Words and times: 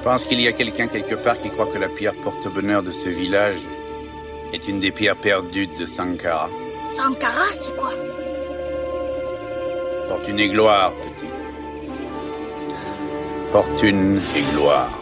Je 0.00 0.04
pense 0.04 0.24
qu'il 0.24 0.40
y 0.40 0.48
a 0.48 0.52
quelqu'un 0.52 0.86
quelque 0.86 1.14
part 1.14 1.38
qui 1.38 1.50
croit 1.50 1.66
que 1.66 1.76
la 1.76 1.88
pierre 1.88 2.14
porte-bonheur 2.24 2.82
de 2.82 2.90
ce 2.90 3.10
village 3.10 3.60
est 4.54 4.66
une 4.66 4.80
des 4.80 4.92
pierres 4.92 5.14
perdues 5.14 5.66
de 5.66 5.84
Sankara. 5.84 6.48
Sankara, 6.90 7.44
c'est 7.58 7.76
quoi? 7.76 7.90
Fortune 10.08 10.38
et 10.38 10.48
gloire, 10.48 10.92
petit. 10.92 11.28
Fortune 13.52 14.22
et 14.36 14.54
gloire. 14.54 14.99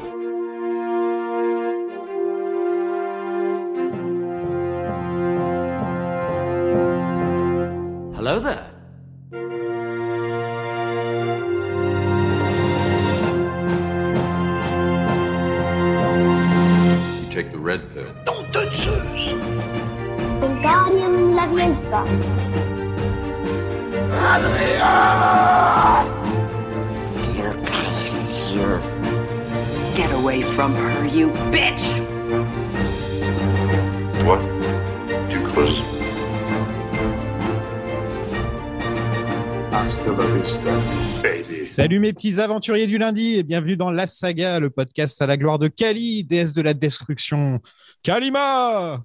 Salut 41.78 42.00
mes 42.00 42.12
petits 42.12 42.41
aventuriers 42.41 42.88
du 42.88 42.98
lundi 42.98 43.37
et 43.37 43.45
bienvenue 43.45 43.77
dans 43.77 43.92
La 43.92 44.09
Saga, 44.09 44.59
le 44.59 44.68
podcast 44.68 45.23
à 45.23 45.28
la 45.28 45.37
gloire 45.37 45.60
de 45.60 45.68
Kali, 45.68 46.24
déesse 46.24 46.52
de 46.52 46.60
la 46.60 46.74
destruction. 46.74 47.60
Kalima 48.02 49.04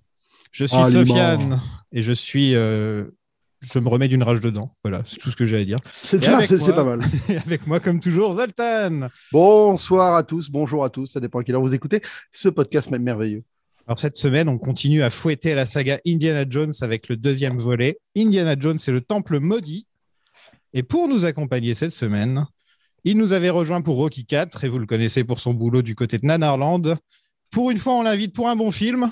Je 0.52 0.66
suis. 0.66 0.84
Sofiane 0.86 1.62
et 1.92 2.02
je 2.02 2.12
suis. 2.12 2.56
euh, 2.56 3.04
je 3.62 3.78
me 3.78 3.88
remets 3.88 4.08
d'une 4.08 4.24
rage 4.24 4.42
dedans. 4.42 4.76
Voilà, 4.84 5.04
c'est 5.06 5.18
tout 5.18 5.30
ce 5.30 5.36
que 5.36 5.46
j'ai 5.46 5.58
à 5.58 5.64
dire. 5.64 5.78
C'est 6.02 6.18
Et 6.18 6.20
déjà, 6.22 6.38
avec 6.38 6.48
c'est 6.48 6.74
pas 6.74 6.84
mal. 6.84 7.02
Et 7.30 7.38
avec 7.38 7.68
moi, 7.68 7.80
comme 7.80 8.00
toujours, 8.00 8.34
Zoltan 8.34 9.08
Bonsoir 9.32 10.16
à 10.16 10.24
tous, 10.24 10.50
bonjour 10.50 10.84
à 10.84 10.90
tous, 10.90 11.06
ça 11.06 11.20
dépend 11.20 11.42
à 11.42 11.44
quelle 11.44 11.54
heure 11.54 11.62
vous 11.62 11.76
écoutez 11.76 12.02
ce 12.32 12.50
podcast 12.50 12.90
même 12.90 13.04
merveilleux. 13.04 13.44
Alors 13.86 14.00
cette 14.00 14.18
semaine, 14.18 14.50
on 14.50 14.58
continue 14.58 15.04
à 15.04 15.12
fouetter 15.12 15.54
la 15.54 15.68
saga 15.68 16.00
Indiana 16.08 16.44
Jones 16.50 16.74
avec 16.82 17.08
le 17.08 17.18
deuxième 17.18 17.58
volet. 17.58 18.00
Indiana 18.18 18.56
Jones 18.60 18.80
et 18.88 18.92
le 18.92 19.02
Temple 19.02 19.40
maudit. 19.40 19.86
Et 20.74 20.82
pour 20.82 21.08
nous 21.08 21.26
accompagner 21.26 21.76
cette 21.76 21.92
semaine, 21.92 22.48
il 23.04 23.18
nous 23.18 23.34
avait 23.34 23.50
rejoint 23.50 23.82
pour 23.82 23.98
Rocky 23.98 24.26
4 24.26 24.64
et 24.64 24.70
vous 24.70 24.80
le 24.80 24.86
connaissez 24.86 25.24
pour 25.24 25.40
son 25.40 25.54
boulot 25.54 25.82
du 25.82 25.96
côté 25.96 26.18
de 26.18 26.26
Nanarland. 26.26 26.96
Pour 27.52 27.72
une 27.72 27.78
fois, 27.78 27.94
on 27.94 28.04
l'invite 28.04 28.34
pour 28.34 28.50
un 28.50 28.56
bon 28.56 28.72
film. 28.72 29.12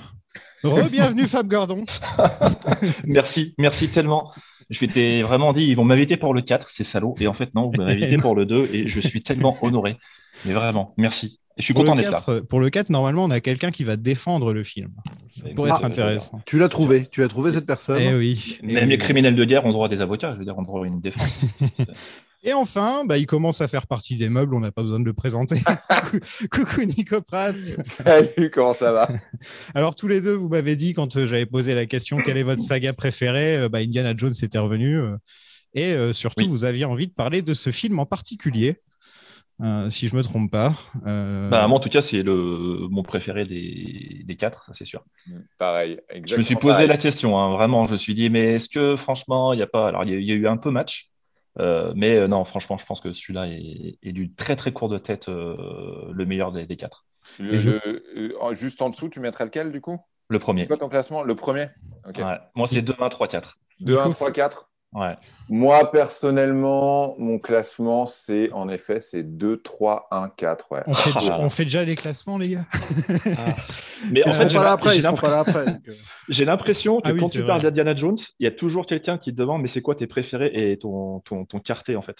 Re-bienvenue 0.64 1.26
Fab 1.26 1.48
Gordon. 1.48 1.84
Merci, 3.04 3.54
merci 3.58 3.88
tellement. 3.88 4.32
Je 4.70 4.78
m'étais 4.80 5.20
vraiment 5.22 5.52
dit, 5.52 5.64
ils 5.64 5.74
vont 5.74 5.84
m'inviter 5.84 6.16
pour 6.16 6.32
le 6.32 6.40
4, 6.40 6.68
c'est 6.70 6.84
salaud. 6.84 7.14
Et 7.20 7.26
en 7.26 7.34
fait, 7.34 7.54
non, 7.54 7.70
vous 7.70 7.82
m'invitez 7.82 8.16
pour 8.16 8.34
le 8.34 8.46
2 8.46 8.70
et 8.72 8.88
je 8.88 9.00
suis 9.00 9.22
tellement 9.22 9.56
honoré. 9.60 9.98
Mais 10.46 10.52
vraiment, 10.54 10.94
merci. 10.96 11.40
Je 11.58 11.64
suis 11.64 11.74
Pour 11.74 11.82
content 11.82 11.94
le, 11.94 12.02
d'être 12.02 12.12
là. 12.12 12.36
4, 12.36 12.40
pour 12.40 12.60
le 12.60 12.70
4, 12.70 12.88
normalement, 12.88 13.24
on 13.24 13.30
a 13.30 13.40
quelqu'un 13.40 13.70
qui 13.70 13.84
va 13.84 13.96
défendre 13.96 14.54
le 14.54 14.62
film. 14.62 14.90
Ça 15.32 15.48
pourrait 15.54 15.70
être 15.70 15.84
euh, 15.84 15.86
intéressant. 15.86 16.40
Tu 16.46 16.58
l'as 16.58 16.70
trouvé, 16.70 17.06
tu 17.10 17.22
as 17.22 17.28
trouvé 17.28 17.52
cette 17.52 17.66
personne. 17.66 18.00
Eh 18.00 18.14
oui. 18.14 18.58
Eh 18.62 18.66
Même 18.66 18.84
oui. 18.84 18.90
les 18.90 18.98
criminels 18.98 19.36
de 19.36 19.44
guerre 19.44 19.66
ont 19.66 19.72
droit 19.72 19.86
à 19.86 19.88
des 19.90 20.00
avocats, 20.00 20.32
je 20.32 20.38
veux 20.38 20.44
dire, 20.44 20.56
ont 20.56 20.62
droit 20.62 20.84
à 20.84 20.86
une 20.86 21.00
défense. 21.00 21.28
Et 22.44 22.52
enfin, 22.52 23.04
bah, 23.04 23.18
il 23.18 23.26
commence 23.26 23.60
à 23.60 23.68
faire 23.68 23.86
partie 23.86 24.16
des 24.16 24.28
meubles, 24.28 24.54
on 24.54 24.60
n'a 24.60 24.72
pas 24.72 24.82
besoin 24.82 24.98
de 24.98 25.04
le 25.04 25.12
présenter. 25.12 25.56
Coucou- 26.50 26.84
Nico 26.84 27.20
Pratt. 27.20 27.54
Salut, 27.86 28.50
comment 28.50 28.72
ça 28.72 28.90
va? 28.92 29.08
Alors 29.74 29.94
tous 29.94 30.08
les 30.08 30.20
deux, 30.20 30.34
vous 30.34 30.48
m'avez 30.48 30.74
dit 30.74 30.92
quand 30.92 31.16
euh, 31.16 31.26
j'avais 31.28 31.46
posé 31.46 31.74
la 31.74 31.86
question 31.86 32.18
quelle 32.18 32.36
est 32.38 32.42
votre 32.42 32.62
saga 32.62 32.92
préférée, 32.92 33.58
euh, 33.58 33.68
bah, 33.68 33.78
Indiana 33.78 34.12
Jones 34.16 34.32
était 34.42 34.58
revenu. 34.58 34.98
euh, 34.98 35.16
et 35.74 35.94
euh, 35.94 36.12
surtout, 36.12 36.44
Oui. 36.44 36.50
vous 36.50 36.64
aviez 36.64 36.84
envie 36.84 37.06
de 37.06 37.12
parler 37.12 37.42
de 37.42 37.54
ce 37.54 37.70
film 37.70 37.98
en 38.00 38.06
particulier, 38.06 38.76
euh, 39.62 39.88
si 39.88 40.08
je 40.08 40.16
me 40.16 40.22
trompe 40.24 40.50
pas. 40.50 40.74
Euh, 41.06 41.48
Bah, 41.48 41.66
moi, 41.68 41.78
en 41.78 41.80
tout 41.80 41.88
cas, 41.88 42.02
c'est 42.02 42.22
le 42.24 42.88
mon 42.90 43.04
préféré 43.04 43.44
des, 43.46 44.22
des 44.24 44.36
4, 44.36 44.64
ça 44.66 44.72
c'est 44.74 44.84
sûr. 44.84 45.04
Pareil, 45.58 46.00
Je 46.10 46.16
exactement. 46.16 46.38
me 46.38 46.42
suis 46.44 46.56
posé 46.56 46.72
pareil. 46.72 46.88
la 46.88 46.96
question, 46.98 47.38
hein, 47.38 47.52
vraiment. 47.52 47.86
Je 47.86 47.92
me 47.92 47.96
suis 47.98 48.14
dit, 48.14 48.28
mais 48.30 48.54
est-ce 48.56 48.68
que 48.68 48.96
franchement, 48.96 49.52
il 49.52 49.58
n'y 49.58 49.62
a 49.62 49.66
pas. 49.68 49.86
Alors, 49.88 50.04
il 50.04 50.10
y, 50.20 50.24
y 50.26 50.32
a 50.32 50.34
eu 50.34 50.46
un 50.48 50.56
peu 50.58 50.70
match, 50.70 51.08
euh, 51.58 51.92
mais 51.96 52.16
euh, 52.16 52.28
non, 52.28 52.44
franchement, 52.44 52.78
je 52.78 52.86
pense 52.86 53.00
que 53.00 53.12
celui-là 53.12 53.46
est, 53.48 53.98
est 54.02 54.12
du 54.12 54.32
très 54.34 54.56
très 54.56 54.72
court 54.72 54.88
de 54.88 54.98
tête, 54.98 55.28
euh, 55.28 56.10
le 56.12 56.26
meilleur 56.26 56.52
des, 56.52 56.66
des 56.66 56.76
4. 56.76 57.06
Le- 57.38 57.56
Et 57.56 57.60
je- 57.60 57.70
le- 57.70 58.42
euh, 58.42 58.54
juste 58.54 58.82
en 58.82 58.90
dessous, 58.90 59.08
tu 59.08 59.20
mettrais 59.20 59.44
lequel 59.44 59.70
du 59.72 59.80
coup? 59.80 59.98
Le 60.28 60.38
premier. 60.38 60.66
Quoi 60.66 60.76
ton 60.78 60.88
classement? 60.88 61.22
Le 61.22 61.34
premier? 61.34 61.68
Ouais. 62.16 62.38
Moi, 62.54 62.66
c'est 62.68 62.82
2, 62.82 62.94
1, 62.98 63.08
3, 63.08 63.28
4. 63.28 63.58
2, 64.94 64.98
1, 65.00 65.06
coup, 65.06 65.12
3, 65.12 65.12
4. 65.12 65.12
Ouais. 65.12 65.16
Moi, 65.48 65.90
personnellement, 65.90 67.14
mon 67.18 67.38
classement, 67.38 68.06
c'est 68.06 68.50
en 68.52 68.68
effet, 68.68 69.00
c'est 69.00 69.22
2, 69.22 69.60
3, 69.62 70.08
1, 70.10 70.28
4. 70.36 70.72
Ouais. 70.72 70.82
on, 70.86 70.94
fait, 70.94 71.10
Ah. 71.14 71.18
déjà- 71.20 71.38
on 71.38 71.50
fait 71.50 71.64
déjà 71.64 71.84
les 71.84 71.96
classements, 71.96 72.38
les 72.38 72.50
gars. 72.50 72.64
Mais 74.10 74.22
en 74.24 74.26
Ils 74.26 74.32
fait, 74.32 74.38
seront 74.38 74.48
j'ai 74.48 74.56
pas 74.58 74.64
là 74.64 74.72
après, 74.72 74.96
ils 74.96 75.02
l'impr- 75.02 75.20
pas 75.20 75.30
là 75.30 75.38
après. 75.40 75.68
euh. 75.68 75.92
j'ai 76.28 76.44
l'impression 76.44 77.00
que 77.00 77.08
Ah 77.08 77.12
oui, 77.12 77.20
quand 77.20 77.28
tu 77.28 77.38
vrai. 77.38 77.46
parles 77.48 77.62
d'Indiana 77.62 77.94
Jones, 77.94 78.16
il 78.40 78.44
y 78.44 78.46
a 78.46 78.50
toujours 78.50 78.86
quelqu'un 78.86 79.18
qui 79.18 79.30
te 79.32 79.36
demande 79.36 79.62
mais 79.62 79.68
c'est 79.68 79.82
quoi 79.82 79.94
tes 79.94 80.06
préférés 80.06 80.50
et 80.54 80.78
ton, 80.78 81.20
ton, 81.20 81.44
ton 81.44 81.58
en 81.96 82.02
fait? 82.02 82.16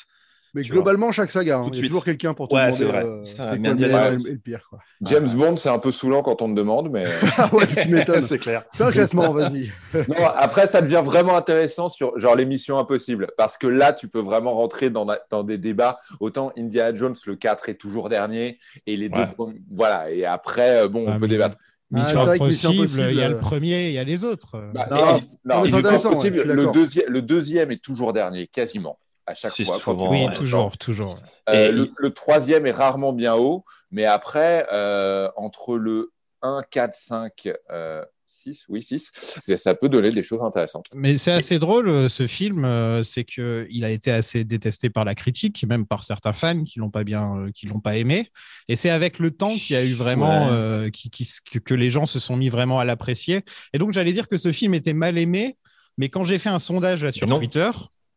Mais 0.54 0.62
globalement, 0.64 1.12
chaque 1.12 1.30
saga, 1.30 1.58
hein, 1.58 1.62
il 1.68 1.68
y 1.68 1.72
a 1.72 1.78
suite. 1.78 1.86
toujours 1.88 2.04
quelqu'un 2.04 2.34
pour 2.34 2.46
te 2.48 2.54
Ouais, 2.54 2.66
demander 2.66 2.76
c'est 2.78 2.84
vrai. 2.84 3.04
euh, 3.04 3.22
c'est 3.24 3.36
quoi 3.36 3.50
le 3.52 3.58
meilleur 3.74 4.12
et 4.12 4.16
le- 4.16 4.36
pire. 4.36 4.66
Quoi. 4.68 4.80
James 5.02 5.28
Bond, 5.34 5.56
c'est 5.56 5.70
un 5.70 5.78
peu 5.78 5.90
saoulant 5.90 6.22
quand 6.22 6.42
on 6.42 6.48
te 6.50 6.54
demande, 6.54 6.90
mais 6.90 7.04
Ah 7.38 7.48
ouais, 7.54 7.66
tu 7.66 7.88
m'étonnes. 7.88 8.22
c'est 8.28 8.38
clair. 8.38 8.64
Fais 8.74 8.84
un 8.84 8.90
classement, 8.90 9.32
vas-y. 9.32 9.72
non, 10.08 10.26
après, 10.36 10.66
ça 10.66 10.82
devient 10.82 11.00
vraiment 11.04 11.36
intéressant 11.36 11.88
sur 11.88 12.18
genre 12.20 12.36
l'émission 12.36 12.78
Impossible. 12.78 13.28
Parce 13.38 13.56
que 13.56 13.66
là, 13.66 13.92
tu 13.94 14.08
peux 14.08 14.20
vraiment 14.20 14.52
rentrer 14.54 14.90
dans, 14.90 15.04
la- 15.06 15.20
dans 15.30 15.42
des 15.42 15.56
débats. 15.56 15.98
Autant 16.20 16.52
Indiana 16.58 16.94
Jones, 16.94 17.14
le 17.26 17.34
4 17.36 17.70
est 17.70 17.74
toujours 17.76 18.08
dernier. 18.10 18.58
Et 18.86 18.96
les 18.98 19.08
deux 19.08 19.18
Ouais. 19.38 19.54
Voilà. 19.70 20.10
Et 20.10 20.24
après, 20.26 20.82
euh, 20.82 20.88
bon, 20.88 21.04
on 21.06 21.12
Ah, 21.12 21.14
peut 21.14 21.20
mais- 21.22 21.28
débattre. 21.28 21.56
Mission 21.90 22.20
c'est 22.20 22.26
vrai 22.26 22.38
que 22.38 22.44
Mission 22.44 22.70
Impossible, 22.70 23.08
il 23.10 23.16
y 23.16 23.20
a 23.20 23.24
Impossible, 23.26 23.34
le 23.34 23.38
premier, 23.40 23.88
il 23.88 23.92
y 23.92 23.98
a 23.98 24.04
les 24.04 24.24
autres. 24.24 24.52
Bah, 24.72 24.86
Non, 24.90 24.96
et- 24.96 25.00
non, 25.00 25.06
non, 25.06 25.18
mais 25.18 25.20
c'est 25.54 25.60
Mission 25.62 25.78
intéressant, 25.78 26.08
ouais, 26.08 26.14
Impossible, 26.16 26.36
je 26.36 26.40
suis 26.40 26.48
le, 26.48 26.56
d'accord. 26.56 26.72
deuxième, 26.72 27.04
le 27.08 27.22
deuxième 27.22 27.70
est 27.70 27.82
toujours 27.84 28.12
dernier, 28.14 28.46
quasiment, 28.46 28.98
à 29.26 29.34
chaque 29.34 29.60
fois. 29.62 29.78
souvent, 29.80 30.10
oui, 30.10 30.26
toujours, 30.34 30.76
toujours. 30.78 31.18
Euh, 31.48 31.68
Et 31.68 31.72
le, 31.72 32.10
troisième 32.10 32.66
est 32.66 32.72
rarement 32.72 33.12
bien 33.12 33.34
haut, 33.34 33.64
mais 33.90 34.04
après, 34.04 34.66
euh, 34.72 35.28
entre 35.36 35.76
le 35.76 36.12
1, 36.42 36.62
4, 36.70 36.94
5, 36.94 37.48
euh, 37.70 38.04
6, 38.26 38.64
oui, 38.68 38.82
6, 38.82 39.10
c'est- 39.14 39.56
ça 39.56 39.74
peut 39.74 39.88
donner 39.88 40.10
des 40.10 40.22
choses 40.24 40.42
intéressantes. 40.42 40.86
Mais 40.96 41.14
c'est 41.16 41.30
assez 41.30 41.60
drôle, 41.60 41.88
euh, 41.88 42.08
ce 42.08 42.26
film, 42.26 42.64
c'est 43.04 43.22
que 43.24 43.66
il 43.70 43.84
a 43.84 43.90
été 43.90 44.10
assez 44.10 44.42
détesté 44.44 44.90
par 44.90 45.04
la 45.04 45.14
critique, 45.14 45.64
même 45.68 45.86
par 45.86 46.02
certains 46.02 46.32
fans 46.32 46.64
qui 46.64 46.80
l'ont 46.80 46.90
pas 46.90 47.04
bien, 47.04 47.46
qui 47.54 47.66
l'ont 47.66 47.78
pas 47.80 47.96
aimé. 47.96 48.30
Et 48.68 48.74
c'est 48.74 48.90
avec 48.90 49.20
le 49.20 49.30
temps 49.30 49.54
qu'il 49.54 49.74
y 49.76 49.78
a 49.78 49.84
eu 49.84 49.94
vraiment, 49.94 50.46
Ouais. 50.48 50.52
euh, 50.52 50.90
qui, 50.90 51.10
qui- 51.10 51.28
que, 51.50 51.58
que 51.60 51.74
les 51.74 51.90
gens 51.90 52.06
se 52.06 52.18
sont 52.18 52.36
mis 52.36 52.48
vraiment 52.48 52.80
à 52.80 52.84
l'apprécier. 52.84 53.42
Et 53.72 53.78
donc 53.78 53.92
j'allais 53.92 54.12
dire 54.12 54.26
que 54.28 54.36
ce 54.36 54.50
film 54.50 54.74
était 54.74 54.94
mal 54.94 55.18
aimé, 55.18 55.56
mais 55.98 56.08
quand 56.08 56.24
j'ai 56.24 56.38
fait 56.38 56.48
un 56.50 56.58
sondage 56.58 57.04
là, 57.04 57.12
sur 57.12 57.28
Non. 57.28 57.38
Twitter, 57.38 57.70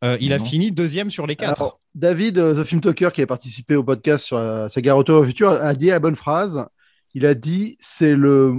euh, 0.05 0.17
il 0.21 0.33
a 0.33 0.39
fini 0.39 0.71
deuxième 0.71 1.09
sur 1.09 1.27
les 1.27 1.35
quatre. 1.35 1.61
Alors, 1.61 1.79
David, 1.95 2.37
euh, 2.37 2.61
The 2.61 2.65
Film 2.65 2.81
Talker, 2.81 3.09
qui 3.13 3.21
a 3.21 3.27
participé 3.27 3.75
au 3.75 3.83
podcast 3.83 4.25
sur 4.25 4.37
la 4.37 4.69
saga 4.69 4.93
Retour 4.93 5.21
au 5.21 5.25
futur, 5.25 5.49
a 5.49 5.73
dit 5.73 5.87
la 5.87 5.99
bonne 5.99 6.15
phrase. 6.15 6.65
Il 7.13 7.25
a 7.25 7.33
dit 7.33 7.77
c'est 7.79 8.15
le 8.15 8.55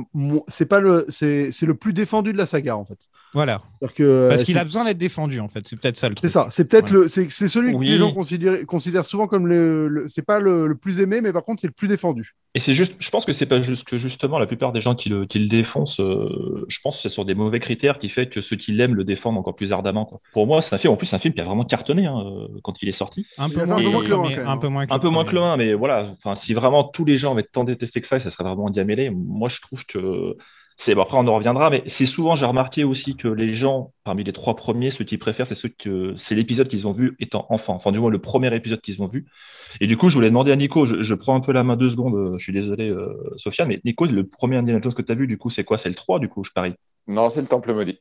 c'est 0.48 0.66
pas 0.66 0.80
le 0.80 1.04
c'est 1.08 1.52
c'est 1.52 1.66
le 1.66 1.74
plus 1.74 1.92
défendu 1.92 2.32
de 2.32 2.38
la 2.38 2.46
saga 2.46 2.76
en 2.76 2.84
fait. 2.84 2.98
Voilà, 3.36 3.60
que 3.94 4.28
parce 4.30 4.40
euh, 4.40 4.44
qu'il 4.44 4.54
c'est- 4.54 4.60
a 4.60 4.64
besoin 4.64 4.84
d'être 4.86 4.96
défendu 4.96 5.40
en 5.40 5.48
fait. 5.48 5.60
C'est 5.68 5.78
peut-être 5.78 5.96
ça 5.98 6.08
le 6.08 6.14
C'est 6.14 6.20
truc. 6.22 6.30
ça, 6.30 6.46
c'est 6.50 6.66
peut-être 6.68 6.90
Ouais. 6.90 7.00
le, 7.02 7.08
c'est 7.08 7.30
c'est 7.30 7.48
celui 7.48 7.72
que 7.72 7.76
Oui. 7.76 7.86
les 7.86 7.98
gens 7.98 8.12
considèrent, 8.14 8.64
considèrent 8.66 9.04
souvent 9.04 9.26
comme 9.26 9.46
le, 9.46 9.88
le- 9.88 10.08
c'est 10.08 10.24
pas 10.24 10.40
le, 10.40 10.66
le 10.66 10.74
plus 10.74 11.00
aimé, 11.00 11.20
mais 11.20 11.32
par 11.34 11.44
contre 11.44 11.60
c'est 11.60 11.66
le 11.66 11.74
plus 11.74 11.86
défendu. 11.86 12.34
Et 12.54 12.58
c'est 12.60 12.72
juste, 12.72 12.94
je 12.98 13.10
pense 13.10 13.26
que 13.26 13.34
c'est 13.34 13.44
pas 13.44 13.60
juste 13.60 13.84
que 13.86 13.98
justement 13.98 14.38
la 14.38 14.46
plupart 14.46 14.72
des 14.72 14.80
gens 14.80 14.94
qui 14.94 15.10
le, 15.10 15.26
qui 15.26 15.38
le 15.38 15.48
défoncent, 15.48 16.00
euh, 16.00 16.64
je 16.68 16.78
pense 16.82 16.96
que 16.96 17.02
c'est 17.02 17.08
sur 17.10 17.26
des 17.26 17.34
mauvais 17.34 17.60
critères 17.60 17.98
qui 17.98 18.08
fait 18.08 18.28
que 18.30 18.40
ceux 18.40 18.56
qui 18.56 18.72
l'aiment 18.72 18.94
le 18.94 19.04
défendent 19.04 19.36
encore 19.36 19.54
plus 19.54 19.70
ardemment. 19.72 20.06
quoi. 20.06 20.20
Pour 20.32 20.46
moi, 20.46 20.62
c'est 20.62 20.74
un 20.74 20.78
film, 20.78 20.94
en 20.94 20.96
plus, 20.96 21.06
c'est 21.06 21.16
un 21.16 21.18
film 21.18 21.34
qui 21.34 21.40
a 21.42 21.44
vraiment 21.44 21.64
cartonné 21.66 22.06
hein, 22.06 22.18
euh, 22.24 22.48
quand 22.62 22.72
il 22.82 22.88
est 22.88 22.92
sorti. 22.92 23.26
Un 23.36 23.50
peu 23.50 23.66
moins, 23.66 23.76
un 23.76 23.82
peu 23.82 23.88
moins 23.90 24.00
que 24.02 24.06
que 24.06 24.10
le 24.12 24.16
le 24.44 24.48
un, 24.48 24.56
peu 24.56 24.68
moins 24.68 24.86
que 24.86 24.92
Un 24.92 24.96
le 24.96 25.00
peu 25.02 25.08
moins 25.10 25.24
que 25.24 25.28
premier. 25.30 25.40
le 25.42 25.46
1, 25.52 25.56
mais 25.58 25.74
voilà, 25.74 26.12
enfin, 26.12 26.34
si 26.34 26.54
vraiment 26.54 26.84
tous 26.84 27.04
les 27.04 27.18
gens 27.18 27.32
avaient 27.32 27.42
tant 27.42 27.64
détesté 27.64 28.00
que 28.00 28.06
ça, 28.06 28.18
ça 28.20 28.30
serait 28.30 28.44
vraiment 28.44 28.68
un 28.68 28.70
diamélé. 28.70 29.10
Moi, 29.10 29.50
je 29.50 29.60
trouve 29.60 29.84
que 29.84 30.36
c'est. 30.76 30.94
bon, 30.94 31.02
après, 31.02 31.16
on 31.18 31.26
en 31.26 31.34
reviendra, 31.34 31.70
mais 31.70 31.82
c'est 31.86 32.06
souvent, 32.06 32.36
j'ai 32.36 32.46
remarqué 32.46 32.84
aussi 32.84 33.16
que 33.16 33.28
les 33.28 33.54
gens, 33.54 33.92
parmi 34.04 34.24
les 34.24 34.32
trois 34.32 34.56
premiers, 34.56 34.90
ceux 34.90 35.04
qui 35.04 35.18
préfèrent, 35.18 35.46
c'est 35.46 35.54
ceux 35.54 35.68
que 35.68 36.14
c'est 36.16 36.34
l'épisode 36.34 36.68
qu'ils 36.68 36.86
ont 36.86 36.92
vu 36.92 37.16
étant 37.18 37.46
enfant. 37.50 37.74
Enfin, 37.74 37.92
du 37.92 37.98
moins, 37.98 38.10
le 38.10 38.20
premier 38.20 38.54
épisode 38.54 38.80
qu'ils 38.80 39.02
ont 39.02 39.06
vu. 39.06 39.26
Et 39.80 39.86
du 39.86 39.96
coup, 39.96 40.08
je 40.08 40.14
voulais 40.14 40.28
demander 40.28 40.52
à 40.52 40.56
Nico, 40.56 40.86
je, 40.86 41.02
je 41.02 41.14
prends 41.14 41.34
un 41.34 41.40
peu 41.40 41.52
la 41.52 41.64
main 41.64 41.76
deux 41.76 41.90
secondes, 41.90 42.14
euh, 42.14 42.38
je 42.38 42.42
suis 42.44 42.52
désolé, 42.52 42.88
euh, 42.88 43.14
Sofiane, 43.36 43.68
mais 43.68 43.80
Nico, 43.84 44.06
le 44.06 44.26
premier 44.26 44.56
Indiana 44.56 44.80
Jones 44.82 44.94
que 44.94 45.02
tu 45.02 45.12
as 45.12 45.14
vu, 45.16 45.26
du 45.26 45.38
coup, 45.38 45.50
c'est 45.50 45.64
quoi? 45.64 45.76
C'est 45.78 45.88
le 45.88 45.94
3, 45.94 46.18
du 46.18 46.28
coup, 46.28 46.44
je 46.44 46.52
parie? 46.52 46.74
Non, 47.08 47.28
c'est 47.28 47.40
le 47.40 47.46
Temple 47.46 47.74
maudit. 47.74 47.98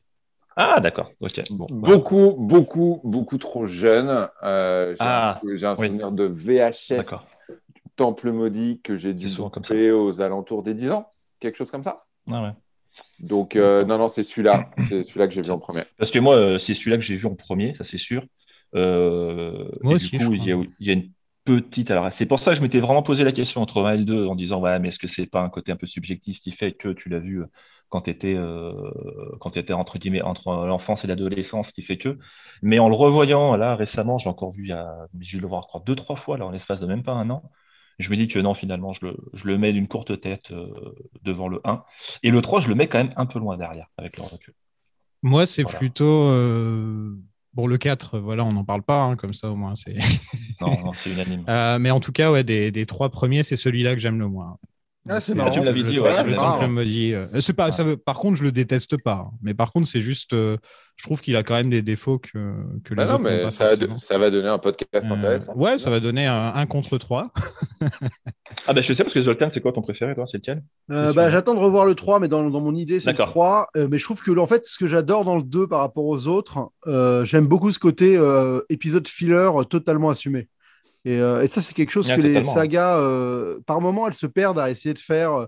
Ah, 0.56 0.80
d'accord, 0.80 1.10
ok. 1.20 1.42
Bon, 1.50 1.66
voilà. 1.70 1.96
Beaucoup, 1.96 2.34
beaucoup, 2.38 3.00
beaucoup 3.04 3.36
trop 3.36 3.66
jeune. 3.66 4.28
Euh, 4.42 4.92
j'ai 4.92 4.96
Ah, 5.00 5.38
un, 5.44 5.56
j'ai 5.56 5.66
un 5.66 5.74
oui. 5.76 5.86
souvenir 5.88 6.12
de 6.12 6.24
VHS 6.24 6.96
D'accord. 6.96 7.26
Temple 7.96 8.32
maudit 8.32 8.80
que 8.82 8.96
j'ai 8.96 9.12
dû 9.12 9.28
C'est 9.28 9.34
souvent 9.34 9.50
comme 9.50 9.62
bouffer 9.62 9.90
aux 9.90 10.20
alentours 10.22 10.62
des 10.62 10.72
10 10.74 10.90
ans, 10.92 11.08
quelque 11.40 11.56
chose 11.56 11.70
comme 11.70 11.82
ça. 11.82 12.04
Ah 12.32 12.42
ouais. 12.42 12.50
Donc, 13.18 13.56
euh, 13.56 13.84
non, 13.84 13.98
non, 13.98 14.08
c'est 14.08 14.22
celui-là. 14.22 14.70
C'est 14.88 15.02
celui-là 15.02 15.26
que 15.26 15.34
j'ai 15.34 15.42
vu 15.42 15.50
en 15.50 15.58
premier. 15.58 15.84
Parce 15.98 16.10
que 16.10 16.18
moi, 16.18 16.36
euh, 16.36 16.58
c'est 16.58 16.74
celui-là 16.74 16.96
que 16.96 17.02
j'ai 17.02 17.16
vu 17.16 17.26
en 17.26 17.34
premier, 17.34 17.74
ça 17.74 17.84
c'est 17.84 17.98
sûr. 17.98 18.24
Euh, 18.74 19.68
Moi 19.82 19.92
et 19.92 19.96
aussi, 19.96 20.10
du 20.18 20.18
je 20.18 20.26
coup, 20.26 20.34
il 20.34 20.44
y, 20.44 20.52
a, 20.52 20.56
il 20.80 20.86
y 20.86 20.90
a 20.90 20.92
une 20.92 21.10
petite. 21.44 21.90
Alors, 21.90 22.12
c'est 22.12 22.26
pour 22.26 22.40
ça 22.40 22.52
que 22.52 22.58
je 22.58 22.62
m'étais 22.62 22.80
vraiment 22.80 23.02
posé 23.02 23.24
la 23.24 23.32
question 23.32 23.62
entre 23.62 23.82
1 23.82 23.94
et 23.94 23.96
le 23.98 24.04
2 24.04 24.26
en 24.26 24.34
disant, 24.34 24.60
ouais, 24.60 24.78
mais 24.78 24.88
est-ce 24.88 24.98
que 24.98 25.06
c'est 25.08 25.26
pas 25.26 25.40
un 25.40 25.48
côté 25.48 25.72
un 25.72 25.76
peu 25.76 25.86
subjectif 25.86 26.40
qui 26.40 26.52
fait 26.52 26.72
que 26.72 26.88
tu 26.90 27.08
l'as 27.08 27.18
vu 27.18 27.42
quand 27.88 28.02
tu 28.02 28.10
étais, 28.10 28.36
quand 29.40 29.50
tu 29.50 29.58
étais 29.58 29.72
entre 29.72 29.98
guillemets 29.98 30.22
entre 30.22 30.66
l'enfance 30.66 31.04
et 31.04 31.06
l'adolescence 31.06 31.72
qui 31.72 31.82
fait 31.82 31.98
que. 31.98 32.18
Mais 32.62 32.78
en 32.78 32.88
le 32.88 32.94
revoyant 32.94 33.56
là 33.56 33.76
récemment, 33.76 34.18
je 34.18 34.24
l'ai 34.24 34.30
encore 34.30 34.52
vu 34.52 34.64
il 34.64 34.68
y 34.70 34.72
a, 34.72 35.06
j'ai 35.20 35.36
dû 35.38 35.40
le 35.42 35.48
voir 35.48 35.62
je 35.62 35.68
crois, 35.68 35.82
deux, 35.86 35.94
trois 35.94 36.16
fois 36.16 36.36
là, 36.38 36.46
en 36.46 36.50
l'espace 36.50 36.80
de 36.80 36.86
même 36.86 37.02
pas 37.02 37.12
un 37.12 37.30
an. 37.30 37.42
Je 37.98 38.10
me 38.10 38.16
dis 38.16 38.28
que 38.28 38.38
non, 38.38 38.54
finalement, 38.54 38.92
je 38.92 39.06
le, 39.06 39.16
je 39.32 39.44
le 39.46 39.56
mets 39.58 39.72
d'une 39.72 39.88
courte 39.88 40.20
tête 40.20 40.50
euh, 40.50 40.68
devant 41.22 41.48
le 41.48 41.60
1. 41.64 41.82
Et 42.22 42.30
le 42.30 42.42
3, 42.42 42.60
je 42.60 42.68
le 42.68 42.74
mets 42.74 42.88
quand 42.88 42.98
même 42.98 43.14
un 43.16 43.26
peu 43.26 43.38
loin 43.38 43.56
derrière 43.56 43.86
avec 43.96 44.16
le 44.18 44.22
recul. 44.24 44.54
Moi, 45.22 45.46
c'est 45.46 45.62
Voilà. 45.62 45.78
plutôt. 45.78 46.28
euh, 46.28 47.16
Bon, 47.54 47.66
le 47.66 47.78
4, 47.78 48.18
voilà, 48.18 48.44
on 48.44 48.52
n'en 48.52 48.64
parle 48.64 48.82
pas, 48.82 49.02
hein, 49.02 49.16
comme 49.16 49.32
ça 49.32 49.50
au 49.50 49.56
moins. 49.56 49.74
c'est 49.74 49.96
Non, 50.60 50.78
non, 50.84 50.92
c'est 50.92 51.10
unanime. 51.10 51.44
Euh, 51.48 51.78
mais 51.78 51.90
en 51.90 52.00
tout 52.00 52.12
cas, 52.12 52.30
ouais, 52.30 52.44
des, 52.44 52.70
des 52.70 52.84
trois 52.84 53.08
premiers, 53.08 53.42
c'est 53.42 53.56
celui-là 53.56 53.94
que 53.94 54.00
j'aime 54.00 54.18
le 54.18 54.28
moins. 54.28 54.58
Ah, 55.08 55.20
c'est 55.22 55.34
marrant. 55.34 55.50
tu 55.52 55.60
me 55.60 55.64
l'avais 55.64 55.82
dit, 55.82 55.96
temple- 55.96 56.02
ouais, 56.10 56.24
le 56.24 56.30
me 56.68 56.84
c'est 57.40 57.54
pas, 57.54 57.72
ça 57.72 57.82
veut, 57.84 57.96
par 57.96 58.16
contre, 58.18 58.36
je 58.36 58.42
le 58.42 58.52
déteste 58.52 59.00
pas. 59.02 59.30
Mais 59.40 59.54
par 59.54 59.72
contre, 59.72 59.88
c'est 59.88 60.02
juste, 60.02 60.34
euh, 60.34 60.58
je 60.96 61.04
trouve 61.04 61.20
qu'il 61.20 61.36
a 61.36 61.42
quand 61.42 61.54
même 61.54 61.68
des 61.70 61.82
défauts 61.82 62.18
que, 62.18 62.30
que 62.84 62.94
les 62.94 62.96
Bah 62.96 63.04
non, 63.04 63.14
autres 63.14 63.22
n'ont 63.24 63.30
mais 63.30 63.42
pas 63.42 63.50
ça 63.50 63.64
va, 63.64 63.70
forcément. 63.70 63.98
ça 64.00 64.18
va 64.18 64.30
donner 64.30 64.48
un 64.48 64.58
podcast 64.58 65.06
Euh, 65.10 65.14
intéressant. 65.14 65.54
ouais, 65.54 65.78
ça 65.78 65.90
va 65.90 66.00
donner 66.00 66.26
un, 66.26 66.52
un 66.54 66.66
contre 66.66 66.98
3. 66.98 67.30
Ah, 68.68 68.72
bah 68.72 68.80
je 68.80 68.92
sais 68.92 69.02
parce 69.04 69.12
que 69.14 69.20
Zoltan, 69.22 69.48
c'est 69.50 69.60
quoi 69.60 69.72
ton 69.72 69.82
préféré, 69.82 70.14
toi 70.14 70.24
C'est 70.26 70.38
lequel 70.38 70.62
Euh, 70.90 71.08
C'est 71.08 71.14
bah, 71.14 71.24
sûr. 71.24 71.32
J'attends 71.32 71.54
de 71.54 71.58
revoir 71.60 71.84
le 71.84 71.94
3, 71.94 72.20
mais 72.20 72.28
dans, 72.28 72.48
dans 72.48 72.60
mon 72.60 72.74
idée, 72.74 73.00
c'est 73.00 73.10
le 73.10 73.16
D'accord. 73.16 73.30
3. 73.32 73.68
Euh, 73.76 73.88
mais 73.90 73.98
je 73.98 74.04
trouve 74.04 74.22
que, 74.22 74.36
en 74.38 74.46
fait, 74.46 74.64
ce 74.66 74.78
que 74.78 74.86
j'adore 74.88 75.24
dans 75.24 75.36
le 75.36 75.42
2 75.42 75.66
par 75.68 75.80
rapport 75.80 76.06
aux 76.06 76.26
autres, 76.28 76.70
euh, 76.86 77.24
j'aime 77.24 77.46
beaucoup 77.46 77.70
ce 77.72 77.78
côté 77.78 78.16
euh, 78.16 78.60
épisode 78.68 79.06
filler 79.08 79.34
euh, 79.54 79.64
totalement 79.64 80.08
assumé. 80.10 80.48
Et, 81.04 81.20
euh, 81.20 81.42
et 81.42 81.46
ça, 81.48 81.60
c'est 81.62 81.74
quelque 81.74 81.90
chose 81.90 82.08
que 82.08 82.20
les 82.20 82.42
sagas, 82.42 82.96
euh, 82.98 83.58
par 83.66 83.80
moment, 83.80 84.06
elles 84.08 84.14
se 84.14 84.26
perdent 84.26 84.58
à 84.58 84.70
essayer 84.70 84.94
de 84.94 84.98
faire 84.98 85.32
euh, 85.34 85.46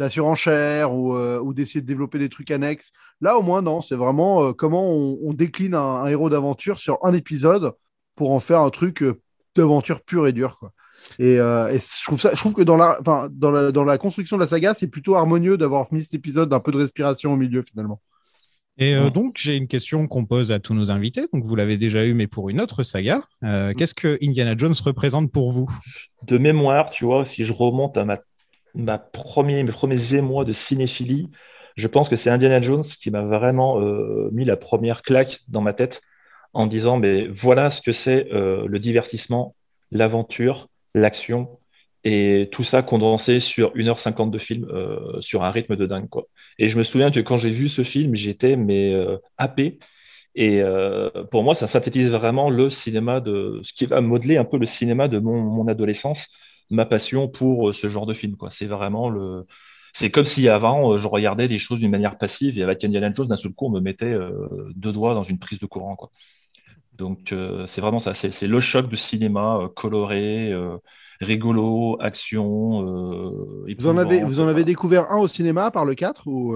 de 0.00 0.04
la 0.06 0.10
surenchère 0.10 0.94
ou, 0.94 1.14
euh, 1.14 1.38
ou 1.38 1.52
d'essayer 1.52 1.82
de 1.82 1.86
développer 1.86 2.18
des 2.18 2.30
trucs 2.30 2.50
annexes. 2.50 2.90
Là, 3.20 3.36
au 3.36 3.42
moins, 3.42 3.60
non. 3.60 3.82
C'est 3.82 3.96
vraiment 3.96 4.42
euh, 4.42 4.52
comment 4.52 4.90
on, 4.90 5.18
on 5.22 5.34
décline 5.34 5.74
un, 5.74 6.02
un 6.02 6.06
héros 6.06 6.30
d'aventure 6.30 6.78
sur 6.78 6.98
un 7.04 7.12
épisode 7.12 7.72
pour 8.16 8.32
en 8.32 8.40
faire 8.40 8.60
un 8.60 8.70
truc 8.70 9.02
euh, 9.02 9.20
d'aventure 9.54 10.00
pure 10.00 10.26
et 10.26 10.32
dure. 10.32 10.58
Quoi. 10.58 10.72
Et, 11.18 11.38
euh, 11.38 11.68
et 11.68 11.78
je, 11.78 12.04
trouve 12.04 12.18
ça, 12.18 12.30
je 12.30 12.36
trouve 12.36 12.54
que 12.54 12.62
dans 12.62 12.76
la, 12.76 12.96
enfin, 13.00 13.28
dans, 13.30 13.50
la, 13.50 13.72
dans 13.72 13.84
la 13.84 13.98
construction 13.98 14.38
de 14.38 14.42
la 14.42 14.48
saga, 14.48 14.72
c'est 14.72 14.88
plutôt 14.88 15.16
harmonieux 15.16 15.58
d'avoir 15.58 15.92
mis 15.92 16.02
cet 16.02 16.14
épisode 16.14 16.48
d'un 16.48 16.60
peu 16.60 16.72
de 16.72 16.78
respiration 16.78 17.34
au 17.34 17.36
milieu, 17.36 17.62
finalement. 17.62 18.00
Et 18.78 18.94
euh, 18.94 19.10
donc, 19.10 19.36
j'ai 19.36 19.56
une 19.56 19.66
question 19.66 20.06
qu'on 20.06 20.24
pose 20.24 20.52
à 20.52 20.60
tous 20.60 20.72
nos 20.72 20.90
invités. 20.90 21.26
Donc, 21.34 21.44
vous 21.44 21.56
l'avez 21.56 21.76
déjà 21.76 22.06
eu, 22.06 22.14
mais 22.14 22.26
pour 22.26 22.48
une 22.48 22.62
autre 22.62 22.82
saga. 22.82 23.20
Euh, 23.44 23.74
Qu'est-ce 23.76 23.94
que 23.94 24.16
Indiana 24.22 24.54
Jones 24.56 24.74
représente 24.82 25.30
pour 25.30 25.52
vous? 25.52 25.68
De 26.22 26.38
mémoire, 26.38 26.88
tu 26.88 27.04
vois, 27.04 27.26
si 27.26 27.44
je 27.44 27.52
remonte 27.52 27.98
à 27.98 28.06
ma, 28.06 28.18
mes 28.74 28.96
premiers 29.12 30.14
émois 30.14 30.44
de 30.44 30.52
cinéphilie, 30.52 31.28
je 31.76 31.86
pense 31.86 32.08
que 32.08 32.16
c'est 32.16 32.30
Indiana 32.30 32.60
Jones 32.60 32.84
qui 32.84 33.10
m'a 33.10 33.22
vraiment 33.22 33.80
euh, 33.80 34.28
mis 34.32 34.44
la 34.44 34.56
première 34.56 35.02
claque 35.02 35.40
dans 35.48 35.60
ma 35.60 35.72
tête 35.72 36.02
en 36.52 36.66
disant, 36.66 36.98
mais 36.98 37.26
voilà 37.28 37.70
ce 37.70 37.80
que 37.80 37.92
c'est 37.92 38.32
euh, 38.32 38.66
le 38.66 38.78
divertissement, 38.78 39.54
l'aventure, 39.90 40.68
l'action, 40.94 41.58
et 42.02 42.48
tout 42.50 42.64
ça 42.64 42.82
condensé 42.82 43.40
sur 43.40 43.74
1h50 43.74 44.30
de 44.30 44.38
film, 44.38 44.66
euh, 44.70 45.20
sur 45.20 45.44
un 45.44 45.50
rythme 45.50 45.76
de 45.76 45.86
dingue, 45.86 46.08
quoi. 46.08 46.26
Et 46.58 46.68
je 46.68 46.76
me 46.78 46.82
souviens 46.82 47.10
que 47.10 47.20
quand 47.20 47.38
j'ai 47.38 47.50
vu 47.50 47.68
ce 47.68 47.84
film, 47.84 48.14
j'étais 48.14 48.56
mais 48.56 48.94
happé. 49.38 49.78
Et 50.34 50.62
pour 51.30 51.42
moi, 51.42 51.54
ça 51.54 51.66
synthétise 51.66 52.10
vraiment 52.10 52.50
le 52.50 52.70
cinéma 52.70 53.20
de 53.20 53.60
ce 53.62 53.72
qui 53.72 53.86
va 53.86 54.00
modeler 54.00 54.36
un 54.36 54.44
peu 54.44 54.58
le 54.58 54.66
cinéma 54.66 55.08
de 55.08 55.18
mon 55.18 55.66
adolescence, 55.68 56.28
ma 56.70 56.86
passion 56.86 57.28
pour 57.28 57.70
euh, 57.70 57.72
ce 57.72 57.88
genre 57.88 58.06
de 58.06 58.14
film, 58.14 58.36
quoi. 58.36 58.50
C'est 58.50 58.66
vraiment 58.66 59.08
le. 59.10 59.46
C'est 59.92 60.10
comme 60.10 60.24
si 60.24 60.48
avant, 60.48 60.92
euh, 60.92 60.98
je 60.98 61.08
regardais 61.08 61.48
les 61.48 61.58
choses 61.58 61.80
d'une 61.80 61.90
manière 61.90 62.16
passive 62.16 62.58
et 62.58 62.62
avec 62.62 62.84
Indiana 62.84 63.12
Jones, 63.12 63.26
d'un 63.26 63.36
seul 63.36 63.52
coup, 63.52 63.66
on 63.66 63.70
me 63.70 63.80
mettait 63.80 64.12
euh, 64.12 64.30
deux 64.76 64.92
doigts 64.92 65.14
dans 65.14 65.24
une 65.24 65.38
prise 65.38 65.58
de 65.58 65.66
courant, 65.66 65.96
quoi. 65.96 66.10
Donc, 66.96 67.34
c'est 67.66 67.80
vraiment 67.80 67.98
ça. 67.98 68.12
C'est 68.12 68.46
le 68.46 68.60
choc 68.60 68.90
de 68.90 68.94
cinéma 68.94 69.70
coloré, 69.74 70.52
rigolo, 71.22 71.96
action. 71.98 72.82
Vous 73.78 73.86
en 73.86 73.96
avez, 73.96 74.22
vous 74.22 74.40
en 74.40 74.48
avez 74.48 74.64
découvert 74.64 75.10
un 75.10 75.16
au 75.16 75.26
cinéma 75.26 75.70
par 75.70 75.86
le 75.86 75.94
4 75.94 76.26
ou 76.26 76.54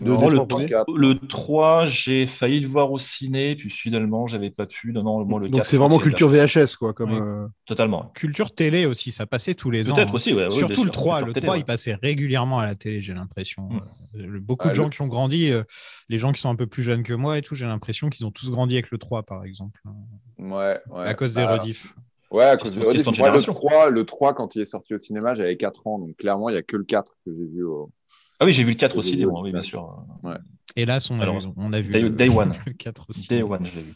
de- 0.00 0.10
Non, 0.10 0.28
le, 0.28 0.34
trois 0.36 0.46
premiers 0.48 0.68
quatre. 0.68 0.92
le 0.94 1.18
3, 1.18 1.86
j'ai 1.86 2.26
failli 2.26 2.60
le 2.60 2.68
voir 2.68 2.92
au 2.92 2.98
ciné, 2.98 3.56
puis 3.56 3.70
finalement, 3.70 4.26
j'avais 4.26 4.50
pas 4.50 4.66
pu. 4.66 4.92
Non, 4.92 5.02
non, 5.02 5.24
moi, 5.24 5.40
le 5.40 5.48
Donc 5.48 5.60
4, 5.60 5.66
c'est 5.66 5.76
vraiment 5.76 5.98
culture 5.98 6.28
VHS, 6.28 6.76
quoi. 6.76 6.92
Comme, 6.92 7.12
Ouais. 7.12 7.20
euh, 7.20 7.46
Totalement. 7.66 8.10
Culture 8.14 8.54
télé 8.54 8.86
aussi, 8.86 9.10
ça 9.10 9.26
passait 9.26 9.54
tous 9.54 9.70
les 9.70 9.90
ans. 9.90 9.94
Peut-être 9.94 10.08
hein. 10.10 10.14
aussi, 10.14 10.34
ouais, 10.34 10.50
Surtout 10.50 10.82
le 10.84 10.86
sûr. 10.86 10.92
3. 10.92 11.14
Culture 11.16 11.26
Le 11.28 11.32
télé, 11.32 11.46
3, 11.46 11.54
ouais. 11.54 11.60
il 11.60 11.64
passait 11.64 11.94
régulièrement 11.94 12.58
à 12.58 12.66
la 12.66 12.74
télé, 12.74 13.00
j'ai 13.00 13.14
l'impression. 13.14 13.62
Mm. 13.70 13.80
Euh, 14.16 14.40
beaucoup 14.40 14.66
Ah, 14.66 14.70
de 14.70 14.74
gens 14.74 14.84
le- 14.84 14.90
qui 14.90 15.00
ont 15.02 15.06
grandi, 15.08 15.50
euh, 15.52 15.62
les 16.08 16.18
gens 16.18 16.32
qui 16.32 16.40
sont 16.40 16.50
un 16.50 16.56
peu 16.56 16.66
plus 16.66 16.82
jeunes 16.82 17.02
que 17.02 17.12
moi 17.14 17.38
et 17.38 17.42
tout, 17.42 17.54
j'ai 17.54 17.66
l'impression 17.66 18.08
qu'ils 18.10 18.26
ont 18.26 18.30
tous 18.30 18.50
grandi 18.50 18.74
avec 18.74 18.90
le 18.90 18.98
3, 18.98 19.22
par 19.22 19.44
exemple, 19.44 19.80
Ouais, 20.38 20.78
ouais. 20.90 21.06
à 21.06 21.14
cause 21.14 21.32
des 21.34 21.44
Bah, 21.44 21.54
rediffs. 21.56 21.94
Ouais, 22.30 22.44
à 22.44 22.56
cause 22.56 22.70
Question- 22.70 22.80
des 22.80 22.86
rediffs. 22.88 23.04
question 23.04 23.12
de 23.12 23.16
Moi, 23.18 23.28
le 23.36 23.40
génération. 23.40 23.52
3, 23.54 23.88
le 23.90 24.04
3, 24.04 24.34
quand 24.34 24.56
il 24.56 24.62
est 24.62 24.66
sorti 24.66 24.94
au 24.94 24.98
cinéma, 24.98 25.34
j'avais 25.34 25.56
4 25.56 25.86
ans. 25.86 25.98
Donc 26.00 26.16
clairement, 26.16 26.48
il 26.48 26.52
n'y 26.52 26.58
a 26.58 26.62
que 26.62 26.76
le 26.76 26.82
4 26.84 27.12
que 27.24 27.30
j'ai 27.32 27.46
vu. 27.46 27.64
Au... 27.64 27.90
Ah 28.38 28.44
oui, 28.44 28.52
j'ai 28.52 28.64
vu 28.64 28.70
le 28.70 28.76
4 28.76 28.92
J'ai 28.92 28.98
aussi, 28.98 29.24
oui, 29.24 29.50
bien 29.50 29.60
ouais. 29.60 29.64
sûr. 29.64 30.04
Hélas, 30.74 31.10
on 31.10 31.18
a 31.20 31.22
Alors, 31.22 31.40
vu, 31.40 31.48
on 31.56 31.72
a 31.72 31.80
vu 31.80 31.92
Day- 31.92 32.00
le, 32.00 32.10
Day 32.10 32.28
One. 32.28 32.52
le 32.66 32.72
4 32.72 33.06
aussi. 33.08 33.28
Day 33.28 33.42
One, 33.42 33.64
je 33.64 33.76
l'ai 33.76 33.82
vu. 33.82 33.94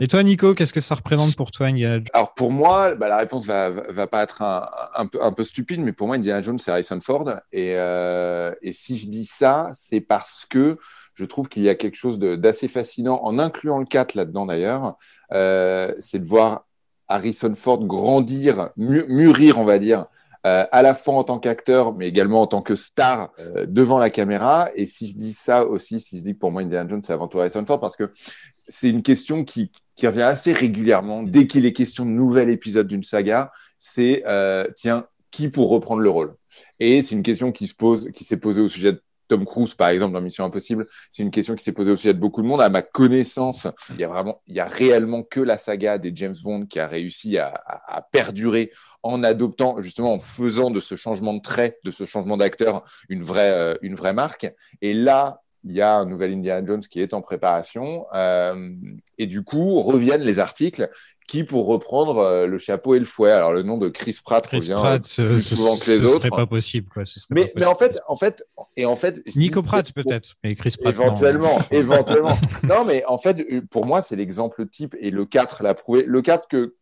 Et 0.00 0.08
toi, 0.08 0.22
Nico, 0.22 0.54
qu'est-ce 0.54 0.72
que 0.72 0.80
ça 0.80 0.94
représente 0.94 1.36
pour 1.36 1.50
toi, 1.50 1.66
Indiana 1.66 1.96
Jones? 1.96 2.06
Alors 2.14 2.32
pour 2.32 2.50
moi, 2.50 2.94
bah, 2.94 3.08
la 3.08 3.18
réponse 3.18 3.44
va, 3.44 3.68
va, 3.68 3.92
va 3.92 4.06
pas 4.06 4.22
être 4.22 4.40
un, 4.40 4.66
un 4.96 5.06
peu, 5.06 5.22
un 5.22 5.32
peu 5.32 5.44
stupide, 5.44 5.80
mais 5.82 5.92
pour 5.92 6.06
moi, 6.06 6.16
Indiana 6.16 6.40
Jones, 6.40 6.58
c'est 6.58 6.70
Harrison 6.70 6.98
Ford. 7.02 7.28
Et, 7.52 7.74
euh, 7.76 8.54
et 8.62 8.72
si 8.72 8.96
je 8.96 9.08
dis 9.08 9.26
ça, 9.26 9.68
c'est 9.74 10.00
parce 10.00 10.46
que 10.48 10.78
je 11.12 11.26
trouve 11.26 11.50
qu'il 11.50 11.62
y 11.62 11.68
a 11.68 11.74
quelque 11.74 11.96
chose 11.96 12.18
d'assez 12.18 12.68
fascinant, 12.68 13.20
en 13.22 13.38
incluant 13.38 13.78
le 13.78 13.84
4 13.84 14.14
là-dedans 14.14 14.46
d'ailleurs, 14.46 14.96
euh, 15.34 15.92
c'est 15.98 16.20
de 16.20 16.24
voir 16.24 16.64
Harrison 17.08 17.54
Ford 17.54 17.84
grandir, 17.84 18.70
mûrir, 18.78 19.58
on 19.58 19.64
va 19.64 19.78
dire, 19.78 20.06
euh, 20.46 20.64
à 20.72 20.82
la 20.82 20.94
fois 20.94 21.14
en 21.14 21.24
tant 21.24 21.38
qu'acteur, 21.38 21.94
mais 21.94 22.08
également 22.08 22.40
en 22.40 22.46
tant 22.46 22.62
que 22.62 22.74
star 22.74 23.30
euh, 23.38 23.66
devant 23.66 23.98
la 23.98 24.10
caméra. 24.10 24.70
Et 24.74 24.86
si 24.86 25.08
je 25.08 25.16
dis 25.16 25.32
ça 25.32 25.64
aussi, 25.64 26.00
si 26.00 26.18
je 26.18 26.24
dis 26.24 26.34
que 26.34 26.38
pour 26.38 26.50
moi, 26.50 26.62
Indiana 26.62 26.88
Jones, 26.88 27.02
c'est 27.02 27.12
avant 27.12 27.28
tout 27.28 27.38
Harrison 27.38 27.64
Ford, 27.64 27.80
parce 27.80 27.96
que 27.96 28.10
c'est 28.58 28.90
une 28.90 29.02
question 29.02 29.44
qui, 29.44 29.70
qui 29.94 30.06
revient 30.06 30.22
assez 30.22 30.52
régulièrement. 30.52 31.22
Dès 31.22 31.46
qu'il 31.46 31.66
est 31.66 31.72
question 31.72 32.04
de 32.04 32.10
nouvel 32.10 32.50
épisode 32.50 32.88
d'une 32.88 33.04
saga, 33.04 33.52
c'est 33.78 34.24
euh, 34.26 34.66
tiens, 34.74 35.06
qui 35.30 35.48
pour 35.48 35.70
reprendre 35.70 36.00
le 36.00 36.10
rôle? 36.10 36.34
Et 36.80 37.02
c'est 37.02 37.14
une 37.14 37.22
question 37.22 37.52
qui 37.52 37.66
se 37.66 37.74
pose, 37.74 38.10
qui 38.12 38.24
s'est 38.24 38.36
posée 38.36 38.60
au 38.60 38.68
sujet 38.68 38.92
de 38.92 39.02
Tom 39.32 39.44
Cruise, 39.46 39.74
par 39.74 39.88
exemple, 39.88 40.12
dans 40.12 40.20
Mission 40.20 40.44
Impossible. 40.44 40.86
C'est 41.10 41.22
une 41.22 41.30
question 41.30 41.54
qui 41.54 41.64
s'est 41.64 41.72
posée 41.72 41.90
au 41.90 41.96
sujet 41.96 42.12
de 42.12 42.18
beaucoup 42.18 42.42
de 42.42 42.46
monde. 42.46 42.60
À 42.60 42.68
ma 42.68 42.82
connaissance, 42.82 43.66
il 43.90 44.00
y 44.00 44.04
a 44.04 44.08
vraiment, 44.08 44.42
il 44.46 44.54
y 44.54 44.60
a 44.60 44.66
réellement 44.66 45.22
que 45.22 45.40
la 45.40 45.56
saga 45.56 45.96
des 45.98 46.12
James 46.14 46.34
Bond 46.42 46.66
qui 46.66 46.78
a 46.80 46.86
réussi 46.86 47.38
à, 47.38 47.46
à- 47.48 47.96
à 47.96 48.02
perdurer 48.02 48.70
en 49.02 49.24
adoptant, 49.24 49.80
justement, 49.80 50.12
en 50.12 50.18
faisant 50.18 50.70
de 50.70 50.80
ce 50.80 50.94
changement 50.96 51.32
de 51.34 51.40
trait, 51.40 51.78
de 51.84 51.90
ce 51.90 52.04
changement 52.04 52.36
d'acteur, 52.36 52.84
une 53.08 53.22
vraie, 53.22 53.52
euh, 53.52 53.74
une 53.82 53.94
vraie 53.94 54.12
marque. 54.12 54.52
Et 54.82 54.92
là, 54.94 55.40
il 55.64 55.72
y 55.76 55.80
a 55.80 55.94
un 55.94 56.06
nouvel 56.06 56.32
Indiana 56.32 56.66
Jones 56.66 56.80
qui 56.80 57.00
est 57.00 57.14
en 57.14 57.22
préparation. 57.22 58.06
euh, 58.14 58.70
et 59.18 59.26
du 59.26 59.42
coup, 59.44 59.80
reviennent 59.80 60.22
les 60.22 60.38
articles 60.40 60.90
qui, 61.28 61.44
pour 61.44 61.66
reprendre 61.66 62.18
euh, 62.18 62.46
le 62.46 62.58
chapeau 62.58 62.94
et 62.94 62.98
le 62.98 63.04
fouet, 63.04 63.30
alors 63.30 63.52
le 63.52 63.62
nom 63.62 63.78
de 63.78 63.88
Chris 63.88 64.18
Pratt 64.24 64.46
Chris 64.46 64.58
revient 64.58 64.72
Pratt, 64.74 65.16
euh, 65.20 65.26
plus 65.26 65.40
ce, 65.40 65.54
souvent 65.56 65.74
ce- 65.76 65.84
que 65.86 65.90
les 65.92 65.96
ce 65.98 66.02
autres. 66.04 66.12
serait 66.18 66.30
pas 66.30 66.46
possible. 66.46 66.88
Quoi. 66.92 67.04
ce 67.04 67.20
serait 67.20 67.34
Mais, 67.34 67.46
pas 67.46 67.60
mais 67.60 67.66
en 67.66 67.74
fait, 67.74 68.00
en 68.08 68.16
fait, 68.16 68.44
et 68.76 68.84
en 68.86 68.96
fait, 68.96 69.22
Nico 69.36 69.62
Pratt, 69.62 69.90
peut-être, 69.92 70.34
mais 70.44 70.54
Chris 70.54 70.74
Pratt. 70.80 70.94
non. 70.96 71.02
Éventuellement, 71.04 71.58
éventuellement. 71.70 72.38
Non, 72.64 72.84
mais 72.84 73.04
en 73.06 73.18
fait, 73.18 73.46
pour 73.70 73.86
moi, 73.86 74.02
c'est 74.02 74.16
l'exemple 74.16 74.66
type 74.66 74.94
et 75.00 75.10
le 75.10 75.24
4 75.24 75.62
l'a 75.62 75.74
prouvé. 75.74 76.04
Le 76.06 76.22
4 76.22 76.48
que, 76.48 76.74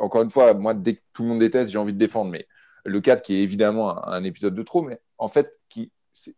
encore 0.00 0.22
une 0.22 0.30
fois, 0.30 0.54
moi, 0.54 0.74
dès 0.74 0.94
que 0.94 1.00
tout 1.12 1.22
le 1.22 1.28
monde 1.30 1.40
déteste, 1.40 1.70
j'ai 1.72 1.78
envie 1.78 1.92
de 1.92 1.98
défendre, 1.98 2.30
mais 2.30 2.46
le 2.84 3.00
4 3.00 3.22
qui 3.22 3.34
est 3.36 3.42
évidemment 3.42 3.90
un, 4.08 4.12
un 4.12 4.24
épisode 4.24 4.54
de 4.54 4.62
trop, 4.62 4.82
mais 4.82 5.00
en 5.18 5.28
fait, 5.28 5.58
qui, 5.68 5.90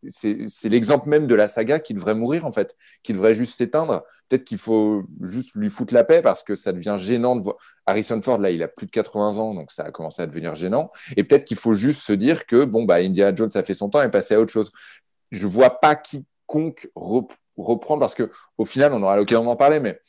c'est- 0.09 0.69
l'exemple 0.69 1.09
même 1.09 1.27
de 1.27 1.35
la 1.35 1.49
saga 1.49 1.79
qui 1.79 1.95
devrait 1.95 2.15
mourir, 2.15 2.45
en 2.45 2.53
fait, 2.53 2.77
qui 3.03 3.13
devrait 3.13 3.35
juste 3.35 3.57
s'éteindre. 3.57 4.03
Peut-être 4.29 4.45
qu'il 4.45 4.59
faut 4.59 5.05
juste 5.23 5.55
lui 5.55 5.71
foutre 5.71 5.93
la 5.93 6.05
paix 6.05 6.23
parce 6.23 6.45
que 6.45 6.55
ça 6.55 6.73
devient 6.73 6.97
gênant 6.99 7.35
de 7.35 7.43
voir. 7.43 7.57
Harrison 7.87 8.21
Ford, 8.23 8.39
là, 8.39 8.51
il 8.51 8.63
a 8.63 8.69
plus 8.69 8.87
de 8.87 8.93
80 8.93 9.37
ans, 9.39 9.55
donc 9.55 9.73
ça 9.73 9.85
a 9.85 9.91
commencé 9.91 10.23
à 10.23 10.27
devenir 10.27 10.55
gênant. 10.55 10.91
Et 11.17 11.25
peut-être 11.25 11.45
qu'il 11.45 11.57
faut 11.57 11.75
juste 11.75 12.03
se 12.03 12.13
dire 12.13 12.47
que, 12.47 12.65
bon, 12.65 12.85
bah, 12.85 12.97
Indiana 12.97 13.35
Jones 13.35 13.51
a 13.55 13.63
fait 13.63 13.75
son 13.75 13.89
temps 13.89 14.03
et 14.03 14.11
passé 14.11 14.35
à 14.35 14.41
autre 14.41 14.53
chose. 14.53 14.71
Je 15.33 15.47
vois 15.47 15.81
pas 15.81 15.97
quiconque 15.97 16.89
rep- 16.95 17.33
reprendre 17.57 18.01
parce 18.01 18.15
que, 18.15 18.31
au 18.57 18.65
final, 18.65 18.93
on 18.93 19.03
aura 19.03 19.17
l'occasion 19.17 19.45
d'en 19.45 19.57
parler, 19.57 19.81
mais 19.81 20.01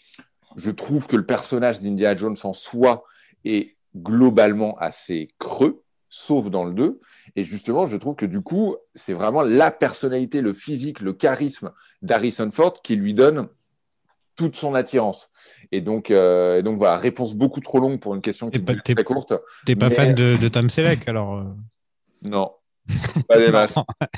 je 0.55 0.69
trouve 0.69 1.07
que 1.07 1.15
le 1.15 1.25
personnage 1.25 1.81
d'Indiana 1.81 2.15
Jones 2.17 2.37
en 2.43 2.53
soi 2.53 3.03
est 3.45 3.75
globalement 3.95 4.77
assez 4.77 5.29
creux. 5.39 5.81
Sauf 6.13 6.49
dans 6.51 6.65
le 6.65 6.73
2. 6.73 6.99
Et 7.37 7.43
justement, 7.43 7.85
je 7.87 7.95
trouve 7.97 8.15
que 8.17 8.25
du 8.27 8.41
coup, 8.41 8.75
c'est 8.93 9.13
vraiment 9.13 9.41
la 9.41 9.71
personnalité, 9.71 10.41
le 10.41 10.51
physique, 10.53 10.99
le 10.99 11.13
charisme 11.13 11.71
d'Harrison 12.03 12.51
Ford 12.51 12.73
qui 12.83 12.95
lui 12.97 13.13
donne 13.15 13.47
toute 14.35 14.55
son 14.57 14.75
attirance. 14.75 15.31
Et 15.71 15.79
donc, 15.81 16.11
euh, 16.11 16.59
et 16.59 16.63
donc 16.63 16.77
voilà, 16.77 16.97
réponse 16.97 17.33
beaucoup 17.33 17.61
trop 17.61 17.79
longue 17.79 17.99
pour 17.99 18.13
une 18.13 18.21
question 18.21 18.49
qui 18.49 18.59
pas- 18.59 18.73
est 18.73 18.81
t'es- 18.83 18.93
très 18.95 19.03
courte. 19.05 19.33
T'es 19.65 19.75
pas 19.77 19.87
Mais- 19.89 19.95
fan 19.95 20.13
de, 20.13 20.35
de 20.35 20.47
Tom 20.49 20.69
Selleck 20.69 21.07
alors 21.07 21.37
euh, 21.37 21.43
Non. 22.29 22.51
Pas 23.27 23.37
des 23.37 23.51
masses. 23.51 23.75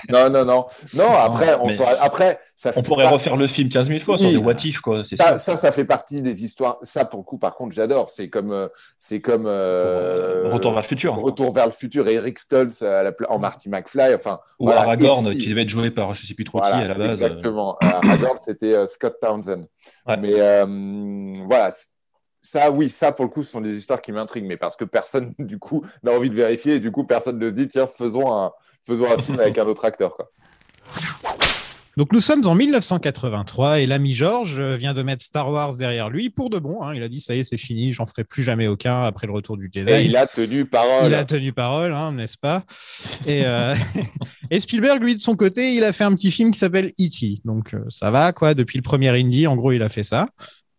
Non, 0.10 0.30
non, 0.30 0.46
non. 0.46 0.66
Non, 0.94 1.14
après, 1.16 1.56
on 1.60 1.70
saura- 1.70 1.98
après 2.02 2.40
ça 2.56 2.72
fait 2.72 2.80
On 2.80 2.84
pourrait 2.84 3.08
refaire 3.08 3.36
le 3.36 3.48
film 3.48 3.68
15 3.70 3.88
000 3.88 4.00
fois 4.00 4.18
sur 4.18 4.28
Oui. 4.28 4.34
des 4.34 4.38
what 4.40 4.54
if, 4.64 4.80
quoi. 4.80 5.02
Ça, 5.04 5.38
ça, 5.38 5.58
ça 5.58 5.72
fait 5.72 5.86
partie 5.86 6.22
des 6.22 6.44
histoires. 6.46 6.78
Ça, 6.84 7.04
pour 7.04 7.20
le 7.20 7.24
coup, 7.26 7.38
par 7.38 7.56
contre, 7.56 7.74
j'adore. 7.76 8.10
C'est 8.10 8.30
comme, 8.30 8.52
euh, 8.52 8.68
c'est 9.00 9.20
comme 9.20 9.46
euh, 9.48 10.50
Retour 10.52 10.72
vers 10.72 10.82
le 10.82 10.88
futur. 10.88 11.16
Retour 11.16 11.52
vers 11.52 11.66
le 11.66 11.72
futur. 11.72 12.08
Eric 12.08 12.40
Stoltz 12.40 12.82
à 12.82 13.04
la 13.04 13.12
pla- 13.12 13.30
en 13.32 13.40
Marty 13.40 13.70
McFly. 13.70 14.14
Enfin, 14.16 14.40
Ou 14.60 14.66
voilà. 14.66 14.82
Aragorn, 14.82 15.28
Et 15.32 15.38
qui 15.38 15.50
devait 15.50 15.64
être 15.64 15.70
joué 15.70 15.92
par 15.92 16.14
je 16.14 16.26
sais 16.26 16.34
plus 16.36 16.46
trop 16.46 16.60
Voilà, 16.60 16.78
qui 16.78 16.84
à 16.84 16.88
la 16.88 16.94
base. 16.94 17.22
euh. 17.22 17.26
Exactement. 17.26 17.78
Aragorn, 17.82 18.38
c'était 18.40 18.74
euh, 18.74 18.88
Scott 18.88 19.18
Townsend. 19.22 19.66
Ouais. 20.08 20.18
Mais 20.18 20.34
euh, 20.40 20.66
voilà. 21.48 21.70
Ça, 22.46 22.70
oui, 22.70 22.90
ça, 22.90 23.14
pour 23.14 23.24
le 23.24 23.32
coup, 23.32 23.42
ce 23.42 23.52
sont 23.52 23.62
des 23.62 23.78
histoires 23.78 24.02
qui 24.02 24.12
m'intriguent, 24.12 24.46
mais 24.46 24.58
parce 24.58 24.76
que 24.76 24.84
personne, 24.84 25.34
du 25.40 25.58
coup, 25.58 25.84
n'a 26.04 26.12
envie 26.12 26.30
de 26.30 26.36
vérifier, 26.36 26.76
et 26.76 26.80
du 26.80 26.92
coup, 26.92 27.06
personne 27.06 27.40
ne 27.40 27.50
dit, 27.50 27.68
tiens, 27.70 27.88
faisons 27.88 28.32
un, 28.36 28.52
faisons 28.86 29.06
un 29.12 29.18
film 29.18 29.40
avec 29.40 29.58
un 29.58 29.66
autre 29.66 29.86
acteur. 29.86 30.14
Quoi. 30.14 30.30
Donc 31.96 32.12
nous 32.12 32.20
sommes 32.22 32.44
en 32.48 32.56
1983 32.56 33.80
et 33.80 33.86
l'ami 33.86 34.16
George 34.16 34.56
euh, 34.58 34.76
vient 34.76 34.96
de 34.96 35.04
mettre 35.04 35.24
Star 35.24 35.52
Wars 35.52 35.78
derrière 35.78 36.10
lui 36.10 36.32
pour 36.32 36.50
de 36.50 36.58
bon. 36.58 36.82
hein. 36.82 36.96
Il 36.96 37.04
a 37.04 37.08
dit 37.08 37.20
ça 37.20 37.36
y 37.36 37.40
est, 37.40 37.44
c'est 37.44 37.56
fini, 37.56 37.94
j'en 37.94 38.08
ferai 38.08 38.24
plus 38.24 38.42
jamais 38.42 38.66
aucun 38.68 39.04
après 39.04 39.28
le 39.28 39.34
retour 39.34 39.58
du 39.58 39.70
Jedi. 39.72 39.92
Et 39.92 40.06
il 40.06 40.18
a 40.18 40.26
tenu 40.26 40.66
parole. 40.66 41.06
Il 41.06 41.14
a 41.14 41.24
tenu 41.24 41.54
parole, 41.54 41.94
hein, 41.94 42.12
n'est-ce 42.14 42.38
pas? 42.38 42.64
Et, 43.28 43.44
euh, 43.46 43.76
et 44.50 44.60
Spielberg, 44.60 45.04
lui, 45.04 45.16
de 45.16 45.22
son 45.22 45.36
côté, 45.36 45.76
il 45.76 45.84
a 45.84 45.92
fait 45.92 46.04
un 46.04 46.16
petit 46.16 46.32
film 46.32 46.50
qui 46.50 46.58
s'appelle 46.58 46.94
E.T. 47.00 47.42
Donc 47.46 47.76
euh, 47.76 47.84
ça 47.90 48.10
va, 48.10 48.34
quoi. 48.34 48.56
Depuis 48.56 48.78
le 48.78 48.84
premier 48.84 49.10
indie, 49.10 49.46
en 49.46 49.56
gros, 49.56 49.72
il 49.72 49.84
a 49.84 49.90
fait 49.90 50.04
ça. 50.04 50.30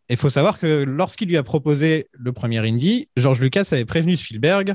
Et 0.08 0.14
il 0.14 0.16
faut 0.16 0.30
savoir 0.30 0.58
que 0.58 0.84
lorsqu'il 0.84 1.28
lui 1.28 1.36
a 1.36 1.42
proposé 1.42 2.08
le 2.12 2.32
premier 2.32 2.58
indie, 2.58 3.08
George 3.16 3.40
Lucas 3.40 3.68
avait 3.72 3.84
prévenu 3.84 4.16
Spielberg 4.16 4.74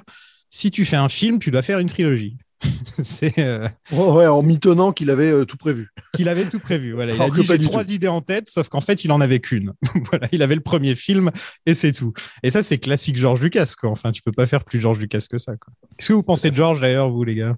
si 0.49 0.71
tu 0.71 0.83
fais 0.85 0.95
un 0.97 1.09
film, 1.09 1.39
tu 1.39 1.51
dois 1.51 1.61
faire 1.61 1.79
une 1.79 1.89
trilogie. 1.89 2.37
c'est 3.03 3.39
euh, 3.39 3.69
Ouais, 3.91 4.11
ouais, 4.11 4.27
en 4.27 4.43
mitonnant 4.43 4.91
qu'il 4.91 5.09
avait 5.11 5.31
euh, 5.31 5.45
tout 5.45 5.55
prévu. 5.55 5.89
qu'il 6.13 6.27
avait 6.27 6.43
tout 6.49 6.59
prévu. 6.59 6.91
Voilà, 6.91 7.13
il 7.13 7.21
a 7.21 7.29
dit 7.29 7.43
j'ai 7.43 7.59
trois 7.59 7.85
tout. 7.85 7.91
idées 7.91 8.09
en 8.09 8.21
tête, 8.21 8.49
sauf 8.49 8.67
qu'en 8.67 8.81
fait 8.81 9.05
il 9.05 9.11
en 9.11 9.21
avait 9.21 9.39
qu'une. 9.39 9.73
voilà, 10.09 10.27
il 10.33 10.41
avait 10.41 10.55
le 10.55 10.61
premier 10.61 10.95
film 10.95 11.31
et 11.65 11.73
c'est 11.73 11.93
tout. 11.93 12.11
Et 12.43 12.49
ça 12.49 12.61
c'est 12.61 12.77
classique 12.77 13.15
George 13.15 13.41
Lucas 13.41 13.73
quoi. 13.79 13.89
Enfin, 13.89 14.11
tu 14.11 14.21
peux 14.21 14.33
pas 14.33 14.45
faire 14.45 14.65
plus 14.65 14.81
George 14.81 14.99
Lucas 14.99 15.23
que 15.29 15.37
ça. 15.37 15.55
quoi. 15.55 15.71
Qu'est-ce 15.97 16.09
que 16.09 16.13
vous 16.13 16.23
pensez 16.23 16.51
de 16.51 16.55
George 16.55 16.81
d'ailleurs 16.81 17.09
vous 17.09 17.23
les 17.23 17.35
gars? 17.35 17.55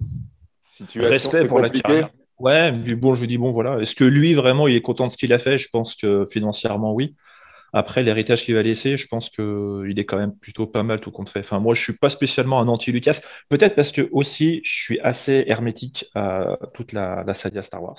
Situation 0.76 1.10
Respect 1.10 1.46
pour 1.46 1.58
la 1.58 1.68
carrière. 1.68 2.10
Ouais, 2.38 2.72
du 2.72 2.96
bon, 2.96 3.14
je 3.14 3.24
dis 3.24 3.38
bon, 3.38 3.52
voilà. 3.52 3.78
Est-ce 3.80 3.94
que 3.94 4.02
lui, 4.02 4.34
vraiment, 4.34 4.66
il 4.66 4.74
est 4.74 4.80
content 4.82 5.06
de 5.06 5.12
ce 5.12 5.16
qu'il 5.16 5.32
a 5.32 5.38
fait? 5.38 5.60
Je 5.60 5.68
pense 5.68 5.94
que 5.94 6.26
financièrement, 6.26 6.92
oui. 6.92 7.14
Après, 7.72 8.02
l'héritage 8.02 8.44
qu'il 8.44 8.54
va 8.54 8.62
laisser, 8.62 8.96
je 8.98 9.06
pense 9.08 9.30
qu'il 9.30 9.94
est 9.98 10.04
quand 10.04 10.18
même 10.18 10.36
plutôt 10.38 10.66
pas 10.66 10.82
mal 10.82 11.00
tout 11.00 11.10
compte 11.10 11.30
fait. 11.30 11.40
Enfin, 11.40 11.58
moi, 11.60 11.74
je 11.74 11.82
suis 11.82 11.94
pas 11.96 12.10
spécialement 12.10 12.60
un 12.60 12.68
anti-Lucas. 12.68 13.20
Peut-être 13.48 13.74
parce 13.76 13.92
que 13.92 14.08
aussi, 14.12 14.60
je 14.64 14.72
suis 14.74 15.00
assez 15.00 15.44
hermétique 15.46 16.04
à 16.14 16.58
toute 16.74 16.92
la, 16.92 17.24
la 17.26 17.34
saga 17.34 17.62
Star 17.62 17.82
Wars. 17.82 17.98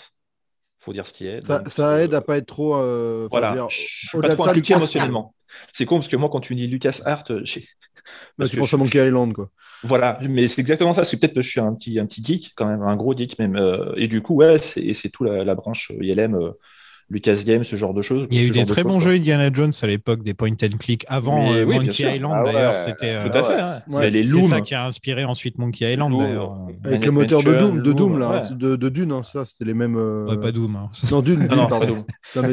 Faut 0.80 0.94
dire 0.94 1.08
ce 1.08 1.13
qui 1.13 1.27
est. 1.27 1.42
Ça, 1.46 1.62
euh, 1.94 2.03
aide 2.03 2.13
à 2.13 2.22
pas 2.22 2.38
être 2.38 2.46
trop. 2.48 2.75
euh, 2.75 3.30
Voilà, 3.32 3.51
dire, 3.51 3.70
je 3.70 3.75
suis 4.10 4.20
pas 4.20 4.30
trop 4.30 4.44
impliqué 4.44 4.74
émotionnellement. 4.74 5.36
C'est 5.74 5.86
con 5.86 5.98
parce 5.98 6.08
que 6.08 6.15
moi, 6.15 6.30
quand 6.30 6.39
tu 6.42 6.56
dis 6.56 6.68
Lucas 6.68 7.00
Art, 7.06 7.25
j'ai. 7.44 7.62
là, 7.62 7.68
parce 8.38 8.50
tu 8.50 8.56
que 8.56 8.58
penses 8.58 8.74
je- 8.74 8.74
à 8.74 8.77
Monkey 8.77 9.06
Island, 9.06 9.34
quoi. 9.34 9.50
Voilà, 9.86 10.18
mais 10.30 10.48
c'est 10.48 10.62
exactement 10.62 10.94
ça. 10.94 11.03
C'est 11.03 11.18
peut-être 11.18 11.34
que 11.36 11.42
je 11.42 11.50
suis 11.50 11.60
un 11.60 11.74
petit, 11.75 12.00
un 12.00 12.06
petit 12.06 12.24
geek, 12.24 12.53
quand 12.56 12.65
même, 12.68 12.82
un 12.84 12.96
gros 12.96 13.15
geek 13.18 13.38
même. 13.38 13.58
euh, 13.58 13.94
et 13.98 14.08
du 14.08 14.22
coup, 14.22 14.36
ouais, 14.36 14.58
c'est 14.58 14.94
c'est 14.94 15.10
tout 15.10 15.25
la, 15.25 15.44
la 15.44 15.56
branche 15.56 15.92
euh, 15.92 16.03
ILM, 16.03 16.36
euh, 16.36 16.51
Lucas 17.13 17.38
Game, 17.46 17.63
ce 17.63 17.75
genre 17.75 17.93
de 17.93 18.01
choses. 18.01 18.27
Il 18.32 18.38
y 18.38 18.43
a 18.43 18.48
eu 18.48 18.50
des 18.50 18.62
de 18.63 18.65
très 18.67 18.82
choses, 18.82 18.91
bons 18.91 19.00
jeux 19.00 19.12
Indiana 19.12 19.50
Jones 19.53 19.72
à 19.82 19.88
l'époque, 19.88 20.24
des 20.24 20.34
point 20.34 20.50
and 20.51 20.77
click 20.79 21.05
avant 21.08 21.51
Mais 21.51 21.60
euh, 21.60 21.65
oui, 21.65 21.75
Monkey. 21.75 22.15
Island 22.15 22.34
Ah 22.36 22.43
ouais, 22.43 22.53
d'ailleurs. 22.53 22.75
C'était 22.77 23.10
euh, 23.12 23.29
Tout 23.29 23.38
à 23.38 23.43
fait. 23.43 23.53
ouais. 23.55 23.62
Ouais, 23.62 23.79
C'est 23.88 24.10
les 24.10 24.24
c'est 24.24 24.34
Loom. 24.34 24.41
ça 24.43 24.62
qui 24.62 24.74
a 24.74 24.86
inspiré 24.86 25.24
ensuite 25.24 25.58
Monkey 25.60 25.93
Island 25.93 26.12
Loom, 26.12 26.22
d'ailleurs. 26.24 26.51
euh, 26.86 26.88
Avec 26.88 27.05
le 27.05 27.12
moteur 27.12 27.43
de 27.43 27.53
Doom, 27.53 27.82
de 27.84 27.91
Doom, 27.93 28.17
là, 28.20 28.29
ouais. 28.29 28.39
hein, 28.43 28.55
de, 28.55 28.75
de 28.75 28.89
Dune, 28.89 29.12
hein, 29.12 29.22
ça, 29.24 29.46
c'était 29.46 29.65
les 29.65 29.74
mêmes. 29.74 29.96
euh, 29.96 30.25
Ouais, 30.27 30.38
pas 30.38 30.51
Doom. 30.51 30.75
hein. 30.75 30.89
Non, 31.12 31.22
Dune, 31.22 31.48
Non, 31.55 31.67
pardon. 31.67 32.03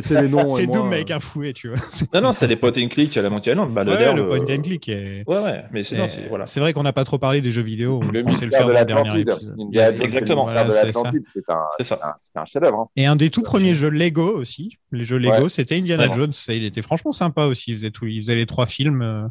c'est 0.03 0.21
les 0.21 0.29
noms. 0.29 0.49
C'est 0.51 0.67
Doom 0.67 0.89
euh, 0.89 0.95
avec 0.97 1.11
un 1.11 1.21
fouet, 1.21 1.53
tu 1.53 1.69
vois. 1.69 1.79
Non, 2.15 2.21
non, 2.21 2.33
c'est 2.33 2.47
les 2.47 2.57
point 2.57 2.73
and 2.77 2.89
click 2.89 3.17
à 3.17 3.23
la 3.23 3.31
Monkey 3.31 3.51
Island. 3.51 3.73
Bah, 3.73 3.85
le 3.85 3.93
Ouais, 3.93 3.99
Derb, 3.99 4.17
le 4.17 4.29
point 4.29 4.39
euh, 4.39 4.57
and 4.59 4.63
click. 4.63 4.89
est- 4.89 5.25
Ouais, 5.27 5.39
ouais, 5.39 5.65
mais 5.73 5.83
c'est 5.85 6.61
vrai 6.61 6.73
qu'on 6.73 6.83
n'a 6.83 6.93
pas 6.93 7.05
trop 7.05 7.19
parlé 7.19 7.41
des 7.41 7.51
jeux 7.53 7.63
vidéo. 7.63 8.01
Je 8.13 8.21
pensais 8.21 8.45
le 8.45 8.51
faire 8.51 8.67
de 8.69 8.73
dans 8.93 9.05
épisode. 9.05 9.55
Indiana 9.59 9.95
Jones, 9.95 10.05
Exactement. 10.05 10.43
c'est 10.43 10.53
ça. 10.53 10.85
l'Atlantide, 10.85 11.23
c'est 11.33 11.51
un, 11.51 11.59
C'est 11.79 11.85
ça. 11.85 11.99
c'est 12.01 12.05
un- 12.07 12.15
c'est 12.19 12.39
un 12.41 12.45
chef-d'œuvre. 12.45 12.79
hein. 12.81 12.87
Et 12.97 13.07
un 13.07 13.17
des 13.17 13.31
tout 13.31 13.43
premiers 13.43 13.75
jeux 13.75 13.89
Lego 13.91 14.39
aussi. 14.39 14.50
Les 14.93 15.05
jeux 15.05 15.19
Lego, 15.19 15.43
Ouais. 15.45 15.49
c'était 15.49 15.77
Indiana 15.77 16.07
Vraiment. 16.07 16.23
Jones. 16.25 16.33
Et 16.49 16.57
il 16.57 16.65
était 16.65 16.83
franchement 16.83 17.13
sympa 17.13 17.45
aussi. 17.47 17.71
Il 17.73 17.77
faisait, 17.77 17.91
tout, 17.91 18.07
il 18.07 18.21
faisait 18.23 18.37
les 18.37 18.47
trois 18.47 18.67
films. 18.67 19.03
euh. 19.03 19.27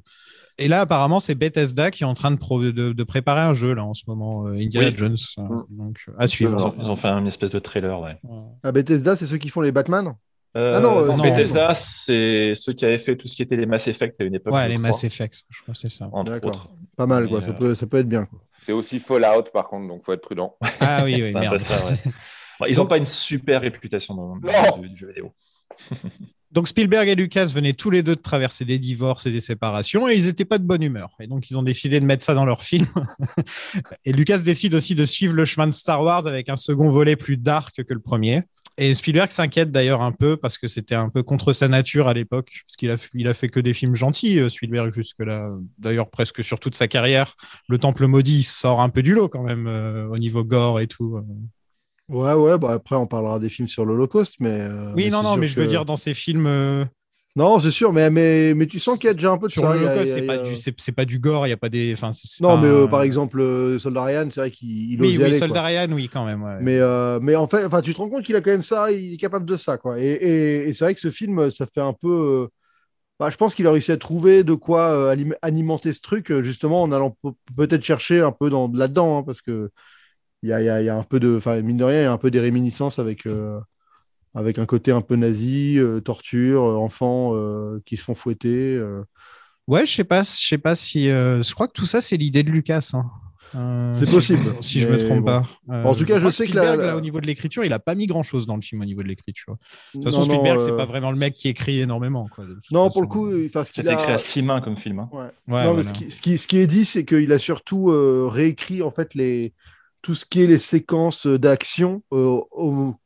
Et 0.61 0.67
là, 0.67 0.81
apparemment, 0.81 1.19
c'est 1.21 1.35
Bethesda 1.35 1.89
qui 1.89 2.03
est 2.03 2.05
en 2.05 2.13
train 2.15 2.31
de, 2.31 2.35
pro- 2.38 2.61
de, 2.61 2.71
de 2.71 3.03
préparer 3.03 3.41
un 3.41 3.53
jeu 3.53 3.73
là 3.73 3.85
en 3.85 3.93
ce 3.93 4.03
moment, 4.07 4.45
euh, 4.47 4.53
Indiana 4.59 4.89
Oui. 4.89 4.97
Jones. 4.97 5.15
euh, 5.38 5.41
Mm. 5.43 5.63
Donc, 5.69 5.97
à 6.17 6.25
Ils 6.25 6.27
suivre. 6.27 6.65
ont, 6.65 6.75
ils 6.77 6.85
ont 6.89 6.95
fait 6.97 7.07
une 7.07 7.27
espèce 7.27 7.49
de 7.51 7.59
trailer, 7.59 7.97
ouais. 8.01 8.17
À 8.63 8.71
Bethesda, 8.73 9.15
c'est 9.15 9.25
ceux 9.25 9.38
qui 9.38 9.47
font 9.49 9.61
les 9.61 9.71
Batman? 9.71 10.13
Euh, 10.57 10.73
Ah 10.75 10.79
non, 10.81 10.99
euh, 10.99 11.15
non. 11.15 11.23
Bethesda, 11.23 11.73
c'est 11.75 12.53
ceux 12.55 12.73
qui 12.73 12.83
avaient 12.83 12.97
fait 12.97 13.15
tout 13.15 13.27
ce 13.27 13.35
qui 13.35 13.43
était 13.43 13.55
les 13.55 13.67
Mass 13.67 13.88
Effect 13.88 14.19
à 14.19 14.23
une 14.25 14.33
époque. 14.35 14.53
Ouais, 14.53 14.67
les 14.67 14.75
crois, 14.75 14.89
Mass 14.89 15.03
Effect, 15.03 15.43
je 15.49 15.61
crois 15.61 15.73
que 15.75 15.79
c'est 15.79 15.89
ça. 15.89 16.09
Entre 16.11 16.31
D'accord. 16.31 16.49
autres. 16.51 16.69
Pas 16.97 17.05
mal, 17.05 17.29
quoi. 17.29 17.41
Ça, 17.41 17.49
euh, 17.49 17.53
peut, 17.53 17.75
ça 17.75 17.85
peut 17.88 17.97
être 17.97 18.09
bien. 18.09 18.25
Quoi. 18.25 18.39
C'est 18.59 18.71
aussi 18.73 18.99
Fallout, 18.99 19.43
par 19.53 19.67
contre, 19.69 19.88
donc 19.88 20.03
faut 20.03 20.11
être 20.11 20.21
prudent. 20.23 20.55
Ah 20.81 21.03
oui, 21.05 21.21
oui, 21.21 21.31
merde. 21.33 21.53
peu 21.57 21.63
ça, 21.63 21.75
ouais. 21.85 21.93
Bon, 22.59 22.65
ils 22.67 22.75
n'ont 22.75 22.85
pas 22.85 22.97
une 22.97 23.05
super 23.05 23.61
réputation 23.61 24.15
dans 24.15 24.35
le 24.35 24.41
jeu- 24.51 24.89
du 24.89 24.97
jeu 24.97 25.07
vidéo. 25.07 25.33
Donc 26.51 26.67
Spielberg 26.67 27.07
et 27.07 27.15
Lucas 27.15 27.45
venaient 27.53 27.73
tous 27.73 27.91
les 27.91 28.01
deux 28.01 28.15
de 28.15 28.21
traverser 28.21 28.65
des 28.65 28.79
divorces 28.79 29.27
et 29.27 29.31
des 29.31 29.39
séparations 29.39 30.09
et 30.09 30.15
ils 30.15 30.25
n'étaient 30.25 30.45
pas 30.45 30.57
de 30.57 30.63
bonne 30.63 30.81
humeur. 30.81 31.11
Et 31.19 31.27
donc 31.27 31.49
ils 31.51 31.57
ont 31.59 31.63
décidé 31.63 31.99
de 31.99 32.05
mettre 32.05 32.25
ça 32.25 32.33
dans 32.33 32.45
leur 32.45 32.63
film. 32.63 32.87
et 34.05 34.11
Lucas 34.11 34.39
décide 34.39 34.73
aussi 34.73 34.95
de 34.95 35.05
suivre 35.05 35.35
le 35.35 35.45
chemin 35.45 35.67
de 35.67 35.73
Star 35.73 36.01
Wars 36.03 36.25
avec 36.25 36.49
un 36.49 36.55
second 36.55 36.89
volet 36.89 37.15
plus 37.15 37.37
dark 37.37 37.83
que 37.83 37.93
le 37.93 37.99
premier. 37.99 38.41
Et 38.77 38.93
Spielberg 38.93 39.29
s'inquiète 39.29 39.71
d'ailleurs 39.71 40.01
un 40.01 40.11
peu 40.13 40.37
parce 40.37 40.57
que 40.57 40.65
c'était 40.65 40.95
un 40.95 41.09
peu 41.09 41.21
contre 41.21 41.53
sa 41.53 41.67
nature 41.67 42.07
à 42.07 42.13
l'époque, 42.13 42.61
parce 42.65 42.77
qu'il 42.77 42.89
a, 42.89 42.95
il 43.13 43.27
a 43.27 43.33
fait 43.33 43.49
que 43.49 43.59
des 43.59 43.73
films 43.73 43.93
gentils, 43.93 44.39
euh, 44.39 44.47
Spielberg 44.47 44.91
jusque-là. 44.91 45.51
D'ailleurs 45.77 46.09
presque 46.09 46.43
sur 46.43 46.59
toute 46.59 46.75
sa 46.75 46.87
carrière. 46.87 47.35
Le 47.67 47.77
Temple 47.77 48.07
maudit 48.07 48.37
il 48.39 48.43
sort 48.43 48.81
un 48.81 48.89
peu 48.89 49.03
du 49.03 49.13
lot 49.13 49.27
quand 49.27 49.43
même 49.43 49.67
euh, 49.67 50.07
au 50.07 50.17
niveau 50.17 50.43
gore 50.43 50.79
et 50.79 50.87
tout. 50.87 51.21
Ouais, 52.09 52.33
ouais, 52.33 52.57
bah 52.57 52.71
après, 52.73 52.95
on 52.95 53.05
parlera 53.05 53.37
des 53.39 53.49
films 53.49 53.67
sur 53.67 53.85
l'Holocauste, 53.85 54.35
mais. 54.39 54.49
euh, 54.61 54.93
Oui, 54.95 55.05
mais 55.05 55.09
non, 55.11 55.21
non, 55.23 55.37
mais 55.37 55.47
je 55.47 55.59
veux 55.59 55.67
dire 55.67 55.85
dans 55.85 55.95
ces 55.95 56.13
films... 56.13 56.47
euh, 56.47 56.83
Non, 57.35 57.59
c'est 57.59 57.71
sûr, 57.71 57.93
mais, 57.93 58.09
mais, 58.09 58.53
mais 58.55 58.65
tu 58.65 58.79
sens 58.79 58.97
qu'il 58.97 59.07
y 59.07 59.11
a 59.11 59.13
déjà 59.13 59.31
un 59.31 59.37
peu 59.37 59.47
de 59.47 59.53
Sur 59.53 59.61
ça. 59.61 59.71
a- 59.73 60.05
c'est 60.05 60.25
pas, 60.25 60.33
a- 60.33 60.37
du, 60.37 60.91
pas 60.91 61.05
gore, 61.19 61.45
il 61.45 61.49
n'y 61.49 61.53
a 61.53 61.57
pas 61.57 61.69
des. 61.69 61.93
Enfin, 61.93 62.11
Non, 62.41 62.49
pas 62.49 62.61
mais 62.61 62.67
un- 62.67 62.71
euh, 62.71 62.87
par 62.87 63.03
exemple, 63.03 63.77
Soldat 63.79 64.03
Ryan, 64.03 64.27
c'est 64.31 64.39
vrai 64.39 64.51
qu'il 64.51 64.99
Oui, 65.01 65.17
oui, 65.17 65.23
aller, 65.23 65.39
Soldat 65.39 65.61
quoi. 65.61 65.67
Ryan, 65.67 65.91
oui, 65.91 66.09
quand 66.11 66.25
même. 66.25 66.41
ouais. 66.43 66.57
Mais, 66.61 66.79
mais 67.21 67.35
en 67.35 67.47
fait, 67.47 67.69
tu 67.83 67.93
te 67.93 67.97
rends 67.99 68.09
compte 68.09 68.25
qu'il 68.25 68.35
a 68.35 68.41
quand 68.41 68.51
même 68.51 68.63
ça, 68.63 68.91
il 68.91 69.13
est 69.13 69.17
capable 69.17 69.45
de 69.45 69.55
ça, 69.55 69.77
quoi. 69.77 69.99
Et, 69.99 70.05
et- 70.07 70.69
et 70.69 70.73
c'est 70.73 70.83
vrai 70.85 70.93
que 70.95 70.99
ce 70.99 71.11
film, 71.11 71.51
ça 71.51 71.67
fait 71.67 71.81
un 71.81 71.93
peu. 71.93 72.49
bah, 73.19 73.29
je 73.29 73.37
pense 73.37 73.55
qu'il 73.55 73.67
a 73.67 73.71
réussi 73.71 73.91
à 73.91 73.97
trouver 73.97 74.43
de 74.43 74.53
quoi 74.53 75.11
alim- 75.13 75.35
alimenter 75.41 75.93
ce 75.93 76.01
truc, 76.01 76.33
justement, 76.41 76.81
en 76.83 76.91
allant 76.91 77.17
pe- 77.21 77.29
peut-être 77.57 77.83
chercher 77.83 78.21
un 78.21 78.31
peu 78.31 78.49
dans, 78.49 78.69
là-dedans, 78.73 79.19
hein, 79.19 79.23
parce 79.23 79.41
que 79.41 79.71
il 80.43 80.50
y 80.50 80.53
a, 80.53 80.62
il 80.62 80.65
y 80.65 80.69
a- 80.69 80.81
il 80.81 80.86
y 80.86 80.89
a 80.89 80.98
un 80.98 81.03
peu 81.03 81.19
de. 81.19 81.38
Enfin, 81.38 81.62
mine 81.62 81.77
de 81.77 81.84
rien, 81.84 82.00
il 82.01 82.03
y 82.03 82.08
a 82.08 82.12
un 82.12 82.17
peu 82.17 82.31
des 82.31 82.39
réminiscences 82.39 83.00
avec, 83.00 83.25
euh, 83.25 83.60
avec 84.36 84.60
un 84.60 84.65
côté 84.65 84.91
un 84.91 85.01
peu 85.01 85.15
nazi, 85.15 85.77
euh, 85.77 86.00
torture, 86.01 86.63
euh, 86.63 86.75
enfants 86.75 87.31
euh, 87.36 87.81
qui 87.86 87.98
se 87.98 88.03
font 88.03 88.15
fouetter. 88.15 88.75
euh. 88.75 89.01
Ouais, 89.67 89.86
je 89.86 89.93
sais 89.93 90.03
pas, 90.03 90.24
je 90.24 90.48
sais 90.48 90.58
pas 90.58 90.75
si. 90.75 91.10
euh, 91.10 91.41
je 91.41 91.53
crois 91.53 91.67
que 91.67 91.74
tout 91.74 91.86
ça, 91.86 92.01
c'est 92.01 92.17
l'idée 92.17 92.43
de 92.43 92.50
Lucas. 92.51 92.91
hein. 92.93 93.05
Euh, 93.55 93.89
C'est 93.91 94.05
si- 94.05 94.13
possible, 94.13 94.55
Si 94.62 94.79
je 94.79 94.88
me 94.88 95.00
trompe 95.00 95.22
bon. 95.22 95.25
pas. 95.25 95.43
Euh, 95.72 95.84
En 95.84 95.96
tout 95.96 96.05
cas, 96.05 96.19
je 96.19 96.29
sais 96.29 96.43
que 96.46 96.51
Spielberg, 96.51 96.79
la- 96.79 96.86
là, 96.88 96.96
au 96.98 97.01
niveau 97.01 97.19
de 97.19 97.25
l'écriture, 97.25 97.65
il 97.65 97.74
a 97.74 97.79
pas 97.79 97.96
mis 97.96 98.05
grand 98.05 98.22
chose 98.22 98.46
dans 98.46 98.55
le 98.55 98.62
film 98.62 98.79
au 98.81 98.86
niveau 98.86 99.01
de 99.01 99.08
l'écriture. 99.08 99.53
De 99.55 99.93
toute 99.93 100.03
façon, 100.03 100.19
Non, 100.19 100.25
Spielberg, 100.25 100.60
euh, 100.62 100.65
c'est 100.65 100.77
pas 100.77 100.86
vraiment 100.86 101.10
le 101.10 101.17
mec 101.17 101.34
qui 101.36 101.48
écrit 101.50 101.79
énormément. 101.81 102.27
Quoi, 102.34 102.46
Non, 102.69 102.91
pour 102.91 103.01
le 103.01 103.08
coup, 103.08 103.27
enfin, 103.48 103.63
ce 103.65 103.72
qu'il 103.72 103.89
a. 103.89 103.93
écrit 103.93 104.12
à 104.12 104.19
six 104.19 104.43
mains 104.43 104.62
comme 104.62 104.77
film. 104.77 105.00
hein. 105.00 105.10
Ouais. 105.12 105.55
Ouais, 105.55 105.63
non, 105.65 105.74
mais 105.74 105.81
ce, 105.84 105.93
qui, 105.93 106.12
ce, 106.12 106.22
qui, 106.22 106.38
ce 106.38 106.48
qui 106.48 106.58
est 106.60 106.67
dit, 106.67 106.86
c'est 106.86 107.03
qu'il 107.05 107.31
a 107.31 107.39
surtout 107.39 107.89
euh, 107.89 108.27
réécrit 108.29 108.84
en 108.84 108.91
fait 108.91 109.15
les, 109.15 109.53
tout 110.01 110.15
ce 110.15 110.25
qui 110.25 110.43
est 110.43 110.47
les 110.47 110.59
séquences 110.59 111.27
d'action 111.27 112.03
euh, 112.13 112.41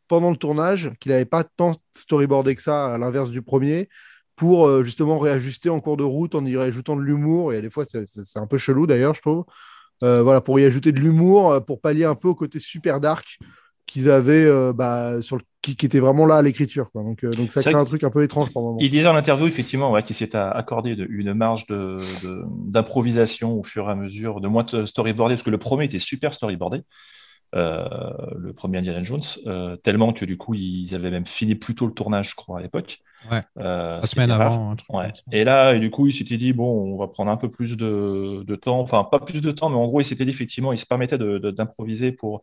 pendant 0.07 0.31
le 0.31 0.37
tournage, 0.37 0.91
qu'il 0.99 1.11
n'avait 1.11 1.25
pas 1.25 1.43
tant 1.43 1.73
storyboardé 1.95 2.55
que 2.55 2.61
ça, 2.61 2.93
à 2.93 2.97
l'inverse 2.97 3.29
du 3.29 3.41
premier, 3.41 3.89
pour 4.35 4.67
euh, 4.67 4.83
justement 4.83 5.19
réajuster 5.19 5.69
en 5.69 5.79
cours 5.79 5.97
de 5.97 6.03
route 6.03 6.35
en 6.35 6.45
y 6.45 6.57
rajoutant 6.57 6.95
de 6.95 7.01
l'humour. 7.01 7.53
Et 7.53 7.61
des 7.61 7.69
fois, 7.69 7.85
c'est 7.85 8.39
un 8.39 8.47
peu 8.47 8.57
chelou 8.57 8.87
d'ailleurs, 8.87 9.13
je 9.13 9.21
trouve. 9.21 9.45
Euh, 10.03 10.21
voilà, 10.21 10.41
pour 10.41 10.59
y 10.59 10.65
ajouter 10.65 10.91
de 10.91 10.99
l'humour, 10.99 11.51
euh, 11.51 11.59
pour 11.59 11.79
pallier 11.79 12.05
un 12.05 12.15
peu 12.15 12.27
au 12.27 12.35
côté 12.35 12.59
super 12.59 12.99
dark 12.99 13.37
qu'ils 13.85 14.09
avaient 14.09 14.45
euh, 14.45 14.73
bah, 14.73 15.21
sur 15.21 15.35
le... 15.37 15.43
qui, 15.61 15.75
qui 15.75 15.85
était 15.85 15.99
vraiment 15.99 16.25
là 16.25 16.35
à 16.37 16.41
l'écriture. 16.41 16.89
Donc, 16.95 17.23
euh, 17.23 17.31
donc 17.31 17.51
ça 17.51 17.61
crée 17.61 17.73
un 17.73 17.85
truc 17.85 18.03
un 18.03 18.09
peu 18.09 18.23
étrange 18.23 18.51
par 18.53 18.63
moment. 18.63 18.77
Il 18.79 18.89
disait 18.89 19.07
en 19.07 19.15
interview, 19.15 19.45
effectivement, 19.47 19.91
ouais, 19.91 20.03
qu'il 20.03 20.15
s'était 20.15 20.37
accordé 20.37 20.95
de- 20.95 21.05
une 21.09 21.33
marge 21.33 21.65
de- 21.67 21.97
de- 22.23 22.43
d'improvisation 22.71 23.59
au 23.59 23.63
fur 23.63 23.87
et 23.87 23.91
à 23.91 23.95
mesure, 23.95 24.41
de 24.41 24.47
moins 24.47 24.63
de 24.63 24.85
storyboardé, 24.85 25.35
parce 25.35 25.43
que 25.43 25.49
le 25.49 25.57
premier 25.57 25.85
était 25.85 25.99
super 25.99 26.33
storyboardé, 26.33 26.81
euh, 27.55 27.85
le 28.35 28.51
premier 28.53 28.79
Indiana 28.79 29.03
Jones, 29.03 29.21
euh, 29.45 29.75
tellement 29.77 30.11
que 30.11 30.25
du 30.25 30.37
coup, 30.37 30.55
ils 30.55 30.95
avaient 30.95 31.11
même 31.11 31.25
fini 31.27 31.53
plus 31.55 31.75
tôt 31.75 31.85
le 31.85 31.93
tournage, 31.93 32.31
je 32.31 32.35
crois, 32.35 32.59
à 32.59 32.61
l'époque. 32.61 32.97
Ouais. 33.31 33.41
Euh, 33.59 33.97
La 33.97 34.01
qui 34.01 34.07
semaine 34.07 34.31
avant. 34.31 34.71
un 34.71 34.75
truc 34.75 34.89
Ouais. 34.93 35.13
Et 35.31 35.43
là, 35.43 35.75
et 35.75 35.79
du 35.79 35.89
coup, 35.91 36.07
il 36.07 36.13
s'était 36.13 36.35
dit, 36.37 36.51
bon, 36.51 36.93
on 36.93 36.97
va 36.97 37.07
prendre 37.07 37.29
un 37.31 37.37
peu 37.37 37.49
plus 37.49 37.77
de, 37.77 38.43
de 38.43 38.55
temps, 38.55 38.79
enfin, 38.79 39.03
pas 39.03 39.19
plus 39.19 39.41
de 39.41 39.51
temps, 39.51 39.69
mais 39.69 39.77
en 39.77 39.85
gros, 39.85 40.01
il 40.01 40.05
s'était 40.05 40.25
dit, 40.25 40.31
effectivement, 40.31 40.73
il 40.73 40.77
se 40.79 40.85
permettait 40.85 41.17
de- 41.17 41.37
de- 41.37 41.51
d'improviser 41.51 42.11
pour, 42.11 42.41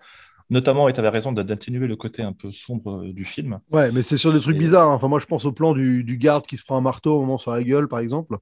notamment, 0.51 0.89
et 0.89 0.93
tu 0.93 1.01
avais 1.01 1.09
raison, 1.09 1.33
d'atténuer 1.33 1.87
le 1.87 1.97
côté 1.97 2.23
un 2.23 2.33
peu 2.33 2.53
sombre 2.53 3.03
euh, 3.05 3.13
du 3.13 3.25
film. 3.25 3.61
Ouais, 3.71 3.93
mais 3.93 4.03
c'est 4.03 4.17
sur 4.19 4.33
des 4.33 4.41
trucs 4.41 4.57
Et- 4.57 4.59
bizarres. 4.59 4.89
hein. 4.91 4.95
Enfin, 4.95 5.07
moi, 5.09 5.21
je 5.21 5.27
pense 5.27 5.45
au 5.45 5.53
plan 5.53 5.73
du, 5.75 6.03
du 6.05 6.17
garde 6.19 6.45
qui 6.47 6.57
se 6.57 6.65
prend 6.65 6.77
un 6.77 6.81
marteau 6.81 7.17
au 7.17 7.21
moment 7.21 7.39
sur 7.39 7.53
la 7.53 7.63
gueule, 7.63 7.87
par 7.89 8.01
exemple. 8.01 8.37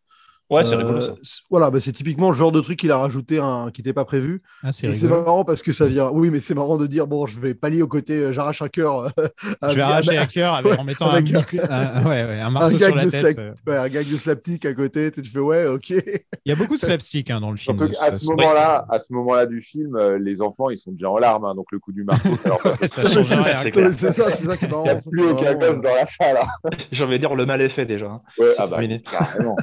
Ouais, 0.51 0.65
c'est 0.65 0.73
Euh, 0.73 0.79
rigolo 0.79 1.01
ça. 1.03 1.15
c- 1.23 1.41
Voilà, 1.51 1.71
bah, 1.71 1.79
c'est 1.79 1.93
typiquement 1.93 2.31
le 2.31 2.37
genre 2.37 2.53
de 2.53 2.61
truc 2.63 2.79
qu'il 2.79 2.91
a 2.91 2.97
rajouté 2.97 3.39
un, 3.39 3.71
qui 3.71 3.83
n'était 3.83 3.93
pas 3.93 4.07
prévu. 4.07 4.41
Ah, 4.63 4.73
c'est 4.73 4.87
Et 4.87 4.95
c'est 4.95 5.07
rigolo. 5.07 5.23
marrant 5.25 5.45
parce 5.45 5.63
que 5.63 5.73
ça 5.73 5.87
vient. 5.87 6.09
Oui, 6.11 6.31
mais 6.31 6.41
c'est 6.41 6.55
marrant 6.55 6.79
de 6.79 6.87
dire 6.87 7.07
bon, 7.07 7.27
je 7.27 7.39
vais 7.39 7.53
pallier 7.55 7.83
au 7.83 7.87
côté 7.89 8.15
euh, 8.15 8.33
j'arrache 8.33 8.63
un 8.63 8.69
cœur. 8.69 9.13
euh, 9.19 9.27
Je 9.69 9.75
vais 9.75 9.83
à- 9.83 9.89
arracher 9.89 10.17
à- 10.17 10.23
un 10.23 10.27
cœur 10.27 10.55
avec- 10.55 10.79
en 10.79 10.85
mettant 10.85 11.11
un, 11.11 11.17
avec 11.17 11.35
un- 11.35 11.39
micro- 11.41 11.59
un- 11.71 12.03
ouais, 12.05 12.25
ouais, 12.25 12.41
un 12.41 12.49
marteau 12.51 12.79
sur 12.79 12.95
la 12.95 13.05
de 13.05 13.11
tête. 13.11 13.21
slap- 13.35 13.39
euh. 13.39 13.71
ouais, 13.71 13.77
un 13.77 13.89
gag 13.89 14.11
de 14.11 14.17
slapstick 14.17 14.65
à 14.65 14.73
côté. 14.73 15.11
Tu 15.11 15.23
fais 15.25 15.39
ouais, 15.39 15.67
ok. 15.67 15.91
Il 15.91 16.03
y 16.47 16.53
a 16.53 16.57
beaucoup 16.57 16.77
de 16.77 16.81
slapstick 17.03 17.31
hein, 17.31 17.41
dans 17.41 17.51
le 17.51 17.57
film. 17.59 17.77
Surtout 17.79 17.93
qu'à 17.93 18.13
ce 18.13 18.27
moment-là, 18.27 18.87
à 18.89 18.99
ce 18.99 19.13
moment-là 19.13 19.45
du 19.45 19.61
film, 19.61 19.97
euh, 19.97 20.19
les 20.19 20.41
enfants, 20.41 20.71
ils 20.71 20.79
sont 20.79 20.93
déjà 20.93 21.11
en 21.11 21.19
larmes. 21.19 21.45
hein, 21.45 21.55
donc 21.55 21.67
le 21.73 21.79
coup 21.79 21.93
du 21.93 22.05
marteau, 22.05 22.31
ça 22.39 22.57
ça 22.89 23.03
change 23.09 23.25
c'est 23.27 23.71
rien. 23.71 23.93
c'est 23.93 24.11
ça, 24.13 24.33
c'est 24.35 24.47
ça 24.47 24.57
qui 24.57 24.65
est 24.65 24.69
marrant. 24.69 24.85
Il 24.85 24.93
n'y 24.93 24.97
a 24.97 25.01
plus 25.11 25.25
aucun 25.25 25.55
gosse 25.55 25.81
dans 25.83 25.95
la 25.95 26.07
salle. 26.07 26.39
hein. 26.41 26.71
J'ai 26.91 27.05
envie 27.05 27.13
de 27.15 27.19
dire, 27.19 27.35
le 27.35 27.45
mal 27.45 27.61
est 27.61 27.69
fait 27.69 27.85
déjà. 27.85 28.07
Ouais, 28.39 28.47
C'est 28.49 28.55
ah 28.59 28.67
bah, 28.67 28.79
carrément. 29.11 29.57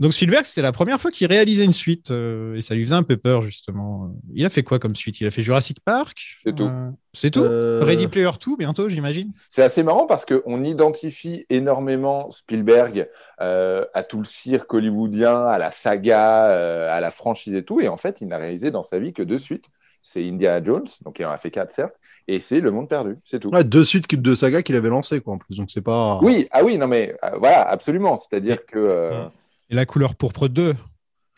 Donc 0.00 0.14
Spielberg, 0.14 0.46
c'était 0.46 0.62
la 0.62 0.72
première 0.72 0.98
fois 0.98 1.10
qu'il 1.10 1.26
réalisait 1.26 1.64
une 1.64 1.74
suite 1.74 2.10
euh, 2.10 2.56
et 2.56 2.62
ça 2.62 2.74
lui 2.74 2.82
faisait 2.84 2.94
un 2.94 3.02
peu 3.02 3.18
peur 3.18 3.42
justement. 3.42 4.10
Il 4.34 4.44
a 4.46 4.48
fait 4.48 4.62
quoi 4.62 4.78
comme 4.78 4.96
suite? 4.96 5.20
Il 5.20 5.26
a 5.26 5.30
fait 5.30 5.42
Jurassic 5.42 5.78
Park? 5.84 6.38
C'est 6.44 6.54
tout. 6.54 6.64
Euh, 6.64 6.90
c'est 7.12 7.30
tout? 7.30 7.42
Euh, 7.42 7.82
Ready 7.84 8.08
Player 8.08 8.30
2 8.44 8.56
bientôt, 8.56 8.88
j'imagine? 8.88 9.32
C'est 9.50 9.62
assez 9.62 9.82
marrant 9.82 10.06
parce 10.06 10.24
qu'on 10.24 10.64
identifie 10.64 11.44
énormément 11.50 12.30
Spielberg 12.30 13.08
euh, 13.42 13.84
à 13.92 14.02
tout 14.02 14.18
le 14.18 14.24
cirque 14.24 14.72
hollywoodien, 14.72 15.44
à 15.44 15.58
la 15.58 15.70
saga, 15.70 16.46
euh, 16.46 16.88
à 16.90 17.00
la 17.00 17.10
franchise 17.10 17.54
et 17.54 17.62
tout. 17.62 17.80
Et 17.80 17.88
en 17.88 17.98
fait, 17.98 18.22
il 18.22 18.28
n'a 18.28 18.38
réalisé 18.38 18.70
dans 18.70 18.82
sa 18.82 18.98
vie 18.98 19.12
que 19.12 19.22
deux 19.22 19.38
suites. 19.38 19.66
C'est 20.02 20.26
Indiana 20.26 20.64
Jones, 20.64 20.86
donc 21.04 21.18
il 21.18 21.26
en 21.26 21.30
a 21.30 21.36
fait 21.36 21.50
quatre 21.50 21.72
certes, 21.72 21.94
et 22.26 22.40
c'est 22.40 22.60
Le 22.60 22.70
Monde 22.70 22.88
Perdu, 22.88 23.18
c'est 23.24 23.38
tout. 23.38 23.50
Ouais, 23.50 23.64
deux 23.64 23.84
suites 23.84 24.10
de 24.14 24.34
saga 24.34 24.62
qu'il 24.62 24.74
avait 24.76 24.88
lancé 24.88 25.20
quoi 25.20 25.34
en 25.34 25.38
plus. 25.38 25.58
Donc 25.58 25.70
c'est 25.70 25.82
pas. 25.82 26.18
Oui, 26.22 26.48
ah 26.52 26.64
oui, 26.64 26.78
non 26.78 26.86
mais 26.86 27.12
euh, 27.22 27.32
voilà, 27.36 27.68
absolument. 27.68 28.16
C'est-à-dire 28.16 28.64
que 28.64 28.78
euh, 28.78 29.24
Et 29.70 29.74
la 29.74 29.86
couleur 29.86 30.16
pourpre 30.16 30.48
2 30.48 30.74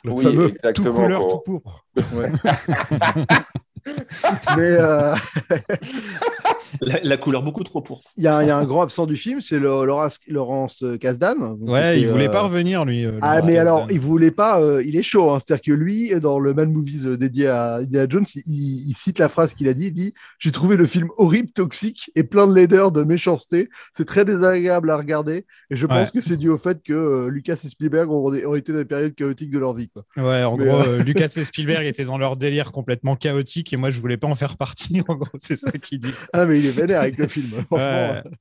Le 0.04 0.12
oui, 0.12 0.24
fameux 0.24 0.54
Tout 0.74 0.92
couleur, 0.92 1.28
tout 1.28 1.38
pourpre. 1.38 1.86
Ouais. 2.14 2.30
mais 4.56 4.72
euh, 4.78 5.14
La, 6.84 6.98
la 7.02 7.16
couleur 7.16 7.42
beaucoup 7.42 7.62
trop 7.64 7.80
pour. 7.80 8.02
il 8.16 8.24
y, 8.24 8.26
a 8.26 8.36
un- 8.36 8.42
il 8.42 8.48
y 8.48 8.50
a 8.50 8.56
un 8.56 8.64
grand 8.64 8.82
absent 8.82 9.06
du 9.06 9.14
film, 9.16 9.40
c'est 9.40 9.58
Laurence, 9.58 10.18
Laurence 10.28 10.84
Kasdan. 11.00 11.56
Ouais, 11.60 12.00
il 12.00 12.08
voulait 12.08 12.28
euh, 12.28 12.32
pas 12.32 12.42
revenir 12.42 12.84
lui. 12.84 13.04
euh, 13.06 13.18
Ah, 13.22 13.36
mais 13.36 13.54
Kasdan. 13.54 13.60
alors, 13.60 13.86
il 13.90 14.00
voulait 14.00 14.30
pas, 14.32 14.60
euh, 14.60 14.82
il 14.84 14.96
est 14.96 15.02
chaud. 15.02 15.30
hein. 15.30 15.38
C'est-à-dire 15.38 15.62
que 15.62 15.72
lui, 15.72 16.10
dans 16.20 16.38
le 16.40 16.54
Man 16.54 16.72
Movies 16.72 17.06
euh, 17.06 17.16
dédié 17.16 17.46
à 17.48 17.76
Indiana 17.76 18.06
Jones, 18.10 18.24
il, 18.46 18.92
cite 18.94 19.18
la 19.20 19.28
phrase 19.28 19.54
qu'il 19.54 19.68
a 19.68 19.74
dit 19.74 19.86
il 19.86 19.92
dit 19.92 20.12
J'ai 20.38 20.50
trouvé 20.52 20.76
le 20.76 20.86
film 20.86 21.08
horrible, 21.18 21.50
toxique 21.52 22.10
et 22.16 22.24
plein 22.24 22.46
de 22.46 22.54
laideur, 22.54 22.90
de 22.92 23.04
méchanceté. 23.04 23.68
C'est 23.92 24.04
très 24.04 24.24
désagréable 24.24 24.90
à 24.90 24.96
regarder. 24.96 25.46
Et 25.70 25.76
je 25.76 25.86
pense 25.86 26.08
Ouais. 26.12 26.20
que 26.20 26.20
c'est 26.20 26.36
dû 26.36 26.48
au 26.48 26.58
fait 26.58 26.82
que 26.82 26.92
euh, 26.92 27.28
Lucas 27.30 27.60
et 27.64 27.68
Spielberg 27.68 28.10
ont, 28.10 28.24
ont 28.32 28.54
été 28.56 28.72
dans 28.72 28.78
des 28.78 28.84
périodes 28.84 29.14
chaotiques 29.14 29.50
de 29.50 29.58
leur 29.60 29.74
vie. 29.74 29.88
Quoi. 29.88 30.04
Ouais, 30.16 30.42
en 30.42 30.56
Mais, 30.56 30.64
gros, 30.66 30.80
euh, 30.80 31.02
Lucas 31.02 31.32
et 31.36 31.44
Spielberg 31.44 31.86
étaient 31.86 32.04
dans 32.04 32.18
leur 32.18 32.36
délire 32.36 32.72
complètement 32.72 33.14
chaotique 33.16 33.72
et 33.72 33.76
moi 33.76 33.90
je 33.90 34.00
voulais 34.00 34.16
pas 34.16 34.26
en 34.26 34.34
faire 34.34 34.56
partie. 34.56 35.00
En 35.08 35.14
gros, 35.14 35.28
c'est 35.38 35.56
ça 35.56 35.70
qu'il 35.72 36.00
dit. 36.00 36.12
Ah, 36.32 36.44
mais 36.46 36.58
il 36.58 36.66
est 36.66 36.71
vénère 36.72 37.00
avec 37.02 37.16
le 37.18 37.28
film. 37.28 37.50
Franchement. 37.66 38.10
Ouais. 38.12 38.22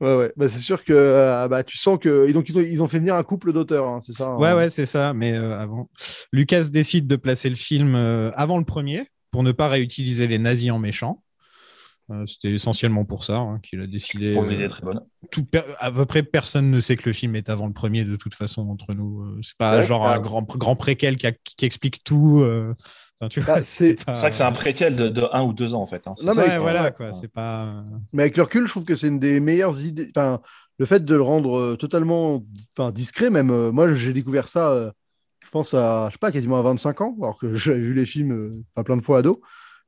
Ouais, 0.00 0.14
ouais. 0.16 0.32
Bah, 0.36 0.48
c'est 0.48 0.60
sûr 0.60 0.84
que 0.84 0.92
euh, 0.92 1.48
bah, 1.48 1.64
tu 1.64 1.78
sens 1.78 1.98
que. 2.00 2.28
Et 2.28 2.32
donc, 2.32 2.48
ils 2.48 2.56
ont, 2.56 2.60
ils 2.60 2.80
ont 2.80 2.86
fait 2.86 3.00
venir 3.00 3.16
un 3.16 3.24
couple 3.24 3.52
d'auteurs, 3.52 3.88
hein, 3.88 3.98
c'est 4.00 4.12
ça 4.12 4.36
Ouais, 4.36 4.50
hein. 4.50 4.56
ouais, 4.56 4.70
c'est 4.70 4.86
ça. 4.86 5.12
Mais 5.14 5.32
euh, 5.32 5.58
avant, 5.58 5.90
Lucas 6.32 6.68
décide 6.70 7.08
de 7.08 7.16
placer 7.16 7.48
le 7.48 7.56
film 7.56 7.96
euh, 7.96 8.30
avant 8.36 8.58
le 8.58 8.64
premier 8.64 9.08
pour 9.32 9.42
ne 9.42 9.50
pas 9.50 9.66
réutiliser 9.66 10.28
les 10.28 10.38
nazis 10.38 10.70
en 10.70 10.78
méchants. 10.78 11.24
Euh, 12.12 12.24
C'était 12.24 12.52
essentiellement 12.52 13.04
pour 13.04 13.24
ça 13.24 13.38
hein, 13.38 13.58
qu'il 13.64 13.80
a 13.80 13.88
décidé. 13.88 14.32
Pour 14.32 14.44
euh, 14.44 14.50
est 14.50 14.68
très 14.68 14.82
bonne. 14.82 15.00
tout 15.32 15.44
per- 15.44 15.62
à 15.80 15.90
peu 15.90 16.06
près 16.06 16.22
personne 16.22 16.70
ne 16.70 16.78
sait 16.78 16.94
que 16.94 17.08
le 17.08 17.12
film 17.12 17.34
est 17.34 17.48
avant 17.50 17.66
le 17.66 17.72
premier 17.72 18.04
de 18.04 18.14
toute 18.14 18.34
façon 18.36 18.62
entre 18.68 18.94
nous. 18.94 19.42
C'est 19.42 19.56
pas 19.58 19.78
Ouais, 19.78 19.86
genre 19.86 20.06
un 20.06 20.20
grand, 20.20 20.42
grand 20.44 20.76
préquel 20.76 21.16
qui, 21.16 21.26
a- 21.26 21.32
qui 21.32 21.64
explique 21.66 22.04
tout. 22.04 22.44
Euh. 23.22 23.26
Enfin, 23.26 23.42
Bah, 23.46 23.60
c'est- 23.64 24.04
pas- 24.04 24.14
vrai 24.14 24.30
que 24.30 24.36
c'est 24.36 24.42
un 24.44 24.52
préquel 24.52 24.96
de, 24.96 25.08
de 25.08 25.22
un 25.32 25.42
ou 25.42 25.52
deux 25.52 25.74
ans 25.74 25.82
en 25.82 25.86
fait. 25.86 26.02
hein. 26.06 26.14
Non, 26.22 26.34
mais- 26.34 26.42
Ouais, 26.42 26.58
voilà 26.58 26.90
quoi. 26.90 27.12
C'est 27.12 27.28
pas. 27.32 27.84
Mais 28.12 28.22
avec 28.24 28.36
le 28.36 28.42
recul, 28.44 28.66
je 28.66 28.70
trouve 28.72 28.84
que 28.84 28.96
c'est 28.96 29.08
une 29.08 29.18
des 29.18 29.40
meilleures 29.40 29.82
idées. 29.84 30.10
Enfin, 30.16 30.40
le 30.78 30.86
fait 30.86 31.04
de 31.04 31.14
le 31.14 31.22
rendre 31.22 31.58
euh, 31.58 31.76
totalement 31.76 32.44
enfin, 32.78 32.92
discret, 32.92 33.30
même. 33.30 33.50
euh, 33.50 33.72
moi, 33.72 33.92
j'ai 33.94 34.12
découvert 34.12 34.46
ça, 34.48 34.70
euh, 34.70 34.90
je 35.44 35.50
pense, 35.50 35.74
à, 35.74 36.06
je 36.08 36.12
sais 36.12 36.18
pas, 36.18 36.30
quasiment 36.30 36.58
à 36.58 36.62
25 36.62 37.00
ans, 37.00 37.16
alors 37.20 37.38
que 37.38 37.54
j'avais 37.54 37.80
vu 37.80 37.94
les 37.94 38.06
films 38.06 38.32
euh, 38.32 38.62
enfin, 38.74 38.84
plein 38.84 38.96
de 38.96 39.02
fois 39.02 39.18
ado. 39.18 39.40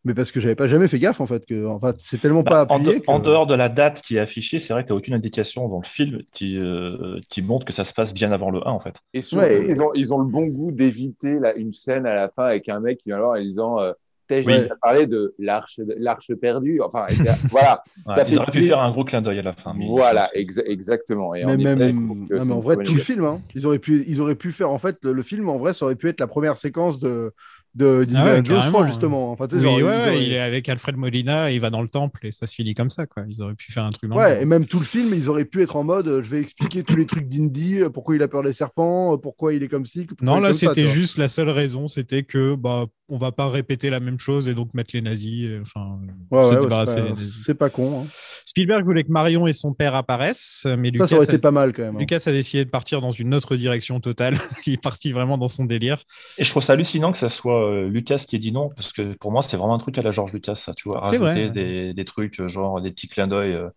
Mais 0.04 0.14
parce 0.14 0.32
que 0.32 0.40
j'avais 0.40 0.54
pas 0.54 0.66
jamais 0.66 0.88
fait 0.88 0.98
gaffe, 0.98 1.20
en 1.20 1.26
fait. 1.26 1.44
Que, 1.44 1.66
en 1.66 1.78
fait, 1.78 1.96
c'est 1.98 2.18
tellement 2.20 2.42
Bah, 2.42 2.64
pas 2.64 2.74
en, 2.74 2.78
appuyé. 2.80 3.02
en 3.06 3.18
dehors 3.18 3.46
de 3.46 3.54
la 3.54 3.68
date 3.68 4.00
qui 4.00 4.16
est 4.16 4.20
affichée, 4.20 4.58
c'est 4.58 4.72
vrai 4.72 4.82
que 4.82 4.88
tu 4.88 4.92
n'as 4.94 4.98
aucune 4.98 5.14
indication 5.14 5.68
dans 5.68 5.80
le 5.80 5.86
film 5.86 6.22
qui, 6.32 6.56
euh, 6.56 7.18
qui 7.28 7.42
montre 7.42 7.66
que 7.66 7.72
ça 7.74 7.84
se 7.84 7.92
passe 7.92 8.14
bien 8.14 8.32
avant 8.32 8.50
le 8.50 8.66
1 8.66 8.70
en 8.70 8.80
fait. 8.80 8.94
Et 9.12 9.20
surtout, 9.20 9.44
Ouais. 9.44 9.66
ils, 9.68 9.80
ont, 9.80 9.90
ils 9.94 10.14
ont 10.14 10.18
le 10.18 10.24
bon 10.30 10.46
goût 10.46 10.70
d'éviter 10.72 11.36
une 11.56 11.74
scène 11.74 12.06
à 12.06 12.14
la 12.14 12.28
fin 12.30 12.44
avec 12.44 12.68
un 12.70 12.80
mec 12.80 12.98
qui 12.98 13.10
vient 13.10 13.16
alors 13.16 13.32
en 13.32 13.40
disant 13.40 13.78
euh, 13.78 13.92
Oui. 14.30 14.44
déjà 14.44 14.74
parlé 14.80 15.06
de 15.06 15.34
l'arche 15.38 15.80
l'arche 15.98 16.32
perdue? 16.34 16.80
Enfin, 16.80 17.04
voilà. 17.50 17.82
Ouais, 18.06 18.14
Ça 18.14 18.22
ils 18.22 18.26
fait 18.34 18.38
auraient 18.38 18.52
pu 18.52 18.66
faire 18.68 18.78
un 18.80 18.92
gros 18.92 19.04
clin 19.04 19.20
d'œil 19.20 19.40
à 19.40 19.42
la 19.42 19.52
fin. 19.52 19.74
mais- 19.76 19.86
Voilà, 19.86 20.30
exa- 20.34 20.64
exactement. 20.66 21.34
Et 21.34 21.44
Mais 21.44 21.56
même, 21.58 22.06
non, 22.06 22.16
c'est 22.26 22.34
mais 22.46 22.52
en 22.52 22.60
vrai, 22.60 22.76
tout 22.78 22.94
le 22.94 23.00
film, 23.00 23.24
hein. 23.24 23.42
ils, 23.54 23.66
auraient 23.66 23.78
pu, 23.78 24.02
ils 24.06 24.20
auraient 24.22 24.34
pu 24.36 24.50
faire, 24.52 24.70
en 24.70 24.78
fait, 24.78 24.96
le, 25.02 25.12
le 25.12 25.22
film, 25.22 25.48
en 25.50 25.58
vrai, 25.58 25.74
ça 25.74 25.84
aurait 25.84 25.94
pu 25.96 26.08
être 26.08 26.20
la 26.20 26.26
première 26.26 26.56
séquence 26.56 26.98
de, 27.00 27.32
de 27.74 28.06
Ah 28.14 28.24
ouais, 28.24 28.34
Jones 28.36 28.44
3, 28.44 28.56
carrément, 28.58 28.86
justement. 28.86 29.32
Enfin, 29.32 29.46
Oui, 29.52 29.60
genre, 29.60 29.76
ouais, 29.76 29.82
auraient- 29.82 30.24
il 30.24 30.32
est 30.32 30.40
avec 30.40 30.68
Alfred 30.68 30.96
Molina, 30.96 31.50
il 31.50 31.60
va 31.60 31.70
dans 31.70 31.82
le 31.82 31.88
temple 31.88 32.26
et 32.26 32.32
ça 32.32 32.46
se 32.46 32.54
finit 32.54 32.74
comme 32.74 32.90
ça 32.90 33.06
quoi. 33.06 33.24
Ils 33.28 33.40
auraient 33.42 33.54
pu 33.54 33.70
faire 33.70 33.84
un 33.84 33.90
truc. 33.90 34.12
Ouais, 34.14 34.42
et 34.42 34.44
même 34.44 34.66
tout 34.66 34.78
le 34.80 34.84
film, 34.84 35.12
ils 35.14 35.28
auraient 35.28 35.44
pu 35.44 35.62
être 35.62 35.76
en 35.76 35.84
mode 35.84 36.08
euh, 36.08 36.22
je 36.22 36.30
vais 36.30 36.40
expliquer 36.40 36.82
tous 36.82 36.96
les 36.96 37.06
trucs 37.06 37.28
d'Indy, 37.28 37.82
euh, 37.82 37.88
pourquoi 37.90 38.16
il 38.16 38.22
a 38.22 38.28
peur 38.28 38.42
des 38.42 38.52
serpents, 38.52 39.14
euh, 39.14 39.16
pourquoi 39.16 39.54
il 39.54 39.62
est 39.62 39.68
comme 39.68 39.86
ci. 39.86 40.06
Non, 40.20 40.40
là, 40.40 40.52
c'était 40.52 40.86
juste 40.88 41.16
la 41.18 41.28
seule 41.28 41.50
raison, 41.50 41.86
c'était 41.88 42.22
que 42.24 42.54
bah 42.54 42.86
on 43.10 43.18
va 43.18 43.32
pas 43.32 43.48
répéter 43.50 43.90
la 43.90 44.00
même 44.00 44.18
chose 44.18 44.48
et 44.48 44.54
donc 44.54 44.72
mettre 44.74 44.90
les 44.94 45.02
nazis. 45.02 45.44
et, 45.50 45.58
Enfin, 45.60 45.98
Ouais, 46.30 46.42
se 46.44 46.48
ouais, 46.50 46.56
ouais, 46.56 46.62
débarrasser 46.62 46.94
c'est 46.94 47.02
pas- 47.02 47.08
nazis. 47.10 47.42
c'est 47.44 47.54
pas 47.54 47.70
con. 47.70 48.02
hein. 48.02 48.06
Spielberg 48.46 48.84
voulait 48.84 49.04
que 49.04 49.12
Marion 49.12 49.46
et 49.46 49.52
son 49.52 49.72
père 49.74 49.94
apparaissent, 49.94 50.62
mais 50.78 50.88
Ça, 50.88 50.92
Lucas, 50.92 51.06
ça 51.08 51.16
aurait 51.16 51.26
a... 51.26 51.30
été 51.32 51.38
pas 51.38 51.50
mal 51.50 51.72
quand 51.72 51.82
même. 51.82 51.96
hein. 51.96 52.00
Lucas 52.00 52.22
a 52.26 52.32
décidé 52.32 52.64
de 52.64 52.70
partir 52.70 53.00
dans 53.00 53.10
une 53.12 53.34
autre 53.34 53.56
direction 53.56 54.00
totale. 54.00 54.38
il 54.66 54.72
est 54.74 54.82
parti 54.82 55.12
vraiment 55.12 55.38
dans 55.38 55.48
son 55.48 55.64
délire. 55.64 56.02
Et 56.38 56.44
je 56.44 56.50
trouve 56.50 56.62
ça 56.62 56.72
hallucinant 56.72 57.12
que 57.12 57.18
ça 57.18 57.28
soit 57.28 57.64
euh, 57.70 57.88
Lucas 57.88 58.24
qui 58.28 58.36
ait 58.36 58.40
dit 58.40 58.52
non, 58.52 58.70
parce 58.70 58.92
que 58.92 59.14
pour 59.14 59.30
moi, 59.32 59.42
c'est 59.42 59.56
vraiment 59.56 59.74
un 59.74 59.78
truc 59.78 59.96
à 59.98 60.02
la 60.02 60.12
George 60.12 60.32
Lucas, 60.32 60.54
ça, 60.56 60.74
tu 60.74 60.88
vois, 60.88 61.00
C'est 61.04 61.18
rajouter 61.18 61.46
vrai. 61.46 61.50
des, 61.50 61.94
des 61.94 62.04
trucs, 62.04 62.40
euh, 62.40 62.48
genre 62.48 62.80
des 62.80 62.90
petits 62.90 63.08
clins 63.08 63.28
d'œil. 63.28 63.52
euh. 63.52 63.68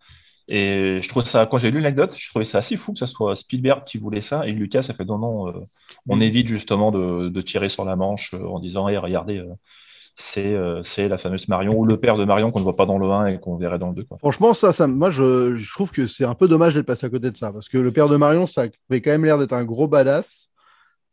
Et 0.49 0.99
je 1.01 1.07
trouve 1.09 1.23
ça, 1.25 1.45
quand 1.45 1.57
j'ai 1.57 1.71
lu 1.71 1.79
l'anecdote, 1.79 2.15
je 2.17 2.29
trouvais 2.29 2.45
ça 2.45 2.57
assez 2.57 2.75
fou 2.75 2.93
que 2.93 2.99
ça 2.99 3.07
soit 3.07 3.35
Spielberg 3.35 3.83
qui 3.85 3.97
voulait 3.97 4.21
ça, 4.21 4.45
et 4.45 4.51
Lucas 4.51 4.85
a 4.89 4.93
fait 4.93 5.05
non, 5.05 5.17
non, 5.17 5.47
euh, 5.47 5.53
on 6.09 6.17
Mm. 6.17 6.21
évite 6.21 6.47
justement 6.47 6.91
de, 6.91 7.29
de 7.29 7.41
tirer 7.41 7.69
sur 7.69 7.85
la 7.85 7.95
manche 7.95 8.33
euh, 8.33 8.45
en 8.45 8.59
disant, 8.59 8.87
hey, 8.89 8.97
regardez, 8.97 9.37
euh, 9.39 9.53
c'est 10.17 10.53
euh, 10.53 10.81
la 10.97 11.17
fameuse 11.17 11.47
Marion, 11.47 11.73
ou 11.77 11.85
le 11.85 11.97
père 11.97 12.17
de 12.17 12.25
Marion 12.25 12.51
qu'on 12.51 12.59
ne 12.59 12.63
voit 12.65 12.75
pas 12.75 12.85
dans 12.85 12.97
le 12.97 13.09
1 13.09 13.27
et 13.27 13.39
qu'on 13.39 13.55
verrait 13.55 13.79
dans 13.79 13.89
le 13.89 13.95
2. 13.95 14.03
Quoi. 14.03 14.17
Franchement, 14.17 14.53
ça, 14.53 14.73
ça, 14.73 14.85
moi, 14.85 15.11
je, 15.11 15.55
je 15.55 15.73
trouve 15.73 15.91
que 15.91 16.07
c'est 16.07 16.25
un 16.25 16.35
peu 16.35 16.49
dommage 16.49 16.73
d'être 16.73 16.85
passé 16.85 17.05
à 17.05 17.09
côté 17.09 17.31
de 17.31 17.37
ça, 17.37 17.53
parce 17.53 17.69
que 17.69 17.77
le 17.77 17.91
père 17.93 18.09
de 18.09 18.17
Marion, 18.17 18.45
ça 18.45 18.65
avait 18.89 19.01
quand 19.01 19.11
même 19.11 19.23
l'air 19.23 19.37
d'être 19.37 19.53
un 19.53 19.63
gros 19.63 19.87
badass, 19.87 20.49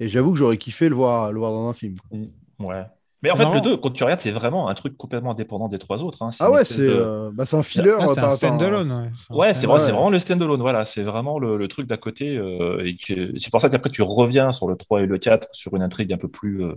et 0.01 0.09
j'avoue 0.09 0.33
que 0.33 0.39
j'aurais 0.39 0.57
kiffé 0.57 0.89
le 0.89 0.97
voir, 0.97 1.31
le 1.31 1.39
voir 1.39 1.53
dans 1.53 1.69
un 1.69 1.73
film. 1.73 1.97
quoi. 2.09 2.19
Ouais. 2.67 2.85
Mais 3.23 3.31
en 3.31 3.37
fait, 3.37 3.43
marrant. 3.43 3.55
le 3.57 3.61
2, 3.61 3.77
quand 3.77 3.91
tu 3.91 4.03
regardes, 4.05 4.21
c'est 4.21 4.31
vraiment 4.31 4.69
un 4.69 4.75
truc 4.75 4.97
complètement 4.97 5.33
indépendant 5.33 5.69
des 5.69 5.79
trois 5.79 6.03
autres. 6.03 6.23
hein. 6.23 6.31
Ah 6.39 6.51
ouais, 6.51 6.65
c'est 6.65 6.81
de- 6.81 6.89
euh, 6.89 7.31
bah, 7.33 7.45
c'est 7.47 7.57
un 7.57 7.63
filler. 7.63 7.95
Ah, 8.01 8.09
c'est 8.09 8.21
un 8.21 8.31
standalone. 8.31 8.91
Ouais, 8.91 9.11
C'est 9.15 9.31
Ouais, 9.31 9.37
vrai, 9.37 9.49
Ouais. 9.49 9.81
c'est 9.81 9.93
vraiment 9.93 10.11
le 10.11 10.19
standalone. 10.19 10.61
Voilà, 10.61 10.85
c'est 10.87 11.03
vraiment 11.03 11.39
le, 11.39 11.57
le 11.59 11.69
truc 11.69 11.87
d'à 11.87 11.99
côté. 11.99 12.37
euh, 12.37 12.83
et 12.85 12.97
que 12.97 13.39
c'est 13.39 13.51
pour 13.51 13.61
ça 13.61 13.69
qu'après 13.69 13.91
tu 13.91 14.03
reviens 14.03 14.53
sur 14.53 14.69
le 14.69 14.77
3 14.77 15.03
et 15.03 15.07
le 15.07 15.19
4 15.19 15.49
sur 15.53 15.75
une 15.77 15.83
intrigue 15.83 16.13
un 16.15 16.19
peu 16.19 16.29
plus, 16.29 16.65
euh, 16.65 16.75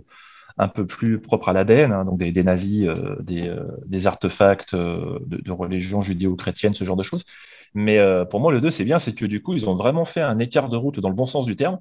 un 0.58 0.68
peu 0.68 0.86
plus 0.86 1.20
propre 1.20 1.48
à 1.50 1.52
l'ADN, 1.54 1.92
hein, 1.92 2.04
donc 2.04 2.18
des, 2.18 2.32
des 2.32 2.44
nazis, 2.44 2.86
euh, 2.88 3.16
des, 3.22 3.48
euh, 3.48 3.64
des 3.86 4.06
artefacts 4.06 4.74
euh, 4.74 5.18
de, 5.26 5.38
de 5.38 5.52
religion 5.52 6.02
judéo-chrétienne, 6.02 6.74
ce 6.74 6.84
genre 6.84 6.96
de 6.96 7.02
choses. 7.04 7.24
Mais 7.74 7.98
euh, 7.98 8.24
pour 8.24 8.40
moi, 8.40 8.52
le 8.52 8.60
2, 8.60 8.70
c'est 8.70 8.84
bien, 8.84 8.98
c'est 8.98 9.14
que 9.14 9.26
du 9.26 9.42
coup, 9.42 9.54
ils 9.54 9.68
ont 9.68 9.76
vraiment 9.76 10.04
fait 10.04 10.20
un 10.22 10.38
écart 10.38 10.68
de 10.68 10.76
route 10.76 11.00
dans 11.00 11.08
le 11.10 11.14
bon 11.16 11.26
sens 11.26 11.46
du 11.46 11.56
terme. 11.56 11.78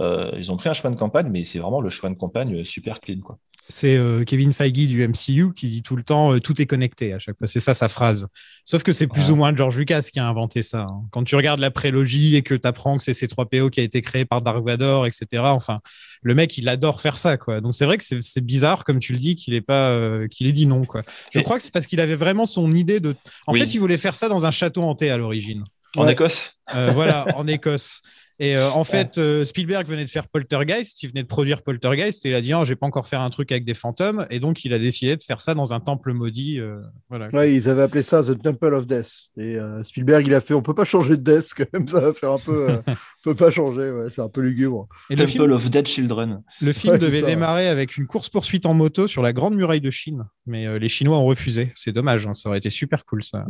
Euh, 0.00 0.30
ils 0.38 0.52
ont 0.52 0.56
pris 0.56 0.68
un 0.70 0.74
chemin 0.74 0.92
de 0.94 0.98
campagne, 1.00 1.28
mais 1.30 1.44
c'est 1.44 1.58
vraiment 1.60 1.80
le 1.80 1.90
chemin 1.90 2.12
de 2.12 2.18
campagne 2.18 2.64
super 2.64 3.00
clean, 3.00 3.20
quoi. 3.20 3.38
C'est 3.70 3.96
euh, 3.96 4.24
Kevin 4.24 4.52
Feige 4.54 4.72
du 4.72 5.06
MCU 5.06 5.52
qui 5.54 5.68
dit 5.68 5.82
tout 5.82 5.94
le 5.94 6.02
temps 6.02 6.32
euh, 6.32 6.40
tout 6.40 6.60
est 6.62 6.64
connecté 6.66 7.12
à 7.12 7.18
chaque 7.18 7.36
fois. 7.36 7.46
C'est 7.46 7.60
ça 7.60 7.74
sa 7.74 7.88
phrase. 7.88 8.26
Sauf 8.64 8.82
que 8.82 8.92
c'est 8.94 9.06
plus 9.06 9.26
Ouais. 9.26 9.30
ou 9.32 9.36
moins 9.36 9.54
George 9.54 9.76
Lucas 9.76 10.08
qui 10.10 10.18
a 10.20 10.26
inventé 10.26 10.62
ça. 10.62 10.86
hein. 10.88 11.02
Quand 11.10 11.22
tu 11.22 11.36
regardes 11.36 11.60
la 11.60 11.70
prélogie 11.70 12.34
et 12.36 12.42
que 12.42 12.54
tu 12.54 12.66
apprends 12.66 12.96
que 12.96 13.02
c'est 13.02 13.12
C3PO 13.12 13.68
qui 13.68 13.80
a 13.80 13.82
été 13.82 14.00
créé 14.00 14.24
par 14.24 14.40
Dark 14.40 14.64
Vador, 14.64 15.06
etc. 15.06 15.42
Enfin, 15.44 15.80
le 16.22 16.34
mec, 16.34 16.56
il 16.56 16.66
adore 16.68 17.00
faire 17.02 17.18
ça, 17.18 17.36
quoi. 17.36 17.60
Donc 17.60 17.74
c'est 17.74 17.84
vrai 17.84 17.98
que 17.98 18.04
c'est 18.04 18.40
bizarre, 18.44 18.84
comme 18.84 19.00
tu 19.00 19.12
le 19.12 19.18
dis, 19.18 19.34
qu'il 19.34 19.52
ait 19.54 19.60
pas, 19.60 19.88
euh, 19.90 20.28
qu'il 20.28 20.46
ait 20.46 20.52
dit 20.52 20.64
non, 20.66 20.86
quoi. 20.86 21.02
Je 21.34 21.38
Et- 21.40 21.42
crois 21.42 21.58
que 21.58 21.62
c'est 21.62 21.72
parce 21.72 21.86
qu'il 21.86 22.00
avait 22.00 22.16
vraiment 22.16 22.46
son 22.46 22.72
idée 22.74 23.00
de. 23.00 23.14
En 23.46 23.52
Oui. 23.52 23.60
fait, 23.60 23.66
il 23.74 23.78
voulait 23.78 23.96
faire 23.98 24.14
ça 24.14 24.28
dans 24.30 24.46
un 24.46 24.50
château 24.50 24.82
hanté 24.82 25.10
à 25.10 25.18
l'origine. 25.18 25.62
En 25.96 26.04
Ouais. 26.06 26.12
Écosse? 26.12 26.52
Euh, 26.74 26.90
voilà, 26.92 27.26
en 27.36 27.46
Écosse. 27.46 28.00
Et 28.40 28.56
euh, 28.56 28.70
en 28.70 28.84
fait, 28.84 29.18
euh, 29.18 29.44
Spielberg 29.44 29.88
venait 29.88 30.04
de 30.04 30.10
faire 30.10 30.28
Poltergeist, 30.28 31.02
il 31.02 31.08
venait 31.08 31.24
de 31.24 31.26
produire 31.26 31.62
Poltergeist, 31.62 32.24
et 32.24 32.28
il 32.28 32.34
a 32.36 32.40
dit, 32.40 32.54
oh, 32.54 32.60
je 32.64 32.68
vais 32.68 32.76
pas 32.76 32.86
encore 32.86 33.08
faire 33.08 33.20
un 33.20 33.30
truc 33.30 33.50
avec 33.50 33.64
des 33.64 33.74
fantômes, 33.74 34.28
et 34.30 34.38
donc 34.38 34.64
il 34.64 34.72
a 34.72 34.78
décidé 34.78 35.16
de 35.16 35.22
faire 35.24 35.40
ça 35.40 35.54
dans 35.54 35.74
un 35.74 35.80
temple 35.80 36.12
maudit. 36.12 36.60
euh, 36.60 36.80
voilà. 37.08 37.30
Ouais, 37.30 37.52
ils 37.52 37.68
avaient 37.68 37.82
appelé 37.82 38.04
ça 38.04 38.22
The 38.22 38.40
Temple 38.40 38.74
of 38.74 38.86
Death. 38.86 39.30
Et 39.38 39.56
euh, 39.56 39.82
Spielberg, 39.82 40.24
il 40.24 40.34
a 40.34 40.40
fait 40.40 40.54
on 40.54 40.62
peut 40.62 40.72
pas 40.74 40.84
changer 40.84 41.16
de 41.16 41.22
death, 41.22 41.50
quand 41.56 41.64
même, 41.72 41.88
ça 41.88 41.98
va 41.98 42.14
faire 42.14 42.30
un 42.30 42.38
peu. 42.38 42.70
euh, 42.70 42.76
on 42.86 42.94
peut 43.24 43.34
pas 43.34 43.50
changer, 43.50 43.90
ouais, 43.90 44.08
c'est 44.08 44.22
un 44.22 44.28
peu 44.28 44.40
lugubre. 44.40 44.86
Et 45.10 45.16
le 45.16 45.24
Temple 45.24 45.32
film, 45.32 45.50
of 45.52 45.70
Dead 45.70 45.88
Children. 45.88 46.40
le 46.60 46.72
film 46.72 46.92
Ouais, 46.92 46.98
devait 47.00 47.18
ça, 47.22 47.26
ouais. 47.26 47.32
démarrer 47.32 47.66
avec 47.66 47.96
une 47.96 48.06
course-poursuite 48.06 48.66
en 48.66 48.74
moto 48.74 49.08
sur 49.08 49.20
la 49.22 49.32
Grande 49.32 49.56
Muraille 49.56 49.80
de 49.80 49.90
Chine, 49.90 50.26
mais 50.46 50.68
euh, 50.68 50.78
les 50.78 50.88
Chinois 50.88 51.18
ont 51.18 51.26
refusé. 51.26 51.72
C'est 51.74 51.92
dommage, 51.92 52.28
hein, 52.28 52.34
ça 52.34 52.50
aurait 52.50 52.58
été 52.58 52.70
super 52.70 53.04
cool, 53.04 53.24
ça. 53.24 53.44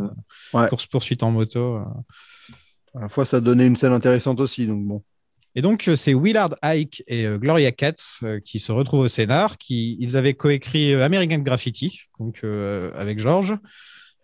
Ouais. 0.54 0.66
Course-poursuite 0.70 1.22
en 1.22 1.30
moto. 1.30 1.78
À 2.94 3.00
la 3.02 3.08
fois, 3.08 3.24
ça 3.24 3.40
donnait 3.40 3.66
une 3.66 3.76
scène 3.76 3.92
intéressante 3.92 4.40
aussi, 4.40 4.66
donc 4.66 4.84
bon. 4.84 5.02
Et 5.54 5.62
donc, 5.62 5.88
euh, 5.88 5.96
c'est 5.96 6.14
Willard 6.14 6.54
Ike 6.62 7.02
et 7.06 7.26
euh, 7.26 7.38
Gloria 7.38 7.72
Katz 7.72 8.20
euh, 8.22 8.38
qui 8.38 8.60
se 8.60 8.70
retrouvent 8.70 9.00
au 9.00 9.08
scénar. 9.08 9.58
Qui, 9.58 9.96
ils 10.00 10.16
avaient 10.16 10.34
coécrit 10.34 10.94
American 10.94 11.38
Graffiti, 11.38 12.00
donc 12.20 12.40
euh, 12.44 12.92
avec 12.94 13.18
George, 13.18 13.56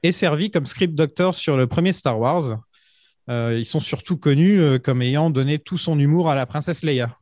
et 0.02 0.12
servi 0.12 0.50
comme 0.50 0.66
script 0.66 0.94
doctor 0.94 1.34
sur 1.34 1.56
le 1.56 1.66
premier 1.66 1.92
Star 1.92 2.18
Wars. 2.18 2.58
Euh, 3.30 3.56
ils 3.58 3.64
sont 3.64 3.80
surtout 3.80 4.18
connus 4.18 4.60
euh, 4.60 4.78
comme 4.78 5.00
ayant 5.00 5.30
donné 5.30 5.58
tout 5.58 5.78
son 5.78 5.98
humour 5.98 6.28
à 6.28 6.34
la 6.34 6.44
princesse 6.44 6.82
Leia 6.82 7.16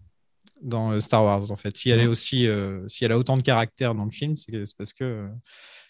dans 0.60 0.98
Star 1.00 1.24
Wars. 1.24 1.50
En 1.50 1.56
fait, 1.56 1.76
si 1.76 1.90
elle 1.90 2.00
est 2.00 2.06
aussi, 2.06 2.46
euh, 2.46 2.86
si 2.88 3.04
elle 3.04 3.12
a 3.12 3.18
autant 3.18 3.36
de 3.36 3.42
caractère 3.42 3.94
dans 3.94 4.04
le 4.04 4.10
film, 4.10 4.36
c'est 4.36 4.52
parce 4.76 4.92
que 4.92 5.28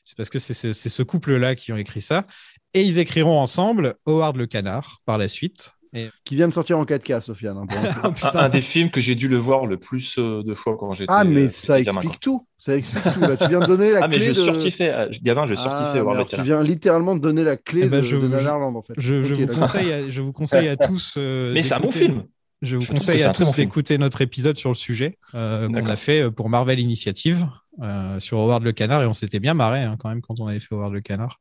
c'est 0.05 0.17
parce 0.17 0.31
que 0.31 0.38
c'est 0.38 0.55
ce 0.73 1.03
couple-là 1.03 1.55
qui 1.55 1.73
ont 1.73 1.77
écrit 1.77 2.01
ça. 2.01 2.27
Et 2.75 2.83
ils 2.83 2.99
écriront 2.99 3.38
ensemble 3.38 3.95
Howard 4.07 4.37
le 4.37 4.47
Canard 4.47 5.01
par 5.05 5.19
la 5.19 5.29
suite. 5.29 5.73
Et 5.95 6.09
Qui 6.25 6.37
vient 6.37 6.49
de 6.49 6.55
sortir 6.55 6.79
en 6.79 6.85
4K, 6.87 7.21
Sofiane. 7.21 7.59
hein, 7.59 7.67
info. 8.05 8.27
Un, 8.38 8.45
un 8.45 8.49
des 8.49 8.62
films 8.62 8.91
que 8.91 9.03
j'ai 9.03 9.15
dû 9.15 9.29
le 9.29 9.37
voir 9.37 9.67
le 9.67 9.77
plus 9.79 10.17
euh, 10.19 10.43
de 10.43 10.55
fois 10.55 10.75
quand 10.81 10.95
j'étais. 10.95 11.12
ah, 11.12 11.23
mais 11.25 11.49
euh, 11.49 11.51
ça 11.51 11.79
explique 11.79 12.19
tout. 12.19 12.47
Ça 12.59 12.75
explique 12.75 13.05
tout. 13.12 13.21
Là, 13.21 13.37
tu 13.37 13.47
viens 13.47 13.61
de 13.61 13.67
donner 13.67 13.91
la 13.91 14.01
Ah, 14.05 14.09
mais 14.09 14.17
clé 14.17 14.25
je 14.29 14.31
de. 14.31 14.35
surkiffais. 14.43 14.91
euh, 14.91 15.11
Gamin, 15.23 15.45
je 15.47 15.55
surkiffais 15.55 16.01
Ah, 16.01 16.15
mais 16.17 16.25
tu 16.25 16.41
viens 16.41 16.62
littéralement 16.62 17.15
de 17.15 17.21
donner 17.21 17.43
la 17.43 17.59
clé 17.59 17.83
Eh 17.85 17.88
ben, 17.88 17.99
de, 17.99 18.07
je- 18.07 18.17
de 18.17 18.27
Nanarland, 18.27 18.75
en 18.75 18.81
fait. 18.81 18.95
Je, 18.97 19.17
vous 19.17 19.47
conseille 19.49 19.93
à, 19.93 20.09
je 20.09 20.21
vous 20.23 20.33
conseille 20.33 20.69
à 20.69 20.79
tous. 20.79 21.17
euh, 21.19 21.53
Mais 21.55 21.62
c'est 21.62 21.75
un 21.75 21.81
bon 21.81 21.91
film. 21.93 22.25
Je 22.62 22.79
vous 22.79 22.87
conseille 22.87 23.23
à 23.23 23.31
tous 23.35 23.53
d'écouter 23.55 23.99
notre 23.99 24.23
épisode 24.23 24.57
sur 24.57 24.71
le 24.71 24.77
sujet 24.77 25.19
euh, 25.35 25.69
qu'on 25.69 25.87
a 25.88 25.97
fait 25.97 26.31
pour 26.31 26.49
Marvel 26.49 26.81
Initiative 26.81 27.47
euh, 27.80 28.20
sur 28.20 28.38
Howard 28.38 28.62
le 28.62 28.72
Canard 28.72 29.02
et 29.02 29.06
on 29.06 29.14
s'était 29.14 29.38
bien 29.40 29.54
marré 29.54 29.80
hein, 29.82 29.96
quand 29.98 30.08
même 30.08 30.20
quand 30.20 30.38
on 30.40 30.46
avait 30.46 30.61
fait 30.61 30.74
Howard 30.74 30.92
le 30.92 31.00
Canard. 31.00 31.40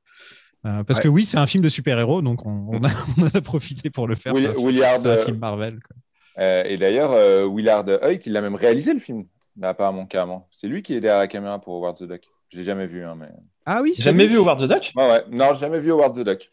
Euh, 0.65 0.83
parce 0.83 0.99
Ouais. 0.99 1.03
que 1.05 1.09
oui, 1.09 1.25
c'est 1.25 1.37
un 1.37 1.47
film 1.47 1.63
de 1.63 1.69
super-héros, 1.69 2.21
donc 2.21 2.45
on, 2.45 2.67
on 2.71 2.83
a, 2.83 2.89
on 3.17 3.23
en 3.23 3.27
a 3.33 3.41
profité 3.41 3.89
pour 3.89 4.07
le 4.07 4.15
faire. 4.15 4.33
Will- 4.33 4.43
C'est 4.43 4.49
un 4.49 4.53
film- 4.53 4.67
Willard, 4.69 4.99
un 5.05 5.09
euh, 5.09 5.23
film 5.25 5.37
Marvel. 5.39 5.79
quoi. 5.85 5.95
Euh, 6.43 6.63
et 6.65 6.77
d'ailleurs, 6.77 7.11
euh, 7.11 7.45
Willard 7.47 7.85
Huyck, 8.03 8.25
il 8.27 8.37
a 8.37 8.41
même 8.41 8.55
réalisé 8.55 8.93
le 8.93 8.99
film, 8.99 9.25
apparemment, 9.61 10.05
carrément. 10.05 10.47
C'est 10.51 10.67
lui 10.67 10.81
qui 10.83 10.93
est 10.95 11.01
derrière 11.01 11.19
la 11.19 11.27
caméra 11.27 11.59
pour 11.59 11.75
Howard 11.75 11.97
the 11.97 12.03
Duck. 12.03 12.21
Je 12.49 12.57
l'ai 12.57 12.63
jamais 12.63 12.85
vu, 12.87 13.03
hein, 13.03 13.15
mais. 13.19 13.27
Ah 13.65 13.81
oui, 13.81 13.93
c'est 13.95 14.03
Jamais 14.03 14.25
lui. 14.27 14.33
vu 14.33 14.39
Howard 14.39 14.59
the 14.59 14.67
Duck? 14.71 14.91
Ouais, 14.95 15.07
ouais. 15.09 15.23
Non, 15.31 15.53
j'ai 15.53 15.59
jamais 15.61 15.79
vu 15.79 15.91
Howard 15.91 16.15
the 16.15 16.23
Duck. 16.25 16.49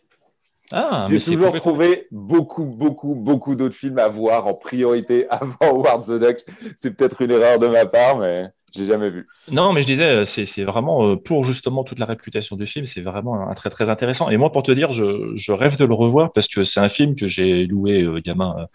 Ah, 0.70 1.08
J'ai 1.10 1.18
toujours 1.20 1.54
trouvé 1.54 2.06
beaucoup, 2.10 2.64
beaucoup, 2.64 3.14
beaucoup 3.14 3.54
d'autres 3.54 3.74
films 3.74 3.98
à 3.98 4.08
voir 4.08 4.46
en 4.46 4.54
priorité 4.54 5.26
avant 5.30 5.56
Howard 5.62 6.04
the 6.06 6.18
Duck. 6.18 6.38
C'est 6.76 6.90
peut-être 6.94 7.22
une 7.22 7.30
erreur 7.30 7.58
de 7.58 7.68
ma 7.68 7.86
part, 7.86 8.18
mais 8.18 8.48
j'ai 8.74 8.86
jamais 8.86 9.10
vu. 9.10 9.26
Non, 9.50 9.72
mais 9.72 9.82
je 9.82 9.86
disais, 9.86 10.04
euh, 10.04 10.24
c'est 10.24 10.64
vraiment 10.64 11.08
euh, 11.08 11.16
pour 11.16 11.44
justement 11.44 11.84
toute 11.84 11.98
la 11.98 12.06
réputation 12.06 12.56
du 12.56 12.66
film, 12.66 12.84
c'est 12.86 13.00
vraiment 13.00 13.48
un 13.48 13.54
très 13.54 13.70
très 13.70 13.88
intéressant. 13.88 14.28
Et 14.28 14.36
moi, 14.36 14.52
pour 14.52 14.62
te 14.62 14.72
dire, 14.72 14.92
je, 14.92 15.52
rêve 15.52 15.78
de 15.78 15.84
le 15.84 15.94
revoir 15.94 16.32
parce 16.32 16.48
que 16.48 16.64
c'est 16.64 16.80
un 16.80 16.88
film 16.88 17.16
que 17.16 17.26
j'ai 17.26 17.66
loué 17.66 18.02
euh, 18.02 18.20
gamin, 18.20 18.54
euh, 18.58 18.66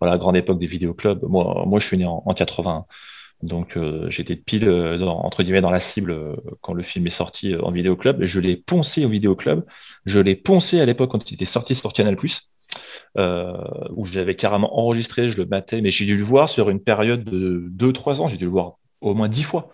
voilà, 0.00 0.18
grande 0.18 0.36
époque 0.36 0.58
des 0.58 0.66
vidéoclubs. 0.66 1.22
Moi, 1.24 1.64
moi, 1.66 1.80
je 1.80 1.86
suis 1.86 1.98
né 1.98 2.06
en, 2.06 2.22
en 2.24 2.34
80, 2.34 2.86
donc 3.42 3.76
euh, 3.76 4.08
j'étais 4.08 4.36
pile 4.36 4.66
dans, 5.00 5.18
entre 5.20 5.42
guillemets 5.42 5.60
dans 5.60 5.70
la 5.70 5.80
cible 5.80 6.36
quand 6.60 6.74
le 6.74 6.82
film 6.82 7.06
est 7.06 7.10
sorti 7.10 7.56
en 7.56 7.72
vidéoclub. 7.72 8.22
Je 8.24 8.40
l'ai 8.40 8.56
poncé 8.56 9.04
au 9.04 9.08
vidéoclub, 9.08 9.64
je 10.06 10.20
l'ai 10.20 10.36
poncé 10.36 10.80
à 10.80 10.86
l'époque 10.86 11.10
quand 11.10 11.30
il 11.30 11.34
était 11.34 11.44
sorti 11.44 11.74
sur 11.74 11.92
Canal+. 11.92 12.16
Où 13.16 14.06
j'avais 14.06 14.36
carrément 14.36 14.78
enregistré, 14.78 15.28
je 15.30 15.36
le 15.36 15.44
battais, 15.44 15.80
mais 15.80 15.90
j'ai 15.90 16.06
dû 16.06 16.16
le 16.16 16.24
voir 16.24 16.48
sur 16.48 16.70
une 16.70 16.80
période 16.80 17.24
de 17.24 17.68
2-3 17.70 18.20
ans, 18.20 18.28
j'ai 18.28 18.36
dû 18.36 18.44
le 18.44 18.50
voir 18.50 18.79
au 19.00 19.14
moins 19.14 19.28
10 19.28 19.42
fois. 19.44 19.70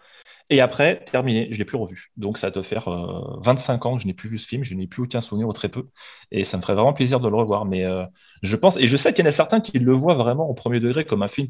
Et 0.48 0.60
après, 0.60 1.02
terminé, 1.04 1.48
je 1.50 1.58
l'ai 1.58 1.64
plus 1.64 1.76
revu. 1.76 2.12
Donc 2.16 2.38
ça 2.38 2.50
doit 2.50 2.62
faire 2.62 2.86
euh, 2.88 3.40
25 3.42 3.84
ans 3.86 3.96
que 3.96 4.02
je 4.02 4.06
n'ai 4.06 4.14
plus 4.14 4.28
vu 4.28 4.38
ce 4.38 4.46
film, 4.46 4.62
je 4.62 4.74
n'ai 4.74 4.86
plus 4.86 5.02
aucun 5.02 5.20
souvenir 5.20 5.48
ou 5.48 5.52
très 5.52 5.68
peu. 5.68 5.86
Et 6.30 6.44
ça 6.44 6.56
me 6.56 6.62
ferait 6.62 6.74
vraiment 6.74 6.92
plaisir 6.92 7.18
de 7.20 7.28
le 7.28 7.34
revoir. 7.36 7.64
Mais 7.64 7.84
euh, 7.84 8.04
je 8.42 8.54
pense, 8.56 8.76
et 8.76 8.86
je 8.86 8.96
sais 8.96 9.12
qu'il 9.12 9.24
y 9.24 9.26
en 9.26 9.28
a 9.28 9.32
certains 9.32 9.60
qui 9.60 9.78
le 9.78 9.92
voient 9.92 10.14
vraiment 10.14 10.48
au 10.48 10.54
premier 10.54 10.78
degré 10.80 11.04
comme 11.04 11.22
un 11.22 11.28
film 11.28 11.48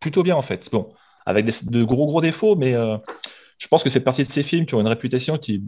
plutôt 0.00 0.22
bien 0.22 0.36
en 0.36 0.42
fait. 0.42 0.68
Bon, 0.70 0.92
avec 1.26 1.46
des- 1.46 1.52
de 1.70 1.84
gros 1.84 2.06
gros 2.06 2.20
défauts, 2.20 2.54
mais 2.56 2.74
euh, 2.74 2.98
je 3.58 3.66
pense 3.68 3.82
que 3.82 3.88
c'est 3.90 4.00
partie 4.00 4.24
de 4.24 4.28
ces 4.28 4.42
films 4.42 4.66
qui 4.66 4.74
ont 4.74 4.80
une 4.80 4.88
réputation 4.88 5.38
qui, 5.38 5.62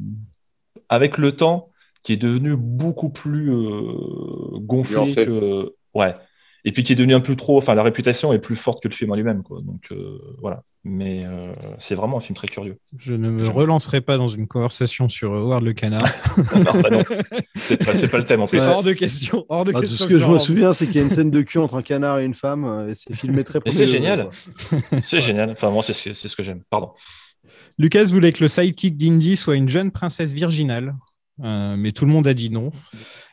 avec 0.88 1.18
le 1.18 1.32
temps, 1.36 1.70
qui 2.02 2.12
est 2.12 2.16
devenue 2.16 2.56
beaucoup 2.56 3.08
plus 3.08 3.50
euh, 3.52 4.58
gonflée 4.60 4.96
que. 5.26 5.74
Ouais. 5.94 6.14
Et 6.64 6.72
puis 6.72 6.82
qui 6.84 6.92
est 6.92 6.96
devenu 6.96 7.14
un 7.14 7.20
peu 7.20 7.36
trop. 7.36 7.58
Enfin, 7.58 7.74
la 7.74 7.82
réputation 7.82 8.32
est 8.32 8.38
plus 8.38 8.56
forte 8.56 8.82
que 8.82 8.88
le 8.88 8.94
film 8.94 9.12
en 9.12 9.14
lui-même, 9.14 9.42
quoi. 9.42 9.60
Donc 9.62 9.86
euh, 9.92 10.18
voilà. 10.40 10.62
Mais 10.88 11.24
euh, 11.24 11.52
c'est 11.80 11.96
vraiment 11.96 12.18
un 12.18 12.20
film 12.20 12.36
très 12.36 12.46
curieux. 12.46 12.78
Je 12.96 13.12
ne 13.12 13.28
me 13.28 13.48
relancerai 13.48 14.00
pas 14.00 14.16
dans 14.16 14.28
une 14.28 14.46
conversation 14.46 15.08
sur 15.08 15.32
Howard 15.32 15.64
le 15.64 15.72
Canard. 15.72 16.06
non, 16.36 16.80
bah 16.80 16.90
non. 16.90 17.00
C'est 17.56 17.84
pas, 17.84 17.92
c'est 17.92 18.08
pas 18.08 18.18
le 18.18 18.24
thème 18.24 18.42
en 18.42 18.44
plus. 18.44 18.60
C'est 18.60 18.66
hors 18.66 18.84
de 18.84 18.92
question. 18.92 19.44
Hors 19.48 19.64
de 19.64 19.72
Ah, 19.74 19.80
tout 19.80 19.80
question 19.80 20.04
ce 20.04 20.08
que 20.08 20.20
je 20.20 20.24
je 20.24 20.30
me 20.30 20.38
souviens, 20.38 20.72
c'est 20.72 20.86
qu'il 20.86 20.96
y 20.96 21.00
a 21.00 21.02
une 21.02 21.10
scène 21.10 21.32
de 21.32 21.42
cul 21.42 21.58
entre 21.58 21.74
un 21.74 21.82
canard 21.82 22.20
et 22.20 22.24
une 22.24 22.34
femme, 22.34 22.64
euh, 22.64 22.90
et 22.90 22.94
c'est 22.94 23.12
filmé 23.16 23.42
très 23.42 23.58
Et 23.64 23.72
c'est 23.72 23.88
génial. 23.88 24.28
C'est 25.06 25.20
génial. 25.20 25.50
Enfin, 25.50 25.70
moi, 25.70 25.82
c'est 25.82 25.92
ce 25.92 26.10
que, 26.10 26.14
c'est 26.14 26.28
ce 26.28 26.36
que 26.36 26.44
j'aime. 26.44 26.62
Pardon. 26.70 26.90
Lucas 27.78 28.04
voulait 28.04 28.32
que 28.32 28.44
le 28.44 28.48
sidekick 28.48 28.96
d'Indy 28.96 29.36
soit 29.36 29.56
une 29.56 29.68
jeune 29.68 29.90
princesse 29.90 30.34
virginale, 30.34 30.94
euh, 31.42 31.74
mais 31.76 31.90
tout 31.90 32.06
le 32.06 32.12
monde 32.12 32.28
a 32.28 32.34
dit 32.34 32.50
non. 32.50 32.70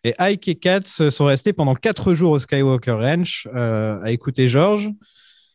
Et 0.03 0.15
Ike 0.17 0.47
et 0.47 0.55
Katz 0.55 1.07
sont 1.09 1.25
restés 1.25 1.53
pendant 1.53 1.75
quatre 1.75 2.15
jours 2.15 2.31
au 2.31 2.39
Skywalker 2.39 2.93
Ranch 2.93 3.47
euh, 3.53 3.99
à 4.01 4.11
écouter 4.11 4.47
George. 4.47 4.89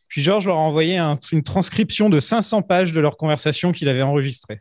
Puis 0.09 0.21
George 0.21 0.45
leur 0.47 0.57
a 0.57 0.59
envoyé 0.59 0.97
un- 0.97 1.17
une 1.31 1.43
transcription 1.43 2.09
de 2.09 2.19
500 2.19 2.61
pages 2.63 2.91
de 2.91 2.99
leur 2.99 3.15
conversation 3.15 3.71
qu'il 3.71 3.87
avait 3.87 4.01
enregistrée. 4.01 4.59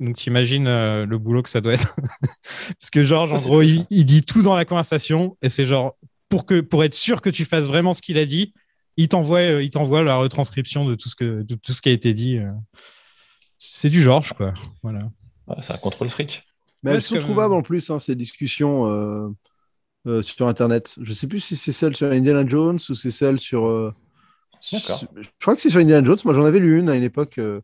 Donc 0.00 0.16
t'imagines 0.16 0.66
euh, 0.66 1.06
le 1.06 1.18
boulot 1.18 1.42
que 1.42 1.48
ça 1.48 1.60
doit 1.60 1.72
être. 1.74 1.96
Parce 2.80 2.90
que 2.92 3.02
George, 3.04 3.32
en 3.32 3.38
gros, 3.38 3.62
il, 3.62 3.86
dit 4.04 4.22
tout 4.22 4.42
dans 4.42 4.54
la 4.54 4.64
conversation 4.64 5.36
et 5.42 5.48
c'est 5.48 5.64
genre, 5.64 5.96
pour, 6.28 6.44
que, 6.46 6.60
pour 6.60 6.84
être 6.84 6.94
sûr 6.94 7.22
que 7.22 7.30
tu 7.30 7.44
fasses 7.44 7.66
vraiment 7.66 7.94
ce 7.94 8.02
qu'il 8.02 8.18
a 8.18 8.26
dit, 8.26 8.52
il 8.96 9.08
t'envoie 9.08 9.38
euh, 9.38 9.62
il 9.62 9.70
t'envoie 9.70 10.02
la 10.02 10.16
retranscription 10.16 10.84
de 10.84 10.94
tout, 10.94 11.08
ce 11.08 11.14
que, 11.16 11.42
de 11.42 11.54
tout 11.54 11.72
ce 11.72 11.80
qui 11.80 11.88
a 11.88 11.92
été 11.92 12.12
dit. 12.12 12.38
euh. 12.38 12.50
C'est 13.56 13.90
du 13.90 14.02
George, 14.02 14.32
quoi. 14.34 14.52
Voilà. 14.82 15.00
Ouais, 15.46 15.56
c'est 15.62 15.74
un 15.74 15.78
contrôle 15.78 16.10
fric. 16.10 16.42
Mais 16.82 16.90
Ouais, 16.90 16.96
elles 16.96 17.02
c'est 17.02 17.08
sont 17.08 17.14
comme- 17.16 17.24
trouvables 17.24 17.54
en 17.54 17.62
plus, 17.62 17.90
hein, 17.90 17.98
ces 17.98 18.14
discussions 18.14 18.86
euh, 18.86 19.28
euh, 20.06 20.22
sur 20.22 20.46
Internet. 20.46 20.94
Je 21.00 21.12
sais 21.12 21.26
plus 21.26 21.40
si 21.40 21.56
c'est 21.56 21.72
celle 21.72 21.96
sur 21.96 22.10
Indiana 22.10 22.44
Jones 22.46 22.78
ou 22.88 22.94
c'est 22.94 23.10
celle 23.10 23.40
sur. 23.40 23.66
D'accord. 24.72 25.00
Je 25.16 25.28
crois 25.40 25.54
que 25.54 25.60
c'est 25.60 25.70
sur 25.70 25.80
Indiana 25.80 26.04
Jones. 26.06 26.18
Moi, 26.24 26.34
j'en 26.34 26.44
avais 26.44 26.58
lu 26.58 26.78
une 26.78 26.88
à 26.88 26.94
une 26.96 27.02
époque 27.02 27.38
euh, 27.38 27.60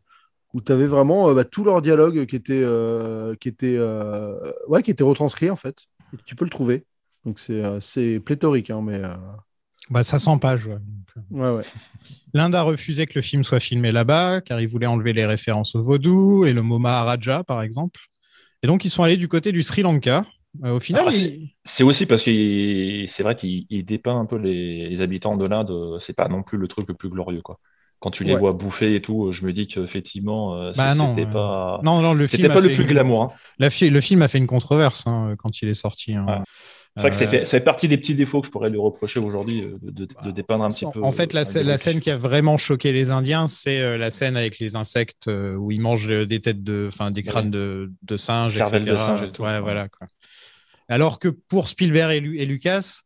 où 0.53 0.61
tu 0.61 0.71
avais 0.71 0.87
vraiment 0.87 1.29
euh, 1.29 1.33
bah, 1.33 1.43
tout 1.45 1.63
leur 1.63 1.81
dialogue 1.81 2.25
qui 2.25 2.35
était, 2.35 2.61
euh, 2.63 3.35
qui, 3.35 3.49
était, 3.49 3.75
euh, 3.77 4.37
ouais, 4.67 4.83
qui 4.83 4.91
était 4.91 5.03
retranscrit 5.03 5.49
en 5.49 5.55
fait. 5.55 5.83
Et 6.13 6.17
tu 6.25 6.35
peux 6.35 6.45
le 6.45 6.51
trouver. 6.51 6.85
Donc 7.25 7.39
c'est 7.39 7.63
euh, 7.63 7.79
c'est 7.81 8.19
pléthorique, 8.19 8.69
hein, 8.69 8.81
mais 8.83 9.03
euh, 9.03 9.15
Bah, 9.89 10.03
ça 10.03 10.19
100 10.19 10.37
pages. 10.37 10.67
ouais. 10.67 10.77
ouais, 11.31 11.49
ouais. 11.57 11.63
L'Inde 12.33 12.55
a 12.55 12.61
refusé 12.61 13.05
que 13.07 13.13
le 13.15 13.21
film 13.21 13.43
soit 13.43 13.59
filmé 13.59 13.91
là-bas, 13.91 14.41
car 14.41 14.59
il 14.61 14.67
voulait 14.67 14.87
enlever 14.87 15.13
les 15.13 15.25
références 15.25 15.73
au 15.75 15.81
vaudou 15.81 16.45
et 16.45 16.53
le 16.53 16.61
mot 16.61 16.79
Maharaja, 16.79 17.43
par 17.43 17.61
exemple. 17.61 17.99
Et 18.61 18.67
donc, 18.67 18.83
ils 18.85 18.89
sont 18.89 19.03
allés 19.03 19.17
du 19.17 19.27
côté 19.27 19.51
du 19.51 19.63
Sri 19.63 19.81
Lanka. 19.83 20.25
Euh, 20.63 20.75
au 20.75 20.79
final, 20.79 21.11
c'est- 21.11 21.19
il- 21.19 21.49
C'est 21.65 21.83
aussi 21.83 22.05
parce 22.05 22.23
que 22.23 23.05
c'est 23.07 23.23
vrai 23.23 23.35
qu'il 23.35 23.65
il 23.69 23.83
dépeint 23.85 24.19
un 24.19 24.25
peu 24.25 24.37
les, 24.37 24.87
les 24.89 25.01
habitants 25.01 25.35
de 25.37 25.45
l'Inde. 25.45 25.71
euh, 25.71 25.99
C'est 25.99 26.13
pas 26.15 26.27
non 26.27 26.43
plus 26.43 26.57
le 26.57 26.67
truc 26.67 26.87
le 26.87 26.93
plus 26.93 27.09
glorieux, 27.09 27.41
quoi. 27.41 27.59
Quand 27.99 28.11
tu 28.11 28.23
les 28.23 28.33
Ouais. 28.33 28.39
vois 28.39 28.51
bouffer 28.53 28.93
et 28.95 29.01
tout, 29.01 29.31
je 29.31 29.45
me 29.45 29.53
dis 29.53 29.67
qu'effectivement, 29.67 30.55
euh, 30.61 30.71
Bah 30.75 30.93
c'était 30.93 31.25
pas, 31.25 31.79
non, 31.83 32.01
non, 32.01 32.13
le 32.13 32.27
film, 32.27 32.47
pas 32.49 32.61
plus 32.61 32.75
une- 32.75 32.83
glamour. 32.83 33.23
hein. 33.23 33.31
la 33.57 33.69
fi- 33.69 33.89
le 33.89 34.01
film 34.01 34.21
a 34.21 34.27
fait 34.27 34.37
une 34.37 34.47
controverse 34.47 35.07
hein, 35.07 35.35
quand 35.37 35.61
il 35.61 35.69
est 35.69 35.73
sorti. 35.73 36.13
hein. 36.13 36.25
Ouais. 36.27 36.35
C'est 36.97 37.01
vrai 37.01 37.09
que 37.11 37.17
ça 37.17 37.27
fait, 37.27 37.43
ça 37.43 37.51
fait 37.51 37.61
partie 37.63 37.89
des 37.89 37.97
petits 37.97 38.15
défauts 38.15 38.39
que 38.39 38.47
je 38.47 38.51
pourrais 38.51 38.69
lui 38.69 38.77
reprocher 38.77 39.19
aujourd'hui, 39.19 39.63
de, 39.81 40.05
de- 40.05 40.07
de 40.25 40.31
dépeindre 40.31 40.63
un 40.63 40.69
petit 40.69 40.85
en, 40.85 40.91
peu. 40.91 41.03
en 41.03 41.11
fait, 41.11 41.33
la, 41.33 41.43
scène 41.43 41.99
qui 41.99 42.09
a 42.09 42.15
vraiment 42.15 42.55
choqué 42.55 42.93
les 42.93 43.11
Indiens, 43.11 43.47
c'est 43.47 43.97
la 43.97 44.09
scène 44.11 44.37
avec 44.37 44.59
les 44.59 44.77
insectes 44.77 45.27
où 45.27 45.71
ils 45.71 45.81
mangent 45.81 46.07
des 46.27 46.39
têtes 46.39 46.63
de, 46.63 46.85
enfin, 46.87 47.11
des 47.11 47.21
crânes 47.23 47.51
de, 47.51 47.91
de 48.03 48.15
singes, 48.17 48.55
Cervelle 48.55 48.85
de 48.85 48.91
etc. 48.91 49.05
singe 49.05 49.23
et 49.23 49.31
tout. 49.33 49.41
Ouais, 49.41 49.49
Ouais. 49.55 49.59
voilà. 49.59 49.89
Quoi. 49.89 50.07
Alors 50.89 51.19
que 51.19 51.27
pour 51.29 51.67
Spielberg 51.67 52.11
et, 52.13 52.19
Lu- 52.19 52.39
et 52.39 52.45
Lucas, 52.45 53.01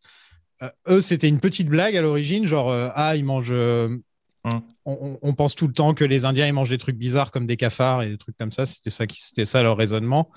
euh, 0.62 0.70
eux, 0.89 1.02
c'était 1.02 1.30
une 1.30 1.39
petite 1.39 1.68
blague 1.70 1.96
à 1.96 2.02
l'origine, 2.02 2.48
genre 2.48 2.70
euh, 2.72 2.89
ah, 2.96 3.15
ils 3.15 3.26
mangent. 3.26 3.52
euh, 3.52 3.98
Hum. 4.46 4.62
on, 4.86 5.34
pense 5.34 5.54
tout 5.54 5.68
le 5.68 5.74
temps 5.74 5.94
que 5.94 6.06
les 6.06 6.24
Indiens 6.24 6.48
ils 6.48 6.54
mangent 6.54 6.70
des 6.70 6.78
trucs 6.78 6.96
bizarres 6.96 7.30
comme 7.32 7.46
des 7.46 7.58
cafards 7.58 8.04
et 8.04 8.08
des 8.08 8.18
trucs 8.18 8.38
comme 8.38 8.54
ça. 8.54 8.65
C'était 8.65 8.89
ça, 8.89 9.06
qui- 9.06 9.22
c'était 9.22 9.44
ça 9.44 9.62
leur 9.63 9.76
raisonnement. 9.76 10.32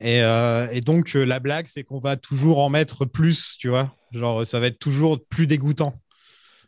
Et, 0.00 0.22
euh, 0.22 0.68
et 0.70 0.80
donc 0.80 1.16
euh, 1.16 1.24
la 1.24 1.40
blague, 1.40 1.66
c'est 1.66 1.82
qu'on 1.82 1.98
va 1.98 2.16
toujours 2.16 2.60
en 2.60 2.68
mettre 2.68 3.04
plus, 3.04 3.56
tu 3.58 3.68
vois. 3.68 3.92
Genre 4.12 4.46
ça 4.46 4.60
va 4.60 4.68
être 4.68 4.78
toujours 4.78 5.18
plus 5.28 5.48
dégoûtant. 5.48 6.00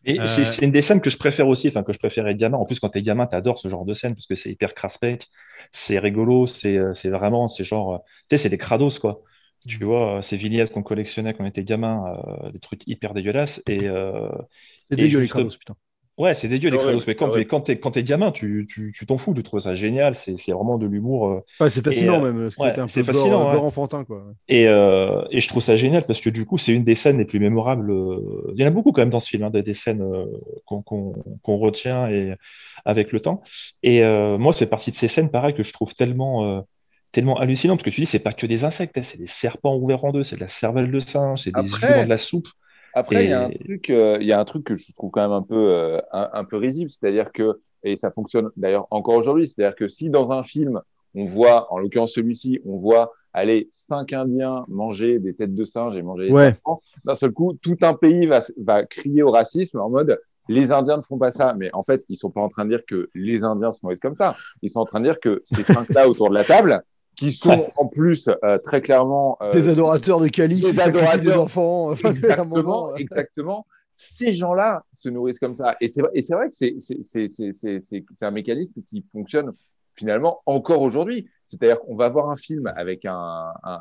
Et 0.05 0.19
Euh, 0.19 0.27
c'est 0.27 0.65
une 0.65 0.73
des 0.73 0.83
scènes 0.83 1.01
que 1.01 1.11
je 1.11 1.17
préfère 1.19 1.47
aussi, 1.47 1.69
enfin 1.69 1.83
que 1.83 1.93
je 1.93 1.99
préférais 1.99 2.35
gamin. 2.35 2.59
En 2.59 2.65
plus, 2.65 2.81
quand 2.81 2.89
t'es 2.89 3.03
gamin, 3.03 3.27
t'adores 3.27 3.59
ce 3.59 3.69
genre 3.69 3.85
de 3.85 3.95
scène 3.95 4.15
parce 4.15 4.27
que 4.27 4.35
c'est 4.35 4.51
hyper 4.51 4.75
craspec, 4.75 5.27
c'est 5.71 5.99
rigolo, 5.99 6.47
c'est 6.49 6.79
c'est 6.95 7.11
vraiment, 7.11 7.49
c'est 7.49 7.65
genre, 7.65 8.03
tu 8.29 8.37
sais, 8.37 8.43
c'est 8.43 8.49
des 8.49 8.59
crados 8.59 8.99
quoi. 8.99 9.23
Tu 9.69 9.85
vois, 9.85 10.19
euh, 10.19 10.23
ces 10.23 10.37
vignettes 10.37 10.73
qu'on 10.73 10.83
collectionnait 10.83 11.35
quand 11.35 11.45
on 11.45 11.47
était 11.47 11.65
gamin, 11.65 12.05
euh, 12.47 12.51
des 12.53 12.61
trucs 12.61 12.87
hyper 12.87 13.13
dégueulasses. 13.15 13.63
Et, 13.67 13.87
euh, 13.89 14.29
C'est 14.91 14.97
Et 14.97 15.09
dégueu 15.09 15.21
les 15.21 15.29
Kratos, 15.29 15.57
putain. 15.57 15.75
ouais, 16.19 16.35
c'est 16.35 16.49
dégueu 16.49 16.71
les 16.71 16.79
Ah 16.79 16.83
ouais, 16.83 16.97
crados. 16.97 17.07
Mais 17.07 17.15
quand 17.17 17.29
ah 17.29 17.33
ouais. 17.33 17.41
t'es 17.41 17.47
quand 17.47 17.63
t'es 17.63 17.79
quand 17.81 17.93
t'es 17.93 18.05
gamin, 18.05 18.33
tu 18.33 18.67
tu 18.71 18.93
tu 18.97 19.07
t'en 19.07 19.19
fous, 19.19 19.35
tu 19.35 19.43
trouves 19.43 19.61
ça 19.61 19.77
génial. 19.77 20.15
C'est 20.15 20.37
c'est 20.39 20.53
vraiment 20.53 20.79
de 20.79 20.87
l'humour. 20.87 21.29
euh, 21.29 21.41
Ouais, 21.61 21.71
c'est 21.71 21.83
fascinant 21.83 22.19
Et, 22.19 22.21
euh, 22.21 22.23
même, 22.23 22.41
parce 22.43 22.57
que 22.57 22.67
ouais, 22.67 22.71
t'es 22.71 22.81
un 22.81 22.89
c'est 22.89 23.03
peu 23.03 23.03
fascinant, 23.03 23.47
gore, 23.47 23.65
enfantin, 23.65 24.05
quoi. 24.05 24.35
Et, 24.49 24.67
euh, 24.67 25.23
et 25.31 25.41
je 25.41 25.47
trouve 25.49 25.63
ça 25.63 25.77
génial 25.77 26.05
parce 26.07 26.21
que 26.21 26.29
du 26.31 26.45
coup, 26.45 26.59
c'est 26.59 26.73
une 26.73 26.83
des 26.85 26.97
scènes 26.97 27.19
les 27.19 27.25
plus 27.25 27.39
mémorables. 27.39 27.93
Il 28.55 28.61
y 28.61 28.65
en 28.65 28.67
a 28.67 28.71
beaucoup 28.71 28.91
quand 28.93 29.03
même 29.03 29.11
dans 29.11 29.21
ce 29.21 29.29
film, 29.29 29.45
hein, 29.45 29.51
des, 29.51 29.63
des 29.63 29.75
scènes 29.75 30.03
euh, 30.03 30.27
qu'on 30.67 30.83
qu'on- 30.83 31.13
qu'on 31.43 31.57
retient 31.59 32.09
et, 32.09 32.35
avec 32.85 33.13
le 33.13 33.21
temps. 33.21 33.43
Et 33.85 34.03
euh, 34.03 34.39
moi, 34.39 34.53
c'est 34.53 34.67
partie 34.67 34.91
de 34.91 34.97
ces 34.97 35.07
scènes, 35.09 35.31
pareil, 35.31 35.55
que 35.55 35.63
je 35.63 35.73
trouve 35.73 35.95
tellement, 35.95 36.45
euh, 36.59 36.61
tellement 37.13 37.39
hallucinantes. 37.39 37.79
Parce 37.79 37.85
que 37.91 37.95
tu 37.95 38.01
dis, 38.01 38.07
c'est 38.07 38.19
pas 38.19 38.33
que 38.33 38.47
des 38.47 38.65
insectes, 38.65 38.97
hein, 38.99 39.03
c'est 39.03 39.19
des 39.19 39.27
serpents 39.27 39.77
ouverts 39.77 40.05
en 40.05 40.13
deux, 40.13 40.23
c'est 40.23 40.37
de 40.37 40.41
la 40.41 40.49
cervelle 40.49 40.91
de 40.91 41.01
singe, 41.01 41.43
c'est 41.45 41.51
des 41.51 41.63
dans 41.63 42.05
de 42.05 42.09
la 42.09 42.17
soupe. 42.17 42.49
Après, 42.93 43.25
il 43.25 43.31
y 43.31 43.33
a 43.33 43.45
Et- 43.45 43.45
un 43.45 43.51
truc, 43.51 43.91
euh, 43.91 44.19
il 44.21 44.27
y 44.27 44.33
a 44.33 44.41
un 44.41 44.45
truc 44.45 44.65
que 44.65 44.75
je 44.75 44.93
trouve 44.93 45.11
quand 45.11 45.23
même 45.23 45.33
un 45.33 45.43
peu, 45.43 45.71
euh, 45.71 46.01
un, 46.13 46.29
un 46.33 46.45
peu 46.45 46.57
risible, 46.57 46.91
c'est-à-dire 46.91 47.31
que, 47.33 47.61
et 47.85 47.97
ça 47.97 48.11
fonctionne 48.11 48.51
d'ailleurs 48.57 48.87
encore 48.91 49.15
aujourd'hui, 49.15 49.47
c'est-à-dire 49.47 49.77
que 49.77 49.89
si 49.89 50.11
dans 50.11 50.33
un 50.33 50.43
film 50.43 50.81
on 51.15 51.25
voit, 51.25 51.73
en 51.73 51.79
l'occurrence 51.79 52.13
celui-ci, 52.13 52.61
on 52.65 52.77
voit 52.79 53.13
aller 53.33 53.69
cinq 53.71 54.13
Indiens 54.13 54.65
manger 54.69 55.19
des 55.19 55.35
têtes 55.35 55.55
de 55.55 55.65
singe 55.65 55.97
et 55.97 56.03
manger 56.03 56.29
des 56.29 56.35
Ouais. 56.35 56.45
serpents, 56.45 56.83
d'un 57.05 57.15
seul 57.15 57.33
coup, 57.33 57.55
tout 57.63 57.77
un 57.83 57.95
pays 57.95 58.27
va, 58.27 58.41
va 58.59 58.85
crier 58.85 59.23
au 59.23 59.31
racisme 59.31 59.79
en 59.81 59.89
mode 59.91 60.21
les 60.49 60.73
Indiens 60.73 60.97
ne 60.97 61.03
font 61.03 61.19
pas 61.19 61.31
ça. 61.31 61.55
Mais 61.57 61.71
en 61.75 61.83
fait, 61.83 62.05
ils 62.09 62.17
sont 62.17 62.31
pas 62.31 62.41
en 62.41 62.49
train 62.49 62.65
de 62.65 62.71
dire 62.71 62.85
que 62.87 63.09
les 63.15 63.45
Indiens 63.45 63.71
se 63.71 63.81
nourrissent 63.85 64.01
comme 64.01 64.17
ça. 64.17 64.37
Ils 64.63 64.71
sont 64.71 64.81
en 64.81 64.85
train 64.85 64.99
de 65.01 65.05
dire 65.05 65.21
que 65.21 65.43
ces 65.45 65.63
cinq-là 65.65 66.09
autour 66.09 66.29
de 66.29 66.35
la 66.35 66.45
table, 66.45 66.83
qui 67.17 67.33
sont 67.33 67.49
Ouais. 67.51 67.73
en 67.77 67.87
plus 67.87 68.29
euh, 68.45 68.59
très 68.59 68.81
clairement 68.81 69.37
euh, 69.43 69.51
Des 69.53 69.69
adorateurs 69.69 70.21
de 70.21 70.29
Kali 70.29 70.61
des 70.61 70.71
qui 70.71 70.75
sacrifient 70.77 70.93
des 71.21 71.29
adorateurs. 71.31 71.43
enfants. 71.43 71.91
Un 72.05 72.11
Exactement, 72.11 72.57
moment, 72.57 72.91
euh, 72.93 72.97
exactement. 72.97 73.67
Ces 73.97 74.33
gens-là 74.33 74.85
se 74.95 75.11
nourrissent 75.11 75.39
comme 75.39 75.57
ça. 75.57 75.77
Et 75.81 75.89
c'est 75.89 76.01
vrai, 76.01 76.11
et 76.15 76.23
c'est 76.23 76.35
vrai 76.35 76.49
que 76.49 76.57
c'est, 76.57 76.77
c'est, 76.81 76.99
c'est, 77.03 77.29
c'est, 77.29 77.53
c'est, 77.53 77.81
c'est- 77.81 78.05
c'est 78.15 78.25
un 78.25 78.31
mécanisme 78.31 78.81
qui 78.89 79.03
fonctionne 79.03 79.53
finalement 79.95 80.41
encore 80.47 80.81
aujourd'hui. 80.83 81.29
C'est-à-dire 81.45 81.81
qu'on 81.81 81.97
va 81.97 82.09
voir 82.09 82.31
un 82.31 82.37
film 82.37 82.73
avec 82.77 83.05
un, 83.05 83.53
un, 83.63 83.79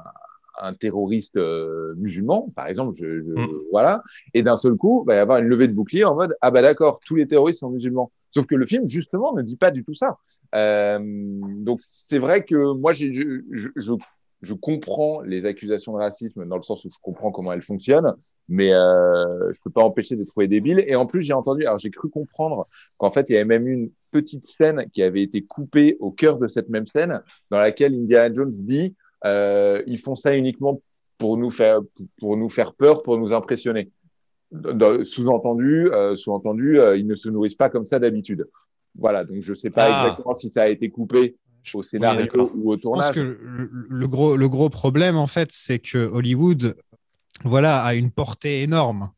un 0.61 0.73
terroriste 0.73 1.37
euh, 1.37 1.93
musulman, 1.95 2.51
par 2.53 2.67
exemple, 2.67 2.95
je, 2.97 3.21
je- 3.21 3.31
Mm. 3.31 3.47
voilà, 3.71 4.03
et 4.33 4.43
d'un 4.43 4.57
seul 4.57 4.75
coup, 4.75 5.03
il 5.05 5.07
va 5.07 5.15
y 5.15 5.19
avoir 5.19 5.37
une 5.37 5.47
levée 5.47 5.69
de 5.69 5.73
bouclier 5.73 6.03
en 6.03 6.15
mode 6.15 6.35
ah 6.41 6.51
bah 6.51 6.61
d'accord, 6.61 6.99
tous 7.05 7.15
les 7.15 7.25
terroristes 7.27 7.59
sont 7.61 7.69
musulmans. 7.69 8.11
Sauf 8.31 8.45
que 8.45 8.55
le 8.55 8.65
film 8.65 8.87
justement 8.87 9.33
ne 9.33 9.41
dit 9.41 9.57
pas 9.57 9.71
du 9.71 9.83
tout 9.83 9.95
ça. 9.95 10.17
Euh, 10.55 10.99
donc 11.01 11.79
c'est 11.81 12.19
vrai 12.19 12.43
que 12.43 12.73
moi 12.73 12.91
je, 12.93 13.11
je, 13.11 13.69
je, 13.75 13.93
je 14.41 14.53
comprends 14.53 15.21
les 15.21 15.45
accusations 15.45 15.93
de 15.93 15.97
racisme 15.97 16.45
dans 16.45 16.55
le 16.55 16.63
sens 16.63 16.85
où 16.85 16.89
je 16.89 16.97
comprends 17.01 17.31
comment 17.31 17.51
elles 17.51 17.61
fonctionnent, 17.61 18.15
mais 18.47 18.73
euh, 18.73 19.51
je 19.51 19.59
peux 19.63 19.69
pas 19.69 19.83
empêcher 19.83 20.15
de 20.15 20.23
trouver 20.23 20.47
débiles. 20.47 20.83
Et 20.87 20.95
en 20.95 21.05
plus 21.05 21.21
j'ai 21.21 21.33
entendu, 21.33 21.65
alors 21.65 21.77
j'ai 21.77 21.91
cru 21.91 22.09
comprendre 22.09 22.67
qu'en 22.97 23.11
fait 23.11 23.29
il 23.29 23.33
y 23.33 23.35
avait 23.35 23.45
même 23.45 23.67
une 23.67 23.91
petite 24.11 24.47
scène 24.47 24.85
qui 24.93 25.03
avait 25.03 25.21
été 25.21 25.43
coupée 25.43 25.97
au 25.99 26.11
cœur 26.11 26.37
de 26.37 26.47
cette 26.47 26.69
même 26.69 26.87
scène, 26.87 27.21
dans 27.51 27.59
laquelle 27.59 27.93
Indiana 27.93 28.33
Jones 28.33 28.51
dit 28.51 28.95
euh, 29.25 29.83
ils 29.85 29.99
font 29.99 30.15
ça 30.15 30.35
uniquement 30.35 30.81
pour 31.17 31.37
nous 31.37 31.49
faire 31.49 31.81
pour 32.17 32.37
nous 32.37 32.49
faire 32.49 32.73
peur, 32.73 33.03
pour 33.03 33.17
nous 33.17 33.33
impressionner. 33.33 33.91
Sous-entendu, 35.03 35.89
euh, 35.91 36.15
sous-entendu, 36.15 36.79
euh, 36.79 36.97
ils 36.97 37.05
ne 37.07 37.15
se 37.15 37.29
nourrissent 37.29 37.55
pas 37.55 37.69
comme 37.69 37.85
ça 37.85 37.99
d'habitude. 37.99 38.47
Voilà, 38.97 39.23
donc 39.23 39.37
je 39.41 39.53
sais 39.53 39.69
pas 39.69 39.85
Ah. 39.93 40.03
exactement 40.07 40.33
si 40.33 40.49
ça 40.49 40.63
a 40.63 40.67
été 40.67 40.89
coupé 40.89 41.35
au 41.73 41.83
scénario 41.83 42.51
ou 42.55 42.71
au 42.71 42.75
Je 42.75 42.75
pense 42.77 42.81
tournage. 42.81 43.15
que 43.15 43.19
le, 43.19 43.69
le 43.87 44.07
gros, 44.07 44.35
le 44.35 44.49
gros 44.49 44.69
problème, 44.69 45.15
en 45.17 45.27
fait, 45.27 45.49
c'est 45.51 45.79
que 45.79 45.97
Hollywood 45.97 46.75
voilà, 47.43 47.83
a 47.83 47.93
une 47.93 48.11
portée 48.11 48.63
énorme. 48.63 49.11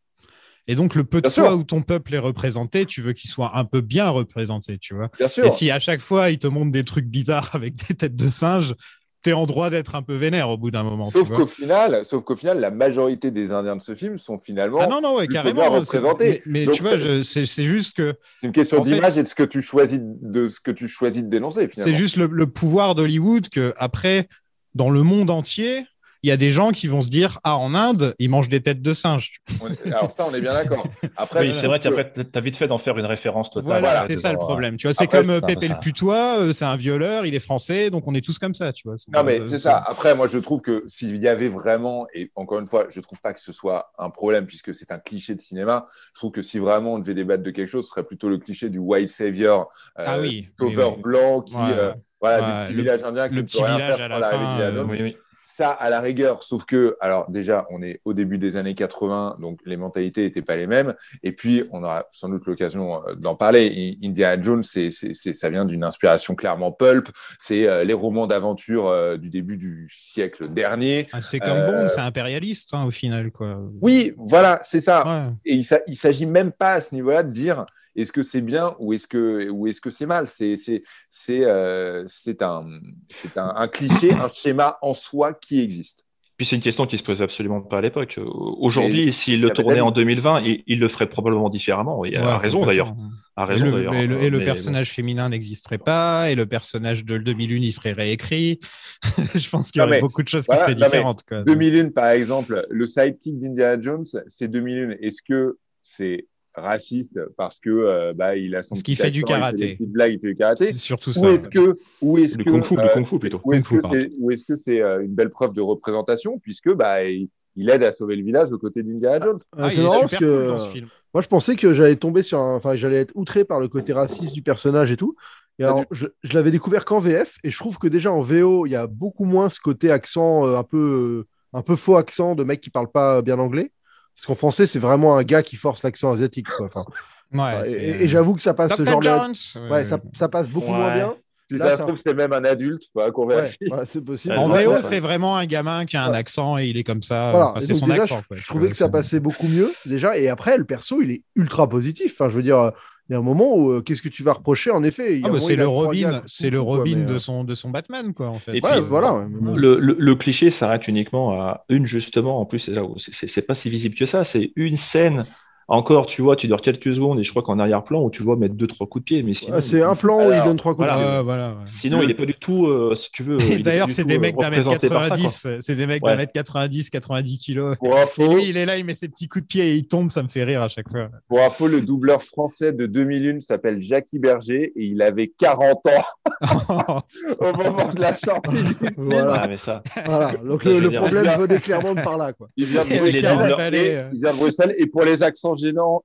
Et 0.67 0.75
donc, 0.75 0.93
le 0.95 1.03
peu 1.03 1.17
de 1.21 1.23
Bien 1.23 1.31
sûr. 1.31 1.57
où 1.57 1.63
ton 1.63 1.81
peuple 1.81 2.13
est 2.13 2.19
représenté, 2.19 2.85
tu 2.85 3.01
veux 3.01 3.13
qu'il 3.13 3.29
soit 3.29 3.57
un 3.57 3.65
peu 3.65 3.81
bien 3.81 4.09
représenté, 4.09 4.77
tu 4.77 4.93
vois. 4.93 5.09
Bien 5.17 5.27
sûr. 5.27 5.45
Et 5.45 5.49
si 5.49 5.71
à 5.71 5.79
chaque 5.79 6.01
fois, 6.01 6.29
ils 6.29 6.37
te 6.37 6.45
montrent 6.47 6.71
des 6.71 6.83
trucs 6.83 7.07
bizarres 7.07 7.49
avec 7.55 7.75
des 7.87 7.95
têtes 7.95 8.15
de 8.15 8.27
singe, 8.29 8.75
t'es 9.21 9.33
en 9.33 9.45
droit 9.45 9.69
d'être 9.69 9.95
un 9.95 10.01
peu 10.01 10.15
vénère 10.15 10.49
au 10.49 10.57
bout 10.57 10.71
d'un 10.71 10.83
moment. 10.83 11.09
Sauf 11.09 11.31
qu'au 11.31 11.45
final, 11.45 12.05
sauf 12.05 12.23
qu'au 12.23 12.35
final, 12.35 12.59
la 12.59 12.71
majorité 12.71 13.31
des 13.31 13.51
Indiens 13.51 13.75
de 13.75 13.81
ce 13.81 13.95
film 13.95 14.17
sont 14.17 14.37
finalement. 14.37 14.79
Ah 14.81 14.87
non, 14.87 15.01
non, 15.01 15.15
ouais, 15.15 15.27
carrément. 15.27 15.61
hein, 15.75 15.83
c'est- 15.83 15.97
représentés. 15.97 16.41
Mais, 16.45 16.59
mais 16.61 16.65
Donc, 16.65 16.75
tu 16.75 16.81
vois, 16.83 16.93
c'est 17.23 17.45
c'est 17.45 17.65
juste 17.65 17.95
que 17.95 18.13
C'est 18.39 18.47
une 18.47 18.53
question 18.53 18.83
d'image 18.83 19.17
et 19.17 19.23
de 19.23 19.27
ce 19.27 19.35
que 19.35 19.43
tu 19.43 19.61
choisis 19.61 19.99
de 20.01 20.47
ce 20.47 20.59
que 20.59 20.71
tu 20.71 20.87
choisis 20.87 21.23
de 21.23 21.29
dénoncer 21.29 21.67
c'est 21.73 21.93
juste 21.93 22.15
le, 22.17 22.27
le 22.27 22.47
pouvoir 22.47 22.95
d'Hollywood 22.95 23.49
que 23.49 23.73
après, 23.77 24.27
dans 24.75 24.89
le 24.89 25.03
monde 25.03 25.29
entier, 25.29 25.85
il 26.23 26.29
y 26.29 26.31
a 26.31 26.37
des 26.37 26.51
gens 26.51 26.71
qui 26.71 26.87
vont 26.87 27.01
se 27.01 27.09
dire 27.09 27.39
ah 27.43 27.57
en 27.57 27.73
Inde 27.73 28.15
ils 28.19 28.29
mangent 28.29 28.49
des 28.49 28.61
têtes 28.61 28.81
de 28.81 28.93
singe. 28.93 29.41
On 29.61 29.67
est- 29.69 29.87
Alors 29.93 30.11
ça, 30.11 30.25
on 30.29 30.33
est 30.33 30.41
bien 30.41 30.53
d'accord. 30.53 30.85
Après, 31.15 31.41
Oui, 31.41 31.53
c'est 31.59 31.67
vrai 31.67 31.79
que- 31.79 31.89
qu'après, 31.89 32.25
t'as 32.25 32.41
vite 32.41 32.57
fait 32.57 32.67
d'en 32.67 32.77
faire 32.77 32.97
une 32.97 33.05
référence 33.05 33.49
totale. 33.49 33.65
Voilà, 33.67 33.81
voilà, 33.81 34.01
c'est 34.07 34.15
ça 34.17 34.31
le 34.31 34.37
problème. 34.37 34.77
Tu 34.77 34.87
vois, 34.87 34.93
c'est 34.93 35.07
comme 35.07 35.29
euh, 35.29 35.39
ça, 35.39 35.47
Pépé 35.47 35.67
ça- 35.67 35.73
le 35.73 35.79
putois, 35.79 36.39
euh, 36.39 36.53
c'est 36.53 36.65
un 36.65 36.75
violeur, 36.75 37.25
il 37.25 37.33
est 37.33 37.39
français, 37.39 37.89
donc 37.89 38.07
on 38.07 38.13
est 38.13 38.23
tous 38.23 38.37
comme 38.39 38.53
ça, 38.53 38.71
tu 38.71 38.83
vois. 38.87 38.95
Non, 39.13 39.23
mais 39.23 39.41
Euh, 39.41 39.45
c'est 39.45 39.59
ça. 39.59 39.83
Après, 39.87 40.15
moi, 40.15 40.27
je 40.27 40.37
trouve 40.37 40.61
que 40.61 40.83
s'il 40.87 41.17
y 41.17 41.27
avait 41.27 41.47
vraiment, 41.47 42.05
et 42.13 42.31
encore 42.35 42.59
une 42.59 42.65
fois, 42.65 42.85
je 42.89 42.99
trouve 42.99 43.19
pas 43.21 43.33
que 43.33 43.39
ce 43.39 43.51
soit 43.51 43.91
un 43.97 44.09
problème 44.09 44.45
puisque 44.45 44.75
c'est 44.75 44.91
un 44.91 44.99
cliché 44.99 45.35
de 45.35 45.41
cinéma. 45.41 45.87
Je 46.13 46.19
trouve 46.19 46.31
que 46.31 46.41
si 46.41 46.59
vraiment 46.59 46.93
on 46.93 46.99
devait 46.99 47.13
débattre 47.15 47.43
de 47.43 47.51
quelque 47.51 47.69
chose, 47.69 47.85
ce 47.85 47.89
serait 47.91 48.03
plutôt 48.03 48.29
le 48.29 48.37
cliché 48.37 48.69
du 48.69 48.77
white 48.79 49.09
savior, 49.09 49.71
euh, 49.99 50.03
Ah 50.07 50.19
oui, 50.19 50.49
oui, 50.59 50.75
oui. 50.77 50.83
blanc 51.01 51.41
qui, 51.41 51.55
Ouais, 51.55 51.61
euh, 51.73 51.93
voilà, 52.21 52.61
Ouais, 52.63 52.67
du 52.69 52.75
le- 52.75 52.81
village 52.83 53.03
indien 53.03 53.27
qui 53.29 53.35
le 53.35 53.41
ne 53.41 53.45
petit 53.47 53.57
peut 53.57 53.63
rien 53.65 53.75
village 53.75 53.95
faire 53.97 54.11
à 54.11 54.19
la 54.19 54.29
fin, 54.29 54.59
euh. 54.61 54.83
Oui, 54.83 54.97
oui. 55.01 55.17
Ça, 55.61 55.69
à 55.69 55.91
la 55.91 55.99
rigueur, 55.99 56.41
sauf 56.41 56.65
que, 56.65 56.97
alors 57.01 57.29
déjà, 57.29 57.67
on 57.69 57.83
est 57.83 58.01
au 58.03 58.13
début 58.13 58.39
des 58.39 58.57
années 58.57 58.73
80, 58.73 59.37
donc 59.39 59.59
les 59.63 59.77
mentalités 59.77 60.23
n'étaient 60.23 60.41
pas 60.41 60.55
les 60.55 60.65
mêmes. 60.65 60.95
Et 61.21 61.33
puis, 61.33 61.65
on 61.71 61.83
aura 61.83 62.07
sans 62.09 62.29
doute 62.29 62.47
l'occasion 62.47 63.07
euh, 63.07 63.13
d'en 63.13 63.35
parler. 63.35 63.95
Indiana 64.03 64.41
Jones, 64.41 64.63
c'est, 64.63 64.89
ça 64.89 65.49
vient 65.51 65.65
d'une 65.65 65.83
inspiration 65.83 66.33
clairement 66.33 66.71
pulp. 66.71 67.09
C'est 67.37 67.67
euh, 67.67 67.83
les 67.83 67.93
romans 67.93 68.25
d'aventure 68.25 68.87
euh, 68.87 69.17
du 69.17 69.29
début 69.29 69.57
du 69.57 69.87
siècle 69.93 70.51
dernier. 70.51 71.07
Ah, 71.11 71.21
c'est 71.21 71.39
comme 71.39 71.67
Bond, 71.67 71.89
c'est 71.89 72.01
impérialiste 72.01 72.73
hein, 72.73 72.85
au 72.85 72.91
final, 72.91 73.29
quoi. 73.29 73.61
Oui, 73.81 74.15
voilà, 74.17 74.59
c'est 74.63 74.81
ça. 74.81 75.05
Ouais. 75.05 75.31
Et 75.45 75.57
il 75.57 75.67
ne 75.87 75.93
s'agit 75.93 76.25
même 76.25 76.51
pas 76.51 76.71
à 76.71 76.81
ce 76.81 76.95
niveau-là 76.95 77.21
de 77.21 77.29
dire 77.29 77.67
est-ce 77.95 78.11
que 78.11 78.23
c'est 78.23 78.41
bien 78.41 78.75
ou 78.79 78.93
est-ce 78.93 79.07
que, 79.07 79.49
ou 79.49 79.67
est-ce 79.67 79.81
que 79.81 79.89
c'est 79.89 80.05
mal? 80.05 80.27
C'est, 80.27 80.55
c'est, 80.55 80.81
c'est, 81.09 81.43
euh, 81.45 82.03
c'est, 82.07 82.41
un, 82.41 82.65
c'est 83.09 83.37
un, 83.37 83.53
un 83.55 83.67
cliché, 83.67 84.13
un 84.13 84.29
schéma 84.33 84.77
en 84.81 84.93
soi 84.93 85.33
qui 85.33 85.61
existe. 85.61 86.05
Puis 86.37 86.47
c'est 86.47 86.55
une 86.55 86.63
question 86.63 86.87
qui 86.87 86.97
se 86.97 87.03
posait 87.03 87.23
absolument 87.23 87.61
pas 87.61 87.77
à 87.77 87.81
l'époque. 87.81 88.15
Euh, 88.17 88.23
Aujourd'hui, 88.25 89.13
s'il 89.13 89.41
le 89.41 89.51
tournait 89.51 89.79
en 89.79 89.91
dit. 89.91 89.95
2020, 90.01 90.41
il, 90.41 90.63
il 90.65 90.79
le 90.79 90.87
ferait 90.87 91.07
probablement 91.07 91.49
différemment. 91.49 92.03
Et 92.03 92.11
Ouais, 92.11 92.17
a 92.17 92.39
raison 92.39 92.65
d'ailleurs. 92.65 92.95
Et 93.37 93.43
raison 93.43 93.65
le, 93.65 93.93
et 93.93 94.07
le- 94.07 94.23
et 94.23 94.29
le 94.31 94.39
Mais 94.39 94.43
personnage 94.45 94.89
féminin 94.91 95.29
n'existerait 95.29 95.77
pas, 95.77 96.31
et 96.31 96.35
le 96.35 96.47
personnage 96.47 97.05
de 97.05 97.19
2001, 97.19 97.57
il 97.61 97.71
serait 97.71 97.91
réécrit. 97.91 98.59
Je 99.35 99.49
pense 99.51 99.69
qu'il 99.71 99.81
y 99.81 99.83
aurait 99.83 99.91
mais 99.97 99.99
beaucoup 99.99 100.23
de 100.23 100.27
choses 100.29 100.45
voilà, 100.47 100.61
qui 100.61 100.71
seraient 100.71 100.79
mais 100.79 100.87
différentes. 100.87 101.21
Quoi. 101.27 101.43
2001, 101.43 101.89
par 101.89 102.07
exemple, 102.09 102.65
le 102.71 102.85
sidekick 102.87 103.39
d'Indiana 103.39 103.79
Jones, 103.79 104.05
c'est 104.27 104.47
2001. 104.47 104.95
Est-ce 104.99 105.21
que 105.21 105.57
c'est 105.83 106.25
raciste 106.55 107.19
parce 107.37 107.59
que 107.59 107.69
euh, 107.69 108.13
bah, 108.13 108.35
il 108.35 108.55
a 108.55 108.61
son 108.61 108.75
qu'il 108.75 108.95
petit 108.95 108.95
fait 108.95 109.11
du 109.11 109.21
accent, 109.23 109.35
il 109.35 109.39
fait 109.39 109.39
karaté. 109.39 109.65
des 109.67 109.73
petites 109.75 109.91
blagues, 109.91 110.13
il 110.13 110.19
fait 110.19 110.27
du 110.27 110.35
karaté 110.35 110.65
C'est 110.67 110.73
surtout 110.73 111.11
Ou 111.11 111.13
ça. 111.13 111.29
est-ce 111.31 111.47
que, 111.49 111.79
ou 112.01 112.17
est-ce 112.17 112.37
que, 112.37 112.43
kung-fu, 112.43 112.75
du 112.75 112.81
euh, 112.81 112.93
kung-fu 112.93 113.19
plutôt. 113.19 113.41
ou 113.43 113.53
est-ce 113.53 113.67
Kung-fu, 113.69 113.79
que 113.89 114.01
c'est, 114.01 114.11
ou 114.19 114.31
est-ce 114.31 114.45
que 114.45 114.55
c'est 114.55 114.81
euh, 114.81 115.01
une 115.03 115.13
belle 115.13 115.29
preuve 115.29 115.53
de 115.53 115.61
représentation 115.61 116.39
puisque 116.39 116.71
bah 116.73 117.03
il, 117.03 117.29
il 117.55 117.69
aide 117.69 117.83
à 117.83 117.91
sauver 117.91 118.15
le 118.15 118.23
village 118.23 118.51
aux 118.51 118.57
côtés 118.57 118.83
d'Indiana 118.83 119.19
Jones. 119.25 119.39
Ah, 119.53 119.65
Ah, 119.65 119.71
c'est 119.71 119.81
marrant 119.81 120.01
parce 120.01 120.15
que 120.17 120.47
dans 120.47 120.59
ce 120.59 120.69
film. 120.69 120.87
moi 121.13 121.21
je 121.21 121.27
pensais 121.27 121.55
que 121.55 121.73
j'allais 121.73 121.95
tomber 121.95 122.23
sur 122.23 122.39
un... 122.39 122.55
enfin 122.55 122.75
j'allais 122.75 122.97
être 123.01 123.11
outré 123.15 123.43
par 123.45 123.59
le 123.59 123.67
côté 123.67 123.93
raciste 123.93 124.33
du 124.33 124.41
personnage 124.41 124.91
et 124.91 124.97
tout. 124.97 125.15
Et 125.59 125.63
alors 125.63 125.85
je, 125.91 126.07
je 126.23 126.33
l'avais 126.33 126.49
découvert 126.51 126.85
qu'en 126.85 126.99
VF 126.99 127.37
et 127.43 127.51
je 127.51 127.57
trouve 127.57 127.77
que 127.77 127.87
déjà 127.87 128.11
en 128.11 128.19
VO 128.21 128.65
il 128.65 128.71
y 128.71 128.75
a 128.75 128.87
beaucoup 128.87 129.25
moins 129.25 129.47
ce 129.49 129.59
côté 129.59 129.91
accent 129.91 130.47
euh, 130.47 130.57
un 130.57 130.63
peu 130.63 130.77
euh, 131.23 131.27
un 131.53 131.61
peu 131.61 131.75
faux 131.75 131.97
accent 131.97 132.35
de 132.35 132.43
mec 132.43 132.61
qui 132.61 132.69
parle 132.69 132.89
pas 132.89 133.21
bien 133.21 133.37
anglais. 133.37 133.71
Parce 134.15 134.25
qu'en 134.25 134.35
français, 134.35 134.67
c'est 134.67 134.79
vraiment 134.79 135.17
un 135.17 135.23
gars 135.23 135.43
qui 135.43 135.55
force 135.55 135.83
l'accent 135.83 136.11
asiatique. 136.13 136.47
Quoi. 136.57 136.67
Enfin, 136.67 136.85
Ouais, 137.33 137.61
et- 137.61 137.71
c'est- 137.71 137.81
et 137.81 138.03
et 138.03 138.09
j'avoue 138.09 138.35
que 138.35 138.41
ça 138.41 138.53
passe 138.53 138.75
ce 138.75 138.83
Dr. 138.83 138.91
genre 138.91 138.99
de. 138.99 139.05
Jones 139.05 139.69
Ouais, 139.69 139.85
ça, 139.85 139.99
ça 140.17 140.27
passe 140.29 140.49
beaucoup 140.49 140.71
Ouais. 140.71 140.77
moins 140.77 140.93
bien. 140.93 141.15
Si 141.49 141.57
Là, 141.57 141.71
ça 141.71 141.77
se 141.79 141.81
trouve, 141.83 141.97
c'est 141.97 142.13
même 142.13 142.31
un 142.31 142.45
adulte, 142.45 142.83
quoi, 142.95 143.11
qu'on 143.11 143.25
Ouais, 143.27 143.35
vérifie. 143.35 143.57
voilà, 143.67 143.85
c'est 143.85 143.99
possible. 144.01 144.37
En 144.37 144.47
VO, 144.47 144.71
ouais. 144.73 144.81
c'est 144.81 145.01
vraiment 145.01 145.35
un 145.35 145.45
gamin 145.45 145.85
qui 145.85 145.97
a 145.97 146.05
un 146.05 146.11
Ouais. 146.11 146.17
accent 146.17 146.57
et 146.57 146.67
il 146.67 146.77
est 146.77 146.83
comme 146.85 147.01
ça. 147.01 147.31
Voilà. 147.31 147.47
Enfin, 147.47 147.59
Et 147.59 147.61
c'est 147.65 147.73
son 147.73 147.87
déjà, 147.87 148.03
accent. 148.03 148.19
je, 148.21 148.27
quoi. 148.27 148.37
je 148.37 148.47
trouvais 148.47 148.69
que 148.69 148.75
ça 148.77 148.87
passait 148.87 149.19
beaucoup 149.19 149.47
mieux 149.49 149.73
déjà. 149.85 150.17
Et 150.17 150.29
après, 150.29 150.57
le 150.57 150.63
perso, 150.63 151.01
il 151.01 151.11
est 151.11 151.23
ultra 151.35 151.67
positif. 151.67 152.13
Enfin, 152.13 152.29
je 152.29 152.35
veux 152.35 152.43
dire, 152.43 152.57
euh, 152.57 152.71
y 153.11 153.15
a 153.15 153.19
un 153.19 153.21
moment 153.21 153.55
où 153.55 153.71
euh, 153.71 153.81
qu'est-ce 153.81 154.01
que 154.01 154.09
tu 154.09 154.23
vas 154.23 154.33
reprocher 154.33 154.71
En 154.71 154.83
effet, 154.83 155.19
Ah, 155.23 155.29
bah, 155.29 155.39
c'est 155.39 155.55
le 155.55 155.67
Robin, 155.67 156.21
c'est 156.27 156.49
le 156.49 156.63
quoi, 156.63 156.77
Robin 156.77 156.97
mais, 156.97 157.05
de 157.05 157.13
euh, 157.13 157.19
son 157.19 157.43
de 157.43 157.53
son 157.55 157.69
Batman 157.69 158.13
quoi 158.13 158.29
en 158.29 158.39
fait. 158.39 158.57
Et 158.57 158.61
Ouais, 158.61 158.71
puis, 158.71 158.81
voilà. 158.89 159.27
Le, 159.55 159.79
le- 159.79 159.95
le 159.99 160.15
cliché 160.15 160.49
s'arrête 160.49 160.87
uniquement 160.87 161.33
à 161.33 161.65
une, 161.69 161.85
justement. 161.85 162.39
En 162.39 162.45
plus, 162.45 162.59
c'est 162.59 162.71
là 162.71 162.83
où 162.83 162.97
c'est- 162.99 163.13
c'est 163.13 163.27
c'est 163.27 163.41
pas 163.41 163.55
si 163.55 163.69
visible 163.69 163.95
que 163.95 164.05
ça. 164.05 164.23
C'est 164.23 164.53
une 164.55 164.77
scène. 164.77 165.25
Encore, 165.73 166.05
tu 166.05 166.21
vois, 166.21 166.35
tu 166.35 166.47
dors 166.49 166.61
quelques 166.61 166.93
secondes 166.93 167.19
et 167.19 167.23
je 167.23 167.29
crois 167.29 167.43
qu'en 167.43 167.57
arrière-plan 167.57 168.03
où 168.03 168.09
tu 168.09 168.23
vois 168.23 168.35
mettre 168.35 168.55
deux, 168.55 168.67
trois 168.67 168.87
coups 168.87 169.03
de 169.03 169.05
pied. 169.05 169.23
Mais 169.23 169.33
sinon, 169.33 169.55
Ah, 169.57 169.61
c'est 169.61 169.81
un 169.81 169.95
plan 169.95 170.27
où 170.27 170.33
il 170.33 170.41
donne 170.43 170.57
trois 170.57 170.75
coups 170.75 170.85
de 170.87 170.93
voilà. 170.93 171.13
pied. 171.13 171.23
Voilà, 171.23 171.47
ouais. 171.49 171.55
Sinon, 171.65 172.01
il 172.01 172.09
n'est 172.09 172.13
pas 172.13 172.25
du 172.25 172.33
tout, 172.33 172.67
euh, 172.67 172.93
si 172.95 173.09
tu 173.11 173.23
veux. 173.23 173.37
d'ailleurs, 173.63 173.87
du 173.87 173.93
c'est 173.93 174.03
des 174.03 174.17
euh, 174.17 174.19
mecs 174.19 174.35
d'un 174.37 174.49
mètre 174.49 174.65
représenté 174.67 174.89
par 174.89 175.03
ça, 175.03 175.07
quoi. 175.09 175.17
90. 175.17 175.47
C'est 175.61 175.75
des 175.77 175.87
mecs 175.87 176.03
d'un 176.03 176.15
mètre 176.17 176.33
90, 176.33 176.89
90 176.89 177.37
kilos. 177.37 177.77
Et 178.19 178.27
lui, 178.27 178.47
il 178.49 178.57
est 178.57 178.65
là, 178.65 178.75
il 178.77 178.83
met 178.83 178.93
ses 178.95 179.07
petits 179.07 179.29
coups 179.29 179.43
de 179.43 179.47
pied 179.47 179.69
et 179.69 179.75
il 179.75 179.87
tombe, 179.87 180.09
ça 180.09 180.21
me 180.23 180.27
fait 180.27 180.43
rire 180.43 180.61
à 180.61 180.67
chaque 180.67 180.89
fois. 180.89 181.07
pour 181.29 181.39
info, 181.41 181.67
le 181.67 181.81
doubleur 181.81 182.21
français 182.21 182.73
de 182.73 182.85
2001 182.85 183.39
s'appelle 183.39 183.81
Jackie 183.81 184.19
Berger 184.19 184.73
et 184.75 184.83
il 184.83 185.01
avait 185.01 185.27
40 185.37 185.77
ans 185.87 186.31
au 187.39 187.57
moment 187.57 187.87
de 187.93 188.01
la 188.01 188.13
sortie. 188.13 188.55
Voilà. 188.97 189.41
Ah, 189.43 189.47
mais 189.47 189.57
ça. 189.57 189.81
Voilà. 190.05 190.33
Donc 190.43 190.63
Ça, 190.63 190.69
le, 190.69 190.79
le 190.79 190.91
problème 190.91 191.25
venait 191.39 191.59
clairement 191.59 191.95
de 191.95 192.01
par 192.01 192.17
là. 192.17 192.33
Quoi. 192.33 192.49
Il 192.57 192.65
vient 192.65 192.83
de 192.83 192.89
Et 192.89 192.97
avec 192.99 193.01
Bruxelles. 193.13 193.21
40 193.21 193.45
et- 193.47 193.55
balais, 193.55 193.95
euh. 193.97 194.09
Il 194.13 194.19
vient 194.19 194.33
de 194.33 194.37
Bruxelles. 194.37 194.75
Et 194.77 194.85
pour 194.87 195.03
les 195.03 195.23
accents 195.23 195.55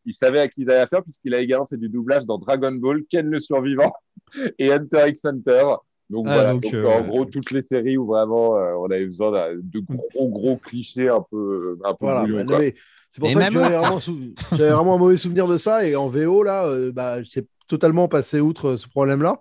il 0.04 0.12
savait 0.14 0.40
à 0.40 0.48
qui 0.48 0.62
ils 0.62 0.70
avaient 0.70 0.80
affaire 0.80 1.02
puisqu'il 1.02 1.34
a 1.34 1.40
également 1.40 1.66
fait 1.66 1.76
du 1.76 1.88
doublage 1.88 2.24
dans 2.26 2.38
Dragon 2.38 2.72
Ball, 2.72 3.02
Ken 3.10 3.26
le 3.28 3.40
survivant 3.40 3.92
et 4.58 4.72
Hunter 4.72 5.04
x 5.08 5.24
Hunter. 5.24 5.64
Donc 6.10 6.28
Ah, 6.28 6.30
voilà, 6.30 6.56
donc, 6.56 6.62
donc, 6.62 6.74
euh, 6.74 6.84
en 6.84 7.02
gros, 7.02 7.24
toutes 7.26 7.50
les 7.50 7.62
séries 7.62 7.96
où 7.98 8.06
vraiment 8.06 8.56
euh, 8.56 8.74
on 8.78 8.84
avait 8.86 9.06
besoin 9.06 9.54
de 9.56 9.80
gros, 9.80 10.28
gros 10.28 10.56
clichés 10.58 11.08
un 11.08 11.24
peu, 11.30 11.78
un 11.84 11.94
peu 11.94 12.06
Voilà. 12.06 12.26
bah, 12.44 12.54
mais 12.56 12.74
c'est 13.10 13.20
pour 13.20 13.30
Et 13.30 13.32
ça 13.32 13.44
que 13.44 13.50
j'avais 13.50 13.74
vraiment, 13.76 14.00
sou- 14.00 14.36
j'avais 14.52 14.72
vraiment 14.72 14.94
un 14.96 14.98
mauvais 14.98 15.16
souvenir 15.16 15.46
de 15.48 15.56
ça. 15.56 15.86
Et 15.86 15.96
en 15.96 16.08
VO, 16.08 16.42
là, 16.42 16.66
euh, 16.66 16.92
bah, 16.92 17.22
j'ai 17.22 17.46
totalement 17.68 18.08
passé 18.08 18.40
outre 18.40 18.76
ce 18.76 18.88
problème-là. 18.88 19.40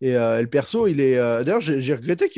Et, 0.00 0.16
euh, 0.16 0.38
et 0.38 0.42
le 0.42 0.48
perso, 0.50 0.86
il 0.86 1.00
est. 1.00 1.18
euh, 1.18 1.44
D'ailleurs, 1.44 1.60
j'ai 1.62 1.94
regretté 1.94 2.30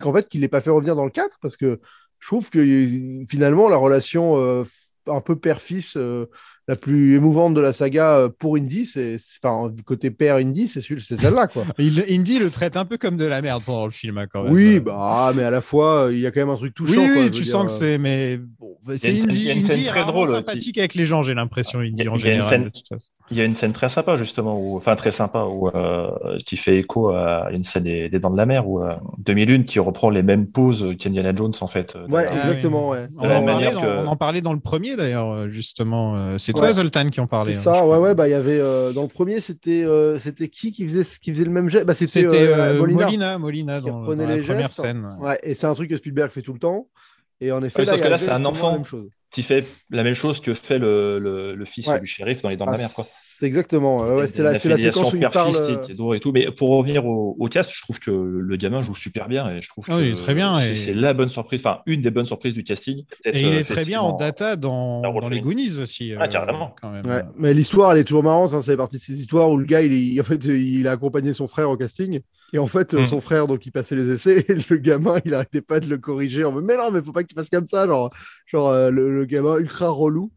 qu'en 0.00 0.12
fait, 0.12 0.28
qu'il 0.28 0.40
l'ait 0.40 0.48
pas 0.48 0.60
fait 0.60 0.70
revenir 0.70 0.96
dans 0.96 1.04
le 1.04 1.10
4 1.10 1.38
parce 1.40 1.56
que 1.56 1.80
je 2.18 2.26
trouve 2.26 2.50
que 2.50 2.58
euh, 2.58 3.24
finalement, 3.28 3.68
la 3.68 3.76
relation 3.76 4.38
euh, 4.38 4.64
un 5.06 5.20
peu 5.20 5.36
père-fils 5.38 5.96
euh, 5.96 6.26
la 6.68 6.76
plus 6.76 7.16
émouvante 7.16 7.54
de 7.54 7.60
la 7.60 7.72
saga 7.72 8.16
euh, 8.18 8.28
pour 8.28 8.56
Indy, 8.56 8.86
c'est. 8.86 9.16
Enfin, 9.42 9.68
côté 9.84 10.10
père 10.10 10.36
Indy, 10.36 10.68
c'est 10.68 10.80
celui- 10.80 11.00
c'est 11.00 11.16
celle-là, 11.16 11.46
quoi. 11.48 11.64
Il, 11.78 12.04
Indy 12.08 12.38
le 12.38 12.50
traite 12.50 12.76
un 12.76 12.84
peu 12.84 12.98
comme 12.98 13.16
de 13.16 13.24
la 13.24 13.42
merde 13.42 13.62
pendant 13.64 13.84
le 13.86 13.90
film, 13.92 14.18
hein, 14.18 14.26
quand 14.30 14.44
même. 14.44 14.52
Oui, 14.52 14.78
bah, 14.80 14.96
ah, 14.98 15.32
mais 15.34 15.42
à 15.42 15.50
la 15.50 15.60
fois, 15.60 16.08
il 16.12 16.18
y 16.20 16.26
a 16.26 16.30
quand 16.30 16.40
même 16.40 16.50
un 16.50 16.56
truc 16.56 16.74
touchant. 16.74 17.00
Oui, 17.00 17.12
quoi, 17.12 17.22
oui, 17.24 17.30
tu 17.30 17.44
sens 17.44 17.66
que 17.66 17.72
c'est. 17.72 17.98
Mais 17.98 18.36
bon, 18.38 18.76
c'est 18.96 19.10
Indy. 19.10 19.50
Indy 19.50 19.64
est 19.64 19.68
très 19.68 19.90
rarement 19.90 20.12
drôle, 20.12 20.28
sympathique 20.28 20.78
avec 20.78 20.94
les 20.94 21.06
gens, 21.06 21.22
j'ai 21.22 21.34
l'impression, 21.34 21.80
Indy, 21.80 22.08
en 22.08 22.16
général. 22.16 22.48
scène- 22.50 22.64
de 22.64 22.68
toute 22.70 22.88
façon. 22.88 23.10
Il 23.32 23.38
y 23.38 23.40
a 23.40 23.44
une 23.44 23.54
scène 23.54 23.72
très 23.72 23.88
sympa, 23.88 24.16
justement, 24.16 24.56
où, 24.60 24.76
enfin 24.76 24.94
très 24.94 25.10
sympa, 25.10 25.44
où, 25.44 25.68
euh, 25.68 26.10
qui 26.46 26.56
fait 26.56 26.76
écho 26.78 27.08
à 27.08 27.48
une 27.50 27.62
scène 27.62 27.84
des, 27.84 28.08
des 28.08 28.18
Dents 28.20 28.30
de 28.30 28.36
la 28.36 28.46
Mer, 28.46 28.68
où 28.68 28.82
euh, 28.82 28.92
2001 29.18 29.62
qui 29.64 29.78
reprend 29.80 30.10
les 30.10 30.22
mêmes 30.22 30.46
poses 30.46 30.84
qu'Indiana 31.00 31.34
Jones, 31.34 31.52
en 31.60 31.66
fait. 31.66 31.96
euh, 31.96 32.06
Ouais, 32.08 32.24
exactement, 32.24 32.90
ouais. 32.90 33.08
On, 33.18 33.28
en 33.30 33.42
parlait 33.44 33.70
dans, 33.72 33.80
que- 33.80 33.86
on 33.86 34.06
en 34.06 34.16
parlait 34.16 34.40
dans 34.42 34.52
le 34.52 34.60
premier 34.60 34.96
d'ailleurs, 34.96 35.30
euh, 35.30 35.48
justement. 35.48 36.36
C'est 36.38 36.54
Ouais. 36.54 36.60
toi, 36.60 36.72
Zoltan, 36.72 37.08
qui 37.10 37.20
en 37.20 37.26
parlait. 37.26 37.54
C'est 37.54 37.68
hein, 37.68 37.74
ça, 37.74 37.86
ouais, 37.86 37.98
ouais, 37.98 38.14
bah 38.14 38.28
il 38.28 38.32
y 38.32 38.34
avait 38.34 38.60
euh, 38.60 38.92
dans 38.92 39.02
le 39.02 39.08
premier, 39.08 39.40
c'était 39.40 39.84
euh, 39.84 40.18
c'était 40.18 40.48
qui 40.48 40.72
qui 40.72 40.84
faisait 40.84 41.04
qui 41.22 41.32
faisait 41.32 41.44
le 41.44 41.50
même 41.50 41.70
geste? 41.70 41.86
Bah 41.86 41.94
c'était 41.94 42.24
euh, 42.26 42.56
euh, 42.74 42.78
Molina. 42.78 43.04
Molina, 43.06 43.38
Molina, 43.38 43.80
dans, 43.80 44.00
la 44.02 44.36
première 44.38 44.72
scène. 44.72 45.16
ouais. 45.20 45.28
Ouais, 45.28 45.38
et 45.42 45.54
c'est 45.54 45.66
un 45.66 45.74
truc 45.74 45.88
que 45.90 45.96
Spielberg 45.96 46.30
fait 46.30 46.42
tout 46.42 46.52
le 46.52 46.58
temps. 46.58 46.86
Et 47.40 47.52
en 47.52 47.62
effet, 47.62 47.84
là, 47.84 47.92
sauf 47.92 48.00
que 48.00 48.08
là, 48.08 48.18
c'est 48.18 48.30
un 48.30 48.44
enfant. 48.44 48.82
Qui 49.30 49.42
fait 49.42 49.66
la 49.88 50.02
même 50.02 50.14
chose 50.14 50.40
que 50.40 50.52
fait 50.52 50.78
le, 50.78 51.18
le, 51.18 51.54
le 51.54 51.64
fils 51.64 51.86
Ouais. 51.86 51.98
du 52.00 52.06
shérif 52.06 52.42
dans 52.42 52.50
les 52.50 52.56
Dents 52.58 52.66
de 52.66 52.70
Ah, 52.70 52.74
la 52.76 52.78
Mer, 52.82 52.90
quoi. 52.94 53.04
C'est 53.42 53.46
exactement. 53.48 53.96
ouais, 53.98 54.20
la, 54.20 54.26
c'est 54.28 54.42
la 54.44 54.56
filiation 54.56 54.92
séquence 54.92 55.12
où 55.12 55.16
il 55.16 55.28
parle. 55.30 56.14
et 56.14 56.20
tout. 56.20 56.30
Mais 56.30 56.48
pour 56.52 56.70
revenir 56.70 57.04
au, 57.04 57.34
au 57.36 57.48
cast, 57.48 57.72
je 57.74 57.82
trouve 57.82 57.98
que 57.98 58.12
le 58.12 58.56
gamin 58.56 58.82
joue 58.84 58.94
super 58.94 59.26
bien 59.26 59.50
et 59.50 59.60
je 59.60 59.68
trouve 59.68 59.84
Ah 59.88 59.98
que 59.98 60.02
oui, 60.02 60.14
très 60.14 60.32
bien, 60.34 60.60
c'est 60.60 60.72
et- 60.72 60.76
c'est 60.76 60.94
la 60.94 61.12
bonne 61.12 61.28
surprise, 61.28 61.60
enfin 61.60 61.80
une 61.86 62.02
des 62.02 62.12
bonnes 62.12 62.26
surprises 62.26 62.54
du 62.54 62.62
casting. 62.62 63.04
Et 63.24 63.40
il 63.40 63.46
euh, 63.48 63.58
est 63.58 63.64
très 63.64 63.84
bien 63.84 64.00
en 64.00 64.12
data 64.16 64.54
dans, 64.54 65.02
les. 65.28 65.40
Goonies 65.40 65.80
aussi. 65.80 66.12
Ah, 66.16 66.22
euh, 66.22 66.28
carrément. 66.28 66.76
Quand 66.80 66.90
même. 66.90 67.04
Ouais, 67.04 67.22
mais 67.36 67.52
l'histoire, 67.52 67.90
elle 67.92 67.98
est 67.98 68.04
toujours 68.04 68.22
marrante. 68.22 68.52
hein, 68.54 68.62
Ça 68.62 68.70
fait 68.70 68.76
partie 68.76 68.96
de 68.96 69.00
ces 69.02 69.18
histoires 69.20 69.50
où 69.50 69.56
le 69.56 69.64
gars, 69.64 69.82
il, 69.82 69.92
est- 70.16 70.20
en 70.20 70.24
fait, 70.24 70.44
il 70.44 70.86
a 70.86 70.92
accompagné 70.92 71.32
son 71.32 71.48
frère 71.48 71.68
au 71.68 71.76
casting. 71.76 72.20
Et 72.52 72.58
en 72.58 72.66
fait, 72.68 72.94
Mhm. 72.94 73.06
son 73.06 73.20
frère, 73.20 73.48
donc, 73.48 73.66
il 73.66 73.72
passait 73.72 73.96
les 73.96 74.08
essais. 74.12 74.44
Et 74.48 74.54
le 74.70 74.76
gamin, 74.76 75.18
il 75.24 75.34
arrêtait 75.34 75.62
pas 75.62 75.80
de 75.80 75.86
le 75.88 75.98
corriger. 75.98 76.44
En 76.44 76.52
mode, 76.52 76.64
mais 76.64 76.76
non, 76.76 76.90
mais 76.92 77.02
faut 77.02 77.10
pas 77.12 77.22
que 77.24 77.28
tu 77.28 77.34
fasses 77.34 77.50
comme 77.50 77.66
ça. 77.66 77.86
Genre, 77.88 78.10
genre 78.46 78.68
euh, 78.68 78.90
le, 78.90 79.12
le 79.12 79.24
gamin 79.24 79.58
ultra 79.58 79.88
relou. 79.88 80.30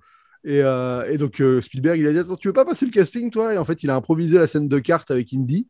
Et, 0.45 0.61
euh, 0.61 1.09
et 1.11 1.17
donc, 1.17 1.41
euh, 1.41 1.59
Spielberg, 1.61 1.99
il 1.99 2.07
a 2.07 2.13
dit 2.13 2.19
Attends, 2.19 2.35
tu 2.35 2.47
veux 2.47 2.53
pas 2.53 2.65
passer 2.65 2.85
le 2.85 2.91
casting, 2.91 3.31
toi? 3.31 3.53
Et 3.53 3.57
en 3.57 3.65
fait, 3.65 3.81
il 3.83 3.89
a 3.89 3.95
improvisé 3.95 4.37
la 4.37 4.47
scène 4.47 4.67
de 4.67 4.79
cartes 4.79 5.09
avec 5.11 5.33
Indy. 5.33 5.67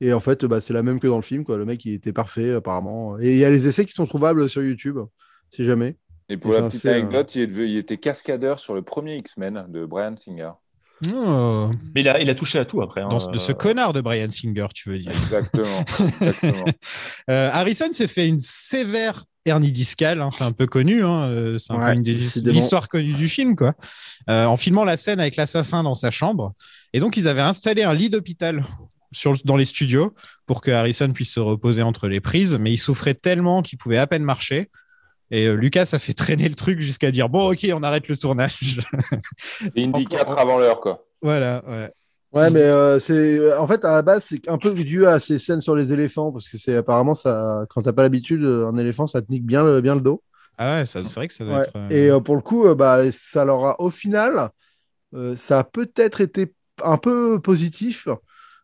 Et 0.00 0.12
en 0.12 0.20
fait, 0.20 0.44
bah, 0.44 0.60
c'est 0.60 0.72
la 0.72 0.82
même 0.82 1.00
que 1.00 1.06
dans 1.06 1.16
le 1.16 1.22
film. 1.22 1.44
Quoi. 1.44 1.56
Le 1.56 1.64
mec, 1.64 1.84
il 1.84 1.94
était 1.94 2.12
parfait, 2.12 2.52
apparemment. 2.52 3.18
Et 3.18 3.32
il 3.32 3.38
y 3.38 3.44
a 3.44 3.50
les 3.50 3.66
essais 3.68 3.84
qui 3.84 3.92
sont 3.92 4.06
trouvables 4.06 4.48
sur 4.48 4.62
YouTube, 4.62 4.98
si 5.54 5.64
jamais. 5.64 5.96
Et 6.28 6.36
pour 6.36 6.54
Et 6.54 6.60
la 6.60 6.68
petite 6.68 6.84
euh, 6.86 6.94
anecdote, 6.94 7.34
il, 7.34 7.42
est 7.42 7.46
devenu- 7.46 7.66
il 7.66 7.76
était 7.76 7.98
cascadeur 7.98 8.58
sur 8.58 8.74
le 8.74 8.82
premier 8.82 9.16
X-Men 9.16 9.66
de 9.68 9.84
Brian 9.84 10.16
Singer. 10.16 10.50
Oh, 11.14 11.70
Mais 11.94 12.00
il 12.02 12.08
a, 12.08 12.20
il 12.20 12.30
a 12.30 12.34
touché 12.34 12.58
à 12.58 12.64
tout 12.64 12.80
après. 12.80 13.02
hein, 13.02 13.08
dans, 13.08 13.30
de 13.30 13.38
ce 13.38 13.52
connard 13.52 13.92
de 13.92 14.00
Brian 14.00 14.30
Singer, 14.30 14.66
tu 14.74 14.90
veux 14.90 14.98
dire. 14.98 15.10
Exactement. 15.10 15.84
exactement. 16.00 16.64
Euh, 17.30 17.50
Harrison 17.52 17.90
s'est 17.92 18.06
fait 18.06 18.28
une 18.28 18.38
sévère 18.40 19.24
hernie 19.46 19.72
discale, 19.72 20.20
hein, 20.22 20.30
c'est 20.30 20.44
un 20.44 20.52
peu 20.52 20.66
connu, 20.66 21.04
hein, 21.04 21.24
euh, 21.28 21.58
c'est 21.58 21.72
Ouais, 21.74 21.94
une 21.94 22.02
des 22.02 22.38
histoires 22.56 22.88
connues 22.88 23.14
du 23.14 23.28
film, 23.28 23.56
quoi. 23.56 23.74
Euh, 24.30 24.46
en 24.46 24.56
filmant 24.56 24.84
la 24.84 24.96
scène 24.96 25.20
avec 25.20 25.36
l'assassin 25.36 25.82
dans 25.82 25.94
sa 25.94 26.10
chambre, 26.10 26.54
et 26.92 27.00
donc 27.00 27.16
ils 27.16 27.28
avaient 27.28 27.40
installé 27.42 27.82
un 27.82 27.92
lit 27.92 28.08
d'hôpital 28.10 28.64
sur 29.12 29.36
dans 29.44 29.56
les 29.56 29.64
studios 29.66 30.14
pour 30.46 30.60
que 30.60 30.70
Harrison 30.70 31.12
puisse 31.12 31.32
se 31.32 31.40
reposer 31.40 31.82
entre 31.82 32.08
les 32.08 32.20
prises, 32.20 32.56
mais 32.58 32.72
il 32.72 32.78
souffrait 32.78 33.14
tellement 33.14 33.62
qu'il 33.62 33.78
pouvait 33.78 33.98
à 33.98 34.06
peine 34.06 34.24
marcher. 34.24 34.70
Et 35.30 35.46
euh, 35.46 35.54
Lucas 35.54 35.88
a 35.92 35.98
fait 35.98 36.14
traîner 36.14 36.48
le 36.48 36.54
truc 36.54 36.80
jusqu'à 36.80 37.10
dire 37.10 37.28
bon 37.28 37.50
ok 37.52 37.66
on 37.72 37.82
arrête 37.82 38.08
le 38.08 38.16
tournage. 38.16 38.80
Indy 39.76 39.88
Encore- 40.06 40.08
4 40.08 40.38
avant 40.38 40.58
l'heure, 40.58 40.80
quoi. 40.80 41.04
voilà. 41.22 41.62
Ouais. 41.66 41.90
Ouais, 42.34 42.50
mais 42.50 42.62
euh, 42.62 42.98
c'est 42.98 43.56
en 43.56 43.66
fait 43.68 43.84
à 43.84 43.92
la 43.92 44.02
base 44.02 44.24
c'est 44.24 44.48
un 44.48 44.58
peu 44.58 44.74
dû 44.74 45.06
à 45.06 45.20
ces 45.20 45.38
scènes 45.38 45.60
sur 45.60 45.76
les 45.76 45.92
éléphants 45.92 46.32
parce 46.32 46.48
que 46.48 46.58
c'est 46.58 46.74
apparemment 46.76 47.14
ça 47.14 47.64
quand 47.70 47.82
t'as 47.82 47.92
pas 47.92 48.02
l'habitude 48.02 48.42
euh, 48.42 48.66
un 48.66 48.76
éléphant 48.76 49.06
ça 49.06 49.22
te 49.22 49.30
nique 49.30 49.46
bien 49.46 49.62
le, 49.64 49.80
bien 49.80 49.94
le 49.94 50.00
dos. 50.00 50.20
Ah 50.58 50.76
ouais, 50.76 50.86
ça- 50.86 51.04
c'est 51.04 51.14
vrai 51.14 51.28
que 51.28 51.34
ça 51.34 51.44
doit 51.44 51.54
Ouais. 51.54 51.56
être. 51.56 51.76
euh, 51.76 51.90
Et 51.90 52.10
euh, 52.10 52.20
pour 52.20 52.36
le 52.36 52.42
coup 52.42 52.66
euh, 52.66 52.74
bah 52.74 53.10
ça 53.12 53.44
leur 53.44 53.64
a 53.66 53.80
au 53.80 53.90
final 53.90 54.50
euh, 55.14 55.36
ça 55.36 55.60
a 55.60 55.64
peut-être 55.64 56.20
été 56.22 56.54
un 56.84 56.98
peu 56.98 57.40
positif 57.40 58.08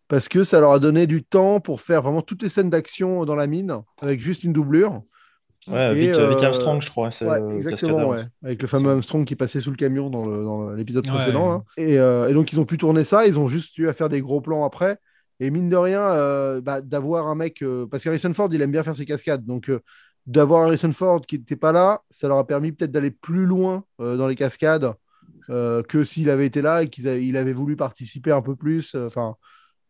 parce 0.08 0.28
que 0.28 0.44
ça 0.44 0.60
leur 0.60 0.72
a 0.72 0.78
donné 0.80 1.06
du 1.06 1.24
temps 1.24 1.60
pour 1.60 1.80
faire 1.80 2.02
vraiment 2.02 2.22
toutes 2.22 2.42
les 2.42 2.50
scènes 2.50 2.70
d'action 2.70 3.24
dans 3.26 3.36
la 3.36 3.46
mine 3.48 3.76
avec 4.00 4.20
juste 4.20 4.44
une 4.44 4.52
doublure. 4.54 5.02
Ouais, 5.68 5.90
Et, 5.92 5.94
Vic, 5.94 6.10
Vic 6.10 6.14
euh, 6.18 6.42
Armstrong, 6.42 6.80
je 6.82 6.88
crois. 6.90 7.10
c'est 7.10 7.26
Ouais, 7.26 7.38
le 7.40 7.56
exactement, 7.56 7.92
cascadeur. 7.96 8.08
ouais. 8.08 8.24
Avec 8.42 8.62
le 8.62 8.68
fameux 8.68 8.90
Armstrong 8.90 9.24
qui 9.26 9.36
passait 9.36 9.60
sous 9.60 9.70
le 9.70 9.76
camion 9.76 10.08
dans 10.10 10.24
le- 10.24 10.42
dans 10.42 10.70
l'épisode 10.70 11.06
Ouais. 11.06 11.12
précédent. 11.14 11.64
Et, 11.76 11.98
euh, 11.98 12.28
et 12.28 12.34
donc, 12.34 12.52
ils 12.52 12.60
ont 12.60 12.64
pu 12.64 12.78
tourner 12.78 13.04
ça. 13.04 13.26
Ils 13.26 13.38
ont 13.38 13.46
juste 13.48 13.76
eu 13.78 13.88
à 13.88 13.92
faire 13.92 14.08
des 14.08 14.20
gros 14.20 14.40
plans 14.40 14.64
après. 14.64 14.96
Et 15.38 15.50
mine 15.50 15.68
de 15.70 15.76
rien, 15.76 16.00
euh, 16.02 16.60
bah, 16.60 16.80
d'avoir 16.80 17.26
un 17.28 17.34
mec. 17.34 17.62
euh, 17.62 17.86
parce 17.86 18.02
qu'Harrison 18.04 18.32
Ford, 18.34 18.48
il 18.52 18.60
aime 18.62 18.72
bien 18.72 18.82
faire 18.82 18.96
ses 18.96 19.04
cascades. 19.06 19.44
Donc, 19.44 19.68
euh, 19.70 19.80
d'avoir 20.26 20.62
Harrison 20.66 20.92
Ford 20.92 21.20
qui 21.22 21.38
n'était 21.38 21.56
pas 21.56 21.72
là, 21.72 22.00
ça 22.10 22.28
leur 22.28 22.38
a 22.38 22.46
permis 22.46 22.72
peut-être 22.72 22.92
d'aller 22.92 23.10
plus 23.10 23.46
loin 23.46 23.84
euh, 24.00 24.16
dans 24.16 24.28
les 24.28 24.36
cascades 24.36 24.92
euh, 25.50 25.82
que 25.82 26.04
s'il 26.04 26.30
avait 26.30 26.46
été 26.46 26.62
là 26.62 26.82
et 26.82 26.88
qu'il 26.88 27.36
avait 27.36 27.52
voulu 27.52 27.76
participer 27.76 28.32
un 28.32 28.42
peu 28.42 28.56
plus. 28.56 28.94
euh, 28.94 29.06
Enfin, 29.06 29.34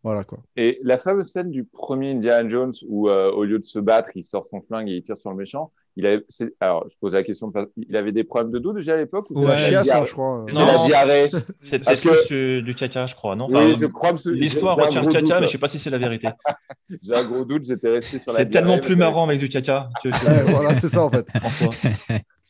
voilà 0.03 0.25
quoi. 0.25 0.39
Et 0.57 0.79
la 0.83 0.97
fameuse 0.97 1.31
scène 1.31 1.51
du 1.51 1.65
premier 1.65 2.13
Indiana 2.13 2.49
Jones 2.49 2.73
où, 2.89 3.09
euh, 3.09 3.31
au 3.33 3.45
lieu 3.45 3.59
de 3.59 3.65
se 3.65 3.79
battre, 3.79 4.11
il 4.15 4.25
sort 4.25 4.47
son 4.49 4.61
flingue 4.63 4.89
et 4.89 4.97
il 4.97 5.03
tire 5.03 5.17
sur 5.17 5.31
le 5.31 5.37
méchant. 5.37 5.73
Il 5.97 6.07
avait, 6.07 6.25
c'est- 6.29 6.55
alors, 6.61 6.87
je 6.89 6.97
pose 7.01 7.13
la 7.15 7.23
question, 7.25 7.51
parce- 7.51 7.69
il 7.77 7.95
avait 7.97 8.13
des 8.13 8.23
problèmes 8.25 8.53
de 8.53 8.59
dos 8.61 8.73
déjà 8.73 8.95
à 8.95 8.97
l'époque 8.97 9.27
ou 9.31 9.35
c'est 9.35 9.41
Ouais, 9.43 9.49
la 9.49 9.57
Chiasse, 9.57 9.83
diarrhée? 9.85 10.01
Hein, 10.01 10.05
je 10.07 10.13
crois. 10.13 10.45
C'est 10.47 10.55
Non, 10.55 10.67
la 10.67 10.87
diarrhée. 10.87 11.31
C'était 11.63 11.95
que- 12.29 12.61
du, 12.61 12.75
caca, 12.75 13.07
je 13.07 13.15
crois, 13.15 13.35
non? 13.37 13.47
Oui, 13.49 13.55
Enfin, 13.57 13.79
je 13.81 13.87
crois 13.87 14.13
L'histoire 14.27 14.77
retient 14.77 15.03
le 15.03 15.09
caca, 15.09 15.41
mais 15.41 15.47
je 15.47 15.53
sais 15.53 15.59
pas 15.59 15.69
si 15.69 15.79
c'est 15.79 15.91
la 15.91 15.99
vérité. 15.99 16.29
J'ai 17.03 17.15
un 17.15 17.25
gros 17.25 17.45
doute, 17.45 17.65
j'étais 17.65 17.91
resté 17.91 18.21
sur 18.21 18.33
la 18.33 18.39
C'est 18.39 18.49
tellement 18.51 18.79
plus 18.79 18.95
c'est- 18.95 19.01
marrant 19.01 19.25
avec 19.27 19.39
du 19.41 19.49
caca 19.49 19.89
que, 20.03 20.09
voilà, 20.53 20.75
c'est 20.77 20.89
ça 20.89 21.03
en 21.05 21.11
fait. 21.11 21.27
en. 21.45 21.71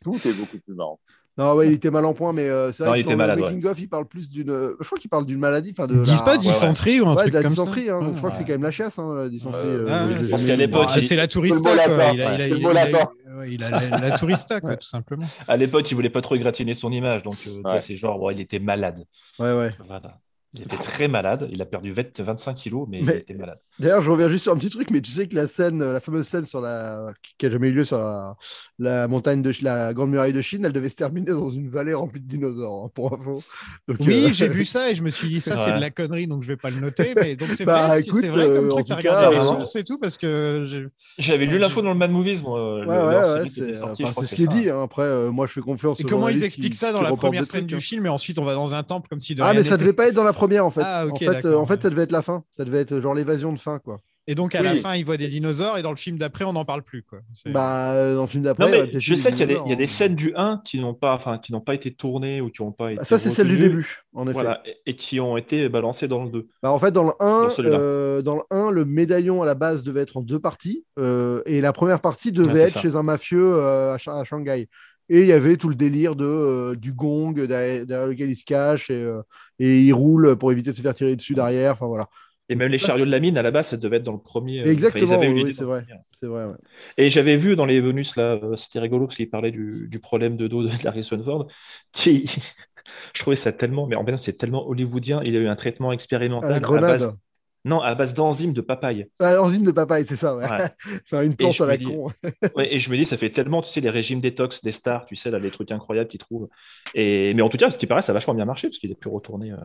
Tout 0.02 0.16
est 0.28 0.32
beaucoup 0.32 0.58
plus 0.58 0.74
marrant. 0.74 0.98
Non, 1.40 1.54
ouais, 1.54 1.68
il 1.68 1.72
était 1.72 1.90
mal 1.90 2.04
en 2.04 2.12
point, 2.12 2.32
mais 2.32 2.42
euh, 2.48 2.70
c'est 2.70 2.84
Non, 2.84 2.90
vrai 2.90 3.00
il 3.00 3.04
que 3.04 3.08
était 3.08 3.16
malade, 3.16 3.40
ouais. 3.40 3.46
making 3.46 3.66
of, 3.66 3.80
il 3.80 3.88
parle 3.88 4.04
plus 4.06 4.28
d'une. 4.28 4.52
Je 4.78 4.84
crois 4.86 4.98
qu'il 4.98 5.08
parle 5.10 5.24
d'une 5.26 5.38
maladie. 5.38 5.70
Enfin, 5.72 5.86
de 5.86 5.94
Ils 5.94 6.02
disent 6.02 6.18
la- 6.18 6.24
pas 6.24 6.32
ouais. 6.32 6.38
dysenterie 6.38 7.00
ou 7.00 7.06
un 7.06 7.10
Ouais, 7.14 7.22
truc 7.22 7.32
de 7.32 7.38
la 7.38 7.42
comme 7.44 7.52
ça 7.52 7.62
dysenterie. 7.64 7.88
hein, 7.90 8.00
donc 8.02 8.12
je 8.12 8.18
crois 8.18 8.30
que 8.30 8.34
Ouais. 8.34 8.38
c'est 8.40 8.44
quand 8.46 8.52
même 8.52 8.62
la 8.62 8.70
chiasse, 8.70 8.98
hein, 8.98 9.14
la 9.14 9.28
dysenterie. 9.28 9.60
Euh, 9.66 9.86
euh, 9.88 9.88
Ah, 9.88 10.22
je 10.22 10.28
pense 10.28 10.44
qu'à 10.44 10.56
l'époque, 10.56 10.88
il- 10.96 11.02
c'est 11.02 11.16
la 11.16 11.26
tourista, 11.28 11.72
Il 11.72 11.80
a, 11.80 11.84
il 11.86 11.90
a- 11.90 11.96
ouais, 11.96 12.36
c'est 12.38 12.48
il 12.48 12.50
le 12.50 12.56
a- 12.56 12.60
mot 12.60 12.70
il 12.72 12.78
a- 12.78 12.84
latin. 12.84 13.10
ouais, 13.38 13.52
il 13.52 13.64
a 13.64 13.70
la, 13.70 13.98
la 13.98 14.10
tourista, 14.12 14.60
quoi, 14.60 14.70
Ouais. 14.70 14.76
tout 14.76 14.86
simplement. 14.88 15.26
À 15.48 15.56
l'époque, 15.56 15.90
il 15.90 15.94
voulait 15.94 16.10
pas 16.10 16.20
trop 16.20 16.34
égratigner 16.36 16.74
son 16.74 16.92
image, 16.92 17.22
donc 17.22 17.36
euh, 17.46 17.62
Ouais. 17.68 17.80
c'est 17.80 17.96
genre, 17.96 18.20
ouais, 18.22 18.34
il 18.34 18.40
était 18.40 18.58
malade. 18.58 19.04
Ouais, 19.38 19.52
ouais. 19.54 19.70
Voilà. 19.86 20.18
Il 20.52 20.62
était 20.62 20.76
très 20.78 21.06
malade. 21.06 21.48
Il 21.52 21.62
a 21.62 21.64
perdu 21.64 21.92
20 21.92 22.20
25 22.20 22.54
kilos, 22.54 22.86
mais, 22.90 23.00
il 23.00 23.08
était 23.10 23.34
malade. 23.34 23.58
D'ailleurs, 23.78 24.00
je 24.02 24.10
reviens 24.10 24.28
juste 24.28 24.42
sur 24.42 24.52
un 24.52 24.56
petit 24.56 24.68
truc, 24.68 24.90
mais 24.90 25.00
tu 25.00 25.10
sais 25.10 25.26
que 25.28 25.34
la 25.36 25.46
scène, 25.46 25.78
la 25.82 26.00
fameuse 26.00 26.26
scène 26.26 26.44
sur 26.44 26.60
la... 26.60 27.12
qui 27.38 27.46
a 27.46 27.50
jamais 27.50 27.68
eu 27.68 27.72
lieu 27.72 27.84
sur 27.84 27.98
la, 27.98 28.34
la 28.78 29.08
montagne 29.08 29.42
de 29.42 29.52
la 29.62 29.94
Grande 29.94 30.10
Muraille 30.10 30.32
de 30.32 30.42
Chine, 30.42 30.64
elle 30.64 30.72
devait 30.72 30.88
se 30.88 30.96
terminer 30.96 31.30
dans 31.30 31.48
une 31.50 31.68
vallée 31.68 31.94
remplie 31.94 32.20
de 32.20 32.26
dinosaures, 32.26 32.84
hein, 32.86 32.90
pour 32.94 33.14
info. 33.14 33.40
Donc, 33.88 33.98
Oui, 34.00 34.24
euh, 34.26 34.32
j'ai 34.32 34.48
vu 34.48 34.64
ça 34.66 34.90
et 34.90 34.94
je 34.96 35.02
me 35.02 35.10
suis 35.10 35.28
dit, 35.28 35.40
ça, 35.40 35.56
c'est 35.56 35.72
de 35.72 35.80
la 35.80 35.90
connerie, 35.90 36.26
donc 36.26 36.42
je 36.42 36.48
vais 36.48 36.56
pas 36.56 36.70
le 36.70 36.80
noter. 36.80 37.14
Mais 37.16 37.36
donc, 37.36 37.48
c'est 37.50 37.64
Bah, 37.64 37.86
vrai, 37.86 38.00
écoute, 38.00 38.20
c'est 38.20 38.28
vrai 38.28 38.46
comme 38.46 38.66
euh, 38.66 38.68
truc, 38.70 38.86
regardé 38.90 39.02
cas, 39.02 39.30
les 39.30 39.36
euh, 39.36 39.40
sources 39.40 39.76
et 39.76 39.84
tout, 39.84 39.98
parce 40.00 40.18
que 40.18 40.90
J'avais 41.18 41.46
lu 41.46 41.58
l'info 41.58 41.80
dans 41.80 41.90
le 41.92 41.98
Mad 41.98 42.10
Movies, 42.10 42.42
moi. 42.42 42.80
Ouais, 42.80 42.86
ouais, 42.86 43.46
c'est 43.46 43.60
que 43.72 44.26
ce 44.26 44.34
qui 44.34 44.44
est 44.44 44.46
dit. 44.48 44.68
hein. 44.68 44.82
Après, 44.82 45.04
euh, 45.04 45.30
moi, 45.30 45.46
je 45.46 45.52
fais 45.52 45.60
confiance 45.60 46.00
Et 46.00 46.04
comment 46.04 46.28
ils 46.28 46.42
expliquent 46.42 46.74
ça 46.74 46.92
dans 46.92 47.02
la 47.02 47.12
première 47.12 47.46
scène 47.46 47.60
trucs, 47.60 47.68
du 47.68 47.76
hein. 47.76 47.80
film 47.80 48.06
et 48.06 48.08
ensuite 48.08 48.38
on 48.38 48.44
va 48.44 48.54
dans 48.54 48.74
un 48.74 48.82
temple 48.82 49.08
comme 49.08 49.20
si 49.20 49.34
de 49.34 49.42
Ah, 49.42 49.54
mais 49.54 49.62
ça 49.64 49.76
devait 49.76 49.92
pas 49.92 50.08
être 50.08 50.14
dans 50.14 50.24
la 50.24 50.32
première, 50.40 50.66
en 50.66 50.70
fait. 50.70 50.82
Ah, 50.84 51.06
ok, 51.06 51.12
en, 51.12 51.18
fait 51.18 51.26
euh, 51.28 51.32
d'accord, 51.34 51.60
en 51.62 51.66
fait, 51.66 51.74
ouais. 51.74 51.80
ça 51.82 51.90
devait 51.90 52.02
être 52.02 52.12
la 52.12 52.22
fin. 52.22 52.44
Ça 52.50 52.64
devait 52.64 52.80
être 52.80 53.00
genre 53.00 53.14
l'évasion 53.14 53.52
de 53.52 53.58
fin, 53.58 53.78
quoi. 53.78 54.00
Et 54.26 54.34
donc 54.36 54.54
à 54.54 54.62
la 54.62 54.76
fin, 54.76 54.94
il 54.94 55.04
voit 55.04 55.16
des 55.16 55.26
dinosaures 55.26 55.76
et 55.78 55.82
dans 55.82 55.90
le 55.90 55.96
film 55.96 56.16
d'après, 56.16 56.44
on 56.44 56.52
n'en 56.52 56.64
parle 56.64 56.82
plus. 56.82 57.02
Quoi. 57.02 57.18
C'est- 57.34 57.50
Bah, 57.50 57.92
euh, 57.94 58.14
dans 58.14 58.20
le 58.20 58.26
film 58.28 58.44
d'après, 58.44 58.70
peut-être 58.70 59.00
je 59.00 59.14
sais 59.16 59.30
qu'il 59.30 59.40
y 59.40 59.42
a 59.42 59.46
des, 59.46 59.54
y 59.68 59.72
a 59.72 59.76
des 59.76 59.84
hein. 59.84 59.86
scènes 59.88 60.14
du 60.14 60.32
1 60.36 60.60
qui 60.64 60.78
n'ont 60.78 60.94
pas, 60.94 61.14
enfin, 61.14 61.38
qui 61.38 61.50
n'ont 61.52 61.60
pas 61.62 61.74
été 61.74 61.92
tournées 61.92 62.40
ou 62.40 62.48
qui 62.48 62.62
n'ont 62.62 62.70
pas 62.70 62.92
été. 62.92 62.98
Bah, 63.00 63.04
Ça, 63.04 63.18
c'est 63.18 63.30
celle 63.30 63.48
du 63.48 63.56
début, 63.56 64.04
en 64.12 64.24
effet. 64.24 64.34
Voilà, 64.34 64.62
et, 64.66 64.76
et 64.86 64.94
qui 64.94 65.18
ont 65.18 65.36
été 65.36 65.68
balancées 65.68 66.06
dans 66.06 66.22
le 66.22 66.30
2. 66.30 66.46
Bah, 66.62 66.70
en 66.70 66.78
fait, 66.78 66.92
dans 66.92 67.04
le 67.04 67.12
1, 67.18 67.48
Dans 67.48 67.54
euh, 67.58 68.22
le 68.22 68.42
1, 68.56 68.70
le 68.70 68.84
médaillon 68.84 69.42
à 69.42 69.46
la 69.46 69.54
base 69.54 69.82
devait 69.82 70.02
être 70.02 70.16
en 70.18 70.20
deux 70.20 70.38
parties. 70.38 70.84
euh, 71.00 71.42
et 71.46 71.60
la 71.60 71.72
première 71.72 72.00
partie 72.00 72.30
devait 72.30 72.52
Ouais, 72.52 72.58
c'est 72.60 72.66
être 72.68 72.74
ça. 72.74 72.80
chez 72.82 72.94
un 72.94 73.02
mafieux 73.02 73.54
euh, 73.54 73.94
à 73.96 74.24
Shanghai. 74.24 74.68
Et 75.10 75.22
il 75.22 75.26
y 75.26 75.32
avait 75.32 75.56
tout 75.58 75.68
le 75.68 75.74
délire 75.76 76.16
de, 76.16 76.24
euh, 76.24 76.76
du 76.76 76.92
gong 76.94 77.32
derrière, 77.34 78.06
lequel 78.06 78.30
il 78.30 78.36
se 78.36 78.44
cache 78.46 78.90
et, 78.90 78.94
euh, 78.94 79.22
et 79.58 79.82
il 79.82 79.92
roule 79.92 80.36
pour 80.38 80.52
éviter 80.52 80.70
de 80.72 80.76
se 80.76 80.82
faire 80.82 80.94
tirer 80.94 81.16
dessus 81.16 81.34
derrière. 81.34 81.72
Enfin 81.74 81.86
voilà. 81.88 82.08
Et 82.50 82.54
même 82.54 82.70
les 82.70 82.76
chariots 82.78 83.06
de 83.06 83.10
la 83.10 83.18
mine, 83.20 83.38
à 83.38 83.42
la 83.42 83.50
base, 83.50 83.68
ça 83.68 83.76
devait 83.78 83.96
être 83.98 84.02
dans 84.04 84.12
le 84.12 84.20
premier. 84.20 84.60
euh, 84.62 84.76
enfin, 84.82 84.88
Exactement, 84.88 85.26
oui, 85.26 85.44
l'idée 85.44 85.52
c'est 85.52 85.64
vrai. 85.64 85.86
premier. 85.86 86.00
C'est 86.12 86.26
vrai. 86.26 86.44
ouais. 86.46 86.56
Et 86.96 87.10
j'avais 87.10 87.36
vu 87.36 87.56
dans 87.56 87.66
les 87.66 87.80
bonus, 87.80 88.16
là, 88.16 88.34
euh, 88.42 88.56
c'était 88.56 88.78
rigolo 88.80 89.06
parce 89.06 89.16
qu'il 89.16 89.30
parlait 89.30 89.50
du, 89.52 89.88
du 89.88 90.00
problème 90.00 90.36
de 90.36 90.48
dos 90.48 90.62
de 90.66 90.70
Harrison 90.86 91.22
Ford. 91.24 91.46
Qui, 91.92 92.26
je 93.14 93.20
trouvais 93.20 93.36
ça 93.36 93.52
tellement, 93.52 93.86
mais 93.86 93.96
en 93.96 94.04
fait, 94.04 94.16
c'est 94.18 94.34
tellement 94.36 94.68
hollywoodien. 94.68 95.22
Il 95.24 95.36
a 95.36 95.40
eu 95.40 95.48
un 95.48 95.56
traitement 95.56 95.92
expérimental 95.92 96.50
À 96.50 96.50
la 96.50 96.60
à 96.72 96.82
grenade. 96.82 96.82
base, 96.82 97.16
non, 97.64 97.80
à 97.80 97.94
base 97.94 98.14
d'enzymes 98.14 98.52
de 98.52 98.60
papaye. 98.60 99.06
Ah, 99.18 99.42
enzyme 99.42 99.64
de 99.64 99.70
papaye, 99.72 100.04
c'est 100.06 100.16
ça. 100.16 100.36
Ouais. 100.36 100.48
Ouais. 100.48 100.58
c'est 101.04 101.24
une 101.26 101.36
plante 101.36 101.60
à 101.60 101.66
la 101.66 101.76
dis- 101.76 101.84
con. 101.84 102.10
Ouais, 102.56 102.74
et 102.74 102.80
je 102.80 102.90
me 102.90 102.96
dis, 102.96 103.04
ça 103.04 103.16
fait 103.16 103.30
tellement, 103.30 103.62
tu 103.62 103.70
sais, 103.70 103.80
les 103.80 103.90
régimes 103.90 104.20
détox 104.20 104.62
des 104.62 104.72
stars, 104.72 105.04
tu 105.06 105.14
sais, 105.16 105.30
là, 105.30 105.38
les 105.38 105.50
trucs 105.50 105.70
incroyables 105.70 106.08
qu'ils 106.08 106.20
trouvent. 106.20 106.48
Et, 106.94 107.34
mais 107.34 107.42
en 107.42 107.48
tout 107.48 107.58
cas, 107.58 107.70
ce 107.70 107.78
qui 107.78 107.86
paraît, 107.86 108.02
ça 108.02 108.12
a 108.12 108.14
vachement 108.14 108.34
bien 108.34 108.44
marché 108.44 108.68
parce 108.68 108.78
qu'il 108.78 108.90
a 108.90 108.94
pu 108.94 109.08
retourner, 109.08 109.52
euh, 109.52 109.56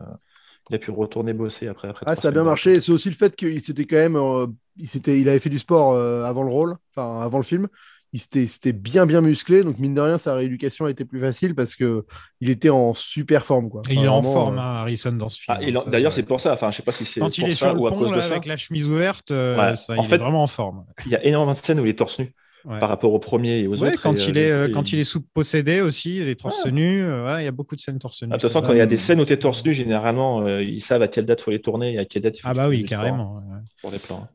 il 0.70 0.76
a 0.76 0.78
pu 0.78 0.90
retourner 0.90 1.32
bosser 1.32 1.68
après. 1.68 1.88
après 1.88 2.04
Ah, 2.06 2.16
ça 2.16 2.28
a 2.28 2.30
bien 2.32 2.44
marché. 2.44 2.80
C'est 2.80 2.92
aussi 2.92 3.08
le 3.08 3.14
fait 3.14 3.34
qu'il 3.34 3.60
s'était 3.62 3.86
quand 3.86 3.96
même, 3.96 4.16
euh, 4.16 4.46
il 4.76 4.88
s'était, 4.88 5.18
il 5.20 5.28
avait 5.28 5.38
fait 5.38 5.50
du 5.50 5.58
sport 5.58 5.92
euh, 5.92 6.24
avant 6.24 6.42
le 6.42 6.50
rôle, 6.50 6.76
enfin 6.94 7.20
avant 7.22 7.38
le 7.38 7.44
film. 7.44 7.68
Il 8.12 8.20
s'était, 8.20 8.72
bien 8.72 9.04
bien 9.04 9.20
musclé, 9.20 9.62
donc 9.62 9.78
mine 9.78 9.94
de 9.94 10.00
rien, 10.00 10.16
sa 10.16 10.34
rééducation 10.34 10.86
a 10.86 10.90
été 10.90 11.04
plus 11.04 11.18
facile 11.20 11.54
parce 11.54 11.76
que 11.76 12.04
il 12.40 12.48
était 12.50 12.70
en 12.70 12.94
super 12.94 13.44
forme, 13.44 13.68
quoi. 13.68 13.82
Il 13.90 14.04
est 14.04 14.08
en 14.08 14.22
forme, 14.22 14.58
euh, 14.58 14.62
hein, 14.62 14.74
Harrison, 14.76 15.12
dans 15.12 15.28
ce 15.28 15.40
film. 15.42 15.58
Ah, 15.60 15.80
Ça, 15.84 15.90
D'ailleurs, 15.90 16.12
c'est 16.12 16.22
pour 16.22 16.40
ça. 16.40 16.52
Enfin, 16.54 16.70
je 16.70 16.76
sais 16.76 16.82
pas 16.82 16.92
si 16.92 17.04
c'est 17.04 17.20
Quand 17.20 17.36
il 17.36 17.42
pour 17.42 17.50
est 17.50 17.54
ça 17.54 17.66
sur 17.66 17.74
le 17.74 17.80
ou 17.80 17.86
à 17.86 17.90
pont 17.90 17.98
cause 17.98 18.10
là, 18.12 18.16
de 18.18 18.22
ça. 18.22 18.30
avec 18.32 18.46
la 18.46 18.56
chemise 18.56 18.88
ouverte, 18.88 19.32
euh, 19.32 19.56
Ouais. 19.70 19.76
ça, 19.76 19.94
En 19.94 20.02
il 20.02 20.08
fait, 20.08 20.14
est 20.14 20.18
vraiment 20.18 20.42
en 20.42 20.46
forme. 20.46 20.84
Il 21.04 21.12
y 21.12 21.16
a 21.16 21.24
énormément 21.24 21.52
de 21.52 21.58
scènes 21.58 21.80
où 21.80 21.84
il 21.84 21.90
est 21.90 21.94
torse 21.98 22.18
nu 22.18 22.32
Ouais. 22.64 22.80
par 22.80 22.88
rapport 22.88 23.12
au 23.12 23.18
premier 23.20 23.58
et 23.60 23.66
aux 23.68 23.76
Ouais, 23.80 23.90
autres. 23.92 24.02
quand, 24.02 24.14
et, 24.14 24.22
il 24.28 24.38
euh, 24.38 24.40
est, 24.40 24.50
euh, 24.50 24.68
et- 24.68 24.72
quand 24.72 24.92
il 24.92 24.98
est 24.98 25.04
sous 25.04 25.20
possédé 25.20 25.80
aussi, 25.82 26.18
les 26.24 26.34
torse 26.34 26.64
Ouais. 26.64 26.72
nus, 26.72 27.04
euh, 27.04 27.24
ouais, 27.26 27.42
il 27.42 27.44
y 27.44 27.48
a 27.48 27.52
beaucoup 27.52 27.76
de 27.76 27.80
scènes 27.80 27.98
torse 28.00 28.22
nus. 28.22 28.28
Ah, 28.32 28.36
de 28.38 28.40
toute 28.40 28.50
façon, 28.50 28.66
quand 28.66 28.72
il 28.72 28.78
y 28.78 28.80
a 28.80 28.86
des 28.86 28.96
scènes 28.96 29.20
où 29.20 29.24
tu 29.24 29.32
es 29.32 29.38
torse 29.38 29.64
nu, 29.64 29.72
généralement, 29.72 30.40
euh, 30.40 30.62
ils 30.64 30.80
savent 30.80 31.02
à 31.02 31.08
quelle 31.08 31.26
date 31.26 31.40
il 31.40 31.44
faut 31.44 31.50
les 31.52 31.60
tourner 31.60 31.94
et 31.94 31.98
à 31.98 32.04
quelle 32.04 32.22
date 32.22 32.38
il 32.38 32.40
faut 32.40 32.48
Ah 32.48 32.54
bah 32.54 32.68
oui, 32.68 32.84
carrément. 32.84 33.40
hein, 33.52 33.60
Pour 33.82 33.90
les 33.92 33.98
plans. 34.00 34.26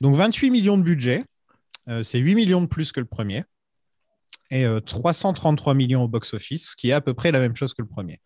Donc 0.00 0.14
28 0.14 0.50
millions 0.50 0.78
de 0.78 0.82
budget, 0.84 1.24
c'est 2.02 2.18
8 2.18 2.34
millions 2.34 2.62
de 2.62 2.66
plus 2.66 2.92
que 2.92 3.00
le 3.00 3.06
premier, 3.06 3.44
et 4.50 4.64
euh, 4.64 4.80
333 4.80 5.74
millions 5.74 6.04
au 6.04 6.08
box-office, 6.08 6.70
ce 6.70 6.76
qui 6.76 6.90
est 6.90 6.92
à 6.92 7.00
peu 7.00 7.14
près 7.14 7.32
la 7.32 7.40
même 7.40 7.56
chose 7.56 7.74
que 7.74 7.82
le 7.82 7.88
premier. 7.88 8.20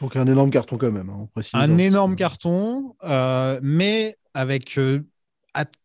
Donc 0.00 0.16
un 0.16 0.26
énorme 0.26 0.50
carton 0.50 0.76
quand 0.76 0.90
même, 0.90 1.08
hein, 1.08 1.18
on 1.22 1.26
précise. 1.26 1.54
Un 1.54 1.70
hein. 1.70 1.78
énorme 1.78 2.16
carton, 2.16 2.94
euh, 3.04 3.58
mais 3.62 4.16
avec 4.34 4.76
euh, 4.78 5.00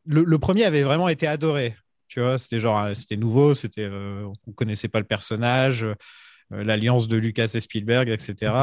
le, 0.05 0.23
le 0.23 0.39
premier 0.39 0.65
avait 0.65 0.83
vraiment 0.83 1.07
été 1.07 1.27
adoré. 1.27 1.75
Tu 2.07 2.19
vois, 2.19 2.37
c'était 2.37 2.59
genre, 2.59 2.77
euh, 2.77 2.93
c'était 2.93 3.15
nouveau, 3.15 3.53
c'était, 3.53 3.87
euh, 3.89 4.27
on 4.45 4.51
connaissait 4.51 4.89
pas 4.89 4.99
le 4.99 5.05
personnage, 5.05 5.85
euh, 5.85 5.95
l'alliance 6.51 7.07
de 7.07 7.17
Lucas 7.17 7.51
et 7.53 7.59
Spielberg, 7.59 8.09
etc. 8.09 8.53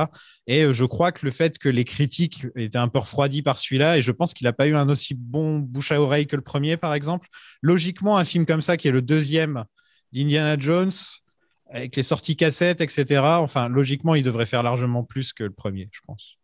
Et 0.47 0.63
euh, 0.65 0.73
je 0.73 0.85
crois 0.85 1.11
que 1.13 1.25
le 1.25 1.33
fait 1.33 1.59
que 1.59 1.69
les 1.69 1.85
critiques 1.85 2.47
étaient 2.57 2.79
un 2.79 2.89
peu 2.89 2.99
refroidies 2.99 3.43
par 3.43 3.59
celui-là, 3.59 3.99
et 3.99 4.03
je 4.03 4.13
pense 4.13 4.35
qu'il 4.35 4.45
n'a 4.45 4.53
pas 4.53 4.67
eu 4.67 4.77
un 4.77 4.89
aussi 4.89 5.15
bon 5.15 5.59
bouche 5.59 5.93
à 5.93 6.01
oreille 6.01 6.27
que 6.27 6.37
le 6.37 6.43
premier, 6.43 6.77
par 6.77 6.95
exemple. 6.95 7.29
Logiquement, 7.63 8.19
un 8.19 8.25
film 8.25 8.47
comme 8.47 8.63
ça, 8.63 8.77
qui 8.77 8.89
est 8.89 8.93
le 8.93 9.03
deuxième 9.03 9.65
d'Indiana 10.13 10.57
Jones, 10.59 10.93
avec 11.71 11.97
les 11.97 12.03
sorties 12.03 12.37
cassettes, 12.37 12.81
etc. 12.81 13.21
Enfin, 13.23 13.69
logiquement, 13.69 14.15
il 14.15 14.23
devrait 14.23 14.47
faire 14.47 14.63
largement 14.63 15.05
plus 15.05 15.33
que 15.33 15.45
le 15.45 15.51
premier, 15.51 15.89
je 15.93 16.01
pense. 16.07 16.37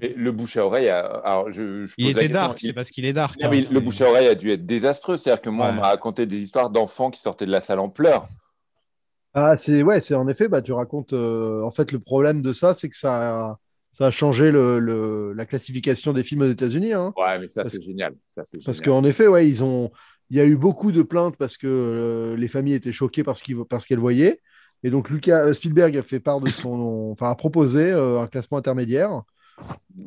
Mais 0.00 0.12
le 0.16 0.32
bouche 0.32 0.56
à 0.56 0.66
oreille, 0.66 0.88
a- 0.88 1.06
alors 1.24 1.52
je, 1.52 1.84
je 1.84 1.94
Il 1.96 2.06
pose 2.06 2.10
était 2.14 2.20
question, 2.28 2.32
dark, 2.32 2.62
il- 2.62 2.66
c'est 2.66 2.72
parce 2.72 2.90
qu'il 2.90 3.04
est 3.04 3.12
dark. 3.12 3.38
Non, 3.38 3.46
hein, 3.46 3.50
mais 3.52 3.60
le 3.70 3.80
bouche 3.80 4.00
à 4.00 4.08
oreille 4.08 4.26
a 4.26 4.34
dû 4.34 4.50
être 4.50 4.66
désastreux. 4.66 5.16
C'est-à-dire 5.16 5.40
que 5.42 5.50
moi, 5.50 5.68
on 5.68 5.72
m'a 5.74 5.88
raconté 5.88 6.26
des 6.26 6.40
histoires 6.40 6.68
d'enfants 6.70 7.10
qui 7.12 7.20
sortaient 7.20 7.46
de 7.46 7.52
la 7.52 7.60
salle 7.60 7.78
en 7.78 7.88
pleurs. 7.88 8.28
Ah, 9.34 9.56
c'est 9.56 9.82
ouais, 9.82 10.00
c'est 10.00 10.14
en 10.14 10.28
effet, 10.28 10.48
bah, 10.48 10.60
tu 10.62 10.72
racontes. 10.72 11.12
euh, 11.14 11.62
en 11.62 11.70
fait, 11.70 11.90
le 11.92 11.98
problème 12.00 12.42
de 12.42 12.52
ça, 12.52 12.74
c'est 12.74 12.88
que 12.90 12.96
ça 12.96 13.40
a, 13.52 13.58
ça 13.92 14.06
a 14.08 14.10
changé 14.10 14.50
le, 14.52 14.78
le- 14.78 15.32
la 15.32 15.46
classification 15.46 16.12
des 16.12 16.22
films 16.22 16.42
aux 16.42 16.50
États-Unis. 16.50 16.92
Hein, 16.92 17.14
Ouais, 17.16 17.38
mais 17.38 17.48
ça, 17.48 17.62
Parce- 17.62 17.74
c'est 17.76 17.82
génial. 17.82 18.14
Ça, 18.26 18.42
c'est 18.44 18.62
parce 18.64 18.78
génial. 18.78 18.94
qu'en 19.00 19.04
effet, 19.04 19.26
ouais, 19.28 19.48
ils 19.48 19.64
ont. 19.64 19.90
Il 20.30 20.36
y 20.36 20.40
a 20.40 20.46
eu 20.46 20.56
beaucoup 20.56 20.92
de 20.92 21.02
plaintes 21.02 21.36
parce 21.36 21.56
que 21.56 21.66
euh, 21.66 22.36
les 22.36 22.48
familles 22.48 22.74
étaient 22.74 22.92
choquées 22.92 23.24
par 23.24 23.36
ce 23.36 23.42
qu'ils- 23.42 23.64
par 23.64 23.80
ce 23.82 23.86
qu'elles 23.86 23.98
voyaient. 23.98 24.40
Et 24.82 24.90
donc, 24.90 25.08
Lucas 25.10 25.46
euh, 25.46 25.54
Spielberg 25.54 25.96
a 25.96 26.02
fait 26.02 26.20
part 26.20 26.40
de 26.40 26.48
son. 26.50 27.10
Enfin, 27.12 27.30
a 27.30 27.34
proposé 27.34 27.90
euh, 27.92 28.20
un 28.20 28.26
classement 28.26 28.58
intermédiaire. 28.58 29.22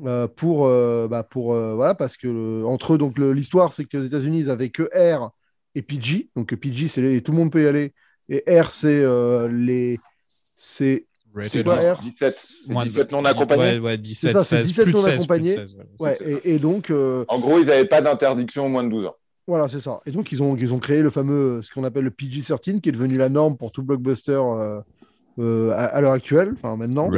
euh, 0.05 0.27
pour, 0.27 0.65
euh, 0.67 1.07
bah, 1.07 1.23
pour 1.23 1.53
euh, 1.53 1.75
voilà 1.75 1.95
parce 1.95 2.17
que 2.17 2.27
euh, 2.27 2.65
entre 2.65 2.93
eux 2.93 2.97
donc 2.97 3.17
le- 3.17 3.33
l'histoire 3.33 3.73
c'est 3.73 3.85
que 3.85 3.97
les 3.97 4.07
États-Unis 4.07 4.39
ils 4.41 4.49
avaient 4.49 4.69
que 4.69 4.83
R 4.95 5.31
et 5.75 5.81
PG 5.81 6.29
donc 6.35 6.53
PG 6.55 6.87
c'est 6.87 7.01
les- 7.01 7.21
tout 7.23 7.31
le 7.31 7.37
monde 7.37 7.51
peut 7.51 7.63
y 7.63 7.67
aller 7.67 7.93
et 8.29 8.43
R 8.59 8.71
c'est 8.71 8.87
euh, 9.03 9.47
les 9.47 9.99
c'est 10.57 11.05
C'est 11.43 11.63
quoi, 11.63 11.75
R? 11.75 11.99
17, 11.99 12.33
c'est 12.33 12.73
Moins 12.73 12.83
de- 12.83 12.89
17 12.89 13.11
non 13.11 13.23
accompagnés. 13.25 13.63
Ouais, 13.79 13.79
ouais, 13.79 13.97
17, 13.97 14.31
ça, 14.31 14.41
c'est 14.41 14.57
16, 14.63 14.67
17 14.67 14.83
plus 14.85 14.91
de 14.93 14.97
non 14.97 15.03
16, 15.03 15.07
plus 15.11 15.17
de 15.17 15.21
accompagnés. 15.23 15.53
16, 15.53 15.75
voilà, 15.75 15.89
c'est 16.17 16.25
ouais 16.25 16.39
ça. 16.39 16.39
et, 16.49 16.55
et 16.55 16.59
donc 16.59 16.89
euh, 16.89 17.25
En 17.27 17.39
gros, 17.39 17.59
ils 17.59 17.65
n'avaient 17.65 17.85
pas 17.85 18.01
d'interdiction 18.01 18.65
au 18.65 18.69
moins 18.69 18.83
de 18.83 18.89
12 18.89 19.05
ans. 19.07 19.15
Voilà, 19.47 19.67
c'est 19.67 19.79
ça. 19.79 19.99
Et 20.07 20.11
donc, 20.11 20.31
ils 20.31 20.41
ont, 20.41 20.55
ils 20.55 20.73
ont 20.73 20.79
créé 20.79 21.01
le 21.03 21.11
fameux, 21.11 21.61
ce 21.61 21.71
qu'on 21.71 21.83
appelle 21.83 22.03
le 22.05 22.09
PG-13, 22.09 22.81
qui 22.81 22.89
est 22.89 22.91
devenu 22.91 23.15
la 23.17 23.29
norme 23.29 23.57
pour 23.57 23.71
tout 23.71 23.83
blockbuster 23.83 24.31
euh, 24.31 24.81
euh, 25.37 25.69
à, 25.71 25.83
à 25.85 26.01
l'heure 26.01 26.13
actuelle, 26.13 26.53
enfin 26.53 26.75
maintenant. 26.77 27.09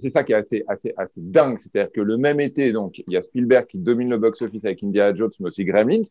C'est 0.00 0.10
ça 0.12 0.22
qui 0.22 0.30
est 0.32 0.36
assez, 0.36 0.62
assez, 0.68 0.92
assez 0.96 1.20
dingue. 1.20 1.58
C'est-à-dire 1.58 1.90
que 1.92 2.00
le 2.00 2.18
même 2.18 2.38
été, 2.38 2.70
donc, 2.72 2.98
il 3.04 3.12
y 3.12 3.16
a 3.16 3.22
Spielberg 3.22 3.66
qui 3.66 3.78
domine 3.78 4.10
le 4.10 4.18
box-office 4.18 4.64
avec 4.64 4.84
Indiana 4.84 5.12
Jones, 5.14 5.30
mais 5.40 5.48
aussi 5.48 5.64
Gremlins, 5.64 6.02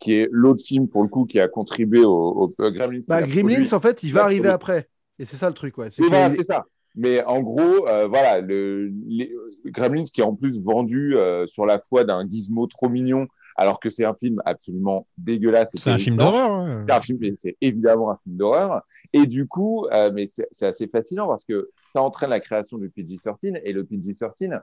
qui 0.00 0.14
est 0.14 0.28
l'autre 0.32 0.62
film, 0.64 0.88
pour 0.88 1.02
le 1.02 1.08
coup, 1.08 1.26
qui 1.26 1.38
a 1.38 1.46
contribué 1.46 2.04
au, 2.04 2.10
au 2.12 2.50
euh, 2.60 2.70
Gremlins. 2.70 3.02
Bah, 3.06 3.22
Gremlins, 3.22 3.54
produit- 3.56 3.74
en 3.74 3.80
fait, 3.80 4.02
il 4.02 4.12
va 4.12 4.24
arriver 4.24 4.40
produit. 4.40 4.54
après. 4.54 4.88
Et 5.18 5.26
c'est 5.26 5.36
ça 5.36 5.48
le 5.48 5.54
truc, 5.54 5.76
ouais. 5.78 5.90
C'est 5.90 6.02
ça. 6.44 6.64
Mais 6.96 7.22
en 7.24 7.40
gros, 7.40 7.86
euh, 7.86 8.08
voilà, 8.08 8.40
le, 8.40 8.90
les, 9.06 9.32
Gremlins 9.66 10.04
qui 10.12 10.22
est 10.22 10.24
en 10.24 10.34
plus 10.34 10.60
vendu 10.64 11.16
euh, 11.16 11.46
sur 11.46 11.64
la 11.64 11.78
foi 11.78 12.02
d'un 12.04 12.26
gizmo 12.28 12.66
trop 12.66 12.88
mignon, 12.88 13.28
alors 13.56 13.78
que 13.78 13.90
c'est 13.90 14.04
un 14.04 14.14
film 14.14 14.42
absolument 14.44 15.06
dégueulasse. 15.16 15.70
C'est 15.76 15.90
un 15.90 15.98
film 15.98 16.16
d'horreur. 16.16 16.64
ouais. 16.64 16.84
C'est 16.88 16.94
un 16.94 17.00
film, 17.00 17.36
c'est 17.36 17.56
évidemment 17.60 18.10
un 18.10 18.16
film 18.24 18.36
d'horreur. 18.36 18.82
Et 19.12 19.26
du 19.26 19.46
coup, 19.46 19.86
euh, 19.92 20.10
mais 20.12 20.26
c'est 20.26 20.48
c'est 20.50 20.66
assez 20.66 20.88
fascinant 20.88 21.28
parce 21.28 21.44
que 21.44 21.70
ça 21.82 22.02
entraîne 22.02 22.30
la 22.30 22.40
création 22.40 22.76
du 22.78 22.88
PG-13 22.88 23.60
et 23.62 23.72
le 23.72 23.84
PG-13, 23.84 24.60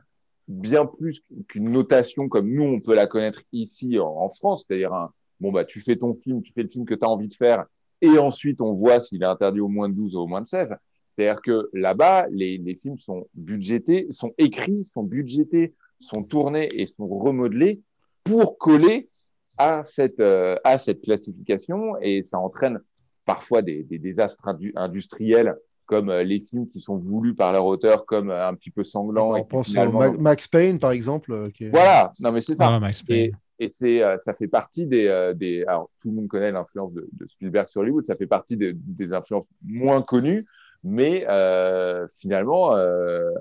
bien 0.49 0.85
plus 0.85 1.21
qu'une 1.47 1.69
notation 1.71 2.27
comme 2.27 2.49
nous, 2.51 2.63
on 2.63 2.79
peut 2.81 2.95
la 2.95 3.07
connaître 3.07 3.41
ici 3.53 3.99
en, 3.99 4.07
en 4.07 4.27
France, 4.27 4.65
c'est-à-dire 4.67 4.93
un, 4.93 5.11
bon, 5.39 5.51
bah, 5.51 5.65
tu 5.65 5.79
fais 5.81 5.95
ton 5.95 6.13
film, 6.15 6.41
tu 6.41 6.51
fais 6.53 6.63
le 6.63 6.69
film 6.69 6.85
que 6.85 6.93
tu 6.95 7.05
as 7.05 7.09
envie 7.09 7.27
de 7.27 7.33
faire 7.33 7.65
et 8.01 8.17
ensuite 8.19 8.61
on 8.61 8.73
voit 8.73 8.99
s'il 8.99 9.21
est 9.23 9.25
interdit 9.25 9.59
au 9.59 9.67
moins 9.67 9.89
de 9.89 9.95
12 9.95 10.15
ou 10.15 10.19
au 10.19 10.27
moins 10.27 10.41
de 10.41 10.47
16. 10.47 10.75
C'est-à-dire 11.07 11.41
que 11.41 11.69
là-bas, 11.73 12.27
les, 12.29 12.57
les 12.59 12.75
films 12.75 12.99
sont 12.99 13.27
budgétés, 13.33 14.05
sont 14.11 14.33
écrits, 14.37 14.83
sont 14.85 15.01
budgétés, 15.03 15.73
sont 15.99 16.21
tournés 16.23 16.67
et 16.75 16.85
sont 16.85 17.07
remodelés 17.07 17.81
pour 18.23 18.57
coller 18.59 19.09
à 19.57 19.83
cette, 19.83 20.19
euh, 20.19 20.55
à 20.63 20.77
cette 20.77 21.01
classification 21.01 21.97
et 22.01 22.21
ça 22.21 22.37
entraîne 22.39 22.79
parfois 23.25 23.61
des, 23.63 23.83
des 23.83 23.97
désastres 23.97 24.45
indu- 24.47 24.73
industriels 24.75 25.55
comme 25.87 26.09
euh, 26.09 26.23
les 26.23 26.39
films 26.39 26.67
qui 26.69 26.79
sont 26.81 26.97
voulus 26.97 27.33
par 27.33 27.51
leur 27.53 27.65
auteur 27.65 28.05
comme 28.05 28.29
euh, 28.29 28.47
un 28.47 28.53
petit 28.53 28.69
peu 28.69 28.83
sanglants. 28.83 29.31
On 29.31 29.37
et 29.37 29.43
pense 29.45 29.69
finalement- 29.69 29.99
Ma- 29.99 30.11
Max 30.17 30.47
Payne, 30.47 30.77
par 30.79 30.91
exemple. 30.91 31.49
qui 31.53 31.63
est- 31.65 31.69
Voilà, 31.69 32.11
non 32.19 32.31
mais 32.31 32.41
c'est 32.41 32.55
ça. 32.55 32.67
Ah, 32.75 32.79
Max 32.79 33.01
Payne. 33.01 33.31
Et, 33.59 33.69
c'est, 33.69 34.03
euh, 34.03 34.17
ça 34.19 34.33
fait 34.33 34.47
partie 34.47 34.85
des, 34.85 35.07
euh, 35.07 35.33
des. 35.33 35.63
Alors, 35.67 35.89
tout 36.01 36.09
le 36.09 36.15
monde 36.15 36.27
connaît 36.27 36.51
l'influence 36.51 36.93
de, 36.93 37.07
de 37.13 37.27
Spielberg 37.27 37.67
sur 37.67 37.81
Hollywood. 37.81 38.05
Ça 38.05 38.15
fait 38.15 38.27
partie 38.27 38.55
des, 38.57 38.73
des 38.73 39.13
influences 39.13 39.47
moins 39.65 40.01
connues, 40.01 40.45
mais 40.83 41.25
euh, 41.27 42.07
finalement, 42.19 42.75
euh, 42.75 43.31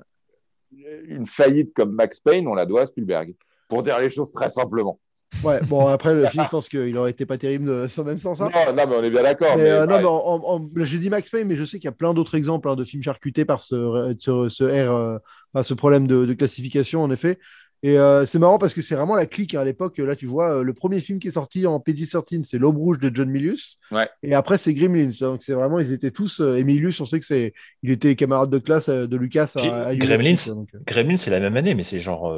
une 1.04 1.26
faillite 1.26 1.72
comme 1.74 1.92
Max 1.92 2.20
Payne, 2.20 2.48
on 2.48 2.54
la 2.54 2.66
doit 2.66 2.82
à 2.82 2.86
Spielberg. 2.86 3.34
Pour 3.68 3.82
dire 3.82 3.98
les 3.98 4.10
choses 4.10 4.32
très 4.32 4.50
simplement. 4.50 4.98
Ouais, 5.42 5.60
bon, 5.62 5.86
après, 5.86 6.14
le 6.14 6.26
film, 6.28 6.44
je 6.44 6.50
pense 6.50 6.68
qu'il 6.68 6.96
aurait 6.96 7.10
été 7.10 7.26
pas 7.26 7.36
terrible 7.36 7.90
sans 7.90 8.04
même 8.04 8.18
sans 8.18 8.34
ça. 8.36 8.44
Non, 8.44 8.72
non, 8.74 8.84
mais 8.88 8.96
on 8.96 9.02
est 9.02 9.10
bien 9.10 9.22
d'accord. 9.22 9.56
Mais, 9.56 9.64
mais, 9.64 9.70
euh, 9.70 9.86
non, 9.86 9.98
mais 9.98 10.04
en- 10.06 10.24
en- 10.24 10.56
en- 10.56 10.70
j'ai 10.84 10.98
dit 10.98 11.10
Max 11.10 11.28
Payne, 11.30 11.48
mais 11.48 11.56
je 11.56 11.64
sais 11.64 11.78
qu'il 11.78 11.86
y 11.86 11.88
a 11.88 11.92
plein 11.92 12.14
d'autres 12.14 12.36
exemples 12.36 12.68
hein, 12.68 12.76
de 12.76 12.84
films 12.84 13.02
charcutés 13.02 13.44
par 13.44 13.60
ce, 13.60 14.14
ce, 14.18 14.48
ce 14.48 14.64
R, 14.64 14.94
euh, 14.94 15.18
enfin, 15.52 15.62
ce 15.62 15.74
problème 15.74 16.06
de, 16.06 16.24
de 16.26 16.32
classification, 16.34 17.02
en 17.02 17.10
effet. 17.10 17.38
Et 17.82 17.98
euh, 17.98 18.24
c'est 18.24 18.38
marrant 18.38 18.58
parce 18.58 18.74
que 18.74 18.80
c'est 18.82 18.94
vraiment 18.94 19.14
la 19.14 19.26
clique 19.26 19.54
hein, 19.54 19.60
à 19.60 19.64
l'époque. 19.64 19.98
Là, 19.98 20.16
tu 20.16 20.26
vois, 20.26 20.56
euh, 20.56 20.62
le 20.62 20.72
premier 20.72 21.00
film 21.00 21.18
qui 21.18 21.28
est 21.28 21.32
sorti 21.32 21.66
en 21.66 21.78
PG-13, 21.78 22.42
c'est 22.44 22.58
L'Aube 22.58 22.76
Rouge 22.78 22.98
de 22.98 23.14
John 23.14 23.28
Milius. 23.28 23.78
Ouais. 23.92 24.08
Et 24.22 24.34
après, 24.34 24.58
c'est 24.58 24.74
Gremlins. 24.74 25.10
Donc, 25.20 25.42
c'est 25.42 25.52
vraiment, 25.52 25.78
ils 25.78 25.92
étaient 25.92 26.10
tous. 26.10 26.40
euh, 26.40 26.56
et 26.56 26.64
Milius, 26.64 27.00
on 27.00 27.04
sait 27.04 27.20
que 27.20 27.26
c'est, 27.26 27.52
il 27.82 27.90
était 27.90 28.16
camarade 28.16 28.50
de 28.50 28.58
classe 28.58 28.88
euh, 28.88 29.06
de 29.06 29.16
Lucas 29.16 29.52
à, 29.56 29.60
à 29.88 29.94
USC, 29.94 30.06
Gremlins, 30.06 30.36
quoi, 30.36 30.54
donc. 30.54 30.68
Gremlins, 30.86 31.16
c'est 31.16 31.30
la 31.30 31.40
même 31.40 31.56
année, 31.56 31.74
mais 31.74 31.84
c'est 31.84 32.00
genre, 32.00 32.34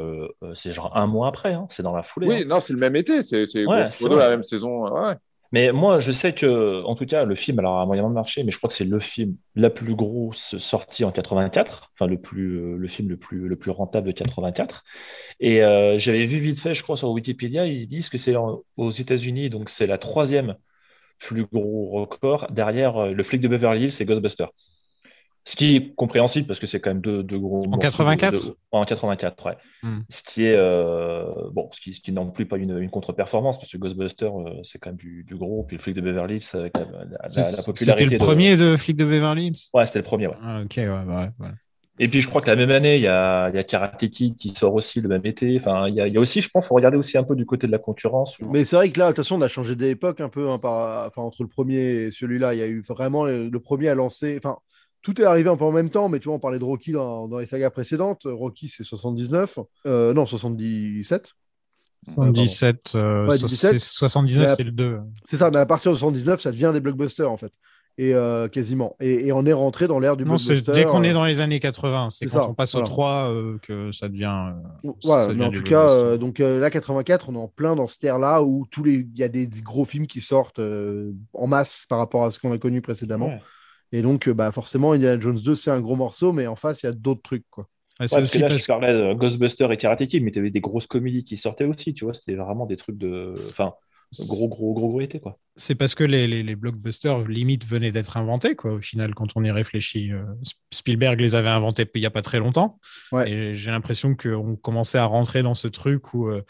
c'est 0.55 0.72
genre 0.72 0.97
un 0.97 1.07
mois 1.07 1.28
après, 1.28 1.55
hein, 1.55 1.66
c'est 1.70 1.82
dans 1.82 1.95
la 1.95 2.03
foulée. 2.03 2.26
Oui, 2.26 2.43
hein. 2.43 2.45
non, 2.47 2.61
c'est 2.61 2.72
le 2.72 2.78
même 2.78 2.97
été. 2.97 3.22
C'est, 3.22 3.47
c'est 3.47 3.64
Ouais, 3.64 3.89
la 4.03 4.28
même 4.30 4.43
saison. 4.43 4.89
Ouais. 4.93 5.14
Mais 5.53 5.72
moi, 5.72 5.99
je 6.01 6.12
sais 6.12 6.34
que, 6.34 6.82
en 6.84 6.94
tout 6.94 7.07
cas, 7.07 7.24
le 7.24 7.34
film, 7.34 7.59
alors, 7.59 7.78
a 7.80 7.86
moyennement 7.86 8.11
marché, 8.11 8.44
mais 8.44 8.51
je 8.51 8.59
crois 8.59 8.68
que 8.68 8.76
c'est 8.76 8.84
le 8.84 9.01
film 9.01 9.36
la 9.55 9.70
plus 9.70 9.94
grosse 9.94 10.59
sortie 10.59 11.05
en 11.05 11.12
84, 11.12 11.90
enfin, 11.94 12.07
le 12.07 12.20
plus, 12.20 12.59
euh, 12.59 12.76
le 12.76 12.88
film 12.88 13.09
le 13.09 13.16
plus, 13.16 13.49
le 13.49 13.57
plus 13.57 13.70
rentable 13.70 14.09
de 14.09 14.12
84. 14.12 14.84
Et 15.40 15.62
euh, 15.62 15.99
j'avais 15.99 16.26
vu 16.26 16.38
vite 16.40 16.61
fait, 16.61 16.74
je 16.74 16.82
crois, 16.82 16.96
sur 16.99 17.11
Wikipédia, 17.11 17.66
ils 17.66 17.86
disent 17.86 18.11
que 18.11 18.18
c'est 18.18 18.34
aux 18.76 18.90
États-Unis, 18.90 19.49
donc 19.51 19.70
c'est 19.70 19.86
la 19.86 19.99
troisième 19.99 20.57
plus 21.18 21.46
gros 21.46 21.90
record 21.90 22.51
derrière 22.53 22.96
euh, 22.99 23.12
le 23.12 23.22
flic 23.24 23.40
de 23.40 23.49
Beverly 23.49 23.84
Hills 23.86 23.94
et 24.01 24.05
Ghostbusters. 24.05 24.51
Ce 25.51 25.57
qui 25.57 25.76
est 25.76 25.94
compréhensible 25.94 26.46
parce 26.46 26.61
que 26.61 26.66
c'est 26.66 26.78
quand 26.78 26.90
même 26.90 27.01
deux, 27.01 27.22
deux 27.22 27.38
gros. 27.38 27.66
de- 27.66 27.78
84? 27.78 28.44
de- 28.44 28.57
En 28.70 28.84
84, 28.84 29.46
ouais. 29.46 29.57
Hmm. 29.82 30.01
Ce 30.11 30.22
qui 30.22 30.44
est 30.44 30.55
euh, 30.55 31.24
bon, 31.53 31.70
ce 31.72 31.80
qui, 31.80 31.94
ce 31.94 32.03
qui 32.03 32.12
n'est 32.12 32.20
non 32.20 32.30
plus 32.30 32.44
pas 32.44 32.59
une, 32.59 32.76
une 32.78 32.90
contre-performance 32.90 33.59
parce 33.59 33.72
que 33.72 33.78
Ghostbusters, 33.78 34.38
euh, 34.38 34.61
c'est 34.62 34.78
quand 34.78 34.90
même 34.90 34.99
du, 34.99 35.24
du 35.24 35.36
gros. 35.36 35.62
Puis 35.64 35.76
le 35.78 35.82
flic 35.82 35.94
de 35.96 36.03
Beverly 36.03 36.36
Hills 36.36 36.49
avec 36.53 36.76
la, 36.76 36.84
la- 36.84 37.05
la- 37.05 37.28
la 37.28 37.30
C'est- 37.30 37.64
popularité. 37.64 38.05
C'était 38.05 38.18
le 38.18 38.18
premier 38.18 38.59
de 38.59 38.76
Flic 38.76 38.94
de 38.99 39.07
Beverly 39.07 39.46
Hills? 39.46 39.70
Ouais, 39.72 39.86
c'était 39.86 40.01
le 40.01 40.05
premier, 40.05 40.26
ouais. 40.26 40.36
Ah, 40.42 40.61
ok, 40.62 40.74
ouais, 40.76 40.86
ouais, 40.88 41.30
ouais. 41.40 41.49
Et 41.99 42.09
puis 42.09 42.20
je 42.20 42.28
crois 42.28 42.42
que 42.42 42.46
la 42.51 42.55
même 42.55 42.70
année, 42.70 42.96
il 42.96 43.03
y 43.03 43.09
a, 43.09 43.49
il 43.49 43.57
y 43.57 43.59
a 43.59 43.64
Karate 43.64 44.07
Kid 44.11 44.36
qui 44.36 44.55
sort 44.55 44.74
aussi 44.74 45.01
le 45.01 45.09
même 45.09 45.24
été. 45.24 45.57
Enfin, 45.59 45.88
il 45.88 45.94
y 45.94 46.01
a, 46.01 46.07
il 46.07 46.12
y 46.14 46.16
a 46.16 46.20
aussi, 46.20 46.40
je 46.42 46.49
pense, 46.49 46.66
faut 46.66 46.74
regarder 46.74 46.96
aussi 46.99 47.16
un 47.18 47.24
peu 47.24 47.34
du 47.34 47.44
côté 47.46 47.66
de 47.66 47.72
la 47.72 47.78
concurrence. 47.78 48.36
Mais 48.40 48.64
c'est 48.66 48.76
vrai 48.76 48.90
que 48.90 48.99
là, 49.01 49.07
de 49.07 49.12
toute 49.12 49.24
façon, 49.24 49.36
on 49.36 49.40
a 49.42 49.49
changé 49.49 49.74
d'époque 49.74 50.20
un 50.20 50.28
peu. 50.28 50.49
hein, 50.51 50.59
par... 50.59 51.07
enfin, 51.09 51.22
entre 51.22 51.42
le 51.42 51.49
premier 51.49 51.78
et 52.03 52.11
celui-là, 52.11 52.53
il 52.55 52.59
y 52.59 52.62
a 52.62 52.66
eu 52.66 52.82
vraiment 52.82 53.24
le, 53.24 53.49
le 53.49 53.61
premier 53.61 53.88
à 53.88 53.94
lancer. 53.96 54.36
Enfin, 54.36 54.59
tout 55.03 55.20
est 55.20 55.24
arrivé 55.24 55.49
un 55.49 55.57
peu 55.57 55.64
en 55.64 55.72
même 55.72 55.90
temps, 55.90 56.09
mais 56.09 56.18
tu 56.20 56.26
vois, 56.28 56.34
on 56.36 56.38
parlait 56.40 56.59
de 56.59 56.64
Rocky 56.64 56.92
dans, 56.92 57.28
dans 57.28 57.38
les 57.38 57.46
sagas 57.46 57.70
précédentes. 57.70 58.22
Rocky, 58.24 58.68
c'est 58.68 58.84
79. 58.84 59.59
Euh, 59.86 60.12
non, 60.12 60.26
77. 60.26 61.32
77, 62.14 62.92
euh, 62.94 63.26
Ouais, 63.26 63.36
so- 63.36 63.46
17. 63.46 63.72
c'est 63.72 63.78
79, 63.78 64.44
Mais 64.46 64.51
à- 64.53 64.55
c'est 64.57 64.62
le 64.62 64.70
2. 64.70 64.99
C'est 65.24 65.36
ça, 65.36 65.51
mais 65.51 65.59
à 65.59 65.66
partir 65.66 65.92
de 65.92 65.96
79, 65.96 66.40
ça 66.40 66.51
devient 66.51 66.70
des 66.72 66.80
blockbusters, 66.80 67.30
en 67.30 67.36
fait. 67.36 67.53
Et 68.01 68.14
euh, 68.14 68.46
quasiment. 68.46 68.94
Et, 69.01 69.26
et 69.26 69.32
on 69.32 69.44
est 69.44 69.53
rentré 69.53 69.88
dans 69.88 69.99
l'ère 69.99 70.16
du 70.16 70.22
Non, 70.24 70.36
blockbuster. 70.36 70.72
dès 70.72 70.84
qu'on 70.84 71.03
est 71.03 71.11
euh, 71.11 71.14
dans 71.14 71.24
les 71.24 71.40
années 71.40 71.59
80. 71.59 72.11
C'est 72.11 72.26
quand 72.26 72.32
ça, 72.44 72.49
on 72.49 72.55
passe 72.55 72.72
voilà. 72.72 72.86
au 72.86 72.88
3 72.88 73.12
euh, 73.32 73.59
que 73.61 73.90
ça 73.90 74.09
devient. 74.09 74.53
euh, 74.84 75.34
mais 75.34 75.44
en 75.44 75.51
tout 75.51 75.64
cas, 75.64 75.90
euh, 75.90 76.16
donc 76.16 76.38
euh, 76.38 76.61
là, 76.61 76.70
84, 76.70 77.28
on 77.30 77.34
est 77.34 77.38
en 77.38 77.49
plein 77.49 77.74
dans 77.74 77.88
cette 77.88 78.05
ère-là 78.05 78.42
où 78.44 78.66
il 78.86 79.09
y 79.16 79.24
a 79.24 79.28
des 79.28 79.49
gros 79.49 79.84
films 79.84 80.07
qui 80.07 80.20
sortent 80.20 80.61
euh, 80.61 81.11
en 81.34 81.49
masse 81.49 81.86
par 81.88 81.99
rapport 81.99 82.24
à 82.24 82.30
ce 82.30 82.38
qu'on 82.38 82.53
a 82.53 82.59
connu 82.59 82.80
précédemment. 82.82 83.26
Ouais. 83.30 83.40
Et 83.93 84.03
donc, 84.03 84.28
euh, 84.28 84.34
bah, 84.34 84.53
forcément, 84.53 84.93
Indiana 84.93 85.20
Jones 85.20 85.39
2, 85.39 85.55
c'est 85.55 85.70
un 85.70 85.80
gros 85.80 85.97
morceau, 85.97 86.32
mais 86.32 86.47
en 86.47 86.57
face, 86.57 86.82
il 86.82 86.86
y 86.86 86.89
a 86.89 86.93
d'autres 86.93 87.22
trucs, 87.22 87.45
quoi. 87.51 87.68
Ouais, 88.01 88.07
c'est 88.07 88.16
Ouais, 88.16 88.22
parce 88.22 88.32
que 88.32 88.39
là, 88.39 88.49
parce 88.49 88.62
je 88.62 88.66
parlais 88.66 88.93
de 88.93 89.14
Ghostbusters 89.14 89.72
et 89.72 89.76
Karate 89.76 90.07
Kid, 90.07 90.22
mais 90.22 90.30
tu 90.30 90.39
avais 90.39 90.51
des 90.51 90.61
grosses 90.61 90.86
comédies 90.86 91.24
qui 91.24 91.36
sortaient 91.36 91.64
aussi, 91.64 91.95
tu 91.95 92.05
vois. 92.05 92.14
C'était 92.14 92.36
vraiment 92.36 92.66
des 92.66 92.76
trucs 92.76 92.99
de. 92.99 93.34
Enfin, 93.49 93.74
gros, 94.20 94.49
gros, 94.49 94.74
gros, 94.74 94.89
gros 94.89 95.01
été, 95.01 95.18
quoi. 95.18 95.39
C'est 95.57 95.74
parce 95.74 95.95
que 95.95 96.05
les, 96.05 96.26
les, 96.28 96.43
les 96.43 96.57
blockbusters 96.57 97.26
limite 97.26 97.66
venaient 97.66 97.91
d'être 97.91 98.16
inventés, 98.16 98.55
quoi, 98.55 98.74
au 98.74 98.80
final, 98.80 99.14
quand 99.14 99.28
on 99.34 99.45
y 99.45 99.51
réfléchit. 99.51 100.12
Euh, 100.12 100.22
Spielberg 100.72 101.20
les 101.20 101.34
avait 101.34 101.49
inventés 101.49 101.91
il 101.95 102.01
n'y 102.01 102.07
a 102.07 102.11
pas 102.11 102.22
très 102.22 102.39
longtemps. 102.39 102.78
Ouais. 103.11 103.30
Et 103.30 103.55
j'ai 103.55 103.70
l'impression 103.70 104.14
qu'on 104.14 104.55
commençait 104.55 104.99
à 104.99 105.07
rentrer 105.07 105.43
dans 105.43 105.55
ce 105.55 105.66
truc 105.66 106.14
où 106.14 106.28
euh, 106.28 106.45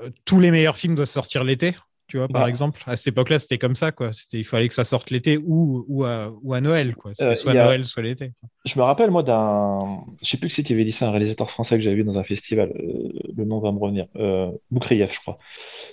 euh, 0.00 0.10
tous 0.24 0.40
les 0.40 0.50
meilleurs 0.50 0.76
films 0.76 0.94
doivent 0.94 1.08
sortir 1.08 1.44
l'été. 1.44 1.74
Tu 2.08 2.16
vois, 2.16 2.26
par 2.26 2.42
Bah. 2.42 2.48
exemple, 2.48 2.80
à 2.86 2.96
cette 2.96 3.08
époque-là, 3.08 3.38
c'était 3.38 3.58
comme 3.58 3.74
ça, 3.74 3.92
quoi. 3.92 4.12
C'était, 4.14 4.38
il 4.38 4.44
fallait 4.44 4.66
que 4.68 4.74
ça 4.74 4.84
sorte 4.84 5.10
l'été 5.10 5.36
ou, 5.36 5.84
ou, 5.88 6.04
à, 6.04 6.32
ou 6.42 6.54
à 6.54 6.60
Noël, 6.62 6.96
quoi. 6.96 7.12
C'était 7.12 7.30
Euh, 7.30 7.34
soit 7.34 7.52
a- 7.52 7.64
Noël, 7.66 7.84
soit 7.84 8.02
l'été. 8.02 8.32
Je 8.64 8.78
me 8.78 8.82
rappelle, 8.84 9.10
moi, 9.10 9.22
d'un. 9.22 9.78
Je 10.22 10.26
sais 10.26 10.38
plus 10.38 10.48
qui 10.48 10.54
c'est 10.54 10.62
qui 10.62 10.72
avait 10.72 10.86
dit 10.86 10.92
ça, 10.92 11.06
un 11.06 11.10
réalisateur 11.10 11.50
français 11.50 11.76
que 11.76 11.82
j'avais 11.82 11.96
vu 11.96 12.04
dans 12.04 12.18
un 12.18 12.24
festival. 12.24 12.72
euh, 12.76 13.12
le 13.36 13.44
nom 13.44 13.60
va 13.60 13.72
me 13.72 13.78
revenir. 13.78 14.06
Euh, 14.16 14.50
je 14.72 15.20
crois. 15.20 15.36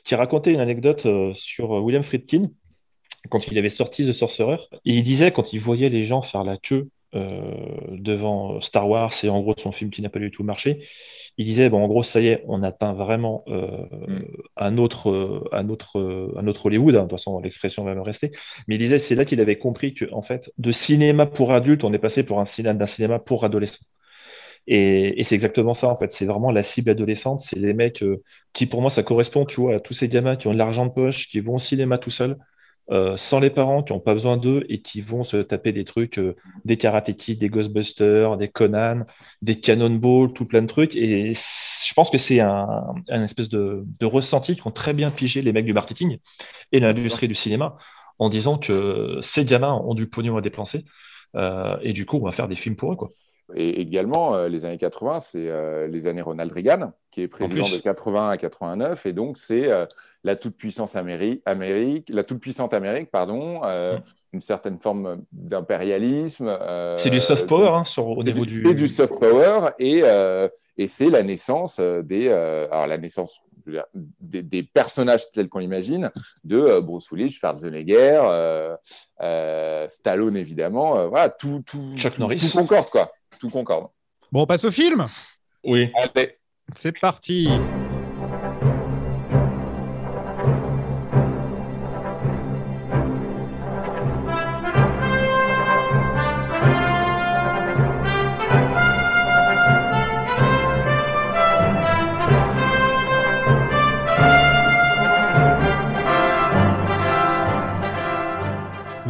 Qui 0.06 0.16
racontait 0.16 0.54
une 0.54 0.62
anecdote 0.62 1.06
euh, 1.06 1.34
sur 1.36 1.70
William 1.72 2.04
Friedkin 2.04 2.50
quand 3.30 3.48
il 3.48 3.58
avait 3.58 3.70
sorti 3.70 4.06
The 4.08 4.14
Sorcerer. 4.14 4.58
Et 4.86 4.94
il 4.94 5.04
disait, 5.04 5.32
quand 5.32 5.52
il 5.52 5.60
voyait 5.60 5.90
les 5.90 6.06
gens 6.06 6.22
faire 6.22 6.44
la 6.46 6.58
queue 6.58 6.88
devant 7.16 8.60
Star 8.62 8.88
Wars 8.90 9.14
et 9.24 9.30
en 9.30 9.42
gros 9.42 9.56
son 9.58 9.72
film 9.72 9.90
qui 9.92 10.02
n'a 10.02 10.10
pas 10.10 10.20
du 10.20 10.32
tout 10.32 10.44
marché, 10.44 10.86
il 11.38 11.46
disait, 11.46 11.70
bon, 11.70 11.84
en 11.84 11.88
gros, 11.88 12.04
ça 12.04 12.22
y 12.22 12.28
est, 12.28 12.44
on 12.48 12.64
atteint 12.64 12.94
vraiment 12.94 13.44
euh, 13.48 13.86
un, 14.58 14.78
autre, 14.78 15.10
euh, 15.12 15.44
un, 15.52 15.70
autre, 15.70 16.00
euh, 16.00 16.34
un 16.38 16.48
autre 16.48 16.66
Hollywood. 16.68 16.96
hein. 16.96 17.00
De 17.00 17.04
toute 17.04 17.12
façon, 17.20 17.40
l'expression 17.40 17.84
va 17.84 17.94
me 17.96 18.02
rester. 18.02 18.32
Mais 18.68 18.76
il 18.76 18.80
disait, 18.80 19.00
c'est 19.00 19.16
là 19.16 19.26
qu'il 19.26 19.42
avait 19.42 19.58
compris 19.58 19.94
que, 19.94 20.06
en 20.14 20.22
fait, 20.22 20.52
de 20.58 20.72
cinéma 20.72 21.26
pour 21.26 21.54
adultes, 21.54 21.84
on 21.84 21.94
est 21.94 22.00
passé 22.00 22.24
pour 22.24 22.40
un 22.40 22.46
cinéma, 22.46 22.74
d'un 22.74 22.86
cinéma 22.86 23.20
pour 23.20 23.44
adolescents. 23.46 23.86
Et, 24.68 25.20
et 25.20 25.24
c'est 25.24 25.36
exactement 25.36 25.74
ça, 25.74 25.90
en 25.90 25.98
fait. 25.98 26.12
C'est 26.12 26.26
vraiment 26.26 26.52
la 26.52 26.64
cible 26.64 26.90
adolescente. 26.92 27.40
C'est 27.42 27.60
les 27.60 27.74
mecs 27.74 28.04
euh, 28.04 28.24
qui, 28.54 28.66
pour 28.66 28.82
moi, 28.82 28.90
ça 28.90 29.04
correspond, 29.04 29.46
tu 29.46 29.62
vois, 29.62 29.76
à 29.76 29.80
tous 29.80 29.94
ces 29.94 30.08
gamins 30.10 30.36
qui 30.36 30.48
ont 30.48 30.54
de 30.54 30.58
l'argent 30.58 30.86
de 30.86 30.92
poche, 30.92 31.30
qui 31.30 31.40
vont 31.40 31.56
au 31.56 31.60
cinéma 31.60 31.98
tout 31.98 32.12
seuls, 32.12 32.38
euh, 32.92 33.18
sans 33.18 33.40
les 33.40 33.50
parents, 33.50 33.84
qui 33.84 33.94
n'ont 33.94 34.00
pas 34.00 34.14
besoin 34.14 34.38
d'eux 34.38 34.66
et 34.70 34.82
qui 34.82 35.02
vont 35.02 35.24
se 35.24 35.38
taper 35.38 35.72
des 35.74 35.86
trucs, 35.86 36.20
euh, 36.20 36.36
des 36.66 36.78
Karate 36.78 37.16
Kid, 37.18 37.40
des 37.40 37.50
Ghostbusters, 37.50 38.38
des 38.38 38.48
Conan, 38.50 39.06
des 39.42 39.60
Cannonball, 39.60 40.34
tout 40.34 40.46
plein 40.46 40.62
de 40.62 40.68
trucs. 40.68 40.96
Et 40.96 41.34
je 41.34 41.94
pense 41.96 42.10
que 42.10 42.18
c'est 42.18 42.40
un, 42.40 42.68
un 43.10 43.24
espèce 43.24 43.50
de, 43.50 43.84
de 44.00 44.06
ressenti 44.06 44.56
qu'ont 44.58 44.72
très 44.72 44.94
bien 44.94 45.12
pigé 45.12 45.42
les 45.42 45.52
mecs 45.54 45.66
du 45.66 45.74
marketing 45.74 46.18
et 46.72 46.80
l'industrie 46.80 47.28
du 47.28 47.36
cinéma 47.36 47.78
en 48.20 48.30
disant 48.30 48.58
que 48.58 49.20
ces 49.22 49.46
gamins 49.46 49.74
ont 49.86 49.94
du 49.96 50.08
pognon 50.08 50.38
à 50.38 50.42
dépenser. 50.42 50.86
euh, 51.36 51.78
et 51.82 51.94
du 51.94 52.06
coup, 52.06 52.18
on 52.18 52.26
va 52.26 52.32
faire 52.32 52.48
des 52.48 52.56
films 52.56 52.76
pour 52.76 52.94
eux, 52.94 52.96
quoi. 52.96 53.10
Et 53.54 53.80
également, 53.82 54.34
euh, 54.36 54.48
les 54.48 54.66
années 54.66 54.78
80, 54.80 55.20
c'est 55.20 55.48
euh, 55.50 55.88
les 55.88 56.08
années 56.08 56.22
Ronald 56.24 56.52
Reagan, 56.52 56.94
qui 57.12 57.22
est 57.22 57.28
président 57.28 57.70
de 57.70 57.78
80 57.78 58.30
à 58.32 58.38
89, 58.38 59.06
et 59.06 59.14
donc 59.14 59.38
c'est 59.38 59.72
euh, 59.72 59.86
la 60.24 60.36
toute 60.36 60.58
puissance 60.58 60.96
Amérique, 60.96 61.44
Amérique, 61.46 62.08
la 62.10 62.24
toute 62.24 62.40
puissante 62.40 62.74
Amérique, 62.74 63.12
pardon, 63.12 63.62
Mm. 63.62 64.02
une 64.34 64.42
certaine 64.42 64.80
forme 64.80 65.22
d'impérialisme. 65.32 66.58
C'est 66.98 67.10
du 67.12 67.22
soft 67.22 67.46
power 67.48 67.68
hein, 67.70 67.84
sur, 67.86 68.08
au 68.08 68.24
niveau 68.24 68.46
du, 68.46 68.64
c'est 68.66 68.74
du 68.74 68.88
soft 68.88 69.20
power 69.20 69.70
et, 69.80 70.02
et 70.78 70.88
c'est 70.88 71.10
la 71.12 71.22
naissance 71.24 71.80
des 71.80 72.30
alors 72.30 72.88
la 72.88 72.98
naissance 72.98 73.40
dire, 73.68 73.86
des, 74.20 74.44
des 74.44 74.64
personnages 74.64 75.32
tels 75.32 75.48
qu'on 75.50 75.60
l'imagine 75.60 76.12
de 76.44 76.80
Bruce 76.82 77.10
Willis, 77.12 77.32
Schwarzenegger, 77.32 78.22
Stallone 79.88 80.38
évidemment, 80.38 81.08
voilà 81.08 81.30
tout 81.30 81.64
tout 81.66 81.96
Chuck 81.98 82.14
tout- 82.16 82.22
Norris. 82.22 82.38
tout 82.40 82.58
concorde 82.58 82.90
quoi, 82.90 83.12
tout 83.46 83.52
concorde. 83.52 83.88
Bon, 84.32 84.42
on 84.42 84.46
passe 84.46 84.66
au 84.66 84.72
film? 84.72 85.06
Oui. 85.64 85.92
Allez. 85.96 86.38
C'est 86.76 87.00
parti. 87.00 87.48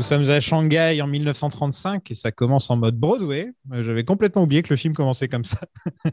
Sommes 0.06 0.30
à 0.30 0.39
Shanghai 0.39 1.01
en 1.01 1.08
1935 1.08 2.12
et 2.12 2.14
ça 2.14 2.32
commence 2.32 2.70
en 2.70 2.78
mode 2.78 2.95
Broadway. 2.97 3.51
Euh, 3.74 3.84
J'avais 3.84 4.03
complètement 4.03 4.43
oublié 4.43 4.62
que 4.64 4.70
le 4.70 4.76
film 4.76 4.93
commençait 4.93 5.28
comme 5.28 5.43
ça. 5.45 5.60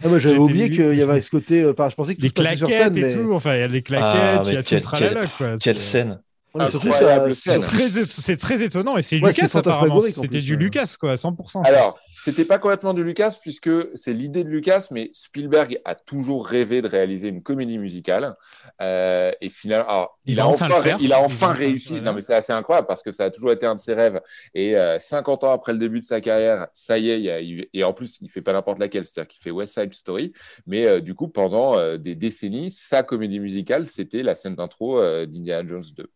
Ah, 0.02 0.08
moi, 0.08 0.18
j'avais 0.18 0.38
oublié 0.38 0.70
qu'il 0.70 0.94
y 0.94 1.02
avait 1.02 1.20
ce 1.20 1.30
côté. 1.30 1.62
euh, 1.62 1.72
Enfin, 1.72 1.88
je 1.90 1.94
pensais 1.94 2.14
que 2.14 2.20
tout 2.20 2.22
Des 2.22 2.28
se 2.28 2.34
passait 2.34 2.56
sur 2.56 2.68
claquettes 2.68 2.94
scène, 2.94 3.04
et 3.04 3.16
mais... 3.16 3.22
tout. 3.24 3.32
Enfin, 3.32 3.54
il 3.56 3.60
y 3.60 3.62
a 3.62 3.68
des 3.68 3.78
Ah, 3.78 3.82
claquettes, 3.82 4.46
il 4.46 4.50
y 4.50 4.52
mais 4.52 4.58
a 4.58 4.62
tout 4.62 4.68
quel- 4.70 4.78
le 4.78 4.82
tralala. 4.82 5.20
quel- 5.20 5.30
quoi. 5.36 5.56
Quelle 5.58 5.78
scène 5.78 6.20
Ouais, 6.54 6.68
surtout. 6.68 6.92
C'est 6.92 8.36
très, 8.36 8.62
étonnant 8.62 8.96
et 8.96 9.02
c'est 9.02 9.16
Lucas 9.16 9.48
apparemment. 9.54 10.00
C'était 10.00 10.40
du 10.40 10.52
ouais. 10.54 10.58
Lucas 10.58 10.96
quoi, 11.00 11.14
100%. 11.14 11.62
Alors, 11.64 11.98
c'était 12.24 12.44
pas 12.44 12.58
complètement 12.58 12.94
du 12.94 13.02
Lucas 13.02 13.34
puisque 13.40 13.70
c'est 13.96 14.12
l'idée 14.12 14.44
de 14.44 14.48
Lucas, 14.48 14.86
mais 14.90 15.10
Spielberg 15.12 15.80
a 15.84 15.94
toujours 15.94 16.46
rêvé 16.46 16.82
de 16.82 16.88
réaliser 16.88 17.28
une 17.28 17.42
comédie 17.42 17.78
musicale. 17.78 18.36
Euh, 18.80 19.32
et 19.40 19.48
finalement, 19.48 19.88
alors, 19.88 20.18
Il 20.26 20.40
a 20.40 20.46
enfin 20.48 20.66
il 20.66 20.72
a 20.72 21.48
réussi. 21.52 21.94
faire. 21.94 22.02
Non, 22.02 22.12
mais 22.12 22.20
c'est 22.20 22.34
assez 22.34 22.52
incroyable 22.52 22.86
parce 22.86 23.02
que 23.02 23.12
ça 23.12 23.24
a 23.24 23.30
toujours 23.30 23.52
été 23.52 23.66
un 23.66 23.74
de 23.74 23.80
ses 23.80 23.94
rêves. 23.94 24.20
Et 24.54 24.76
euh, 24.76 24.98
50 24.98 25.44
ans 25.44 25.52
après 25.52 25.72
le 25.72 25.78
début 25.78 26.00
de 26.00 26.04
sa 26.04 26.20
carrière, 26.20 26.68
ça 26.74 26.98
y 26.98 27.10
est, 27.10 27.18
il 27.18 27.24
y 27.24 27.30
a- 27.30 27.40
il- 27.40 27.66
et 27.72 27.82
en 27.84 27.92
plus, 27.92 28.18
il 28.20 28.28
fait 28.28 28.42
pas 28.42 28.52
n'importe 28.52 28.78
laquelle, 28.78 29.04
c'est-à-dire 29.06 29.28
qu'il 29.28 29.40
fait 29.42 29.50
West 29.50 29.74
Side 29.74 29.92
Story. 29.94 30.32
Mais 30.66 30.86
euh, 30.86 31.00
du 31.00 31.14
coup, 31.14 31.28
pendant 31.28 31.76
euh, 31.78 31.96
des 31.96 32.14
décennies, 32.14 32.70
sa 32.70 33.02
comédie 33.02 33.40
musicale, 33.40 33.86
c'était 33.86 34.22
la 34.22 34.34
scène 34.34 34.54
d'intro 34.54 35.00
euh, 35.00 35.26
d'Indiana 35.26 35.66
Jones 35.68 35.82
2. 35.96 36.06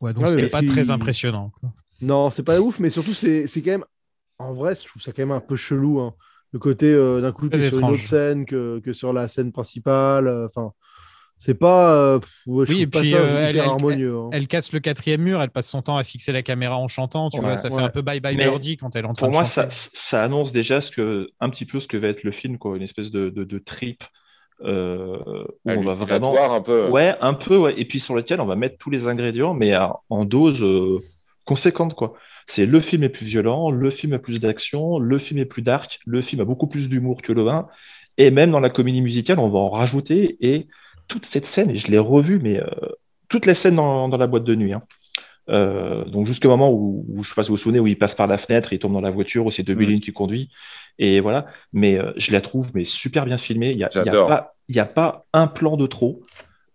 Ouais, 0.00 0.12
donc 0.12 0.24
mais 0.24 0.44
c'est 0.44 0.50
pas 0.50 0.62
très 0.62 0.90
impressionnant. 0.90 1.52
Non, 2.00 2.30
c'est 2.30 2.42
pas 2.42 2.60
ouf, 2.60 2.78
mais 2.78 2.90
surtout, 2.90 3.12
c'est 3.12 3.46
c'est 3.46 3.62
quand 3.62 3.72
même. 3.72 3.84
En 4.38 4.54
vrai, 4.54 4.74
je 4.74 4.86
trouve 4.86 5.02
ça 5.02 5.12
quand 5.12 5.22
même 5.22 5.32
un 5.32 5.40
peu 5.40 5.56
chelou. 5.56 6.00
hein. 6.00 6.14
Le 6.52 6.58
côté 6.58 6.86
euh, 6.92 7.20
d'un 7.20 7.32
coup, 7.32 7.48
t'es 7.48 7.68
sur 7.68 7.78
une 7.80 7.90
autre 7.90 8.02
scène 8.02 8.46
que, 8.46 8.80
que 8.80 8.92
sur 8.92 9.12
la 9.12 9.28
scène 9.28 9.52
principale. 9.52 10.26
euh, 10.26 10.46
Enfin, 10.46 10.72
c'est 11.38 11.54
pas. 11.54 11.94
euh, 11.94 12.18
pff, 12.20 12.30
ouais, 12.46 12.66
je 12.66 12.72
Oui, 12.72 12.82
et 12.82 12.86
trouve 12.86 12.90
pas 12.90 13.00
puis 13.00 13.10
ça 13.10 13.16
euh, 13.16 13.48
elle, 13.48 13.56
elle- 13.56 13.62
harmonieux. 13.62 14.16
hein. 14.16 14.30
elle 14.32 14.48
casse 14.48 14.72
le 14.72 14.80
quatrième 14.80 15.22
mur, 15.22 15.42
elle 15.42 15.50
passe 15.50 15.68
son 15.68 15.82
temps 15.82 15.96
à 15.98 16.04
fixer 16.04 16.32
la 16.32 16.42
caméra 16.42 16.78
en 16.78 16.88
chantant, 16.88 17.30
tu 17.30 17.38
Ouais. 17.38 17.44
vois, 17.44 17.56
ça 17.58 17.68
fait 17.68 17.76
Ouais. 17.76 17.82
un 17.82 17.88
peu 17.90 18.02
bye 18.02 18.20
bye 18.20 18.34
birdie 18.36 18.76
quand 18.78 18.96
elle 18.96 19.04
est 19.04 19.08
en 19.08 19.12
train 19.12 19.26
Pour 19.26 19.32
moi, 19.34 19.44
ça, 19.44 19.68
ça 19.70 20.24
annonce 20.24 20.52
déjà 20.52 20.80
ce 20.80 20.90
que, 20.90 21.28
un 21.40 21.50
petit 21.50 21.66
peu 21.66 21.80
ce 21.80 21.88
que 21.88 21.96
va 21.98 22.08
être 22.08 22.24
le 22.24 22.32
film, 22.32 22.58
quoi, 22.58 22.76
une 22.76 22.82
espèce 22.82 23.10
de, 23.10 23.30
de, 23.30 23.44
de 23.44 23.58
trip 23.58 24.02
euh, 24.64 25.18
où 25.64 25.70
on 25.70 25.80
va 25.82 25.94
vraiment. 25.94 26.28
Hallucinatoire, 26.32 26.54
un 26.54 26.60
peu. 26.62 26.88
Ouais, 26.90 27.14
un 27.20 27.34
peu, 27.34 27.56
ouais. 27.56 27.74
Et 27.78 27.84
puis 27.84 28.00
sur 28.00 28.14
lequel 28.14 28.40
on 28.40 28.46
va 28.46 28.56
mettre 28.56 28.76
tous 28.78 28.90
les 28.90 29.08
ingrédients, 29.08 29.54
mais 29.54 29.72
à- 29.72 29.96
en 30.10 30.24
dose 30.24 30.62
euh, 30.62 30.98
conséquente, 31.44 31.94
quoi. 31.94 32.14
C'est 32.46 32.66
le 32.66 32.80
film 32.80 33.04
est 33.04 33.08
plus 33.08 33.26
violent, 33.26 33.70
le 33.70 33.90
film 33.90 34.12
a 34.14 34.18
plus 34.18 34.40
d'action, 34.40 34.98
le 34.98 35.18
film 35.18 35.38
est 35.40 35.44
plus 35.44 35.62
dark, 35.62 36.00
le 36.04 36.20
film 36.20 36.40
a 36.42 36.44
beaucoup 36.44 36.66
plus 36.66 36.88
d'humour 36.88 37.22
que 37.22 37.32
le 37.32 37.48
1. 37.48 37.66
Et 38.18 38.30
même 38.30 38.50
dans 38.50 38.60
la 38.60 38.70
comédie 38.70 39.00
musicale, 39.02 39.38
on 39.38 39.48
va 39.48 39.58
en 39.60 39.70
rajouter. 39.70 40.36
Et 40.40 40.66
toute 41.08 41.26
cette 41.26 41.46
scène, 41.46 41.70
et 41.70 41.76
je 41.76 41.88
l'ai 41.90 41.98
revue, 41.98 42.40
mais 42.42 42.60
euh, 42.60 42.66
toutes 43.28 43.46
les 43.46 43.54
scènes 43.54 43.76
dans, 43.76 44.08
dans 44.08 44.16
la 44.16 44.26
boîte 44.26 44.44
de 44.44 44.54
nuit. 44.54 44.72
hein. 44.72 44.82
Euh, 45.48 46.04
donc 46.04 46.26
jusqu'au 46.26 46.48
moment 46.48 46.70
où, 46.70 47.04
où 47.08 47.22
je 47.24 47.28
sais 47.30 47.34
pas 47.34 47.42
si 47.42 47.48
vous 47.48 47.56
vous 47.56 47.62
souvenez 47.62 47.80
où 47.80 47.86
il 47.86 47.98
passe 47.98 48.14
par 48.14 48.26
la 48.26 48.38
fenêtre, 48.38 48.72
il 48.72 48.78
tombe 48.78 48.92
dans 48.92 49.00
la 49.00 49.10
voiture, 49.10 49.46
où 49.46 49.50
c'est 49.50 49.62
Debbie 49.62 49.86
Mm. 49.86 49.90
Lynn 49.90 50.00
qui 50.00 50.12
conduit, 50.12 50.50
et 50.98 51.20
voilà. 51.20 51.46
Mais 51.72 51.98
euh, 51.98 52.12
je 52.16 52.32
la 52.32 52.40
trouve 52.40 52.70
mais 52.74 52.84
super 52.84 53.24
bien 53.24 53.38
filmée. 53.38 53.70
Il 53.72 53.78
y 53.78 53.84
a, 53.84 53.88
il 53.94 54.04
y 54.04 54.08
a 54.08 54.24
pas, 54.26 54.54
il 54.68 54.76
y 54.76 54.80
a 54.80 54.84
pas 54.86 55.26
un 55.32 55.46
plan 55.46 55.76
de 55.76 55.86
trop. 55.86 56.22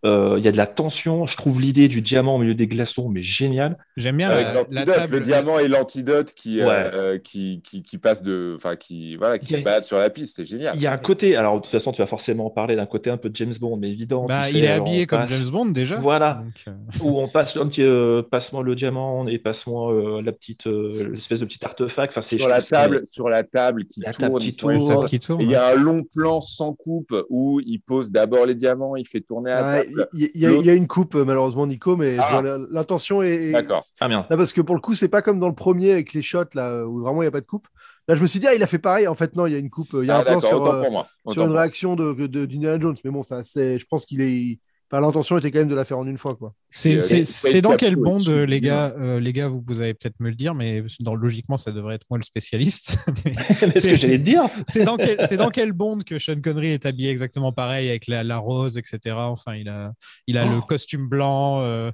Euh, 0.06 0.36
il 0.38 0.46
y 0.46 0.48
a 0.48 0.52
de 0.52 0.58
la 0.58 0.68
tension. 0.68 1.26
Je 1.26 1.36
trouve 1.36 1.60
l'idée 1.60 1.88
du 1.88 2.02
diamant 2.02 2.36
au 2.36 2.38
milieu 2.38 2.54
des 2.54 2.68
glaçons 2.68 3.10
mais 3.10 3.24
génial. 3.24 3.78
J'aime 3.98 4.18
bien 4.18 4.30
Avec 4.30 4.46
la, 4.46 4.54
la 4.54 4.60
l'antidote, 4.60 4.96
table. 4.96 5.14
le 5.14 5.20
diamant 5.22 5.60
et 5.60 5.68
l'antidote 5.68 6.34
qui, 6.34 6.62
euh, 6.62 6.68
Ouais. 6.68 6.92
euh, 6.94 7.18
qui, 7.18 7.62
qui, 7.64 7.82
qui 7.82 7.98
passe 7.98 8.22
de, 8.22 8.54
enfin 8.56 8.76
qui, 8.76 9.16
voilà, 9.16 9.40
qui 9.40 9.56
a- 9.56 9.82
sur 9.82 9.98
la 9.98 10.10
piste, 10.10 10.36
c'est 10.36 10.46
génial. 10.46 10.76
Il 10.76 10.82
y 10.82 10.88
a 10.88 10.92
un 10.92 10.98
côté, 10.98 11.36
alors 11.36 11.56
de 11.56 11.62
toute 11.62 11.72
façon 11.72 11.92
tu 11.92 12.02
vas 12.02 12.08
forcément 12.08 12.46
en 12.46 12.50
parler 12.50 12.76
d'un 12.76 12.86
côté 12.86 13.10
un 13.10 13.18
peu 13.18 13.32
James 13.34 13.54
Bond, 13.60 13.78
mais 13.78 13.90
évident. 13.90 14.26
Bah, 14.26 14.50
il 14.50 14.54
sais, 14.60 14.60
est 14.66 14.68
habillé 14.72 15.06
comme 15.08 15.22
passe- 15.22 15.32
James 15.32 15.50
Bond 15.50 15.66
déjà. 15.68 15.96
Voilà. 15.98 16.44
Donc, 16.44 16.54
euh, 16.68 17.04
où 17.04 17.20
on 17.20 17.28
passe 17.28 17.56
un 17.58 17.68
petit 17.68 17.82
euh, 17.84 18.22
passe-moi 18.22 18.64
le 18.64 18.76
diamant 18.76 19.28
et 19.28 19.40
passe-moi 19.40 19.94
euh, 19.94 20.22
la 20.22 20.32
petite 20.32 20.68
euh, 20.68 20.90
C'est- 20.92 21.10
l'espèce 21.10 21.40
de 21.40 21.46
petit 21.46 21.64
artefact. 21.66 22.12
Enfin, 22.14 22.22
c'est 22.22 22.38
sur 22.38 22.48
la 22.48 22.62
table, 22.62 23.04
sur 23.08 23.30
la 23.30 23.44
table 23.44 23.86
qui 23.86 24.02
La 24.02 24.14
tourne. 24.14 24.40
qui 24.40 24.56
tourne. 24.56 24.80
sables. 24.80 24.94
table 24.96 25.10
qui 25.10 25.20
tourne, 25.20 25.42
Et 25.42 25.46
il 25.46 25.50
y 25.52 25.56
a 25.56 25.68
un 25.70 25.76
long 25.76 26.04
plan 26.04 26.42
sans 26.42 26.74
coupe 26.74 27.16
où 27.30 27.60
il 27.66 27.80
pose 27.80 28.12
d'abord 28.12 28.46
les 28.46 28.56
diamants, 28.56 28.96
il 28.96 29.08
fait 29.08 29.22
tourner 29.22 29.52
Ouais, 29.52 29.86
table. 29.86 29.95
Il 30.14 30.30
y, 30.36 30.46
a- 30.46 30.52
il 30.52 30.66
y 30.66 30.70
a 30.70 30.74
une 30.74 30.88
coupe, 30.88 31.16
euh, 31.16 31.26
malheureusement, 31.26 31.66
Nico, 31.68 31.96
mais 31.96 32.18
Ah. 32.20 32.42
l'intention 32.72 33.22
est. 33.22 33.52
D'accord. 33.52 33.84
Ah 34.00 34.08
bien. 34.08 34.26
Là, 34.30 34.38
parce 34.38 34.54
que 34.54 34.62
pour 34.62 34.76
le 34.76 34.82
coup, 34.82 34.96
c'est 34.96 35.08
pas 35.08 35.22
comme 35.22 35.40
dans 35.40 35.48
le 35.50 35.56
premier 35.56 35.92
avec 35.92 36.14
les 36.14 36.22
shots, 36.22 36.44
là, 36.54 36.86
où 36.86 37.02
vraiment 37.02 37.22
il 37.22 37.26
n'y 37.26 37.30
a 37.30 37.32
pas 37.32 37.42
de 37.42 37.46
coupe. 37.46 37.68
Là, 38.08 38.16
je 38.16 38.22
me 38.22 38.28
suis 38.28 38.40
dit, 38.40 38.48
ah, 38.48 38.54
il 38.54 38.62
a 38.62 38.68
fait 38.68 38.78
pareil. 38.80 39.08
En 39.08 39.16
fait, 39.16 39.36
non, 39.36 39.48
il 39.48 39.54
y 39.54 39.56
a 39.56 39.60
une 39.60 39.70
coupe. 39.72 39.90
Il 39.94 40.06
y 40.06 40.12
a 40.12 40.18
Ah, 40.18 40.20
un 40.20 40.24
plan 40.24 40.40
sur, 40.40 40.66
euh, 40.66 40.84
sur 41.28 41.44
une 41.46 41.52
réaction 41.52 41.96
de, 41.96 42.14
de, 42.14 42.46
d'Indiana 42.46 42.80
Jones. 42.80 42.96
Mais 43.04 43.10
bon, 43.12 43.24
ça, 43.24 43.42
c'est, 43.44 43.80
je 43.80 43.86
pense 43.88 44.06
qu'il 44.06 44.22
est. 44.22 44.60
Enfin, 44.92 45.02
l'intention 45.02 45.38
était 45.40 45.50
quand 45.52 45.60
même 45.60 45.68
de 45.68 45.74
la 45.76 45.84
faire 45.84 45.98
en 45.98 46.06
une 46.06 46.18
fois, 46.20 46.36
quoi. 46.36 46.54
C'est 46.70 46.98
euh, 46.98 47.00
c'est- 47.00 47.26
c'est 47.26 47.62
dans 47.62 47.76
quel 47.76 47.96
bond, 47.96 48.20
les 48.20 48.62
gars 48.62 48.94
euh, 48.98 49.20
Les 49.20 49.34
gars, 49.34 49.48
vous, 49.48 49.64
vous 49.66 49.82
allez 49.82 49.94
peut-être 49.96 50.20
me 50.20 50.30
le 50.30 50.36
dire, 50.36 50.54
mais 50.54 50.84
dans, 51.00 51.16
logiquement, 51.16 51.58
ça 51.58 51.72
devrait 51.72 51.96
être 51.96 52.06
moi 52.10 52.20
le 52.20 52.24
spécialiste. 52.24 52.98
C'est 53.60 53.80
ce 53.82 53.88
que 53.88 53.96
j'allais 53.98 54.20
te 54.20 54.24
dire. 54.24 54.44
c'est 54.68 54.84
dans 54.86 54.98
quel 54.98 55.26
c'est 55.28 55.38
dans 55.38 55.50
quel 55.50 55.72
bond 55.72 55.98
que 56.06 56.20
Sean 56.20 56.40
Connery 56.42 56.68
est 56.68 56.86
habillé 56.86 57.10
exactement 57.10 57.52
pareil 57.52 57.90
avec 57.90 58.06
la, 58.08 58.24
la 58.24 58.38
rose, 58.38 58.78
etc. 58.78 59.16
Enfin, 59.18 59.56
il 59.56 59.70
a 59.70 59.94
il 60.28 60.38
a 60.38 60.46
Oh. 60.46 60.50
le 60.56 60.62
costume 60.62 61.08
blanc. 61.10 61.62
euh, 61.64 61.92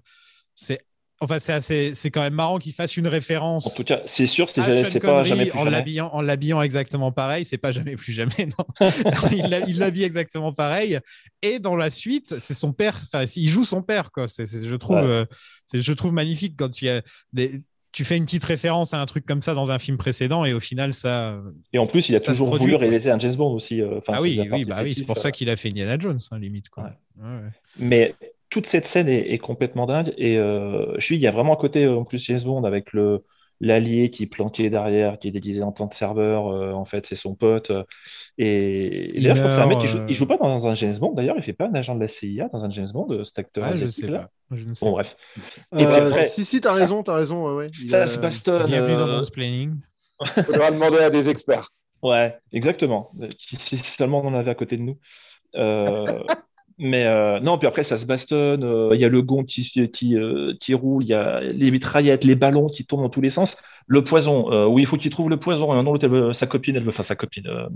c'est 0.54 0.82
enfin 1.22 1.40
c'est 1.40 1.54
assez 1.54 1.94
c'est 1.94 2.12
quand 2.12 2.22
même 2.22 2.34
marrant 2.34 2.60
qu'il 2.60 2.74
fasse 2.74 2.98
une 2.98 3.08
référence. 3.08 3.68
En 3.68 3.76
tout 3.76 3.84
cas, 3.84 4.02
c'est 4.08 4.28
sûr, 4.28 4.50
c'est 4.50 4.62
pas 4.62 5.24
jamais 5.24 5.46
plus 5.46 5.58
en 5.58 5.64
l'habillant 5.64 6.10
en 6.14 6.22
l'habillant 6.22 6.62
exactement 6.62 7.12
pareil, 7.12 7.46
c'est 7.46 7.58
pas 7.58 7.72
jamais 7.72 7.96
plus 7.96 8.12
jamais 8.12 8.50
non. 8.58 8.90
il 9.32 9.78
l'habille 9.80 10.04
exactement 10.04 10.52
pareil 10.52 11.00
et 11.42 11.60
dans 11.60 11.76
la 11.76 11.90
suite, 11.90 12.40
c'est 12.40 12.54
son 12.54 12.74
père 12.74 13.00
enfin 13.06 13.24
il 13.36 13.48
joue 13.48 13.64
son 13.64 13.82
père 13.82 14.12
quoi, 14.12 14.28
c'est 14.28 14.46
je 14.46 14.76
trouve 14.76 14.98
Ouais. 14.98 15.04
euh, 15.04 15.26
je 15.74 15.94
trouve 15.94 16.12
magnifique 16.12 16.56
quand 16.58 16.70
des 17.32 17.62
tu 17.94 18.06
fais 18.06 18.16
une 18.16 18.24
petite 18.24 18.46
référence 18.46 18.94
à 18.94 19.02
un 19.02 19.06
truc 19.06 19.26
comme 19.26 19.42
ça 19.42 19.54
dans 19.54 19.72
un 19.72 19.78
film 19.78 19.98
précédent 19.98 20.46
et 20.46 20.54
au 20.54 20.60
final 20.62 20.94
ça 20.94 21.38
Et 21.74 21.78
en 21.78 21.86
plus, 21.86 22.08
il 22.08 22.16
a 22.16 22.22
toujours 22.22 22.56
voulu 22.56 22.76
réaliser 22.76 23.12
un 23.12 23.20
James 23.20 23.36
Bond 23.36 23.54
aussi. 23.54 23.82
euh, 23.82 23.98
enfin, 23.98 24.14
ah 24.16 24.22
oui 24.22 24.40
oui 24.50 24.64
bah 24.66 24.80
oui 24.82 24.96
c'est 24.96 25.04
pour 25.04 25.18
euh. 25.18 25.22
ça 25.22 25.32
qu'il 25.32 25.50
a 25.50 25.56
fait 25.58 25.70
Indiana 25.70 25.98
Jones 26.00 26.20
hein, 26.32 26.40
limite 26.40 26.70
quoi. 26.70 26.84
Ouais. 26.84 26.90
Ouais, 27.26 27.36
ouais. 27.36 27.50
Mais 27.78 28.16
toute 28.52 28.68
cette 28.68 28.86
scène 28.86 29.10
est, 29.10 29.34
est 29.34 29.40
complètement 29.40 29.88
dingue. 29.88 30.14
Et 30.18 30.38
euh, 30.38 30.94
je 31.00 31.06
suis, 31.06 31.16
il 31.16 31.22
y 31.22 31.28
a 31.28 31.32
vraiment 31.32 31.54
un 31.54 31.58
côté 31.58 31.86
euh, 31.86 31.98
en 31.98 32.06
plus 32.06 32.20
James 32.26 32.42
Bond 32.44 32.64
avec 32.66 32.94
le 32.94 33.24
l'allié 33.64 34.10
qui 34.10 34.24
est 34.24 34.28
planqué 34.28 34.72
derrière, 34.72 35.20
qui 35.20 35.28
est 35.28 35.32
déguisé 35.32 35.62
en 35.62 35.72
tant 35.72 35.88
que 35.88 35.96
serveur. 35.96 36.48
euh, 36.48 36.72
en 36.74 36.84
fait, 36.86 37.06
c'est 37.06 37.16
son 37.16 37.36
pote. 37.36 37.70
euh, 37.72 37.84
et, 38.40 38.48
et 38.48 39.18
Il 39.18 39.24
d'ailleurs, 39.24 39.36
je 39.38 39.42
crois 39.42 39.50
que 39.52 39.56
c'est 39.56 39.62
un 39.62 39.68
mec 39.68 39.80
qui 39.80 39.88
joue, 39.88 40.00
il 40.10 40.16
joue 40.16 40.26
pas 40.26 40.38
dans 40.38 40.68
un 40.68 40.74
James 40.76 40.98
Bond. 40.98 41.14
D'ailleurs, 41.14 41.36
il 41.38 41.44
fait 41.44 41.54
pas 41.54 41.68
un 41.68 41.74
agent 41.76 41.94
de 41.96 42.00
la 42.02 42.08
CIA 42.08 42.50
dans 42.52 42.64
un 42.66 42.70
James 42.72 42.90
Bond, 42.92 43.08
euh, 43.12 43.24
cet 43.24 43.38
acteur 43.40 43.64
Ah, 43.68 43.76
je 43.76 43.86
sais 43.88 44.08
là. 44.08 44.20
pas. 44.50 44.58
Je 44.58 44.66
ne 44.66 44.74
sais 44.74 44.84
Bon, 44.86 44.92
pas. 44.96 45.04
bref. 45.04 45.16
Et 45.38 45.42
puis 45.76 45.86
Euh, 45.86 46.08
après, 46.08 46.26
si, 46.28 46.44
si, 46.44 46.60
t'as 46.60 46.74
raison, 46.74 47.04
t'as 47.04 47.16
raison. 47.16 47.48
ouais, 47.50 47.54
ouais. 47.66 47.68
Il 47.84 47.90
ça 47.90 48.02
a- 48.02 48.08
se. 48.08 48.18
Bienvenue 48.66 48.96
dans 48.98 49.08
euh, 49.08 49.18
mon 49.20 49.24
planning. 49.32 49.76
Il 50.38 50.44
faudra 50.44 50.72
demander 50.72 50.98
à 50.98 51.10
des 51.12 51.30
experts. 51.30 51.70
Ouais, 52.02 52.36
exactement. 52.52 53.12
Euh, 53.22 53.30
Si 53.40 53.78
seulement 53.78 54.22
on 54.22 54.28
en 54.30 54.34
avait 54.34 54.52
à 54.52 54.56
côté 54.56 54.76
de 54.78 54.82
nous. 54.82 54.98
Euh, 55.56 56.20
mais 56.82 57.06
euh, 57.06 57.40
non, 57.40 57.58
puis 57.58 57.68
après, 57.68 57.84
ça 57.84 57.98
se 57.98 58.06
bastonne. 58.06 58.64
euh, 58.64 58.90
Il 58.94 59.00
y 59.00 59.06
a 59.06 59.10
le 59.10 59.22
gond 59.22 59.44
qui, 59.44 59.64
qui, 59.92 60.18
euh, 60.18 60.54
qui 60.60 60.74
roule, 60.74 61.04
il 61.04 61.10
y 61.10 61.14
a 61.14 61.40
les 61.40 61.72
mitraillettes, 61.72 62.24
les 62.26 62.36
ballons 62.36 62.68
qui 62.68 62.86
tournent 62.86 63.04
dans 63.04 63.10
tous 63.10 63.22
les 63.22 63.30
sens. 63.30 63.56
Le 63.88 64.04
poison, 64.04 64.48
oui, 64.68 64.84
il 64.84 64.86
faut 64.86 64.96
qu'il 64.98 65.12
trouve 65.12 65.30
le 65.30 65.38
poison. 65.38 65.74
Et 65.98 66.08
veut- 66.08 66.34
sa 66.34 66.48
copine, 66.48 66.76
elle 66.76 66.84
veut, 66.84 66.90
enfin, 66.90 67.04
sa 67.04 67.16
copine, 67.16 67.44
la- 67.46 67.70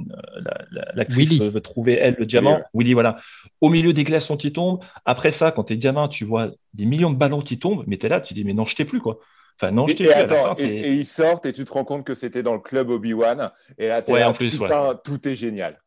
la- 0.71 0.91
l'actrice 0.93 1.29
Willy. 1.29 1.49
veut, 1.49 1.61
trouver, 1.61 1.93
elle, 1.99 2.15
le 2.17 2.25
diamant. 2.25 2.55
ouais. 2.57 2.63
Willy, 2.73 2.93
voilà. 2.93 3.17
Au 3.61 3.69
milieu 3.69 3.91
des 3.93 4.03
glaçons 4.03 4.37
qui 4.37 4.53
tombent. 4.53 4.79
Après 5.05 5.31
ça, 5.31 5.51
quand 5.51 5.65
t'es 5.65 5.77
gamin, 5.77 6.07
tu 6.07 6.23
vois 6.25 6.51
des 6.73 6.85
millions 6.85 7.11
de 7.11 7.17
ballons 7.17 7.41
qui 7.41 7.57
tombent, 7.59 7.83
mais 7.87 7.97
t'es 7.97 8.07
là, 8.09 8.21
tu 8.21 8.33
dis, 8.33 8.43
mais 8.43 8.53
non, 8.53 8.65
jetez 8.65 8.85
plus, 8.85 9.01
quoi. 9.01 9.19
Enfin, 9.59 9.71
non, 9.71 9.87
jetez 9.87 10.03
et 10.03 10.07
plus. 10.07 10.15
attends, 10.15 10.55
fin, 10.55 10.63
et, 10.63 10.91
ils 10.93 11.05
sortent 11.05 11.45
et 11.45 11.53
tu 11.53 11.63
te 11.65 11.71
rends 11.71 11.85
compte 11.85 12.05
que 12.05 12.13
c'était 12.13 12.43
dans 12.43 12.53
le 12.53 12.59
club 12.59 12.89
Obi-Wan. 12.89 13.51
Et 13.77 13.87
là, 13.87 14.01
t'es 14.01 14.11
Ouais, 14.13 14.19
là, 14.19 14.29
en 14.29 14.33
plus, 14.33 14.57
putain, 14.57 14.99
tout 15.03 15.27
est 15.27 15.35
génial. 15.35 15.77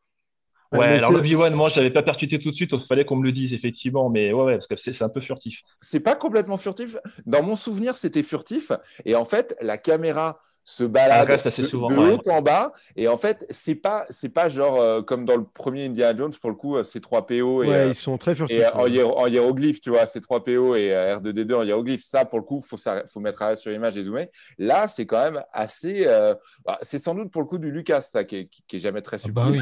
Ouais, 0.73 0.81
mais 0.81 0.85
alors 0.97 1.09
c'est- 1.09 1.13
le 1.15 1.19
Obi-Wan, 1.21 1.55
moi, 1.55 1.69
je 1.71 1.77
l'avais 1.77 1.91
pas 1.91 2.03
percuté 2.03 2.39
tout 2.39 2.51
de 2.51 2.55
suite, 2.55 2.71
il 2.73 2.81
fallait 2.81 3.05
qu'on 3.05 3.17
me 3.17 3.25
le 3.25 3.33
dise, 3.33 3.55
effectivement, 3.55 4.11
mais 4.11 4.33
ouais, 4.33 4.45
ouais, 4.45 4.55
parce 4.55 4.67
que 4.67 4.77
c'est 4.77 5.01
un 5.03 5.09
peu 5.09 5.21
furtif. 5.21 5.63
C'est 5.83 6.01
pas 6.01 6.15
complètement 6.17 6.57
furtif. 6.59 6.97
Dans 7.27 7.43
mon 7.43 7.57
souvenir, 7.57 7.97
c'était 7.97 8.23
furtif. 8.23 8.73
Et 9.05 9.15
en 9.15 9.25
fait, 9.25 9.57
la 9.63 9.79
caméra 9.79 10.41
se 10.65 10.85
balade 10.85 11.23
Elle 11.25 11.33
reste 11.33 11.47
assez 11.47 11.63
de, 11.63 11.67
souvent, 11.67 11.89
de 11.89 11.97
ouais. 11.97 12.19
haut 12.23 12.31
en 12.31 12.43
bas. 12.43 12.75
Et 12.95 13.09
en 13.09 13.17
fait, 13.17 13.47
c'est 13.49 13.75
pas, 13.75 14.05
c'est 14.11 14.29
pas 14.29 14.51
genre 14.51 14.79
euh, 14.79 15.01
comme 15.01 15.25
dans 15.25 15.37
le 15.39 15.45
premier 15.45 15.87
Indiana 15.87 16.15
Jones, 16.15 16.35
pour 16.39 16.51
le 16.51 16.57
coup, 16.57 16.77
euh, 16.77 16.83
c'est 16.83 17.01
3 17.01 17.27
PO 17.27 17.63
et, 17.63 17.69
Ouais, 17.69 17.75
euh, 17.75 17.89
ils 17.89 17.95
sont 17.95 18.19
très 18.19 18.35
furtifs. 18.35 18.59
et 18.59 18.67
en, 18.67 18.83
ouais. 18.83 18.91
hiéro- 18.91 19.17
en 19.17 19.27
hiéroglyphe, 19.29 19.81
tu 19.81 19.89
vois, 19.89 20.05
c'est 20.05 20.21
3 20.21 20.45
PO 20.45 20.75
et 20.75 20.93
euh, 20.95 21.17
R2D2 21.17 21.55
en 21.55 21.63
hiéroglyphe. 21.63 22.05
Ça, 22.05 22.27
pour 22.27 22.39
le 22.39 22.45
coup, 22.45 22.61
faut, 22.61 22.77
ça- 22.77 23.05
faut 23.07 23.21
mettre 23.21 23.41
à 23.41 23.57
sur 23.57 23.73
image 23.73 23.97
et 23.97 24.03
zoomer. 24.05 24.27
Là, 24.59 24.89
c'est 24.89 25.07
quand 25.07 25.23
même 25.23 25.43
assez. 25.55 26.03
euh, 26.07 26.35
bah, 26.67 26.79
c'est 26.83 26.99
sans 26.99 27.15
doute 27.15 27.31
pour 27.31 27.41
le 27.41 27.47
coup 27.49 27.57
du 27.57 27.71
Lucas, 27.71 28.03
ça, 28.03 28.25
qui 28.25 28.37
est, 28.37 28.47
qui- 28.49 28.63
qui 28.69 28.77
est 28.77 28.81
jamais 28.81 29.01
très 29.01 29.17
Ah 29.17 29.21
subtil. 29.21 29.33
bah 29.33 29.49
oui. 29.51 29.61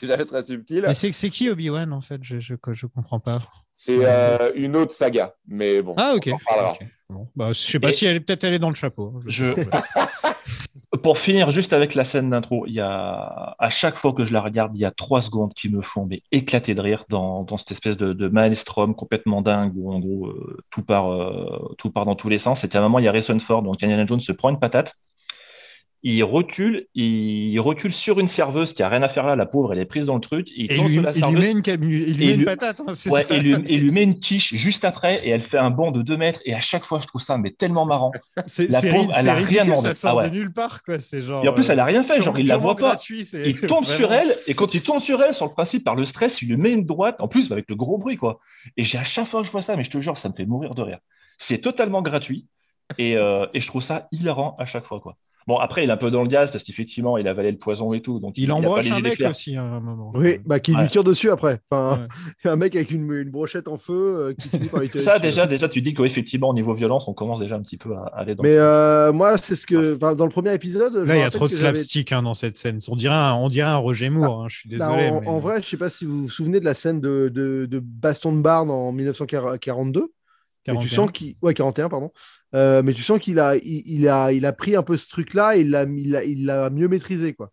Qui 0.00 0.06
est 0.06 0.08
jamais 0.08 0.24
très 0.24 0.42
subtil. 0.42 0.82
Mais 0.86 0.94
c'est 0.94 1.12
c'est 1.12 1.30
qui 1.30 1.48
Obi-Wan 1.50 1.92
en 1.92 2.00
fait? 2.00 2.20
Je, 2.22 2.40
je, 2.40 2.54
je 2.72 2.86
comprends 2.86 3.20
pas. 3.20 3.38
C'est 3.76 3.98
euh, 4.04 4.50
une 4.56 4.76
autre 4.76 4.92
saga. 4.92 5.34
Mais 5.46 5.80
bon, 5.82 5.94
Ah 5.96 6.12
ok. 6.14 6.28
on 6.30 6.34
en 6.34 6.38
parlera. 6.46 6.72
Ok. 6.72 6.86
Bon. 7.08 7.28
Bah, 7.34 7.48
je 7.48 7.58
sais 7.58 7.80
pas 7.80 7.88
Et- 7.88 7.92
si 7.92 8.06
elle 8.06 8.16
est 8.16 8.20
peut-être 8.20 8.44
est 8.44 8.58
dans 8.58 8.68
le 8.68 8.74
chapeau. 8.74 9.14
hein, 9.16 9.20
Je-. 9.26 9.54
Pour 11.02 11.18
finir 11.18 11.50
juste 11.50 11.72
avec 11.72 11.94
la 11.94 12.04
scène 12.04 12.30
d'intro, 12.30 12.66
il 12.66 12.74
y 12.74 12.80
a 12.80 13.54
à 13.58 13.70
chaque 13.70 13.96
fois 13.96 14.12
que 14.12 14.24
je 14.24 14.32
la 14.32 14.40
regarde, 14.40 14.72
il 14.76 14.80
y 14.80 14.84
a 14.84 14.90
trois 14.90 15.20
secondes 15.20 15.54
qui 15.54 15.68
me 15.68 15.82
font 15.82 16.04
mais 16.04 16.22
éclater 16.32 16.74
de 16.74 16.80
rire 16.80 17.04
dans, 17.08 17.44
dans 17.44 17.56
cette 17.56 17.70
espèce 17.70 17.96
de, 17.96 18.12
de 18.12 18.28
maelstrom 18.28 18.94
complètement 18.94 19.40
dingue 19.40 19.72
où 19.76 19.92
en 19.92 20.00
gros 20.00 20.26
euh, 20.26 20.58
tout 20.70 20.82
part 20.82 21.10
euh, 21.12 21.74
tout 21.78 21.90
part 21.90 22.06
dans 22.06 22.16
tous 22.16 22.28
les 22.28 22.38
sens. 22.38 22.60
C'était 22.60 22.76
à 22.76 22.80
un 22.80 22.84
moment 22.84 22.98
il 22.98 23.04
y 23.04 23.08
a 23.08 23.10
Harrison 23.10 23.38
Ford 23.38 23.62
donc 23.62 23.82
Indiana 23.82 24.04
Jones 24.04 24.20
se 24.20 24.32
prend 24.32 24.50
une 24.50 24.58
patate 24.58 24.96
il 26.02 26.22
recule, 26.24 26.86
il 26.94 27.58
recule 27.60 27.92
sur 27.92 28.20
une 28.20 28.28
serveuse 28.28 28.72
qui 28.72 28.82
a 28.82 28.88
rien 28.88 29.02
à 29.02 29.08
faire 29.08 29.26
là, 29.26 29.36
la 29.36 29.44
pauvre, 29.44 29.72
elle 29.74 29.78
est 29.80 29.84
prise 29.84 30.06
dans 30.06 30.14
le 30.14 30.20
truc. 30.22 30.48
Il 30.56 30.72
Et 30.72 30.76
lui, 30.78 30.94
il 30.94 31.02
met 31.38 31.50
une, 31.50 31.60
cam- 31.60 31.82
il 31.82 32.16
lui 32.16 32.24
et 32.24 32.26
met 32.28 32.34
une 32.36 32.44
patate. 32.46 32.80
hein, 32.80 32.94
c'est 32.94 33.10
Ouais, 33.10 33.24
ça. 33.24 33.34
et 33.34 33.40
lui, 33.40 33.52
et 33.66 33.76
lui 33.76 33.90
met 33.90 34.02
une 34.04 34.18
quiche 34.18 34.54
juste 34.54 34.84
après, 34.86 35.20
et 35.26 35.28
elle 35.28 35.42
fait 35.42 35.58
un 35.58 35.68
bond 35.70 35.90
de 35.90 36.00
2 36.00 36.16
mètres. 36.16 36.40
Et 36.46 36.54
à 36.54 36.60
chaque 36.60 36.84
fois, 36.84 37.00
je 37.00 37.06
trouve 37.06 37.20
ça 37.20 37.36
mais 37.36 37.50
tellement 37.50 37.84
marrant. 37.84 38.12
C'est 38.46 38.70
la 38.70 38.80
c'est 38.80 38.90
pauvre, 38.92 39.12
elle 39.14 39.24
c'est 39.24 39.28
a 39.28 39.34
rien 39.34 39.64
demandé. 39.64 39.82
ça 39.82 39.94
sort 39.94 40.10
Ah 40.12 40.16
ouais. 40.24 40.30
de 40.30 40.34
nulle 40.36 40.52
part. 40.52 40.82
Quoi. 40.84 40.98
C'est 40.98 41.20
genre, 41.20 41.44
Et 41.44 41.48
en 41.48 41.52
plus, 41.52 41.68
elle 41.68 41.80
a 41.80 41.84
rien 41.84 42.02
fait, 42.02 42.14
pure- 42.14 42.24
genre 42.24 42.38
il 42.38 42.46
la 42.46 42.56
voit 42.56 42.76
pas. 42.76 42.88
gratuit, 42.88 43.26
Il 43.44 43.60
tombe 43.66 43.84
sur 43.84 44.12
elle, 44.12 44.34
et 44.46 44.54
quand 44.54 44.72
il 44.72 44.82
tombe 44.82 45.00
sur 45.02 45.22
elle, 45.22 45.34
sur 45.34 45.44
le 45.46 45.52
principe, 45.52 45.84
par 45.84 45.96
le 45.96 46.04
stress, 46.06 46.40
il 46.40 46.48
lui 46.48 46.56
met 46.56 46.72
une 46.72 46.86
droite, 46.86 47.16
en 47.20 47.28
plus 47.28 47.52
avec 47.52 47.66
le 47.68 47.76
gros 47.76 47.98
bruit, 47.98 48.16
quoi. 48.16 48.40
Et 48.78 48.84
j'ai 48.84 48.96
à 48.98 49.04
chaque 49.04 49.26
fois 49.26 49.40
que 49.42 49.46
je 49.46 49.52
vois 49.52 49.62
ça, 49.62 49.76
mais 49.76 49.84
je 49.84 49.90
te 49.90 49.98
jure, 50.00 50.16
ça 50.16 50.28
me 50.30 50.34
fait 50.34 50.46
mourir 50.46 50.74
de 50.74 50.82
rire. 50.82 50.98
C'est 51.36 51.58
totalement 51.58 52.00
gratuit, 52.02 52.46
et, 52.98 53.16
euh, 53.16 53.46
et 53.54 53.60
je 53.60 53.66
trouve 53.66 53.82
ça 53.82 54.08
hilarant 54.12 54.56
à 54.58 54.64
chaque 54.64 54.84
fois, 54.86 55.00
quoi. 55.00 55.16
Bon, 55.46 55.56
après, 55.56 55.84
il 55.84 55.90
est 55.90 55.92
un 55.92 55.96
peu 55.96 56.10
dans 56.10 56.22
le 56.22 56.28
gaz, 56.28 56.50
parce 56.50 56.62
qu'effectivement, 56.64 57.16
il 57.18 57.26
a 57.26 57.30
avalé 57.30 57.50
le 57.50 57.58
poison 57.58 57.92
et 57.92 58.00
tout, 58.02 58.20
donc 58.20 58.34
Il 58.36 58.50
a 58.50 58.54
pas 58.54 58.58
embroche 58.60 58.90
un 58.90 59.00
mec 59.00 59.20
aussi 59.28 59.56
à 59.56 59.62
un 59.62 59.80
moment. 59.80 60.12
Oui, 60.14 60.38
bah, 60.44 60.60
qui 60.60 60.74
Ouais. 60.74 60.82
lui 60.82 60.88
tire 60.88 61.02
dessus 61.04 61.30
après. 61.30 61.60
Enfin, 61.70 61.98
Ouais. 62.02 62.08
il 62.44 62.48
un 62.50 62.56
mec 62.56 62.76
avec 62.76 62.90
une, 62.90 63.10
une 63.12 63.30
brochette 63.30 63.66
en 63.68 63.76
feu 63.76 63.92
euh, 63.94 64.34
qui 64.34 64.48
finit 64.48 64.68
par 64.68 64.80
lui 64.80 64.88
tirer 64.88 65.02
Ça, 65.04 65.12
dessus. 65.18 65.22
déjà, 65.22 65.46
déjà, 65.46 65.68
tu 65.68 65.82
dis 65.82 65.94
qu'effectivement, 65.94 66.50
au 66.50 66.54
niveau 66.54 66.74
violence, 66.74 67.08
on 67.08 67.14
commence 67.14 67.40
déjà 67.40 67.56
un 67.56 67.62
petit 67.62 67.76
peu 67.78 67.94
à 67.94 68.04
aller 68.14 68.34
dans 68.34 68.42
Mais 68.42 68.54
le- 68.54 68.60
euh, 68.60 69.12
moi, 69.12 69.36
c'est 69.38 69.56
ce 69.56 69.66
que. 69.66 69.96
enfin, 69.96 70.14
Dans 70.14 70.24
le 70.26 70.30
premier 70.30 70.54
épisode. 70.54 70.94
Là, 70.94 71.16
il 71.16 71.20
y 71.20 71.22
a 71.22 71.30
trop 71.30 71.46
de 71.46 71.52
slapstick 71.52 72.12
hein, 72.12 72.22
dans 72.22 72.34
cette 72.34 72.56
scène. 72.56 72.78
On 72.88 72.96
dirait 72.96 73.14
un, 73.14 73.34
on 73.34 73.48
dirait 73.48 73.70
un 73.70 73.76
Roger 73.76 74.10
Moore. 74.10 74.42
hein, 74.44 74.46
Je 74.48 74.56
suis 74.58 74.68
Bah, 74.76 74.88
désolé. 74.88 75.08
en, 75.10 75.20
mais- 75.22 75.26
en 75.28 75.38
vrai, 75.38 75.62
je 75.62 75.68
sais 75.68 75.76
pas 75.76 75.90
si 75.90 76.04
vous 76.04 76.22
vous 76.22 76.28
souvenez 76.28 76.60
de 76.60 76.64
la 76.64 76.74
scène 76.74 77.00
de, 77.00 77.30
de, 77.34 77.66
de 77.66 77.78
Baston 77.82 78.32
de 78.36 78.40
Barn 78.40 78.70
en 78.70 78.92
1942. 78.92 80.12
Mais 80.68 80.74
tu 80.74 80.88
41. 80.88 80.96
sens 80.96 81.10
qu'il. 81.12 81.34
Ouais, 81.42 81.54
41, 81.54 81.88
pardon. 81.88 82.10
Euh, 82.54 82.82
mais 82.82 82.92
tu 82.92 83.02
sens 83.02 83.18
qu'il 83.20 83.38
a, 83.40 83.56
il, 83.56 83.82
il 83.86 84.08
a, 84.08 84.32
il 84.32 84.44
a 84.46 84.52
pris 84.52 84.76
un 84.76 84.82
peu 84.82 84.96
ce 84.96 85.08
truc-là 85.08 85.56
et 85.56 85.60
il 85.60 85.70
l'a 85.70 85.84
il 85.84 86.10
l'a- 86.10 86.24
il 86.24 86.44
l'a 86.46 86.68
mieux 86.70 86.88
maîtrisé, 86.88 87.32
quoi. 87.34 87.50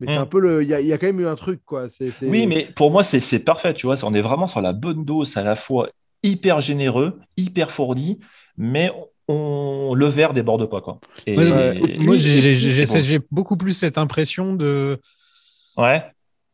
Mais 0.00 0.06
c'est 0.08 0.18
Mm. 0.18 0.22
un 0.22 0.26
peu 0.26 0.40
le. 0.40 0.62
Il 0.62 0.68
y 0.68 0.74
a, 0.74 0.80
il 0.80 0.86
y 0.86 0.92
a 0.92 0.98
quand 0.98 1.06
même 1.06 1.20
eu 1.20 1.26
un 1.26 1.34
truc, 1.36 1.60
quoi. 1.64 1.88
C'est, 1.90 2.10
c'est- 2.12 2.26
Oui, 2.26 2.46
mais 2.46 2.68
pour 2.76 2.90
moi, 2.90 3.02
c'est 3.02 3.20
c'est 3.20 3.38
parfait, 3.38 3.74
tu 3.74 3.86
vois. 3.86 3.96
On 4.04 4.14
est 4.14 4.20
vraiment 4.20 4.46
sur 4.46 4.60
la 4.60 4.72
bonne 4.72 5.04
dose, 5.04 5.36
à 5.36 5.42
la 5.42 5.56
fois 5.56 5.88
hyper 6.22 6.60
généreux, 6.60 7.18
hyper 7.36 7.70
fourni, 7.70 8.18
mais 8.56 8.90
on, 9.28 9.94
le 9.94 10.06
verre 10.06 10.32
déborde 10.34 10.68
pas, 10.70 10.80
quoi. 10.80 11.00
Et, 11.26 11.36
Ouais, 11.36 11.76
et- 11.76 11.98
Moi, 11.98 12.14
et- 12.16 12.18
j'ai- 12.20 12.40
j'ai 12.40 12.50
et- 12.50 12.54
j'ai- 12.54 12.84
bon. 12.86 13.02
j'ai 13.02 13.20
beaucoup 13.30 13.56
plus 13.56 13.72
cette 13.72 13.98
impression 13.98 14.54
de 14.54 14.98
Ouais. 15.76 16.02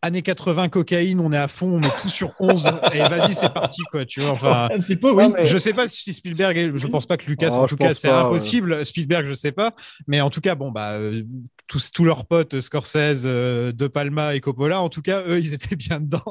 Années 0.02 0.22
80 0.22 0.68
cocaïne, 0.68 1.20
on 1.20 1.32
est 1.32 1.36
à 1.38 1.48
fond, 1.48 1.74
on 1.74 1.78
met 1.78 1.88
tout 2.02 2.08
sur 2.08 2.34
11 2.40 2.66
et 2.92 2.98
vas-y, 2.98 3.34
c'est 3.34 3.52
parti 3.52 3.80
quoi, 3.90 4.04
tu 4.04 4.20
vois. 4.20 4.30
Enfin, 4.30 4.68
un 4.72 4.78
petit 4.78 4.96
peu, 4.96 5.12
oui. 5.12 5.24
je 5.42 5.56
sais 5.58 5.72
pas 5.72 5.86
si 5.88 6.12
Spielberg, 6.12 6.56
est- 6.58 6.72
je 6.76 6.86
pense 6.88 7.06
pas 7.06 7.16
que 7.16 7.26
Lucas, 7.26 7.48
Oh, 7.52 7.54
en 7.60 7.62
je 7.66 7.70
tout 7.70 7.76
cas, 7.76 7.94
c'est 7.94 8.08
impossible. 8.08 8.84
Spielberg, 8.84 9.26
je 9.26 9.34
sais 9.34 9.52
pas, 9.52 9.74
mais 10.06 10.20
en 10.20 10.28
tout 10.30 10.40
cas, 10.40 10.54
bon 10.56 10.70
bah 10.72 10.92
euh, 10.92 11.22
tous, 11.68 11.90
tous 11.92 12.04
leurs 12.04 12.26
potes, 12.26 12.60
Scorsese, 12.60 13.22
euh, 13.26 13.72
De 13.72 13.86
Palma 13.86 14.34
et 14.34 14.40
Coppola, 14.40 14.80
en 14.82 14.88
tout 14.88 15.02
cas, 15.02 15.22
eux, 15.26 15.38
ils 15.38 15.54
étaient 15.54 15.76
bien 15.76 16.00
dedans. 16.00 16.22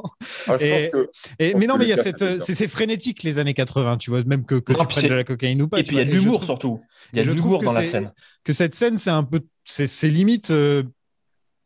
Ah, 0.46 0.56
je 0.60 0.64
Et- 0.66 0.70
pense 0.90 1.00
que 1.02 1.10
Et, 1.38 1.52
pense 1.52 1.60
mais 1.60 1.66
non, 1.66 1.78
mais 1.78 1.84
il 1.86 1.88
y 1.88 1.92
a 1.94 1.96
cette, 1.96 2.18
c'est 2.18 2.24
euh, 2.24 2.38
c'est 2.54 2.68
frénétique 2.68 3.22
les 3.22 3.38
années 3.38 3.54
80, 3.54 3.96
tu 3.96 4.10
vois, 4.10 4.22
même 4.24 4.44
que, 4.44 4.56
que 4.56 4.72
Non, 4.72 4.80
tu 4.80 4.86
prennes 4.86 5.08
de 5.08 5.14
la 5.14 5.24
cocaïne 5.24 5.62
ou 5.62 5.68
pas. 5.68 5.80
Et 5.80 5.82
puis 5.82 5.96
il 5.96 5.98
y 5.98 6.02
a 6.02 6.04
de 6.04 6.10
l'humour 6.12 6.34
trouve- 6.36 6.44
surtout. 6.46 6.80
Il 7.12 7.18
y 7.18 7.22
a 7.22 7.24
de 7.24 7.30
l'humour 7.32 7.62
dans 7.62 7.72
la 7.72 7.84
scène. 7.84 8.12
Que 8.44 8.52
cette 8.52 8.74
scène, 8.74 8.98
c'est 8.98 9.10
un 9.10 9.24
peu, 9.24 9.40
c'est 9.64 9.86
c'est 9.86 10.08
limite, 10.08 10.50
euh, 10.50 10.82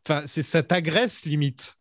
enfin, 0.07 0.23
c'est 0.25 0.43
ça 0.43 0.63
t'agresse 0.63 1.25
limite, 1.25 1.75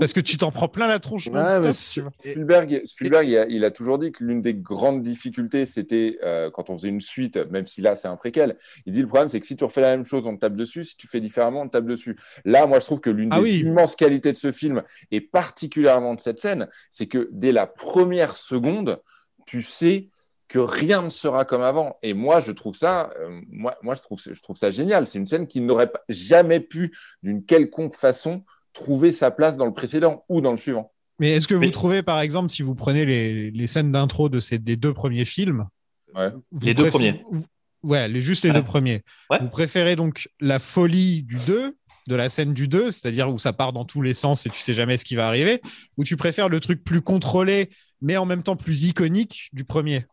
parce 0.00 0.12
que 0.12 0.20
tu 0.20 0.36
t'en 0.36 0.50
prends 0.50 0.68
plein 0.68 0.88
la 0.88 0.98
tronche. 0.98 1.28
Mais. 1.30 1.72
Spielberg, 1.72 2.82
Spielberg 2.84 3.28
il, 3.28 3.36
a, 3.36 3.46
il 3.46 3.64
a 3.64 3.70
toujours 3.70 3.98
dit 3.98 4.10
que 4.10 4.24
l'une 4.24 4.42
des 4.42 4.54
grandes 4.54 5.02
difficultés, 5.02 5.66
c'était 5.66 6.18
euh, 6.24 6.50
quand 6.50 6.70
on 6.70 6.76
faisait 6.76 6.88
une 6.88 7.00
suite, 7.00 7.36
même 7.50 7.66
si 7.66 7.80
là 7.82 7.94
c'est 7.94 8.08
un 8.08 8.16
préquel, 8.16 8.56
il 8.86 8.92
dit 8.92 9.02
le 9.02 9.06
problème 9.06 9.28
c'est 9.28 9.38
que 9.38 9.46
si 9.46 9.54
tu 9.54 9.64
refais 9.64 9.82
la 9.82 9.96
même 9.96 10.04
chose, 10.04 10.26
on 10.26 10.34
te 10.34 10.40
tape 10.40 10.56
dessus, 10.56 10.84
si 10.84 10.96
tu 10.96 11.06
fais 11.06 11.20
différemment, 11.20 11.62
on 11.62 11.66
te 11.66 11.72
tape 11.72 11.86
dessus. 11.86 12.18
Là, 12.44 12.66
moi 12.66 12.80
je 12.80 12.86
trouve 12.86 13.00
que 13.00 13.10
l'une 13.10 13.28
Ah 13.32 13.36
des 13.36 13.42
oui. 13.42 13.58
immenses 13.60 13.94
qualités 13.94 14.32
de 14.32 14.36
ce 14.36 14.50
film, 14.50 14.82
et 15.10 15.20
particulièrement 15.20 16.14
de 16.14 16.20
cette 16.20 16.40
scène, 16.40 16.68
c'est 16.90 17.06
que 17.06 17.28
dès 17.32 17.52
la 17.52 17.66
première 17.66 18.36
seconde, 18.36 19.00
tu 19.46 19.62
sais 19.62 20.08
que 20.50 20.58
rien 20.58 21.02
ne 21.02 21.10
sera 21.10 21.44
comme 21.44 21.62
avant. 21.62 21.96
Et 22.02 22.12
moi, 22.12 22.40
je 22.40 22.50
trouve 22.50 22.76
ça, 22.76 23.10
euh, 23.20 23.40
moi, 23.48 23.76
moi 23.82 23.94
je, 23.94 24.02
trouve, 24.02 24.20
je 24.20 24.42
trouve 24.42 24.56
ça 24.56 24.72
génial. 24.72 25.06
C'est 25.06 25.18
une 25.18 25.26
scène 25.26 25.46
qui 25.46 25.60
n'aurait 25.60 25.92
jamais 26.08 26.58
pu, 26.58 26.92
d'une 27.22 27.44
quelconque 27.44 27.94
façon, 27.94 28.42
trouver 28.72 29.12
sa 29.12 29.30
place 29.30 29.56
dans 29.56 29.66
le 29.66 29.72
précédent 29.72 30.24
ou 30.28 30.40
dans 30.40 30.50
le 30.52 30.56
suivant. 30.56 30.92
Mais 31.18 31.32
est-ce 31.32 31.46
que 31.48 31.54
vous 31.54 31.60
Mais- 31.60 31.70
trouvez, 31.70 32.02
par 32.02 32.20
exemple, 32.20 32.48
si 32.50 32.62
vous 32.62 32.74
prenez 32.74 33.04
les, 33.04 33.50
les 33.50 33.66
scènes 33.66 33.92
d'intro 33.92 34.28
de 34.28 34.40
ces 34.40 34.58
des 34.58 34.76
deux 34.76 34.94
premiers 34.94 35.24
films, 35.24 35.66
Ouais. 36.14 36.30
vous 36.50 36.66
Les 36.66 36.74
deux 36.74 36.88
premiers. 36.88 37.22
vous- 37.30 37.44
Ouais, 37.82 38.08
les, 38.08 38.20
juste 38.20 38.44
les 38.44 38.52
deux 38.52 38.62
premiers. 38.64 39.02
Ouais. 39.30 39.38
Vous 39.40 39.48
préférez 39.48 39.96
donc 39.96 40.28
la 40.40 40.58
folie 40.58 41.22
du 41.22 41.36
2, 41.46 41.76
de 42.08 42.14
la 42.14 42.28
scène 42.28 42.52
du 42.52 42.68
2, 42.68 42.90
c'est-à-dire 42.90 43.30
où 43.32 43.38
ça 43.38 43.52
part 43.54 43.72
dans 43.72 43.84
tous 43.86 44.02
les 44.02 44.12
sens 44.12 44.44
et 44.44 44.50
tu 44.50 44.58
sais 44.60 44.72
jamais 44.74 44.96
ce 44.98 45.04
qui 45.04 45.14
va 45.14 45.26
arriver, 45.28 45.60
ou 45.96 46.04
tu 46.04 46.16
préfères 46.16 46.48
le 46.50 46.60
truc 46.60 46.82
plus 46.84 47.00
contrôlé, 47.00 47.70
mais 48.02 48.16
en 48.18 48.26
même 48.26 48.42
temps 48.42 48.56
plus 48.56 48.84
iconique 48.84 49.48
du 49.52 49.64
premier? 49.64 50.04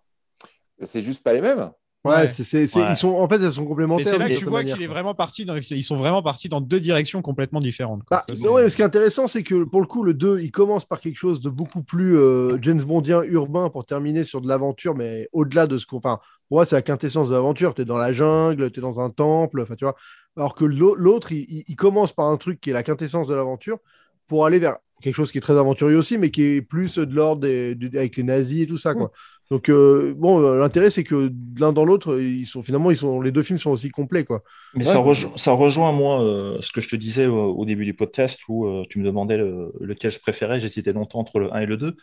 C'est 0.83 1.01
juste 1.01 1.23
pas 1.23 1.33
les 1.33 1.41
mêmes. 1.41 1.71
Ouais, 2.07 2.15
Ouais. 2.15 2.29
c'est, 2.29 2.43
c'est- 2.43 2.67
c'est- 2.67 2.79
Ouais. 2.79 2.87
ils 2.91 2.95
sont, 2.95 3.09
en 3.09 3.27
fait, 3.27 3.35
elles 3.41 3.51
sont 3.53 3.65
complémentaires. 3.65 4.07
c'est 4.07 4.17
là 4.17 4.29
que 4.29 4.35
tu 4.35 4.45
vois 4.45 4.63
qu'il 4.63 4.81
est 4.81 4.87
vraiment 4.87 5.13
parti 5.13 5.45
dans, 5.45 5.55
ils 5.55 5.83
sont 5.83 5.95
vraiment 5.95 6.21
partis 6.23 6.49
dans 6.49 6.61
deux 6.61 6.79
directions 6.79 7.21
complètement 7.21 7.59
différentes. 7.59 8.03
quoi. 8.03 8.17
Bah, 8.17 8.23
Ça, 8.27 8.33
c'est- 8.33 8.47
ouais, 8.47 8.69
ce 8.69 8.75
qui 8.75 8.81
est 8.81 8.85
intéressant, 8.85 9.27
c'est 9.27 9.43
que 9.43 9.63
pour 9.63 9.81
le 9.81 9.87
coup, 9.87 10.03
le 10.03 10.13
2, 10.13 10.39
il 10.39 10.51
commence 10.51 10.85
par 10.85 10.99
quelque 11.01 11.17
chose 11.17 11.41
de 11.41 11.49
beaucoup 11.49 11.83
plus 11.83 12.17
euh, 12.17 12.57
James 12.61 12.81
Bondien 12.81 13.21
urbain 13.23 13.69
pour 13.69 13.85
terminer 13.85 14.23
sur 14.23 14.41
de 14.41 14.47
l'aventure, 14.47 14.95
mais 14.95 15.29
au-delà 15.33 15.67
de 15.67 15.77
ce 15.77 15.85
qu'on. 15.85 15.97
Enfin, 15.97 16.19
pour 16.49 16.57
moi, 16.57 16.65
c'est 16.65 16.75
la 16.75 16.81
quintessence 16.81 17.27
de 17.29 17.33
l'aventure. 17.33 17.73
Tu 17.73 17.81
es 17.81 17.85
dans 17.85 17.97
la 17.97 18.13
jungle, 18.13 18.71
tu 18.71 18.79
es 18.79 18.81
dans 18.81 18.99
un 18.99 19.09
temple, 19.09 19.61
enfin, 19.61 19.75
tu 19.75 19.85
vois. 19.85 19.95
Alors 20.37 20.55
que 20.55 20.65
l'au- 20.65 20.95
l'autre, 20.95 21.31
il, 21.31 21.75
commence 21.75 22.13
par 22.13 22.27
un 22.27 22.37
truc 22.37 22.61
qui 22.61 22.69
est 22.69 22.73
la 22.73 22.83
quintessence 22.83 23.27
de 23.27 23.33
l'aventure 23.33 23.79
pour 24.27 24.45
aller 24.45 24.59
vers 24.59 24.77
quelque 25.01 25.15
chose 25.15 25.31
qui 25.31 25.37
est 25.39 25.41
très 25.41 25.57
aventurier 25.57 25.95
aussi, 25.95 26.17
mais 26.17 26.31
qui 26.31 26.43
est 26.43 26.61
plus 26.61 26.97
de 26.97 27.13
l'ordre 27.13 27.47
avec 27.47 28.17
les 28.17 28.23
nazis 28.23 28.63
et 28.63 28.67
tout 28.67 28.77
ça, 28.77 28.93
quoi. 28.93 29.11
Donc, 29.49 29.69
euh, 29.69 30.13
bon, 30.17 30.41
euh, 30.41 30.59
l'intérêt, 30.59 30.89
c'est 30.89 31.03
que 31.05 31.31
l'un 31.57 31.71
dans 31.71 31.85
l'autre, 31.85 32.19
ils 32.19 32.45
sont 32.45 32.61
finalement, 32.61 32.91
ils 32.91 32.97
sont, 32.97 33.21
les 33.21 33.31
deux 33.31 33.43
films 33.43 33.57
sont 33.59 33.71
aussi 33.71 33.89
complets, 33.89 34.25
quoi. 34.25 34.43
Mais 34.73 34.85
Ouais. 34.85 34.91
ça, 34.91 34.99
rejo- 34.99 35.31
ça 35.37 35.53
rejoint, 35.53 35.91
moi, 35.93 36.21
euh, 36.21 36.57
ce 36.61 36.71
que 36.73 36.81
je 36.81 36.89
te 36.89 36.95
disais 36.97 37.23
euh, 37.25 37.31
au 37.31 37.63
début 37.65 37.85
du 37.85 37.93
podcast 37.93 38.39
où 38.49 38.65
euh, 38.65 38.83
tu 38.89 38.99
me 38.99 39.05
demandais 39.05 39.37
le- 39.37 39.71
lequel 39.79 40.11
je 40.11 40.19
préférais. 40.19 40.59
J'hésitais 40.59 40.91
longtemps 40.91 41.19
entre 41.19 41.39
le 41.39 41.53
1 41.53 41.59
et 41.61 41.65
le 41.65 41.77
2. 41.77 41.95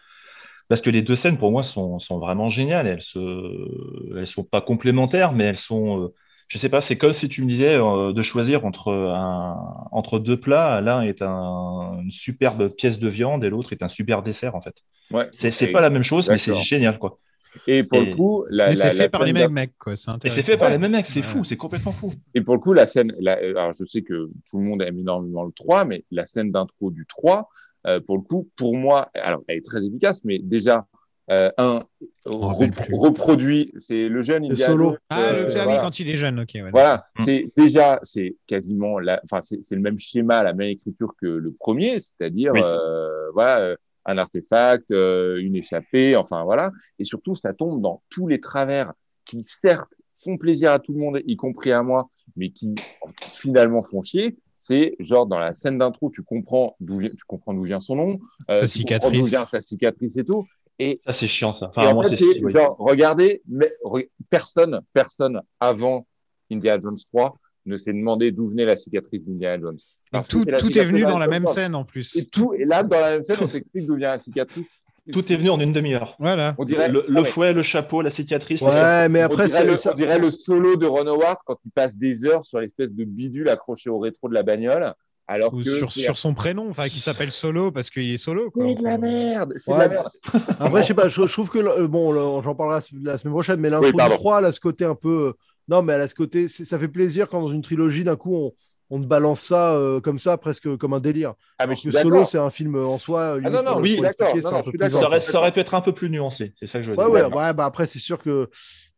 Parce 0.69 0.81
que 0.81 0.89
les 0.89 1.03
deux 1.03 1.17
scènes, 1.17 1.37
pour 1.37 1.51
moi, 1.53 1.63
sont, 1.63 1.99
sont 1.99 2.19
vraiment 2.19 2.49
géniales. 2.49 2.87
Elles 2.87 3.03
se, 3.03 3.19
elles 4.19 4.27
sont 4.27 4.45
pas 4.45 4.61
complémentaires, 4.61 5.33
mais 5.33 5.45
elles 5.45 5.57
sont. 5.59 6.01
euh, 6.05 6.15
je 6.49 6.59
sais 6.59 6.69
pas, 6.69 6.81
c'est 6.81 6.97
comme 6.97 7.13
si 7.13 7.29
tu 7.29 7.43
me 7.43 7.49
disais 7.49 7.75
euh, 7.75 8.13
de 8.13 8.23
choisir 8.23 8.65
entre, 8.65 8.91
un, 8.93 9.57
entre 9.93 10.19
deux 10.19 10.39
plats. 10.39 10.81
L'un 10.81 11.03
est 11.03 11.21
un- 11.23 11.99
une 12.03 12.11
superbe 12.11 12.69
pièce 12.69 12.99
de 12.99 13.09
viande 13.09 13.45
et 13.45 13.51
l'autre 13.51 13.73
est 13.73 13.83
un 13.83 13.89
super 13.89 14.23
dessert, 14.23 14.55
en 14.55 14.61
fait. 14.63 14.75
Ouais. 15.11 15.29
C'est 15.33 15.73
pas 15.73 15.81
la 15.83 15.91
même 15.91 16.03
chose, 16.03 16.29
mais 16.31 16.39
c'est 16.39 16.55
génial, 16.55 16.99
quoi. 16.99 17.19
Et 17.67 17.85
pour 17.85 17.99
Et- 18.03 18.07
le 18.07 18.15
coup, 18.17 18.45
la, 18.51 18.75
c'est 18.75 18.91
fait 18.93 19.09
par 19.09 19.25
les 19.25 19.33
mêmes 19.33 19.53
mecs, 19.53 19.79
quoi. 19.79 19.95
C'est 19.97 20.11
Et 20.25 20.31
c'est 20.31 20.43
fait 20.43 20.57
par 20.57 20.71
les 20.71 20.79
mêmes 20.79 20.93
mecs, 20.93 21.07
c'est 21.07 21.21
Ouais. 21.21 21.27
fou, 21.27 21.45
c'est 21.45 21.57
complètement 21.57 21.93
fou. 21.93 22.13
Et 22.35 22.41
pour 22.41 22.55
le 22.55 22.61
coup, 22.61 22.73
la 22.73 22.87
scène, 22.87 23.15
la- 23.21 23.35
alors 23.39 23.73
je 23.73 23.85
sais 23.85 24.03
que 24.03 24.29
tout 24.51 24.59
le 24.59 24.65
monde 24.65 24.83
aime 24.83 24.99
énormément 24.99 25.45
le 25.45 25.53
3, 25.53 25.85
mais 25.85 26.05
la 26.11 26.27
scène 26.27 26.51
d'intro 26.51 26.91
du 26.91 27.07
3, 27.07 27.49
euh, 27.87 28.01
pour 28.01 28.17
le 28.17 28.23
coup, 28.23 28.49
pour 28.57 28.77
moi, 28.77 29.11
alors 29.15 29.43
elle 29.49 29.59
est 29.59 29.65
très 29.65 29.85
efficace, 29.85 30.25
mais 30.25 30.39
déjà, 30.41 30.87
euh, 31.31 31.51
un, 31.57 31.85
reproduit, 32.27 33.73
c'est 33.79 34.09
le 34.09 34.23
jeune 34.23 34.43
Le 34.47 34.53
Indiana 34.53 34.73
solo. 34.73 34.97
Ah, 35.09 35.21
euh, 35.21 35.47
le 35.47 35.59
ah 35.61 35.67
oui, 35.69 35.75
quand 35.81 35.99
il 36.01 36.09
est 36.11 36.17
jeune, 36.17 36.41
ok. 36.41 36.51
ouais, 36.55 36.71
Voilà, 36.71 37.07
Mm. 37.19 37.23
c'est 37.23 37.53
déjà, 37.57 38.01
c'est 38.03 38.37
quasiment, 38.47 38.99
la, 38.99 39.21
enfin, 39.25 39.41
c'est 39.41 39.59
c'est 39.63 39.75
le 39.75 39.81
même 39.81 39.99
schéma, 39.99 40.43
la 40.43 40.53
même 40.53 40.69
écriture 40.69 41.15
que 41.21 41.27
le 41.27 41.53
premier, 41.53 41.99
c'est-à-dire, 42.01 42.53
Oui. 42.55 42.61
euh, 42.63 43.31
voilà, 43.33 43.61
euh, 43.61 43.77
un 44.07 44.19
artefact, 44.19 44.91
euh, 44.91 45.37
une 45.41 45.57
échappée, 45.57 46.17
enfin 46.17 46.45
voilà, 46.45 46.71
et 46.99 47.05
surtout, 47.05 47.35
ça 47.35 47.53
tombe 47.55 47.81
dans 47.83 48.03
tous 48.11 48.27
les 48.29 48.41
travers 48.41 48.93
qui, 49.25 49.43
certes, 49.45 49.89
font 50.19 50.37
plaisir 50.39 50.73
à 50.73 50.79
tout 50.79 50.93
le 50.93 50.99
monde, 51.01 51.21
y 51.27 51.37
compris 51.37 51.73
à 51.73 51.83
moi, 51.83 52.09
mais 52.37 52.51
qui 52.51 52.75
finalement 53.33 53.83
font 53.83 54.03
chier. 54.03 54.37
C'est 54.59 54.97
genre 54.99 55.27
dans 55.27 55.39
la 55.39 55.53
scène 55.53 55.77
d'intro, 55.79 56.11
tu 56.11 56.23
comprends 56.23 56.77
d'où 56.81 56.99
vient, 56.99 57.11
tu 57.11 57.25
comprends 57.27 57.53
d'où 57.53 57.63
vient 57.63 57.81
son 57.81 57.97
nom, 57.97 58.19
euh, 58.51 58.57
Sa 58.57 58.67
cicatrice. 58.69 59.21
d'où 59.21 59.27
vient 59.27 59.45
sa 59.45 59.61
cicatrice 59.61 60.17
et 60.17 60.25
tout. 60.25 60.47
Et 60.79 61.01
Ça, 61.07 61.13
c'est 61.13 61.27
chiant, 61.29 61.53
ça. 61.53 61.67
et 61.67 61.69
Enfin, 61.69 61.87
en 61.89 61.95
moi, 61.95 62.05
fait, 62.09 62.17
c'est 62.17 62.49
genre, 62.49 62.77
regardez, 62.79 63.43
mais, 63.47 63.71
re- 63.85 64.09
personne, 64.31 64.81
personne 64.95 65.41
avant 65.61 66.07
Indiana 66.51 66.81
Jones 66.81 66.97
3 67.13 67.39
ne 67.67 67.77
s'est 67.77 67.93
demandé 67.93 68.31
d'où 68.33 68.49
venait 68.49 68.65
la 68.65 68.77
cicatrice 68.77 69.23
d'Indiana 69.25 69.61
Jones. 69.61 69.79
Parce 70.11 70.29
tout, 70.29 70.49
est 70.49 70.85
venu 70.85 71.03
dans 71.03 71.19
la 71.19 71.27
même 71.29 71.47
scène 71.47 71.75
en 71.75 71.85
plus. 71.85 72.17
Et 72.17 72.25
tout, 72.27 72.55
et 72.55 72.65
là, 72.65 72.83
dans 72.83 73.01
la 73.01 73.11
même 73.11 73.25
scène, 73.25 73.39
on 73.41 73.49
t'explique 73.49 73.87
d'où 73.87 73.97
vient 73.97 74.13
la 74.13 74.19
cicatrice. 74.19 74.71
Tout 75.13 75.31
est 75.31 75.37
venu 75.37 75.51
en 75.51 75.61
une 75.61 75.73
demi-heure. 75.73 76.17
Voilà. 76.19 76.55
On 76.57 76.65
dirait, 76.65 76.89
Le, 76.89 77.05
le 77.09 77.19
ah 77.19 77.21
ouais. 77.23 77.29
fouet, 77.29 77.53
le 77.53 77.63
chapeau, 77.63 78.01
la 78.01 78.11
cicatrice. 78.11 78.63
Ouais, 78.63 79.09
mais 79.11 79.21
on 79.23 79.27
après, 79.27 79.49
dirait, 79.49 79.61
c'est 79.61 79.67
le, 79.67 79.77
ça- 79.77 79.93
on 79.93 79.97
dirait 79.97 80.19
le 80.19 80.31
solo 80.31 80.77
de 80.77 80.87
Ron 80.87 81.07
Howard 81.07 81.39
quand 81.45 81.59
il 81.65 81.71
passe 81.73 81.97
des 81.97 82.25
heures 82.25 82.45
sur 82.45 82.59
l'espèce 82.61 82.91
de 82.91 83.05
bidule 83.05 83.51
accroché 83.51 83.91
au 83.91 83.99
rétro 83.99 84.29
de 84.31 84.35
la 84.35 84.43
bagnole. 84.43 84.95
Alors 85.27 85.53
Ou 85.55 85.63
que 85.63 85.85
sur, 85.87 86.17
son 86.17 86.35
prénom, 86.35 86.69
enfin, 86.69 86.85
qui 86.85 87.01
s'appelle 87.01 87.33
Solo 87.33 87.71
parce 87.73 87.89
qu'il 87.91 88.11
est 88.13 88.19
solo. 88.19 88.53
C'est 88.55 88.75
de 88.75 88.83
la 88.83 88.99
merde, 88.99 89.55
c'est 89.57 89.71
Ouais. 89.73 89.77
de 89.79 89.83
la 89.83 89.89
merde. 89.89 90.11
Après, 90.61 90.83
je 90.83 90.89
sais 90.89 90.95
pas, 90.95 91.09
je, 91.09 91.27
je 91.27 91.33
trouve 91.33 91.49
que, 91.51 91.87
bon, 91.87 92.43
j'en 92.43 92.55
parlerai 92.55 92.81
la, 93.03 93.17
semaine 93.19 93.33
prochaine, 93.33 93.59
mais 93.59 93.71
l'intro 93.71 93.87
Oui, 93.87 93.93
du 93.93 93.97
pardon. 93.97 94.17
3, 94.17 94.39
elle 94.41 94.45
a 94.47 94.53
ce 94.53 94.61
côté 94.61 94.85
un 94.85 94.95
peu. 94.95 95.33
Non, 95.69 95.83
mais 95.83 95.93
elle 95.95 96.01
a 96.03 96.09
ce 96.09 96.15
côté. 96.15 96.49
Ça 96.49 96.79
fait 96.79 96.89
plaisir 96.89 97.29
quand 97.29 97.41
dans 97.41 97.49
une 97.49 97.63
trilogie, 97.63 98.05
d'un 98.05 98.17
coup, 98.17 98.35
on, 98.35 98.53
on 98.91 99.01
te 99.01 99.07
balance 99.07 99.41
ça 99.41 99.73
euh, 99.75 100.01
comme 100.01 100.19
ça, 100.19 100.37
presque 100.37 100.77
comme 100.77 100.93
un 100.93 101.01
délire. 101.01 101.35
Ah, 101.59 101.67
mais 101.67 101.75
suis 101.77 101.91
que 101.91 101.97
Solo, 101.99 102.25
c'est 102.25 102.39
un 102.39 102.51
film 102.51 102.77
en 102.77 102.99
soi. 102.99 103.39
limite, 103.39 103.53
non, 103.53 103.63
non, 103.63 103.81
oui, 103.81 103.99
d'accord. 104.01 104.29
un 104.35 104.63
peu. 104.63 104.89
Ça 104.89 105.21
ça 105.21 105.39
aurait 105.39 105.53
pu 105.53 105.61
être 105.61 105.75
un 105.75 105.81
peu 105.81 105.93
plus 105.93 106.11
nuancé, 106.11 106.53
c'est 106.61 106.67
ça 106.67 106.79
que 106.81 106.85
je 106.85 106.91
veux 106.91 106.97
Ouais, 106.97 107.05
dire. 107.05 107.13
ouais, 107.13 107.23
ouais, 107.23 107.55
bah 107.55 107.65
après, 107.65 107.87
c'est 107.87 107.99
sûr 107.99 108.19
que. 108.19 108.49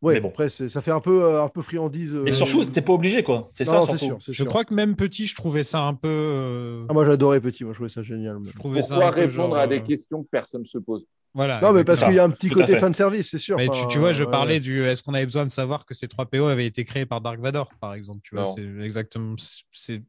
Ouais, 0.02 0.14
Mais 0.14 0.20
bon. 0.20 0.28
après, 0.28 0.50
ça 0.50 0.82
fait 0.82 0.90
un 0.90 1.00
peu, 1.00 1.24
euh, 1.24 1.42
un 1.42 1.48
peu 1.48 1.62
friandise. 1.62 2.14
Et 2.14 2.18
euh, 2.28 2.32
surtout, 2.32 2.64
t'es 2.66 2.82
pas 2.82 2.92
obligé, 2.92 3.22
quoi. 3.22 3.50
C'est 3.56 3.64
ça, 3.64 3.72
Non, 3.80 3.86
c'est 3.86 3.96
sûr, 3.96 4.18
c'est 4.20 4.32
Je 4.32 4.42
sûr. 4.42 4.46
crois 4.50 4.64
que 4.64 4.74
même 4.74 4.94
petit, 4.94 5.26
je 5.26 5.34
trouvais 5.34 5.64
ça 5.64 5.82
un 5.82 5.94
peu. 5.94 6.08
euh, 6.08 6.84
Ah, 6.88 6.92
moi, 6.92 7.06
j'adorais 7.06 7.40
Petit, 7.40 7.64
moi, 7.64 7.72
je 7.72 7.78
trouvais 7.78 7.88
ça 7.88 8.02
génial. 8.02 8.38
mais- 8.40 8.50
je 8.50 8.58
trouvais 8.58 8.82
ça 8.82 8.88
Pourquoi 8.88 9.08
un 9.08 9.12
peu 9.12 9.20
répondre 9.20 9.32
genre, 9.32 9.56
à 9.56 9.66
des 9.66 9.76
euh, 9.78 9.80
questions 9.80 10.22
que 10.22 10.28
personne 10.30 10.62
ne 10.62 10.66
se 10.66 10.78
pose? 10.78 11.06
Voilà. 11.36 11.60
Non, 11.60 11.72
mais 11.72 11.84
parce 11.84 12.02
qu'il 12.02 12.14
y 12.14 12.18
a 12.18 12.24
un 12.24 12.30
petit 12.30 12.48
côté 12.48 12.78
fan 12.78 12.92
service, 12.94 13.30
c'est 13.30 13.38
sûr. 13.38 13.56
Mais 13.58 13.68
Enfin, 13.68 13.82
tu, 13.82 13.86
tu 13.88 13.98
vois, 13.98 14.12
je 14.14 14.24
ouais, 14.24 14.30
parlais 14.30 14.54
ouais. 14.54 14.60
du. 14.60 14.82
Est-ce 14.82 15.02
qu'on 15.02 15.12
avait 15.14 15.26
besoin 15.26 15.44
de 15.44 15.50
savoir 15.50 15.84
que 15.84 15.92
ces 15.94 16.08
3 16.08 16.24
PO 16.26 16.46
avaient 16.46 16.64
été 16.66 16.84
créés 16.86 17.04
par 17.06 17.20
Dark 17.20 17.38
Vador, 17.38 17.70
par 17.78 17.92
exemple 17.94 18.20
Tu 18.24 18.34
vois, 18.34 18.46
c'est 18.56 18.64
exactement. 18.84 19.34
c'est 19.70 20.02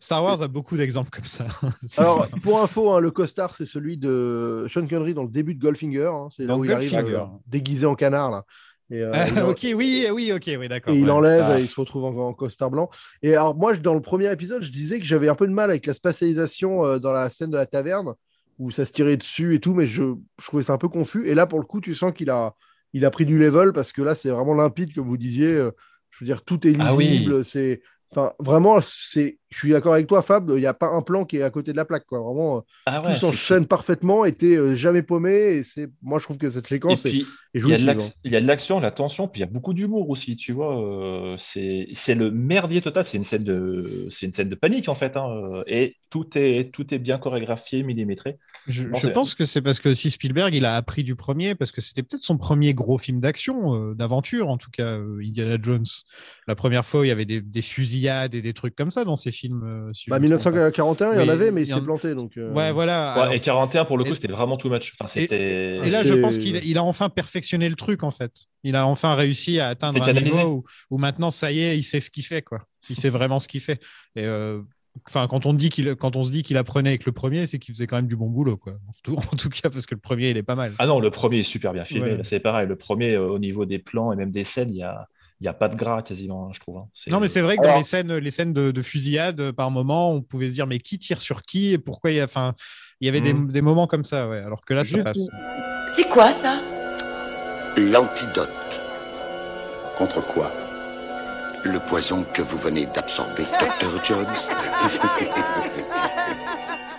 Star 0.00 0.22
Wars 0.24 0.42
a 0.42 0.48
beaucoup 0.48 0.76
d'exemples 0.76 1.10
comme 1.10 1.24
ça. 1.24 1.46
Alors, 1.96 2.28
pour 2.42 2.60
info, 2.60 2.90
hein, 2.92 2.98
le 3.00 3.10
costard, 3.12 3.54
c'est 3.56 3.64
celui 3.64 3.96
de 3.96 4.66
Sean 4.68 4.86
Connery 4.86 5.14
dans 5.14 5.22
le 5.22 5.30
début 5.30 5.54
de 5.54 5.60
Goldfinger. 5.62 6.10
hein. 6.12 6.28
c'est 6.36 6.44
là 6.44 6.56
où 6.56 6.64
il 6.64 6.72
arrive 6.72 6.92
euh, 6.94 7.20
déguisé 7.46 7.86
en 7.86 7.94
canard. 7.94 8.30
Là. 8.32 8.44
Et, 8.90 9.00
euh, 9.02 9.12
Ah, 9.14 9.44
en- 9.44 9.48
ok, 9.50 9.66
oui, 9.76 10.06
oui, 10.12 10.32
ok, 10.34 10.50
oui, 10.58 10.68
d'accord. 10.68 10.92
et 10.92 10.98
il 10.98 11.10
enlève 11.10 11.44
Ah. 11.48 11.58
et 11.58 11.62
il 11.62 11.68
se 11.68 11.80
retrouve 11.80 12.04
en, 12.04 12.28
en 12.28 12.34
costard 12.34 12.70
blanc. 12.70 12.90
Et 13.22 13.34
alors, 13.34 13.54
moi, 13.56 13.72
je- 13.72 13.80
dans 13.80 13.94
le 13.94 14.02
premier 14.02 14.30
épisode, 14.30 14.62
je 14.64 14.72
disais 14.72 14.98
que 14.98 15.06
j'avais 15.06 15.28
un 15.28 15.34
peu 15.36 15.46
de 15.46 15.52
mal 15.52 15.70
avec 15.70 15.86
la 15.86 15.94
spatialisation 15.94 16.84
euh, 16.84 16.98
dans 16.98 17.12
la 17.12 17.30
scène 17.30 17.50
de 17.50 17.56
la 17.56 17.64
taverne 17.66 18.12
où 18.62 18.70
ça 18.70 18.84
se 18.86 18.92
tirait 18.92 19.16
dessus 19.16 19.54
et 19.56 19.60
tout, 19.60 19.74
mais 19.74 19.86
je, 19.86 20.02
je 20.40 20.46
trouvais 20.46 20.62
ça 20.64 20.72
un 20.74 20.78
peu 20.78 20.88
confus. 20.88 21.26
Et 21.28 21.34
là, 21.34 21.46
pour 21.46 21.58
le 21.60 21.66
coup, 21.66 21.80
tu 21.80 21.94
sens 21.94 22.12
qu'il 22.12 22.30
a, 22.30 22.54
il 22.92 23.04
a 23.04 23.10
pris 23.10 23.26
du 23.26 23.38
level 23.38 23.72
parce 23.72 23.92
que 23.92 24.02
là, 24.02 24.14
c'est 24.14 24.30
vraiment 24.30 24.54
limpide, 24.54 24.94
comme 24.94 25.06
vous 25.08 25.16
disiez. 25.16 25.48
Euh, 25.52 25.70
Je 26.10 26.24
veux 26.24 26.26
dire, 26.26 26.44
tout 26.44 26.66
est 26.66 26.72
Ah 26.78 26.94
oui. 26.94 27.08
lisible. 27.10 27.44
C'est. 27.44 27.82
Enfin, 28.10 28.32
vraiment, 28.38 28.80
c'est. 28.82 29.38
Je 29.50 29.58
suis 29.58 29.70
d'accord 29.70 29.94
avec 29.94 30.06
toi, 30.06 30.22
Fab. 30.22 30.50
Il 30.50 30.56
n'y 30.60 30.66
a 30.66 30.74
pas 30.74 30.88
un 30.88 31.02
plan 31.02 31.24
qui 31.24 31.38
est 31.38 31.42
à 31.42 31.50
côté 31.50 31.72
de 31.72 31.76
la 31.76 31.84
plaque, 31.84 32.04
quoi. 32.06 32.20
Vraiment, 32.20 32.58
euh, 32.58 32.60
Ah 32.86 33.00
tout 33.02 33.14
ouais, 33.14 33.16
s'enchaîne 33.16 33.66
parfaitement 33.66 34.24
et 34.24 34.32
t'es 34.34 34.56
euh, 34.56 34.76
jamais 34.76 35.02
paumé. 35.02 35.32
Et 35.56 35.64
c'est, 35.64 35.88
moi, 36.02 36.18
je 36.18 36.24
trouve 36.24 36.38
que 36.38 36.48
cette 36.50 36.66
Et 36.88 36.94
séquence 36.94 37.06
est, 37.06 37.18
il 37.54 37.70
y, 37.70 37.72
a 37.74 37.78
de 37.78 37.84
jouissive, 37.84 37.86
l'ac- 37.86 38.16
il 38.24 38.32
y 38.32 38.36
a 38.36 38.40
de 38.40 38.46
l'action, 38.46 38.78
de 38.78 38.82
la 38.82 38.90
tension, 38.90 39.28
puis 39.28 39.40
il 39.40 39.42
y 39.42 39.48
a 39.48 39.50
beaucoup 39.52 39.72
d'humour 39.74 40.10
aussi, 40.10 40.36
tu 40.36 40.52
vois. 40.52 41.36
c'est 41.38 42.14
le 42.14 42.30
merdier 42.30 42.82
total, 42.82 43.04
c'est 43.04 43.16
une 43.16 43.24
scène 43.24 43.44
de, 43.44 44.08
c'est 44.10 44.26
une 44.26 44.32
scène 44.32 44.48
de 44.48 44.54
panique 44.56 44.88
en 44.88 44.94
fait, 44.96 45.16
hein, 45.16 45.62
et 45.66 45.96
tout 46.12 46.28
est, 46.36 46.70
tout 46.74 46.92
est 46.92 46.98
bien 46.98 47.16
chorégraphié, 47.16 47.82
millimétré. 47.82 48.36
Je, 48.68 48.84
pense 49.08 49.34
que 49.34 49.46
c'est 49.46 49.62
parce 49.62 49.80
que 49.80 49.88
aussi 49.88 50.10
Spielberg, 50.10 50.52
il 50.52 50.66
a 50.66 50.76
appris 50.76 51.02
du 51.04 51.16
premier, 51.16 51.54
parce 51.54 51.72
que 51.72 51.80
c'était 51.80 52.02
peut-être 52.02 52.20
son 52.20 52.36
premier 52.36 52.74
gros 52.74 52.98
film 52.98 53.18
d'action, 53.18 53.74
euh, 53.74 53.94
d'aventure, 53.94 54.50
en 54.50 54.58
tout 54.58 54.70
cas, 54.70 54.98
euh, 54.98 55.22
Indiana 55.24 55.56
Jones. 55.60 55.86
La 56.46 56.54
première 56.54 56.84
fois, 56.84 57.06
il 57.06 57.08
y 57.08 57.12
avait 57.12 57.24
des, 57.24 57.40
des 57.40 57.62
fusillades 57.62 58.34
et 58.34 58.42
des 58.42 58.52
trucs 58.52 58.76
comme 58.76 58.90
ça 58.90 59.04
dans 59.04 59.16
ces 59.16 59.30
films. 59.32 59.62
euh, 59.64 59.90
si 59.94 60.10
Bah, 60.10 60.18
me 60.18 60.28
trompe 60.28 60.42
pas. 60.44 60.50
1941, 60.50 61.14
il 61.14 61.20
y 61.22 61.24
en 61.24 61.28
avait, 61.32 61.50
mais 61.50 61.62
il 61.62 61.66
s'était 61.66 61.80
en- 61.80 61.82
planté. 61.82 62.14
Donc, 62.14 62.36
euh, 62.36 62.52
Ouais, 62.52 62.72
voilà. 62.72 63.14
Ouais, 63.16 63.22
alors- 63.22 63.32
et 63.32 63.40
41 63.40 63.86
pour 63.86 63.96
le 63.96 64.04
coup, 64.04 64.10
et- 64.12 64.14
c'était 64.14 64.28
vraiment 64.28 64.58
too 64.58 64.68
much. 64.68 64.92
Enfin, 65.00 65.10
c'était. 65.10 65.78
Et 65.82 65.90
là, 65.90 66.04
je 66.04 66.12
pense 66.12 66.38
qu'il 66.38 66.56
il 66.62 66.76
a 66.76 66.84
enfin 66.84 67.08
perfectionné 67.08 67.70
le 67.70 67.74
truc, 67.74 68.02
en 68.02 68.10
fait. 68.10 68.32
Il 68.64 68.76
a 68.76 68.86
enfin 68.86 69.14
réussi 69.14 69.60
à 69.60 69.68
atteindre 69.68 70.02
un 70.02 70.04
canalisé. 70.04 70.30
niveau 70.36 70.48
où, 70.58 70.64
où 70.90 70.98
maintenant, 70.98 71.30
ça 71.30 71.50
y 71.50 71.60
est, 71.60 71.78
il 71.78 71.82
sait 71.82 72.00
ce 72.00 72.10
qu'il 72.10 72.24
fait, 72.26 72.42
quoi. 72.42 72.66
Il 72.90 72.96
sait 72.96 73.08
vraiment 73.08 73.38
ce 73.38 73.48
qu'il 73.48 73.60
fait. 73.60 73.80
Et 74.14 74.24
euh, 74.24 74.60
enfin, 75.08 75.26
quand 75.28 75.46
on 75.46 75.54
dit 75.54 75.68
qu'il, 75.70 75.94
quand 75.96 76.16
on 76.16 76.22
se 76.22 76.30
dit 76.30 76.42
qu'il 76.42 76.56
apprenait 76.56 76.90
avec 76.90 77.04
le 77.06 77.12
premier, 77.12 77.46
c'est 77.46 77.58
qu'il 77.58 77.74
faisait 77.74 77.86
quand 77.86 77.96
même 77.96 78.06
du 78.06 78.16
bon 78.16 78.28
boulot, 78.28 78.56
quoi. 78.56 78.72
En 78.74 78.92
tout, 79.02 79.16
en 79.16 79.36
tout 79.36 79.48
cas, 79.48 79.70
parce 79.70 79.86
que 79.86 79.94
le 79.94 80.00
premier, 80.00 80.30
il 80.30 80.36
est 80.36 80.42
pas 80.42 80.54
mal. 80.54 80.72
Ah 80.78 80.86
non, 80.86 81.00
le 81.00 81.10
premier 81.10 81.40
est 81.40 81.44
super 81.44 81.72
bien 81.72 81.84
filmé. 81.84 82.12
Ouais. 82.16 82.20
C'est 82.24 82.40
pareil, 82.40 82.66
le 82.68 82.76
premier 82.76 83.12
euh, 83.14 83.28
au 83.28 83.38
niveau 83.38 83.64
des 83.64 83.78
plans 83.78 84.12
et 84.12 84.16
même 84.16 84.30
des 84.30 84.44
scènes, 84.44 84.70
il 84.70 84.76
y 84.76 84.82
a, 84.82 85.08
il 85.40 85.44
y 85.44 85.48
a 85.48 85.52
pas 85.52 85.68
de 85.68 85.74
gras 85.74 86.02
quasiment, 86.02 86.46
hein, 86.46 86.50
je 86.54 86.60
trouve. 86.60 86.76
hein. 86.76 86.86
Non, 87.10 87.18
mais 87.20 87.26
c'est 87.28 87.40
vrai 87.40 87.56
que 87.56 87.62
dans 87.62 87.68
Alors- 87.68 87.78
les 87.78 87.82
scènes, 87.84 88.14
les 88.16 88.30
scènes 88.30 88.52
de, 88.52 88.70
de 88.70 88.82
fusillade, 88.82 89.40
euh, 89.40 89.52
par 89.52 89.70
moment, 89.70 90.12
on 90.12 90.22
pouvait 90.22 90.48
se 90.48 90.54
dire, 90.54 90.66
mais 90.68 90.78
qui 90.78 90.98
tire 90.98 91.20
sur 91.20 91.42
qui 91.42 91.72
et 91.72 91.78
pourquoi 91.78 92.10
il 92.12 92.16
y 92.16 92.20
a, 92.20 92.24
enfin, 92.24 92.54
il 93.00 93.06
y 93.06 93.08
avait 93.08 93.20
des, 93.20 93.34
Mm. 93.34 93.50
des 93.50 93.60
moments 93.62 93.86
comme 93.88 94.04
ça, 94.04 94.28
ouais. 94.28 94.38
Alors 94.38 94.64
que 94.64 94.72
là, 94.74 94.84
ça 94.84 94.98
passe. 95.02 95.28
C'est 95.96 96.08
quoi 96.08 96.28
ça? 96.30 96.60
L'antidote. 97.76 98.48
Contre 99.96 100.24
quoi? 100.26 100.50
Le 101.64 101.78
poison 101.78 102.24
que 102.34 102.42
vous 102.42 102.58
venez 102.58 102.86
d'absorber, 102.86 103.44
Dr. 103.60 104.04
Jones. 104.04 104.26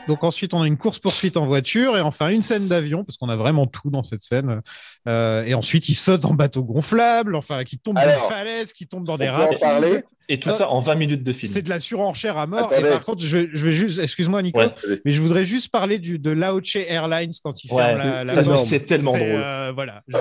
Donc 0.07 0.23
ensuite, 0.23 0.53
on 0.53 0.61
a 0.61 0.67
une 0.67 0.77
course-poursuite 0.77 1.37
en 1.37 1.45
voiture 1.45 1.97
et 1.97 2.01
enfin 2.01 2.29
une 2.29 2.41
scène 2.41 2.67
d'avion, 2.67 3.03
parce 3.03 3.17
qu'on 3.17 3.29
a 3.29 3.35
vraiment 3.35 3.67
tout 3.67 3.89
dans 3.89 4.03
cette 4.03 4.21
scène. 4.21 4.61
Euh, 5.07 5.43
et 5.43 5.53
ensuite, 5.53 5.89
il 5.89 5.95
saute 5.95 6.25
en 6.25 6.33
bateau 6.33 6.63
gonflable, 6.63 7.35
enfin, 7.35 7.63
qui 7.63 7.77
tombe 7.77 7.95
dans 7.95 8.05
des 8.05 8.27
falaises, 8.29 8.73
qui 8.73 8.87
tombe 8.87 9.05
dans 9.05 9.15
On 9.15 9.17
des 9.17 9.29
rapides. 9.29 10.03
Et 10.33 10.39
tout 10.39 10.49
Ah. 10.51 10.57
ça 10.57 10.69
en 10.69 10.81
20 10.81 10.95
minutes 10.95 11.23
de 11.23 11.31
film. 11.31 11.51
C'est 11.51 11.61
de 11.61 11.69
la 11.69 11.79
surenchère 11.79 12.37
à 12.37 12.47
mort. 12.47 12.71
Attendez. 12.71 12.87
Et 12.87 12.91
par 12.91 13.05
contre, 13.05 13.23
je 13.23 13.37
vais, 13.37 13.49
je 13.53 13.65
vais 13.65 13.71
juste, 13.71 13.99
excuse-moi, 13.99 14.41
Nico, 14.41 14.59
Ouais. 14.59 14.71
mais 15.05 15.11
je 15.11 15.21
voudrais 15.21 15.45
juste 15.45 15.69
parler 15.71 15.99
du, 15.99 16.17
de 16.17 16.31
Laoche 16.31 16.75
Airlines 16.75 17.31
quand 17.43 17.63
il 17.63 17.71
Ouais, 17.71 17.83
ferme 17.83 17.97
la, 17.97 18.23
la 18.23 18.43
porte. 18.43 18.67
c'est 18.67 18.85
tellement 18.87 19.11
drôle. 19.11 19.21
euh, 19.29 19.71
voilà, 19.75 20.01
je, 20.07 20.17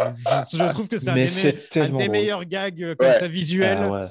je- 0.53 0.59
je 0.59 0.69
trouve 0.71 0.87
que 0.89 0.99
c'est 0.99 1.11
un, 1.11 1.15
des, 1.15 1.29
un 1.75 2.09
meilleurs 2.09 2.45
gags 2.45 2.83
euh, 2.83 2.95
comme 2.95 3.09
Ouais. 3.09 3.15
ça 3.15 3.27
visuels 3.29 3.79
Ah 3.81 3.89
ouais. 3.91 4.07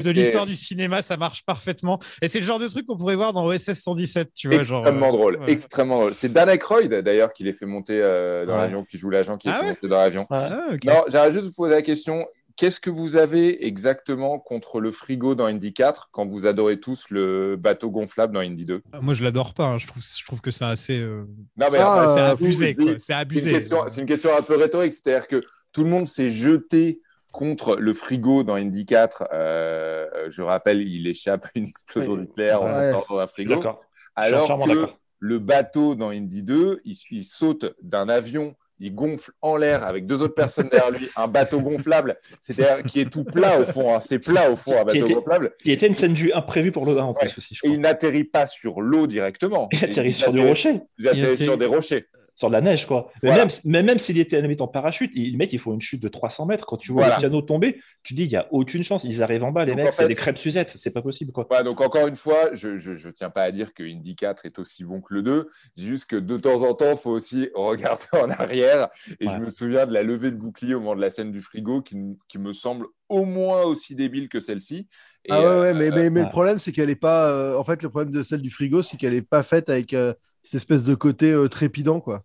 de, 0.00 0.10
l'histoire 0.10 0.44
du 0.44 0.54
cinéma. 0.54 1.00
Ça 1.02 1.16
marche 1.16 1.44
parfaitement. 1.44 1.98
Et 2.20 2.28
c'est 2.28 2.40
le 2.40 2.46
genre 2.46 2.58
de 2.58 2.68
truc 2.68 2.86
qu'on 2.86 2.96
pourrait 2.98 3.16
voir 3.16 3.32
dans 3.32 3.46
OSS 3.46 3.72
117, 3.72 4.30
tu 4.34 4.48
vois. 4.48 4.62
genre, 4.62 4.80
Extrêmement 4.80 5.08
euh, 5.08 5.12
drôle, 5.12 5.36
ouais. 5.38 5.50
extrêmement 5.50 5.96
drôle. 6.00 6.14
C'est 6.14 6.30
Dan 6.32 6.48
Aykroyd 6.50 6.92
d'ailleurs 6.92 7.32
qui 7.32 7.44
les 7.44 7.52
fait 7.52 7.64
monter 7.66 7.98
euh, 8.02 8.44
dans 8.44 8.52
Ouais. 8.52 8.58
l'avion, 8.58 8.84
qui 8.84 8.98
joue 8.98 9.08
l'agent 9.08 9.36
qui 9.38 9.48
les 9.48 9.54
Ah 9.54 9.58
fait 9.58 9.62
ouais 9.64 9.68
monter 9.70 9.88
dans 9.88 9.96
l'avion. 9.96 10.26
Ah, 10.30 10.48
ok. 10.74 10.84
Non, 10.84 11.04
j'aimerais 11.08 11.32
juste 11.32 11.44
vous 11.46 11.52
poser 11.52 11.74
la 11.74 11.82
question. 11.82 12.26
Qu'est-ce 12.58 12.80
que 12.80 12.90
vous 12.90 13.16
avez 13.16 13.66
exactement 13.68 14.40
contre 14.40 14.80
le 14.80 14.90
frigo 14.90 15.36
dans 15.36 15.46
Indy 15.46 15.72
4 15.72 16.08
quand 16.10 16.26
vous 16.26 16.44
adorez 16.44 16.80
tous 16.80 17.06
le 17.08 17.54
bateau 17.56 17.88
gonflable 17.88 18.34
dans 18.34 18.40
Indy 18.40 18.64
2 18.64 18.82
Moi, 19.00 19.14
je 19.14 19.22
l'adore 19.22 19.54
pas. 19.54 19.66
hein. 19.68 19.78
Je 19.78 19.86
trouve, 19.86 20.02
je 20.02 20.24
trouve 20.26 20.40
que 20.40 20.50
c'est 20.50 20.64
assez. 20.64 20.98
euh, 21.00 21.22
Non, 21.56 21.68
mais 21.70 21.78
enfin, 21.78 22.08
c'est 22.08 22.20
abusé, 22.20 22.74
C'est 22.98 23.12
une, 23.12 23.18
abusé. 23.20 23.52
question, 23.52 23.84
c'est 23.88 24.00
une 24.00 24.08
question 24.08 24.30
un 24.36 24.42
peu 24.42 24.56
rhétorique. 24.56 24.92
C'est-à-dire 24.92 25.28
que 25.28 25.40
tout 25.72 25.84
le 25.84 25.88
monde 25.90 26.08
s'est 26.08 26.30
jeté 26.30 27.00
contre 27.32 27.76
le 27.76 27.94
frigo 27.94 28.42
dans 28.42 28.54
Indy 28.56 28.86
4. 28.86 29.28
Euh, 29.32 30.06
je 30.28 30.42
rappelle, 30.42 30.82
il 30.82 31.06
échappe 31.06 31.44
à 31.46 31.50
une 31.54 31.68
explosion 31.68 32.16
nucléaire 32.16 32.60
en 32.62 32.66
Ouais. 32.66 32.92
sortant 32.92 33.14
dans 33.14 33.20
un 33.20 33.26
frigo. 33.28 33.54
D'accord. 33.54 33.80
Alors 34.16 34.48
que 34.66 34.88
le 35.20 35.38
bateau 35.38 35.94
dans 35.94 36.10
Indy 36.10 36.42
2, 36.42 36.80
il, 36.84 36.96
il 37.12 37.24
saute 37.24 37.72
d'un 37.82 38.08
avion, 38.08 38.56
il 38.80 38.94
gonfle 38.94 39.32
en 39.42 39.56
l'air 39.56 39.84
avec 39.84 40.06
deux 40.06 40.22
autres 40.22 40.34
personnes 40.34 40.68
derrière 40.68 40.90
lui, 40.90 41.08
un 41.16 41.26
bateau 41.28 41.60
gonflable, 41.60 42.16
c'est-à-dire 42.40 42.82
qui 42.84 43.00
est 43.00 43.10
tout 43.10 43.24
plat 43.24 43.60
au 43.60 43.64
fond. 43.64 43.94
hein. 43.94 44.00
C'est 44.00 44.18
plat 44.18 44.50
au 44.50 44.56
fond, 44.56 44.72
un 44.80 44.84
bateau 44.84 45.04
était- 45.06 45.14
gonflable. 45.14 45.52
Il 45.64 45.70
y 45.70 45.74
était 45.74 45.86
une 45.86 45.94
scène 45.94 46.14
du 46.14 46.32
imprévu 46.32 46.72
pour 46.72 46.86
1 46.88 46.96
en 47.02 47.14
plus 47.14 47.36
aussi, 47.36 47.54
je 47.54 47.60
Et 47.64 47.68
crois. 47.68 47.74
il 47.76 47.80
n'atterrit 47.80 48.24
pas 48.24 48.46
sur 48.46 48.80
l'eau 48.80 49.06
directement. 49.06 49.68
Il 49.72 49.84
atterrit 49.84 50.08
Il 50.08 50.14
sur 50.14 50.32
du 50.32 50.38
atterrit- 50.40 50.48
rocher, 50.48 50.80
Il 50.98 51.08
atterrit 51.08 51.20
Il 51.20 51.24
atterrit- 51.26 51.44
sur 51.44 51.58
des 51.58 51.66
rochers. 51.66 52.06
Sur 52.38 52.48
de 52.48 52.52
la 52.52 52.60
neige, 52.60 52.86
quoi. 52.86 53.10
Mais, 53.22 53.30
Voilà. 53.30 53.46
même, 53.46 53.54
mais 53.64 53.82
même 53.82 53.98
s'il 53.98 54.16
était 54.16 54.40
limite 54.40 54.60
en 54.60 54.68
parachute, 54.68 55.10
il, 55.14 55.32
le 55.32 55.38
mec, 55.38 55.52
il 55.52 55.58
faut 55.58 55.74
une 55.74 55.80
chute 55.80 56.00
de 56.00 56.06
300 56.08 56.46
mètres. 56.46 56.66
Quand 56.66 56.76
tu 56.76 56.92
vois 56.92 57.02
Voilà. 57.02 57.16
le 57.16 57.20
piano 57.20 57.42
tomber, 57.42 57.80
tu 58.04 58.14
dis, 58.14 58.22
il 58.22 58.28
n'y 58.28 58.36
a 58.36 58.46
aucune 58.52 58.84
chance. 58.84 59.02
Ils 59.02 59.24
arrivent 59.24 59.42
en 59.42 59.50
bas, 59.50 59.64
les 59.64 59.72
Donc, 59.72 59.78
mecs, 59.78 59.88
en 59.88 59.92
c'est 59.92 60.06
des 60.06 60.14
crêpes 60.14 60.38
Suzette, 60.38 60.72
c'est 60.76 60.92
pas 60.92 61.02
possible, 61.02 61.32
quoi. 61.32 61.46
Voilà, 61.50 61.64
donc 61.64 61.80
encore 61.80 62.06
une 62.06 62.14
fois, 62.14 62.50
je 62.52 62.68
ne 62.68 63.10
tiens 63.10 63.30
pas 63.30 63.42
à 63.42 63.50
dire 63.50 63.74
que 63.74 63.82
Indy 63.82 64.14
4 64.14 64.46
est 64.46 64.58
aussi 64.60 64.84
bon 64.84 65.00
que 65.00 65.14
le 65.14 65.22
2. 65.22 65.48
Je 65.76 65.82
dis 65.82 65.88
juste 65.88 66.06
que 66.06 66.14
de 66.14 66.36
temps 66.36 66.62
en 66.62 66.74
temps, 66.74 66.92
il 66.92 66.96
faut 66.98 67.10
aussi 67.10 67.50
regarder 67.56 68.04
en 68.12 68.30
arrière. 68.30 68.86
Et 69.18 69.26
Ouais. 69.26 69.34
je 69.36 69.40
me 69.46 69.50
souviens 69.50 69.86
de 69.86 69.92
la 69.92 70.04
levée 70.04 70.30
de 70.30 70.36
bouclier 70.36 70.74
au 70.74 70.80
moment 70.80 70.94
de 70.94 71.00
la 71.00 71.10
scène 71.10 71.32
du 71.32 71.40
frigo 71.40 71.82
qui, 71.82 71.96
qui 72.28 72.38
me 72.38 72.52
semble 72.52 72.86
au 73.08 73.24
moins 73.24 73.62
aussi 73.62 73.94
débile 73.96 74.28
que 74.28 74.38
celle-ci. 74.38 74.86
Ah 75.28 75.40
ouais, 75.40 75.46
euh, 75.46 75.60
ouais, 75.62 75.74
mais, 75.74 75.90
mais, 75.90 76.10
mais 76.10 76.20
ouais. 76.20 76.26
le 76.26 76.30
problème, 76.30 76.58
c'est 76.58 76.70
qu'elle 76.70 76.90
est 76.90 76.94
pas. 76.94 77.30
euh, 77.30 77.56
en 77.56 77.64
fait, 77.64 77.82
le 77.82 77.88
problème 77.90 78.12
de 78.12 78.22
celle 78.22 78.42
du 78.42 78.50
frigo, 78.50 78.80
c'est 78.82 78.96
qu'elle 78.96 79.14
est 79.14 79.22
pas 79.28 79.42
faite 79.42 79.68
avec 79.70 79.92
euh, 79.92 80.14
cette 80.42 80.54
espèce 80.54 80.84
de 80.84 80.94
côté 80.94 81.32
euh, 81.32 81.48
trépidant, 81.48 82.00
quoi. 82.00 82.22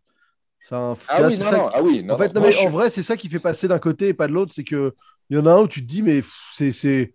Enfin, 0.65 0.97
Ah 1.07 1.23
oui, 1.23 1.37
c'est 1.37 1.43
non, 1.43 1.45
ça 1.45 1.59
non, 1.59 1.61
qui- 1.61 1.71
ah 1.73 1.81
oui, 1.81 2.03
non, 2.03 2.15
en 2.15 2.17
fait, 2.17 2.33
non, 2.33 2.35
non, 2.35 2.41
moi, 2.41 2.49
mais 2.49 2.55
en 2.55 2.69
vrai, 2.69 2.89
c'est 2.89 3.03
ça 3.03 3.17
qui 3.17 3.29
fait 3.29 3.39
passer 3.39 3.67
d'un 3.67 3.79
côté 3.79 4.09
et 4.09 4.13
pas 4.13 4.27
de 4.27 4.33
l'autre. 4.33 4.53
C'est 4.53 4.63
que 4.63 4.95
il 5.29 5.37
y 5.37 5.39
en 5.39 5.45
a 5.45 5.51
un 5.53 5.61
où 5.61 5.67
tu 5.67 5.81
te 5.81 5.87
dis, 5.87 6.01
mais 6.03 6.23
c'est, 6.53 6.71
c'est 6.71 7.13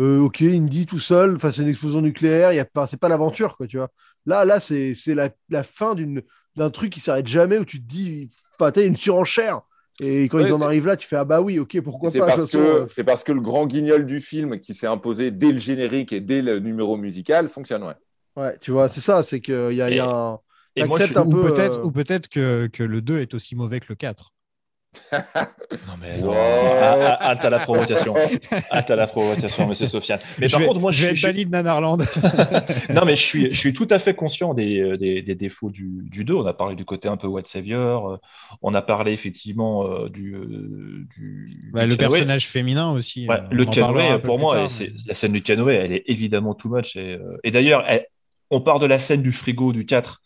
euh, 0.00 0.20
ok, 0.20 0.42
Indy 0.42 0.86
tout 0.86 0.98
seul 0.98 1.38
face 1.38 1.58
à 1.58 1.62
une 1.62 1.68
explosion 1.68 2.00
nucléaire, 2.00 2.52
il 2.52 2.56
y 2.56 2.60
a 2.60 2.64
pas, 2.64 2.86
c'est 2.86 2.96
pas 3.00 3.08
l'aventure, 3.08 3.56
quoi, 3.56 3.66
tu 3.66 3.76
vois. 3.78 3.90
Là, 4.26 4.44
là, 4.44 4.60
c'est, 4.60 4.94
c'est 4.94 5.14
la, 5.14 5.30
la 5.48 5.62
fin 5.62 5.94
d'une, 5.94 6.22
d'un 6.56 6.70
truc 6.70 6.92
qui 6.92 7.00
s'arrête 7.00 7.26
jamais 7.26 7.58
où 7.58 7.64
tu 7.64 7.80
te 7.80 7.86
dis, 7.86 8.30
enfin, 8.58 8.70
t'as 8.72 8.84
une 8.86 8.96
surenchère. 8.96 9.60
Et 10.00 10.24
quand 10.24 10.38
Ouais, 10.38 10.40
ils 10.40 10.52
en 10.52 10.60
arrivent 10.62 10.86
là, 10.86 10.96
tu 10.96 11.06
fais, 11.08 11.16
ah 11.16 11.24
bah 11.24 11.40
oui, 11.40 11.58
ok, 11.58 11.80
pourquoi 11.82 12.14
pas. 12.14 12.26
parce, 12.26 12.46
que, 12.46 12.56
euh, 12.56 12.86
c'est 12.88 13.04
parce 13.04 13.24
que 13.24 13.32
le 13.32 13.40
grand 13.40 13.66
guignol 13.66 14.06
du 14.06 14.20
film 14.20 14.60
qui 14.60 14.74
s'est 14.74 14.86
imposé 14.86 15.30
dès 15.30 15.52
le 15.52 15.58
générique 15.58 16.12
et 16.12 16.20
dès 16.20 16.42
le 16.42 16.58
numéro 16.60 16.96
musical 16.96 17.48
fonctionne, 17.48 17.82
ouais. 17.84 17.94
Ouais, 18.36 18.56
tu 18.58 18.70
vois, 18.70 18.88
c'est 18.88 19.00
ça, 19.00 19.22
c'est 19.22 19.40
qu'il 19.40 19.72
y 19.74 19.82
a, 19.82 19.90
il 19.90 19.94
y 19.96 19.98
a 20.00 20.06
un. 20.08 20.40
Et 20.78 20.84
moi, 20.84 20.98
je- 20.98 21.18
un 21.18 21.26
Ou 21.26 21.30
peu, 21.30 21.52
peut-être 21.54 21.78
euh, 21.86 21.90
peut-être 21.90 22.28
que, 22.28 22.66
que 22.72 22.82
le 22.82 23.00
2 23.00 23.18
est 23.20 23.34
aussi 23.34 23.54
mauvais 23.56 23.80
que 23.80 23.86
le 23.90 23.94
4. 23.94 24.32
Non, 25.12 25.94
mais 26.00 26.18
non. 26.18 26.32
Ah, 26.34 27.18
ah, 27.20 27.28
Halte 27.28 27.44
à 27.44 27.50
la 27.50 27.58
provocation. 27.58 28.14
Halte 28.70 28.90
à 28.90 28.96
la 28.96 29.06
provocation, 29.06 29.68
monsieur 29.68 29.86
Sofiane. 29.86 30.18
Mais 30.38 30.48
je 30.48 30.52
par 30.52 30.60
vais, 30.60 30.66
contre, 30.66 30.80
moi, 30.80 30.92
je 30.92 31.02
vais 31.02 31.08
je, 31.08 31.12
être 31.12 31.18
suis- 31.18 31.26
banni 31.26 31.44
de 31.44 31.50
Nanarland. 31.50 31.98
non, 32.94 33.04
mais 33.04 33.14
je 33.14 33.20
suis, 33.22 33.50
je 33.50 33.56
suis 33.56 33.74
tout 33.74 33.86
à 33.90 33.98
fait 33.98 34.14
conscient 34.14 34.54
des, 34.54 34.80
euh, 34.80 34.96
des, 34.96 35.20
des 35.20 35.34
défauts 35.34 35.70
du, 35.70 36.00
du 36.10 36.24
2. 36.24 36.34
On 36.34 36.46
a 36.46 36.54
parlé 36.54 36.74
du 36.74 36.86
côté 36.86 37.06
un 37.06 37.18
peu 37.18 37.26
White 37.26 37.46
Savior. 37.48 38.12
euh, 38.12 38.16
On 38.62 38.74
a 38.74 38.80
parlé 38.80 39.12
effectivement 39.12 39.86
euh, 39.86 40.08
du, 40.08 40.34
euh, 40.34 41.06
du, 41.14 41.70
Bah, 41.72 41.82
du 41.84 41.90
le 41.90 41.96
canoë. 41.96 42.10
personnage 42.10 42.48
féminin 42.48 42.90
aussi. 42.90 43.28
Ouais, 43.28 43.36
euh, 43.36 43.42
le 43.50 43.64
canoë, 43.66 44.18
pour 44.22 44.38
moi, 44.38 44.54
tard, 44.54 44.70
mais- 44.80 44.92
la 45.06 45.14
scène 45.14 45.32
du 45.32 45.42
canoë, 45.42 45.74
elle 45.74 45.92
est 45.92 46.04
évidemment 46.06 46.54
too 46.54 46.70
much. 46.70 46.96
Et, 46.96 47.12
euh, 47.14 47.36
et 47.44 47.50
d'ailleurs, 47.50 47.84
on 48.50 48.62
part 48.62 48.78
de 48.78 48.86
la 48.86 48.98
scène 48.98 49.20
du 49.22 49.32
frigo 49.32 49.72
du 49.74 49.84
4, 49.84 50.22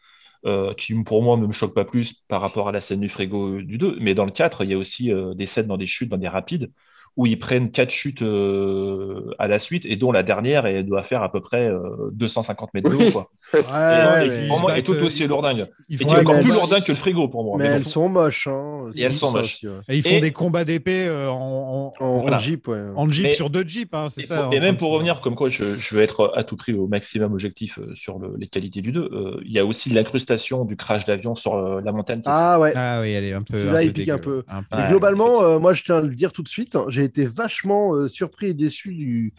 euh, 0.46 0.74
qui 0.74 0.94
pour 1.04 1.22
moi 1.22 1.36
ne 1.36 1.46
me 1.46 1.52
choque 1.52 1.74
pas 1.74 1.84
plus 1.84 2.14
par 2.28 2.40
rapport 2.40 2.68
à 2.68 2.72
la 2.72 2.80
scène 2.80 3.00
du 3.00 3.08
frigo 3.08 3.60
du 3.62 3.78
2. 3.78 3.96
Mais 4.00 4.14
dans 4.14 4.24
le 4.24 4.32
4, 4.32 4.64
il 4.64 4.70
y 4.70 4.74
a 4.74 4.78
aussi 4.78 5.12
euh, 5.12 5.34
des 5.34 5.46
scènes 5.46 5.66
dans 5.66 5.76
des 5.76 5.86
chutes, 5.86 6.08
dans 6.10 6.18
des 6.18 6.28
rapides, 6.28 6.72
où 7.16 7.26
ils 7.26 7.38
prennent 7.38 7.70
quatre 7.70 7.90
chutes 7.90 8.22
euh, 8.22 9.30
à 9.38 9.46
la 9.48 9.58
suite, 9.58 9.84
et 9.86 9.96
dont 9.96 10.12
la 10.12 10.22
dernière, 10.22 10.66
elle 10.66 10.86
doit 10.86 11.02
faire 11.02 11.22
à 11.22 11.30
peu 11.30 11.40
près 11.40 11.68
euh, 11.68 11.80
250 12.12 12.74
mètres 12.74 12.90
de 12.90 12.96
haut. 12.96 13.10
Quoi. 13.10 13.30
Ouais, 13.52 13.60
Et, 13.60 13.62
ouais, 13.64 14.26
et 14.26 14.28
mais- 14.30 14.42
qui, 14.44 14.48
pour 14.48 14.60
moi, 14.62 14.72
ils 14.74 14.78
est 14.78 14.82
tout 14.82 14.94
aussi 15.04 15.26
lourdingue. 15.26 15.66
Ils 15.90 16.00
Et 16.00 16.06
qui 16.06 16.14
est 16.14 16.18
encore 16.20 16.40
plus 16.40 16.50
elles- 16.50 16.56
lourdingue 16.56 16.82
que 16.84 16.92
le 16.92 16.96
frigo 16.96 17.28
pour 17.28 17.44
moi. 17.44 17.56
Mais 17.58 17.68
Mais 17.68 17.74
elles 17.76 17.84
sont 17.84 18.08
moches. 18.08 18.46
Hein. 18.46 18.86
Et 18.94 19.02
elles 19.02 19.12
sont 19.12 19.26
ça 19.26 19.38
moches. 19.40 19.62
Et 19.90 19.96
ils 19.98 20.02
font 20.02 20.08
Et- 20.08 20.20
des 20.20 20.32
combats 20.32 20.64
d'épée 20.64 21.04
euh, 21.06 21.28
en, 21.30 21.92
en, 22.00 22.02
En, 22.02 22.06
en 22.06 22.20
Voilà. 22.22 22.38
Jeep, 22.38 22.66
ouais. 22.68 22.82
en 22.96 23.10
Jeep 23.10 23.24
Mais- 23.24 23.32
sur 23.32 23.50
deux 23.50 23.68
Jeeps, 23.68 23.90
hein, 23.92 24.06
c'est 24.08 24.22
Et, 24.22 24.26
ça. 24.26 24.44
pour- 24.44 24.54
et 24.54 24.60
même 24.60 24.78
pour 24.78 24.90
revenir, 24.92 25.20
comme 25.20 25.34
quoi 25.34 25.50
je, 25.50 25.76
je 25.78 25.94
veux 25.94 26.00
être 26.00 26.32
à 26.34 26.44
tout 26.44 26.56
prix 26.56 26.72
au 26.72 26.86
maximum 26.86 27.34
objectif 27.34 27.78
euh, 27.78 27.94
sur 27.94 28.18
le- 28.18 28.34
les 28.38 28.46
qualités 28.48 28.80
du 28.80 28.90
2, 28.90 29.00
euh, 29.12 29.40
il 29.44 29.52
y 29.52 29.58
a 29.58 29.66
aussi 29.66 29.90
l'incrustation 29.90 30.64
du 30.64 30.76
crash 30.78 31.04
d'avion 31.04 31.34
sur 31.34 31.54
euh, 31.54 31.82
la 31.84 31.92
montagne. 31.92 32.22
Ah 32.24 32.58
ouais. 32.58 32.72
Ah 32.74 33.00
oui, 33.02 33.10
elle 33.12 33.24
est 33.24 33.34
un 33.34 33.42
peu. 33.42 33.54
Celui-là, 33.58 33.78
un 33.80 33.82
il 33.82 33.92
pique 33.92 34.08
un 34.08 34.16
peu. 34.18 34.44
Mais 34.74 34.86
globalement, 34.86 35.42
euh, 35.42 35.58
moi, 35.58 35.74
je 35.74 35.82
tiens 35.84 35.98
à 35.98 36.00
le 36.00 36.14
dire 36.14 36.32
tout 36.32 36.42
de 36.42 36.48
suite, 36.48 36.74
hein, 36.74 36.86
j'ai 37.02 37.08
été 37.08 37.26
vachement 37.26 37.94
euh, 37.94 38.08
surpris 38.08 38.46
et 38.48 38.54
déçu 38.54 38.94
du. 38.94 39.34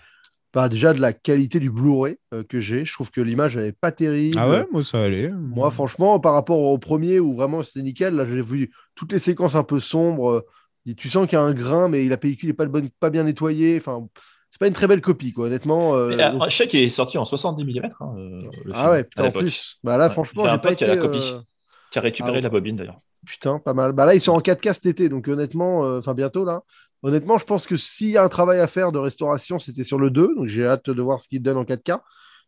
bah, 0.53 0.69
déjà 0.69 0.93
de 0.93 1.01
la 1.01 1.13
qualité 1.13 1.59
du 1.59 1.71
Blu-ray 1.71 2.17
euh, 2.33 2.43
que 2.43 2.59
j'ai. 2.59 2.85
Je 2.85 2.93
trouve 2.93 3.09
que 3.11 3.21
l'image 3.21 3.57
elle 3.57 3.65
est 3.65 3.71
pas 3.79 3.91
terrible. 3.91 4.37
Ah 4.39 4.49
ouais, 4.49 4.67
moi 4.71 4.83
ça 4.83 5.01
allait. 5.03 5.29
Moi, 5.29 5.71
franchement, 5.71 6.19
par 6.19 6.33
rapport 6.33 6.59
au 6.59 6.77
premier 6.77 7.19
où 7.19 7.35
vraiment 7.35 7.63
c'était 7.63 7.81
nickel, 7.81 8.13
là 8.15 8.25
j'ai 8.29 8.41
vu 8.41 8.71
toutes 8.95 9.11
les 9.13 9.19
séquences 9.19 9.55
un 9.55 9.63
peu 9.63 9.79
sombres. 9.79 10.29
euh, 10.31 10.41
et 10.85 10.95
tu 10.95 11.07
sens 11.09 11.27
qu'il 11.27 11.37
y 11.37 11.41
a 11.41 11.43
un 11.43 11.53
grain, 11.53 11.87
mais 11.87 12.03
la 12.09 12.17
pellicule 12.17 12.49
n'est 12.49 12.53
pas, 12.53 12.65
de 12.65 12.69
bonne- 12.69 12.89
pas 12.99 13.09
bien 13.09 13.23
nettoyée. 13.23 13.77
Enfin, 13.77 14.05
c'est 14.51 14.59
pas 14.59 14.67
une 14.67 14.73
très 14.73 14.85
belle 14.85 14.99
copie, 15.01 15.31
quoi, 15.31 15.45
honnêtement. 15.45 15.95
euh, 15.95 16.09
Mais, 16.15 16.21
euh, 16.23 16.31
donc- 16.33 16.49
je 16.49 16.55
sais 16.57 16.67
qu'il 16.67 16.81
est 16.81 16.89
sorti 16.89 17.17
en 17.17 17.23
70 17.25 17.63
mm. 17.63 17.85
hein, 18.01 18.13
euh, 18.17 18.41
Ah 18.73 18.77
film, 18.79 18.91
ouais, 18.91 19.03
putain, 19.05 19.23
en 19.27 19.31
plus. 19.31 19.79
Bah 19.83 19.97
là, 19.97 20.07
Ouais. 20.07 20.11
franchement, 20.11 20.45
J'ai 20.51 20.57
pas 20.57 20.73
été. 20.73 20.83
a 20.85 20.89
la 20.89 20.97
copie. 20.97 21.33
Qui 21.89 21.99
a 21.99 22.01
récupéré 22.01 22.31
Ah 22.31 22.35
ouais. 22.35 22.41
la 22.41 22.49
bobine 22.49 22.75
d'ailleurs. 22.75 22.99
Putain, 23.25 23.59
pas 23.59 23.73
mal. 23.73 23.93
Bah 23.93 24.05
là, 24.05 24.13
ils 24.13 24.19
sont 24.19 24.33
en 24.33 24.41
4K 24.41 24.73
cet 24.73 24.85
été, 24.87 25.07
donc 25.07 25.29
honnêtement, 25.29 25.85
euh, 25.85 25.99
enfin 25.99 26.13
bientôt 26.13 26.43
là. 26.43 26.63
Honnêtement, 27.03 27.37
je 27.37 27.45
pense 27.45 27.67
que 27.67 27.77
s'il 27.77 28.09
y 28.11 28.17
a 28.17 28.23
un 28.23 28.29
travail 28.29 28.59
à 28.59 28.67
faire 28.67 28.91
de 28.93 28.99
restauration, 28.99 29.59
c'était 29.59 29.83
sur 29.83 29.99
le 29.99 30.09
2, 30.09 30.33
donc 30.35 30.47
j'ai 30.47 30.65
hâte 30.65 30.89
de 30.89 31.01
voir 31.01 31.21
ce 31.21 31.27
qu'il 31.27 31.41
donne 31.43 31.57
en 31.57 31.65
4K. 31.65 32.01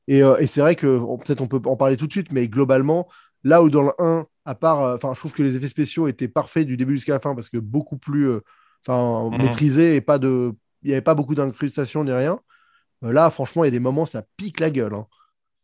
Et, 0.07 0.23
euh, 0.23 0.37
et 0.37 0.47
c'est 0.47 0.61
vrai 0.61 0.75
que 0.75 0.99
peut-être 1.17 1.41
on 1.41 1.47
peut 1.47 1.61
en 1.65 1.75
parler 1.75 1.97
tout 1.97 2.07
de 2.07 2.11
suite, 2.11 2.31
mais 2.31 2.47
globalement, 2.47 3.07
là 3.43 3.61
où 3.63 3.69
dans 3.69 3.83
le 3.83 3.91
1, 3.99 4.27
à 4.45 4.55
part, 4.55 4.81
euh, 4.81 4.95
enfin, 4.95 5.13
je 5.13 5.19
trouve 5.19 5.33
que 5.33 5.43
les 5.43 5.55
effets 5.57 5.67
spéciaux 5.69 6.07
étaient 6.07 6.27
parfaits 6.29 6.65
du 6.67 6.77
début 6.77 6.93
jusqu'à 6.95 7.13
la 7.13 7.19
fin 7.19 7.35
parce 7.35 7.49
que 7.49 7.57
beaucoup 7.57 7.97
plus, 7.97 8.29
euh, 8.29 8.41
Mhm. 8.87 9.41
maîtrisés 9.41 9.95
et 9.95 10.01
pas 10.01 10.19
de, 10.19 10.53
il 10.83 10.87
n'y 10.89 10.93
avait 10.93 11.01
pas 11.01 11.15
beaucoup 11.15 11.35
d'incrustations 11.35 12.03
ni 12.03 12.11
rien. 12.11 12.39
Là, 13.01 13.29
franchement, 13.29 13.63
il 13.63 13.67
y 13.67 13.69
a 13.69 13.71
des 13.71 13.79
moments, 13.79 14.05
ça 14.05 14.23
pique 14.37 14.59
la 14.59 14.69
gueule. 14.71 14.93
hein. 14.93 15.07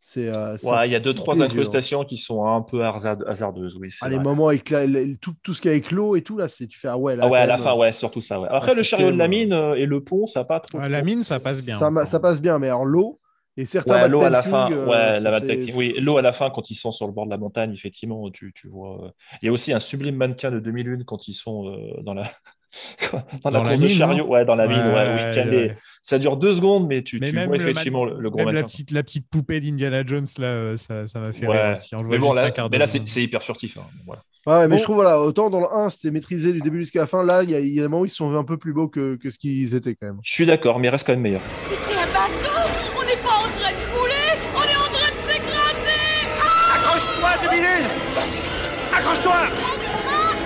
C'est, 0.04 0.28
euh, 0.28 0.56
Ouais, 0.64 0.88
il 0.88 0.92
y 0.92 0.96
a 0.96 1.00
deux, 1.00 1.14
trois 1.14 1.36
hein. 1.36 1.42
incrustations 1.42 2.04
qui 2.04 2.18
sont 2.18 2.44
un 2.44 2.60
peu 2.60 2.84
hasard- 2.84 3.22
hasardeuses. 3.26 3.76
Oui, 3.80 3.88
Ah, 4.00 4.08
les 4.08 4.18
moments 4.18 4.48
avec 4.48 4.68
la- 4.70 4.84
la- 4.86 5.04
tout, 5.20 5.32
tout 5.44 5.54
ce 5.54 5.62
qui 5.62 5.68
est 5.68 5.70
avec 5.70 5.92
l'eau 5.92 6.16
et 6.16 6.22
tout, 6.22 6.36
là, 6.36 6.48
c'est, 6.48 6.66
tu 6.66 6.76
fais, 6.78 6.88
ah 6.88 6.98
ouais, 6.98 7.14
là, 7.14 7.24
Ah 7.26 7.30
ouais, 7.30 7.38
à 7.38 7.46
la 7.46 7.54
même, 7.56 7.64
fin, 7.64 7.74
ouais, 7.74 7.92
surtout 7.92 8.20
ça. 8.20 8.40
ouais. 8.40 8.48
Après, 8.50 8.72
Ah, 8.72 8.74
le 8.74 8.82
chariot 8.82 9.12
de 9.12 9.16
la 9.16 9.28
mine 9.28 9.52
euh, 9.52 9.74
et 9.74 9.86
le 9.86 10.02
pont, 10.02 10.26
ça 10.26 10.42
pas 10.44 10.58
trop. 10.58 10.78
Ah, 10.80 10.88
la 10.88 11.02
mine, 11.02 11.22
ça 11.22 11.38
passe 11.38 11.64
bien. 11.64 11.76
Ça, 11.76 11.88
ça 12.06 12.18
passe 12.18 12.42
bien, 12.42 12.58
mais 12.58 12.66
alors 12.66 12.84
l'eau 12.84 13.20
et 13.56 13.64
certains 13.66 14.02
Ouais, 14.02 14.08
l'eau 14.08 14.22
à 14.22 14.30
la 14.30 14.42
fin, 14.42 14.72
euh, 14.72 14.86
ouais, 14.86 15.20
ça, 15.20 15.30
la 15.30 15.38
c'est- 15.40 15.46
backpacking. 15.46 15.74
Oui, 15.76 15.94
l'eau 16.00 16.16
à 16.18 16.22
la 16.22 16.32
fin 16.32 16.50
quand 16.50 16.68
ils 16.70 16.74
sont 16.74 16.90
sur 16.90 17.06
le 17.06 17.12
bord 17.12 17.26
de 17.26 17.30
la 17.30 17.38
montagne, 17.38 17.72
effectivement, 17.72 18.28
tu, 18.30 18.52
tu 18.54 18.66
vois. 18.66 19.04
euh, 19.04 19.10
Il 19.40 19.46
y 19.46 19.48
a 19.50 19.52
aussi 19.52 19.72
un 19.72 19.78
sublime 19.80 20.16
mannequin 20.16 20.50
de 20.50 20.58
2001 20.58 21.04
quand 21.04 21.28
ils 21.28 21.34
sont 21.34 21.68
euh, 21.68 22.02
dans 22.02 22.14
la 22.14 22.24
dans, 23.44 23.50
la 23.50 23.58
Dans 23.58 23.62
la 23.64 23.76
mine, 23.76 23.88
chariot, 23.90 24.26
ouais, 24.26 24.44
dans 24.44 24.54
la 24.56 24.66
mine, 24.66 24.78
ouais, 24.78 25.74
Ça 26.04 26.18
dure 26.18 26.36
deux 26.36 26.54
secondes, 26.56 26.88
mais 26.88 27.02
tu, 27.04 27.20
Mais 27.20 27.28
tu 27.30 27.34
même 27.36 27.46
vois 27.46 27.56
effectivement 27.56 28.04
le, 28.04 28.18
le 28.18 28.28
gros 28.28 28.44
Même 28.44 28.54
la 28.54 28.64
petite, 28.64 28.90
la 28.90 29.04
petite 29.04 29.28
poupée 29.30 29.60
d'Indiana 29.60 30.04
Jones, 30.04 30.26
là, 30.38 30.46
euh, 30.48 30.76
ça 30.76 31.06
ça 31.06 31.20
m'a 31.20 31.32
fait 31.32 31.46
Ouais. 31.46 31.56
rire 31.62 31.72
aussi. 31.72 31.94
On 31.94 31.98
voit 32.02 32.08
Mais 32.08 32.18
bon, 32.18 32.32
là, 32.32 32.50
mais 32.72 32.78
là, 32.78 32.86
c'est 32.88 33.06
c'est 33.08 33.22
hyper 33.22 33.42
furtif. 33.42 33.78
hein, 33.78 33.82
voilà. 34.04 34.22
Ouais, 34.44 34.66
mais 34.66 34.74
Bon. 34.74 34.78
je 34.78 34.82
trouve, 34.82 34.96
voilà, 34.96 35.20
autant 35.20 35.48
dans 35.50 35.60
le 35.60 35.66
1, 35.72 35.90
c'était 35.90 36.10
maîtrisé 36.10 36.52
du 36.52 36.60
début 36.60 36.80
jusqu'à 36.80 36.98
la 37.02 37.06
fin. 37.06 37.22
Là, 37.22 37.44
il 37.44 37.50
y, 37.50 37.54
a- 37.54 37.60
il 37.60 37.68
y 37.72 37.78
a 37.78 37.82
des 37.82 37.88
moments 37.88 38.00
où 38.00 38.04
ils 38.06 38.10
sont 38.10 38.34
un 38.34 38.42
peu 38.42 38.56
plus 38.56 38.72
beaux 38.72 38.88
que, 38.88 39.14
que 39.14 39.30
ce 39.30 39.38
qu'ils 39.38 39.72
étaient 39.76 39.94
quand 39.94 40.06
même. 40.08 40.18
Je 40.24 40.32
suis 40.32 40.44
d'accord, 40.44 40.80
mais 40.80 40.88
il 40.88 40.90
reste 40.90 41.06
quand 41.06 41.12
même 41.12 41.20
meilleur. 41.22 41.40
C'est 41.68 41.94
un 41.94 42.06
bateau 42.06 42.68
On 42.98 43.02
n'est 43.06 43.22
pas 43.22 43.38
en 43.38 43.48
train 43.56 43.70
de 43.70 43.82
couler 43.94 44.34
On 44.56 44.62
est 44.64 44.74
en 44.76 44.90
train 44.90 45.10
de 45.14 45.30
s'écraser 45.30 46.26
Accroche-toi, 46.74 47.30
2001 47.48 48.96
Accroche-toi 48.98 49.36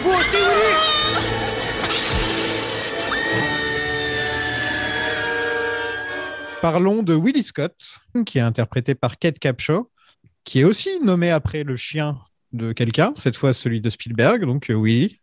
Vous 0.02 0.10
aussi, 0.10 0.36
Willy 0.36 0.75
Parlons 6.62 7.02
de 7.02 7.14
Willie 7.14 7.42
Scott, 7.42 7.98
qui 8.24 8.38
est 8.38 8.42
interprété 8.42 8.94
par 8.94 9.18
Kate 9.18 9.38
Capshaw, 9.38 9.90
qui 10.44 10.60
est 10.60 10.64
aussi 10.64 11.00
nommé 11.00 11.30
après 11.30 11.64
le 11.64 11.76
chien 11.76 12.18
de 12.52 12.72
quelqu'un, 12.72 13.12
cette 13.14 13.36
fois 13.36 13.52
celui 13.52 13.80
de 13.80 13.90
Spielberg, 13.90 14.44
donc 14.44 14.70
euh, 14.70 14.80
Willy. 14.80 15.20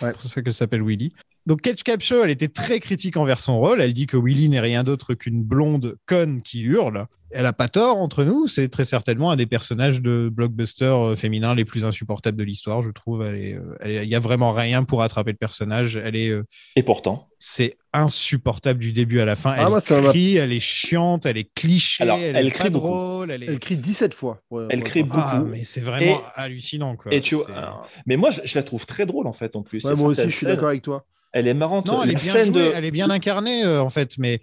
C'est 0.00 0.12
pour 0.12 0.20
ça 0.22 0.42
qu'elle 0.42 0.52
s'appelle 0.52 0.82
Willy. 0.82 1.12
Donc 1.46 1.62
Kate 1.62 1.82
Capshaw, 1.82 2.22
elle 2.24 2.30
était 2.30 2.48
très 2.48 2.78
critique 2.78 3.16
envers 3.16 3.40
son 3.40 3.58
rôle. 3.58 3.80
Elle 3.80 3.94
dit 3.94 4.06
que 4.06 4.16
Willy 4.16 4.48
n'est 4.48 4.60
rien 4.60 4.84
d'autre 4.84 5.14
qu'une 5.14 5.42
blonde 5.42 5.96
conne 6.06 6.42
qui 6.42 6.60
hurle. 6.62 7.06
Elle 7.34 7.46
a 7.46 7.54
pas 7.54 7.68
tort 7.68 7.96
entre 7.96 8.24
nous. 8.24 8.46
C'est 8.46 8.68
très 8.68 8.84
certainement 8.84 9.30
un 9.30 9.36
des 9.36 9.46
personnages 9.46 10.02
de 10.02 10.28
blockbuster 10.30 10.84
euh, 10.84 11.16
féminin 11.16 11.54
les 11.54 11.64
plus 11.64 11.84
insupportables 11.84 12.36
de 12.36 12.44
l'histoire, 12.44 12.82
je 12.82 12.90
trouve. 12.90 13.22
Euh, 13.22 13.58
il 13.86 14.04
y 14.08 14.14
a 14.14 14.18
vraiment 14.18 14.52
rien 14.52 14.84
pour 14.84 15.02
attraper 15.02 15.30
le 15.32 15.38
personnage. 15.38 15.96
Elle 15.96 16.14
est, 16.14 16.28
euh, 16.28 16.44
Et 16.76 16.82
pourtant, 16.82 17.28
c'est 17.38 17.78
insupportable 17.94 18.78
du 18.78 18.92
début 18.92 19.18
à 19.20 19.24
la 19.24 19.34
fin. 19.34 19.54
Ah, 19.56 19.70
Elle 19.88 20.02
crie, 20.10 20.36
elle 20.36 20.52
est 20.52 20.60
chiante, 20.60 21.24
elle 21.24 21.38
est 21.38 21.50
cliché, 21.54 22.04
Alors, 22.04 22.18
elle, 22.18 22.36
elle 22.36 22.46
est 22.46 22.50
crie 22.50 22.64
pas 22.64 22.70
drôle. 22.70 23.30
Elle, 23.30 23.42
est... 23.42 23.46
Elle 23.46 23.58
crie 23.58 23.78
17 23.78 24.12
fois. 24.14 24.42
Ouais, 24.50 24.66
elle 24.68 24.80
ouais, 24.80 24.84
crie 24.84 25.00
ouais. 25.00 25.08
beaucoup. 25.08 25.20
Ah, 25.24 25.42
mais 25.42 25.64
c'est 25.64 25.80
vraiment 25.80 26.20
Et- 26.20 26.40
hallucinant. 26.40 26.96
Quoi. 26.96 27.14
Et 27.14 27.22
tu 27.22 27.34
mais 28.06 28.16
moi, 28.18 28.30
je, 28.30 28.42
je 28.44 28.54
la 28.56 28.62
trouve 28.62 28.84
très 28.84 29.06
drôle 29.06 29.26
en 29.26 29.32
fait 29.32 29.56
en 29.56 29.62
plus. 29.62 29.82
Ouais, 29.84 29.94
moi 29.94 30.08
aussi, 30.10 30.22
je 30.24 30.36
suis 30.36 30.46
d'accord 30.46 30.68
avec 30.68 30.82
toi. 30.82 31.06
Elle 31.32 31.48
est 31.48 31.54
marrante. 31.54 31.86
Non, 31.86 32.02
elle 32.02 32.08
La 32.10 32.12
est 32.12 32.22
bien 32.22 32.32
scène 32.32 32.46
jouée, 32.54 32.68
de- 32.68 32.72
elle 32.74 32.84
est 32.84 32.90
bien 32.90 33.10
incarnée 33.10 33.64
euh, 33.64 33.82
en 33.82 33.88
fait, 33.88 34.18
mais 34.18 34.40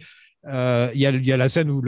euh, 0.48 0.90
il 0.94 1.02
y, 1.02 1.06
a, 1.06 1.10
il 1.12 1.26
y 1.26 1.32
a 1.34 1.38
la 1.38 1.50
scène 1.50 1.70
où 1.70 1.82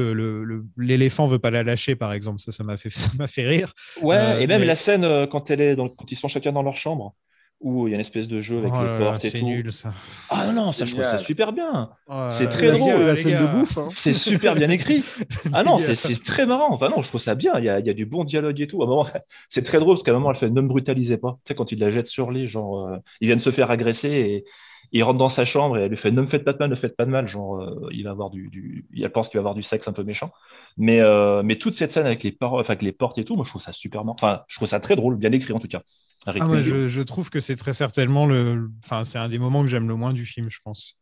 l'éléphant 0.77 1.27
veut 1.27 1.39
pas 1.39 1.51
la 1.51 1.63
lâcher, 1.63 1.95
par 1.95 2.13
exemple. 2.13 2.39
Ça, 2.39 2.51
ça 2.51 2.63
m'a 2.63 2.77
fait, 2.77 2.89
ça 2.91 3.11
m'a 3.17 3.27
fait 3.27 3.43
rire. 3.47 3.73
Ouais, 4.01 4.17
Euh, 4.17 4.39
et 4.39 4.47
même 4.47 4.61
mais- 4.61 4.67
la 4.67 4.75
scène 4.75 5.27
quand 5.31 5.49
elle 5.51 5.61
est 5.61 5.75
dans- 5.75 5.89
quand 5.89 6.11
ils 6.11 6.17
sont 6.17 6.27
chacun 6.27 6.51
dans 6.51 6.63
leur 6.63 6.75
chambre, 6.75 7.15
où 7.63 7.87
il 7.87 7.91
y 7.91 7.93
a 7.93 7.95
une 7.95 8.01
espèce 8.01 8.27
de 8.27 8.41
jeu 8.41 8.57
avec 8.57 8.71
Oh 8.75 8.81
les 8.81 8.97
portes 8.97 9.23
et 9.23 9.29
c'est 9.29 9.39
tout. 9.39 9.45
nul 9.45 9.71
ça. 9.71 9.93
Ah 10.31 10.47
non, 10.47 10.53
non, 10.53 10.71
ça 10.71 10.83
je 10.85 10.93
trouve 10.95 11.05
ça 11.05 11.19
super 11.19 11.53
bien. 11.53 11.91
Oh 12.07 12.29
C'est 12.35 12.47
très 12.49 12.71
drôle, 12.71 13.01
la 13.05 13.15
scène 13.15 13.39
de 13.39 13.45
bouffe. 13.59 13.77
hein. 13.77 13.87
C'est 13.91 14.13
super 14.13 14.55
bien 14.55 14.69
écrit. 14.71 15.03
Ah 15.53 15.63
non, 15.63 15.77
c'est 15.77 15.95
c'est 15.95 16.23
très 16.23 16.47
marrant. 16.47 16.73
Enfin 16.73 16.89
non, 16.89 17.03
je 17.03 17.07
trouve 17.07 17.21
ça 17.21 17.35
bien. 17.35 17.53
Il 17.59 17.65
y 17.65 17.69
a, 17.69 17.79
il 17.79 17.85
y 17.85 17.89
a 17.91 17.93
du 17.93 18.07
bon 18.07 18.23
dialogue 18.23 18.59
et 18.59 18.65
tout. 18.67 18.81
À 18.81 18.85
un 18.85 18.89
moment, 18.89 19.07
c'est 19.49 19.61
très 19.61 19.77
drôle 19.79 19.93
parce 19.95 20.01
qu'à 20.03 20.09
un 20.09 20.15
moment, 20.15 20.31
elle 20.31 20.37
fait 20.37 20.49
ne 20.49 20.59
me 20.61 20.67
brutalisez 20.67 21.17
pas. 21.17 21.37
Tu 21.45 21.49
sais, 21.49 21.55
quand 21.55 21.71
il 21.71 21.77
la 21.79 21.91
jette 21.91 22.07
sur 22.07 22.31
les, 22.31 22.47
genre, 22.47 22.87
euh, 22.87 22.97
ils 23.21 23.27
viennent 23.27 23.37
se 23.39 23.51
faire 23.51 23.69
agresser 23.69 24.09
et 24.09 24.45
il 24.93 25.03
rentre 25.03 25.17
dans 25.19 25.29
sa 25.29 25.45
chambre 25.45 25.77
et 25.77 25.83
elle 25.83 25.89
lui 25.89 25.97
fait 25.97 26.11
ne 26.11 26.21
me 26.21 26.27
faites 26.27 26.43
pas 26.43 26.53
de 26.53 26.57
mal, 26.57 26.69
ne 26.69 26.75
faites 26.75 26.95
pas 26.97 27.05
de 27.05 27.11
mal. 27.11 27.27
Genre, 27.27 27.61
euh, 27.61 27.87
il 27.91 28.03
va 28.03 28.11
avoir 28.11 28.29
du, 28.29 28.49
du, 28.49 28.85
elle 28.95 29.11
pense 29.11 29.29
qu'il 29.29 29.37
va 29.37 29.41
avoir 29.41 29.55
du 29.55 29.63
sexe 29.63 29.87
un 29.87 29.93
peu 29.93 30.03
méchant. 30.03 30.31
Mais, 30.77 30.99
euh, 30.99 31.43
mais 31.43 31.57
toute 31.57 31.75
cette 31.75 31.91
scène 31.91 32.05
avec 32.05 32.23
les, 32.23 32.35
enfin, 32.41 32.59
avec 32.59 32.81
les 32.81 32.91
portes 32.91 33.17
et 33.17 33.23
tout, 33.25 33.35
moi, 33.35 33.45
je 33.45 33.49
trouve 33.51 33.61
ça 33.61 33.71
super 33.71 34.03
marrant. 34.03 34.15
Enfin, 34.19 34.41
je 34.47 34.55
trouve 34.57 34.67
ça 34.67 34.79
très 34.79 34.95
drôle, 34.95 35.15
bien 35.15 35.31
écrit 35.31 35.53
en 35.53 35.59
tout 35.59 35.67
cas. 35.67 35.81
Ah, 36.25 36.33
moi, 36.45 36.61
je, 36.61 36.87
je 36.87 37.01
trouve 37.01 37.29
que 37.29 37.39
c'est 37.39 37.55
très 37.55 37.73
certainement 37.73 38.25
le. 38.27 38.69
Enfin, 38.83 39.03
c'est 39.03 39.17
un 39.17 39.27
des 39.29 39.39
moments 39.39 39.61
que 39.63 39.67
j'aime 39.69 39.87
le 39.87 39.95
moins 39.95 40.13
du 40.13 40.25
film, 40.25 40.49
je 40.51 40.59
pense. 40.63 40.97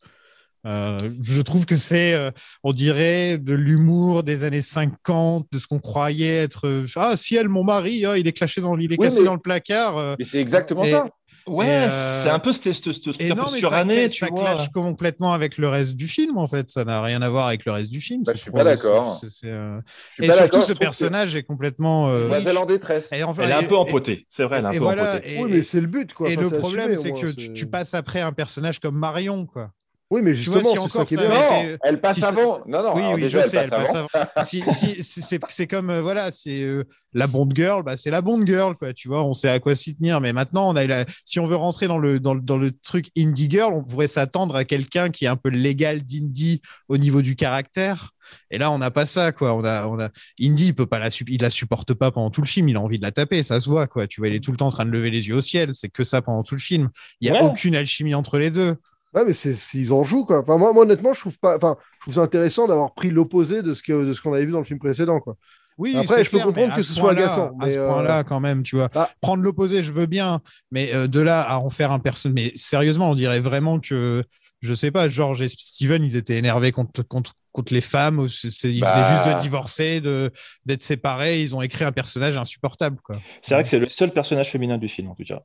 Euh, 0.66 1.12
je 1.22 1.42
trouve 1.42 1.66
que 1.66 1.76
c'est, 1.76 2.14
euh, 2.14 2.32
on 2.64 2.74
dirait, 2.74 3.38
de 3.38 3.54
l'humour 3.54 4.24
des 4.24 4.44
années 4.44 4.62
50, 4.62 5.48
de 5.52 5.58
ce 5.60 5.68
qu'on 5.68 5.80
croyait 5.80 6.36
être. 6.36 6.68
euh, 6.68 6.86
ah, 6.96 7.16
ciel, 7.16 7.48
mon 7.50 7.64
mari, 7.64 8.06
ah, 8.06 8.18
il 8.18 8.28
est 8.28 8.34
caché 8.34 8.60
dans, 8.62 8.78
il 8.78 8.92
est 8.94 9.00
Oui, 9.00 9.06
cassé 9.08 9.20
mais- 9.22 9.26
dans 9.26 9.34
le 9.34 9.40
placard. 9.40 9.98
euh, 9.98 10.16
Mais 10.20 10.26
c'est 10.26 10.40
exactement 10.40 10.84
Et- 10.84 10.92
ça. 10.92 11.08
Ouais, 11.50 11.66
Et, 11.66 11.70
euh, 11.70 12.24
c'est 12.24 12.30
un 12.30 12.40
peu 12.40 12.54
ce, 12.54 12.72
ce, 12.74 12.92
ce 12.92 13.00
truc 13.10 13.16
Et 13.22 13.32
un 13.32 13.36
non, 13.36 13.46
peu 13.46 13.50
ça, 13.52 13.58
suranné, 13.58 14.08
tu 14.10 14.20
ça 14.20 14.28
vois. 14.32 14.40
clash 14.42 14.70
complètement 14.70 15.34
avec 15.34 15.58
le 15.58 15.68
reste 15.68 15.96
du 15.96 16.08
film, 16.08 16.38
en 16.38 16.48
fait. 16.48 16.70
Ça 16.70 16.86
n'a 16.86 17.02
rien 17.02 17.22
à 17.22 17.30
voir 17.30 17.48
avec 17.48 17.66
le 17.66 17.72
reste 17.72 17.92
du 17.92 18.02
film. 18.02 18.24
Bah, 18.24 18.32
c'est 18.34 18.38
je 18.38 18.42
suis 18.44 18.52
pas 18.52 18.64
d'accord. 18.64 19.18
c'est- 19.20 19.30
c'est, 19.30 19.48
euh, 19.50 19.80
Et 20.22 20.28
pas 20.28 20.38
surtout, 20.38 20.62
ce 20.62 20.74
que- 20.74 20.78
personnage 20.78 21.36
est 21.36 21.44
complètement. 21.44 22.10
euh, 22.10 22.24
Demoiselle 22.24 22.58
en 22.58 22.66
détresse. 22.66 23.12
et 23.12 23.24
enfin- 23.24 23.44
Elle 23.44 23.50
est 23.52 23.54
un 23.54 23.64
peu 23.64 23.76
empotée, 23.78 24.26
c'est 24.30 24.44
vrai, 24.44 24.58
elle 24.60 24.66
est 24.66 24.68
un 24.68 24.72
et 24.72 24.78
peu 24.78 24.84
voilà, 24.84 25.14
empotée. 25.16 25.36
et- 25.36 25.44
Oui, 25.44 25.50
mais 25.52 25.64
c'est 25.64 25.82
le 25.82 25.88
but. 25.88 26.14
Quoi. 26.14 26.30
Et 26.30 26.34
Enfin, 26.34 26.42
le 26.44 26.50
c'est 26.50 26.58
problème, 26.58 26.96
c'est 26.96 27.12
que 27.12 27.32
tu, 27.34 27.42
c'est- 27.48 27.54
tu 27.54 27.66
passes 27.68 27.94
après 27.94 28.22
un 28.22 28.32
personnage 28.32 28.80
comme 28.80 28.96
Marion, 28.98 29.46
quoi. 29.46 29.72
Oui, 30.12 30.22
mais 30.24 30.34
Tu 30.34 30.50
vois, 30.50 30.60
justement, 30.60 30.62
si 30.62 30.70
c'est 30.90 30.94
ça 30.94 31.00
encore 31.00 31.06
qui 31.06 31.14
est 31.14 31.18
ça 31.18 31.28
bien. 31.28 31.40
avait 31.40 31.50
Non, 31.64 31.70
été- 31.70 31.78
elle 31.84 32.02
passe 32.02 32.16
si 32.16 32.22
ça- 32.22 32.30
avant. 32.30 32.62
Non, 32.66 32.82
non, 32.84 32.94
oui, 32.96 33.02
alors 33.02 33.14
oui, 33.14 33.22
déjà, 33.22 33.40
je 33.42 33.44
elle 33.46 33.50
sais, 33.52 33.58
elle 33.58 33.70
passe 33.70 33.92
passe 33.92 33.96
avant. 33.96 34.08
si, 34.44 34.64
si, 34.72 35.04
c'est 35.04 35.40
c'est 35.50 35.68
comme 35.68 35.90
euh, 35.92 36.02
voilà, 36.02 36.32
c'est 36.32 36.62
euh, 36.64 36.84
la 37.14 37.28
Bond 37.28 37.50
girl, 37.54 37.84
bah, 37.84 37.96
c'est 37.96 38.10
la 38.10 38.22
Bond 38.22 38.44
girl, 38.46 38.76
quoi. 38.76 38.92
Tu 38.94 39.08
vois, 39.08 39.24
on 39.24 39.34
sait 39.34 39.50
à 39.50 39.60
quoi 39.60 39.76
s'y 39.76 39.96
tenir. 39.96 40.20
Mais 40.20 40.34
maintenant, 40.34 40.68
on 40.68 40.76
a 40.76 40.86
la- 40.88 41.06
si 41.26 41.40
on 41.40 41.46
veut 41.46 41.56
rentrer 41.56 41.88
dans 41.88 42.00
le 42.00 42.20
dans, 42.20 42.34
le- 42.34 42.42
dans 42.42 42.58
le 42.58 42.72
truc 42.72 43.10
indie 43.16 43.50
girl, 43.52 43.72
on 43.74 43.84
pourrait 43.84 44.08
s'attendre 44.08 44.56
à 44.56 44.66
quelqu'un 44.66 45.10
qui 45.12 45.26
est 45.26 45.28
un 45.28 45.36
peu 45.36 45.50
légal 45.50 46.02
d'indie 46.04 46.62
au 46.88 46.98
niveau 46.98 47.22
du 47.22 47.36
caractère. 47.36 48.10
Et 48.52 48.58
là, 48.58 48.72
on 48.72 48.78
n'a 48.80 48.92
pas 48.92 49.06
ça, 49.06 49.32
quoi. 49.32 49.54
On 49.56 49.64
a, 49.64 49.88
on 49.88 50.00
a 50.00 50.10
Indy, 50.42 50.68
il 50.68 50.76
peut 50.76 50.86
pas 50.88 51.00
la, 51.00 51.10
il 51.28 51.42
la 51.42 51.50
supporte 51.50 51.94
pas 51.96 52.12
pendant 52.12 52.30
tout 52.32 52.42
le 52.42 52.48
film. 52.48 52.68
Il 52.70 52.78
a 52.78 52.82
envie 52.82 52.98
de 53.00 53.04
la 53.06 53.12
taper, 53.12 53.42
ça 53.44 53.60
se 53.60 53.70
voit, 53.70 53.88
quoi. 53.88 54.06
Tu 54.08 54.22
vois, 54.22 54.28
il 54.28 54.36
est 54.36 54.40
tout 54.40 54.52
le 54.52 54.58
temps 54.58 54.68
en 54.68 54.72
train 54.72 54.86
de 54.86 54.92
lever 54.92 55.10
les 55.12 55.28
yeux 55.28 55.36
au 55.36 55.42
ciel. 55.42 55.72
C'est 55.74 55.90
que 55.90 56.04
ça 56.04 56.22
pendant 56.24 56.44
tout 56.44 56.56
le 56.56 56.62
film. 56.62 56.90
Il 57.22 57.28
y 57.28 57.32
a 57.32 57.34
Ouais. 57.34 57.42
aucune 57.42 57.76
alchimie 57.76 58.14
entre 58.16 58.38
les 58.40 58.50
deux. 58.52 58.76
Ouais, 59.14 59.26
mais 59.26 59.34
c'est, 59.34 59.54
c'est- 59.54 59.78
ils 59.80 59.92
en 59.94 60.04
jouent, 60.04 60.26
quoi. 60.26 60.42
Enfin, 60.42 60.58
moi, 60.58 60.72
moi, 60.74 60.84
honnêtement, 60.84 61.14
je 61.14 61.20
trouve 61.22 61.40
pas. 61.40 61.56
Enfin, 61.58 61.78
je 61.98 62.02
trouve 62.02 62.14
ça 62.16 62.22
intéressant 62.22 62.68
d'avoir 62.68 62.94
pris 62.94 63.10
l'opposé 63.10 63.64
de 63.64 63.74
ce 63.74 63.82
que 63.84 64.06
de 64.06 64.14
ce 64.14 64.22
qu'on 64.22 64.34
avait 64.34 64.46
vu 64.46 64.52
dans 64.52 64.60
le 64.60 64.64
film 64.64 64.80
précédent, 64.80 65.20
quoi. 65.20 65.36
Oui, 65.80 65.96
Après, 65.98 66.16
c'est 66.18 66.24
je 66.26 66.30
peux 66.32 66.38
clair, 66.38 66.46
comprendre 66.48 66.76
que 66.76 66.82
ce 66.82 66.90
ce 66.90 66.94
soit 67.00 67.12
agaçant. 67.12 67.48
À 67.60 67.66
mais, 67.66 67.72
ce 67.72 67.78
euh, 67.80 67.88
point-là, 67.88 68.24
quand 68.26 68.40
même, 68.42 68.64
tu 68.64 68.76
vois. 68.76 68.90
Prendre 69.22 69.42
l'opposé, 69.42 69.82
je 69.82 69.92
veux 69.94 70.08
bien, 70.08 70.42
mais 70.72 70.94
euh, 70.94 71.08
de 71.08 71.22
là 71.22 71.42
à 71.42 71.58
en 71.58 71.70
faire 71.70 71.92
un 71.94 72.00
personnage. 72.00 72.36
Mais 72.36 72.52
sérieusement, 72.56 73.10
on 73.10 73.16
dirait 73.16 73.40
vraiment 73.40 73.80
que, 73.80 74.24
je 74.62 74.74
sais 74.74 74.92
pas, 74.92 75.08
George 75.08 75.42
et 75.42 75.48
Steven, 75.48 76.04
ils 76.04 76.18
étaient 76.18 76.36
énervés 76.38 76.74
contre, 76.74 77.02
contre, 77.04 77.34
contre 77.54 77.74
les 77.74 77.80
femmes. 77.82 78.28
c'est- 78.28 78.52
c'est- 78.52 78.72
Ils 78.74 78.82
Bah. 78.82 78.94
venaient 78.94 79.16
juste 79.24 79.36
de 79.38 79.42
divorcer, 79.42 80.02
de, 80.02 80.32
d'être 80.66 80.84
séparés. 80.84 81.42
Ils 81.42 81.56
ont 81.56 81.62
écrit 81.62 81.86
un 81.86 81.94
personnage 81.94 82.38
insupportable, 82.38 82.98
quoi. 83.02 83.16
C'est 83.42 83.54
vrai 83.54 83.64
que 83.64 83.70
c'est 83.70 83.80
le 83.80 83.88
seul 83.88 84.12
personnage 84.12 84.52
féminin 84.52 84.78
du 84.78 84.90
film, 84.90 85.08
en 85.10 85.16
tout 85.16 85.24
cas, 85.24 85.42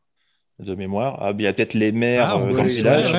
de 0.60 0.74
mémoire. 0.74 1.18
Ah, 1.22 1.32
il 1.36 1.42
y 1.42 1.46
a 1.46 1.52
peut-être 1.52 1.74
les 1.74 1.92
mères 1.92 2.32
Ah, 2.32 2.34
euh, 2.34 2.52
dans 2.54 2.64
le 2.64 2.70
village. 2.70 3.12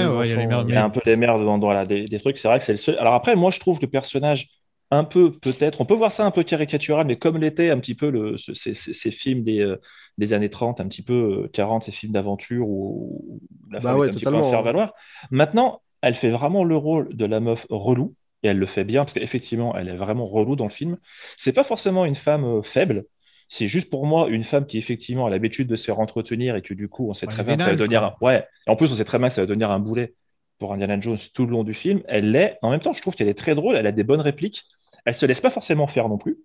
il 0.68 0.74
y 0.74 0.76
a 0.76 0.84
un 0.84 0.90
peu 0.90 1.02
les 1.06 1.16
mères 1.16 1.38
dans, 1.40 1.58
dans 1.58 1.72
la- 1.72 1.86
des, 1.86 2.08
des 2.08 2.20
trucs. 2.20 2.38
C'est 2.40 2.48
vrai 2.48 2.60
que 2.60 2.66
c'est 2.66 2.72
le 2.74 2.78
seul. 2.78 2.98
Alors 2.98 3.14
après, 3.14 3.36
moi, 3.36 3.52
je 3.52 3.60
trouve 3.60 3.78
que 3.80 3.86
le 3.86 3.92
personnage, 3.92 4.48
un 4.92 5.04
peu, 5.04 5.32
peut-être, 5.40 5.82
on 5.82 5.86
peut 5.86 5.96
voir 5.96 6.12
ça 6.12 6.26
un 6.26 6.32
peu 6.32 6.44
caricatural, 6.44 7.08
mais 7.08 7.18
comme 7.18 7.38
l'était 7.38 7.70
un 7.72 7.80
petit 7.80 7.96
peu 7.96 8.10
le, 8.10 8.38
ce- 8.38 8.54
ces, 8.54 9.12
films 9.12 9.44
des, 9.44 9.60
euh, 9.60 9.78
des 10.18 10.34
années 10.34 10.50
30, 10.50 10.80
un 10.80 10.88
petit 10.88 11.02
peu 11.04 11.44
euh, 11.46 11.48
40, 11.54 11.84
ces 11.84 11.92
films 11.92 12.14
d'aventure 12.14 12.68
où, 12.70 13.22
où 13.28 13.42
la 13.72 13.82
Bah 13.82 13.96
femme 13.96 13.98
ouais, 13.98 14.08
est 14.08 14.10
un 14.10 14.14
petit 14.14 14.28
peu 14.28 14.38
à 14.38 14.44
faire 14.44 14.62
valoir. 14.64 14.94
Maintenant, 15.32 15.82
elle 16.02 16.16
fait 16.16 16.30
vraiment 16.32 16.64
le 16.64 16.78
rôle 16.78 17.16
de 17.16 17.26
la 17.26 17.40
meuf 17.40 17.66
relou. 17.70 18.16
Et 18.44 18.48
elle 18.50 18.60
le 18.60 18.68
fait 18.68 18.84
bien, 18.84 19.02
parce 19.04 19.14
qu'effectivement, 19.14 19.76
elle 19.76 19.88
est 19.90 19.96
vraiment 19.96 20.28
relou 20.28 20.56
dans 20.56 20.66
le 20.66 20.70
film. 20.72 20.98
C'est 21.38 21.54
pas 21.54 21.64
forcément 21.64 22.06
une 22.06 22.16
femme 22.16 22.44
euh, 22.46 22.62
faible, 22.62 23.06
c'est 23.48 23.68
juste 23.68 23.90
pour 23.90 24.06
moi 24.06 24.28
une 24.30 24.44
femme 24.44 24.66
qui 24.66 24.78
effectivement 24.78 25.26
a 25.26 25.30
l'habitude 25.30 25.68
de 25.68 25.76
se 25.76 25.86
faire 25.86 26.00
entretenir 26.00 26.56
et 26.56 26.62
que 26.62 26.74
du 26.74 26.90
coup 26.90 27.10
on 27.10 27.14
sait 27.14 27.28
Ouais, 27.28 27.34
très 27.34 27.44
bien 27.44 27.58
que 27.58 27.64
ça 27.64 27.70
va 27.70 27.76
devenir 27.76 28.04
un... 28.04 28.16
ouais. 28.22 28.46
Et 28.68 28.70
en 28.70 28.76
plus 28.76 28.92
on 28.92 28.96
sait 28.96 29.06
très 29.06 29.20
bien 29.20 29.28
que 29.28 29.34
ça 29.34 29.42
va 29.42 29.48
devenir 29.48 29.72
un 29.72 29.80
boulet 29.80 30.14
pour 30.60 30.74
Indiana 30.74 31.00
Jones 31.00 31.18
tout 31.34 31.46
le 31.46 31.52
long 31.52 31.64
du 31.64 31.74
film. 31.74 32.02
Elle 32.08 32.32
l'est. 32.32 32.58
En 32.62 32.72
même 32.72 32.80
temps 32.80 32.94
je 32.94 33.02
trouve 33.02 33.16
qu'elle 33.16 33.28
est 33.28 33.38
très 33.38 33.56
drôle. 33.56 33.76
Elle 33.76 33.88
a 33.88 33.92
des 33.92 34.04
bonnes 34.04 34.22
répliques. 34.22 34.64
Elle 35.06 35.16
se 35.16 35.26
laisse 35.26 35.42
pas 35.42 35.52
forcément 35.52 35.88
faire 35.88 36.10
non 36.10 36.18
plus 36.18 36.38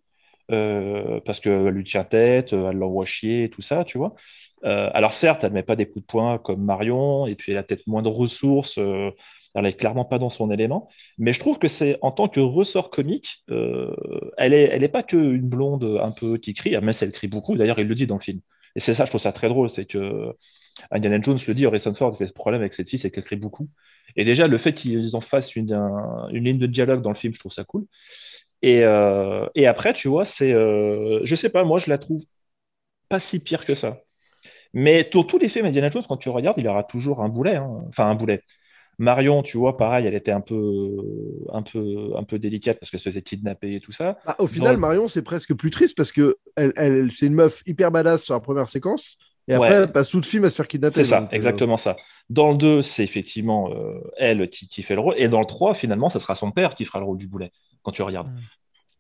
euh, 0.51 1.21
parce 1.25 1.41
qu'elle 1.41 1.69
lui 1.69 1.85
tient 1.85 2.05
tête 2.05 2.53
euh, 2.53 2.71
elle 2.71 2.77
l'envoie 2.77 3.07
chier 3.07 3.45
et 3.45 3.51
tout 3.51 3.63
ça 3.63 3.85
tu 3.85 3.99
vois. 3.99 4.15
Euh, 4.65 4.91
alors 4.93 5.15
certes 5.15 5.45
elle 5.45 5.53
met 5.53 5.63
pas 5.63 5.77
des 5.77 5.87
coups 5.87 6.03
de 6.03 6.07
poing 6.07 6.39
comme 6.39 6.63
Marion 6.63 7.27
et 7.27 7.35
puis 7.35 7.53
elle 7.53 7.59
a 7.59 7.63
peut-être 7.63 7.87
moins 7.87 8.03
de 8.03 8.09
ressources 8.09 8.79
euh, 8.79 9.11
elle 9.55 9.67
est 9.67 9.75
clairement 9.75 10.05
pas 10.05 10.19
dans 10.19 10.31
son 10.31 10.51
élément 10.51 10.89
mais 11.19 11.33
je 11.33 11.41
trouve 11.41 11.59
que 11.59 11.69
c'est 11.69 11.99
en 12.03 12.13
tant 12.13 12.29
que 12.29 12.41
ressort 12.41 12.91
comique, 12.91 13.43
euh, 13.51 13.95
elle 14.39 14.55
est, 14.55 14.65
elle 14.73 14.85
est 14.85 14.89
pas 14.89 15.03
qu'une 15.03 15.49
blonde 15.49 15.99
un 16.03 16.11
peu 16.13 16.39
qui 16.39 16.55
crie, 16.55 16.71
même 16.73 16.93
si 16.93 17.05
elle 17.05 17.13
crie 17.13 17.29
beaucoup. 17.29 17.57
D'ailleurs, 17.57 17.79
il 17.79 17.87
le 17.89 17.95
dit 17.95 18.07
dans 18.07 18.17
le 18.17 18.23
film. 18.23 18.41
Et 18.77 18.81
c'est 18.81 18.95
ça, 18.95 19.05
je 19.05 19.11
trouve 19.11 19.21
ça 19.21 19.33
très 19.33 19.49
drôle, 19.49 19.69
c'est 19.71 19.85
que 19.87 20.33
Indiana 20.91 21.21
Jones 21.23 21.39
le 21.47 21.55
dit, 21.55 21.67
Harrison 21.67 21.95
Ford 21.95 22.17
fait 22.17 22.27
ce 22.27 22.33
problème 22.33 22.61
avec 22.63 22.73
cette 22.75 22.89
fille, 22.89 22.99
c'est 22.99 23.11
qu'elle 23.11 23.25
crie 23.25 23.37
beaucoup. 23.37 23.69
Et 24.17 24.25
déjà, 24.25 24.47
le 24.49 24.59
fait 24.59 24.75
qu'ils 24.75 25.17
en 25.17 25.21
fassent 25.21 25.57
une, 25.57 25.73
un- 25.73 26.29
une 26.33 26.45
ligne 26.45 26.59
de 26.59 26.67
dialogue 26.67 27.03
dans 27.03 27.11
le 27.11 27.17
film, 27.17 27.35
je 27.35 27.39
trouve 27.41 27.53
ça 27.53 27.65
cool. 27.65 27.87
Et, 28.63 28.85
euh, 28.85 29.47
et 29.55 29.67
après, 29.67 29.93
tu 29.95 30.09
vois, 30.09 30.25
c'est, 30.25 30.53
euh, 30.53 31.21
je 31.25 31.35
sais 31.37 31.51
pas, 31.51 31.65
moi, 31.65 31.79
je 31.79 31.91
la 31.91 31.99
trouve 31.99 32.25
pas 33.09 33.21
si 33.21 33.41
pire 33.41 33.65
que 33.67 33.75
ça. 33.75 34.01
Mais 34.75 35.09
tous 35.11 35.39
les 35.39 35.49
films 35.49 35.67
Indiana 35.67 35.91
Jones, 35.91 36.05
quand 36.09 36.17
tu 36.19 36.29
regardes, 36.31 36.59
il 36.59 36.65
y 36.65 36.69
aura 36.69 36.85
toujours 36.85 37.23
un 37.23 37.29
boulet, 37.29 37.57
hein. 37.57 37.85
enfin 37.89 38.07
un 38.11 38.15
boulet. 38.15 38.43
Marion, 39.01 39.43
tu 39.43 39.57
vois, 39.57 39.77
pareil, 39.79 40.07
elle 40.07 40.15
était 40.15 40.31
un 40.31 40.43
peu, 40.43 40.91
un 41.53 41.63
peu, 41.63 42.11
un 42.17 42.23
peu 42.23 42.39
délicate 42.39 42.79
parce 42.79 42.91
qu'elle 42.91 43.01
se 43.01 43.09
faisait 43.09 43.23
kidnapper 43.23 43.75
et 43.77 43.81
tout 43.81 43.93
ça. 43.93 44.19
Bah, 44.27 44.37
au 44.39 44.47
final, 44.47 44.77
Marion, 44.77 45.09
c'est 45.09 45.23
presque 45.23 45.55
plus 45.55 45.71
triste 45.71 45.97
parce 45.97 46.13
que 46.13 46.37
elle, 46.55 46.73
elle- 46.77 47.11
c'est 47.11 47.27
une 47.27 47.35
meuf 47.35 47.63
hyper 47.67 47.91
badass 47.91 48.25
sur 48.25 48.35
la 48.35 48.41
première 48.41 48.69
séquence. 48.69 49.17
Et 49.49 49.55
après, 49.55 49.71
Ouais. 49.71 49.75
elle 49.85 49.91
passe 49.91 50.11
tout 50.11 50.19
le 50.19 50.23
film 50.23 50.45
à 50.45 50.51
se 50.51 50.57
faire 50.57 50.69
kidnapper. 50.69 50.97
C'est 51.03 51.05
ça, 51.05 51.21
donc, 51.23 51.33
euh, 51.33 51.37
exactement 51.37 51.79
ça. 51.79 51.97
Dans 52.29 52.51
le 52.53 52.59
2, 52.59 52.83
c'est 52.83 53.03
effectivement 53.03 53.71
euh, 53.73 53.99
elle 54.19 54.51
qui, 54.51 54.69
qui 54.69 54.83
fait 54.83 54.95
le 54.95 55.01
rôle. 55.01 55.15
Et 55.17 55.29
dans 55.29 55.41
le 55.41 55.47
3, 55.47 55.73
finalement, 55.75 56.11
ça 56.11 56.19
sera 56.21 56.35
son 56.35 56.51
père 56.53 56.75
qui 56.75 56.85
fera 56.85 56.99
le 57.01 57.07
rôle 57.07 57.17
du 57.19 57.27
boulet, 57.27 57.51
quand 57.83 57.93
tu 57.93 58.03
regardes. 58.03 58.29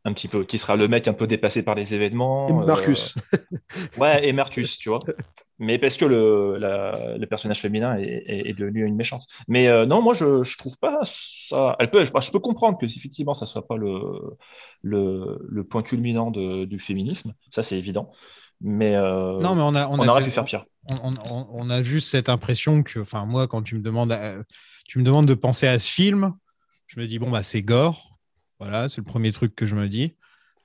Un 0.06 0.14
petit 0.14 0.28
peu, 0.28 0.44
qui 0.44 0.56
sera 0.56 0.76
le 0.76 0.88
mec 0.88 1.08
un 1.08 1.12
peu 1.12 1.26
dépassé 1.26 1.62
par 1.62 1.74
les 1.74 1.94
événements. 1.94 2.48
Et 2.48 2.52
euh, 2.52 2.64
Marcus. 2.64 3.14
Ouais, 3.98 4.26
et 4.26 4.32
Marcus, 4.32 4.78
tu 4.78 4.88
vois. 4.88 5.00
Mais 5.62 5.78
parce 5.78 5.96
que 5.98 6.04
le, 6.06 6.56
la- 6.58 7.16
le 7.18 7.26
personnage 7.26 7.60
féminin 7.60 7.96
est, 7.98 8.24
est- 8.26 8.48
est 8.48 8.54
devenu 8.54 8.84
une 8.84 8.96
méchante. 8.96 9.26
Mais 9.46 9.68
euh, 9.68 9.86
non, 9.86 10.00
moi, 10.02 10.14
je, 10.14 10.42
je 10.42 10.56
trouve 10.58 10.76
pas 10.78 11.00
ça. 11.04 11.76
Elle 11.78 11.90
peut, 11.90 12.04
je, 12.04 12.10
je 12.20 12.30
peux 12.32 12.40
comprendre 12.40 12.78
que, 12.78 12.86
effectivement, 12.86 13.34
ça 13.34 13.46
soit 13.46 13.68
pas 13.68 13.76
le, 13.76 14.00
le, 14.82 15.38
le 15.48 15.64
point 15.64 15.82
culminant 15.82 16.30
de- 16.30 16.64
du 16.64 16.78
féminisme. 16.80 17.34
Ça, 17.50 17.62
c'est 17.62 17.78
évident. 17.78 18.10
Mais, 18.60 18.94
euh, 18.96 19.38
Non, 19.40 19.54
mais 19.54 19.62
on 19.62 19.74
a, 19.74 19.88
on 19.88 19.98
a 19.98 20.06
aurait 20.06 20.14
cette- 20.16 20.24
pu 20.24 20.30
faire 20.30 20.44
pire. 20.44 20.64
On, 21.02 21.12
on- 21.30 21.46
on 21.52 21.70
a 21.70 21.82
juste 21.82 22.08
cette 22.08 22.28
impression 22.28 22.82
que, 22.82 23.00
enfin, 23.00 23.24
moi, 23.26 23.46
quand 23.46 23.62
tu 23.62 23.74
me 23.74 23.80
demandes, 23.82 24.12
à- 24.12 24.36
tu 24.86 24.98
me 24.98 25.04
demandes 25.04 25.26
de 25.26 25.34
penser 25.34 25.66
à 25.66 25.78
ce 25.78 25.90
film, 25.90 26.34
je 26.86 26.98
me 27.00 27.06
dis 27.06 27.18
bon 27.18 27.30
bah 27.30 27.42
c'est 27.42 27.62
gore, 27.62 28.18
voilà, 28.58 28.88
c'est 28.88 28.98
le 28.98 29.04
premier 29.04 29.30
truc 29.30 29.54
que 29.54 29.64
je 29.66 29.76
me 29.76 29.88
dis. 29.88 30.16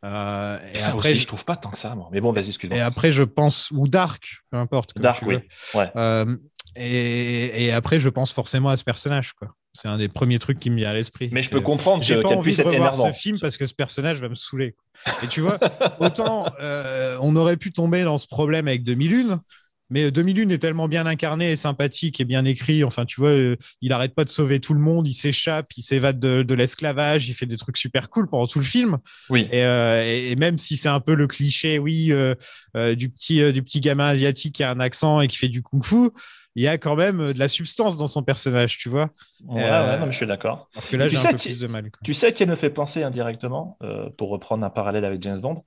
Euh, 0.06 0.58
et 0.74 0.78
Ça 0.78 0.92
après, 0.92 1.12
aussi, 1.14 1.22
je- 1.22 1.28
trouve 1.28 1.44
pas 1.46 1.58
tant 1.58 1.72
que 1.72 1.78
ça, 1.80 1.96
moi. 1.96 2.10
Mais 2.12 2.22
bon, 2.22 2.32
vas-y, 2.32 2.48
excuse-moi. 2.50 2.78
et 2.78 2.82
après, 2.82 3.12
je 3.12 3.24
pense, 3.24 3.70
ou 3.72 3.88
Dark, 3.88 4.38
peu 4.52 4.58
importe. 4.58 4.98
Dark, 5.00 5.24
oui. 5.26 5.40
Ouais. 5.74 5.90
Euh, 5.96 6.38
et, 6.76 7.66
et 7.66 7.72
après, 7.72 8.00
je 8.00 8.10
pense 8.10 8.32
forcément 8.32 8.70
à 8.70 8.78
ce 8.78 8.84
personnage. 8.84 9.34
quoi. 9.34 9.50
C'est 9.74 9.88
un 9.88 9.98
des 9.98 10.08
premiers 10.08 10.40
trucs 10.40 10.60
qui 10.60 10.70
me 10.70 10.78
vient 10.78 10.92
à 10.92 10.94
l'esprit. 10.94 11.30
Mais 11.32 11.42
je 11.44 11.50
peux 11.50 11.60
comprendre 11.62 12.04
J'ai 12.04 12.22
pas 12.22 12.30
envie 12.30 12.56
de 12.56 12.62
revoir 12.62 12.76
énervant. 12.76 13.12
ce 13.12 13.18
film 13.18 13.40
parce 13.42 13.58
que 13.58 13.66
ce 13.66 13.74
personnage 13.74 14.22
va 14.22 14.30
me 14.30 14.36
saouler. 14.36 14.74
quoi. 15.04 15.14
Et 15.24 15.28
tu 15.28 15.42
vois, 15.42 15.58
autant 16.00 16.46
euh, 16.62 17.18
on 17.22 17.36
aurait 17.36 17.58
pu 17.58 17.72
tomber 17.74 18.04
dans 18.04 18.18
ce 18.18 18.28
problème 18.28 18.68
avec 18.68 18.84
2001. 18.84 19.42
Mais 19.90 20.10
2001 20.10 20.50
est 20.50 20.58
tellement 20.58 20.88
bien 20.88 21.06
incarné 21.06 21.52
et 21.52 21.56
sympathique 21.56 22.20
et 22.20 22.26
bien 22.26 22.44
écrit. 22.46 22.84
Enfin, 22.84 23.06
tu 23.06 23.22
vois, 23.22 23.30
euh, 23.30 23.56
il 23.82 23.94
arrête 23.94 24.16
pas 24.16 24.24
de 24.24 24.30
sauver 24.30 24.60
tout 24.60 24.74
le 24.74 24.80
monde, 24.80 25.08
il 25.08 25.14
s'échappe, 25.14 25.72
il 25.78 25.84
s'évade 25.84 26.20
de, 26.20 26.42
de 26.44 26.54
l'esclavage, 26.56 27.30
il 27.30 27.34
fait 27.34 27.46
des 27.46 27.58
trucs 27.58 27.78
super 27.78 28.10
cool 28.10 28.28
pendant 28.30 28.48
tout 28.48 28.60
le 28.60 28.66
film. 28.66 28.98
Oui. 29.30 29.48
Et, 29.52 29.64
euh, 29.64 30.04
et- 30.04 30.32
et 30.32 30.36
même 30.36 30.58
si 30.58 30.76
c'est 30.76 30.90
un 30.90 31.00
peu 31.00 31.14
le 31.14 31.28
cliché, 31.28 31.78
oui, 31.80 32.12
euh, 32.12 32.34
euh, 32.76 32.96
du 32.96 33.10
petit 33.10 33.42
euh, 33.42 33.52
du 33.52 33.62
petit 33.62 33.80
gamin 33.82 34.08
asiatique 34.08 34.56
qui 34.56 34.64
a 34.64 34.72
un 34.72 34.80
accent 34.80 35.22
et 35.22 35.28
qui 35.28 35.38
fait 35.38 35.50
du 35.50 35.62
kung-fu, 35.62 36.10
il 36.58 36.64
y 36.64 36.68
a 36.68 36.78
quand 36.78 36.96
même 36.96 37.20
euh, 37.20 37.34
de 37.34 37.40
la 37.40 37.48
substance 37.50 37.98
dans 37.98 38.08
son 38.08 38.24
personnage, 38.24 38.78
tu 38.78 38.90
vois. 38.90 39.12
Ouais, 39.46 39.62
Euh, 39.64 39.92
ouais, 39.94 40.00
non, 40.00 40.06
mais 40.08 40.12
je 40.14 40.18
suis 40.18 40.26
d'accord. 40.28 40.70
Alors 40.74 40.88
que 40.90 40.96
là, 40.96 41.10
j'ai 41.10 41.18
un 41.18 41.24
peu 41.32 41.38
qui- 41.38 41.50
plus 41.50 41.60
de 41.60 41.68
mal. 41.68 41.84
quoi. 41.92 42.00
Tu 42.04 42.14
sais 42.14 42.34
qu'elle 42.34 42.50
me 42.50 42.56
fait 42.56 42.70
penser 42.70 43.04
indirectement, 43.04 43.78
euh, 43.84 44.10
pour 44.18 44.30
reprendre 44.30 44.66
un 44.66 44.70
parallèle 44.70 45.06
avec 45.06 45.22
James 45.22 45.40
Bond, 45.40 45.64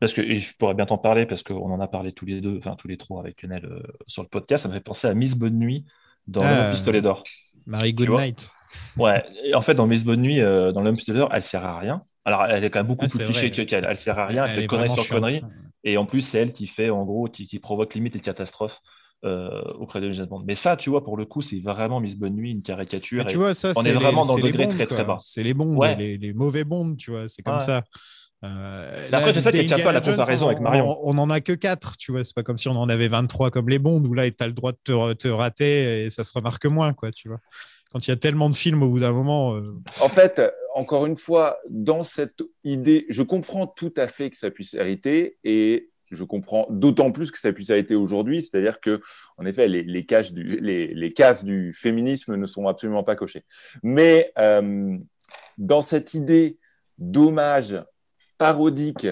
parce 0.00 0.12
que 0.12 0.20
et 0.20 0.38
je 0.38 0.54
pourrais 0.56 0.74
bien 0.74 0.86
t'en 0.86 0.98
parler, 0.98 1.26
parce 1.26 1.42
qu'on 1.42 1.70
en 1.70 1.80
a 1.80 1.88
parlé 1.88 2.12
tous 2.12 2.26
les 2.26 2.40
deux, 2.40 2.56
enfin 2.58 2.76
tous 2.76 2.88
les 2.88 2.96
trois 2.96 3.20
avec 3.20 3.42
Lionel 3.42 3.64
euh, 3.64 3.82
sur 4.06 4.22
le 4.22 4.28
podcast, 4.28 4.62
ça 4.62 4.68
me 4.68 4.74
fait 4.74 4.80
penser 4.80 5.06
à 5.08 5.14
Miss 5.14 5.34
Bonne 5.34 5.58
Nuit 5.58 5.84
dans 6.26 6.40
Ah, 6.42 6.56
L'homme 6.56 6.70
pistolet 6.72 7.00
d'or. 7.02 7.24
Marie 7.66 7.92
Goodnight. 7.94 8.50
Ouais, 8.96 9.24
et 9.44 9.54
en 9.54 9.60
fait, 9.62 9.74
dans 9.74 9.86
Miss 9.86 10.04
Bonne 10.04 10.20
Nuit, 10.20 10.40
euh, 10.40 10.72
dans 10.72 10.82
L'homme 10.82 10.96
pistolet 10.96 11.18
d'or, 11.18 11.30
elle 11.32 11.42
sert 11.42 11.64
à 11.64 11.78
rien. 11.78 12.02
Alors, 12.24 12.44
elle 12.44 12.62
est 12.64 12.70
quand 12.70 12.80
même 12.80 12.86
beaucoup 12.86 13.06
Ah, 13.06 13.08
plus 13.18 13.24
cliché 13.26 13.66
qu'elle. 13.66 13.86
Elle 13.88 13.96
sert 13.96 14.18
à 14.18 14.26
rien, 14.26 14.44
elle, 14.44 14.50
Elle 14.50 14.60
fait 14.62 14.66
connerie 14.66 14.90
sur 14.90 15.08
connerie. 15.08 15.42
Et 15.84 15.96
en 15.96 16.04
plus, 16.04 16.20
c'est 16.20 16.38
elle 16.38 16.52
qui 16.52 16.66
fait, 16.66 16.90
en 16.90 17.04
gros, 17.04 17.28
qui, 17.28 17.46
qui 17.46 17.58
provoque 17.58 17.94
limite 17.94 18.12
des 18.12 18.20
catastrophes 18.20 18.78
euh, 19.24 19.62
auprès 19.78 20.00
de 20.00 20.10
James 20.12 20.26
Bond. 20.26 20.42
Mais 20.46 20.54
ça, 20.54 20.76
tu 20.76 20.90
vois, 20.90 21.02
pour 21.02 21.16
le 21.16 21.24
coup, 21.24 21.40
c'est 21.40 21.60
vraiment 21.60 22.00
Miss 22.00 22.16
Bonne 22.16 22.34
Nuit, 22.34 22.50
une 22.52 22.62
caricature. 22.62 23.24
Mais 23.24 23.30
tu 23.30 23.38
vois, 23.38 23.54
ça, 23.54 23.72
on 23.76 23.82
est 23.82 23.92
vraiment 23.92 24.22
les- 24.22 24.28
dans 24.28 24.36
le 24.36 24.42
degré 24.42 24.68
très 24.68 24.86
très 24.86 25.04
bas. 25.04 25.16
C'est 25.20 25.42
les 25.42 25.54
Ouais. 25.54 25.96
les, 25.96 26.18
les 26.18 26.32
mauvais 26.34 26.64
bondes, 26.64 26.96
tu 26.98 27.10
vois, 27.10 27.26
c'est 27.28 27.42
comme 27.42 27.54
Ouais. 27.54 27.60
ça. 27.60 27.82
Euh, 28.44 29.08
là, 29.10 29.18
après, 29.18 29.32
tient 29.32 29.78
pas 29.80 29.92
la 29.92 30.00
Jones, 30.00 30.14
comparaison 30.16 30.44
on- 30.46 30.48
avec 30.48 30.60
Marion. 30.60 30.96
On, 31.02 31.16
on 31.16 31.18
en 31.18 31.30
a 31.30 31.40
que 31.40 31.52
4, 31.52 31.96
tu 31.96 32.12
vois, 32.12 32.22
c'est 32.22 32.34
pas 32.34 32.42
comme 32.44 32.58
si 32.58 32.68
on 32.68 32.76
en 32.76 32.88
avait 32.88 33.08
23 33.08 33.50
comme 33.50 33.68
les 33.68 33.78
bondes, 33.80 34.06
où 34.06 34.14
là, 34.14 34.30
tu 34.30 34.36
as 34.40 34.46
le 34.46 34.52
droit 34.52 34.72
de 34.72 34.78
te, 34.84 35.12
te 35.14 35.28
rater 35.28 36.04
et 36.04 36.10
ça 36.10 36.22
se 36.24 36.32
remarque 36.32 36.66
moins, 36.66 36.92
quoi, 36.92 37.10
tu 37.10 37.28
vois. 37.28 37.40
Quand 37.90 38.06
il 38.06 38.10
y 38.10 38.12
a 38.12 38.16
tellement 38.16 38.48
de 38.50 38.54
films 38.54 38.82
au 38.82 38.90
bout 38.90 39.00
d'un 39.00 39.12
moment. 39.12 39.56
euh, 39.56 39.74
En 40.00 40.08
fait, 40.08 40.40
encore 40.74 41.06
une 41.06 41.16
fois, 41.16 41.58
dans 41.70 42.02
cette 42.02 42.42
idée, 42.62 43.06
je 43.08 43.22
comprends 43.22 43.66
tout 43.66 43.94
à 43.96 44.06
fait 44.06 44.30
que 44.30 44.36
ça 44.36 44.50
puisse 44.50 44.74
hériter 44.74 45.38
et 45.42 45.88
je 46.10 46.22
comprends 46.24 46.66
d'autant 46.70 47.10
plus 47.12 47.30
que 47.30 47.38
ça 47.38 47.52
puisse 47.52 47.70
hériter 47.70 47.94
aujourd'hui. 47.94 48.42
C'est-à-dire 48.42 48.80
que, 48.80 49.00
en 49.36 49.46
effet, 49.46 49.68
les, 49.68 49.82
les, 49.82 50.06
cases 50.06 50.32
du, 50.32 50.58
les, 50.60 50.94
les 50.94 51.12
cases 51.12 51.44
du 51.44 51.72
féminisme 51.72 52.36
ne 52.36 52.46
sont 52.46 52.66
absolument 52.68 53.02
pas 53.04 53.16
cochées. 53.16 53.44
Mais 53.82 54.32
euh, 54.38 54.96
dans 55.58 55.80
cette 55.82 56.14
idée 56.14 56.58
d'hommage 56.98 57.76
parodique 58.38 59.06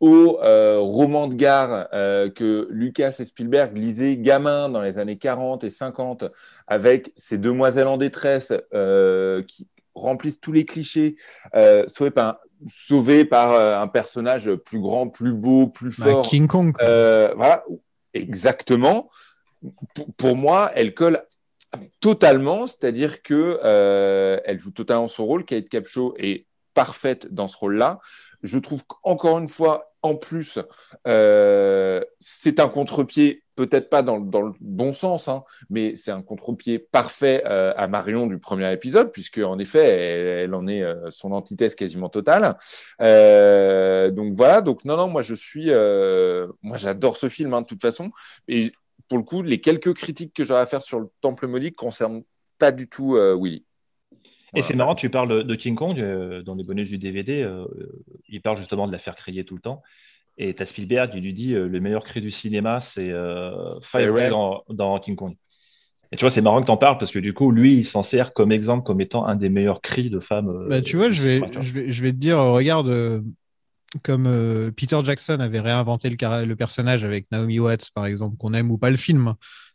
au 0.00 0.38
euh, 0.42 0.78
roman 0.80 1.28
de 1.28 1.34
gare 1.34 1.88
euh, 1.94 2.28
que 2.28 2.68
Lucas 2.70 3.16
et 3.20 3.24
Spielberg 3.24 3.76
lisaient 3.76 4.16
gamin 4.16 4.68
dans 4.68 4.82
les 4.82 4.98
années 4.98 5.16
40 5.16 5.64
et 5.64 5.70
50 5.70 6.24
avec 6.66 7.12
ces 7.16 7.38
demoiselles 7.38 7.86
en 7.86 7.96
détresse 7.96 8.52
euh, 8.74 9.42
qui 9.44 9.66
remplissent 9.94 10.40
tous 10.40 10.50
les 10.50 10.64
clichés, 10.64 11.16
sauvées 11.86 12.10
par, 12.10 12.40
sauvées 12.68 13.24
par 13.24 13.80
un 13.80 13.86
personnage 13.86 14.52
plus 14.56 14.80
grand, 14.80 15.08
plus 15.08 15.32
beau, 15.32 15.68
plus 15.68 15.96
Bah, 16.00 16.06
fort. 16.06 16.26
King 16.26 16.48
Kong. 16.48 16.74
voilà, 16.80 17.64
exactement. 18.12 19.08
Pour, 19.94 20.12
pour 20.18 20.36
moi, 20.36 20.72
elle 20.74 20.94
colle 20.94 21.22
totalement, 22.00 22.66
c'est-à-dire 22.66 23.22
que 23.22 23.60
elle 24.44 24.58
joue 24.58 24.72
totalement 24.72 25.06
son 25.06 25.24
rôle. 25.26 25.44
Kate 25.44 25.68
Capshaw 25.68 26.14
est 26.18 26.46
parfaite 26.74 27.32
dans 27.32 27.46
ce 27.46 27.56
rôle-là. 27.56 28.00
Je 28.44 28.58
trouve 28.58 28.84
qu'encore 28.86 29.38
une 29.38 29.48
fois, 29.48 29.94
en 30.02 30.16
plus, 30.16 30.58
euh, 31.06 32.04
c'est 32.20 32.60
un 32.60 32.68
contre-pied, 32.68 33.42
peut-être 33.56 33.88
pas 33.88 34.02
dans, 34.02 34.20
dans 34.20 34.42
le 34.42 34.52
bon 34.60 34.92
sens, 34.92 35.28
hein, 35.28 35.44
mais 35.70 35.96
c'est 35.96 36.10
un 36.10 36.20
contre-pied 36.20 36.78
parfait 36.78 37.42
euh, 37.46 37.72
à 37.74 37.88
Marion 37.88 38.26
du 38.26 38.38
premier 38.38 38.70
épisode, 38.70 39.12
puisque 39.12 39.38
en 39.38 39.58
effet, 39.58 39.82
elle, 39.82 40.26
elle 40.44 40.54
en 40.54 40.66
est 40.66 40.82
euh, 40.82 41.10
son 41.10 41.32
antithèse 41.32 41.74
quasiment 41.74 42.10
totale. 42.10 42.58
Euh, 43.00 44.10
donc 44.10 44.34
voilà, 44.34 44.60
donc 44.60 44.84
non, 44.84 44.98
non, 44.98 45.08
moi 45.08 45.22
je 45.22 45.34
suis, 45.34 45.70
euh, 45.70 46.48
moi 46.60 46.76
j'adore 46.76 47.16
ce 47.16 47.30
film 47.30 47.54
hein, 47.54 47.62
de 47.62 47.66
toute 47.66 47.80
façon, 47.80 48.10
et 48.46 48.72
pour 49.08 49.16
le 49.16 49.24
coup, 49.24 49.42
les 49.42 49.60
quelques 49.60 49.94
critiques 49.94 50.34
que 50.34 50.44
j'aurais 50.44 50.60
à 50.60 50.66
faire 50.66 50.82
sur 50.82 51.00
le 51.00 51.08
Temple 51.22 51.46
maudit 51.46 51.72
concernent 51.72 52.24
pas 52.58 52.72
du 52.72 52.88
tout 52.88 53.16
euh, 53.16 53.34
Et 54.54 54.62
c'est 54.62 54.74
marrant, 54.74 54.94
tu 54.94 55.10
parles 55.10 55.44
de 55.44 55.54
King 55.54 55.74
Kong 55.74 55.98
euh, 55.98 56.42
dans 56.42 56.54
les 56.54 56.64
bonus 56.64 56.88
du 56.88 56.98
DVD. 56.98 57.42
euh, 57.42 57.66
il 58.28 58.40
parle 58.40 58.56
justement 58.56 58.86
de 58.86 58.92
la 58.92 58.98
faire 58.98 59.14
crier 59.16 59.44
tout 59.44 59.54
le 59.54 59.60
temps. 59.60 59.82
Et 60.36 60.54
t'as 60.54 60.64
Spielberg, 60.64 61.12
il 61.14 61.22
lui 61.22 61.32
dit 61.32 61.54
euh, 61.54 61.68
le 61.68 61.80
meilleur 61.80 62.04
cri 62.04 62.20
du 62.20 62.30
cinéma, 62.30 62.80
c'est 62.80 63.12
Fire 63.82 64.30
dans, 64.30 64.64
dans 64.68 64.98
King 64.98 65.16
Kong. 65.16 65.34
Et 66.12 66.16
tu 66.16 66.20
vois, 66.20 66.30
c'est 66.30 66.42
marrant 66.42 66.60
que 66.60 66.66
t'en 66.66 66.76
parles 66.76 66.98
parce 66.98 67.10
que 67.10 67.18
du 67.18 67.34
coup, 67.34 67.50
lui, 67.50 67.74
il 67.74 67.84
s'en 67.84 68.02
sert 68.02 68.32
comme 68.32 68.52
exemple, 68.52 68.84
comme 68.84 69.00
étant 69.00 69.26
un 69.26 69.34
des 69.34 69.48
meilleurs 69.48 69.80
cris 69.80 70.10
de 70.10 70.20
femmes. 70.20 70.68
Bah, 70.68 70.80
tu 70.80 70.96
vois, 70.96 71.10
je 71.10 71.22
vais, 71.22 71.40
ouais, 71.40 71.48
tu 71.48 71.54
vois. 71.54 71.62
je 71.62 71.72
vais, 71.72 71.90
je 71.90 72.02
vais 72.02 72.12
te 72.12 72.16
dire, 72.16 72.38
regarde, 72.38 73.24
comme 74.02 74.70
Peter 74.76 74.98
Jackson 75.02 75.40
avait 75.40 75.60
réinventé 75.60 76.10
le, 76.10 76.54
personnage 76.54 77.04
avec 77.04 77.30
Naomi 77.32 77.58
Watts, 77.58 77.90
par 77.94 78.06
exemple, 78.06 78.36
qu'on 78.36 78.54
aime 78.54 78.70
ou 78.70 78.78
pas 78.78 78.90
le 78.90 78.96
film, 78.96 79.34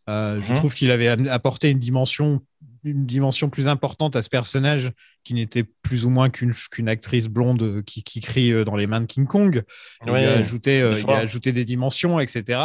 euh, 0.10 0.42
je 0.42 0.50
Mhm. 0.52 0.56
trouve 0.58 0.74
qu'il 0.74 0.92
avait 0.92 1.08
apporté 1.30 1.70
une 1.70 1.80
dimension, 1.80 2.42
une 2.84 3.06
dimension 3.06 3.50
plus 3.50 3.68
importante 3.68 4.16
à 4.16 4.22
ce 4.22 4.30
personnage 4.30 4.92
qui 5.26 5.34
n'était 5.34 5.64
plus 5.64 6.06
ou 6.06 6.10
moins 6.10 6.30
qu'une 6.30 6.54
qu'une 6.72 6.88
actrice 6.88 7.28
blonde 7.28 7.62
euh, 7.62 7.82
qui, 7.86 8.04
qui 8.04 8.22
crie 8.22 8.52
euh, 8.54 8.64
dans 8.64 8.78
les 8.78 8.88
mains 8.88 9.02
de 9.02 9.06
King 9.06 9.26
Kong. 9.28 9.64
Il, 10.06 10.12
Ouais, 10.12 10.26
a 10.26 10.34
ajouté, 10.36 10.82
euh, 10.82 10.96
des 10.96 11.02
il 11.02 11.10
a 11.10 11.18
ajouté 11.18 11.52
des 11.52 11.66
dimensions, 11.66 12.20
etc. 12.22 12.60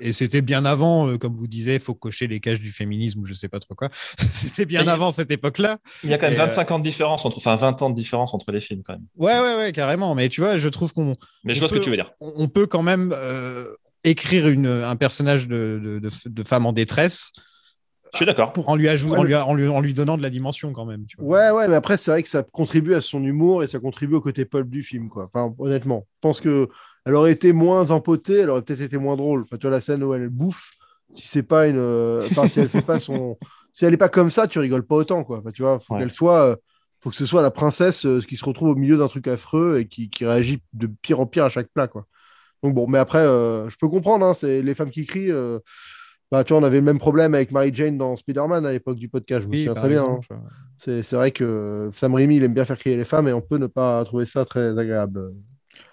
Et 0.00 0.12
c'était 0.12 0.40
bien 0.40 0.64
avant, 0.64 1.06
euh, 1.08 1.18
comme 1.18 1.36
vous 1.36 1.46
disiez, 1.46 1.74
il 1.74 1.80
faut 1.80 1.94
cocher 1.94 2.26
les 2.26 2.40
cages 2.40 2.60
du 2.60 2.72
féminisme 2.72 3.20
ou 3.20 3.26
je 3.26 3.34
sais 3.34 3.48
pas 3.48 3.60
trop 3.60 3.74
quoi. 3.74 3.90
c'était 4.32 4.64
bien 4.64 4.88
avant 4.88 5.10
cette 5.10 5.30
époque-là. 5.30 5.78
Il 6.02 6.08
y 6.10 6.14
a 6.14 6.18
quand 6.18 6.26
même 6.30 6.36
Et, 6.38 6.40
euh, 6.40 6.46
25 6.46 6.70
ans 6.70 6.78
de 6.78 6.84
différence 6.84 7.24
entre, 7.26 7.36
enfin 7.36 7.56
20 7.56 7.82
ans 7.82 7.90
de 7.90 7.94
différence 7.96 8.32
entre 8.32 8.50
les 8.52 8.60
films 8.62 8.82
quand 8.84 8.94
même. 8.94 9.06
Ouais, 9.16 9.38
ouais, 9.38 9.56
ouais, 9.58 9.72
carrément. 9.72 10.14
Mais 10.14 10.30
tu 10.30 10.40
vois, 10.40 10.56
je 10.56 10.68
trouve 10.68 10.92
qu'on. 10.94 11.14
Mais 11.44 11.52
je 11.54 11.58
vois 11.58 11.68
ce 11.68 11.74
que 11.74 11.78
peut- 11.78 11.84
tu 11.84 11.90
veux 11.90 11.96
dire. 11.96 12.10
On 12.20 12.48
peut 12.48 12.66
quand 12.66 12.82
même 12.82 13.12
écrire 14.04 14.48
une, 14.48 14.66
un 14.66 14.96
personnage 14.96 15.48
de, 15.48 15.80
de, 15.82 15.98
de- 15.98 16.08
de 16.28 16.42
femme 16.42 16.66
en 16.66 16.72
détresse 16.72 17.30
Je 18.12 18.18
suis 18.18 18.26
d'accord. 18.26 18.52
en 18.66 18.76
lui, 18.76 18.88
ajoutant, 18.88 19.12
Ouais, 19.14 19.18
en, 19.18 19.24
lui, 19.24 19.34
en, 19.34 19.54
lui, 19.54 19.68
en 19.68 19.80
lui 19.80 19.94
donnant 19.94 20.16
de 20.16 20.22
la 20.22 20.30
dimension 20.30 20.72
quand 20.72 20.84
même. 20.86 21.04
Tu 21.06 21.16
vois. 21.18 21.26
Ouais, 21.26 21.50
ouais, 21.50 21.68
mais 21.68 21.74
après, 21.74 21.96
c'est 21.96 22.10
vrai 22.10 22.22
que 22.22 22.28
ça 22.28 22.42
contribue 22.42 22.94
à 22.94 23.00
son 23.00 23.22
humour 23.22 23.62
et 23.62 23.66
ça 23.66 23.78
contribue 23.78 24.14
au 24.14 24.20
côté 24.20 24.44
pulp 24.44 24.68
du 24.68 24.82
film, 24.82 25.08
quoi. 25.08 25.30
Enfin, 25.32 25.54
honnêtement, 25.58 26.06
je 26.14 26.18
pense 26.20 26.40
que 26.40 26.68
elle 27.04 27.14
aurait 27.14 27.32
été 27.32 27.52
moins 27.52 27.90
empotée, 27.90 28.40
elle 28.40 28.50
aurait 28.50 28.62
peut-être 28.62 28.80
été 28.82 28.98
moins 28.98 29.16
drôle. 29.16 29.42
Enfin, 29.42 29.56
tu 29.56 29.66
vois, 29.66 29.70
la 29.76 29.80
scène 29.80 30.02
où 30.02 30.12
elle 30.14 30.28
bouffe, 30.28 30.70
si 31.12 31.26
c'est 31.26 31.42
pas 31.42 31.66
une. 31.66 31.78
euh, 31.78 32.26
Enfin, 32.30 32.48
si 32.48 32.60
elle 32.60 32.68
fait 32.68 32.82
pas 32.82 32.98
son. 32.98 33.36
Si 33.70 33.84
elle 33.84 33.92
est 33.94 33.98
pas 33.98 34.08
comme 34.08 34.30
ça, 34.30 34.48
tu 34.48 34.58
rigoles 34.58 34.84
pas 34.84 34.96
autant, 34.96 35.22
quoi. 35.24 35.38
Enfin, 35.38 35.50
tu 35.52 35.62
vois, 35.62 35.78
faut 35.78 35.94
Ouais. 35.94 36.00
qu'elle 36.00 36.10
soit. 36.10 36.42
euh, 36.44 36.56
Faut 37.00 37.10
que 37.10 37.16
ce 37.16 37.26
soit 37.26 37.42
la 37.42 37.50
princesse 37.52 38.06
euh, 38.06 38.20
qui 38.20 38.36
se 38.36 38.44
retrouve 38.44 38.70
au 38.70 38.74
milieu 38.74 38.96
d'un 38.96 39.06
truc 39.06 39.28
affreux 39.28 39.78
et 39.78 39.86
qui, 39.86 40.10
qui 40.10 40.24
réagit 40.24 40.60
de 40.72 40.88
pire 40.88 41.20
en 41.20 41.26
pire 41.26 41.44
à 41.44 41.48
chaque 41.48 41.68
plat, 41.68 41.86
quoi. 41.86 42.06
Donc 42.62 42.74
bon, 42.74 42.86
mais 42.88 42.98
après, 42.98 43.18
euh, 43.20 43.68
je 43.70 43.76
peux 43.78 43.88
comprendre, 43.88 44.26
hein, 44.26 44.34
c'est 44.34 44.62
les 44.62 44.74
femmes 44.74 44.90
qui 44.90 45.06
crient. 45.06 45.30
euh, 45.30 45.58
Bah, 46.30 46.44
tu 46.44 46.52
vois, 46.52 46.60
on 46.62 46.64
avait 46.64 46.78
le 46.78 46.82
même 46.84 46.98
problème 46.98 47.34
avec 47.34 47.52
Mary 47.52 47.70
Jane 47.74 47.98
dans 47.98 48.16
Spider-Man 48.16 48.66
à 48.66 48.72
l'époque 48.72 48.98
du 48.98 49.08
podcast, 49.08 49.42
je 49.42 49.46
me 49.48 49.52
Oui, 49.52 49.58
souviens 49.60 49.74
très 49.74 49.88
bien. 49.88 50.04
hein. 50.04 50.20
C'est 50.78 51.12
vrai 51.14 51.32
que 51.32 51.90
Sam 51.94 52.14
Raimi, 52.14 52.36
il 52.36 52.44
aime 52.44 52.54
bien 52.54 52.64
faire 52.64 52.78
crier 52.78 52.96
les 52.96 53.04
femmes 53.04 53.28
et 53.28 53.32
on 53.32 53.40
peut 53.40 53.58
ne 53.58 53.66
pas 53.66 54.04
trouver 54.04 54.24
ça 54.26 54.44
très 54.44 54.78
agréable. 54.78 55.32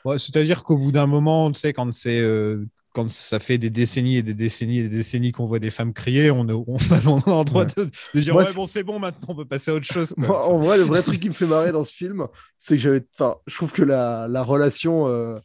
Ouais, 0.03 0.17
C'est-à-dire 0.19 0.63
qu'au 0.63 0.77
bout 0.77 0.91
d'un 0.91 1.07
moment, 1.07 1.51
tu 1.51 1.59
sais, 1.59 1.73
quand 1.73 1.91
c'est. 1.93 2.19
euh, 2.21 2.65
quand 2.93 3.09
ça 3.09 3.39
fait 3.39 3.57
des 3.57 3.69
décennies 3.69 4.17
et 4.17 4.23
des 4.23 4.33
décennies 4.33 4.79
et 4.79 4.83
des 4.83 4.97
décennies 4.97 5.33
qu'on 5.33 5.47
voit 5.47 5.59
des 5.59 5.69
femmes 5.69 5.91
crier, 5.93 6.31
on, 6.31 6.47
est- 6.47 6.53
on, 6.53 6.77
a 6.77 6.95
le 6.97 7.45
droit 7.45 7.65
de, 7.65 7.89
de 8.13 8.19
dire 8.21 8.33
Moi, 8.33 8.43
ouais, 8.43 8.53
bon, 8.53 8.65
c'est 8.65 8.83
bon, 8.83 8.99
maintenant 8.99 9.27
on 9.29 9.35
peut 9.35 9.43
passer 9.45 9.71
à 9.71 9.73
autre 9.73 9.85
chose. 9.85 10.13
quoi. 10.17 10.29
Moi, 10.29 10.47
en 10.47 10.57
vrai, 10.59 10.77
le 10.77 10.83
vrai 10.83 11.01
truc 11.03 11.19
qui 11.19 11.27
me 11.27 11.33
fait 11.33 11.45
marrer 11.45 11.71
dans 11.73 11.83
ce 11.83 11.93
film, 11.93 12.25
c'est 12.57 12.75
que 12.77 12.81
j'avais. 12.81 13.01
Enfin, 13.19 13.35
je 13.47 13.55
trouve 13.55 13.71
que 13.73 13.83
la, 13.83 14.27
la 14.29 14.43
relation. 14.43 15.07
euh, 15.07 15.37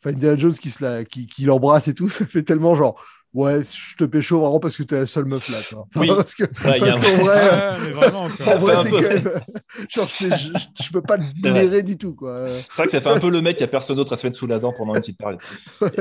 Enfin, 0.00 0.14
Indiana 0.14 0.36
Jones 0.36 0.54
qui, 0.54 0.70
se 0.70 0.84
la, 0.84 1.04
qui, 1.04 1.26
qui 1.26 1.44
l'embrasse 1.44 1.88
et 1.88 1.94
tout, 1.94 2.08
ça 2.08 2.26
fait 2.26 2.42
tellement 2.42 2.74
genre. 2.74 3.02
Ouais, 3.34 3.60
je 3.62 3.94
te 3.96 4.04
pécho 4.04 4.40
vraiment 4.40 4.58
parce 4.58 4.74
que 4.76 4.82
t'es 4.82 4.96
la 5.00 5.04
seule 5.06 5.26
meuf 5.26 5.50
là. 5.50 5.58
Enfin, 5.60 5.84
Oui. 5.96 6.08
Parce 6.16 6.34
que, 6.34 6.44
Ouais, 6.44 6.78
parce 6.80 6.98
qu'en 6.98 7.16
vrai, 7.18 7.78
mais 7.84 7.90
vraiment. 7.90 8.28
Ça 8.30 8.56
en 8.56 8.58
vrai, 8.58 8.72
fait 8.72 8.78
un 8.78 8.82
t'es 8.84 8.90
peu- 8.90 9.02
quand 9.02 9.30
même. 9.30 9.40
Genre, 9.90 10.10
c'est- 10.10 10.30
je, 10.38 10.52
je- 10.82 10.90
peux 10.90 11.02
pas 11.02 11.18
te 11.18 11.40
blairer 11.42 11.82
du 11.82 11.98
tout, 11.98 12.14
quoi. 12.14 12.46
C'est 12.70 12.76
vrai 12.76 12.86
que 12.86 12.92
ça 12.92 13.02
fait 13.02 13.10
un 13.10 13.20
peu 13.20 13.28
le 13.28 13.42
mec 13.42 13.58
qui 13.58 13.64
a 13.64 13.68
personne 13.68 13.96
d'autre 13.96 14.14
à 14.14 14.16
se 14.16 14.26
mettre 14.26 14.38
sous 14.38 14.46
la 14.46 14.58
dent 14.58 14.72
pendant 14.72 14.94
une 14.94 15.00
petite 15.02 15.18
période. 15.18 15.40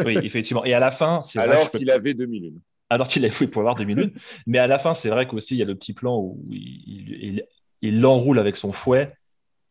Oui, 0.06 0.18
effectivement. 0.24 0.64
Et 0.64 0.74
à 0.74 0.80
la 0.80 0.90
fin, 0.92 1.22
c'est 1.22 1.40
vrai 1.40 1.50
Alors 1.50 1.66
je 1.66 1.72
peux- 1.72 1.78
qu'il 1.80 1.92
avait 1.92 2.14
2001. 2.14 2.52
alors 2.90 3.10
qu'il 3.10 3.26
a 3.26 3.30
fouillé 3.30 3.52
pour 3.52 3.60
avoir 3.62 3.76
2001. 3.76 4.08
Mais 4.48 4.58
à 4.60 4.68
la 4.68 4.80
fin, 4.80 4.94
c'est 4.94 5.10
vrai 5.10 5.28
qu'aussi, 5.28 5.56
il 5.56 5.58
y 5.58 5.62
a 5.64 5.66
le 5.66 5.76
petit 5.76 5.92
plan 5.94 6.18
où 6.18 6.42
il, 6.50 6.58
il, 6.88 7.10
il- 7.24 7.44
il 7.82 8.00
l'enroule 8.00 8.40
avec 8.40 8.56
son 8.56 8.72
fouet. 8.72 9.08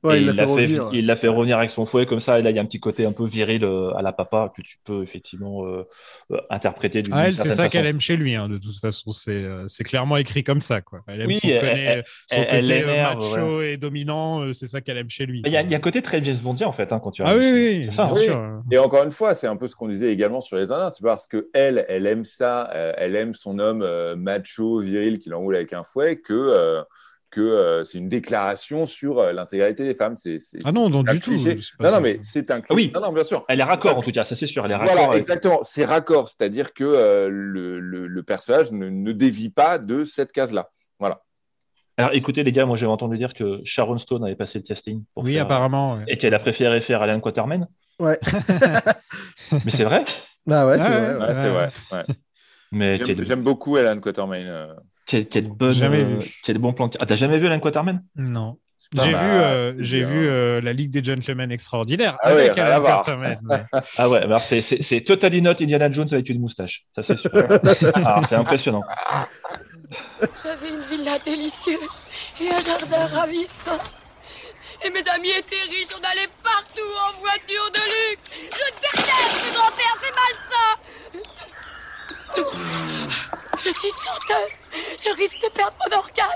Ouais, 0.02 0.20
il 0.20 0.26
l'a 0.26 0.34
fait 0.34 0.44
revenir. 0.44 0.90
il 0.92 1.06
l'a 1.06 1.16
fait 1.16 1.28
revenir 1.28 1.58
avec 1.58 1.70
son 1.70 1.84
fouet 1.86 2.06
comme 2.06 2.20
ça. 2.20 2.38
Et 2.38 2.42
là, 2.42 2.50
il 2.50 2.56
y 2.56 2.58
a 2.58 2.62
un 2.62 2.66
petit 2.66 2.80
côté 2.80 3.06
un 3.06 3.12
peu 3.12 3.24
viril 3.26 3.64
euh, 3.64 3.92
à 3.96 4.02
la 4.02 4.12
papa 4.12 4.52
que 4.54 4.62
tu 4.62 4.76
peux 4.84 5.02
effectivement 5.02 5.66
euh, 5.66 5.84
euh, 6.32 6.36
interpréter 6.50 7.02
d'une 7.02 7.12
Ah, 7.14 7.28
elle, 7.28 7.36
c'est 7.36 7.48
ça 7.50 7.68
qu'elle 7.68 7.86
aime 7.86 8.00
chez 8.00 8.16
lui, 8.16 8.34
hein, 8.34 8.48
de 8.48 8.58
toute 8.58 8.78
façon. 8.78 9.10
C'est 9.10 9.32
euh, 9.32 9.64
c'est 9.68 9.84
clairement 9.84 10.16
écrit 10.16 10.44
comme 10.44 10.60
ça. 10.60 10.80
Quoi. 10.80 11.00
Elle 11.08 11.22
aime 11.22 11.28
Oui, 11.28 11.38
son, 11.38 11.48
elle- 11.48 11.60
connaît- 11.60 11.84
elle- 11.84 12.04
son 12.30 12.36
elle- 12.36 12.46
elle 12.50 12.62
côté 12.64 12.82
euh, 12.84 13.02
macho 13.14 13.62
et 13.62 13.76
dominant, 13.76 14.42
euh, 14.42 14.52
c'est 14.52 14.66
ça 14.66 14.80
qu'elle 14.80 14.98
aime 14.98 15.10
chez 15.10 15.26
lui. 15.26 15.42
Il 15.44 15.52
y, 15.52 15.56
a, 15.56 15.60
quoi. 15.60 15.68
il 15.68 15.72
y 15.72 15.74
a 15.74 15.78
un 15.78 15.80
côté 15.80 16.02
très 16.02 16.22
James 16.22 16.36
Bondien 16.42 16.66
en 16.68 16.72
fait 16.72 16.92
hein, 16.92 17.00
quand 17.02 17.10
tu 17.10 17.22
Ah 17.22 17.32
regardes 17.32 17.42
oui, 17.42 17.52
oui, 17.78 17.82
c'est 17.84 17.92
ça. 17.92 18.06
bien 18.06 18.12
hein. 18.16 18.22
Sûr. 18.22 18.62
Et 18.70 18.78
encore 18.78 19.02
une 19.04 19.10
fois, 19.10 19.34
c'est 19.34 19.46
un 19.46 19.56
peu 19.56 19.66
ce 19.66 19.74
qu'on 19.76 19.88
disait 19.88 20.12
également 20.12 20.40
sur 20.40 20.56
les 20.56 20.70
Indiens, 20.72 20.90
c'est 20.90 21.02
parce 21.02 21.26
que 21.26 21.48
elle, 21.54 21.84
elle 21.88 22.06
aime 22.06 22.24
ça, 22.24 22.70
euh, 22.74 22.92
elle 22.96 23.16
aime 23.16 23.34
son 23.34 23.58
homme 23.58 23.82
euh, 23.82 24.14
macho, 24.16 24.80
viril 24.80 25.18
qui 25.18 25.30
l'enroule 25.30 25.56
avec 25.56 25.72
un 25.72 25.84
fouet, 25.84 26.16
que, 26.20 26.32
euh, 26.34 26.82
que 27.30 27.40
euh, 27.40 27.84
c'est 27.84 27.98
une 27.98 28.08
déclaration 28.08 28.86
sur 28.86 29.18
euh, 29.18 29.32
l'intégrité 29.32 29.84
des 29.84 29.94
femmes. 29.94 30.16
C'est, 30.16 30.38
c'est- 30.38 30.58
Ah 30.64 30.72
non, 30.72 30.88
non, 30.88 31.02
du 31.02 31.20
tout. 31.20 31.30
cliché. 31.32 31.58
Non, 31.80 31.90
non, 31.92 32.00
mais 32.00 32.18
c'est 32.22 32.50
un 32.50 32.60
cliché. 32.60 32.66
Ah 32.70 32.74
oui. 32.74 32.90
Non, 32.94 33.00
non, 33.00 33.12
bien 33.12 33.24
sûr. 33.24 33.44
Elle 33.48 33.60
est 33.60 33.64
raccord 33.64 33.98
en 33.98 34.02
tout 34.02 34.12
cas, 34.12 34.24
ça 34.24 34.34
c'est 34.34 34.46
sûr. 34.46 34.64
Elle 34.64 34.70
est 34.72 34.76
raccord. 34.76 34.92
Voilà, 34.94 35.08
avec- 35.10 35.20
exactement. 35.22 35.60
C'est 35.64 35.84
raccord, 35.84 36.28
c'est-à-dire 36.28 36.72
que 36.72 36.84
euh, 36.84 37.28
le, 37.30 37.80
le- 37.80 38.06
le 38.06 38.22
personnage 38.22 38.72
ne, 38.72 38.88
ne 38.88 39.12
dévie 39.12 39.50
pas 39.50 39.78
de 39.78 40.04
cette 40.04 40.32
case-là. 40.32 40.70
Voilà. 40.98 41.20
Alors 41.98 42.10
écoutez 42.14 42.42
les 42.44 42.52
gars, 42.52 42.66
moi 42.66 42.76
j'ai 42.76 42.84
entendu 42.86 43.16
dire 43.18 43.32
que 43.34 43.60
Sharon 43.64 43.96
Stone 43.98 44.22
avait 44.24 44.36
passé 44.36 44.58
le 44.58 44.64
casting. 44.64 45.02
pour 45.14 45.24
Oui, 45.24 45.34
faire- 45.34 45.42
apparemment. 45.44 45.94
ouais. 45.96 46.04
Et 46.08 46.18
qu'elle 46.18 46.34
a 46.34 46.38
préféré 46.38 46.80
faire 46.80 47.00
Alan 47.02 47.20
Quatermain. 47.20 47.66
Ouais. 47.98 48.18
Mais 49.64 49.70
c'est 49.70 49.84
vrai. 49.84 50.04
Ah 50.50 50.66
ouais, 50.66 50.76
c'est 50.78 50.84
Ah 50.84 50.90
vrai. 50.90 51.00
ouais. 51.00 51.16
ouais. 51.16 51.26
Ouais, 51.26 51.34
c'est 51.34 51.48
vrai. 51.50 51.70
ouais. 51.92 52.04
Mais 52.72 53.24
j'aime 53.24 53.42
beaucoup 53.42 53.76
Alan 53.76 53.98
Quatermain. 54.00 54.68
Quel, 55.06 55.26
quel 55.28 55.48
bon, 55.48 55.70
Jamais 55.70 56.02
euh, 56.02 56.18
vu. 56.18 56.30
quel 56.44 56.58
bon 56.58 56.72
plan. 56.72 56.90
Ah, 57.00 57.06
t'as 57.06 57.16
jamais 57.16 57.38
vu 57.38 57.46
Alan 57.46 57.60
Quatermain? 57.60 58.00
Non. 58.16 58.58
J'ai 58.94 59.08
vu, 59.08 59.14
euh, 59.16 59.72
c'est 59.78 59.84
j'ai 59.84 60.02
vu 60.02 60.28
euh, 60.28 60.60
la 60.60 60.72
Ligue 60.72 60.90
des 60.90 61.02
Gentlemen 61.02 61.50
Extraordinaires 61.50 62.16
Ah 62.22 62.32
ouais, 62.34 62.50
avec 62.50 62.58
à 62.58 62.76
Alan 62.76 63.02
mais- 63.18 63.36
Ah 63.96 64.08
ouais, 64.08 64.18
alors 64.18 64.38
c'est, 64.40 64.60
c'est, 64.62 64.80
c'est 64.82 65.00
totally 65.00 65.42
not 65.42 65.54
Indiana 65.60 65.90
Jones 65.90 66.06
avec 66.12 66.28
une 66.28 66.38
moustache. 66.40 66.84
Ça 66.94 67.02
c'est 67.02 67.16
sûr. 67.18 67.30
Ah, 68.04 68.20
c'est 68.28 68.36
impressionnant. 68.36 68.82
J'avais 70.20 70.68
une 70.68 70.80
villa 70.98 71.18
délicieuse 71.24 71.78
et 72.40 72.48
un 72.48 72.60
jardin 72.60 73.06
ravissant. 73.06 73.82
Et 74.84 74.90
mes 74.90 75.02
amis 75.16 75.30
étaient 75.30 75.56
riches, 75.68 75.88
on 75.98 76.04
allait 76.04 76.28
partout 76.44 76.92
en 77.08 77.18
voiture 77.18 77.70
de 77.72 77.80
luxe. 77.80 78.50
Je 78.52 78.70
déteste 78.82 79.42
les 79.46 79.52
grands-pères, 79.56 79.98
c'est 80.02 80.14
malsain. 82.44 83.35
Je 83.58 83.70
suis 83.70 83.88
une 83.88 83.94
chanteuse, 84.04 84.52
je 85.04 85.16
risque 85.20 85.38
de 85.42 85.50
perdre 85.54 85.74
mon 85.90 85.96
organe. 85.98 86.26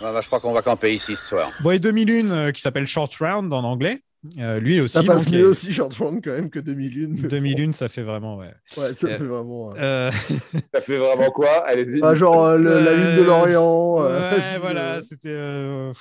Ouais, 0.00 0.12
bah, 0.12 0.20
je 0.20 0.26
crois 0.28 0.38
qu'on 0.40 0.52
va 0.52 0.62
camper 0.62 0.94
ici 0.94 1.16
ce 1.16 1.24
soir. 1.28 1.50
Bon, 1.60 1.70
et 1.72 1.78
2001, 1.78 2.30
euh, 2.30 2.52
qui 2.52 2.60
s'appelle 2.60 2.86
Short 2.86 3.12
Round 3.20 3.52
en 3.52 3.64
anglais, 3.64 4.00
euh, 4.38 4.60
lui 4.60 4.80
aussi. 4.80 4.94
Ça 4.94 5.02
passe 5.02 5.24
donc, 5.24 5.34
mieux 5.34 5.40
est- 5.40 5.44
aussi, 5.44 5.72
Short 5.72 5.92
Round, 5.94 6.20
quand 6.22 6.30
même, 6.30 6.50
que 6.50 6.60
2001. 6.60 7.08
mais 7.22 7.28
2001, 7.28 7.72
ça 7.72 7.88
fait 7.88 8.02
vraiment, 8.02 8.36
ouais. 8.36 8.52
Ouais, 8.76 8.94
ça 8.94 9.08
Euh, 9.08 9.18
fait 9.18 9.24
vraiment. 9.24 9.70
euh, 9.76 10.10
Euh, 10.10 10.10
Ça 10.74 10.80
fait 10.82 10.98
vraiment 10.98 11.30
quoi? 11.30 11.64
Allez-y. 11.66 12.00
Ah, 12.02 12.14
genre 12.14 12.44
euh, 12.44 12.58
le- 12.58 12.78
la 12.80 12.94
lune 12.94 13.16
de 13.16 13.22
l'Orient. 13.24 13.96
euh, 14.00 14.36
ouais, 14.36 14.58
voilà, 14.60 15.00
c'était. 15.02 15.30
euh. 15.32 15.92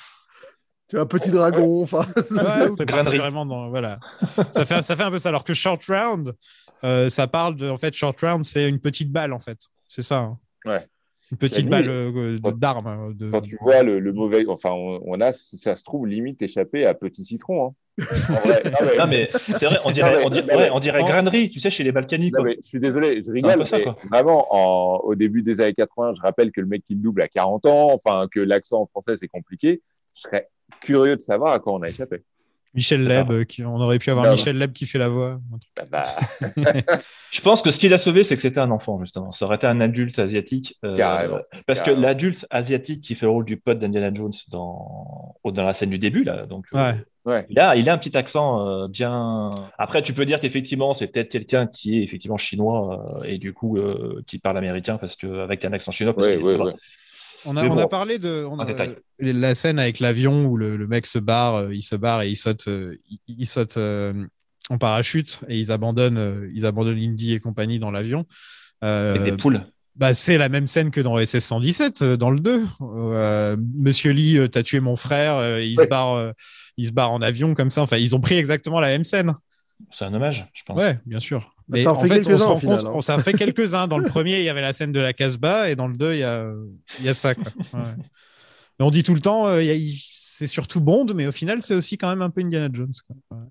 Tu 0.90 0.98
as 0.98 1.02
un 1.02 1.06
petit 1.06 1.32
dragon, 1.32 1.82
enfin. 1.84 2.06
Ouais, 2.32 2.86
Grainerie. 2.86 3.18
vraiment 3.18 3.46
dans, 3.46 3.70
voilà. 3.70 4.00
ça, 4.54 4.64
fait, 4.66 4.82
ça 4.84 4.96
fait 4.96 5.04
un 5.04 5.12
peu 5.12 5.20
ça. 5.20 5.30
Alors 5.30 5.44
que 5.44 5.54
Short 5.54 5.82
Round, 5.90 6.34
euh, 6.84 7.10
ça 7.10 7.28
parle 7.28 7.56
de. 7.56 7.70
En 7.70 7.78
fait, 7.78 7.94
Short 7.94 8.20
Round, 8.22 8.44
c'est 8.44 8.68
une 8.68 8.80
petite 8.80 9.12
balle, 9.12 9.34
en 9.34 9.40
fait. 9.40 9.58
C'est 9.88 10.02
ça. 10.02 10.20
hein. 10.20 10.38
Ouais. 10.66 10.86
Une 11.32 11.38
petite 11.38 11.68
balle 11.68 11.90
euh, 11.90 12.40
quand- 12.42 12.52
de- 12.52 12.58
d'arme. 12.58 12.88
euh, 12.88 13.14
de- 13.14 13.30
Quand 13.32 13.42
tu 13.42 13.58
vois 13.62 13.84
le, 13.84 14.00
le 14.00 14.14
mauvais, 14.14 14.46
enfin, 14.48 14.72
on, 14.72 15.02
on 15.06 15.20
a, 15.20 15.34
ça 15.34 15.76
se 15.76 15.84
trouve, 15.84 16.08
limite 16.08 16.42
échappé 16.42 16.86
à 16.86 16.94
Petit 16.94 17.26
Citron. 17.26 17.68
Hein. 17.68 17.74
En 18.30 18.34
vrai, 18.48 18.62
non, 18.64 18.72
mais- 18.82 18.96
Non, 18.98 19.08
mais 19.08 19.30
c'est 19.32 19.66
vrai, 19.66 19.80
on 19.84 19.92
dirait, 19.92 20.12
Non, 20.14 20.20
mais- 20.20 20.26
on 20.26 20.30
dirait, 20.30 20.42
non, 20.44 20.48
mais- 20.56 20.64
ouais, 20.64 20.70
on 20.72 20.80
dirait 20.80 21.02
en- 21.02 21.06
grainerie, 21.08 21.50
tu 21.50 21.60
sais, 21.60 21.70
chez 21.70 21.84
les. 21.84 21.92
Non, 21.92 22.44
mais 22.44 22.58
je 22.64 22.68
suis 22.70 22.80
désolé, 22.80 23.22
je 23.24 23.32
rigole. 23.32 23.52
ça, 23.66 23.78
mais 23.78 23.84
vraiment, 24.10 24.48
en- 24.52 25.00
au 25.00 25.16
début 25.16 25.42
des 25.42 25.60
années 25.60 25.74
80, 25.74 26.14
je 26.16 26.22
rappelle 26.22 26.52
que 26.52 26.62
le 26.62 26.68
mec 26.68 26.84
qui 26.86 26.94
le 26.96 27.02
double 27.02 27.22
a 27.22 27.28
40 27.28 27.66
ans, 27.66 27.92
enfin, 27.92 28.28
que 28.32 28.40
l'accent 28.40 28.86
français, 28.86 29.16
c'est 29.18 29.28
compliqué. 29.28 29.82
Je 30.14 30.22
serais 30.22 30.48
curieux 30.80 31.16
de 31.18 31.22
savoir 31.22 31.52
à 31.54 31.60
quoi 31.60 31.74
on 31.74 31.82
a 31.82 31.90
échappé. 31.90 32.24
Michel 32.78 33.04
Leb, 33.06 33.32
euh, 33.32 33.44
qui, 33.44 33.66
on 33.66 33.76
aurait 33.82 34.00
pu 34.00 34.10
avoir 34.12 34.26
Non, 34.26 34.32
Michel 34.34 34.58
Leb 34.58 34.72
qui 34.72 34.86
fait 34.86 35.00
la 35.00 35.10
voix. 35.10 35.40
Bah, 35.76 35.84
bah, 35.92 36.06
Je 37.32 37.42
pense 37.42 37.62
que 37.62 37.72
ce 37.72 37.80
qui 37.80 37.90
l'a 37.90 37.98
sauvé, 37.98 38.24
c'est 38.24 38.36
que 38.36 38.42
c'était 38.42 38.60
un 38.60 38.72
enfant, 38.72 39.00
justement. 39.02 39.32
Ça 39.34 39.46
aurait 39.46 39.58
été 39.58 39.68
un 39.68 39.82
adulte 39.82 40.20
asiatique. 40.20 40.76
euh, 40.86 40.96
Carrément, 40.96 41.40
parce 41.66 41.80
carrément. 41.82 41.98
que 41.98 42.02
l'adulte 42.08 42.46
asiatique 42.50 43.02
qui 43.02 43.16
fait 43.16 43.26
le 43.26 43.32
rôle 43.32 43.46
du 43.46 43.58
pote 43.58 43.80
d'Indiana 43.80 44.14
Jones 44.14 44.32
dans, 44.50 45.36
dans 45.44 45.64
la 45.66 45.74
scène 45.74 45.90
du 45.90 46.00
début, 46.00 46.24
là, 46.24 46.46
donc, 46.46 46.66
euh, 46.74 46.78
Ouais. 46.78 46.96
ouais. 47.26 47.46
il, 47.50 47.60
a, 47.60 47.76
il 47.76 47.90
a 47.90 47.94
un 47.94 47.98
petit 47.98 48.16
accent 48.18 48.66
euh, 48.68 48.88
bien. 48.88 49.50
Après, 49.78 50.02
tu 50.04 50.14
peux 50.14 50.26
dire 50.26 50.40
qu'effectivement, 50.40 50.94
c'est 50.94 51.08
peut-être 51.08 51.30
quelqu'un 51.30 51.68
qui 51.68 51.98
est 52.00 52.04
effectivement 52.04 52.38
chinois 52.38 53.20
euh, 53.22 53.24
et 53.24 53.38
du 53.40 53.54
coup 53.54 53.78
euh, 53.78 54.24
qui 54.28 54.40
parle 54.40 54.58
américain 54.58 54.98
parce 54.98 55.16
que, 55.16 55.42
avec 55.42 55.66
un 55.66 55.74
accent 55.74 55.92
chinois. 55.92 56.14
Parce 56.14 56.28
Ouais, 56.28 56.34
qu'il 56.38 56.42
est 56.42 56.44
ouais, 56.44 56.52
là-bas. 56.54 56.66
ouais. 56.66 56.74
On 57.50 57.56
a, 57.56 57.66
on 57.66 57.88
parlé 57.88 58.20
de 58.20 58.46
on 58.48 58.56
en 58.56 58.60
a- 58.60 58.66
détail. 58.66 58.96
la 59.20 59.56
scène 59.56 59.80
avec 59.80 60.00
l'avion 60.00 60.46
où 60.46 60.58
le, 60.58 60.76
le 60.76 60.88
mec 60.88 61.06
se 61.06 61.18
barre, 61.18 61.56
euh, 61.56 61.74
il 61.76 61.82
se 61.82 61.96
barre 61.96 62.22
et 62.24 62.30
il 62.30 62.36
saute, 62.36 62.68
euh, 62.68 62.98
il, 63.10 63.20
il 63.28 63.48
saute 63.48 63.78
euh, 63.78 64.14
en 64.70 64.78
parachute 64.78 65.40
et 65.48 65.58
ils 65.58 65.72
abandonnent, 65.72 66.18
euh, 66.18 66.52
ils 66.54 66.66
abandonnent 66.66 67.00
Indy 67.00 67.34
et 67.34 67.40
compagnie 67.40 67.80
dans 67.80 67.90
l'avion. 67.92 68.26
Euh, 68.84 69.18
des 69.24 69.32
poules. 69.38 69.62
bah, 69.96 70.14
c'est 70.14 70.38
la 70.38 70.50
même 70.50 70.68
scène 70.68 70.92
que 70.92 71.00
dans 71.02 71.18
SS 71.18 71.46
117, 71.46 72.02
euh, 72.02 72.18
dans 72.18 72.30
le 72.32 72.40
2. 72.42 72.66
Euh, 72.82 73.56
Monsieur 73.76 74.12
Lee, 74.12 74.38
euh, 74.38 74.48
t'as 74.48 74.62
tué 74.64 74.80
mon 74.82 74.96
frère, 74.98 75.36
euh, 75.38 75.62
il, 75.64 75.78
se 75.80 75.86
barre, 75.86 76.14
euh, 76.16 76.32
il 76.76 76.86
se 76.88 76.92
barre 76.92 77.12
en 77.12 77.22
avion 77.22 77.54
comme 77.54 77.70
ça. 77.70 77.82
Enfin, 77.82 77.98
ils 77.98 78.16
ont 78.16 78.20
pris 78.20 78.36
exactement 78.36 78.80
la 78.82 78.90
même 78.90 79.04
scène. 79.06 79.34
C'est 79.92 80.06
un 80.06 80.14
hommage, 80.14 80.48
je 80.54 80.64
pense. 80.64 80.78
Ouais, 80.78 81.00
bien 81.06 81.20
sûr. 81.20 81.54
Bah, 81.68 81.82
ça 81.84 81.94
en 81.94 81.98
en 81.98 82.02
fait 82.02 82.08
fait, 82.08 82.14
on 82.20 82.24
quelques-uns, 82.24 82.38
se 82.38 82.44
au 82.44 82.48
rend 82.54 82.60
final, 82.60 82.78
compte, 82.80 82.88
hein. 82.88 82.92
on- 82.96 83.02
ça 83.02 83.16
en 83.16 83.20
fait 83.20 83.34
quelques-uns. 83.38 83.88
Dans 83.88 83.98
le 83.98 84.06
premier, 84.10 84.40
il 84.40 84.44
y 84.46 84.50
avait 84.50 84.62
la 84.62 84.74
scène 84.74 84.92
de 84.92 85.00
la 85.00 85.14
Casbah 85.14 85.70
et 85.70 85.76
dans 85.76 85.88
le 85.88 85.96
2, 85.98 86.14
il 86.14 86.20
y 86.20 86.24
a, 86.24 86.52
il 87.00 87.06
y 87.06 87.10
a 87.10 87.14
ça. 87.14 87.36
Quoi. 87.36 87.46
Ouais. 87.74 87.96
Mais 88.80 88.86
on 88.86 88.92
dit 88.92 89.04
tout 89.04 89.14
le 89.14 89.22
temps, 89.22 89.48
euh, 89.48 89.62
il 89.62 89.68
y 89.68 89.72
a- 89.72 89.76
il- 89.76 90.00
c'est 90.00 90.48
surtout 90.48 90.82
Bond, 90.82 91.08
mais 91.16 91.26
au 91.28 91.32
final, 91.32 91.62
c'est 91.64 91.74
aussi 91.76 91.98
quand 91.98 92.10
même 92.10 92.22
un 92.22 92.30
peu 92.30 92.42
Indiana 92.42 92.70
Jones. 92.72 92.92
quoi. 93.08 93.16
Ouais. 93.38 93.44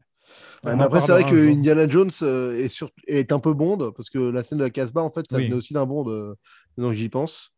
Ouais, 0.65 0.73
On 0.73 0.77
mais 0.77 0.85
après, 0.85 1.01
c'est 1.01 1.13
vrai 1.13 1.25
que 1.25 1.37
jour. 1.45 1.53
Indiana 1.57 1.89
Jones 1.89 2.11
euh, 2.23 2.59
est, 2.59 2.69
sur- 2.69 2.91
est 3.07 3.31
un 3.33 3.39
peu 3.39 3.53
Bond, 3.53 3.93
parce 3.93 4.09
que 4.11 4.19
la 4.19 4.43
scène 4.43 4.59
de 4.59 4.65
la 4.65 4.71
Casbah, 4.71 5.03
en 5.03 5.11
fait, 5.11 5.27
ça 5.31 5.37
Oui. 5.37 5.45
venait 5.45 5.55
aussi 5.57 5.75
d'un 5.75 5.85
Bond, 5.87 6.09
euh, 6.11 6.35
donc 6.79 6.95
j'y 6.95 7.09
pense. 7.09 7.53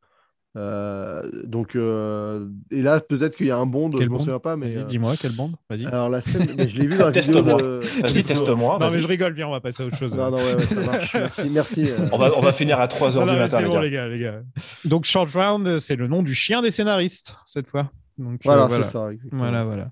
Euh, 0.57 1.23
donc, 1.45 1.77
euh, 1.77 2.49
et 2.70 2.83
là, 2.83 3.01
peut-être 3.01 3.37
qu'il 3.37 3.47
y 3.47 3.51
a 3.51 3.57
un 3.59 3.66
Bond, 3.66 3.91
Quel 3.91 4.03
je 4.05 4.09
Bond 4.09 4.19
souviens 4.19 4.39
pas, 4.39 4.57
mais. 4.57 4.70
Vas-y, 4.75 4.83
euh, 4.83 4.85
Dis-moi, 4.87 5.15
quelle 5.20 5.33
bande 5.33 5.53
Vas-y. 5.70 5.87
Alors, 5.87 6.09
la 6.09 6.23
scène, 6.23 6.49
mais 6.57 6.66
je 6.69 6.77
l'ai 6.79 6.87
vu 6.87 6.97
dans 6.97 7.07
la 7.07 7.11
vidéo 7.20 7.43
de. 7.43 7.81
Vas-y, 8.03 8.23
teste-moi. 8.23 8.79
non, 8.81 8.91
mais 8.91 9.01
je 9.01 9.07
rigole, 9.07 9.35
viens, 9.35 9.47
on 9.49 9.53
va 9.53 9.61
passer 9.61 9.83
à 9.83 9.87
autre 9.87 9.97
chose. 9.99 10.15
Non, 10.16 10.31
non, 10.31 10.39
ouais, 10.39 10.55
ouais, 10.55 10.62
ça 10.65 10.81
marche. 10.81 11.15
Merci, 11.15 11.51
merci. 11.51 11.91
euh. 11.91 12.07
On 12.12 12.19
va, 12.19 12.31
on 12.37 12.41
va 12.41 12.53
finir 12.53 12.81
à 12.81 12.87
3h 12.89 13.15
Non, 13.15 13.33
du 13.33 13.39
matin, 13.39 13.59
c'est 13.59 13.65
bon, 13.66 13.75
gars. 13.75 13.83
les 13.83 13.91
gars, 13.91 14.09
les 14.09 14.19
gars. 14.19 14.41
Donc, 14.85 15.05
Short 15.05 15.31
Round, 15.33 15.79
c'est 15.79 15.97
le 15.97 16.09
nom 16.09 16.23
du 16.23 16.35
chien 16.35 16.62
des 16.62 16.70
scénaristes, 16.70 17.37
cette 17.47 17.69
fois. 17.69 17.91
Donc, 18.16 18.41
Voilà, 18.45 18.65
euh, 18.65 18.69
c'est 18.70 18.83
ça. 18.91 19.12
exactement. 19.12 19.43
Voilà, 19.45 19.65
voilà. 19.65 19.91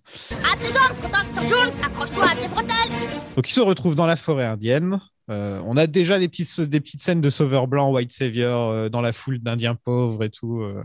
À 0.53 0.57
tes 0.57 0.71
ordres, 0.71 0.97
Dr. 1.01 1.49
Jones, 1.49 1.73
accroche-toi 1.85 2.25
à 2.25 2.35
tes 2.35 2.49
bretelles. 2.49 2.93
Donc, 3.37 3.49
ils 3.49 3.53
se 3.53 3.61
retrouvent 3.61 3.95
dans 3.95 4.07
la 4.07 4.17
forêt 4.17 4.47
indienne. 4.47 5.01
Euh, 5.31 5.61
on 5.67 5.77
a 5.77 5.87
déjà 5.87 6.19
des 6.19 6.29
petites, 6.29 6.61
des 6.61 6.81
petites 6.81 7.03
scènes 7.03 7.21
de 7.21 7.31
sauveur 7.31 7.67
blanc, 7.67 7.91
White 7.93 8.13
Savior, 8.13 8.71
euh, 8.71 8.89
dans 8.89 9.01
la 9.01 9.13
foule 9.13 9.39
d'Indiens 9.41 9.75
pauvres 9.75 10.23
et 10.25 10.31
tout. 10.31 10.61
euh. 10.63 10.85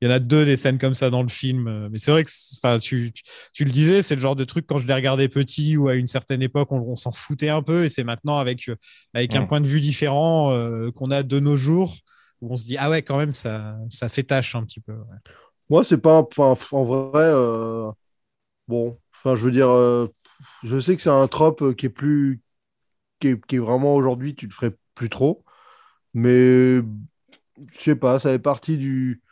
Il 0.00 0.06
y 0.06 0.08
en 0.08 0.10
a 0.14 0.18
deux 0.18 0.44
des 0.44 0.56
scènes 0.56 0.78
comme 0.78 0.94
ça 0.94 1.10
dans 1.10 1.22
le 1.22 1.28
film. 1.28 1.88
Mais 1.90 1.98
c'est 1.98 2.10
vrai 2.10 2.24
que, 2.24 2.78
tu, 2.78 3.12
tu, 3.12 3.22
tu 3.52 3.64
le 3.64 3.70
disais, 3.70 4.02
c'est 4.02 4.16
le 4.16 4.20
genre 4.20 4.34
de 4.34 4.42
truc 4.44 4.66
quand 4.66 4.80
je 4.80 4.86
les 4.88 4.94
regardais 4.94 5.28
petit 5.28 5.76
ou 5.76 5.88
à 5.88 5.94
une 5.94 6.08
certaine 6.08 6.42
époque, 6.42 6.72
on, 6.72 6.78
on 6.80 6.96
s'en 6.96 7.12
foutait 7.12 7.50
un 7.50 7.62
peu. 7.62 7.84
Et 7.84 7.88
c'est 7.88 8.02
maintenant 8.02 8.38
avec, 8.38 8.68
avec 9.14 9.36
un 9.36 9.42
Mm. 9.42 9.46
point 9.46 9.60
de 9.60 9.68
vue 9.68 9.78
différent 9.80 10.50
qu'on 10.96 11.10
a 11.12 11.22
de 11.22 11.38
nos 11.38 11.56
jours 11.56 11.96
où 12.40 12.52
on 12.52 12.56
se 12.56 12.64
dit, 12.64 12.76
ah 12.78 12.90
ouais, 12.90 13.02
quand 13.02 13.16
même, 13.16 13.32
ça, 13.32 13.76
ça 13.90 14.08
fait 14.08 14.24
tâche 14.24 14.56
un 14.56 14.64
petit 14.64 14.80
peu. 14.80 14.92
ouais. 14.92 15.18
Moi, 15.70 15.84
c'est 15.84 15.98
pas. 16.00 16.18
un- 16.18 16.56
en 16.72 16.82
vrai, 16.82 17.32
bon. 18.68 18.98
Enfin, 19.14 19.36
je 19.36 19.44
veux 19.44 19.52
dire, 19.52 19.68
je 20.62 20.80
sais 20.80 20.96
que 20.96 21.02
c'est 21.02 21.10
un 21.10 21.28
trope 21.28 21.74
qui 21.76 21.86
est 21.86 21.90
plus. 21.90 22.40
Qui 23.22 23.28
est, 23.30 23.46
qui 23.46 23.56
est 23.56 23.60
vraiment 23.60 23.94
aujourd'hui, 23.96 24.36
tu 24.36 24.46
le 24.48 24.52
ferais 24.52 24.72
plus 24.96 25.10
trop. 25.10 25.44
Mais 26.14 26.78
je 26.80 26.82
sais 27.80 27.96
pas, 27.96 28.18
ça 28.18 28.30
fait 28.30 28.38
partie 28.38 28.76
du, 28.76 29.22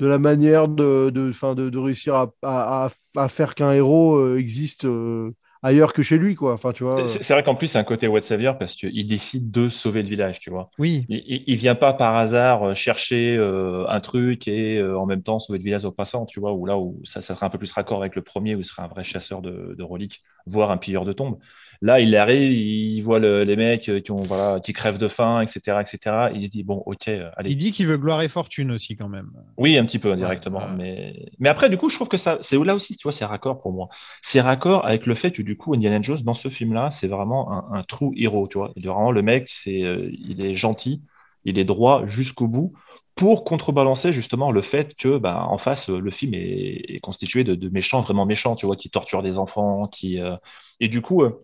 de 0.00 0.06
la 0.06 0.18
manière 0.18 0.68
de, 0.68 1.10
de, 1.10 1.30
enfin, 1.30 1.54
de, 1.56 1.70
de 1.70 1.78
réussir 1.78 2.14
à, 2.16 2.32
à, 2.42 2.86
à- 2.86 2.90
à 3.24 3.28
faire 3.28 3.54
qu'un 3.56 3.72
héros 3.72 4.16
euh, 4.16 4.38
existe 4.38 4.84
euh, 4.86 5.32
ailleurs 5.62 5.92
que 5.94 6.02
chez 6.02 6.18
lui, 6.18 6.34
quoi. 6.36 6.54
Enfin, 6.54 6.72
tu 6.72 6.84
vois. 6.84 6.96
C'est- 6.96 7.18
C'est 7.18 7.22
c'est 7.22 7.34
vrai 7.34 7.42
qu'en 7.44 7.54
plus, 7.54 7.68
c'est 7.68 7.78
un 7.78 7.84
côté 7.84 8.08
White 8.08 8.24
Savior 8.24 8.58
parce 8.58 8.74
qu'il 8.74 9.06
décide 9.06 9.50
de 9.50 9.68
sauver 9.68 10.02
le 10.02 10.08
village, 10.08 10.40
tu 10.40 10.50
vois. 10.50 10.70
Oui, 10.78 11.08
Il, 11.08 11.44
il, 11.46 11.56
vient 11.56 11.74
pas 11.74 11.92
par 11.92 12.16
hasard 12.16 12.62
euh, 12.70 12.74
chercher 12.74 13.36
euh, 13.36 13.86
un 13.88 14.00
truc 14.00 14.46
et 14.48 14.78
euh, 14.78 14.98
en 14.98 15.06
même 15.06 15.22
temps 15.22 15.38
sauver 15.38 15.58
le 15.58 15.64
village 15.64 15.84
au 15.84 15.92
passant, 15.92 16.26
tu 16.26 16.40
vois, 16.40 16.52
où 16.52 16.66
là 16.66 16.78
où 16.78 17.00
ça, 17.04 17.20
ça 17.22 17.34
serait 17.34 17.46
un 17.46 17.50
peu 17.50 17.58
plus 17.58 17.72
raccord 17.72 18.00
avec 18.00 18.16
le 18.16 18.22
premier, 18.22 18.54
où 18.54 18.60
il 18.60 18.64
serait 18.64 18.82
un 18.82 18.88
vrai 18.88 19.04
chasseur 19.04 19.40
de, 19.42 19.74
de 19.76 19.82
reliques, 19.82 20.22
voire 20.46 20.70
un 20.70 20.78
pilleur 20.78 21.04
de 21.04 21.12
tombes. 21.12 21.38
Là, 21.82 21.98
il 21.98 22.14
arrive, 22.14 22.52
il 22.52 23.00
voit 23.02 23.18
le- 23.18 23.42
les 23.42 23.56
mecs 23.56 23.88
euh, 23.88 24.00
qui, 24.00 24.10
ont, 24.10 24.20
voilà, 24.20 24.60
qui 24.60 24.74
crèvent 24.74 24.98
de 24.98 25.08
faim, 25.08 25.40
etc., 25.40 25.80
etc. 25.80 26.30
Il 26.34 26.44
se 26.44 26.48
dit, 26.50 26.62
bon, 26.62 26.82
ok, 26.84 27.08
euh, 27.08 27.30
allez. 27.36 27.50
il 27.52 27.56
dit 27.56 27.72
qu'il 27.72 27.86
veut 27.86 27.96
gloire 27.96 28.20
et 28.20 28.28
fortune 28.28 28.70
aussi, 28.70 28.96
quand 28.96 29.08
même. 29.08 29.30
Oui, 29.56 29.78
un 29.78 29.86
petit 29.86 29.98
peu 29.98 30.12
indirectement. 30.12 30.58
ouais. 30.58 30.74
Mais... 30.76 31.30
mais 31.38 31.48
après, 31.48 31.70
du 31.70 31.78
coup, 31.78 31.88
je 31.88 31.94
trouve 31.94 32.08
que 32.08 32.18
ça, 32.18 32.36
c'est 32.42 32.58
là 32.62 32.74
aussi, 32.74 32.96
tu 32.96 33.02
vois, 33.04 33.12
c'est 33.12 33.24
raccord 33.24 33.62
pour 33.62 33.72
moi. 33.72 33.88
C'est 34.20 34.42
raccord 34.42 34.84
avec 34.84 35.06
le 35.06 35.14
fait 35.14 35.30
que, 35.32 35.40
du 35.40 35.56
coup, 35.56 35.72
Indiana 35.72 36.02
Jones, 36.02 36.20
dans 36.22 36.34
ce 36.34 36.50
film-là, 36.50 36.90
c'est 36.90 37.08
vraiment 37.08 37.50
un, 37.72 37.78
un 37.78 37.82
true 37.82 38.12
héros, 38.14 38.46
tu 38.46 38.58
vois. 38.58 38.72
Il 38.76 38.84
est 38.84 38.88
vraiment 38.88 39.10
le 39.12 39.22
mec, 39.22 39.48
c'est, 39.48 39.82
euh, 39.82 40.10
il 40.12 40.42
est 40.42 40.56
gentil, 40.56 41.02
il 41.46 41.58
est 41.58 41.64
droit 41.64 42.04
jusqu'au 42.06 42.46
bout 42.46 42.74
pour 43.14 43.44
contrebalancer 43.44 44.12
justement 44.12 44.50
le 44.50 44.62
fait 44.62 44.94
que, 44.96 45.18
bah, 45.18 45.44
en 45.46 45.58
face, 45.58 45.88
le 45.88 46.10
film 46.10 46.34
est, 46.34 46.84
est 46.96 47.00
constitué 47.00 47.44
de, 47.44 47.54
de 47.54 47.68
méchants, 47.70 48.00
vraiment 48.02 48.24
méchants, 48.26 48.54
tu 48.54 48.66
vois, 48.66 48.76
qui 48.76 48.90
torturent 48.90 49.22
des 49.22 49.38
enfants, 49.38 49.88
qui, 49.88 50.20
euh, 50.20 50.36
et 50.80 50.88
du 50.88 51.02
coup, 51.02 51.22
euh, 51.22 51.42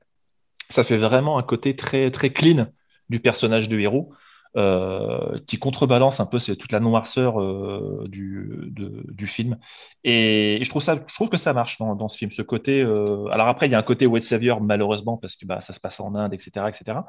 ça 0.68 0.84
fait 0.84 0.96
vraiment 0.96 1.38
un 1.38 1.42
côté 1.42 1.76
très, 1.76 2.10
très 2.10 2.30
clean 2.32 2.66
du 3.08 3.20
personnage 3.20 3.68
de 3.68 3.78
héros 3.78 4.12
euh, 4.56 5.38
qui 5.46 5.58
contrebalance 5.58 6.18
un 6.18 6.24
peu 6.24 6.38
toute 6.38 6.72
la 6.72 6.80
noirceur 6.80 7.42
euh, 7.42 8.06
du, 8.08 9.26
film. 9.26 9.58
Et 10.02 10.58
je 10.62 10.68
trouve, 10.70 11.28
que 11.28 11.36
ça 11.36 11.52
marche 11.52 11.76
dans, 11.78 12.08
ce 12.08 12.16
film. 12.16 12.30
Ce 12.30 12.40
côté, 12.40 12.80
euh, 12.80 13.26
alors 13.26 13.48
après, 13.48 13.66
il 13.66 13.72
y 13.72 13.74
a 13.74 13.78
un 13.78 13.82
côté 13.82 14.06
White 14.06 14.24
Savior, 14.24 14.62
malheureusement, 14.62 15.18
parce 15.18 15.36
que 15.36 15.44
bah, 15.44 15.60
ça 15.60 15.74
se 15.74 15.80
passe 15.80 16.00
en 16.00 16.14
Inde, 16.14 16.32
etc. 16.32 16.70
etc. 16.70 17.00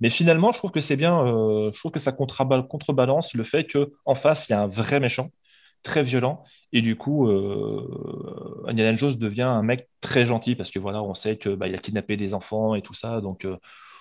Mais 0.00 0.08
finalement, 0.08 0.52
je 0.52 0.58
trouve 0.58 0.70
que 0.70 0.80
c'est 0.80 0.96
bien, 0.96 1.26
je 1.26 1.78
trouve 1.78 1.92
que 1.92 1.98
ça 2.00 2.12
contreba- 2.12 2.66
contrebalance 2.66 3.34
le 3.34 3.44
fait 3.44 3.66
qu'en 3.70 4.14
face, 4.14 4.48
il 4.48 4.52
y 4.52 4.54
a 4.54 4.62
un 4.62 4.68
vrai 4.68 4.98
méchant, 4.98 5.30
très 5.82 6.02
violent. 6.02 6.42
Et 6.76 6.82
du 6.82 6.96
coup, 6.96 7.28
euh, 7.28 8.64
Indiana 8.66 8.96
Jones 8.96 9.14
devient 9.14 9.42
un 9.42 9.62
mec 9.62 9.88
très 10.00 10.26
gentil 10.26 10.56
parce 10.56 10.72
que 10.72 10.80
voilà, 10.80 11.04
on 11.04 11.14
sait 11.14 11.36
que 11.36 11.50
bah, 11.50 11.68
il 11.68 11.74
a 11.76 11.78
kidnappé 11.78 12.16
des 12.16 12.34
enfants 12.34 12.74
et 12.74 12.82
tout 12.82 12.94
ça. 12.94 13.20
Donc, 13.20 13.44
euh, 13.44 13.56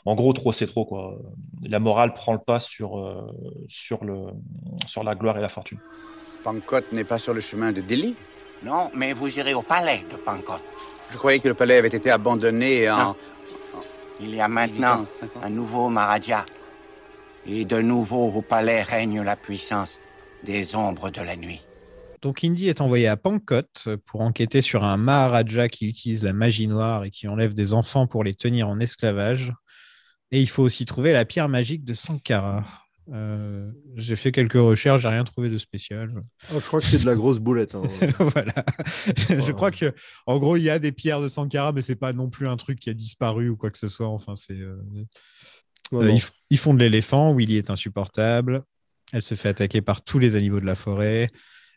en 0.05 0.15
gros, 0.15 0.33
trop 0.33 0.51
c'est 0.51 0.65
trop 0.65 0.83
quoi. 0.83 1.19
La 1.61 1.79
morale 1.79 2.15
prend 2.15 2.33
le 2.33 2.39
pas 2.39 2.59
sur 2.59 2.97
euh, 2.97 3.31
sur 3.67 4.03
le 4.03 4.25
sur 4.87 5.03
la 5.03 5.13
gloire 5.13 5.37
et 5.37 5.41
la 5.41 5.49
fortune. 5.49 5.77
Pankot 6.43 6.81
n'est 6.91 7.03
pas 7.03 7.19
sur 7.19 7.35
le 7.35 7.41
chemin 7.41 7.71
de 7.71 7.79
Delhi? 7.79 8.15
Non, 8.63 8.89
mais 8.95 9.13
vous 9.13 9.37
irez 9.37 9.53
au 9.53 9.61
palais 9.61 10.03
de 10.11 10.17
Pankot. 10.17 10.59
Je 11.11 11.17
croyais 11.17 11.37
que 11.39 11.49
le 11.49 11.53
palais 11.53 11.77
avait 11.77 11.89
été 11.89 12.09
abandonné 12.09 12.89
en... 12.89 12.97
Non. 12.97 13.15
Il 14.19 14.33
y 14.33 14.41
a 14.41 14.47
maintenant 14.47 15.05
un 15.43 15.49
nouveau 15.49 15.89
Maharaja. 15.89 16.43
Et 17.45 17.65
de 17.65 17.81
nouveau 17.81 18.31
au 18.31 18.41
palais 18.41 18.81
règne 18.81 19.21
la 19.21 19.35
puissance 19.35 19.99
des 20.43 20.75
ombres 20.75 21.11
de 21.11 21.21
la 21.21 21.35
nuit. 21.35 21.61
Donc 22.23 22.43
Indy 22.43 22.69
est 22.69 22.79
envoyé 22.79 23.07
à 23.07 23.17
Pankot 23.17 23.61
pour 24.05 24.21
enquêter 24.21 24.61
sur 24.61 24.85
un 24.85 24.95
Maharaja 24.95 25.67
qui 25.67 25.87
utilise 25.87 26.23
la 26.23 26.31
magie 26.31 26.67
noire 26.67 27.03
et 27.03 27.11
qui 27.11 27.27
enlève 27.27 27.53
des 27.53 27.73
enfants 27.73 28.07
pour 28.07 28.23
les 28.23 28.33
tenir 28.33 28.69
en 28.69 28.79
esclavage. 28.79 29.51
Et 30.31 30.41
il 30.41 30.47
faut 30.47 30.63
aussi 30.63 30.85
trouver 30.85 31.11
la 31.11 31.25
pierre 31.25 31.49
magique 31.49 31.83
de 31.83 31.93
Sankara. 31.93 32.65
Euh, 33.11 33.69
j'ai 33.97 34.15
fait 34.15 34.31
quelques 34.31 34.53
recherches, 34.53 35.01
j'ai 35.01 35.09
rien 35.09 35.25
trouvé 35.25 35.49
de 35.49 35.57
spécial. 35.57 36.13
Oh, 36.53 36.61
je 36.61 36.65
crois 36.65 36.79
que 36.79 36.85
c'est 36.85 36.99
de 37.01 37.05
la 37.05 37.15
grosse 37.15 37.39
boulette. 37.39 37.75
hein. 37.75 37.81
voilà. 38.19 38.53
Je 39.29 39.51
crois 39.51 39.71
que, 39.71 39.93
en 40.25 40.39
gros, 40.39 40.55
il 40.55 40.63
y 40.63 40.69
a 40.69 40.79
des 40.79 40.93
pierres 40.93 41.19
de 41.19 41.27
Sankara, 41.27 41.73
mais 41.73 41.81
c'est 41.81 41.97
pas 41.97 42.13
non 42.13 42.29
plus 42.29 42.47
un 42.47 42.55
truc 42.55 42.79
qui 42.79 42.89
a 42.89 42.93
disparu 42.93 43.49
ou 43.49 43.57
quoi 43.57 43.69
que 43.69 43.77
ce 43.77 43.89
soit. 43.89 44.07
Enfin, 44.07 44.35
c'est. 44.37 44.53
euh, 44.53 44.77
euh, 45.91 46.09
ils, 46.09 46.23
ils 46.49 46.57
font 46.57 46.73
de 46.73 46.79
l'éléphant. 46.79 47.35
Willy 47.35 47.57
est 47.57 47.69
insupportable. 47.69 48.63
Elle 49.11 49.21
se 49.21 49.35
fait 49.35 49.49
attaquer 49.49 49.81
par 49.81 50.01
tous 50.01 50.17
les 50.17 50.35
animaux 50.35 50.61
de 50.61 50.65
la 50.65 50.75
forêt. 50.75 51.29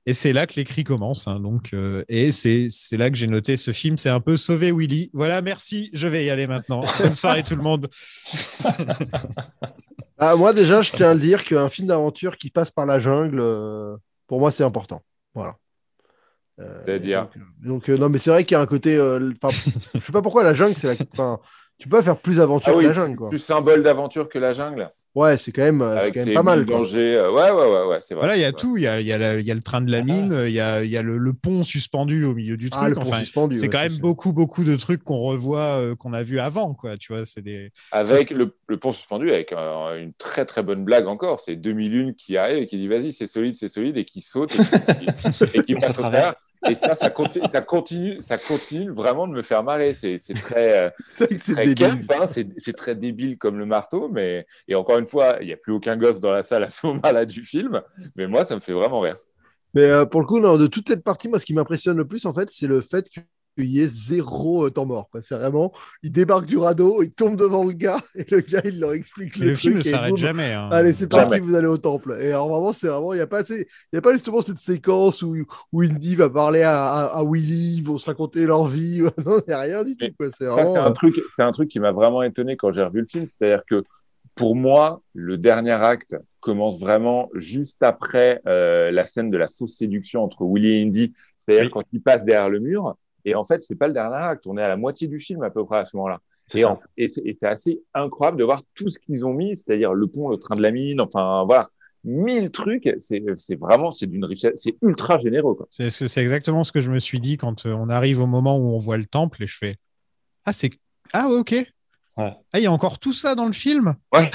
Et 0.09 0.15
c'est 0.15 0.33
là 0.33 0.47
que 0.47 0.55
l'écrit 0.55 0.85
commence. 0.85 1.27
hein, 1.27 1.41
donc, 1.41 1.75
euh, 1.75 2.05
et 2.09 2.31
c'est 2.31 2.69
c'est 2.71 2.97
là 2.97 3.11
que 3.11 3.17
j'ai 3.17 3.27
noté 3.27 3.57
ce 3.57 3.73
film. 3.73 3.99
C'est 3.99 4.09
un 4.09 4.21
peu 4.21 4.37
sauver 4.37 4.71
Willy. 4.73 5.11
Voilà, 5.13 5.43
merci. 5.43 5.91
Je 5.93 6.07
vais 6.07 6.25
y 6.25 6.31
aller 6.31 6.47
maintenant. 6.47 6.83
Bonne 7.01 7.15
soirée 7.15 7.43
tout 7.43 7.57
le 7.57 7.63
monde. 7.63 7.89
Ah, 10.19 10.35
moi, 10.35 10.55
déjà, 10.55 10.81
je 10.81 10.93
tiens 10.93 11.11
à 11.11 11.15
le 11.15 11.21
dire 11.21 11.45
qu'un 11.45 11.69
film 11.69 11.89
d'aventure 11.89 12.39
qui 12.39 12.49
passe 12.51 12.71
par 12.71 12.87
la 12.87 12.99
jungle, 12.99 13.39
euh, 13.39 13.97
pour 14.27 14.41
moi, 14.41 14.51
c'est 14.51 14.65
important. 14.65 15.03
Voilà. 15.35 15.57
Euh, 16.59 16.81
C'est-à-dire 16.87 17.29
Donc, 17.63 17.91
euh, 17.91 17.99
non, 17.99 18.09
mais 18.09 18.19
c'est 18.19 18.31
vrai 18.31 18.43
qu'il 18.45 18.53
y 18.55 18.59
a 18.59 18.63
un 18.63 18.67
côté. 18.67 18.97
euh, 18.97 19.31
je 19.95 20.01
sais 20.01 20.13
pas 20.13 20.23
pourquoi 20.23 20.43
la 20.43 20.55
jungle, 20.55 20.75
c'est 20.79 20.87
la. 20.87 20.97
tu 20.97 21.87
peux 21.89 21.99
pas 21.99 22.03
faire 22.03 22.17
plus 22.19 22.41
aventure 22.41 22.73
Ah 22.73 22.77
oui, 22.79 22.85
que 22.85 22.89
la 22.89 22.95
jungle, 22.95 23.17
quoi. 23.17 23.29
plus 23.29 23.39
symbole 23.39 23.83
d'aventure 23.83 24.31
que 24.31 24.39
la 24.39 24.55
jungle. 24.55 24.91
Ouais, 25.17 25.39
c'est 25.39 25.51
quand 25.51 25.63
même, 25.63 25.81
euh, 25.81 25.97
Avec 25.99 26.13
quand 26.13 26.27
même 26.27 26.35
pas 26.35 26.43
mal. 26.43 26.67
euh, 26.69 27.33
Ouais, 27.33 27.51
ouais, 27.51 27.51
ouais, 27.51 27.87
ouais, 27.87 27.99
c'est 28.03 28.15
vrai. 28.15 28.27
Voilà, 28.27 28.37
il 28.37 28.41
y 28.41 28.45
a 28.45 28.49
Ouais. 28.49 28.53
tout. 28.53 28.77
Il 28.77 28.83
y 28.83 28.87
a, 28.87 29.01
il 29.01 29.07
y 29.07 29.13
a 29.15 29.39
y 29.41 29.51
le 29.51 29.63
train 29.63 29.81
de 29.81 29.91
la 29.91 30.03
mine, 30.03 30.39
il 30.47 30.53
y 30.53 30.61
a, 30.61 30.85
il 30.85 30.91
y 30.91 30.97
a 30.99 31.03
le, 31.03 31.17
le 31.17 31.33
pont 31.33 31.63
suspendu 31.63 32.25
au 32.27 32.35
milieu 32.35 32.59
du 32.59 32.69
truc. 32.69 32.95
Ah, 32.99 33.01
Enfin, 33.01 33.21
suspendu, 33.21 33.55
c'est 33.55 33.63
ouais, 33.63 33.69
quand 33.69 33.79
même 33.79 33.97
beaucoup, 33.97 34.35
beaucoup 34.35 34.63
de 34.63 34.77
trucs 34.77 35.03
qu'on 35.03 35.21
revoit, 35.21 35.81
euh, 35.81 35.97
qu'on 35.97 36.13
a 36.13 36.23
vu 36.23 36.39
avant, 36.39 36.75
quoi. 36.75 36.99
Tu 36.99 37.15
vois, 37.15 37.25
c'est 37.25 37.41
des. 37.41 37.73
Avec 37.93 38.31
le, 38.31 38.55
le 38.69 38.77
pont 38.77 38.93
suspendu, 38.93 39.31
avec 39.31 39.53
euh, 39.53 40.03
une 40.03 40.13
très 40.13 40.45
très 40.45 40.63
bonne 40.63 40.85
blague 40.85 41.07
encore. 41.07 41.41
C'est 41.41 41.57
2001 41.57 42.13
qui 42.13 42.37
arrive 42.37 42.59
et 42.59 42.67
qui 42.67 42.77
dit 42.77 42.87
vas-y, 42.87 43.13
c'est 43.13 43.27
solide, 43.27 43.55
c'est 43.55 43.69
solide, 43.69 43.97
et 43.97 44.05
qui 44.05 44.21
saute 44.21 44.53
et 44.55 44.59
qui, 44.59 45.45
et 45.55 45.63
qui 45.65 45.75
passe 45.81 45.99
au 45.99 46.03
travers. 46.03 46.35
Et 46.69 46.75
ça, 46.75 46.95
ça 46.95 47.11
continue, 47.11 47.47
ça 47.49 47.61
continue, 47.61 48.19
ça 48.21 48.39
continue 48.39 48.91
vraiment 48.91 49.27
de 49.27 49.33
me 49.33 49.43
faire 49.43 49.63
marrer. 49.63 49.95
C'est 49.95 50.19
très, 50.35 50.87
euh, 50.87 50.91
C'est 51.17 51.55
très 51.55 51.75
camp, 51.75 51.99
hein. 52.11 52.27
c'est 52.27 52.77
très 52.77 52.95
débile 52.95 53.39
comme 53.39 53.59
le 53.59 53.67
marteau. 53.67 54.09
Mais 54.09 54.47
et 54.69 54.75
encore 54.75 54.99
une 54.99 55.07
fois, 55.07 55.39
il 55.41 55.47
n'y 55.47 55.53
a 55.53 55.57
plus 55.57 55.73
aucun 55.73 55.97
gosse 55.97 56.21
dans 56.21 56.33
la 56.33 56.43
salle 56.43 56.65
à 56.65 56.71
ce 56.71 56.87
moment-là 56.87 57.25
du 57.25 57.43
film. 57.43 57.83
Mais 58.17 58.27
moi, 58.27 58.45
ça 58.45 58.55
me 58.55 58.61
fait 58.61 58.73
vraiment 58.73 59.01
rire. 59.01 59.17
Mais 59.75 59.83
euh, 59.83 60.07
pour 60.07 60.21
le 60.21 60.27
coup, 60.27 60.41
non, 60.41 60.57
de 60.57 60.67
toute 60.67 60.89
cette 60.89 61.05
partie, 61.05 61.29
moi, 61.29 61.39
ce 61.39 61.45
qui 61.45 61.55
m'impressionne 61.55 61.97
le 61.97 62.07
plus, 62.07 62.25
en 62.25 62.33
fait, 62.33 62.49
c'est 62.51 62.67
le 62.67 62.81
fait 62.81 63.11
qu'il 63.57 63.67
y 63.67 63.81
ait 63.81 63.87
zéro 63.89 64.67
euh, 64.67 64.71
temps 64.71 64.87
mort. 64.87 65.09
quoi. 65.11 65.23
C'est 65.23 65.35
vraiment, 65.37 65.73
il 66.03 66.13
débarque 66.13 66.47
du 66.47 66.59
radeau, 66.59 67.03
il 67.03 67.11
tombe 67.11 67.37
devant 67.37 67.65
le 67.65 67.73
gars, 67.73 67.99
et 68.15 68.25
le 68.31 68.41
gars, 68.41 68.61
il 68.65 68.79
leur 68.81 68.93
explique 68.93 69.37
le, 69.39 69.47
le 69.49 69.55
film 69.55 69.79
ne 69.79 69.83
s'arrête 69.83 70.17
jamais, 70.17 70.53
hein. 70.53 70.69
Allez, 70.71 70.93
c'est 70.93 71.09
parti, 71.09 71.35
Jamais. 71.37 71.47
vous 71.47 71.55
allez 71.55 71.67
au 71.67 71.79
temple. 71.79 72.17
Et 72.21 72.29
alors, 72.33 72.49
vraiment, 72.49 72.73
c'est 72.73 72.89
vraiment, 72.89 73.13
il 73.13 73.17
n'y 73.17 73.23
a 73.23 73.27
pas, 73.27 73.39
assez- 73.41 73.67
il 73.93 73.97
y 73.97 73.99
a 73.99 74.03
pas 74.03 74.13
justement 74.13 74.41
cette 74.43 74.59
séquence 74.59 75.23
où, 75.23 75.35
où 75.73 75.83
Indy 75.83 76.15
va 76.15 76.29
parler 76.31 76.63
à, 76.63 76.85
à, 76.87 77.05
à 77.19 77.25
Willy, 77.25 77.79
ils 77.79 77.85
vont 77.85 77.99
se 77.99 78.07
raconter 78.07 78.47
leur 78.47 78.65
vie. 78.67 79.01
non, 79.27 79.39
il 79.47 79.49
n'y 79.49 79.55
a 79.55 79.61
rien 79.61 79.83
du 79.85 79.97
tout. 79.97 80.07
C'est 80.33 80.45
euh, 80.45 80.75
un 80.85 80.93
truc, 80.93 81.21
c'est 81.35 81.43
un 81.43 81.53
truc 81.53 81.69
qui 81.69 81.81
m'a 81.81 81.93
vraiment 81.93 82.23
étonné 82.23 82.57
quand 82.57 82.71
j'ai 82.71 82.83
revu 82.83 83.01
le 83.01 83.07
film. 83.07 83.27
C'est-à-dire 83.27 83.65
que 83.69 83.83
pour 84.35 84.55
moi, 84.55 85.01
le 85.15 85.39
dernier 85.39 85.73
acte 85.73 86.15
commence 86.41 86.79
vraiment 86.79 87.31
juste 87.35 87.83
après 87.83 88.41
euh, 88.47 88.91
la 88.91 89.05
scène 89.07 89.31
de 89.31 89.39
la 89.39 89.49
fausse 89.49 89.77
séduction 89.77 90.23
entre 90.23 90.45
Willy 90.45 90.73
et 90.79 90.83
Indy. 90.83 91.15
C'est-à-dire 91.39 91.65
Oui. 91.67 91.71
quand 91.73 91.83
ils 91.93 92.03
passent 92.03 92.25
derrière 92.25 92.51
le 92.51 92.61
mur. 92.61 92.97
Et 93.27 93.35
en 93.35 93.45
fait, 93.45 93.61
c'est 93.61 93.75
pas 93.75 93.89
le 93.89 93.93
dernier 93.93 94.17
acte. 94.17 94.47
On 94.47 94.57
est 94.57 94.63
à 94.63 94.69
la 94.69 94.77
moitié 94.77 95.09
du 95.09 95.19
film 95.19 95.43
à 95.43 95.51
peu 95.51 95.65
près 95.67 95.79
à 95.79 95.85
ce 95.85 95.95
moment-là. 95.97 96.21
Et, 96.55 96.63
ça. 96.63 96.71
en- 96.73 96.79
et 96.97 97.09
c'est 97.09 97.47
assez 97.47 97.83
incroyable 97.93 98.39
de 98.39 98.45
voir 98.45 98.63
tout 98.75 98.89
ce 98.89 98.99
qu'ils 99.01 99.25
ont 99.27 99.35
mis, 99.35 99.57
c'est-à-dire 99.57 99.93
le 99.93 100.07
pont, 100.07 100.29
le 100.29 100.37
train 100.37 100.55
de 100.55 100.63
la 100.63 100.71
mine, 100.71 101.01
enfin 101.01 101.43
voilà, 101.45 101.69
mille 102.05 102.53
trucs. 102.53 102.89
C'est 103.01 103.21
vraiment, 103.59 103.91
c'est 103.91 104.07
d'une 104.07 104.25
richesse, 104.25 104.53
c'est 104.57 104.77
ultra 104.81 105.19
généreux. 105.19 105.57
C'est 105.69 106.19
exactement 106.19 106.63
ce 106.63 106.71
que 106.71 106.81
je 106.81 106.91
me 106.93 107.01
suis 107.01 107.19
dit 107.19 107.37
quand 107.37 107.67
euh, 107.67 107.73
on 107.73 107.89
arrive 107.89 108.21
au 108.21 108.27
moment 108.27 108.57
où 108.57 108.69
on 108.75 108.79
voit 108.79 108.97
le 108.97 109.07
temple 109.07 109.43
et 109.43 109.47
je 109.49 109.57
fais 109.57 109.77
Ah, 110.45 110.53
c'est. 110.53 110.71
Ah, 111.13 111.29
ouais, 111.29 111.37
ok. 111.39 111.51
Ouais. 111.53 112.31
Ah, 112.53 112.59
il 112.59 112.63
y 112.63 112.67
a 112.67 112.73
encore 112.73 112.99
tout 113.01 113.13
ça 113.13 113.35
dans 113.35 113.45
le 113.47 113.53
film? 113.53 113.95
Ouais, 114.15 114.31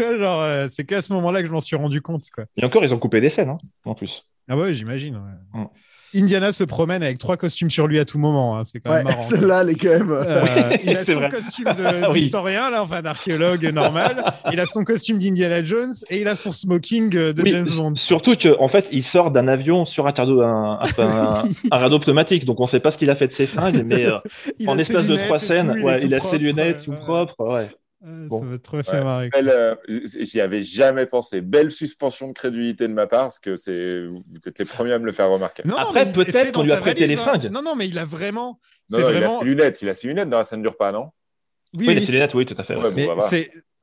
euh, 0.00 0.68
c'est 0.68 0.84
qu'à 0.84 1.02
ce 1.02 1.12
moment-là 1.12 1.42
que 1.42 1.46
je 1.48 1.52
m'en 1.52 1.60
suis 1.60 1.76
rendu 1.76 2.00
compte. 2.02 2.24
Quoi. 2.34 2.44
Et 2.56 2.64
encore, 2.64 2.84
ils 2.84 2.92
ont 2.94 2.98
coupé 2.98 3.20
des 3.20 3.28
scènes, 3.28 3.50
hein, 3.50 3.58
en 3.84 3.94
plus. 3.94 4.26
Ah, 4.48 4.56
ouais, 4.56 4.74
j'imagine. 4.74 5.16
ouais. 5.16 5.60
Mm. 5.60 5.66
Indiana 6.14 6.52
se 6.52 6.64
promène 6.64 7.02
avec 7.02 7.18
trois 7.18 7.36
costumes 7.36 7.70
sur 7.70 7.86
lui 7.86 7.98
à 7.98 8.04
tout 8.04 8.18
moment. 8.18 8.58
hein, 8.58 8.64
C'est 8.64 8.80
quand 8.80 8.90
Ouais, 8.90 8.96
même 8.98 9.06
marrant. 9.06 9.22
celle-là, 9.22 9.62
elle 9.62 9.70
est 9.70 9.74
quand 9.74 9.88
même. 9.88 10.10
Euh, 10.10 10.76
il 10.84 10.96
a 10.96 11.04
son 11.04 11.12
vrai. 11.14 11.28
costume 11.30 11.66
Oui. 12.10 12.20
d'historien, 12.20 12.70
là, 12.70 12.82
enfin 12.82 13.02
d'archéologue 13.02 13.64
normal. 13.72 14.24
Il 14.52 14.60
a 14.60 14.66
son 14.66 14.84
costume 14.84 15.18
d'Indiana 15.18 15.64
Jones 15.64 15.92
et 16.10 16.20
il 16.20 16.28
a 16.28 16.34
son 16.34 16.52
smoking 16.52 17.16
euh, 17.16 17.32
de 17.32 17.42
Oui, 17.42 17.50
James 17.50 17.68
Bond. 17.76 17.94
Surtout 17.96 18.36
que 18.36 18.56
en 18.60 18.68
fait, 18.68 18.86
il 18.92 19.02
sort 19.02 19.30
d'un 19.30 19.48
avion 19.48 19.84
sur 19.84 20.06
un 20.06 20.10
radeau, 20.12 20.42
un, 20.42 20.80
un, 20.98 21.02
un- 21.02 21.42
un 21.70 21.76
radeau 21.78 21.98
pneumatique, 21.98 22.44
donc 22.44 22.60
on 22.60 22.64
ne 22.64 22.68
sait 22.68 22.80
pas 22.80 22.90
ce 22.90 22.98
qu'il 22.98 23.10
a 23.10 23.14
fait 23.16 23.28
de 23.28 23.32
ses 23.32 23.46
fringues, 23.46 23.82
mais 23.86 24.06
euh, 24.06 24.18
en 24.66 24.78
espace 24.78 25.06
de 25.06 25.16
trois 25.16 25.38
scènes, 25.38 25.72
tout, 25.72 25.78
il 25.78 25.84
ouais, 25.84 26.14
a 26.14 26.16
propre, 26.18 26.30
ses 26.30 26.38
lunettes 26.38 26.78
ouais, 26.78 26.84
tout 26.84 26.90
ouais. 26.92 26.96
propres, 26.98 27.34
ouais. 27.54 27.68
Euh, 28.04 28.26
Bon. 28.28 28.40
Ça 28.40 28.44
m'a 28.44 28.58
trop 28.58 28.82
fait 28.82 28.92
Ouais. 28.98 29.04
marrer. 29.04 29.30
Euh, 29.36 29.74
J'y 29.88 30.40
avais 30.40 30.62
jamais 30.62 31.06
pensé. 31.06 31.40
Belle 31.40 31.70
suspension 31.70 32.28
de 32.28 32.32
crédulité 32.32 32.88
de 32.88 32.92
ma 32.92 33.06
part, 33.06 33.22
parce 33.24 33.38
que 33.38 33.56
c'est 33.56 34.06
vous 34.06 34.22
êtes 34.46 34.58
les 34.58 34.64
premiers 34.64 34.92
à 34.92 34.98
me 34.98 35.06
le 35.06 35.12
faire 35.12 35.30
remarquer. 35.30 35.62
Non, 35.64 35.76
non, 35.76 35.82
Après, 35.82 36.10
peut-être 36.12 36.52
qu'on 36.52 36.62
lui 36.62 36.72
a 36.72 36.80
prêté 36.80 37.06
les 37.06 37.14
hein. 37.14 37.18
fringues. 37.22 37.50
Non, 37.52 37.62
non, 37.62 37.76
mais 37.76 37.88
il 37.88 37.98
a 37.98 38.04
vraiment. 38.04 38.58
Non, 38.90 38.98
non, 39.00 39.10
il 39.10 39.22
a 39.24 39.28
ses 39.28 39.44
lunettes. 39.44 39.82
Il 39.82 39.88
a 39.88 39.94
ses 39.94 40.08
lunettes 40.08 40.28
dans 40.30 40.38
la 40.38 40.44
scène 40.44 40.62
dure 40.62 40.76
pas, 40.76 40.90
non? 40.92 41.10
Oui, 41.74 41.86
Oui, 41.86 41.94
oui. 41.94 41.94
les 42.00 42.06
lunettes, 42.12 42.34
oui, 42.34 42.44
tout 42.44 42.56
à 42.58 42.64
fait. 42.64 42.74
ouais. 42.76 42.90
Bon, 42.90 43.14
bah, 43.16 43.24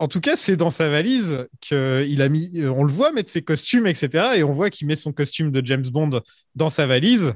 en 0.01 0.07
tout 0.07 0.21
cas, 0.21 0.35
c'est 0.35 0.55
dans 0.55 0.69
sa 0.69 0.89
valise 0.89 1.47
qu'il 1.61 2.21
a 2.21 2.29
mis. 2.29 2.61
euh, 2.61 2.69
On 2.71 2.83
le 2.83 2.91
voit 2.91 3.11
mettre 3.11 3.31
ses 3.31 3.41
costumes, 3.41 3.87
etc. 3.87 4.29
Et 4.35 4.43
on 4.43 4.51
voit 4.51 4.69
qu'il 4.69 4.85
met 4.87 4.95
son 4.95 5.11
costume 5.11 5.51
de 5.51 5.65
James 5.65 5.85
Bond 5.91 6.21
dans 6.55 6.69
sa 6.69 6.85
valise. 6.85 7.33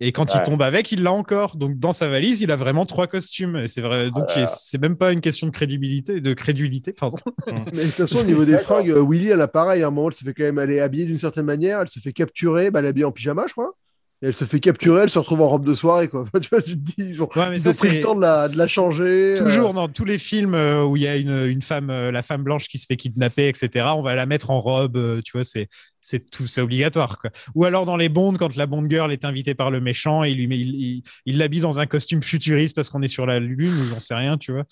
Et 0.00 0.12
quand 0.12 0.34
il 0.34 0.42
tombe 0.42 0.60
avec, 0.60 0.92
il 0.92 1.02
l'a 1.02 1.12
encore. 1.12 1.56
Donc 1.56 1.78
dans 1.78 1.92
sa 1.92 2.08
valise, 2.08 2.42
il 2.42 2.50
a 2.50 2.56
vraiment 2.56 2.84
trois 2.84 3.06
costumes. 3.06 3.56
Et 3.56 3.68
c'est 3.68 3.80
vrai. 3.80 4.10
Donc 4.10 4.30
c'est 4.46 4.80
même 4.80 4.96
pas 4.96 5.12
une 5.12 5.20
question 5.20 5.46
de 5.46 5.52
crédibilité, 5.52 6.20
de 6.20 6.34
crédulité, 6.34 6.92
pardon. 6.92 7.16
Mais 7.72 7.82
de 7.82 7.86
toute 7.86 7.94
façon, 7.94 8.18
au 8.18 8.24
niveau 8.24 8.44
des 8.44 8.58
fringues, 8.58 8.90
euh, 8.90 9.04
Willy, 9.06 9.28
elle 9.28 9.40
a 9.40 9.48
pareil. 9.48 9.82
À 9.82 9.86
un 9.86 9.90
moment, 9.90 10.08
elle 10.08 10.14
se 10.14 10.24
fait 10.24 10.34
quand 10.34 10.44
même, 10.44 10.58
est 10.58 10.80
habillée 10.80 11.06
d'une 11.06 11.18
certaine 11.18 11.46
manière. 11.46 11.80
Elle 11.80 11.88
se 11.88 11.98
fait 11.98 12.12
capturer. 12.12 12.70
Bah, 12.70 12.80
elle 12.80 12.86
est 12.86 12.88
habillée 12.88 13.06
en 13.06 13.12
pyjama, 13.12 13.46
je 13.46 13.52
crois. 13.52 13.74
Et 14.22 14.28
elle 14.28 14.34
se 14.34 14.46
fait 14.46 14.60
capturer. 14.60 15.02
Elle 15.02 15.10
se 15.10 15.18
retrouve 15.18 15.42
en 15.42 15.48
robe 15.48 15.66
de 15.66 15.74
soirée, 15.74 16.08
quoi. 16.08 16.24
Tu 16.40 16.48
vois, 16.48 16.62
tu 16.62 16.70
te 16.72 16.76
dis, 16.78 16.94
ils 16.98 17.22
ont, 17.22 17.28
Ouais, 17.36 17.50
mais 17.50 17.56
ils 17.58 17.60
ça, 17.60 17.70
ont 17.70 17.74
pris 17.74 17.88
c'est- 17.90 17.96
le 17.96 18.00
temps 18.02 18.14
de 18.14 18.22
la, 18.22 18.48
de 18.48 18.56
la 18.56 18.66
changer. 18.66 19.34
euh, 19.38 19.44
Toujours 19.44 19.74
dans 19.74 19.88
tous 19.88 20.06
les 20.06 20.16
films 20.16 20.54
euh, 20.54 20.84
où 20.84 20.96
il 20.96 21.02
y 21.02 21.06
a 21.06 21.16
une, 21.16 21.44
une 21.46 21.60
femme, 21.60 21.90
euh, 21.90 22.10
la 22.10 22.22
femme 22.22 22.42
blanche 22.42 22.66
qui 22.68 22.78
se 22.78 22.86
fait 22.86 22.96
kidnapper, 22.96 23.48
etc. 23.48 23.86
On 23.94 24.00
va 24.02 24.14
la 24.14 24.24
mettre 24.24 24.50
en 24.50 24.58
robe, 24.60 24.96
euh, 24.96 25.20
tu 25.22 25.32
vois, 25.32 25.44
c'est 25.44 25.68
c'est 26.00 26.30
tout, 26.30 26.46
c'est 26.46 26.60
obligatoire. 26.60 27.18
Quoi. 27.18 27.30
Ou 27.56 27.64
alors 27.64 27.84
dans 27.84 27.96
les 27.96 28.08
Bonds, 28.08 28.34
quand 28.38 28.54
la 28.56 28.66
Bond 28.66 28.88
girl 28.88 29.12
est 29.12 29.24
invitée 29.24 29.54
par 29.56 29.70
le 29.72 29.80
méchant, 29.80 30.22
il 30.22 30.36
lui 30.38 30.46
met, 30.46 30.58
il, 30.58 30.74
il- 30.76 31.02
il 31.26 31.36
l'habille 31.38 31.60
dans 31.60 31.80
un 31.80 31.86
costume 31.86 32.22
futuriste 32.22 32.74
parce 32.76 32.88
qu'on 32.90 33.02
est 33.02 33.08
sur 33.08 33.26
la 33.26 33.38
lune 33.40 33.72
ou 33.72 33.84
j'en 33.86 33.98
sais 34.00 34.14
rien, 34.14 34.38
tu 34.38 34.52
vois. 34.52 34.64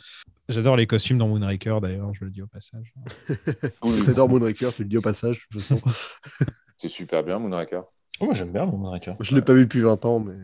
J'adore 0.48 0.76
les 0.76 0.86
costumes 0.86 1.18
dans 1.18 1.26
Moonraker 1.28 1.80
d'ailleurs, 1.82 2.12
je 2.14 2.24
le 2.24 2.30
dis 2.30 2.40
au 2.42 2.46
passage. 2.46 2.94
J'adore 4.06 4.28
Moonraker, 4.28 4.72
tu 4.74 4.82
le 4.84 4.88
dis 4.88 4.96
au 4.96 5.00
passage, 5.02 5.46
de 5.52 5.58
toute 5.58 5.66
façon. 5.66 5.80
C'est 6.76 6.88
super 6.88 7.22
bien, 7.24 7.38
Moonraker. 7.38 7.82
Oh, 8.20 8.26
moi, 8.26 8.34
j'aime 8.34 8.52
bien 8.52 8.64
mon 8.66 8.76
Moonraker. 8.76 9.16
Je 9.20 9.34
l'ai 9.34 9.42
pas 9.42 9.54
vu 9.54 9.64
depuis 9.64 9.80
20 9.80 10.04
ans, 10.04 10.20
mais. 10.20 10.34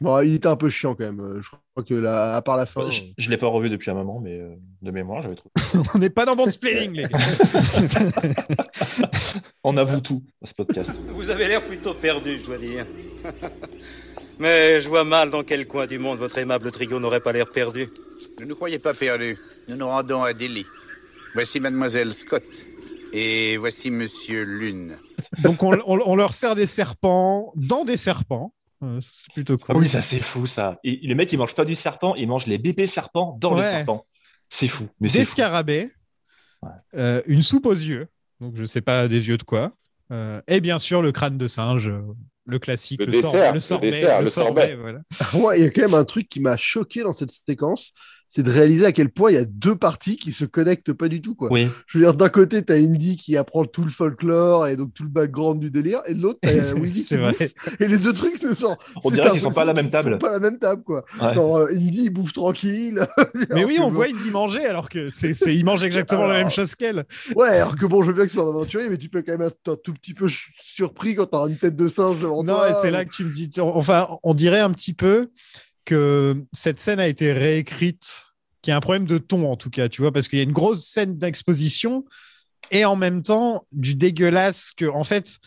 Bon, 0.00 0.20
il 0.20 0.34
était 0.34 0.48
un 0.48 0.56
peu 0.56 0.68
chiant 0.68 0.94
quand 0.94 1.04
même. 1.04 1.20
Euh, 1.20 1.40
Je 1.40 1.48
crois 1.48 1.84
que 1.84 1.94
là, 1.94 2.36
à 2.36 2.42
part 2.42 2.56
la 2.56 2.66
fin. 2.66 2.90
Je, 2.90 3.00
je 3.16 3.30
l'ai 3.30 3.38
pas 3.38 3.46
revu 3.46 3.70
depuis 3.70 3.90
un 3.90 3.94
moment, 3.94 4.20
mais 4.20 4.38
euh, 4.38 4.54
de 4.82 4.90
mémoire, 4.90 5.22
j'avais 5.22 5.36
trouvé. 5.36 5.52
On 5.94 5.98
n'est 5.98 6.10
pas 6.10 6.26
dans 6.26 6.36
Bond 6.36 6.50
Splaining, 6.50 6.92
les 6.92 7.04
gars. 7.04 7.18
On 9.64 9.76
avoue 9.76 10.00
tout 10.00 10.22
dans 10.40 10.46
ce 10.48 10.54
podcast. 10.54 10.90
Vous 11.12 11.30
avez 11.30 11.46
l'air 11.48 11.64
plutôt 11.64 11.94
perdu, 11.94 12.38
je 12.38 12.44
dois 12.44 12.58
dire. 12.58 12.86
Mais 14.38 14.80
je 14.80 14.88
vois 14.88 15.04
mal 15.04 15.30
dans 15.30 15.44
quel 15.44 15.66
coin 15.66 15.86
du 15.86 15.98
monde 15.98 16.18
votre 16.18 16.36
aimable 16.38 16.70
trio 16.72 16.98
n'aurait 16.98 17.20
pas 17.20 17.32
l'air 17.32 17.48
perdu. 17.48 17.88
Ne 18.40 18.46
nous 18.46 18.56
croyez 18.56 18.80
pas 18.80 18.92
perdus. 18.92 19.38
Nous 19.68 19.76
nous 19.76 19.86
rendons 19.86 20.24
à 20.24 20.32
Delhi. 20.34 20.66
Voici 21.34 21.60
mademoiselle 21.60 22.12
Scott. 22.12 22.42
Et 23.16 23.56
voici 23.58 23.90
monsieur 23.90 24.42
Lune. 24.42 24.98
Donc 25.42 25.62
on, 25.62 25.72
on- 25.86 26.00
on 26.04 26.16
leur 26.16 26.34
sert 26.34 26.54
des 26.54 26.66
serpents 26.66 27.52
dans 27.54 27.84
des 27.84 27.96
serpents. 27.96 28.52
Euh, 28.82 28.98
C'est 29.00 29.32
plutôt 29.32 29.56
Ah 29.68 29.72
cool. 29.72 29.82
oui, 29.82 29.88
ça 29.88 30.02
c'est 30.02 30.20
fou 30.20 30.46
ça. 30.46 30.78
Et 30.84 30.98
les 31.02 31.14
mecs, 31.14 31.32
ils 31.32 31.36
mangent 31.38 31.54
pas 31.54 31.64
du 31.64 31.74
serpent, 31.76 32.14
ils 32.16 32.26
mangent 32.26 32.46
les 32.46 32.58
bébés 32.58 32.86
serpents 32.88 33.36
dans 33.40 33.52
Ouais. 33.54 33.58
le 33.62 33.64
serpent. 33.64 34.06
C'est 34.50 34.68
fou. 34.68 34.88
Mais 35.00 35.08
des 35.08 35.24
scarabées, 35.24 35.92
Ouais. 36.62 36.70
euh, 36.96 37.22
une 37.26 37.42
soupe 37.42 37.66
aux 37.66 37.72
yeux, 37.72 38.08
donc 38.40 38.56
je 38.56 38.64
sais 38.64 38.80
pas 38.80 39.06
des 39.06 39.28
yeux 39.28 39.36
de 39.38 39.42
quoi, 39.44 39.72
euh, 40.10 40.40
et 40.48 40.60
bien 40.60 40.78
sûr 40.78 41.00
le 41.02 41.12
crâne 41.12 41.38
de 41.38 41.46
singe, 41.46 41.92
le 42.46 42.58
classique, 42.58 43.00
Le 43.00 43.06
le, 43.06 43.12
dessert, 43.12 43.30
sorbet, 43.30 43.48
le 43.48 43.54
le 43.54 43.60
sorbet, 43.60 43.90
dessert, 43.92 44.18
le 44.18 44.24
le 44.24 44.30
sorbet, 44.30 44.60
sorbet. 44.60 44.76
voilà. 44.76 45.00
Ouais, 45.46 45.58
il 45.60 45.64
y 45.64 45.66
a 45.66 45.70
quand 45.70 45.82
même 45.82 45.94
un 45.94 46.04
truc 46.04 46.28
qui 46.28 46.40
m'a 46.40 46.56
choqué 46.56 47.02
dans 47.02 47.12
cette 47.12 47.30
séquence, 47.30 47.92
c'est 48.36 48.42
de 48.42 48.50
réaliser 48.50 48.84
à 48.84 48.90
quel 48.90 49.10
point 49.10 49.30
il 49.30 49.34
y 49.34 49.38
a 49.38 49.44
deux 49.44 49.76
parties 49.76 50.16
qui 50.16 50.32
se 50.32 50.44
connectent 50.44 50.92
pas 50.92 51.06
du 51.06 51.22
tout. 51.22 51.36
Quoi. 51.36 51.48
Oui. 51.52 51.68
Je 51.86 51.98
veux 51.98 52.04
dire, 52.04 52.14
d'un 52.14 52.28
côté, 52.28 52.64
tu 52.64 52.72
as 52.72 52.76
Indy 52.76 53.16
qui 53.16 53.36
apprend 53.36 53.64
tout 53.64 53.84
le 53.84 53.90
folklore 53.90 54.66
et 54.66 54.74
donc 54.74 54.92
tout 54.92 55.04
le 55.04 55.08
background 55.08 55.60
du 55.60 55.70
délire, 55.70 56.00
et 56.06 56.14
de 56.14 56.20
l'autre, 56.22 56.40
tu 56.42 56.48
as 56.48 56.74
Willy 56.74 56.94
qui 56.94 57.00
C'est 57.02 57.16
vrai. 57.16 57.30
bouffe. 57.38 57.52
Et 57.78 57.86
les 57.86 57.96
deux 57.98 58.12
trucs 58.12 58.42
ne 58.42 58.52
sont. 58.52 58.76
On 59.04 59.10
c'est 59.10 59.14
dirait 59.14 59.30
qu'ils 59.30 59.40
sont 59.40 59.50
pas 59.50 59.62
à 59.62 59.66
la 59.66 59.72
même 59.72 59.88
table. 59.88 60.12
sont 60.14 60.18
pas 60.18 60.30
à 60.30 60.32
la 60.32 60.40
même 60.40 60.58
table, 60.58 60.82
quoi. 60.82 61.04
Ouais. 61.22 61.32
Genre, 61.34 61.58
euh, 61.58 61.68
Indy, 61.74 62.06
il 62.06 62.10
bouffe 62.10 62.32
tranquille. 62.32 63.06
Mais 63.54 63.64
oui, 63.64 63.76
on 63.80 63.84
bon- 63.84 63.90
voit 63.94 64.06
Indy 64.06 64.30
manger 64.32 64.64
alors 64.64 64.88
que 64.88 65.10
c'est, 65.10 65.32
c'est- 65.32 65.54
il 65.54 65.64
mange 65.64 65.84
exactement 65.84 66.26
la 66.26 66.38
même 66.38 66.50
chose 66.50 66.74
qu'elle. 66.74 67.04
Ouais, 67.36 67.50
alors 67.50 67.76
que 67.76 67.86
bon, 67.86 68.02
je 68.02 68.08
veux 68.08 68.14
bien 68.14 68.24
que 68.24 68.30
ce 68.30 68.34
soit 68.34 68.44
un 68.46 68.48
aventurier, 68.50 68.88
mais 68.88 68.98
tu 68.98 69.08
peux 69.08 69.22
quand 69.22 69.38
même 69.38 69.42
être 69.46 69.68
un 69.72 69.76
tout 69.76 69.92
petit 69.94 70.12
peu 70.14 70.26
surpris 70.60 71.14
quand 71.14 71.26
t'as 71.26 71.46
une 71.46 71.56
tête 71.56 71.76
de 71.76 71.86
singe 71.86 72.18
devant 72.18 72.42
Non, 72.42 72.54
toi. 72.56 72.70
et 72.70 72.72
c'est 72.82 72.90
là 72.90 73.04
que 73.04 73.10
tu 73.14 73.22
me 73.24 73.32
dis, 73.32 73.48
tu- 73.48 73.60
enfin, 73.60 74.08
on 74.24 74.34
dirait 74.34 74.58
un 74.60 74.70
petit 74.72 74.92
peu 74.92 75.28
que 75.84 76.44
cette 76.52 76.80
scène 76.80 77.00
a 77.00 77.06
été 77.08 77.32
réécrite, 77.32 78.26
qu'il 78.62 78.70
y 78.70 78.74
a 78.74 78.76
un 78.76 78.80
problème 78.80 79.06
de 79.06 79.18
ton 79.18 79.50
en 79.50 79.56
tout 79.56 79.70
cas, 79.70 79.88
tu 79.88 80.00
vois, 80.02 80.12
parce 80.12 80.28
qu'il 80.28 80.38
y 80.38 80.42
a 80.42 80.44
une 80.44 80.52
grosse 80.52 80.84
scène 80.86 81.18
d'exposition 81.18 82.04
et 82.70 82.84
en 82.84 82.96
même 82.96 83.22
temps 83.22 83.66
du 83.72 83.94
dégueulasse 83.94 84.72
que, 84.76 84.86
en 84.86 85.04
fait, 85.04 85.38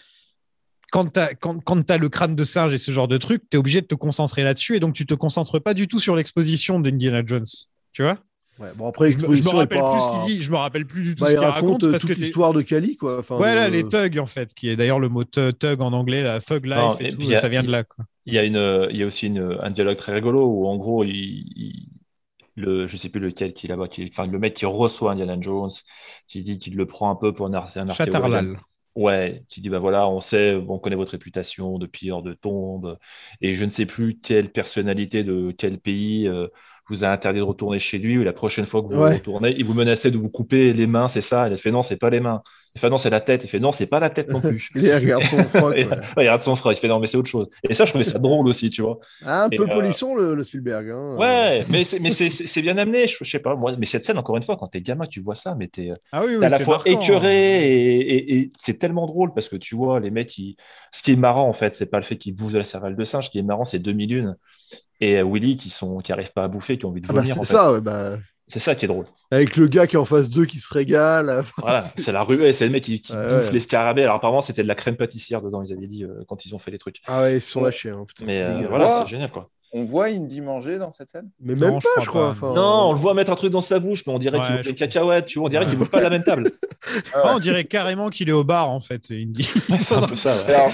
quand 0.92 1.14
tu 1.14 1.20
as, 1.20 1.34
quand, 1.34 1.60
quand 1.64 1.82
t'as 1.84 1.98
le 1.98 2.10
crâne 2.10 2.36
de 2.36 2.44
singe 2.44 2.74
et 2.74 2.78
ce 2.78 2.92
genre 2.92 3.08
de 3.08 3.18
truc, 3.18 3.42
tu 3.50 3.58
es 3.58 3.60
obligé 3.60 3.82
de 3.82 3.88
te 3.88 3.96
concentrer 3.96 4.44
là-dessus 4.44 4.76
et 4.76 4.80
donc 4.80 4.94
tu 4.94 5.06
te 5.06 5.14
concentres 5.14 5.60
pas 5.62 5.74
du 5.74 5.88
tout 5.88 6.00
sur 6.00 6.16
l'exposition 6.16 6.80
d'Indiana 6.80 7.24
Jones. 7.26 7.46
Tu 7.92 8.04
vois? 8.04 8.18
Ouais, 8.60 8.70
bon, 8.76 8.88
après, 8.88 9.12
je, 9.12 9.18
me- 9.18 9.50
rappelle 9.50 9.80
pas- 9.80 9.92
plus 9.92 10.02
ce 10.02 10.10
qu'il 10.28 10.38
dit, 10.38 10.44
je 10.44 10.50
me 10.50 10.56
rappelle 10.58 10.86
plus 10.88 11.04
du 11.04 11.14
tout 11.16 11.22
Bah, 11.22 11.28
ce 11.28 11.34
il 11.34 11.38
qu'il 11.38 11.46
raconte, 11.46 11.64
raconte 11.66 11.84
euh, 11.84 11.92
parce 11.92 12.02
toute 12.04 12.16
que 12.16 12.20
l'histoire 12.20 12.54
de 12.54 12.62
Cali, 12.62 12.96
quoi. 12.96 13.20
Enfin, 13.20 13.38
Ouais, 13.38 13.54
là, 13.54 13.68
de- 13.68 13.74
les 13.74 13.88
thugs, 13.88 14.18
en 14.20 14.26
fait, 14.26 14.54
qui 14.56 14.70
est 14.70 14.76
d'ailleurs 14.76 15.00
le 15.00 15.10
mot 15.10 15.24
thug 15.24 15.82
en 15.82 15.94
anglais, 15.94 16.24
la 16.24 16.40
thug 16.42 16.66
life 16.66 16.76
Non, 16.76 16.98
et 17.00 17.06
et 17.06 17.10
tout, 17.10 17.30
a- 17.32 17.36
ça 17.36 17.50
vient 17.50 17.62
de 17.64 17.72
là. 17.72 17.84
Quoi. 17.84 18.06
Il 18.28 18.36
y 18.36 18.40
a, 18.40 18.46
une, 18.46 18.90
il 18.92 18.98
y 18.98 19.04
a 19.04 19.08
aussi 19.08 19.28
une, 19.28 19.58
un 19.62 19.72
dialogue 19.72 19.98
très 19.98 20.14
rigolo 20.14 20.46
où, 20.48 20.68
en 20.68 20.78
gros, 20.78 21.04
il, 21.06 21.12
il- 21.16 21.90
le, 22.56 22.88
je 22.88 22.98
sais 22.98 23.10
plus 23.10 23.20
lequel 23.22 23.54
qui 23.54 23.68
est 23.68 23.70
là-bas, 23.70 23.88
qui, 23.90 24.08
enfin, 24.12 24.28
le 24.28 24.40
mec 24.40 24.56
qui 24.56 24.66
reçoit 24.68 25.14
Indiana 25.14 25.38
Jones, 25.42 25.72
qui 26.28 26.44
dit 26.44 26.60
qu'il 26.60 26.76
le 26.78 26.88
prend 26.88 27.12
un 27.12 27.16
peu 27.16 27.34
pour 27.34 27.48
un, 27.48 27.54
un 27.54 27.90
archéologue. 27.90 28.60
Ouais, 28.96 29.44
qui 29.50 29.62
dit, 29.62 29.70
bah 29.70 29.80
voilà, 29.80 30.08
on 30.10 30.22
sait, 30.22 30.56
on 30.56 30.80
connaît 30.80 30.96
votre 30.96 31.12
réputation 31.12 31.78
de 31.80 31.86
pilleur 31.86 32.24
de 32.24 32.34
tombes, 32.34 32.98
et 33.42 33.54
je 33.54 33.64
ne 33.66 33.70
sais 33.70 33.86
plus 33.86 34.20
quelle 34.20 34.52
personnalité 34.52 35.24
de 35.24 35.52
quel 35.58 35.80
pays 35.80 36.28
euh, 36.28 36.48
vous 36.90 37.04
a 37.04 37.10
interdit 37.10 37.38
de 37.40 37.44
retourner 37.44 37.78
chez 37.80 38.00
lui, 38.00 38.18
ou 38.18 38.24
la 38.24 38.34
prochaine 38.34 38.66
fois 38.66 38.82
que 38.82 38.88
vous 38.88 39.04
Ouais. 39.04 39.18
retournez, 39.18 39.56
il 39.58 39.66
vous 39.66 39.74
menaçait 39.76 40.10
de 40.12 40.18
vous 40.18 40.30
couper 40.30 40.74
les 40.74 40.88
mains, 40.88 41.08
c'est 41.10 41.22
ça? 41.22 41.48
Il 41.48 41.54
a 41.54 41.58
fait, 41.58 41.72
non, 41.72 41.84
c'est 41.84 41.98
pas 41.98 42.10
les 42.10 42.20
mains. 42.20 42.42
Il 42.78 42.80
fait, 42.80 42.90
non, 42.90 42.98
c'est 42.98 43.10
la 43.10 43.22
tête. 43.22 43.42
Il 43.44 43.50
fait, 43.50 43.60
non, 43.60 43.72
c'est 43.72 43.88
pas 43.88 44.00
la 44.00 44.10
tête 44.10 44.30
non 44.32 44.42
plus. 44.42 44.70
Il 44.76 44.94
regarde 44.94 45.24
son 45.26 45.44
froc, 45.48 45.74
ouais. 45.76 45.86
ouais, 45.86 45.98
il 46.18 46.20
regarde 46.20 46.42
son 46.42 46.56
froc. 46.56 46.78
Il 46.78 46.80
fait, 46.80 46.88
non, 46.88 47.00
mais 47.00 47.08
c'est 47.08 47.18
autre 47.18 47.30
chose. 47.30 47.50
Et 47.68 47.74
ça, 47.74 47.86
je 47.86 47.90
trouvais 47.92 48.04
ça 48.04 48.20
drôle 48.20 48.48
aussi, 48.48 48.70
tu 48.70 48.82
vois. 48.82 49.00
Un 49.22 49.50
Et, 49.52 49.56
peu 49.56 49.64
euh, 49.64 49.68
polisson, 49.68 50.16
le, 50.16 50.36
le 50.36 50.44
Spielberg. 50.44 50.90
hein. 50.92 51.16
Ouais, 51.18 51.66
mais 51.70 51.84
c'est 51.84 52.00
mais 52.00 52.12
c'est- 52.12 52.30
c'est- 52.30 52.46
c'est 52.48 52.62
bien 52.62 52.78
amené, 52.78 53.08
je, 53.08 53.18
je 53.24 53.30
sais 53.30 53.40
pas. 53.40 53.56
Moi, 53.56 53.76
mais 53.78 53.86
cette 53.88 54.06
scène, 54.06 54.18
encore 54.20 54.38
une 54.38 54.44
fois, 54.44 54.56
quand 54.58 54.68
t'es 54.68 54.82
gamin, 54.82 55.08
tu 55.08 55.20
vois 55.22 55.36
ça, 55.36 55.56
mais 55.56 55.68
t'es 55.68 55.90
Ah 56.12 56.26
oui, 56.26 56.36
t'es 56.38 56.38
oui, 56.38 56.46
à 56.46 56.50
la 56.50 56.60
fois 56.60 56.76
marquant, 56.76 56.90
hein. 56.90 56.92
écœuré 57.04 57.68
et, 57.72 58.00
et- 58.00 58.38
et 58.40 58.52
c'est 58.60 58.78
tellement 58.78 59.08
drôle 59.08 59.34
parce 59.34 59.50
que 59.50 59.56
tu 59.56 59.76
vois, 59.76 60.00
les 60.00 60.12
mecs, 60.12 60.38
ils... 60.38 60.56
ce 60.92 61.02
qui 61.04 61.12
est 61.14 61.16
marrant, 61.16 61.48
en 61.50 61.54
fait, 61.54 61.76
c'est 61.76 61.88
pas 61.88 61.98
le 62.00 62.06
fait 62.06 62.18
qu'ils 62.18 62.36
bouffent 62.36 62.54
de 62.54 62.60
la 62.60 62.66
cervelle 62.66 62.96
de 62.96 63.04
singe. 63.04 63.26
Ce 63.26 63.30
qui 63.32 63.40
est 63.40 63.44
marrant, 63.44 63.66
c'est 63.66 63.80
2001 63.80 64.36
et 65.00 65.18
euh, 65.18 65.24
Willy 65.26 65.58
qui 65.58 65.70
sont 65.70 66.00
qui 66.00 66.12
arrivent 66.12 66.34
pas 66.34 66.44
à 66.44 66.48
bouffer, 66.48 66.78
qui 66.78 66.86
ont 66.86 66.90
envie 66.90 67.02
de 67.02 67.08
Ah 67.08 67.14
bah, 67.14 67.22
vomir. 67.22 67.26
c'est 67.26 67.40
en 67.40 67.46
fait. 67.46 67.46
ça, 67.46 67.72
ouais, 67.74 67.82
bah, 67.82 68.18
C'est 68.50 68.60
ça 68.60 68.76
qui 68.76 68.86
est 68.86 68.88
drôle. 68.88 69.06
avec 69.32 69.58
le 69.58 69.68
gars 69.68 69.88
qui 69.88 69.96
est 69.98 70.00
en 70.00 70.06
face 70.06 70.30
d'eux 70.30 70.46
qui 70.46 70.60
se 70.60 70.74
régale. 70.74 71.30
enfin, 71.30 71.54
Voilà, 71.62 71.82
c'est- 71.82 72.12
la 72.12 72.24
ruée, 72.24 72.54
c'est 72.54 72.66
le 72.66 72.72
mec 72.72 72.84
qui, 72.84 73.02
qui 73.02 73.12
Ouais, 73.14 73.20
bouffe 73.28 73.48
ouais. 73.48 73.52
les 73.52 73.60
scarabées. 73.60 74.04
Alors 74.04 74.16
apparemment, 74.16 74.42
c'était 74.42 74.64
de 74.64 74.68
la 74.70 74.76
crème 74.76 74.96
pâtissière 74.96 75.42
dedans, 75.42 75.62
ils 75.64 75.74
avaient 75.74 75.88
dit 75.88 76.04
euh, 76.06 76.24
quand 76.28 76.46
ils 76.46 76.56
ont 76.56 76.60
fait 76.60 76.72
les 76.72 76.78
trucs. 76.78 77.02
Ah 77.08 77.22
ouais, 77.24 77.38
ils 77.38 77.42
se 77.42 77.52
sont 77.52 77.62
lâchés. 77.64 77.90
hein, 77.90 78.06
putain, 78.08 78.24
Mais 78.26 78.36
c'est 78.36 78.42
euh, 78.42 78.68
voilà, 78.70 78.88
Ouais. 79.00 79.04
c'est 79.04 79.10
génial 79.10 79.32
quoi. 79.32 79.50
On 79.74 79.84
voit 79.84 80.06
Indy 80.06 80.40
manger 80.40 80.78
dans 80.80 80.92
cette 80.92 81.10
scène? 81.10 81.30
Mais 81.42 81.54
Non, 81.54 81.72
même 81.72 81.82
je 81.82 81.84
pas, 81.84 81.90
crois 81.96 82.04
je 82.04 82.08
crois. 82.10 82.22
pas. 82.22 82.30
enfin, 82.30 82.54
Non, 82.54 82.88
on 82.90 82.94
le 82.94 83.00
voit 83.00 83.14
mettre 83.14 83.32
un 83.32 83.36
truc 83.36 83.52
dans 83.52 83.60
sa 83.60 83.80
bouche, 83.80 84.04
mais 84.08 84.14
on 84.14 84.18
dirait 84.18 84.40
Ouais, 84.40 84.46
qu'il 84.46 84.56
bouffe 84.56 84.64
je 84.66 84.70
des 84.70 84.76
cacahuètes, 84.76 85.26
tu 85.26 85.40
vois, 85.40 85.48
on 85.48 85.50
dirait 85.50 85.66
qu'il 85.68 85.78
bouffe 85.78 85.90
pas 85.90 85.98
de 85.98 86.04
la 86.06 86.10
même 86.10 86.24
table. 86.24 86.52
Ah, 87.14 87.34
on 87.36 87.40
dirait 87.40 87.66
carrément 87.66 88.08
qu'il 88.10 88.30
est 88.30 88.34
au 88.34 88.46
bar, 88.46 88.70
en 88.72 88.80
fait, 88.80 89.02
Indy. 89.12 89.44
C'est 89.82 89.94
un 89.94 90.08
peu 90.08 90.16
ça. 90.16 90.38
ouais. 90.38 90.54
Alors, 90.54 90.72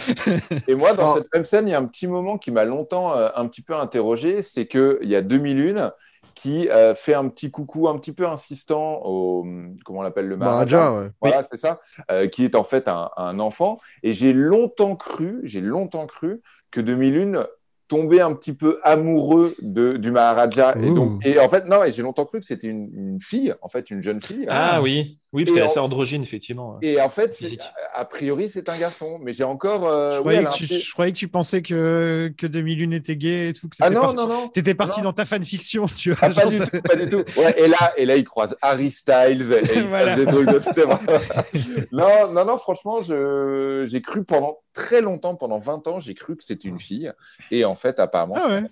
et 0.68 0.76
moi, 0.76 0.94
dans 0.94 1.16
cette 1.16 1.34
même 1.34 1.44
scène, 1.44 1.68
il 1.68 1.72
y 1.72 1.74
a 1.74 1.80
un 1.80 1.86
petit 1.86 2.06
moment 2.06 2.38
qui 2.38 2.52
m'a 2.52 2.66
longtemps 2.66 3.18
euh, 3.18 3.30
un 3.36 3.48
petit 3.48 3.64
peu 3.64 3.74
interrogé, 3.76 4.44
c'est 4.44 4.68
qu'il 4.68 5.00
y 5.10 5.16
a 5.16 5.24
2001 5.24 5.92
qui 6.36 6.70
euh, 6.70 6.96
fait 6.96 7.14
un 7.14 7.28
petit 7.30 7.52
coucou 7.52 7.88
un 7.88 7.98
petit 7.98 8.12
peu 8.12 8.28
insistant 8.28 9.02
au, 9.04 9.46
comment 9.86 10.00
on 10.00 10.02
l'appelle, 10.02 10.28
le 10.28 10.38
Maharaja. 10.38 10.78
Maharaja, 10.78 11.02
ouais. 11.02 11.12
Voilà, 11.22 11.44
c'est 11.50 11.58
ça, 11.58 11.80
euh, 12.12 12.28
qui 12.28 12.46
est 12.46 12.56
en 12.56 12.64
fait 12.64 12.88
un, 12.88 13.10
un 13.18 13.40
enfant. 13.40 13.80
Et 14.02 14.14
j'ai 14.14 14.34
longtemps 14.34 14.96
cru, 14.96 15.42
j'ai 15.44 15.62
longtemps 15.62 16.08
cru 16.08 16.42
que 16.72 16.82
2001 16.82 17.46
tombait 17.88 18.22
un 18.22 18.34
petit 18.34 18.54
peu 18.54 18.80
amoureux 18.84 19.56
de, 19.62 19.98
du 19.98 20.12
Maharaja. 20.12 20.76
Et, 20.82 20.92
donc, 20.92 21.24
et 21.26 21.40
en 21.40 21.48
fait, 21.50 21.66
non, 21.66 21.84
et 21.84 21.92
j'ai 21.92 22.02
longtemps 22.02 22.26
cru 22.26 22.40
que 22.40 22.46
c'était 22.46 22.68
une, 22.68 22.90
une 22.94 23.20
fille, 23.20 23.54
en 23.62 23.68
fait, 23.68 23.92
une 23.92 24.02
jeune 24.02 24.22
fille. 24.22 24.46
Ah 24.50 24.82
oui, 24.82 25.20
oui, 25.34 25.44
parce 25.46 25.52
Et 25.52 25.60
qu'elle 25.60 25.64
est 25.64 25.68
en- 25.68 25.72
assez 25.72 25.80
androgyne, 25.80 26.24
effectivement. 26.24 26.78
Et 26.82 27.02
en 27.02 27.10
fait, 27.10 27.34
c'est- 27.34 27.58
a 27.94 28.06
priori, 28.06 28.48
c'est 28.50 28.70
un 28.70 28.78
garçon. 28.78 29.20
Mais 29.22 29.34
j'ai 29.34 29.44
encore. 29.44 29.88
euh, 29.88 30.12
Je 30.12 30.18
oui, 30.20 30.36
croyais, 30.36 30.48
tu, 30.56 30.68
petit- 30.68 30.80
je 30.82 30.92
croyais 30.94 31.12
que 31.12 31.18
tu 31.18 31.28
pensais 31.28 31.62
que, 31.62 32.34
que 32.38 32.48
2001 32.48 32.92
était 32.92 33.18
gay 33.18 33.50
et 33.50 33.54
tout. 33.54 33.68
Que 33.68 33.76
Ah 33.82 33.90
non, 33.90 34.02
parti, 34.02 34.16
non, 34.18 34.28
non. 34.28 34.48
T'étais 34.50 34.74
parti 34.76 35.00
Non. 35.02 35.06
dans 35.06 35.14
ta 35.14 35.26
fanfiction, 35.26 35.86
tu 35.98 36.12
vois. 36.12 36.20
Ah, 36.22 36.30
pas 36.30 36.46
du 36.46 36.60
tout, 36.60 36.82
pas 36.82 36.96
du 36.96 37.06
tout. 37.08 37.24
Ouais, 37.40 37.56
et 37.58 37.68
là, 37.68 37.94
et 37.98 38.06
là, 38.06 38.16
il 38.16 38.24
croise 38.24 38.56
Harry 38.62 38.92
Styles 38.92 39.52
et 39.52 39.76
il 39.78 39.84
Voilà. 39.88 40.16
des 40.16 40.26
trucs 40.26 40.48
de 40.48 40.60
Non, 41.92 42.32
non, 42.32 42.46
non, 42.46 42.58
franchement, 42.58 43.02
je, 43.02 43.86
j'ai 43.90 44.02
cru 44.02 44.24
pendant 44.24 44.60
très 44.74 45.02
longtemps, 45.02 45.36
pendant 45.36 45.60
20 45.60 45.88
ans, 45.88 46.00
j'ai 46.00 46.14
cru 46.14 46.36
que 46.36 46.44
c'était 46.44 46.68
une 46.68 46.80
fille. 46.80 47.12
Et 47.52 47.66
en 47.66 47.76
fait, 47.76 48.00
apparemment, 48.00 48.36
Ah 48.38 48.44
c'est- 48.48 48.54
ouais. 48.62 48.64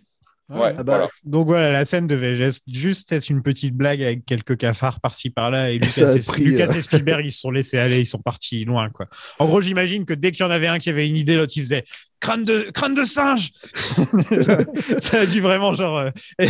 Ouais, 0.52 0.74
Ah 0.78 0.84
bah, 0.84 0.94
voilà. 0.94 1.08
Donc 1.24 1.48
voilà, 1.48 1.72
la 1.72 1.86
scène 1.86 2.08
devait 2.08 2.36
juste- 2.36 2.64
juste 2.68 3.12
être 3.12 3.30
une 3.30 3.42
petite 3.42 3.76
blague 3.76 4.02
avec 4.02 4.26
quelques 4.26 4.58
cafards 4.58 5.00
par-ci 5.00 5.30
par-là. 5.30 5.72
Et 5.72 5.80
Lucas, 5.80 6.08
a 6.08 6.16
et, 6.16 6.22
pris, 6.22 6.44
Lucas 6.44 6.68
euh, 6.70 6.78
et 6.78 6.82
Spielberg, 6.82 7.26
ils 7.26 7.32
se 7.32 7.40
sont 7.40 7.52
laissés 7.52 7.78
aller, 7.78 8.00
ils 8.00 8.06
sont 8.06 8.20
partis 8.22 8.66
loin. 8.66 8.90
Quoi. 8.90 9.08
En 9.40 9.48
gros, 9.48 9.62
j'imagine 9.62 10.06
que 10.06 10.14
dès 10.14 10.32
qu'il 10.32 10.46
y 10.46 10.48
en 10.48 10.52
avait 10.52 10.68
un 10.68 10.80
qui 10.80 10.90
avait 10.90 11.08
une 11.08 11.18
idée, 11.18 11.36
l'autre 11.38 11.54
il 11.56 11.64
faisait 11.64 11.86
crâne 12.22 12.44
de, 12.44 12.70
crâne 12.72 12.94
de 12.94 13.04
singe 13.04 13.52
Ça 15.00 15.22
a 15.22 15.26
dû 15.26 15.42
vraiment 15.42 15.74
genre 15.74 15.98
euh, 15.98 16.10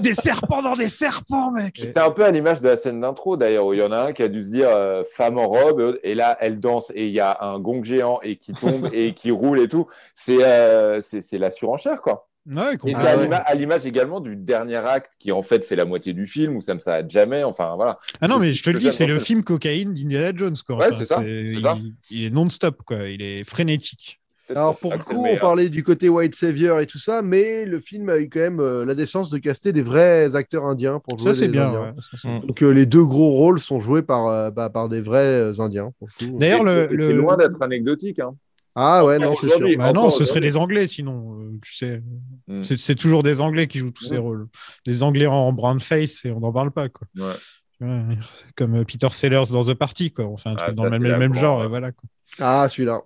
des 0.00 0.14
serpents 0.14 0.62
dans 0.62 0.76
des 0.76 0.88
serpents, 0.88 1.50
mec 1.50 1.78
C'était 1.78 2.00
un 2.00 2.10
peu 2.10 2.24
à 2.24 2.30
l'image 2.30 2.60
de 2.60 2.68
la 2.68 2.76
scène 2.76 3.00
d'intro, 3.00 3.36
d'ailleurs, 3.36 3.66
où 3.66 3.74
il 3.74 3.80
y 3.80 3.82
en 3.82 3.90
a 3.90 3.98
un 3.98 4.12
qui 4.12 4.22
a 4.22 4.28
dû 4.28 4.44
se 4.44 4.50
dire 4.50 4.68
euh, 4.68 5.02
femme 5.10 5.38
en 5.38 5.48
robe, 5.48 5.98
et 6.04 6.14
là, 6.14 6.36
elle 6.40 6.60
danse, 6.60 6.92
et 6.94 7.06
il 7.06 7.12
y 7.12 7.20
a 7.20 7.38
un 7.40 7.58
gong 7.58 7.82
géant, 7.82 8.20
et 8.22 8.36
qui 8.36 8.52
tombe, 8.52 8.90
et 8.92 9.14
qui 9.14 9.30
roule, 9.30 9.60
et 9.60 9.68
tout. 9.68 9.86
C'est, 10.14 10.44
euh, 10.44 11.00
c'est, 11.00 11.22
c'est 11.22 11.38
la 11.38 11.50
surenchère, 11.50 12.02
quoi. 12.02 12.27
Ouais, 12.50 12.74
Et 12.86 12.94
c'est 12.94 13.00
à 13.06 13.16
l'ima- 13.22 13.36
à 13.36 13.54
l'image 13.54 13.84
également 13.84 14.20
du 14.20 14.34
dernier 14.36 14.76
acte 14.76 15.12
qui 15.18 15.32
en 15.32 15.42
fait 15.42 15.64
fait 15.64 15.76
la 15.76 15.84
moitié 15.84 16.12
du 16.14 16.26
film 16.26 16.56
où 16.56 16.60
ça 16.60 16.74
ne 16.74 16.80
s'arrête 16.80 17.10
jamais. 17.10 17.44
Enfin 17.44 17.74
voilà. 17.76 17.98
Ah 18.20 18.28
non, 18.28 18.38
mais 18.38 18.52
je 18.52 18.62
te 18.62 18.70
le 18.70 18.78
dis, 18.78 18.90
c'est 18.90 19.06
le 19.06 19.18
film 19.18 19.44
cocaïne 19.44 19.92
d'Indiana 19.92 20.32
Jones. 20.34 20.56
Quoi. 20.66 20.76
Ouais, 20.76 20.86
Enfin, 20.88 20.96
c'est 20.98 21.04
ça, 21.04 21.22
il, 21.26 21.60
ça. 21.60 21.76
il 22.10 22.24
est 22.24 22.30
non-stop, 22.30 22.82
quoi. 22.86 23.08
Il 23.08 23.20
est 23.22 23.44
frénétique. 23.44 24.20
Alors 24.50 24.78
pour 24.78 24.92
le 24.94 24.98
Ah, 24.98 25.04
coup, 25.04 25.26
on 25.26 25.36
parlait 25.36 25.68
du 25.68 25.84
côté 25.84 26.08
White 26.08 26.34
Savior 26.34 26.80
et 26.80 26.86
tout 26.86 26.98
ça, 26.98 27.20
mais 27.20 27.66
le 27.66 27.80
film 27.80 28.08
a 28.08 28.16
eu 28.16 28.30
quand 28.30 28.40
même 28.40 28.60
euh, 28.60 28.86
la 28.86 28.94
décence 28.94 29.28
de 29.28 29.36
caster 29.36 29.74
des 29.74 29.82
vrais 29.82 30.34
acteurs 30.36 30.64
indiens 30.64 31.00
pour 31.00 31.18
jouer 31.18 31.34
Ça, 31.34 31.38
c'est 31.38 31.48
bien. 31.48 31.70
Ouais. 31.70 31.90
Mm. 32.24 32.46
Donc 32.46 32.62
euh, 32.62 32.70
les 32.70 32.86
deux 32.86 33.04
gros 33.04 33.32
rôles 33.32 33.60
sont 33.60 33.78
joués 33.82 34.00
par, 34.00 34.26
euh, 34.28 34.50
bah, 34.50 34.70
par 34.70 34.88
des 34.88 35.02
vrais 35.02 35.18
euh, 35.18 35.52
Indiens. 35.60 35.90
pour 35.98 36.08
le 36.18 36.26
coup. 36.30 36.38
D'ailleurs, 36.38 36.64
le, 36.64 36.86
C'est 36.88 36.96
le- 36.96 37.12
loin 37.12 37.36
d'être 37.36 37.60
anecdotique. 37.60 38.20
Hein. 38.20 38.34
Ah 38.80 39.04
ouais, 39.04 39.18
non, 39.18 39.34
c'est 39.34 39.48
sûr. 39.48 39.60
Bah 39.76 39.92
non, 39.92 40.08
ce 40.10 40.24
serait 40.24 40.40
des 40.40 40.56
Anglais 40.56 40.86
sinon, 40.86 41.36
euh, 41.40 41.58
tu 41.62 41.74
sais. 41.74 42.00
Mm. 42.46 42.62
C'est- 42.62 42.94
toujours 42.94 43.22
des 43.24 43.40
Anglais 43.40 43.66
qui 43.66 43.78
jouent 43.80 43.90
tous 43.90 44.04
ces 44.04 44.18
Mm. 44.18 44.22
rôles. 44.22 44.46
Des 44.86 45.02
Anglais 45.02 45.26
en 45.26 45.52
brown 45.52 45.80
face 45.80 46.24
et 46.24 46.30
on 46.30 46.38
n'en 46.40 46.52
parle 46.52 46.70
pas, 46.70 46.88
quoi. 46.88 47.08
Ouais. 47.16 47.34
Ouais, 47.80 48.18
comme 48.56 48.74
euh, 48.76 48.84
Peter 48.84 49.08
Sellers 49.10 49.44
dans 49.50 49.64
The 49.64 49.74
Party, 49.74 50.12
quoi. 50.12 50.26
On 50.26 50.36
fait 50.36 50.48
un 50.48 50.54
Ah, 50.58 50.64
truc 50.64 50.74
dans 50.76 50.84
le 50.84 50.98
même, 50.98 51.34
genre, 51.34 51.58
ouais. 51.60 51.64
et 51.64 51.68
voilà, 51.68 51.90
quoi. 51.92 52.08
Ah 52.38 52.68
celui-là. 52.68 53.00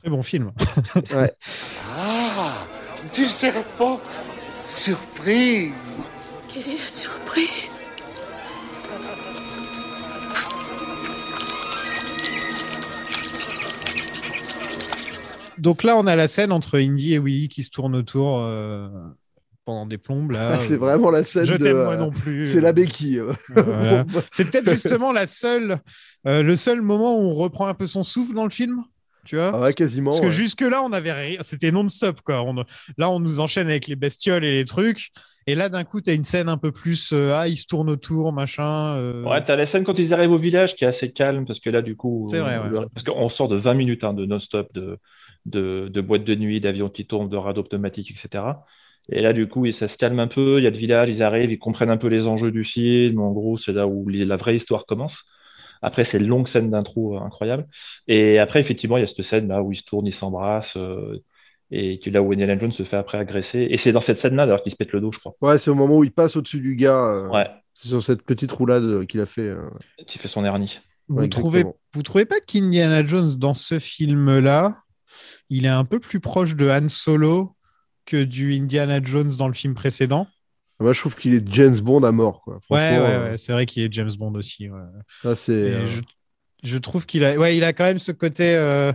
Très 0.00 0.10
bon 0.10 0.22
film. 0.22 0.52
Ah, 1.96 2.52
du 3.14 3.26
serpent 3.26 4.00
Surprise 4.64 5.72
Quelle 6.48 6.62
est 6.74 6.78
la 6.78 6.88
surprise? 6.88 7.73
Donc 15.58 15.82
là, 15.82 15.96
on 15.96 16.06
a 16.06 16.16
la 16.16 16.28
scène 16.28 16.52
entre 16.52 16.78
Indy 16.78 17.14
et 17.14 17.18
Willy 17.18 17.48
qui 17.48 17.62
se 17.62 17.70
tournent 17.70 17.96
autour 17.96 18.40
euh, 18.40 18.88
pendant 19.64 19.86
des 19.86 19.98
plombes. 19.98 20.32
Là, 20.32 20.58
c'est 20.60 20.76
vraiment 20.76 21.10
la 21.10 21.24
scène 21.24 21.44
Je 21.46 21.54
de, 21.54 21.64
t'aime 21.64 21.82
moi 21.84 21.96
non 21.96 22.10
plus. 22.10 22.44
C'est 22.44 22.60
la 22.60 22.72
béquille. 22.72 23.18
euh. 23.18 23.32
Voilà. 23.54 24.04
C'est 24.32 24.50
peut-être 24.50 24.70
justement 24.70 25.12
la 25.12 25.26
seule, 25.26 25.78
euh, 26.26 26.42
le 26.42 26.56
seul 26.56 26.82
moment 26.82 27.16
où 27.16 27.22
on 27.22 27.34
reprend 27.34 27.66
un 27.66 27.74
peu 27.74 27.86
son 27.86 28.02
souffle 28.02 28.34
dans 28.34 28.44
le 28.44 28.50
film. 28.50 28.82
Tu 29.24 29.36
vois? 29.36 29.52
Ah 29.54 29.60
ouais, 29.62 29.72
quasiment. 29.72 30.10
Parce 30.10 30.20
que 30.20 30.26
ouais. 30.26 30.32
jusque-là, 30.32 30.82
on 30.82 30.92
avait 30.92 31.12
rien. 31.12 31.38
C'était 31.40 31.72
non-stop, 31.72 32.20
quoi. 32.20 32.42
On- 32.42 32.56
Là, 32.98 33.08
on 33.10 33.20
nous 33.20 33.40
enchaîne 33.40 33.68
avec 33.68 33.86
les 33.86 33.96
bestioles 33.96 34.44
et 34.44 34.50
les 34.52 34.64
trucs. 34.66 35.12
Et 35.46 35.54
là, 35.54 35.70
d'un 35.70 35.82
coup, 35.84 36.02
tu 36.02 36.10
as 36.10 36.12
une 36.12 36.24
scène 36.24 36.50
un 36.50 36.58
peu 36.58 36.72
plus. 36.72 37.10
euh, 37.14 37.32
ah, 37.34 37.48
ils 37.48 37.56
se 37.56 37.66
tournent 37.66 37.88
autour, 37.88 38.34
machin. 38.34 38.96
euh, 38.96 39.22
Ouais, 39.24 39.42
t'as 39.42 39.56
la 39.56 39.64
scène 39.64 39.82
quand 39.84 39.98
ils 39.98 40.12
arrivent 40.12 40.32
au 40.32 40.36
village 40.38 40.74
qui 40.76 40.84
est 40.84 40.88
assez 40.88 41.10
calme 41.10 41.46
parce 41.46 41.58
que 41.60 41.70
là, 41.70 41.80
du 41.80 41.96
coup, 41.96 42.28
C'est 42.30 42.38
vrai, 42.40 42.58
on- 42.58 42.70
ouais. 42.80 42.86
parce 42.94 43.02
qu'on 43.06 43.28
sort 43.30 43.48
de 43.48 43.56
20 43.56 43.72
minutes 43.72 44.04
hein, 44.04 44.12
de 44.12 44.26
non-stop, 44.26 44.68
de, 44.74 44.98
de, 45.46 45.88
de 45.92 46.00
boîtes 46.00 46.24
de 46.24 46.34
nuit, 46.34 46.60
d'avions 46.60 46.88
qui 46.90 47.06
tournent, 47.06 47.28
de 47.28 47.36
radeaux 47.36 47.62
pneumatiques, 47.64 48.10
etc. 48.10 48.64
Et 49.10 49.20
là, 49.22 49.32
du 49.32 49.48
coup, 49.48 49.70
ça 49.72 49.88
se 49.88 49.98
calme 49.98 50.18
un 50.20 50.28
peu. 50.28 50.58
Il 50.60 50.64
y 50.64 50.66
a 50.66 50.70
le 50.70 50.76
village, 50.78 51.10
ils 51.10 51.22
arrivent, 51.22 51.50
ils 51.52 51.58
comprennent 51.58 51.90
un 51.90 51.96
peu 51.98 52.08
les 52.08 52.26
enjeux 52.26 52.50
du 52.52 52.64
film. 52.64 53.20
En 53.20 53.32
gros, 53.32 53.58
c'est 53.58 53.72
là 53.72 53.86
où 53.86 54.08
la 54.08 54.36
vraie 54.36 54.56
histoire 54.56 54.86
commence. 54.86 55.24
Après, 55.82 56.04
c'est 56.04 56.18
une 56.18 56.26
longue 56.28 56.48
scène 56.48 56.70
d'intro 56.70 57.16
euh, 57.16 57.20
incroyable. 57.20 57.66
Et 58.08 58.38
après, 58.38 58.60
effectivement, 58.60 58.96
il 58.96 59.00
y 59.00 59.04
a 59.04 59.06
cette 59.06 59.22
scène 59.22 59.48
là 59.48 59.62
où 59.62 59.72
ils 59.72 59.76
se 59.76 59.84
tournent, 59.84 60.06
ils 60.06 60.14
s'embrassent. 60.14 60.76
euh, 60.76 61.18
et 61.70 61.98
que 61.98 62.10
là 62.10 62.22
où 62.22 62.32
Indiana 62.32 62.58
Jones 62.58 62.72
se 62.72 62.82
fait 62.84 62.96
après 62.96 63.18
agresser. 63.18 63.66
Et 63.70 63.76
c'est 63.78 63.92
dans 63.92 64.00
cette 64.00 64.18
scène-là, 64.18 64.46
d'ailleurs, 64.46 64.62
qu'il 64.62 64.72
se 64.72 64.76
pète 64.76 64.92
le 64.92 65.00
dos, 65.00 65.12
je 65.12 65.18
crois. 65.18 65.34
Ouais, 65.40 65.58
c'est 65.58 65.70
au 65.70 65.74
moment 65.74 65.96
où 65.98 66.04
il 66.04 66.12
passe 66.12 66.36
au-dessus 66.36 66.60
du 66.60 66.76
gars. 66.76 67.06
euh, 67.06 67.28
Ouais, 67.28 67.48
C'est 67.74 67.88
sur 67.88 68.02
cette 68.02 68.22
petite 68.22 68.52
roulade 68.52 68.84
euh, 68.84 69.04
qu'il 69.04 69.20
a 69.20 69.26
fait. 69.26 69.42
euh. 69.48 69.68
qui 70.06 70.18
fait 70.18 70.28
son 70.28 70.44
hernie. 70.44 70.78
Vous, 71.08 71.16
Ouais, 71.16 71.28
trouvez, 71.28 71.64
vous 71.92 72.02
trouvez 72.02 72.24
pas 72.24 72.40
qu'Indiana 72.40 73.04
Jones, 73.04 73.34
dans 73.36 73.54
ce 73.54 73.78
film-là, 73.78 74.83
il 75.50 75.64
est 75.64 75.68
un 75.68 75.84
peu 75.84 76.00
plus 76.00 76.20
proche 76.20 76.54
de 76.56 76.68
Han 76.68 76.88
Solo 76.88 77.54
que 78.06 78.22
du 78.22 78.54
Indiana 78.54 79.00
Jones 79.02 79.32
dans 79.38 79.48
le 79.48 79.54
film 79.54 79.74
précédent 79.74 80.26
Moi, 80.80 80.92
je 80.92 81.00
trouve 81.00 81.16
qu'il 81.16 81.34
est 81.34 81.44
James 81.52 81.78
Bond 81.80 82.02
à 82.02 82.12
mort. 82.12 82.42
Quoi. 82.42 82.60
Ouais, 82.70 82.90
euh, 82.98 83.30
ouais, 83.30 83.36
c'est 83.36 83.52
vrai 83.52 83.66
qu'il 83.66 83.82
est 83.82 83.92
James 83.92 84.12
Bond 84.18 84.34
aussi. 84.34 84.68
ouais. 84.68 84.80
ça, 85.22 85.34
c'est. 85.36 85.52
Euh, 85.52 85.84
je, 85.86 86.00
je 86.62 86.78
trouve 86.78 87.06
qu'il 87.06 87.24
a, 87.24 87.36
ouais, 87.36 87.56
il 87.56 87.64
a 87.64 87.72
quand 87.72 87.84
même 87.84 87.98
ce 87.98 88.12
côté. 88.12 88.54
euh, 88.56 88.92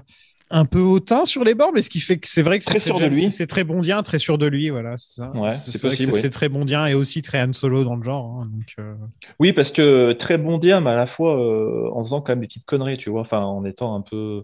un 0.51 0.65
peu 0.65 0.79
hautain 0.79 1.25
sur 1.25 1.43
les 1.43 1.53
bords, 1.53 1.69
mais 1.75 1.83
ce 1.83 1.91
qui 1.91 1.99
fait 1.99 2.17
que 2.17 2.27
c'est 2.27 2.41
vrai 2.41 2.57
que 2.57 2.65
c'est 2.65 2.71
Très 2.71 2.79
sûr 2.79 2.95
de 2.95 3.01
James- 3.03 3.13
lui. 3.13 3.29
C'est 3.29 3.45
très 3.45 3.63
bondien, 3.63 4.01
très 4.01 4.17
sûr 4.17 4.39
de 4.39 4.47
lui, 4.47 4.71
voilà, 4.71 4.97
c'est 4.97 5.21
ça. 5.21 5.29
Ouais, 5.35 5.51
c'est 5.51 5.69
c'est 5.69 5.77
vrai 5.85 5.89
que 5.91 5.97
possible, 5.97 6.11
c'est- 6.11 6.15
oui. 6.15 6.21
c'est 6.23 6.29
très 6.31 6.49
bondien 6.49 6.87
et 6.87 6.95
aussi 6.95 7.21
très 7.21 7.39
Han 7.43 7.53
Solo 7.53 7.83
dans 7.83 7.95
le 7.95 8.01
genre. 8.03 8.41
hein, 8.41 8.47
donc, 8.51 8.73
euh, 8.79 8.95
Oui, 9.37 9.53
parce 9.53 9.69
que 9.69 10.11
très 10.13 10.39
bondien, 10.39 10.81
mais 10.81 10.89
à 10.89 10.95
la 10.95 11.05
fois 11.05 11.39
euh, 11.39 11.91
en 11.93 12.03
faisant 12.03 12.21
quand 12.21 12.31
même 12.31 12.39
des 12.39 12.47
petites 12.47 12.65
conneries, 12.65 12.97
tu 12.97 13.11
vois, 13.11 13.21
enfin 13.21 13.41
en 13.41 13.63
étant 13.63 13.93
un 13.95 14.01
peu, 14.01 14.41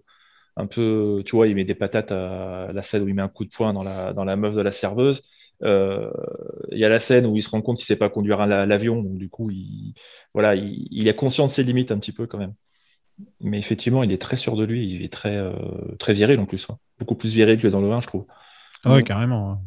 un 0.57 0.67
peu, 0.67 1.23
tu 1.25 1.35
vois, 1.35 1.47
il 1.47 1.55
met 1.55 1.65
des 1.65 1.75
patates 1.75 2.11
à 2.11 2.71
la 2.73 2.81
scène 2.83 3.03
où 3.03 3.07
il 3.09 3.13
met 3.15 3.21
un 3.21 3.27
coup 3.29 3.45
de 3.45 3.49
poing 3.51 3.73
dans 3.73 3.83
la, 3.83 4.13
dans 4.13 4.23
la 4.25 4.35
meuf 4.35 4.55
de 4.55 4.61
la 4.61 4.71
serveuse. 4.71 5.21
Euh, 5.63 6.11
Il 6.71 6.77
y 6.79 6.85
a 6.85 6.89
la 6.89 6.99
scène 6.99 7.25
où 7.25 7.35
il 7.37 7.41
se 7.43 7.49
rend 7.49 7.61
compte 7.61 7.77
qu'il 7.77 7.85
sait 7.85 7.97
pas 7.97 8.09
conduire 8.09 8.45
l'avion, 8.45 9.01
donc 9.03 9.17
du 9.17 9.29
coup, 9.29 9.49
il, 9.51 9.93
voilà, 10.33 10.55
il, 10.55 10.87
il 10.91 11.09
a 11.09 11.13
conscience 11.13 11.51
de 11.51 11.55
ses 11.55 11.63
limites 11.63 11.91
un 11.91 11.99
petit 11.99 12.11
peu 12.13 12.27
quand 12.27 12.37
même. 12.37 12.53
Mais 13.41 13.59
effectivement, 13.59 14.03
il 14.03 14.11
est 14.11 14.21
très 14.21 14.37
sûr 14.37 14.55
de 14.57 14.63
lui, 14.65 14.87
il 14.95 15.03
est 15.03 15.13
très, 15.13 15.35
euh, 15.37 15.53
très 15.99 16.13
viril 16.13 16.39
en 16.39 16.45
plus, 16.45 16.67
hein. 16.69 16.77
beaucoup 16.99 17.15
plus 17.15 17.33
viril 17.33 17.61
que 17.61 17.67
dans 17.67 17.81
le 17.81 17.91
1, 17.91 18.01
je 18.01 18.07
trouve. 18.07 18.27
ah 18.83 18.93
ouais, 18.93 19.03
carrément. 19.03 19.61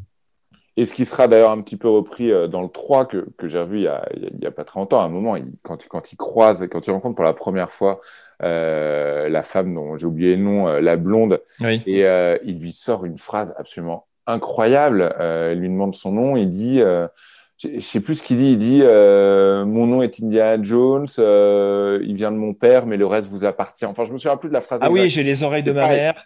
Et 0.80 0.84
ce 0.84 0.94
qui 0.94 1.05
sera 1.05 1.26
d'ailleurs 1.26 1.50
un 1.50 1.60
petit 1.60 1.76
peu 1.76 1.88
repris 1.88 2.30
euh, 2.30 2.46
dans 2.46 2.62
le 2.62 2.68
3 2.68 3.05
que, 3.06 3.26
que 3.36 3.48
j'ai 3.48 3.59
revu 3.59 3.78
il 3.78 3.82
y, 3.82 3.88
a, 3.88 4.05
a- 4.46 4.50
pas 4.52 4.62
très 4.64 4.78
longtemps, 4.78 5.00
à 5.00 5.05
un 5.05 5.09
moment, 5.09 5.34
il- 5.34 5.50
quand, 5.62 5.84
il- 5.84 5.88
quand 5.88 6.12
il 6.12 6.16
croise, 6.16 6.68
quand 6.70 6.86
il 6.86 6.92
rencontre 6.92 7.16
pour 7.16 7.24
la 7.24 7.32
première 7.32 7.72
fois 7.72 8.00
euh, 8.44 9.28
la 9.28 9.42
femme 9.42 9.74
dont 9.74 9.96
j'ai 9.96 10.06
oublié 10.06 10.36
le 10.36 10.42
nom, 10.42 10.68
euh, 10.68 10.80
la 10.80 10.96
blonde, 10.96 11.40
Oui. 11.60 11.82
et 11.86 12.06
euh, 12.06 12.38
il 12.44 12.60
lui 12.60 12.72
sort 12.72 13.05
une 13.05 13.18
phrase 13.18 13.52
absolument 13.59 14.06
incroyable. 14.28 15.12
Il 15.20 15.59
lui 15.59 15.68
demande 15.68 15.96
son 15.96 16.12
nom, 16.12 16.36
il 16.36 16.50
dit, 16.50 16.78
je 16.78 17.09
je 17.56 17.80
sais 17.80 18.00
plus 18.00 18.14
ce 18.16 18.22
qu'il 18.22 18.36
dit, 18.36 18.52
il 18.52 18.59
dit 18.59 18.82
Mon 18.82 19.86
nom 19.86 20.02
est 20.02 20.20
Indiana 20.22 20.62
Jones, 20.62 21.09
il 21.18 22.14
vient 22.14 22.30
de 22.30 22.36
mon 22.36 22.55
père, 22.55 22.86
mais 22.86 22.96
le 22.96 23.06
reste 23.06 23.28
vous 23.30 23.44
appartient. 23.44 23.86
Enfin, 23.86 24.05
je 24.05 24.12
me 24.12 24.18
souviens 24.18 24.36
plus 24.36 24.48
de 24.50 24.55
la 24.55 24.60
phrase. 24.60 24.80
Ah 24.82 24.90
oui, 24.90 25.09
j'ai 25.09 25.24
les 25.24 25.42
oreilles 25.42 25.64
de 25.64 25.72
ma 25.72 25.88
mère. 25.88 26.24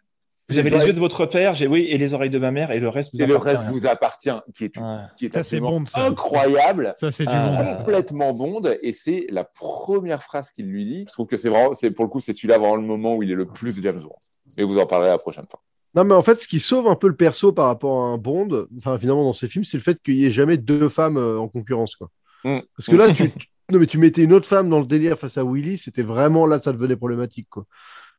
Vous 0.48 0.56
Les 0.56 0.60
avez 0.60 0.70
les 0.70 0.86
yeux 0.86 0.92
de 0.92 0.98
votre 0.98 1.24
père, 1.26 1.54
j'ai 1.54 1.66
oui, 1.66 1.86
et 1.88 1.96
les 1.98 2.14
oreilles 2.14 2.28
de 2.30 2.38
ma 2.38 2.50
mère, 2.50 2.72
et 2.72 2.80
le 2.80 2.88
reste 2.88 3.10
vous 3.14 3.22
Et 3.22 3.26
le 3.26 3.36
appartient. 3.36 3.56
reste 3.56 3.68
vous 3.70 3.86
appartient, 3.86 4.30
qui 4.54 4.64
est, 4.64 4.78
qui 5.16 5.26
est 5.26 5.42
Ça, 5.42 6.04
incroyable. 6.04 6.92
Ça, 6.96 7.12
c'est 7.12 7.24
du 7.24 7.32
Ah, 7.32 7.74
complètement 7.78 8.32
bonde 8.32 8.76
et 8.82 8.92
c'est 8.92 9.26
la 9.30 9.44
première 9.44 10.22
phrase 10.22 10.50
qu'il 10.50 10.66
lui 10.66 10.84
dit. 10.84 11.04
Je 11.08 11.12
trouve 11.12 11.26
que 11.26 11.36
c'est 11.36 11.48
vraiment, 11.48 11.74
c'est 11.74 11.90
pour 11.92 12.04
le 12.04 12.10
coup, 12.10 12.20
c'est 12.20 12.32
celui-là 12.32 12.58
vraiment 12.58 12.76
le 12.76 12.82
moment 12.82 13.16
où 13.16 13.22
il 13.22 13.30
est 13.30 13.34
le 13.36 13.46
plus 13.46 13.80
James 13.82 14.00
Bond. 14.00 14.16
Et 14.58 14.64
vous 14.64 14.78
en 14.78 14.86
parlerez 14.86 15.10
la 15.10 15.18
prochaine 15.18 15.46
fois. 15.50 15.60
Non, 15.94 16.04
mais 16.04 16.14
en 16.14 16.22
fait, 16.22 16.36
ce 16.36 16.48
qui 16.48 16.58
sauve 16.58 16.88
un 16.88 16.96
peu 16.96 17.08
le 17.08 17.16
perso 17.16 17.52
par 17.52 17.66
rapport 17.66 18.02
à 18.04 18.08
un 18.08 18.18
Bond, 18.18 18.66
enfin, 18.78 18.98
finalement, 18.98 19.24
dans 19.24 19.32
ces 19.34 19.46
films, 19.46 19.64
c'est 19.64 19.76
le 19.76 19.82
fait 19.82 19.98
qu'il 20.02 20.16
n'y 20.16 20.24
ait 20.24 20.30
jamais 20.30 20.56
deux 20.56 20.88
femmes 20.88 21.18
euh, 21.18 21.38
en 21.38 21.48
concurrence, 21.48 21.96
quoi. 21.96 22.10
Mm. 22.44 22.60
Parce 22.76 22.88
que 22.88 22.96
là, 22.96 23.08
tu, 23.14 23.30
tu- 23.30 23.48
non, 23.70 23.78
mais 23.78 23.86
tu 23.86 23.98
mettais 23.98 24.22
une 24.22 24.32
autre 24.32 24.48
femme 24.48 24.68
dans 24.68 24.80
le 24.80 24.86
délire 24.86 25.18
face 25.18 25.38
à 25.38 25.44
Willy, 25.44 25.78
c'était 25.78 26.02
vraiment 26.02 26.46
là, 26.46 26.58
ça 26.58 26.72
devenait 26.72 26.96
problématique, 26.96 27.48
quoi. 27.50 27.64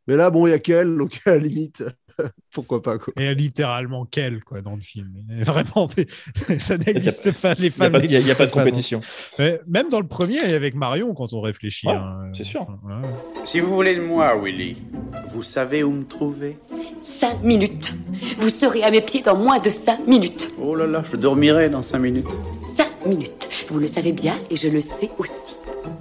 Mais 0.08 0.16
là, 0.18 0.30
bon, 0.30 0.48
il 0.48 0.52
y 0.52 0.54
a 0.54 0.60
qu'elle, 0.60 0.98
donc 0.98 1.22
à 1.26 1.32
la 1.32 1.38
limite, 1.38 1.84
pourquoi 2.54 2.82
pas, 2.82 2.98
quoi. 2.98 3.14
Et 3.18 3.34
littéralement 3.34 4.06
quel 4.10 4.44
quoi 4.44 4.62
dans 4.62 4.76
le 4.76 4.82
film. 4.82 5.08
Et 5.32 5.44
Vraiment, 5.44 5.90
ça 6.58 6.78
n'existe 6.78 7.32
pas 7.40 7.54
les 7.54 7.60
Il 7.60 7.62
n'y 7.64 7.68
a, 7.68 7.72
femmes. 7.72 7.92
pas- 7.94 8.04
il 8.06 8.12
y 8.28 8.32
a- 8.32 8.36
pas 8.36 8.46
de 8.46 8.52
compétition. 8.52 9.00
Mais 9.40 9.62
même 9.68 9.90
dans 9.90 10.00
le 10.02 10.08
premier 10.08 10.38
et 10.38 10.54
avec 10.54 10.76
Marion, 10.76 11.14
quand 11.14 11.34
on 11.34 11.42
réfléchit. 11.42 11.88
Ouais, 11.88 11.94
hein, 11.94 12.32
c'est 12.34 12.44
sûr. 12.44 12.62
ouais. 12.84 13.08
Si 13.46 13.60
vous 13.62 13.74
voulez 13.74 13.96
de 13.96 14.02
moi, 14.02 14.36
Willy, 14.42 14.78
vous 15.32 15.44
savez 15.44 15.84
où 15.84 15.92
me 15.92 16.04
trouver? 16.04 16.58
Cinq 17.02 17.42
minutes. 17.44 17.94
Vous 18.40 18.50
serez 18.50 18.84
à 18.84 18.92
mes 18.92 19.02
pieds 19.02 19.22
dans 19.22 19.38
moins 19.38 19.60
de 19.60 19.70
cinq 19.70 20.06
minutes. 20.08 20.52
Oh 20.62 20.76
là 20.76 20.86
là, 20.88 21.04
je 21.10 21.16
dormirai 21.18 21.70
dans 21.70 21.82
cinq 21.84 22.00
minutes. 22.00 22.28
Cinq 22.76 23.06
minutes. 23.06 23.50
Vous 23.70 23.80
le 23.80 23.88
savez 23.88 24.12
bien 24.12 24.36
et 24.50 24.56
je 24.56 24.68
le 24.70 24.82
sais 24.82 25.10
aussi. 25.18 25.56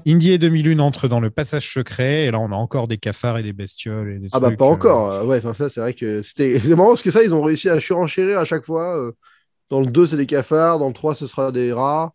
Indy 0.07 0.31
et 0.33 0.39
2001 0.39 0.79
entrent 0.81 1.09
dans 1.09 1.21
le 1.21 1.31
passage 1.31 1.73
secret 1.73 2.25
et 2.27 2.31
là 2.31 2.39
on 2.41 2.51
a 2.53 2.57
encore 2.57 2.89
des 2.89 2.99
cafards 2.99 3.39
et 3.39 3.43
des 3.43 3.53
bestioles. 3.53 4.11
Et 4.13 4.19
des 4.19 4.31
Ah 4.31 4.41
bah 4.41 4.51
trucs, 4.51 4.59
pas 4.59 4.65
euh, 4.65 4.67
encore. 4.67 5.11
euh, 5.11 5.25
Ouais, 5.25 5.39
enfin 5.39 5.55
ça 5.55 5.69
c'est 5.69 5.81
vrai 5.81 5.95
que 5.95 6.23
c'était 6.23 6.59
c'est 6.61 6.75
marrant 6.75 6.89
parce 6.91 7.03
que 7.03 7.11
ça 7.11 7.23
ils 7.23 7.35
ont 7.35 7.43
réussi 7.43 7.69
à 7.69 7.81
surenchérir 7.81 8.39
à 8.39 8.45
chaque 8.45 8.65
fois. 8.65 8.97
euh, 8.97 9.13
Dans 9.71 9.81
le 9.81 9.89
2 9.89 10.07
c'est 10.07 10.17
des 10.19 10.27
cafards, 10.27 10.79
dans 10.79 10.89
le 10.89 10.95
3 10.95 11.15
ce 11.17 11.27
sera 11.27 11.53
des 11.53 11.73
rats. 11.73 12.15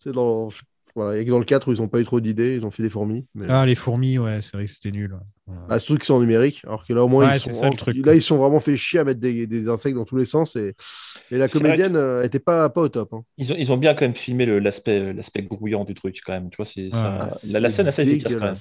C'est 0.00 0.12
dans 0.12 0.50
voilà, 0.94 1.18
et 1.18 1.24
que 1.24 1.30
dans 1.30 1.38
le 1.38 1.44
4 1.44 1.68
où 1.68 1.72
ils 1.72 1.82
ont 1.82 1.88
pas 1.88 2.00
eu 2.00 2.04
trop 2.04 2.20
d'idées, 2.20 2.54
ils 2.56 2.66
ont 2.66 2.70
fait 2.70 2.82
des 2.82 2.88
fourmis. 2.88 3.26
Mais... 3.34 3.46
Ah 3.48 3.66
les 3.66 3.74
fourmis, 3.74 4.18
ouais, 4.18 4.40
c'est 4.40 4.56
vrai 4.56 4.66
que 4.66 4.70
c'était 4.70 4.90
nul. 4.90 5.12
ouais. 5.12 5.54
Bah, 5.68 5.78
ce 5.78 5.86
truc 5.86 6.00
qui 6.00 6.06
sont 6.06 6.14
en 6.14 6.20
numérique, 6.20 6.62
alors 6.64 6.86
que 6.86 6.92
là 6.92 7.04
au 7.04 7.08
moins 7.08 7.28
Ouais, 7.28 7.36
ils 7.36 7.40
sont 7.40 7.52
ça, 7.52 7.68
en- 7.68 7.70
truc, 7.72 7.96
là 8.04 8.14
ils 8.14 8.22
sont 8.22 8.38
vraiment 8.38 8.60
fait 8.60 8.76
chier 8.76 9.00
à 9.00 9.04
mettre 9.04 9.20
des, 9.20 9.46
des 9.46 9.68
insectes 9.68 9.94
dans 9.96 10.04
tous 10.04 10.16
les 10.16 10.24
sens 10.24 10.56
et, 10.56 10.74
et 11.30 11.36
la 11.36 11.48
comédienne 11.48 11.96
euh, 11.96 12.22
était 12.22 12.38
pas, 12.38 12.68
pas 12.70 12.80
au 12.82 12.88
top. 12.88 13.12
hein. 13.12 13.24
Ils 13.36 13.52
ont, 13.52 13.56
ils 13.58 13.72
ont 13.72 13.76
bien 13.76 13.94
quand 13.94 14.02
même 14.02 14.14
filmé 14.14 14.46
l'aspect 14.60 15.12
l'aspect 15.12 15.42
grouillant 15.42 15.84
du 15.84 15.94
truc, 15.94 16.20
quand 16.24 16.32
même. 16.32 16.50
Tu 16.50 16.56
vois, 16.56 16.64
c'est, 16.66 16.90
ça- 16.90 17.18
Ah, 17.20 17.30
la, 17.50 17.70
scène 17.70 17.86
est 17.86 17.88
assez 17.88 18.02
efficace 18.02 18.32
quand 18.36 18.44
même. 18.46 18.54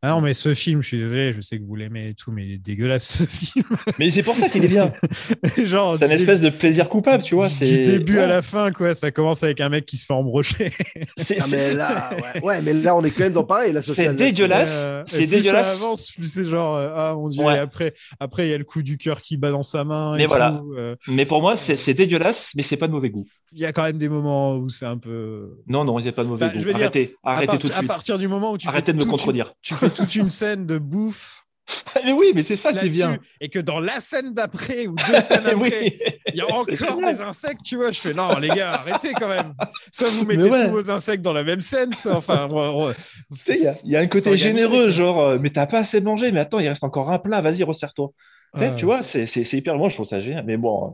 Ah 0.00 0.10
non 0.10 0.20
mais 0.20 0.32
ce 0.32 0.54
film, 0.54 0.80
je 0.80 0.86
suis 0.88 0.98
désolé, 0.98 1.32
je 1.32 1.40
sais 1.40 1.58
que 1.58 1.64
vous 1.64 1.74
l'aimez 1.74 2.10
et 2.10 2.14
tout, 2.14 2.30
mais 2.30 2.46
il 2.46 2.52
est 2.52 2.58
dégueulasse 2.58 3.18
ce 3.18 3.24
film. 3.26 3.64
Mais 3.98 4.10
c'est 4.12 4.22
pour 4.22 4.36
ça 4.36 4.48
qu'il 4.48 4.64
est 4.64 4.68
bien. 4.68 4.92
Genre 5.64 5.96
C'est 5.98 6.04
une 6.04 6.10
du 6.14 6.16
espèce 6.18 6.40
de 6.40 6.50
plaisir 6.50 6.88
coupable, 6.88 7.24
tu 7.24 7.34
vois. 7.34 7.48
du 7.48 7.54
C'est 7.56 7.78
début 7.78 8.18
à 8.20 8.26
la 8.28 8.42
fin 8.42 8.70
quoi, 8.70 8.94
ça 8.94 9.10
commence 9.10 9.42
avec 9.42 9.60
un 9.60 9.68
mec 9.68 9.84
qui 9.84 9.96
se 9.96 10.06
fait 10.06 10.12
embrocher. 10.14 10.72
C'est- 11.16 11.38
Ah, 11.40 11.46
mais 11.50 11.74
là, 11.74 12.10
ouais, 12.34 12.42
ouais, 12.44 12.62
mais 12.62 12.72
là 12.74 12.94
on 12.96 13.02
est 13.02 13.10
quand 13.10 13.24
même 13.24 13.32
dans 13.32 13.42
pareil. 13.44 13.72
La 13.72 13.82
C'est 13.82 13.88
sociale- 13.88 14.14
dégueulasse. 14.16 14.70
Euh, 14.72 15.02
c'est 15.08 15.16
et 15.24 15.26
plus 15.26 15.36
dégueulasse. 15.38 15.66
ça 15.78 15.84
avance, 15.84 16.12
plus 16.12 16.32
c'est 16.32 16.44
genre 16.44 16.76
euh, 16.76 16.90
ah 16.94 17.14
mon 17.16 17.28
dieu. 17.28 17.42
Ouais. 17.42 17.56
Et 17.56 17.58
après, 17.58 17.94
après 18.20 18.46
il 18.46 18.50
y 18.50 18.54
a 18.54 18.58
le 18.58 18.64
coup 18.64 18.82
du 18.82 18.98
cœur 18.98 19.20
qui 19.20 19.36
bat 19.36 19.50
dans 19.50 19.62
sa 19.64 19.82
main. 19.84 20.16
Mais 20.16 20.24
et 20.24 20.26
voilà. 20.26 20.58
tout, 20.60 20.74
euh. 20.76 20.94
Mais 21.08 21.24
pour 21.26 21.40
moi, 21.40 21.56
c'est 21.56 21.76
c'est 21.76 21.94
dégueulasse, 21.94 22.50
mais 22.54 22.62
c'est 22.62 22.76
pas 22.76 22.86
de 22.86 22.92
mauvais 22.92 23.10
goût. 23.10 23.26
Il 23.52 23.60
y 23.60 23.64
a 23.64 23.72
quand 23.72 23.82
même 23.84 23.96
des 23.98 24.10
moments 24.10 24.56
où 24.56 24.68
c'est 24.68 24.84
un 24.84 24.98
peu. 24.98 25.56
Non, 25.66 25.82
non, 25.82 25.98
il 25.98 26.02
n'y 26.02 26.08
a 26.08 26.12
pas 26.12 26.22
de 26.22 26.28
mauvais 26.28 26.46
Bah, 26.46 26.52
goût. 26.52 26.60
je 26.60 26.64
veux 26.66 26.72
dire, 26.74 26.82
arrêtez, 26.82 27.16
à, 27.24 27.30
arrêtez 27.32 27.46
part- 27.46 27.58
tout 27.58 27.66
de 27.68 27.72
à 27.72 27.76
suite. 27.78 27.88
partir 27.88 28.18
du 28.18 28.28
moment 28.28 28.52
où 28.52 28.58
tu 28.58 28.68
Arrêtez 28.68 28.92
de 28.92 28.98
me 28.98 29.06
contredire. 29.06 29.54
tu 29.62 29.74
fais 29.74 29.87
toute 29.94 30.14
une 30.14 30.28
scène 30.28 30.66
de 30.66 30.78
bouffe 30.78 31.34
mais 32.02 32.12
oui, 32.12 32.32
mais 32.34 32.42
c'est 32.42 32.56
ça 32.56 32.72
qui 32.72 32.88
bien. 32.88 33.18
et 33.42 33.50
que 33.50 33.58
dans 33.58 33.78
la 33.78 34.00
scène 34.00 34.32
d'après 34.32 34.86
ou 34.86 34.94
deux 35.06 35.20
scènes 35.20 35.46
après, 35.46 35.98
il 36.32 36.36
y 36.36 36.40
a 36.40 36.46
encore 36.50 37.02
des 37.02 37.20
insectes, 37.20 37.60
tu 37.62 37.76
vois. 37.76 37.90
Je 37.90 38.00
fais 38.00 38.14
non, 38.14 38.38
les 38.38 38.48
gars, 38.48 38.72
arrêtez 38.76 39.12
quand 39.12 39.28
même. 39.28 39.52
Soit 39.92 40.08
vous 40.08 40.24
mettez 40.24 40.48
ouais. 40.48 40.64
tous 40.64 40.70
vos 40.70 40.88
insectes 40.90 41.22
dans 41.22 41.34
la 41.34 41.44
même 41.44 41.60
scène, 41.60 41.92
soit, 41.92 42.14
enfin, 42.14 42.48
Il 43.48 43.56
y, 43.56 43.66
a- 43.66 43.74
il 43.84 43.90
y 43.90 43.96
a 43.96 44.00
un 44.00 44.06
côté 44.06 44.34
généreux, 44.38 44.88
genre, 44.90 45.20
euh, 45.20 45.38
mais 45.38 45.50
t'as 45.50 45.66
pas 45.66 45.80
assez 45.80 46.00
mangé, 46.00 46.32
mais 46.32 46.40
attends, 46.40 46.58
il 46.58 46.68
reste 46.68 46.84
encore 46.84 47.10
un 47.12 47.18
plat, 47.18 47.42
vas-y, 47.42 47.62
resserre-toi. 47.64 48.12
Ouais. 48.54 48.74
Tu 48.76 48.86
vois, 48.86 49.02
c'est 49.02 49.26
hyper. 49.52 49.76
Moi, 49.76 49.90
je 49.90 49.94
trouve 49.96 50.06
ça 50.06 50.20
génial. 50.20 50.44
Mais 50.46 50.56
bon, 50.56 50.86
euh, 50.86 50.90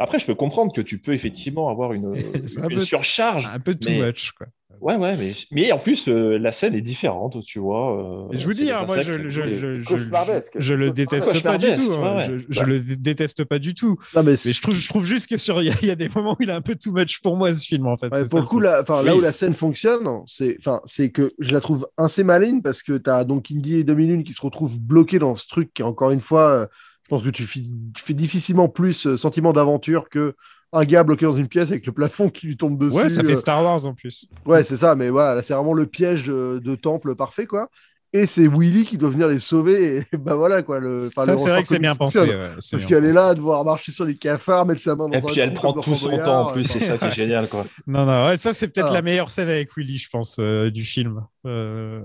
après, 0.00 0.18
je 0.18 0.26
peux 0.26 0.34
comprendre 0.34 0.72
que 0.72 0.80
tu 0.80 0.98
peux 0.98 1.14
effectivement 1.14 1.68
avoir 1.68 1.92
une, 1.92 2.06
un 2.06 2.68
une 2.68 2.74
peu- 2.74 2.84
surcharge. 2.84 3.46
un 3.46 3.60
peu 3.60 3.76
too 3.76 3.90
mais- 3.90 4.06
much, 4.08 4.32
quoi. 4.32 4.48
Ouais, 4.80 4.96
ouais, 4.96 5.16
mais, 5.16 5.32
mais 5.50 5.72
en 5.72 5.78
plus, 5.78 6.08
euh, 6.08 6.38
la 6.38 6.52
scène 6.52 6.74
est 6.74 6.80
différente, 6.80 7.36
tu 7.44 7.58
vois. 7.58 8.26
euh, 8.30 8.36
je 8.36 8.46
vous 8.46 8.52
dis, 8.52 8.70
hein, 8.70 8.84
moi, 8.86 9.00
je, 9.00 9.12
insectes, 9.12 9.28
je, 9.30 9.40
c'est- 9.42 9.54
je, 9.54 9.80
je, 9.80 9.84
cauchemardesque. 9.86 10.52
je 10.56 10.74
le 10.74 10.90
déteste 10.90 11.42
pas 11.42 11.58
du 11.58 11.72
tout. 11.72 11.92
hein. 11.92 12.16
ouais, 12.16 12.28
ouais. 12.28 12.38
Je, 12.48 12.54
je 12.54 12.60
Bah. 12.60 12.66
le 12.66 12.78
dé- 12.80 12.96
déteste 12.96 13.44
pas 13.44 13.58
du 13.58 13.74
tout. 13.74 13.96
Non, 14.14 14.22
mais 14.22 14.32
Mais 14.44 14.52
je 14.52 14.62
trouve, 14.62 14.74
je 14.74 14.88
trouve 14.88 15.04
juste 15.04 15.28
que 15.28 15.36
sur, 15.36 15.60
il 15.62 15.66
y, 15.66 15.70
a- 15.70 15.74
il 15.82 15.88
y 15.88 15.90
a 15.90 15.96
des 15.96 16.08
moments 16.08 16.32
où 16.38 16.42
il 16.42 16.50
est 16.50 16.52
un 16.52 16.60
peu 16.60 16.76
too 16.76 16.92
much 16.92 17.20
pour 17.20 17.36
moi 17.36 17.54
ce 17.54 17.66
film 17.66 17.86
en 17.86 17.96
fait. 17.96 18.12
Ouais, 18.12 18.20
pour 18.22 18.30
ça, 18.30 18.38
le 18.40 18.46
coup, 18.46 18.60
là, 18.60 18.78
enfin, 18.82 19.02
là 19.02 19.12
Oui. 19.12 19.18
où 19.18 19.22
la 19.22 19.32
scène 19.32 19.54
fonctionne, 19.54 20.06
c'est, 20.26 20.56
enfin, 20.60 20.80
c'est 20.84 21.10
que 21.10 21.32
je 21.38 21.52
la 21.52 21.60
trouve 21.60 21.88
assez 21.96 22.22
maligne 22.24 22.62
parce 22.62 22.82
que 22.82 22.96
tu 22.98 23.10
as 23.10 23.24
donc 23.24 23.50
Indy 23.50 23.76
et 23.76 23.84
2001 23.84 24.22
qui 24.22 24.32
se 24.32 24.40
retrouvent 24.42 24.78
bloqués 24.78 25.18
dans 25.18 25.34
ce 25.34 25.46
truc 25.48 25.72
qui, 25.74 25.82
encore 25.82 26.10
une 26.10 26.20
fois, 26.20 26.48
euh, 26.50 26.66
je 27.04 27.08
pense 27.08 27.22
que 27.22 27.30
tu 27.30 27.44
fais, 27.44 27.60
tu 27.60 28.02
fais 28.02 28.14
difficilement 28.14 28.68
plus 28.68 29.06
euh, 29.06 29.16
sentiment 29.16 29.52
d'aventure 29.52 30.08
que 30.10 30.34
un 30.72 30.84
gars 30.84 31.02
bloqué 31.02 31.24
dans 31.26 31.32
une 31.36 31.48
pièce 31.48 31.70
avec 31.70 31.86
le 31.86 31.92
plafond 31.92 32.28
qui 32.28 32.46
lui 32.46 32.56
tombe 32.56 32.78
dessus. 32.78 32.96
Ouais, 32.96 33.08
ça 33.08 33.22
fait 33.22 33.32
euh, 33.32 33.36
Star 33.36 33.62
Wars 33.64 33.86
en 33.86 33.94
plus. 33.94 34.26
Ouais, 34.46 34.64
c'est 34.64 34.76
ça, 34.76 34.94
mais 34.94 35.08
voilà, 35.08 35.34
là, 35.36 35.42
c'est 35.42 35.54
vraiment 35.54 35.72
le 35.74 35.86
piège 35.86 36.24
de, 36.24 36.60
de 36.62 36.74
temple 36.74 37.14
parfait, 37.14 37.46
quoi. 37.46 37.68
Et 38.14 38.26
c'est 38.26 38.46
Willy 38.48 38.86
qui 38.86 38.96
doit 38.96 39.10
venir 39.10 39.28
les 39.28 39.38
sauver, 39.38 39.98
et 39.98 40.04
bah 40.16 40.34
voilà, 40.34 40.62
quoi. 40.62 40.78
Le, 40.80 41.10
Ça, 41.14 41.26
le 41.26 41.36
c'est 41.36 41.50
vrai 41.50 41.62
que 41.62 41.68
c'est 41.68 41.78
bien 41.78 41.94
pensé. 41.94 42.20
ouais, 42.20 42.38
Parce 42.70 42.86
qu'elle 42.86 43.04
est 43.04 43.12
là 43.12 43.28
à 43.28 43.34
devoir 43.34 43.62
marcher 43.66 43.92
sur 43.92 44.06
les 44.06 44.16
cafards, 44.16 44.64
mettre 44.64 44.80
sa 44.80 44.96
main 44.96 45.08
dans 45.08 45.12
Et 45.12 45.16
un 45.18 45.20
puis 45.20 45.40
elle 45.40 45.52
prend 45.52 45.74
tout 45.74 45.94
son 45.94 46.16
temps 46.18 46.48
en 46.48 46.52
plus, 46.52 46.64
c'est 46.64 46.80
ça 46.80 46.96
qui 46.96 47.04
est 47.04 47.10
génial, 47.14 47.48
quoi. 47.48 47.66
Non, 47.86 48.06
non, 48.06 48.26
ouais, 48.28 48.36
ça 48.38 48.52
c'est 48.54 48.68
peut-être 48.68 48.88
Ah. 48.90 48.94
la 48.94 49.02
meilleure 49.02 49.30
scène 49.30 49.48
avec 49.50 49.76
Willy, 49.76 49.98
je 49.98 50.08
pense, 50.08 50.38
euh, 50.40 50.70
du 50.70 50.84
film. 50.84 51.22
Euh, 51.46 52.00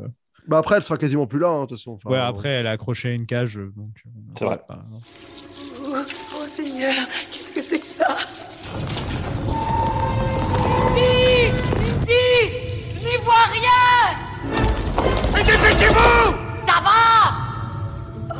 Bah 0.47 0.57
après, 0.57 0.75
elle 0.75 0.83
sera 0.83 0.97
quasiment 0.97 1.25
plus 1.25 1.39
là, 1.39 1.47
hein, 1.49 1.61
de 1.61 1.67
toute 1.67 1.77
façon. 1.77 1.91
Enfin, 2.03 2.09
ouais, 2.09 2.19
après, 2.19 2.49
elle 2.49 2.65
est 2.65 2.69
accrochée 2.69 3.09
à 3.09 3.13
une 3.13 3.25
cage, 3.25 3.55
donc. 3.55 4.03
euh, 4.05 4.09
C'est 4.37 4.45
vrai. 4.45 4.59
Oh, 4.69 5.95
oh, 5.95 6.43
Seigneur, 6.53 6.91
qu'est-ce 7.31 7.53
que 7.55 7.61
c'est 7.61 7.79
que 7.79 7.85
ça? 7.85 8.17
Indy 10.65 11.49
Indy 11.77 12.29
Je 12.95 13.07
n'y 13.09 13.17
vois 13.23 13.45
rien 13.51 14.15
Mais 15.33 15.43
dépêchez-vous 15.43 16.35
Ça 16.67 16.81
va 16.83 17.01
Oh, 18.29 18.35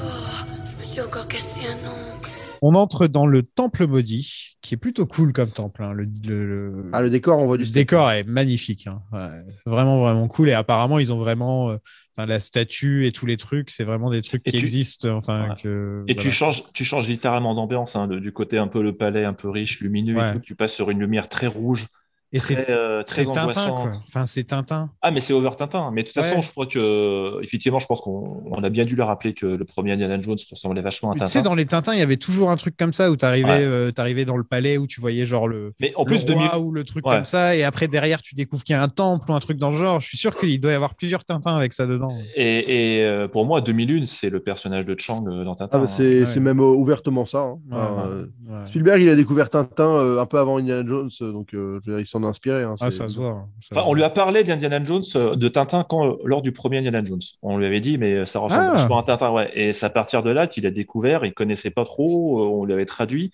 je 0.69 0.81
me 0.81 0.91
suis 0.91 1.01
encore 1.01 1.27
cassé 1.27 1.59
un 1.67 1.73
ongle. 1.87 2.29
On 2.61 2.75
entre 2.75 3.07
dans 3.07 3.25
le 3.27 3.43
temple 3.43 3.87
maudit, 3.87 4.55
qui 4.61 4.73
est 4.75 4.77
plutôt 4.77 5.05
cool 5.05 5.33
comme 5.33 5.49
temple. 5.49 5.83
hein. 5.83 5.91
Le, 5.91 6.05
le- 6.23 6.45
le- 6.45 6.89
Ah, 6.93 7.01
le 7.01 7.09
décor, 7.09 7.37
on 7.39 7.45
voit 7.45 7.57
du 7.57 7.65
le 7.65 7.69
décor 7.71 8.09
est 8.11 8.23
magnifique. 8.23 8.87
hein. 8.87 9.01
Ouais, 9.11 9.27
vraiment, 9.65 9.99
vraiment 9.99 10.27
cool. 10.29 10.49
Et 10.49 10.53
apparemment, 10.53 10.99
ils 10.99 11.11
ont 11.11 11.17
vraiment. 11.19 11.71
euh, 11.71 11.77
Enfin, 12.15 12.27
la 12.27 12.39
statue 12.39 13.07
et 13.07 13.11
tous 13.11 13.25
les 13.25 13.37
trucs, 13.37 13.71
c'est 13.71 13.83
vraiment 13.83 14.09
des 14.11 14.21
trucs 14.21 14.43
Et 14.45 14.51
qui 14.51 14.57
tu- 14.57 14.65
existent. 14.65 15.09
Enfin, 15.09 15.49
Ouais. 15.49 15.55
que, 15.61 16.03
Et 16.07 16.13
voilà. 16.13 16.29
tu 16.29 16.31
changes, 16.31 16.63
tu 16.73 16.85
changes 16.85 17.07
littéralement 17.07 17.55
d'ambiance, 17.55 17.95
hein, 17.95 18.07
du 18.07 18.31
côté 18.31 18.57
un 18.57 18.67
peu 18.67 18.83
le 18.83 18.95
palais, 18.95 19.25
un 19.25 19.33
peu 19.33 19.49
riche, 19.49 19.79
lumineux, 19.79 20.17
et 20.19 20.31
tout, 20.33 20.39
tu 20.39 20.55
passes 20.55 20.73
sur 20.73 20.89
une 20.91 20.99
lumière 20.99 21.27
très 21.29 21.47
rouge 21.47 21.87
Et 22.35 22.39
c'est 22.39 22.55
très, 22.55 22.71
euh, 22.71 23.03
très 23.03 23.25
Tintin. 23.25 23.91
Enfin, 24.07 24.25
c'est 24.25 24.43
Tintin. 24.45 24.89
Ah, 25.03 25.11
mais 25.11 25.19
c'est 25.19 25.33
over 25.33 25.51
Tintin. 25.57 25.91
Mais 25.93 26.01
de 26.01 26.07
toute 26.07 26.15
façon, 26.15 26.41
je 26.41 26.49
crois 26.51 26.65
que, 26.65 27.41
effectivement, 27.43 27.79
je 27.79 27.85
pense 27.85 28.01
qu'on 28.01 28.43
on 28.49 28.63
a 28.63 28.69
bien 28.69 28.85
dû 28.85 28.95
leur 28.95 29.07
rappeler 29.07 29.33
que 29.33 29.45
le 29.45 29.63
premier 29.65 29.91
Indiana 29.91 30.19
Jones 30.21 30.37
ressemblait 30.49 30.81
vachement 30.81 31.11
à 31.11 31.13
Tu 31.13 31.19
Tintin. 31.19 31.27
sais, 31.31 31.41
dans 31.43 31.53
les 31.55 31.65
Tintins, 31.67 31.93
il 31.93 31.99
y 31.99 32.01
avait 32.03 32.17
toujours 32.17 32.49
un 32.49 32.55
truc 32.55 32.75
comme 32.75 32.91
ça 32.91 33.11
où 33.11 33.15
tu 33.15 33.23
arrivais, 33.25 33.67
Ouais. 33.93 34.25
dans 34.25 34.35
le 34.37 34.43
palais 34.43 34.77
où 34.77 34.87
tu 34.87 34.99
voyais 34.99 35.25
genre 35.25 35.47
le, 35.47 35.73
Mais 35.79 35.93
en 35.95 36.01
le 36.03 36.05
plus, 36.07 36.17
roi 36.17 36.25
2000 36.25 36.49
ou 36.59 36.71
le 36.71 36.83
truc 36.83 37.05
Ouais. 37.05 37.13
comme 37.15 37.25
ça. 37.25 37.55
Et 37.55 37.63
après, 37.63 37.87
derrière, 37.87 38.21
tu 38.21 38.33
découvres 38.35 38.63
qu'il 38.63 38.73
y 38.73 38.77
a 38.77 38.81
un 38.81 38.89
temple 38.89 39.29
ou 39.29 39.33
un 39.35 39.39
truc 39.39 39.57
dans 39.57 39.69
le 39.71 39.77
genre. 39.77 39.99
Je 39.99 40.07
suis 40.07 40.17
sûr 40.17 40.33
qu'il 40.33 40.59
doit 40.59 40.71
y 40.71 40.75
avoir 40.75 40.95
plusieurs 40.95 41.23
Tintins 41.25 41.55
avec 41.55 41.71
ça 41.73 41.85
dedans. 41.85 42.17
Et, 42.35 42.99
et, 42.99 43.05
euh, 43.05 43.27
pour 43.27 43.45
moi, 43.45 43.61
2001, 43.61 44.05
c'est 44.07 44.29
le 44.31 44.39
personnage 44.39 44.85
de 44.85 44.95
Chang 44.97 45.23
euh, 45.27 45.43
dans 45.43 45.55
Tintin. 45.55 45.69
Ah 45.73 45.77
bah, 45.77 45.83
hein. 45.85 45.87
c'est 45.87 46.25
c'est 46.25 46.39
même 46.39 46.59
euh, 46.59 46.63
ouvertement 46.63 47.25
ça. 47.25 47.39
hein. 47.41 47.59
Ouais, 47.71 47.77
Enfin, 47.77 47.95
ouais, 48.07 48.11
euh, 48.11 48.25
ouais. 48.49 48.65
Spielberg, 48.65 49.01
il 49.01 49.09
a 49.09 49.15
découvert 49.15 49.49
Tintin 49.49 49.87
euh, 49.87 50.19
un 50.19 50.25
peu 50.25 50.39
avant 50.39 50.57
Indiana 50.57 50.83
Jones, 50.87 51.09
euh, 51.21 51.31
donc 51.31 51.53
euh, 51.53 51.79
je 51.85 51.91
veux 51.91 51.97
dire, 51.97 52.03
il 52.03 52.07
s'en 52.07 52.22
inspiré. 52.25 52.63
hein, 52.63 52.75
Ah, 52.81 52.91
ça 52.91 53.07
se 53.07 53.19
voit. 53.19 53.47
ça 53.59 53.67
se 53.69 53.73
Enfin, 53.75 53.87
on 53.89 53.93
lui 53.93 54.03
a 54.03 54.09
parlé 54.09 54.43
d'Indiana 54.43 54.83
Jones, 54.83 55.03
euh, 55.15 55.35
de 55.35 55.47
Tintin, 55.47 55.83
quand, 55.87 56.05
euh, 56.07 56.15
lors 56.25 56.41
du 56.41 56.51
premier 56.51 56.77
Indiana 56.79 57.03
Jones. 57.03 57.21
On 57.41 57.57
lui 57.57 57.65
avait 57.65 57.79
dit, 57.81 57.97
mais 57.97 58.25
ça 58.25 58.39
ressemble 58.39 58.61
Ah. 58.63 58.73
vachement 58.75 58.99
à 58.99 59.03
Tintin, 59.03 59.31
ouais. 59.31 59.51
Et 59.53 59.73
c'est 59.73 59.85
à 59.85 59.89
partir 59.89 60.23
de 60.23 60.29
là 60.29 60.47
qu'il 60.47 60.65
a 60.65 60.71
découvert, 60.71 61.25
il 61.25 61.33
connaissait 61.33 61.71
pas 61.71 61.85
trop, 61.85 62.41
euh, 62.41 62.45
on 62.47 62.65
lui 62.65 62.73
avait 62.73 62.85
traduit. 62.85 63.31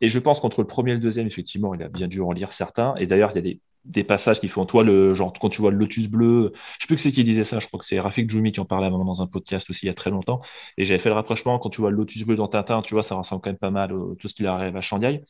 Et 0.00 0.08
je 0.08 0.18
pense 0.18 0.40
qu'entre 0.40 0.60
le 0.60 0.66
premier 0.66 0.92
et 0.92 0.94
le 0.94 1.00
deuxième, 1.00 1.26
effectivement, 1.26 1.74
il 1.74 1.82
a 1.82 1.88
bien 1.88 2.08
dû 2.08 2.20
en 2.20 2.32
lire 2.32 2.52
certains. 2.52 2.94
Et 2.96 3.06
d'ailleurs, 3.06 3.30
il 3.32 3.36
y 3.36 3.38
a 3.38 3.42
des, 3.42 3.60
des 3.84 4.04
passages 4.04 4.38
qui 4.38 4.46
font, 4.46 4.64
toi, 4.64 4.84
le, 4.84 5.12
genre, 5.14 5.32
quand 5.32 5.48
tu 5.48 5.60
vois 5.60 5.72
le 5.72 5.76
lotus 5.76 6.08
bleu, 6.08 6.52
je 6.78 6.84
sais 6.84 6.86
plus 6.86 6.94
que 6.96 7.02
c'est 7.02 7.10
qui 7.10 7.24
disait 7.24 7.42
ça, 7.42 7.58
je 7.58 7.66
crois 7.66 7.80
que 7.80 7.84
c'est 7.86 7.98
Rafik 7.98 8.30
Djoumi 8.30 8.52
qui 8.52 8.60
en 8.60 8.64
parlait 8.64 8.84
à 8.84 8.88
un 8.88 8.92
moment 8.92 9.04
dans 9.04 9.22
un 9.22 9.26
podcast 9.26 9.68
aussi 9.70 9.86
il 9.86 9.88
y 9.88 9.90
a 9.90 9.94
très 9.94 10.10
longtemps. 10.10 10.40
Et 10.78 10.84
j'avais 10.84 11.00
fait 11.00 11.08
le 11.08 11.16
rapprochement, 11.16 11.58
quand 11.58 11.68
tu 11.70 11.80
vois 11.80 11.90
le 11.90 11.96
lotus 11.96 12.22
bleu 12.24 12.36
dans 12.36 12.46
Tintin, 12.46 12.82
tu 12.82 12.94
vois, 12.94 13.02
ça 13.02 13.16
ressemble 13.16 13.42
quand 13.42 13.50
même 13.50 13.58
pas 13.58 13.70
mal 13.72 13.90
à 13.90 13.94
tout 14.18 14.28
ce 14.28 14.34
qu'il 14.34 14.46
arrive 14.46 14.76
à 14.76 14.80
Shanghai. 14.82 15.22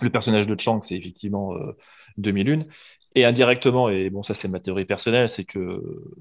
Le 0.00 0.10
personnage 0.10 0.46
de 0.46 0.58
Chang, 0.58 0.82
c'est 0.82 0.94
effectivement 0.96 1.54
euh, 1.54 1.76
2001. 2.16 2.64
Et 3.16 3.24
indirectement, 3.24 3.88
et 3.90 4.10
bon, 4.10 4.24
ça 4.24 4.34
c'est 4.34 4.48
ma 4.48 4.58
théorie 4.58 4.86
personnelle, 4.86 5.28
c'est 5.28 5.44
que 5.44 5.58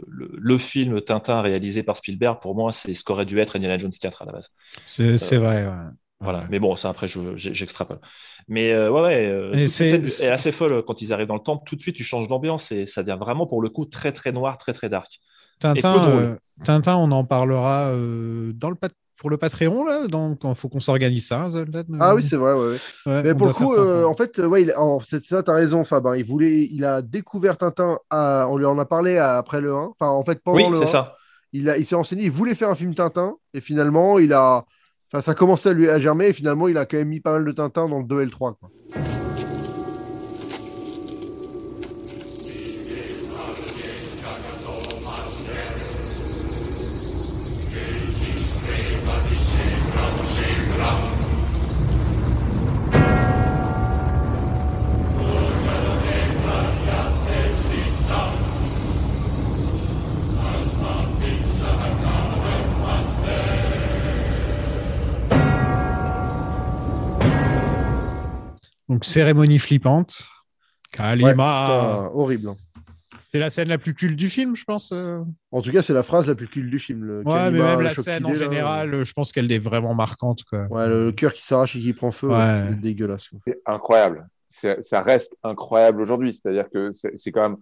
le, 0.08 0.30
le 0.32 0.58
film 0.60 1.02
Tintin 1.02 1.42
réalisé 1.42 1.82
par 1.82 1.98
Spielberg, 1.98 2.40
pour 2.40 2.56
moi, 2.56 2.72
c'est 2.72 2.94
ce 2.94 3.04
qu'aurait 3.04 3.26
dû 3.26 3.40
être 3.40 3.56
Indiana 3.56 3.80
Jones 3.80 3.92
4 4.00 4.22
à 4.22 4.26
la 4.26 4.32
base. 4.34 4.50
C'est 4.86 5.10
Euh, 5.34 5.40
vrai. 5.40 5.66
ouais. 5.68 5.74
Voilà. 6.20 6.46
Mais 6.50 6.60
bon, 6.60 6.76
ça 6.78 6.90
après, 6.90 7.08
je- 7.08 7.36
j'extrapole. 7.36 8.00
Mais 8.48 8.72
euh, 8.72 8.90
ouais, 8.92 9.02
ouais, 9.02 9.26
euh, 9.26 9.68
c'est- 9.68 10.30
assez 10.30 10.52
folle 10.52 10.84
quand 10.86 11.02
ils 11.02 11.12
arrivent 11.12 11.28
dans 11.28 11.36
le 11.36 11.42
temple. 11.42 11.64
Tout 11.68 11.76
de 11.76 11.82
suite, 11.82 11.96
tu 11.96 12.04
changes 12.04 12.28
d'ambiance 12.28 12.72
et 12.72 12.86
ça 12.86 13.04
devient 13.04 13.18
vraiment, 13.20 13.48
pour 13.48 13.62
le 13.62 13.70
coup, 13.70 13.86
très 13.86 14.12
très 14.14 14.32
noir, 14.32 14.58
très 14.58 14.74
très 14.74 14.88
dark. 14.90 15.20
Tintin, 15.60 16.08
euh, 16.10 16.36
Tintin, 16.64 16.96
on 16.98 17.12
en 17.12 17.26
parlera 17.26 17.90
euh, 17.90 18.54
dans 18.54 18.70
le 18.70 18.76
pat- 18.76 18.94
pour 19.24 19.30
le 19.30 19.38
Patreon, 19.38 19.86
là. 19.86 20.06
Donc, 20.08 20.42
il 20.44 20.54
faut 20.54 20.68
qu'on 20.68 20.82
s'organise 20.82 21.26
ça, 21.26 21.50
Zoltan. 21.50 21.84
Ah 22.02 22.14
oui, 22.14 22.22
c'est 22.22 22.36
vrai, 22.36 22.54
ouais, 22.54 22.60
ouais. 22.72 22.78
Ouais, 23.06 23.24
Mais 23.24 23.32
on 23.32 23.36
pour 23.38 23.48
le 23.48 23.54
coup, 23.54 23.74
Tintin. 23.74 23.82
euh, 23.88 24.04
en 24.06 24.14
fait, 24.14 24.38
euh, 24.40 24.46
ouais, 24.48 24.64
il, 24.64 24.74
c'est 25.08 25.24
ça, 25.24 25.42
t'as 25.42 25.54
raison, 25.54 25.86
Fab. 25.86 26.06
hein. 26.08 26.18
Il 26.18 26.26
voulait, 26.26 26.68
il 26.70 26.84
a 26.84 27.02
découvert 27.02 27.58
Tintin. 27.58 28.00
à- 28.10 28.48
on 28.50 28.58
lui 28.58 28.66
en 28.66 28.78
a 28.78 28.86
parlé 28.86 29.18
à- 29.18 29.38
après 29.38 29.62
le 29.62 29.74
1. 29.74 29.92
Enfin, 29.98 30.10
en 30.12 30.26
fait, 30.26 30.42
pendant 30.44 30.58
Oui, 30.58 30.66
le 30.70 30.80
c'est 30.80 30.90
1, 30.90 30.92
ça. 30.92 31.16
il, 31.54 31.70
a, 31.70 31.78
il 31.78 31.86
s'est 31.86 31.96
renseigné. 31.96 32.26
Il 32.26 32.32
voulait 32.32 32.54
faire 32.54 32.70
un 32.70 32.76
film 32.76 32.94
Tintin. 32.94 33.36
Et 33.54 33.62
finalement, 33.62 34.20
il 34.20 34.34
a. 34.34 34.66
Enfin, 35.14 35.22
ça 35.22 35.32
a 35.32 35.36
commencé 35.36 35.70
à 35.70 35.74
lui 35.74 35.90
à 35.90 36.00
germer. 36.02 36.28
Et 36.28 36.34
finalement, 36.34 36.68
il 36.68 36.78
a 36.78 36.86
quand 36.86 36.98
même 36.98 37.08
mis 37.08 37.22
pas 37.22 37.32
mal 37.32 37.46
de 37.46 37.52
Tintin 37.54 37.88
dans 37.88 38.00
le 38.00 38.06
2 38.06 38.22
et 38.22 38.26
le 38.26 38.32
3. 38.32 38.56
Quoi. 38.60 38.70
Cérémonie 69.14 69.60
flippante. 69.60 70.24
Kalima. 70.92 72.10
horrible. 72.14 72.50
hein. 72.50 72.56
c'est 73.26 73.40
la 73.40 73.50
scène 73.50 73.68
la 73.70 73.78
plus 73.80 73.94
culte 73.96 74.16
du 74.16 74.30
film, 74.30 74.56
je 74.56 74.64
pense. 74.64 74.92
euh. 74.92 75.22
En 75.52 75.62
tout 75.62 75.72
cas, 75.72 75.82
c'est 75.82 75.94
la 75.94 76.04
phrase 76.04 76.28
la 76.28 76.36
plus 76.36 76.48
culte 76.48 76.70
du 76.70 76.78
film. 76.80 77.04
Le 77.04 77.18
Ouais, 77.28 77.50
mais 77.52 77.60
même 77.60 77.82
la 77.82 77.96
scène 77.96 78.26
en 78.26 78.30
là. 78.30 78.36
général, 78.36 78.94
euh, 78.94 79.06
je 79.06 79.14
pense 79.14 79.32
qu'elle 79.32 79.52
est 79.52 79.60
vraiment 79.60 79.94
marquante. 79.96 80.44
Quoi. 80.44 80.66
Ouais, 80.70 80.88
le, 80.88 81.12
cœur 81.12 81.34
qui 81.34 81.44
s'arrache 81.44 81.76
et 81.76 81.80
qui 81.80 81.94
prend 81.94 82.12
feu, 82.12 82.30
Ouais. 82.30 82.62
c'est 82.70 82.80
dégueulasse. 82.80 83.30
quoi. 83.30 83.40
C'est 83.48 83.60
incroyable. 83.66 84.28
C'est- 84.50 84.82
Ça 84.84 85.02
reste 85.02 85.36
incroyable 85.44 86.00
aujourd'hui. 86.02 86.34
C'est-à-dire 86.34 86.70
que 86.72 86.92
c'est 86.94 87.18
c'est 87.18 87.32
quand 87.32 87.50
même. 87.50 87.58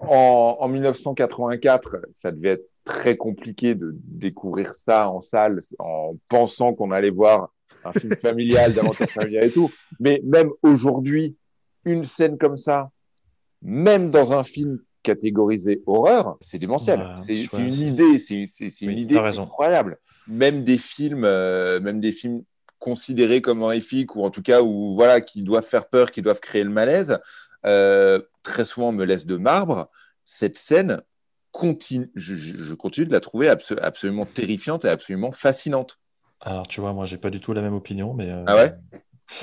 En, 0.00 0.56
en 0.58 0.68
1984, 0.68 1.96
ça 2.10 2.32
devait 2.32 2.50
être 2.54 2.68
très 2.84 3.16
compliqué 3.16 3.76
de 3.76 3.94
découvrir 4.02 4.74
ça 4.74 5.08
en 5.08 5.20
salle 5.20 5.60
en 5.78 6.16
pensant 6.28 6.74
qu'on 6.74 6.90
allait 6.90 7.10
voir 7.10 7.50
un 7.84 7.92
film 7.92 8.14
familial, 8.16 8.72
d'aventure 8.74 9.08
familiale 9.10 9.44
et 9.46 9.52
tout. 9.52 9.72
Mais 10.00 10.20
même 10.24 10.50
aujourd'hui, 10.62 11.36
une 11.84 12.04
scène 12.04 12.38
comme 12.38 12.56
ça, 12.56 12.90
même 13.62 14.10
dans 14.10 14.32
un 14.32 14.42
film 14.42 14.78
catégorisé 15.02 15.82
horreur, 15.86 16.36
c'est 16.40 16.58
démentiel. 16.58 17.00
Ouais, 17.00 17.46
c'est 17.48 17.56
ouais, 17.56 17.62
une 17.66 17.74
idée, 17.74 18.18
c'est 18.18 18.46
une 18.82 18.98
idée 18.98 19.16
incroyable. 19.42 19.98
Même 20.28 20.62
des 20.62 20.78
films, 20.78 21.24
euh, 21.24 21.80
même 21.80 22.00
des 22.00 22.12
films 22.12 22.42
considérés 22.78 23.40
comme 23.42 23.62
horrifiques 23.62 24.16
ou 24.16 24.22
en 24.24 24.30
tout 24.30 24.42
cas 24.42 24.62
où 24.62 24.94
voilà 24.94 25.20
qui 25.20 25.42
doivent 25.42 25.66
faire 25.66 25.88
peur, 25.88 26.10
qui 26.12 26.22
doivent 26.22 26.40
créer 26.40 26.64
le 26.64 26.70
malaise, 26.70 27.18
euh, 27.66 28.20
très 28.42 28.64
souvent 28.64 28.92
me 28.92 29.04
laisse 29.04 29.26
de 29.26 29.36
marbre. 29.36 29.88
Cette 30.24 30.58
scène 30.58 31.02
continue, 31.50 32.10
je, 32.14 32.34
je- 32.34 32.56
je 32.58 32.74
continue 32.74 33.06
de 33.06 33.12
la 33.12 33.20
trouver 33.20 33.48
abso- 33.48 33.78
absolument 33.80 34.24
terrifiante 34.26 34.84
et 34.84 34.88
absolument 34.88 35.32
fascinante. 35.32 35.98
Alors, 36.44 36.66
tu 36.66 36.80
vois, 36.80 36.92
moi, 36.92 37.06
j'ai 37.06 37.18
pas 37.18 37.30
du 37.30 37.40
tout 37.40 37.52
la 37.52 37.62
même 37.62 37.74
opinion, 37.74 38.14
mais. 38.14 38.28
euh, 38.30 38.44
Ah 38.46 38.54
ouais? 38.56 38.72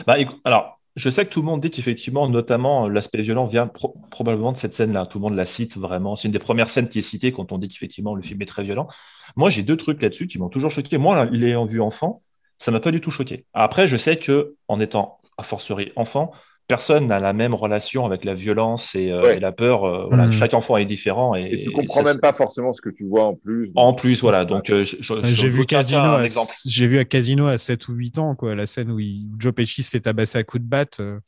Bah, 0.08 0.16
alors, 0.44 0.80
je 0.96 1.10
sais 1.10 1.26
que 1.26 1.32
tout 1.32 1.42
le 1.42 1.46
monde 1.46 1.62
dit 1.62 1.72
qu'effectivement, 1.72 2.28
notamment, 2.30 2.86
euh, 2.86 2.90
l'aspect 2.90 3.22
violent 3.22 3.48
vient 3.48 3.68
pro- 3.68 3.96
probablement 4.12 4.52
de 4.52 4.58
cette 4.58 4.74
scène-là. 4.74 5.06
Tout 5.06 5.20
le 5.20 5.24
monde 5.24 5.36
la 5.36 5.46
cite 5.46 5.78
vraiment. 5.78 6.16
C'est 6.16 6.28
une 6.28 6.34
des 6.34 6.40
premières 6.40 6.70
scènes 6.70 6.90
qui 6.90 7.00
est 7.00 7.02
citée 7.04 7.32
quand 7.32 7.52
on 7.52 7.58
dit 7.58 7.68
qu'effectivement, 7.70 8.16
le 8.16 8.22
film 8.24 8.42
est 8.42 8.46
très 8.46 8.64
violent. 8.64 8.88
Moi, 9.36 9.50
j'ai 9.50 9.64
deux 9.64 9.78
trucs 9.78 10.02
là-dessus 10.02 10.28
qui 10.28 10.40
m'ont 10.40 10.50
toujours 10.50 10.72
choqué. 10.72 10.98
Moi, 10.98 11.28
il 11.32 11.44
est 11.44 11.56
en 11.56 11.66
vue 11.66 11.82
enfant, 11.82 12.24
ça 12.58 12.72
m'a 12.72 12.80
pas 12.80 12.92
du 12.92 13.02
tout 13.02 13.12
choqué. 13.12 13.46
Après, 13.54 13.88
je 13.88 13.98
sais 13.98 14.18
que 14.20 14.56
en 14.68 14.80
étant 14.80 15.20
a 15.38 15.44
fortiori 15.44 15.92
enfant, 15.96 16.32
personne 16.70 17.08
n'a 17.08 17.20
la 17.20 17.34
même 17.34 17.54
relation 17.56 18.06
avec 18.06 18.24
la 18.24 18.36
violence 18.36 18.94
et, 18.96 19.12
euh, 19.12 19.22
Ouais. 19.24 19.38
et 19.38 19.40
la 19.42 19.52
peur. 19.52 19.84
euh, 19.86 20.06
voilà, 20.08 20.28
Mhm. 20.28 20.32
chaque 20.34 20.54
enfant 20.54 20.78
est 20.78 20.86
différent 20.86 21.34
et, 21.36 21.42
Et 21.46 21.64
tu 21.64 21.70
et 21.70 21.74
comprends 21.74 22.04
ça, 22.06 22.14
même 22.14 22.20
pas 22.22 22.32
forcément 22.32 22.72
ce 22.72 22.82
que 22.82 22.90
tu 22.92 23.06
vois 23.08 23.26
en 23.26 23.34
plus. 23.34 23.72
En 23.76 23.94
plus, 23.94 24.22
voilà. 24.22 24.46
Donc, 24.46 24.70
euh, 24.70 24.86
J'ai 24.86 25.48
vu, 25.50 25.66
Casino 25.66 26.02
à, 26.04 26.26
j'ai 26.66 26.88
vu 26.88 27.00
à 27.00 27.06
Casino 27.06 27.48
à 27.48 27.58
7 27.58 27.88
ou 27.90 27.94
8 27.94 28.20
ans, 28.20 28.36
quoi, 28.36 28.54
la 28.56 28.68
scène 28.68 28.92
où, 28.92 29.00
il- 29.00 29.26
Joe 29.40 29.52
Pesci 29.52 29.82
se 29.84 29.90
fait 29.90 30.00
tabasser 30.00 30.38
à 30.38 30.44
coups 30.44 30.64
de 30.64 30.70
batte. 30.70 31.00
euh. 31.00 31.20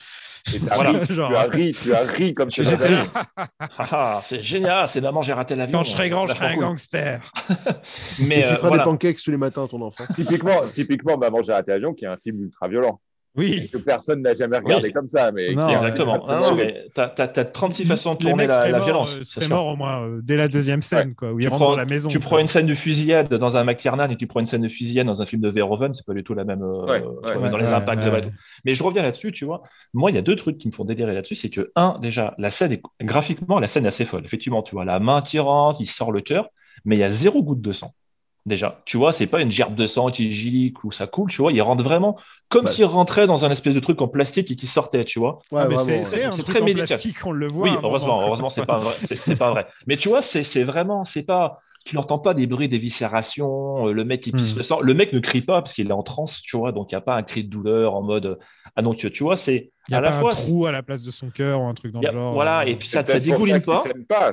Et 0.55 0.59
t'as 0.59 0.76
Voilà, 0.76 0.91
ri, 0.99 1.13
genre. 1.13 1.30
tu 1.30 1.35
as 1.35 1.43
ri, 1.43 1.72
tu 1.84 1.93
as 1.93 2.01
ri 2.01 2.34
comme 2.35 2.49
tu 2.49 2.63
J'étais 2.63 2.89
là. 2.89 3.03
Ah, 3.80 4.22
c'est 4.23 4.43
génial, 4.43 4.88
c'est 4.88 5.01
maman, 5.01 5.22
j'ai 5.23 5.34
raté 5.34 5.55
l'avion. 5.55 5.80
Quand 5.80 5.84
je 5.84 5.91
serai 5.91 6.09
grand, 6.09 6.27
je 6.27 6.35
serai 6.35 6.45
un 6.47 6.53
cool. 6.53 6.63
gangster. 6.65 7.31
Mais 8.19 8.41
tu 8.43 8.43
euh, 8.43 8.55
feras 8.55 8.68
voilà. 8.69 8.84
des 8.84 8.89
pancakes 8.89 9.22
tous 9.23 9.31
les 9.31 9.38
matins, 9.38 9.68
ton 9.68 9.81
enfant. 9.81 10.03
Typiquement, 10.15 10.61
typiquement 10.73 11.18
Maman, 11.18 11.41
j'ai 11.43 11.53
raté 11.53 11.72
l'avion, 11.72 11.93
qui 11.93 12.05
est 12.05 12.09
un 12.09 12.18
film 12.18 12.41
ultra 12.43 12.68
violent. 12.68 12.99
Oui. 13.38 13.70
Que 13.72 13.78
personne 13.78 14.22
n'a 14.24 14.34
jamais 14.34 14.58
regardé 14.58 14.88
Oui. 14.88 14.94
comme 14.94 15.08
ça. 15.08 15.32
Mais 15.32 15.53
Non, 15.53 15.70
Exactement. 15.70 16.26
Ah 16.28 16.40
t'as- 16.94 17.28
t'as 17.30 17.45
36 17.45 17.86
façons 17.86 18.14
de 18.14 18.18
tourner 18.18 18.45
la, 18.45 18.80
violence. 18.82 19.16
euh, 19.20 19.24
sûr. 19.24 19.48
morts 19.48 19.68
au 19.68 19.76
moins 19.78 20.03
euh, 20.06 20.20
dès 20.22 20.36
la 20.36 20.49
deuxième 20.49 20.82
scène, 20.82 21.16
quoi, 21.16 21.32
où 21.32 21.40
Tu, 21.40 21.48
prends, 21.48 21.60
dans 21.60 21.76
la 21.78 21.86
maison. 21.86 22.10
tu 22.10 22.20
quoi. 22.20 22.28
prends 22.28 22.38
une 22.40 22.48
scène 22.48 22.66
de 22.66 22.74
fusillade 22.76 23.34
dans 23.34 23.56
un 23.56 23.64
McTiernan 23.64 24.10
et 24.10 24.18
tu 24.18 24.28
prends 24.28 24.41
une 24.41 24.48
scène 24.48 24.64
de 24.64 24.68
fusillade 24.70 25.08
dans 25.08 25.22
un 25.22 25.26
film 25.26 25.41
de 25.41 25.48
Verhoeven, 25.49 25.94
c'est 25.94 26.06
pas 26.06 26.14
du 26.14 26.24
tout 26.26 26.34
la 26.34 26.44
même 26.44 26.62
euh, 26.62 26.86
Ouais, 26.86 27.02
tu 27.02 27.08
ouais. 27.30 27.38
vois, 27.38 27.48
dans 27.49 27.58
les 27.58 27.68
Ouais, 27.68 27.74
impacts 27.74 28.03
de. 28.03 28.32
Mais 28.66 28.76
je 28.76 28.84
reviens 28.84 29.02
là-dessus, 29.03 29.32
tu 29.32 29.45
vois. 29.45 29.64
Moi, 29.94 30.12
il 30.12 30.16
y 30.16 30.20
a 30.20 30.22
deux 30.22 30.36
trucs 30.36 30.58
qui 30.58 30.68
me 30.68 30.74
font 30.74 30.84
délirer 30.84 31.14
là-dessus. 31.14 31.36
C'est 31.36 31.49
que, 31.49 31.72
un, 31.78 31.99
déjà, 32.02 32.36
la 32.38 32.52
scène 32.52 32.74
est 32.74 32.82
graphiquement, 33.02 33.60
la 33.60 33.70
scène 33.70 33.86
est 33.86 33.90
assez 33.90 34.03
folle. 34.06 34.26
Effectivement, 34.26 34.62
tu 34.62 34.76
vois 34.76 34.84
la 34.84 34.99
main 34.99 35.22
qui 35.22 35.40
rentre, 35.40 35.80
il 35.80 35.88
sort 35.88 36.12
le 36.12 36.20
cœur, 36.22 36.49
mais 36.84 36.98
il 36.98 36.99
y 36.99 37.03
a 37.03 37.10
zéro 37.10 37.41
goutte 37.44 37.62
de 37.62 37.72
sang. 37.72 37.94
Déjà, 38.45 38.81
tu 38.85 38.97
vois, 38.97 39.13
c'est 39.13 39.27
pas 39.27 39.41
une 39.41 39.51
gerbe 39.51 39.76
de 39.76 39.85
sang 39.85 40.09
qui 40.09 40.31
gicle 40.31 40.85
ou 40.85 40.91
ça 40.91 41.05
coule, 41.07 41.30
tu 41.30 41.41
vois. 41.41 41.51
Il 41.51 41.61
rentre 41.61 41.84
vraiment 41.84 42.18
comme 42.49 42.65
Bah, 42.65 42.72
s'il 42.72 42.85
rentrait 42.85 43.27
dans 43.27 43.45
un 43.45 43.51
espèce 43.51 43.76
de 43.76 43.80
truc 43.80 44.01
en 44.01 44.07
plastique 44.07 44.49
et 44.49 44.55
qui 44.55 44.65
sortait, 44.68 45.05
tu 45.05 45.19
vois. 45.19 45.39
Ouais, 45.51 45.61
Ah, 45.61 45.68
mais 45.68 45.76
vraiment, 45.76 46.03
c'est, 46.03 46.23
un 46.23 46.31
C'est 46.31 46.41
truc 46.41 46.55
très 46.55 46.61
en 46.61 46.65
médical. 46.65 46.88
plastique, 46.88 47.26
on 47.26 47.31
le 47.31 47.47
voit. 47.47 47.69
Oui, 47.69 47.77
heureusement, 47.84 48.19
heureusement, 48.26 48.49
c'est 48.49 48.65
pas 48.65 48.80
vrai. 48.80 48.95
C'est, 49.01 49.15
c'est 49.15 49.35
pas 49.35 49.51
vrai. 49.51 49.68
Mais 49.85 49.95
tu 49.97 50.09
vois, 50.09 50.22
c'est, 50.23 50.43
c'est 50.43 50.63
vraiment, 50.63 51.05
c'est 51.05 51.23
pas, 51.23 51.59
tu 51.85 51.95
n'entends 51.95 52.19
pas 52.19 52.34
des 52.34 52.47
bruits 52.47 52.68
d'éviscération, 52.68 53.88
euh, 53.88 53.91
le 53.93 54.03
mec 54.05 54.22
qui 54.22 54.31
pisse 54.31 54.55
Hmm. 54.55 54.57
le 54.57 54.63
sang. 54.63 54.80
Le 54.81 54.93
mec 54.93 55.13
ne 55.13 55.19
crie 55.19 55.41
pas 55.41 55.61
parce 55.61 55.73
qu'il 55.73 55.88
est 55.88 55.91
en 55.93 56.03
transe, 56.03 56.41
tu 56.41 56.57
vois, 56.57 56.72
donc 56.72 56.91
il 56.91 56.95
n'y 56.95 56.97
a 56.97 57.01
pas 57.01 57.15
un 57.15 57.23
cri 57.23 57.43
de 57.43 57.49
douleur 57.49 57.93
en 57.95 58.01
mode, 58.01 58.39
ah 58.76 58.81
non, 58.81 58.93
tu, 58.93 59.10
vois, 59.23 59.35
c'est, 59.35 59.72
Il 59.89 59.91
y 59.91 59.95
a 59.95 59.98
à 59.98 60.02
la 60.02 60.11
pas 60.11 60.19
fois, 60.22 60.30
un 60.30 60.35
trou 60.35 60.65
à 60.65 60.72
la 60.72 60.81
place 60.84 61.03
de 61.03 61.11
son 61.11 61.30
cœur 61.30 61.61
ou 61.61 61.65
un 61.65 61.73
truc 61.73 61.91
dans 61.91 62.02
Il 62.02 62.07
a- 62.07 62.11
le 62.11 62.18
genre. 62.18 62.34
voilà, 62.34 62.60
euh, 62.61 62.65
et 62.65 62.76
puis 62.76 62.88
ça, 62.88 63.06
ça 63.06 63.19
dégouline 63.19 63.61
pas. 63.61 63.84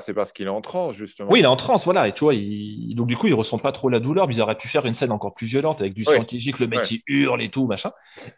c'est 0.01 0.15
parce 0.15 0.33
qu'il 0.33 0.47
est 0.47 0.51
en 0.51 0.61
transe, 0.61 0.95
justement. 0.95 1.31
Oui, 1.31 1.41
il 1.41 1.45
est 1.45 1.49
en 1.49 1.57
transe, 1.57 1.85
voilà, 1.85 2.09
et 2.09 2.13
tu 2.13 2.25
vois, 2.25 2.35
il... 2.35 2.95
donc 2.95 3.07
du 3.09 3.17
coup, 3.17 3.27
il 3.27 3.35
ressent 3.35 3.59
pas 3.59 3.73
trop 3.73 3.89
la 3.89 4.01
douleur, 4.01 4.29
mais 4.29 4.35
ils 4.35 4.41
auraient 4.41 4.59
pu 4.59 4.69
faire 4.69 4.87
une 4.87 4.95
scène 4.95 5.11
encore 5.13 5.35
plus 5.35 5.47
violente 5.47 5.81
avec 5.81 5.95
du 5.95 6.05
Oui. 6.07 6.39
gicle, 6.39 6.63
le 6.63 6.69
mec 6.69 6.81
Ouais. 6.81 6.85
qui 6.85 7.03
hurle 7.09 7.43
et 7.43 7.51
tout, 7.51 7.67
machin. 7.67 7.93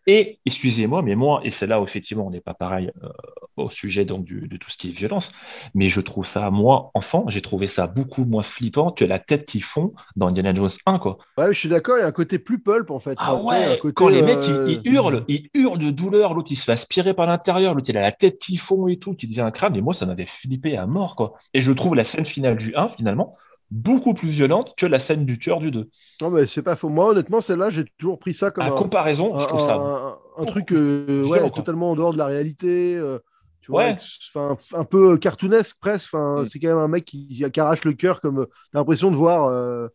Et, 0.07 0.39
excusez-moi, 0.47 1.03
mais 1.03 1.15
moi, 1.15 1.41
et 1.45 1.51
c'est 1.51 1.67
là 1.67 1.81
où 1.81 1.85
effectivement 1.85 2.27
on 2.27 2.31
n'est 2.31 2.41
pas 2.41 2.55
pareil 2.55 2.91
euh, 3.03 3.09
au 3.57 3.71
sujet 3.71 4.05
donc 4.05 4.25
du- 4.25 4.49
de 4.49 4.57
tout 4.57 4.71
ce 4.71 4.79
qui 4.79 4.89
est 4.89 4.93
violence, 4.93 5.33
mais 5.75 5.89
je 5.89 6.01
trouve 6.01 6.27
ça, 6.27 6.51
moi, 6.51 6.91
enfant, 6.95 7.25
j'ai 7.29 7.43
trouvé 7.43 7.67
ça 7.69 7.87
beaucoup 7.87 8.25
moins 8.25 8.43
flippant 8.43 8.91
que 8.93 9.05
la 9.05 9.19
tête 9.19 9.47
qu'ils 9.47 9.63
font 9.63 9.93
dans 10.17 10.29
Indiana 10.29 10.55
Jones 10.55 10.71
1, 10.87 10.99
quoi. 10.99 11.19
Ouais, 11.39 11.53
je 11.53 11.59
suis 11.59 11.69
d'accord, 11.69 11.97
il 11.99 12.01
y 12.01 12.05
a 12.05 12.07
un 12.07 12.13
côté 12.13 12.39
plus 12.39 12.59
pulp 12.61 12.91
en 12.91 12.99
fait. 12.99 13.17
Ah 13.19 13.35
ouais, 13.37 13.79
côté, 13.81 13.95
quand 13.95 14.09
les 14.09 14.23
mecs 14.23 14.37
euh, 14.39 14.65
ils, 14.69 14.81
ils 14.85 14.93
hurlent, 14.95 15.25
ils 15.29 15.49
hurlent 15.55 15.79
de 15.79 15.90
douleur, 15.91 16.35
l'autre 16.35 16.49
il 16.53 16.57
se 16.57 16.65
fait 16.65 16.73
aspirer 16.73 17.15
par 17.15 17.27
l'intérieur, 17.27 17.75
l'autre 17.75 17.89
il 17.91 17.97
a 17.97 18.03
la 18.03 18.13
tête 18.13 18.39
qui 18.39 18.57
fond 18.57 18.87
et 18.89 18.99
tout, 18.99 19.15
qui 19.15 19.27
devient 19.27 19.41
un 19.43 19.51
crâne, 19.51 19.77
et 19.77 19.81
moi 19.81 19.95
ça 19.95 20.07
m'avait 20.07 20.27
flippé 20.27 20.77
à 20.77 20.87
mort 20.87 21.17
quoi. 21.17 21.35
Et 21.55 21.61
je 21.61 21.73
trouve 21.73 21.95
la 21.95 22.05
scène 22.05 22.25
finale 22.25 22.57
du 22.57 22.75
1 22.75 22.89
finalement 22.89 23.37
beaucoup 23.71 24.15
plus 24.15 24.31
violente 24.31 24.75
que 24.77 24.85
la 24.87 24.99
scène 24.99 25.25
du 25.25 25.39
tueur 25.39 25.61
du 25.61 25.71
2. 25.71 25.91
Non, 26.21 26.31
mais 26.31 26.45
c'est 26.47 26.63
pas 26.63 26.75
faux. 26.75 26.89
Moi, 26.89 27.11
honnêtement, 27.11 27.41
celle-là, 27.41 27.71
j'ai 27.71 27.85
toujours 27.99 28.19
pris 28.19 28.35
ça 28.35 28.51
comme 28.51 28.65
À 28.65 28.67
un, 28.67 28.71
comparaison, 28.73 29.39
je 29.39 29.47
trouve 29.47 29.61
ça 29.61 29.77
un- 29.77 30.19
un 30.39 30.45
truc 30.45 30.73
euh, 30.73 31.23
ouais, 31.23 31.39
violent, 31.39 31.51
quoi. 31.51 31.63
totalement 31.63 31.93
en 31.93 31.95
dehors 31.95 32.13
de 32.13 32.19
la 32.19 32.27
réalité. 32.27 32.97
euh, 32.97 33.19
tu 33.61 33.71
vois, 33.71 33.83
Ouais. 33.85 33.97
avec- 34.35 34.59
un 34.75 34.85
peu 34.85 35.17
cartoonesque 35.19 35.77
presque. 35.81 36.13
Enfin, 36.13 36.41
Mm. 36.43 36.45
C'est 36.47 36.59
quand 36.59 36.69
même 36.69 36.79
un 36.79 36.89
mec 36.89 37.05
qui, 37.05 37.45
qui 37.53 37.61
arrache 37.61 37.85
le 37.85 37.93
cœur, 37.93 38.21
comme 38.21 38.41
euh, 38.41 38.47
t'as 38.73 38.81
l'impression 38.81 39.11
de 39.13 39.17
voir. 39.17 39.45
euh, 39.47 39.87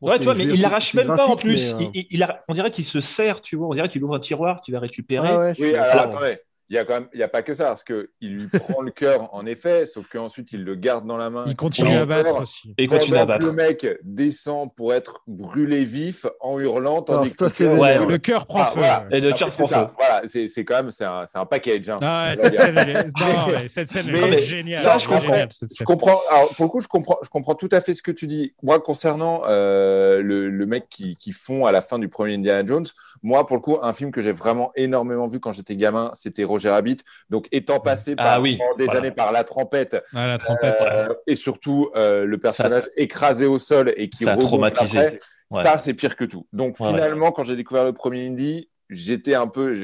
bon, 0.00 0.08
ouais, 0.08 0.12
c'est- 0.14 0.18
tu 0.18 0.24
vois, 0.24 0.34
je 0.34 0.38
mais 0.38 0.44
il 0.54 0.60
l'arrache 0.62 0.94
même 0.94 1.06
pas 1.06 1.26
en 1.26 1.36
plus. 1.36 1.74
mais, 1.74 1.84
euh, 1.84 1.90
Il- 1.94 2.00
il- 2.00 2.06
il 2.10 2.22
a- 2.22 2.44
on 2.48 2.54
dirait 2.54 2.70
qu'il 2.70 2.84
se 2.86 3.00
sert, 3.00 3.40
tu 3.40 3.56
vois. 3.56 3.68
On 3.68 3.74
dirait 3.74 3.88
qu'il 3.88 4.02
ouvre 4.04 4.14
un 4.16 4.20
tiroir, 4.20 4.60
tu 4.62 4.72
vas 4.72 4.80
récupérer. 4.80 5.28
Ah 5.28 5.38
ouais, 5.38 5.54
Oui, 5.58 5.74
alors 5.74 6.02
attendez, 6.02 6.38
il 6.70 6.76
y 6.76 6.78
a 6.78 6.84
quand 6.84 6.94
même, 6.94 7.08
il 7.12 7.18
y 7.20 7.22
a 7.24 7.28
pas 7.28 7.42
que 7.42 7.52
ça, 7.52 7.64
parce 7.66 7.82
que 7.84 8.10
il 8.20 8.36
lui 8.36 8.46
prend 8.48 8.80
le 8.80 8.90
cœur 8.92 9.28
en 9.34 9.44
effet, 9.44 9.86
sauf 9.86 10.06
qu'ensuite 10.08 10.52
il 10.52 10.64
le 10.64 10.76
garde 10.76 11.04
dans 11.06 11.16
la 11.16 11.28
main. 11.28 11.44
Il 11.48 11.56
continue 11.56 11.96
à 11.96 12.06
battre 12.06 12.40
aussi. 12.40 12.72
Et 12.78 12.84
il 12.84 12.88
continue 12.88 13.16
à 13.16 13.26
pendant 13.26 13.38
que 13.38 13.44
battre. 13.44 13.46
Le 13.46 13.52
mec 13.52 13.86
descend 14.04 14.72
pour 14.74 14.94
être 14.94 15.22
brûlé 15.26 15.84
vif 15.84 16.26
en 16.40 16.58
hurlant, 16.60 17.02
tandis 17.02 17.34
Alors, 17.38 17.52
que 17.52 17.64
le 17.64 17.68
cœur- 17.68 17.74
vénère. 17.74 18.00
Ouais, 18.02 18.06
Le 18.06 18.18
cœur 18.18 18.46
prend 18.46 18.60
Ah, 18.62 18.66
feu. 18.66 18.78
voilà. 18.78 19.06
Et 19.10 19.20
le 19.20 19.32
cœur 19.32 19.50
prend 19.50 19.66
feu. 19.66 19.74
Voilà, 19.96 20.22
c'est 20.26 20.46
c'est 20.48 20.64
quand 20.64 20.76
même 20.76 20.90
c'est 20.92 21.04
un, 21.04 21.26
c'est 21.26 21.38
un 21.38 21.46
package. 21.46 21.88
hein. 21.90 21.98
Ah, 22.02 22.32
cette 22.38 22.54
scène, 22.54 22.78
est... 22.78 23.68
cette 23.68 23.90
scène, 23.90 24.06
Mais- 24.10 24.38
géniale. 24.40 24.78
ça, 24.84 24.98
je 24.98 25.08
comprends. 25.08 25.34
Je. 25.34 26.30
Alors, 26.30 26.48
pour 26.54 26.64
le 26.66 26.68
coup, 26.70 26.80
je 26.80 26.88
comprends, 26.88 27.18
je 27.22 27.28
comprends 27.28 27.54
tout 27.54 27.68
à 27.72 27.80
fait 27.80 27.94
ce 27.94 28.02
que 28.02 28.12
tu 28.12 28.26
dis. 28.26 28.54
Moi, 28.62 28.80
concernant 28.80 29.42
euh, 29.48 30.22
le, 30.22 30.48
le 30.48 30.66
mec 30.66 30.86
qui, 30.88 31.16
qui 31.16 31.32
fond 31.32 31.64
à 31.66 31.72
la 31.72 31.80
fin 31.80 31.98
du 31.98 32.08
premier 32.08 32.34
Indiana 32.34 32.64
Jones, 32.64 32.86
moi, 33.22 33.44
pour 33.46 33.56
le 33.56 33.62
coup, 33.62 33.78
un 33.82 33.92
film 33.92 34.10
que 34.12 34.22
j'ai 34.22 34.32
vraiment 34.32 34.70
énormément 34.76 35.26
vu 35.26 35.40
quand 35.40 35.52
j'étais 35.52 35.76
gamin, 35.76 36.10
c'était 36.14 36.44
Roger 36.60 36.70
Rabbit. 36.70 36.98
Donc, 37.30 37.48
étant 37.52 37.80
passé 37.80 38.14
Ah 38.18 38.22
par, 38.24 38.40
oui, 38.42 38.58
pendant 38.58 38.76
des 38.76 38.84
voilà. 38.84 39.00
années 39.00 39.10
par 39.10 39.32
la 39.32 39.44
trompette, 39.44 39.96
Ah, 40.14 40.26
la 40.26 40.38
trompette. 40.38 40.80
euh, 40.82 41.14
et 41.26 41.34
surtout 41.34 41.90
euh, 41.96 42.24
le 42.24 42.38
personnage 42.38 42.84
écrasé 42.96 43.46
au 43.46 43.58
sol 43.58 43.92
et 43.96 44.08
qui 44.10 44.24
Ça 44.24 44.30
a 44.32 44.34
remonte 44.34 44.48
traumatisé. 44.48 44.98
après, 44.98 45.18
Ouais. 45.50 45.64
ça, 45.64 45.78
c'est 45.78 45.94
pire 45.94 46.14
que 46.16 46.24
tout. 46.24 46.46
Donc, 46.52 46.78
Ouais, 46.78 46.86
ouais. 46.86 46.92
finalement, 46.92 47.32
quand 47.32 47.42
j'ai 47.42 47.56
découvert 47.56 47.84
le 47.84 47.92
premier 47.92 48.26
Indie, 48.26 48.68
j'étais 48.88 49.34
un 49.34 49.48
peu, 49.48 49.74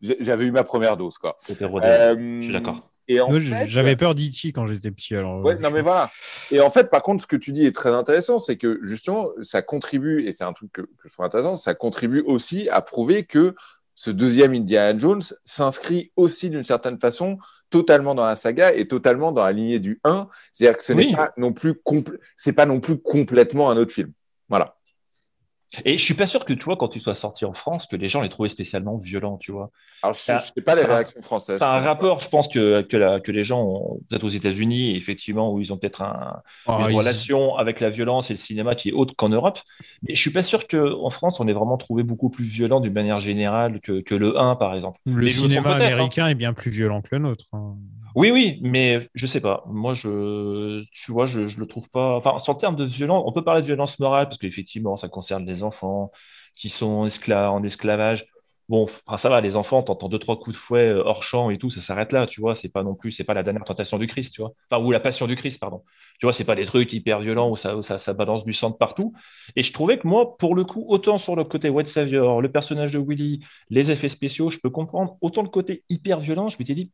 j'avais 0.00 0.46
eu 0.46 0.50
ma 0.50 0.64
première 0.64 0.96
dose, 0.96 1.18
quoi. 1.18 1.36
Euh, 1.50 2.16
Je 2.16 2.42
suis 2.44 2.52
d'accord. 2.52 2.88
Et 3.08 3.20
en 3.20 3.28
Moi, 3.28 3.40
fait, 3.40 3.66
J'avais 3.68 3.96
peur 3.96 4.14
d'E.T. 4.14 4.52
quand 4.52 4.66
j'étais 4.68 4.90
petit. 4.90 5.14
Alors, 5.16 5.40
Ouais, 5.44 5.54
euh, 5.56 5.58
non, 5.58 5.70
mais 5.70 5.82
voilà. 5.82 6.10
Et 6.50 6.60
en 6.60 6.70
fait, 6.70 6.88
par 6.88 7.02
contre, 7.02 7.22
ce 7.22 7.26
que 7.26 7.36
tu 7.36 7.52
dis 7.52 7.66
est 7.66 7.74
très 7.74 7.90
intéressant, 7.90 8.38
c'est 8.38 8.56
que 8.56 8.78
justement, 8.82 9.28
ça 9.42 9.60
contribue, 9.60 10.24
et 10.26 10.32
c'est 10.32 10.44
un 10.44 10.52
truc 10.52 10.70
que, 10.72 10.82
que 10.82 11.08
je 11.08 11.12
trouve 11.12 11.26
intéressant, 11.26 11.56
ça 11.56 11.74
contribue 11.74 12.20
aussi 12.24 12.68
à 12.70 12.80
prouver 12.80 13.24
que 13.24 13.54
ce 13.94 14.10
deuxième 14.10 14.54
Indiana 14.54 14.98
Jones 14.98 15.22
s'inscrit 15.44 16.12
aussi 16.16 16.50
d'une 16.50 16.64
certaine 16.64 16.98
façon 16.98 17.38
totalement 17.70 18.14
dans 18.14 18.24
la 18.24 18.34
saga 18.34 18.72
et 18.72 18.86
totalement 18.88 19.32
dans 19.32 19.44
la 19.44 19.52
lignée 19.52 19.78
du 19.78 20.00
1. 20.04 20.28
C'est-à-dire 20.52 20.78
que 20.78 20.84
ce 20.84 20.92
Oui. 20.92 21.08
n'est 21.08 21.16
pas 21.16 21.32
non 21.36 21.52
plus 21.52 21.74
c'est 22.36 22.52
pas 22.52 22.66
non 22.66 22.80
plus 22.80 22.98
complètement 23.00 23.70
un 23.70 23.76
autre 23.76 23.92
film. 23.92 24.12
Voilà. 24.48 24.76
Et 25.84 25.96
je 25.98 26.02
suis 26.04 26.14
pas 26.14 26.26
sûr 26.26 26.44
que 26.44 26.52
tu 26.52 26.64
vois, 26.64 26.76
quand 26.76 26.88
tu 26.88 27.00
sois 27.00 27.14
sorti 27.14 27.44
en 27.44 27.54
France, 27.54 27.86
que 27.86 27.96
les 27.96 28.08
gens 28.08 28.20
les 28.20 28.28
trouvaient 28.28 28.48
spécialement 28.50 28.98
violents, 28.98 29.38
tu 29.38 29.52
vois. 29.52 29.70
Alors, 30.02 30.14
je 30.14 30.20
sais 30.20 30.62
pas 30.62 30.74
les 30.74 30.82
réactions 30.84 31.22
françaises. 31.22 31.58
C'est 31.58 31.64
un 31.64 31.80
rapport, 31.80 32.20
je 32.20 32.28
pense 32.28 32.48
que, 32.48 32.82
que, 32.82 32.96
la- 32.96 33.20
que 33.20 33.30
les 33.32 33.44
gens, 33.44 33.62
ont- 33.62 34.00
peut-être 34.10 34.24
aux 34.24 34.28
États-Unis, 34.28 34.96
effectivement, 34.96 35.52
où 35.52 35.60
ils 35.60 35.72
ont 35.72 35.78
peut-être 35.78 36.02
un, 36.02 36.42
Ah, 36.66 36.78
une 36.82 36.90
ils- 36.90 36.96
relation 36.96 37.56
avec 37.56 37.80
la 37.80 37.88
violence 37.90 38.30
et 38.30 38.34
le 38.34 38.38
cinéma 38.38 38.74
qui 38.74 38.90
est 38.90 38.92
autre 38.92 39.14
qu'en 39.16 39.28
Europe. 39.28 39.60
Mais 40.02 40.14
je 40.14 40.20
suis 40.20 40.30
pas 40.32 40.42
sûr 40.42 40.66
qu'en 40.66 41.10
France, 41.10 41.40
on 41.40 41.48
ait 41.48 41.52
vraiment 41.52 41.76
trouvé 41.78 42.02
beaucoup 42.02 42.30
plus 42.30 42.44
violent 42.44 42.80
d'une 42.80 42.92
manière 42.92 43.20
générale 43.20 43.80
que, 43.80 44.00
que 44.00 44.14
le 44.14 44.38
1, 44.38 44.56
par 44.56 44.74
exemple. 44.74 44.98
Le 45.04 45.24
Mais 45.24 45.30
cinéma 45.30 45.70
hein. 45.70 45.76
américain 45.76 46.26
est 46.28 46.34
bien 46.34 46.52
plus 46.52 46.70
violent 46.70 47.00
que 47.00 47.08
le 47.12 47.18
nôtre. 47.22 47.46
hein. 47.52 47.76
Oui, 48.14 48.30
oui, 48.30 48.58
mais 48.62 49.08
je 49.14 49.26
sais 49.26 49.40
pas. 49.40 49.62
Moi, 49.66 49.94
je, 49.94 50.84
tu 50.92 51.12
vois, 51.12 51.26
je, 51.26 51.46
je 51.46 51.58
le 51.60 51.66
trouve 51.66 51.88
pas. 51.90 52.16
Enfin, 52.16 52.36
en 52.46 52.54
termes 52.54 52.76
de 52.76 52.84
violence, 52.84 53.22
on 53.26 53.32
peut 53.32 53.44
parler 53.44 53.62
de 53.62 53.66
violence 53.66 53.98
morale 53.98 54.26
parce 54.26 54.38
qu'effectivement, 54.38 54.96
ça 54.96 55.08
concerne 55.08 55.44
des 55.44 55.62
enfants 55.62 56.10
qui 56.56 56.68
sont 56.68 57.06
escla- 57.06 57.48
en 57.48 57.62
esclavage. 57.62 58.26
Bon, 58.68 58.86
ça 59.18 59.28
va, 59.28 59.40
les 59.40 59.56
enfants, 59.56 59.82
t'entends 59.82 60.08
deux, 60.08 60.18
trois 60.18 60.38
coups 60.38 60.54
de 60.56 60.60
fouet 60.60 60.88
euh, 60.88 61.02
hors 61.04 61.22
champ 61.24 61.50
et 61.50 61.58
tout, 61.58 61.68
ça 61.70 61.80
s'arrête 61.80 62.12
là, 62.12 62.26
tu 62.26 62.40
vois. 62.40 62.54
C'est 62.54 62.68
pas 62.68 62.82
non 62.82 62.94
plus, 62.94 63.12
c'est 63.12 63.24
pas 63.24 63.34
la 63.34 63.42
dernière 63.42 63.64
tentation 63.64 63.98
du 63.98 64.06
Christ, 64.06 64.32
tu 64.34 64.40
vois. 64.42 64.52
Enfin, 64.70 64.82
ou 64.82 64.90
la 64.92 65.00
passion 65.00 65.26
du 65.26 65.36
Christ, 65.36 65.58
pardon. 65.58 65.82
Tu 66.18 66.26
vois, 66.26 66.32
c'est 66.32 66.44
pas 66.44 66.54
des 66.54 66.64
trucs 66.66 66.92
hyper 66.92 67.20
violents 67.20 67.50
où 67.50 67.56
ça, 67.56 67.80
ça, 67.82 67.98
ça 67.98 68.12
balance 68.14 68.44
du 68.44 68.52
sang 68.52 68.70
de 68.70 68.76
partout. 68.76 69.12
Et 69.56 69.62
je 69.62 69.72
trouvais 69.72 69.98
que 69.98 70.06
moi, 70.06 70.36
pour 70.36 70.54
le 70.54 70.64
coup, 70.64 70.84
autant 70.88 71.18
sur 71.18 71.34
le 71.36 71.44
côté 71.44 71.68
White 71.68 71.88
Savior, 71.88 72.40
le 72.40 72.50
personnage 72.50 72.92
de 72.92 72.98
Willy, 72.98 73.40
les 73.70 73.90
effets 73.90 74.08
spéciaux, 74.08 74.50
je 74.50 74.58
peux 74.58 74.70
comprendre. 74.70 75.16
Autant 75.20 75.42
le 75.42 75.48
côté 75.48 75.84
hyper 75.88 76.20
violent, 76.20 76.48
je 76.48 76.56
m'étais 76.58 76.74
dit, 76.74 76.90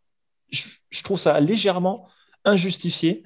je, 0.50 0.64
je 0.90 1.02
trouve 1.02 1.18
ça 1.18 1.40
légèrement 1.40 2.08
injustifié 2.44 3.24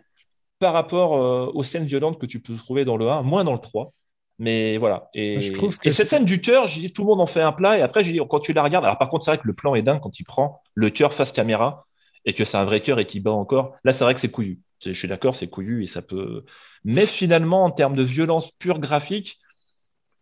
par 0.59 0.73
rapport 0.73 1.16
euh, 1.16 1.51
aux 1.55 1.65
scènes 1.65 1.86
violentes 1.86 2.20
que 2.20 2.27
tu 2.27 2.40
peux 2.40 2.55
trouver 2.57 2.85
dans 2.85 2.97
le 2.97 3.09
1, 3.09 3.23
moins 3.23 3.44
dans 3.44 3.53
le 3.53 3.59
3. 3.59 3.93
Mais 4.39 4.77
voilà. 4.77 5.11
Et, 5.15 5.40
Je 5.40 5.53
trouve 5.53 5.78
que 5.78 5.89
et 5.89 5.93
cette 5.93 6.09
scène 6.09 6.24
du 6.24 6.40
cœur, 6.40 6.66
j'ai 6.66 6.81
dit, 6.81 6.93
tout 6.93 7.03
le 7.03 7.09
monde 7.09 7.20
en 7.20 7.27
fait 7.27 7.40
un 7.40 7.53
plat. 7.53 7.78
Et 7.78 7.82
après, 7.82 8.05
j'ai 8.05 8.12
dit, 8.12 8.20
quand 8.28 8.40
tu 8.40 8.53
la 8.53 8.62
regardes, 8.62 8.85
alors 8.85 8.99
par 8.99 9.09
contre, 9.09 9.24
c'est 9.24 9.31
vrai 9.31 9.39
que 9.39 9.47
le 9.47 9.55
plan 9.55 9.74
est 9.74 9.82
dingue 9.82 10.01
quand 10.01 10.19
il 10.20 10.24
prend 10.24 10.62
le 10.74 10.90
cœur 10.90 11.15
face 11.15 11.32
caméra 11.32 11.86
et 12.24 12.32
que 12.32 12.44
c'est 12.44 12.57
un 12.57 12.65
vrai 12.65 12.81
cœur 12.81 12.99
et 12.99 13.07
qu'il 13.07 13.23
bat 13.23 13.32
encore. 13.32 13.74
Là, 13.85 13.93
c'est 13.93 14.05
vrai 14.05 14.15
que 14.15 14.20
c'est 14.20 14.31
couillu. 14.31 14.61
Je 14.85 14.93
suis 14.93 15.09
d'accord, 15.09 15.36
c'est 15.36 15.49
couillu 15.49 15.85
et 15.85 15.86
ça 15.86 16.03
peut. 16.03 16.44
Mais 16.85 17.07
finalement, 17.07 17.65
en 17.65 17.70
termes 17.70 17.94
de 17.94 18.03
violence 18.03 18.51
pure 18.59 18.78
graphique, 18.78 19.39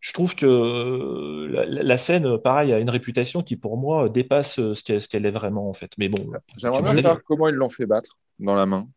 je 0.01 0.13
trouve 0.13 0.35
que 0.35 0.47
euh, 0.47 1.67
la, 1.69 1.99
scène, 1.99 2.39
pareil, 2.39 2.73
a 2.73 2.79
une 2.79 2.91
réputation 2.91 3.43
qui, 3.43 3.57
pour 3.57 3.77
moi, 3.77 4.09
dépasse 4.09 4.59
euh, 4.59 4.75
ce 4.75 4.83
qu'elle 4.83 5.03
ce 5.03 5.09
qu'elle 5.09 5.27
est 5.27 5.31
vraiment, 5.31 5.69
en 5.69 5.75
fait. 5.75 5.91
Mais 5.99 6.09
bon. 6.09 6.27
J'aimerais 6.57 6.83
bien 6.83 6.95
savoir 6.95 7.19
comment 7.25 7.49
ils 7.49 7.55
l'ont 7.55 7.69
fait 7.69 7.87
battre 7.87 8.19
dans 8.39 8.55
la 8.55 8.67
main. 8.67 8.89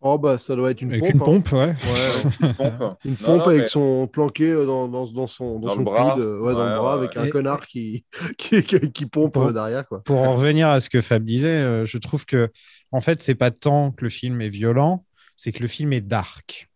Oh, 0.00 0.16
bah, 0.16 0.38
ça 0.38 0.54
doit 0.54 0.70
être 0.70 0.80
une 0.80 0.92
Avec 0.92 1.00
pompe. 1.00 1.12
une 1.14 1.20
hein. 1.20 1.24
pompe, 1.24 1.52
ouais. 1.52 1.74
Une 2.40 2.54
pompe. 2.54 2.98
Une 3.04 3.16
pompe 3.16 3.38
non, 3.38 3.46
avec 3.46 3.60
mais- 3.62 3.66
son 3.66 4.06
planqué 4.06 4.44
euh, 4.50 4.64
dans, 4.64 4.86
dans, 4.86 5.06
dans 5.06 5.26
son, 5.26 5.58
dans 5.58 5.66
Dans 5.68 5.72
son 5.72 5.78
le 5.80 5.84
bras. 5.84 6.12
coude, 6.12 6.22
euh, 6.22 6.38
ouais, 6.40 6.52
dans 6.52 6.68
le 6.68 6.78
bras, 6.78 6.96
ouais, 6.98 7.04
avec 7.04 7.16
ouais. 7.16 7.22
un 7.22 7.24
Et- 7.24 7.30
connard 7.30 7.66
qui, 7.66 8.04
qui, 8.38 8.62
qui, 8.62 8.92
qui 8.92 9.06
pompe 9.06 9.34
Pour- 9.34 9.46
euh, 9.46 9.52
derrière. 9.52 9.88
Quoi. 9.88 10.02
Pour 10.04 10.18
en 10.18 10.34
revenir 10.36 10.68
à 10.68 10.78
ce 10.78 10.88
que 10.88 11.00
Fab 11.00 11.24
disait, 11.24 11.48
euh, 11.48 11.84
je 11.84 11.98
trouve 11.98 12.26
que, 12.26 12.48
en 12.92 13.00
fait, 13.00 13.22
c'est 13.22 13.34
pas 13.34 13.50
tant 13.50 13.90
que 13.90 14.04
le 14.04 14.10
film 14.10 14.40
est 14.40 14.50
violent, 14.50 15.04
c'est 15.34 15.50
que 15.50 15.62
le 15.62 15.68
film 15.68 15.92
est 15.92 16.00
dark. 16.00 16.68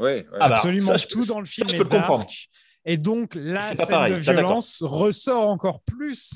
Oui, 0.00 0.06
ouais. 0.06 0.26
Ah 0.40 0.48
bah, 0.48 0.56
Absolument 0.56 0.86
ça, 0.92 0.96
je- 0.96 1.06
tout 1.08 1.26
dans 1.26 1.40
le 1.40 1.44
ça, 1.44 1.52
film 1.52 1.68
je 1.68 1.74
est 1.74 1.78
peux 1.78 1.84
le 1.84 1.90
dark. 1.90 2.06
comprendre. 2.06 2.30
Et 2.86 2.96
donc, 2.96 3.32
la 3.34 3.74
scène 3.74 3.86
pareil, 3.88 4.14
de 4.14 4.18
violence 4.18 4.82
ressort 4.82 5.48
encore 5.48 5.80
plus 5.80 6.32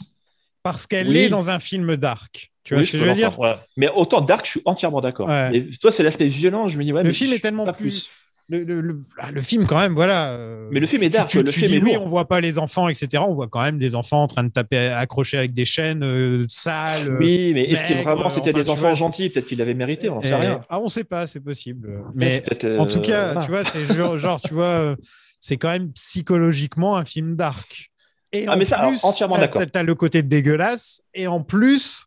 parce 0.63 0.87
qu'elle 0.87 1.09
Oui. 1.09 1.19
est 1.19 1.29
dans 1.29 1.51
un 1.51 1.59
film 1.59 1.97
dark. 1.97 2.51
Tu 2.65 2.75
vois 2.75 2.81
Oui, 2.83 2.87
ce 2.87 2.93
que 2.93 2.99
je 2.99 3.05
veux 3.05 3.15
dire. 3.15 3.37
Mais 3.77 3.89
autant 3.95 4.21
Dark, 4.21 4.45
je 4.45 4.51
suis 4.53 4.63
entièrement 4.67 5.01
d'accord. 5.01 5.29
Ouais. 5.29 5.51
Et 5.57 5.71
toi, 5.81 5.91
c'est 5.93 6.03
l'aspect 6.03 6.27
violent, 6.29 6.69
je 6.69 6.77
me 6.79 6.85
dis, 6.85 6.93
ouais, 6.93 7.03
Le 7.03 7.09
mais 7.09 7.15
film 7.15 7.33
est 7.33 7.39
tellement 7.39 7.71
plus- 7.73 8.09
le, 8.51 8.65
le- 8.65 8.81
le- 8.81 8.99
ah, 9.19 9.31
le 9.31 9.41
film, 9.43 9.67
quand 9.67 9.79
même, 9.79 9.93
voilà. 9.95 10.31
euh, 10.31 10.69
Mais 10.73 10.81
le 10.81 10.87
film 10.87 11.03
est 11.03 11.11
dark, 11.11 11.29
tu- 11.29 11.43
le 11.43 11.51
tu 11.53 11.61
film 11.61 11.71
dis, 11.71 11.77
est 11.77 11.83
oui, 11.83 11.93
lourd. 11.95 12.05
on 12.05 12.09
voit 12.09 12.27
pas 12.29 12.41
les 12.41 12.59
enfants, 12.59 12.89
etc. 12.89 13.23
On 13.27 13.35
voit 13.35 13.47
quand 13.49 13.61
même 13.63 13.79
des 13.79 13.95
enfants 13.95 14.23
en 14.23 14.27
train 14.27 14.43
de 14.45 14.49
taper 14.51 14.79
accrochés 14.89 15.37
avec 15.37 15.53
des 15.53 15.67
chaînes 15.67 16.03
euh, 16.03 16.47
sales. 16.49 17.15
Oui, 17.21 17.53
mais 17.55 17.65
est-ce 17.65 17.85
que 17.87 18.03
vraiment 18.03 18.31
c'était 18.31 18.51
enfin, 18.51 18.63
des 18.63 18.71
enfants 18.71 18.81
vois, 18.81 18.95
gentils? 18.95 19.29
Peut-être 19.29 19.47
qu'il 19.49 19.61
avait 19.61 19.75
mérité, 19.75 20.09
on 20.09 20.15
n'en 20.15 20.21
sait 20.23 20.35
rien. 20.35 20.63
Ah, 20.71 20.81
on 20.81 20.89
sait 20.89 21.05
pas, 21.05 21.27
c'est 21.27 21.41
possible. 21.41 22.03
Mais 22.15 22.43
en 22.79 22.87
tout 22.87 22.99
euh, 22.99 23.03
cas, 23.03 23.37
tu 23.37 23.51
vois, 23.51 23.65
c'est 23.65 23.85
genre, 23.95 24.17
genre, 24.17 24.41
tu 24.41 24.55
vois, 24.55 24.97
c'est 25.41 25.57
quand 25.57 25.69
même 25.71 25.93
psychologiquement 25.93 26.97
un 26.97 27.05
film 27.05 27.37
dark. 27.37 27.91
Et 28.33 28.47
Ah, 28.47 28.53
en 28.53 28.57
mais 28.57 28.65
ça, 28.67 28.79
plus, 28.87 29.03
entièrement 29.05 29.37
t'as- 29.37 29.41
d'accord. 29.43 29.61
t'as- 29.61 29.67
t'as 29.67 29.83
le 29.83 29.95
côté 29.95 30.23
dégueulasse. 30.23 31.03
Et 31.15 31.27
en 31.27 31.41
plus, 31.43 32.05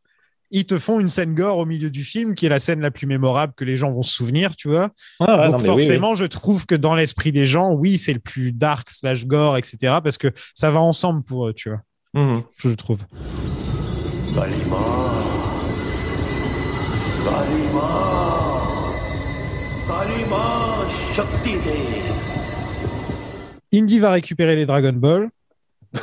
ils 0.52 0.66
te 0.66 0.78
font 0.78 1.00
une 1.00 1.10
scène 1.10 1.34
gore 1.34 1.58
au 1.58 1.66
milieu 1.66 1.90
du 1.90 2.04
film, 2.04 2.36
qui 2.36 2.46
est 2.46 2.50
la 2.50 2.60
scène 2.60 2.82
la 2.82 2.92
plus 2.92 3.08
mémorable 3.08 3.54
que 3.56 3.64
les 3.66 3.78
gens 3.78 3.92
vont 3.92 4.04
se 4.04 4.14
souvenir, 4.14 4.56
tu 4.56 4.68
vois. 4.68 4.92
Ah 5.20 5.38
ouais, 5.40 5.46
Donc 5.48 5.52
non, 5.56 5.58
mais 5.64 5.70
oui, 5.70 5.82
forcément, 5.86 6.14
je 6.16 6.26
trouve 6.26 6.66
que 6.66 6.76
dans 6.76 6.94
l'esprit 6.94 7.32
des 7.32 7.46
gens, 7.46 7.72
oui, 7.72 7.98
c'est 7.98 8.14
le 8.14 8.20
plus 8.20 8.52
dark 8.52 8.90
slash 8.90 9.26
gore, 9.26 9.58
etc. 9.58 9.78
Parce 10.04 10.18
que 10.18 10.28
ça 10.54 10.70
va 10.70 10.80
ensemble 10.82 11.24
pour 11.24 11.48
eux, 11.48 11.54
tu 11.54 11.70
vois. 11.70 11.82
Mhm. 12.14 12.44
Je 12.58 12.70
trouve. 12.72 13.00
Indy 23.74 24.00
va 24.00 24.12
récupérer 24.12 24.56
les 24.56 24.66
Dragon 24.66 24.94
Ball. 24.94 25.30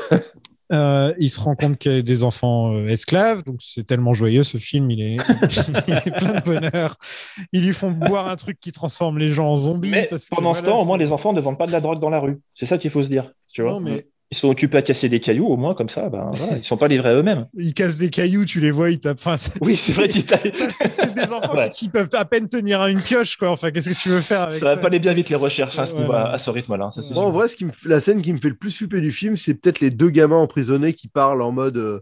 Euh, 0.70 1.14
il 1.18 1.30
se 1.30 1.40
rend 1.40 1.56
compte 1.56 1.78
qu'il 1.78 1.92
y 1.92 1.98
a 1.98 2.02
des 2.02 2.24
enfants 2.24 2.74
euh, 2.74 2.88
esclaves, 2.88 3.42
donc 3.42 3.56
c'est 3.62 3.86
tellement 3.86 4.12
joyeux 4.12 4.42
ce 4.42 4.58
film, 4.58 4.90
il 4.90 5.00
est... 5.00 5.16
il 5.88 5.94
est 5.94 6.10
plein 6.10 6.34
de 6.34 6.44
bonheur. 6.44 6.98
Ils 7.52 7.64
lui 7.64 7.72
font 7.72 7.90
boire 7.90 8.28
un 8.28 8.36
truc 8.36 8.60
qui 8.60 8.70
transforme 8.70 9.18
les 9.18 9.30
gens 9.30 9.48
en 9.48 9.56
zombies. 9.56 9.88
Mais 9.90 10.06
parce 10.10 10.28
que, 10.28 10.34
pendant 10.34 10.52
ce 10.52 10.60
voilà, 10.60 10.74
temps, 10.74 10.82
au 10.82 10.84
moins, 10.84 10.98
les 10.98 11.10
enfants 11.10 11.32
ne 11.32 11.40
vendent 11.40 11.56
pas 11.56 11.66
de 11.66 11.72
la 11.72 11.80
drogue 11.80 12.00
dans 12.00 12.10
la 12.10 12.20
rue. 12.20 12.38
C'est 12.54 12.66
ça 12.66 12.76
qu'il 12.76 12.90
faut 12.90 13.02
se 13.02 13.08
dire. 13.08 13.32
Tu 13.50 13.62
vois 13.62 13.72
Non, 13.72 13.80
mais- 13.80 14.06
Ils 14.30 14.36
sont 14.36 14.48
occupés 14.48 14.76
à 14.76 14.82
casser 14.82 15.08
des 15.08 15.20
cailloux, 15.20 15.46
au 15.46 15.56
moins, 15.56 15.74
comme 15.74 15.88
ça, 15.88 16.10
ben, 16.10 16.26
voilà, 16.30 16.52
ils 16.56 16.58
ne 16.58 16.62
sont 16.62 16.76
pas 16.76 16.86
livrés 16.88 17.08
à 17.08 17.14
eux-mêmes. 17.14 17.46
Ils 17.56 17.72
cassent 17.72 17.96
des 17.96 18.10
cailloux, 18.10 18.44
tu 18.44 18.60
les 18.60 18.70
vois, 18.70 18.90
ils 18.90 19.00
tapent. 19.00 19.18
Enfin, 19.24 19.36
Oui, 19.62 19.76
c'est 19.78 19.92
vrai 19.94 20.06
qu'ils 20.08 20.24
tapent. 20.26 20.48
C'est 20.52 20.70
c'est 20.90 21.14
des 21.14 21.32
enfants 21.32 21.56
Ouais. 21.56 21.70
qui, 21.70 21.88
peuvent 21.88 22.10
à 22.12 22.26
peine 22.26 22.46
tenir 22.46 22.82
à 22.82 22.90
une 22.90 23.00
pioche, 23.00 23.36
quoi. 23.38 23.50
Enfin, 23.50 23.70
qu'est-ce 23.70 23.88
que 23.88 23.94
tu 23.94 24.10
veux 24.10 24.20
faire 24.20 24.42
avec 24.42 24.60
Ça 24.60 24.66
ça, 24.66 24.74
va 24.74 24.80
pas 24.82 24.88
aller 24.88 24.98
bien 24.98 25.14
vite, 25.14 25.30
les 25.30 25.36
recherches, 25.36 25.78
hein, 25.78 25.84
à 25.84 26.36
ce, 26.38 26.50
à 26.50 26.52
rythme-là. 26.52 26.86
hein, 26.86 26.90
c'est 27.00 27.10
Moi, 27.14 27.22
en 27.24 27.30
vrai, 27.30 27.48
ce 27.48 27.56
qui 27.56 27.64
me 27.64 27.72
fait- 27.72 27.88
la 27.88 28.00
scène 28.02 28.20
qui 28.20 28.34
me 28.34 28.38
fait 28.38 28.50
le 28.50 28.56
plus 28.56 28.76
flipper 28.76 29.00
du 29.00 29.10
film, 29.10 29.36
c'est 29.38 29.54
peut-être 29.54 29.80
les 29.80 29.90
deux 29.90 30.10
gamins 30.10 30.36
emprisonnés 30.36 30.92
qui 30.92 31.08
parlent 31.08 31.40
en 31.40 31.52
mode. 31.52 31.78
euh, 31.78 32.00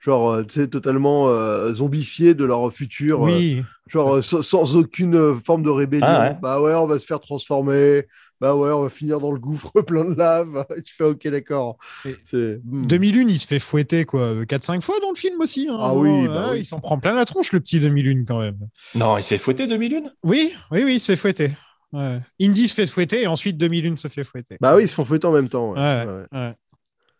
Genre, 0.00 0.30
euh, 0.30 0.42
tu 0.44 0.54
sais, 0.60 0.68
totalement 0.68 1.26
euh, 1.28 1.74
zombifiés 1.74 2.34
de 2.34 2.44
leur 2.44 2.72
futur. 2.72 3.22
euh, 3.26 3.30
Oui. 3.36 3.62
genre, 3.88 4.16
euh, 4.16 4.22
sans, 4.22 4.42
sans 4.42 4.76
aucune 4.76 5.34
forme 5.44 5.64
de 5.64 5.70
rébellion. 5.70 6.06
Ah 6.08 6.20
ouais. 6.30 6.36
Bah 6.40 6.60
ouais, 6.60 6.72
on 6.74 6.86
va 6.86 7.00
se 7.00 7.06
faire 7.06 7.18
transformer. 7.18 8.04
Bah 8.40 8.54
ouais, 8.54 8.70
on 8.70 8.82
va 8.82 8.88
finir 8.90 9.18
dans 9.20 9.32
le 9.32 9.38
gouffre 9.40 9.70
plein 9.86 10.04
de 10.04 10.14
lave. 10.16 10.64
Et 10.76 10.82
tu 10.82 10.94
fais, 10.94 11.04
ok, 11.04 11.26
d'accord. 11.28 11.76
Hmm. 12.04 12.86
2001, 12.86 13.28
il 13.28 13.38
se 13.38 13.46
fait 13.46 13.58
fouetter, 13.58 14.04
quoi, 14.04 14.34
4-5 14.44 14.80
fois 14.80 14.96
dans 15.00 15.10
le 15.10 15.16
film 15.16 15.40
aussi. 15.40 15.68
hein. 15.70 15.76
Ah 15.80 15.94
oui, 15.94 16.28
bah 16.28 16.46
Ouais, 16.46 16.52
oui. 16.52 16.58
Il 16.60 16.64
s'en 16.64 16.80
prend 16.80 16.98
plein 16.98 17.14
la 17.14 17.24
tronche, 17.24 17.52
le 17.52 17.60
petit 17.60 17.80
2001, 17.80 18.24
quand 18.24 18.40
même. 18.40 18.58
Non, 18.94 19.18
il 19.18 19.22
se 19.22 19.28
fait 19.28 19.38
fouetter 19.38 19.66
2001 19.66 20.10
Oui, 20.22 20.52
oui, 20.70 20.82
oui, 20.84 20.94
il 20.94 21.00
se 21.00 21.12
fait 21.12 21.16
fouetter. 21.16 21.50
Ouais. 21.92 22.20
Indy 22.40 22.68
se 22.68 22.74
fait 22.74 22.86
fouetter 22.86 23.22
et 23.22 23.26
ensuite 23.26 23.56
2001 23.56 23.96
se 23.96 24.08
fait 24.08 24.22
fouetter. 24.24 24.56
Bah 24.60 24.76
oui, 24.76 24.84
ils 24.84 24.88
se 24.88 24.94
font 24.94 25.04
fouetter 25.04 25.26
en 25.26 25.32
même 25.32 25.48
temps. 25.48 25.70
Ouais, 25.72 25.78
Ouais, 25.80 26.04
ouais. 26.06 26.24
ouais. 26.38 26.54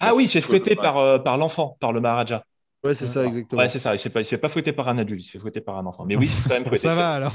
Ah 0.00 0.14
oui, 0.14 0.24
il 0.24 0.28
se 0.28 0.34
fait 0.34 0.40
fouetter 0.42 0.76
par, 0.76 0.98
euh, 0.98 1.18
par 1.18 1.36
l'enfant, 1.38 1.76
par 1.80 1.92
le 1.92 2.00
Maharaja. 2.00 2.44
Ouais, 2.84 2.94
c'est 2.94 3.08
ça, 3.08 3.24
exactement. 3.26 3.60
Ouais, 3.60 3.68
c'est 3.68 3.80
ça. 3.80 3.90
Il 3.90 3.94
ne 3.94 4.22
se 4.22 4.28
fait 4.28 4.38
pas- 4.38 4.48
fouetter 4.48 4.72
par 4.72 4.88
un 4.88 4.98
adulte, 4.98 5.22
il 5.22 5.26
se 5.26 5.32
fait 5.32 5.38
fouetter 5.40 5.60
par 5.60 5.78
un 5.78 5.86
enfant. 5.86 6.04
Mais 6.06 6.14
oui, 6.14 6.28
c'est 6.28 6.48
quand 6.48 6.54
même 6.54 6.62
fouetter. 6.64 6.76
ça 6.82 6.94
va 6.94 7.12
alors. 7.14 7.34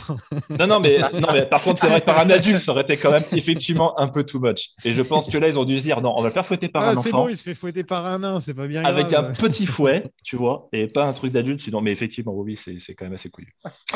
Non, 0.58 0.68
non, 0.68 0.80
mais, 0.80 0.98
non, 1.20 1.28
mais 1.34 1.46
par 1.46 1.62
contre, 1.62 1.82
c'est 1.82 1.88
vrai 1.90 2.00
que 2.00 2.06
par 2.06 2.18
un 2.20 2.30
adulte, 2.30 2.60
ça 2.60 2.72
aurait 2.72 2.84
été 2.84 2.96
quand 2.96 3.12
même 3.12 3.24
effectivement 3.34 4.00
un 4.00 4.08
peu 4.08 4.24
too 4.24 4.40
much. 4.40 4.70
Et 4.86 4.94
je 4.94 5.02
pense 5.02 5.28
que 5.30 5.38
là, 5.38 5.50
ils 5.50 5.60
ont 5.60 5.66
dû 5.66 5.78
se 5.80 5.84
dire, 5.84 6.00
non, 6.02 6.14
on 6.16 6.22
va 6.22 6.30
le 6.30 6.34
faire 6.34 6.46
fouetter 6.46 6.70
par 6.70 6.84
Ah, 6.84 6.90
un 6.92 6.96
c'est 7.02 7.10
enfant. 7.14 7.24
bon, 7.26 7.28
il 7.30 7.36
se 7.36 7.44
fait 7.44 7.54
fouetter 7.56 7.84
par 7.84 8.06
un 8.06 8.20
nain, 8.20 8.40
c'est 8.40 8.54
pas 8.54 8.68
bien 8.68 8.86
Avec 8.86 9.10
grave. 9.10 9.32
un 9.32 9.34
petit 9.34 9.66
fouet, 9.66 10.06
tu 10.24 10.38
vois, 10.38 10.70
et 10.72 10.88
pas 10.88 11.04
un 11.06 11.14
truc 11.14 11.34
d'adulte, 11.34 11.60
sinon, 11.60 11.82
mais 11.82 11.92
effectivement, 11.92 12.32
oui, 12.34 12.56
c'est 12.56 12.78
c'est 12.80 12.94
quand 12.96 13.04
même 13.04 13.14
assez 13.16 13.30
couillu. 13.30 13.54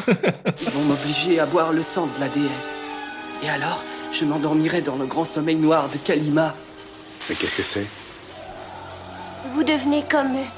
Ils 0.07 0.69
vont 0.71 0.83
m'obliger 0.83 1.39
à 1.39 1.45
boire 1.45 1.71
le 1.71 1.81
sang 1.81 2.07
de 2.07 2.19
la 2.19 2.27
déesse. 2.27 2.73
Et 3.43 3.49
alors, 3.49 3.81
je 4.11 4.25
m'endormirai 4.25 4.81
dans 4.81 4.97
le 4.97 5.05
grand 5.05 5.23
sommeil 5.23 5.55
noir 5.55 5.87
de 5.87 5.97
Kalima. 5.97 6.53
Mais 7.29 7.35
qu'est-ce 7.35 7.55
que 7.55 7.63
c'est? 7.63 7.85
Vous 9.53 9.63
devenez 9.63 10.03
comme 10.09 10.35
eux. 10.35 10.56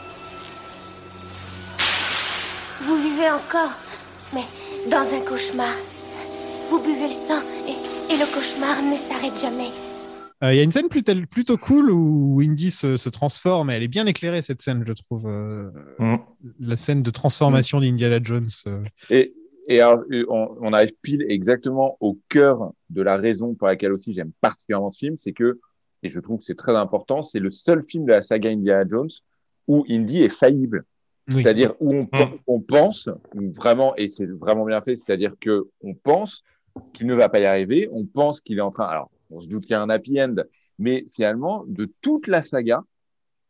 Vous 2.81 2.95
vivez 2.97 3.29
encore, 3.29 3.71
mais 4.33 4.43
dans 4.89 4.97
un 5.15 5.21
cauchemar. 5.25 5.73
Vous 6.69 6.79
buvez 6.81 7.07
le 7.07 7.13
sang 7.27 7.41
et, 7.67 8.13
et 8.13 8.17
le 8.17 8.25
cauchemar 8.33 8.81
ne 8.83 8.95
s'arrête 8.95 9.39
jamais. 9.39 9.69
Euh, 10.43 10.53
Il 10.53 10.57
y 10.57 10.59
a 10.59 10.63
une 10.63 10.71
scène 10.71 10.87
plutôt, 10.87 11.13
plutôt 11.29 11.57
cool 11.57 11.91
où 11.91 12.39
Indy 12.41 12.71
se, 12.71 12.95
se 12.95 13.09
transforme. 13.09 13.69
et 13.71 13.75
Elle 13.75 13.83
est 13.83 13.87
bien 13.89 14.05
éclairée, 14.05 14.41
cette 14.41 14.61
scène, 14.61 14.83
je 14.87 14.93
trouve. 14.93 15.27
euh, 15.27 15.69
Mm. 15.99 16.15
La 16.59 16.77
scène 16.77 17.03
de 17.03 17.09
transformation 17.11 17.81
d'Indiana 17.81 18.19
Jones. 18.23 18.47
euh. 18.67 18.83
Et, 19.09 19.33
et 19.67 19.81
alors, 19.81 20.01
on, 20.29 20.49
on 20.61 20.71
arrive 20.73 20.93
pile 21.01 21.25
exactement 21.27 21.97
au 21.99 22.17
cœur 22.29 22.71
de 22.89 23.01
la 23.01 23.17
raison 23.17 23.53
pour 23.55 23.67
laquelle 23.67 23.91
aussi 23.91 24.13
j'aime 24.13 24.31
particulièrement 24.39 24.91
ce 24.91 24.99
film, 24.99 25.15
c'est 25.17 25.33
que, 25.33 25.59
et 26.03 26.07
je 26.09 26.19
trouve 26.21 26.39
que 26.39 26.45
c'est 26.45 26.55
très 26.57 26.75
important, 26.75 27.21
c'est 27.21 27.39
le 27.39 27.51
seul 27.51 27.83
film 27.83 28.05
de 28.05 28.11
la 28.11 28.21
saga 28.21 28.49
Indiana 28.49 28.85
Jones 28.87 29.09
où 29.67 29.85
Indy 29.89 30.23
est 30.23 30.29
faillible. 30.29 30.85
Oui. 31.29 31.43
C'est-à-dire 31.43 31.75
où 31.79 31.93
on, 31.93 32.07
on 32.47 32.59
pense 32.59 33.09
vraiment, 33.33 33.95
et 33.95 34.07
c'est 34.07 34.25
vraiment 34.25 34.65
bien 34.65 34.81
fait, 34.81 34.95
c'est-à-dire 34.95 35.33
que 35.39 35.67
on 35.81 35.93
pense 35.93 36.43
qu'il 36.93 37.07
ne 37.07 37.13
va 37.13 37.29
pas 37.29 37.39
y 37.39 37.45
arriver, 37.45 37.87
on 37.91 38.05
pense 38.05 38.41
qu'il 38.41 38.57
est 38.57 38.61
en 38.61 38.71
train, 38.71 38.85
alors 38.85 39.11
on 39.29 39.39
se 39.39 39.47
doute 39.47 39.65
qu'il 39.65 39.73
y 39.73 39.75
a 39.75 39.81
un 39.81 39.89
happy 39.89 40.21
end, 40.21 40.35
mais 40.79 41.05
finalement, 41.09 41.65
de 41.67 41.91
toute 42.01 42.27
la 42.27 42.41
saga, 42.41 42.83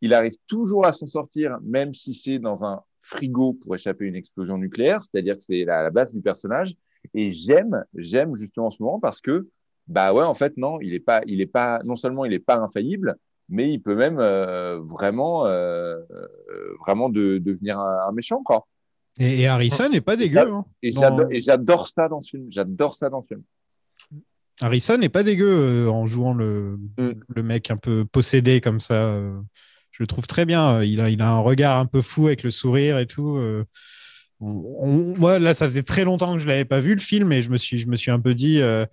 il 0.02 0.14
arrive 0.14 0.34
toujours 0.48 0.86
à 0.86 0.92
s'en 0.92 1.08
sortir, 1.08 1.58
même 1.62 1.94
si 1.94 2.14
c'est 2.14 2.40
dans 2.40 2.66
un 2.66 2.82
frigo 3.02 3.54
pour 3.54 3.76
échapper 3.76 4.06
à 4.06 4.08
une 4.08 4.16
explosion 4.16 4.58
nucléaire, 4.58 5.02
c'est-à-dire 5.04 5.38
que 5.38 5.44
c'est 5.44 5.64
la, 5.64 5.84
la 5.84 5.90
base 5.90 6.14
du 6.14 6.22
personnage. 6.22 6.76
Et 7.14 7.32
j'aime, 7.32 7.86
j'aime 7.96 8.36
justement 8.36 8.70
ce 8.70 8.82
moment 8.84 9.00
parce 9.00 9.22
que, 9.22 9.48
bah 9.88 10.14
ouais, 10.14 10.24
en 10.24 10.34
fait, 10.34 10.58
non, 10.58 10.80
il 10.82 10.94
est 10.94 11.00
pas, 11.00 11.22
il 11.26 11.40
est 11.42 11.48
pas, 11.48 11.82
non 11.84 11.96
seulement 11.96 12.26
il 12.26 12.34
est 12.34 12.40
pas 12.40 12.58
infaillible, 12.58 13.16
mais 13.50 13.72
il 13.72 13.80
peut 13.80 13.96
même 13.96 14.18
euh, 14.20 14.80
vraiment, 14.82 15.46
euh, 15.46 15.96
euh, 16.12 16.28
vraiment 16.80 17.10
de, 17.10 17.38
devenir 17.40 17.80
un, 17.80 18.08
un 18.08 18.12
méchant, 18.12 18.42
quoi. 18.44 18.68
Et, 19.20 19.42
et 19.42 19.48
Harrison 19.48 19.90
n'est 19.90 20.02
pas 20.02 20.16
dégueu. 20.16 20.40
hein. 20.40 20.66
Et 20.82 20.92
j'adore, 20.92 21.28
et 21.32 21.42
j'adore 21.42 21.88
ça 21.88 22.08
dans 22.08 22.22
ce 22.22 22.32
film. 22.38 22.48
J'adore 22.50 22.96
ça 22.96 23.10
dans 23.10 23.22
ce 23.22 23.30
film. 23.30 23.42
Harrison 24.62 24.98
n'est 24.98 25.10
pas 25.10 25.24
dégueu 25.24 25.50
euh, 25.50 25.90
en 25.90 26.06
jouant 26.06 26.34
le, 26.34 26.78
Mm. 26.98 27.10
le 27.36 27.44
mec 27.44 27.72
un 27.72 27.78
peu 27.78 28.06
possédé 28.06 28.62
comme 28.62 28.80
ça. 28.80 28.94
euh. 28.94 29.40
Je 29.92 30.04
le 30.04 30.08
trouve 30.08 30.28
très 30.28 30.46
bien. 30.46 30.84
Il 30.84 31.02
a, 31.02 31.10
il 31.10 31.22
a 31.22 31.30
un 31.30 31.40
regard 31.40 31.78
un 31.80 31.86
peu 31.86 32.02
fou 32.02 32.28
avec 32.28 32.44
le 32.44 32.52
sourire 32.52 33.00
et 33.00 33.08
tout. 33.08 33.38
euh. 33.38 33.66
On- 34.42 34.64
on- 34.80 35.18
moi, 35.18 35.38
là, 35.40 35.54
ça 35.54 35.66
faisait 35.66 35.84
très 35.84 36.06
longtemps 36.06 36.34
que 36.34 36.40
je 36.40 36.48
l'avais 36.48 36.64
pas 36.66 36.80
vu 36.80 36.94
le 36.94 37.02
film 37.02 37.32
et 37.34 37.42
je 37.42 37.50
me 37.50 37.58
suis, 37.58 37.78
je 37.78 37.88
me 37.88 37.96
suis 37.98 38.12
un 38.12 38.20
peu 38.22 38.34
dit, 38.34 38.62
euh, 38.62 38.86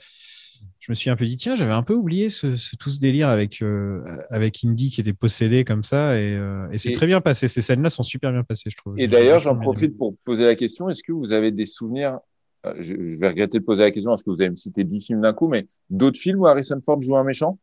je 0.80 0.92
me 0.92 0.94
suis 0.94 1.10
un 1.10 1.16
peu 1.16 1.24
dit, 1.24 1.36
tiens, 1.36 1.56
j'avais 1.56 1.72
un 1.72 1.82
peu 1.82 1.94
oublié 1.94 2.30
ce, 2.30 2.56
ce- 2.56 2.76
tout 2.76 2.90
ce 2.90 2.98
délire 3.00 3.28
avec 3.28 3.60
euh, 3.62 4.02
avec 4.30 4.64
Indy 4.64 4.90
qui 4.90 5.00
était 5.00 5.12
possédé 5.12 5.64
comme 5.64 5.82
ça 5.82 6.16
et, 6.18 6.34
euh, 6.36 6.68
et 6.70 6.78
c'est 6.78 6.90
Et- 6.90 6.92
très 6.92 7.06
bien 7.06 7.20
passé. 7.20 7.48
Ces 7.48 7.62
scènes-là 7.62 7.90
sont 7.90 8.02
super 8.02 8.30
bien 8.32 8.42
passées, 8.44 8.70
je 8.70 8.76
trouve. 8.76 8.94
Et 8.98 9.08
d'ailleurs, 9.08 9.40
j'en 9.40 9.56
profite 9.56 9.96
pour 9.96 10.14
poser 10.24 10.44
la 10.44 10.54
question. 10.54 10.88
Est-ce 10.88 11.02
que 11.02 11.12
vous 11.12 11.32
avez 11.32 11.50
des 11.52 11.66
souvenirs 11.66 12.18
euh, 12.66 12.74
je, 12.80 12.94
je 12.94 13.16
vais 13.18 13.28
regretter 13.28 13.58
de 13.58 13.64
poser 13.64 13.82
la 13.84 13.90
question 13.90 14.10
parce 14.10 14.22
que 14.22 14.30
vous 14.30 14.40
avez 14.40 14.50
me 14.50 14.56
cité 14.56 14.82
10 14.84 15.00
films 15.06 15.20
d'un 15.20 15.32
coup, 15.32 15.48
mais 15.48 15.66
d'autres 15.90 16.18
films 16.18 16.40
où 16.40 16.46
Harrison 16.46 16.80
Ford 16.84 17.00
joue 17.02 17.16
un 17.16 17.24
méchant? 17.24 17.58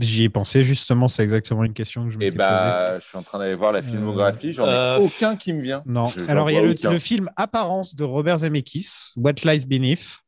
J'y 0.00 0.24
ai 0.24 0.28
pensé 0.28 0.64
justement. 0.64 1.08
C'est 1.08 1.22
exactement 1.22 1.64
une 1.64 1.72
question 1.72 2.04
que 2.04 2.10
je 2.10 2.18
m'étais 2.18 2.36
posée. 2.36 2.38
bah, 2.48 2.98
je 2.98 3.04
suis 3.06 3.16
en 3.16 3.22
train 3.22 3.38
d'aller 3.38 3.54
voir 3.54 3.72
la 3.72 3.80
filmographie. 3.80 4.52
J'en 4.52 4.66
ai 4.66 4.70
Euh, 4.70 4.98
aucun 4.98 5.34
qui 5.36 5.54
me 5.54 5.62
vient. 5.62 5.82
Non. 5.86 6.08
Je- 6.08 6.20
Alors, 6.28 6.50
il 6.50 6.54
y 6.54 6.58
a 6.58 6.62
le, 6.62 6.74
le 6.90 6.98
film 6.98 7.30
Apparence 7.36 7.94
de 7.94 8.04
Robert 8.04 8.38
Zemeckis, 8.38 9.12
What 9.16 9.32
Lies 9.44 9.64
Beneath, 9.66 10.18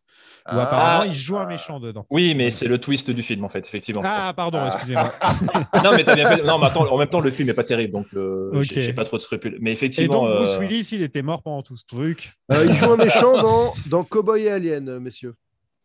où 0.53 0.57
Ah. 0.59 0.63
apparemment 0.63 1.05
il 1.05 1.13
joue 1.15 1.37
un 1.39 1.47
méchant 1.47 1.81
dedans. 1.81 2.07
Oui, 2.11 2.35
mais 2.35 2.51
c'est 2.51 2.67
le 2.67 2.79
twist 2.79 3.11
du 3.11 3.23
film, 3.23 3.45
en 3.45 3.49
fait, 3.49 3.67
effectivement. 3.67 4.03
Ah, 4.05 4.33
pardon, 4.37 4.65
excusez-moi. 4.67 5.13
non, 5.85 5.91
mais 5.97 6.05
t'as 6.05 6.15
bien 6.15 6.27
fait. 6.29 6.43
Non, 6.43 6.59
mais 6.59 6.67
attends, 6.67 6.91
en 6.91 6.99
même 6.99 7.09
temps, 7.09 7.21
le 7.21 7.31
film 7.31 7.49
n'est 7.49 7.55
pas 7.55 7.65
terrible, 7.65 7.93
donc 7.93 8.07
euh, 8.15 8.51
Ok. 8.55 8.65
j'ai 8.71 8.93
pas 8.93 9.05
trop 9.05 9.17
de 9.17 9.23
scrupules. 9.23 9.59
Mais 9.61 9.71
Et 9.71 9.75
effectivement. 9.75 10.23
donc, 10.23 10.37
Bruce 10.37 10.55
euh, 10.57 10.59
Willis, 10.61 10.89
il 10.93 11.03
était 11.03 11.23
mort 11.23 11.43
pendant 11.43 11.63
tout 11.63 11.77
ce 11.77 11.85
truc. 11.87 12.33
Euh, 12.53 12.67
il 12.69 12.75
joue 12.75 12.93
un 12.93 12.97
méchant 12.97 13.33
dans, 13.43 13.73
dans 13.89 14.05
Cowboy 14.05 14.45
et 14.45 14.51
Alien, 14.51 14.89
euh, 14.89 15.01
messieurs. 15.01 15.35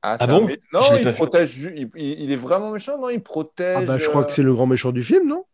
Ah, 0.02 0.18
Ah 0.20 0.26
c'est 0.26 0.32
bon 0.32 0.48
un 0.48 0.56
Non, 0.74 0.82
il 1.00 1.12
protège. 1.14 1.58
Il, 1.58 1.90
il- 1.96 2.32
est 2.32 2.36
vraiment 2.36 2.70
méchant, 2.72 3.00
non 3.00 3.10
Il 3.10 3.22
protège. 3.24 3.78
Ah 3.80 3.86
bah, 3.86 3.98
je 3.98 4.08
crois 4.08 4.22
euh, 4.22 4.26
que 4.26 4.32
c'est 4.34 4.44
le 4.44 4.54
grand 4.54 4.68
méchant 4.68 4.92
du 4.92 5.04
film, 5.04 5.28
non? 5.28 5.46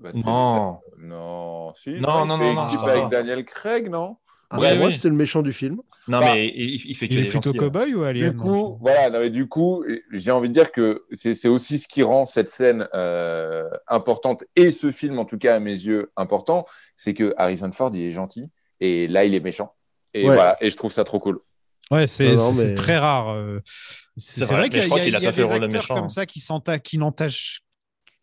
Bah, 0.00 0.10
Non. 0.14 0.78
Non, 0.98 1.72
si. 1.74 1.90
Non, 1.90 2.24
il 2.24 2.28
non, 2.28 2.38
fait 2.38 2.44
non, 2.46 2.54
non, 2.54 2.66
équipe 2.68 2.80
non. 2.80 2.86
avec 2.86 3.08
Daniel 3.08 3.44
Craig, 3.44 3.88
non? 3.88 4.16
Ah, 4.52 4.60
Ouais, 4.60 4.70
bah, 4.70 4.76
Moi, 4.76 4.86
oui. 4.88 4.92
c'était 4.94 5.08
le 5.08 5.14
méchant 5.14 5.42
du 5.42 5.52
film. 5.52 5.76
Non, 6.08 6.18
Bah, 6.20 6.32
mais 6.34 6.48
il, 6.48 6.80
il 6.84 6.96
fait 6.96 7.08
que 7.08 7.14
Il 7.14 7.20
est 7.26 7.28
plutôt 7.28 7.50
hein. 7.50 7.58
cow-boy 7.58 7.94
ou 7.94 8.02
alien 8.02 8.30
Du 8.32 8.36
coup, 8.36 8.76
voilà, 8.80 9.08
non, 9.10 9.20
mais 9.20 9.30
du 9.30 9.48
coup, 9.48 9.84
j'ai 10.12 10.30
envie 10.32 10.48
de 10.48 10.52
dire 10.54 10.72
que 10.72 11.04
c'est 11.12 11.46
aussi 11.48 11.78
ce 11.78 11.86
qui 11.88 12.02
rend 12.02 12.26
cette 12.26 12.48
scène 12.48 12.88
euh, 12.94 13.68
importante 13.88 14.44
et 14.56 14.70
ce 14.70 14.90
film, 14.90 15.18
en 15.18 15.24
tout 15.24 15.38
cas 15.38 15.56
à 15.56 15.60
mes 15.60 15.70
yeux, 15.74 16.10
important, 16.16 16.66
c'est 16.96 17.14
que 17.14 17.32
Harrison 17.36 17.70
Ford, 17.72 17.90
il 17.94 18.02
est 18.02 18.10
gentil 18.10 18.50
et 18.80 19.06
là, 19.08 19.24
il 19.24 19.34
est 19.34 19.44
méchant. 19.44 19.74
Et 20.14 20.28
Ouais. 20.28 20.34
voilà, 20.34 20.56
et 20.60 20.70
je 20.70 20.76
trouve 20.76 20.92
ça 20.92 21.04
trop 21.04 21.20
cool. 21.20 21.38
Ouais, 21.90 22.06
c'est 22.06 22.34
mais- 22.56 22.74
très 22.74 22.98
rare. 22.98 23.30
euh. 23.30 23.60
C'est 24.16 24.44
vrai, 24.44 24.68
qu'il 24.68 24.78
y 24.78 24.82
a, 24.82 24.86
crois 24.86 24.98
il 25.00 25.12
y 25.12 25.16
a- 25.16 25.20
y 25.20 25.26
a 25.26 25.32
des 25.32 25.42
acteurs 25.42 25.68
méchant, 25.70 25.94
comme 25.94 26.04
hein. 26.04 26.08
ça 26.08 26.26
qui 26.26 26.98
n'entachent. 26.98 27.60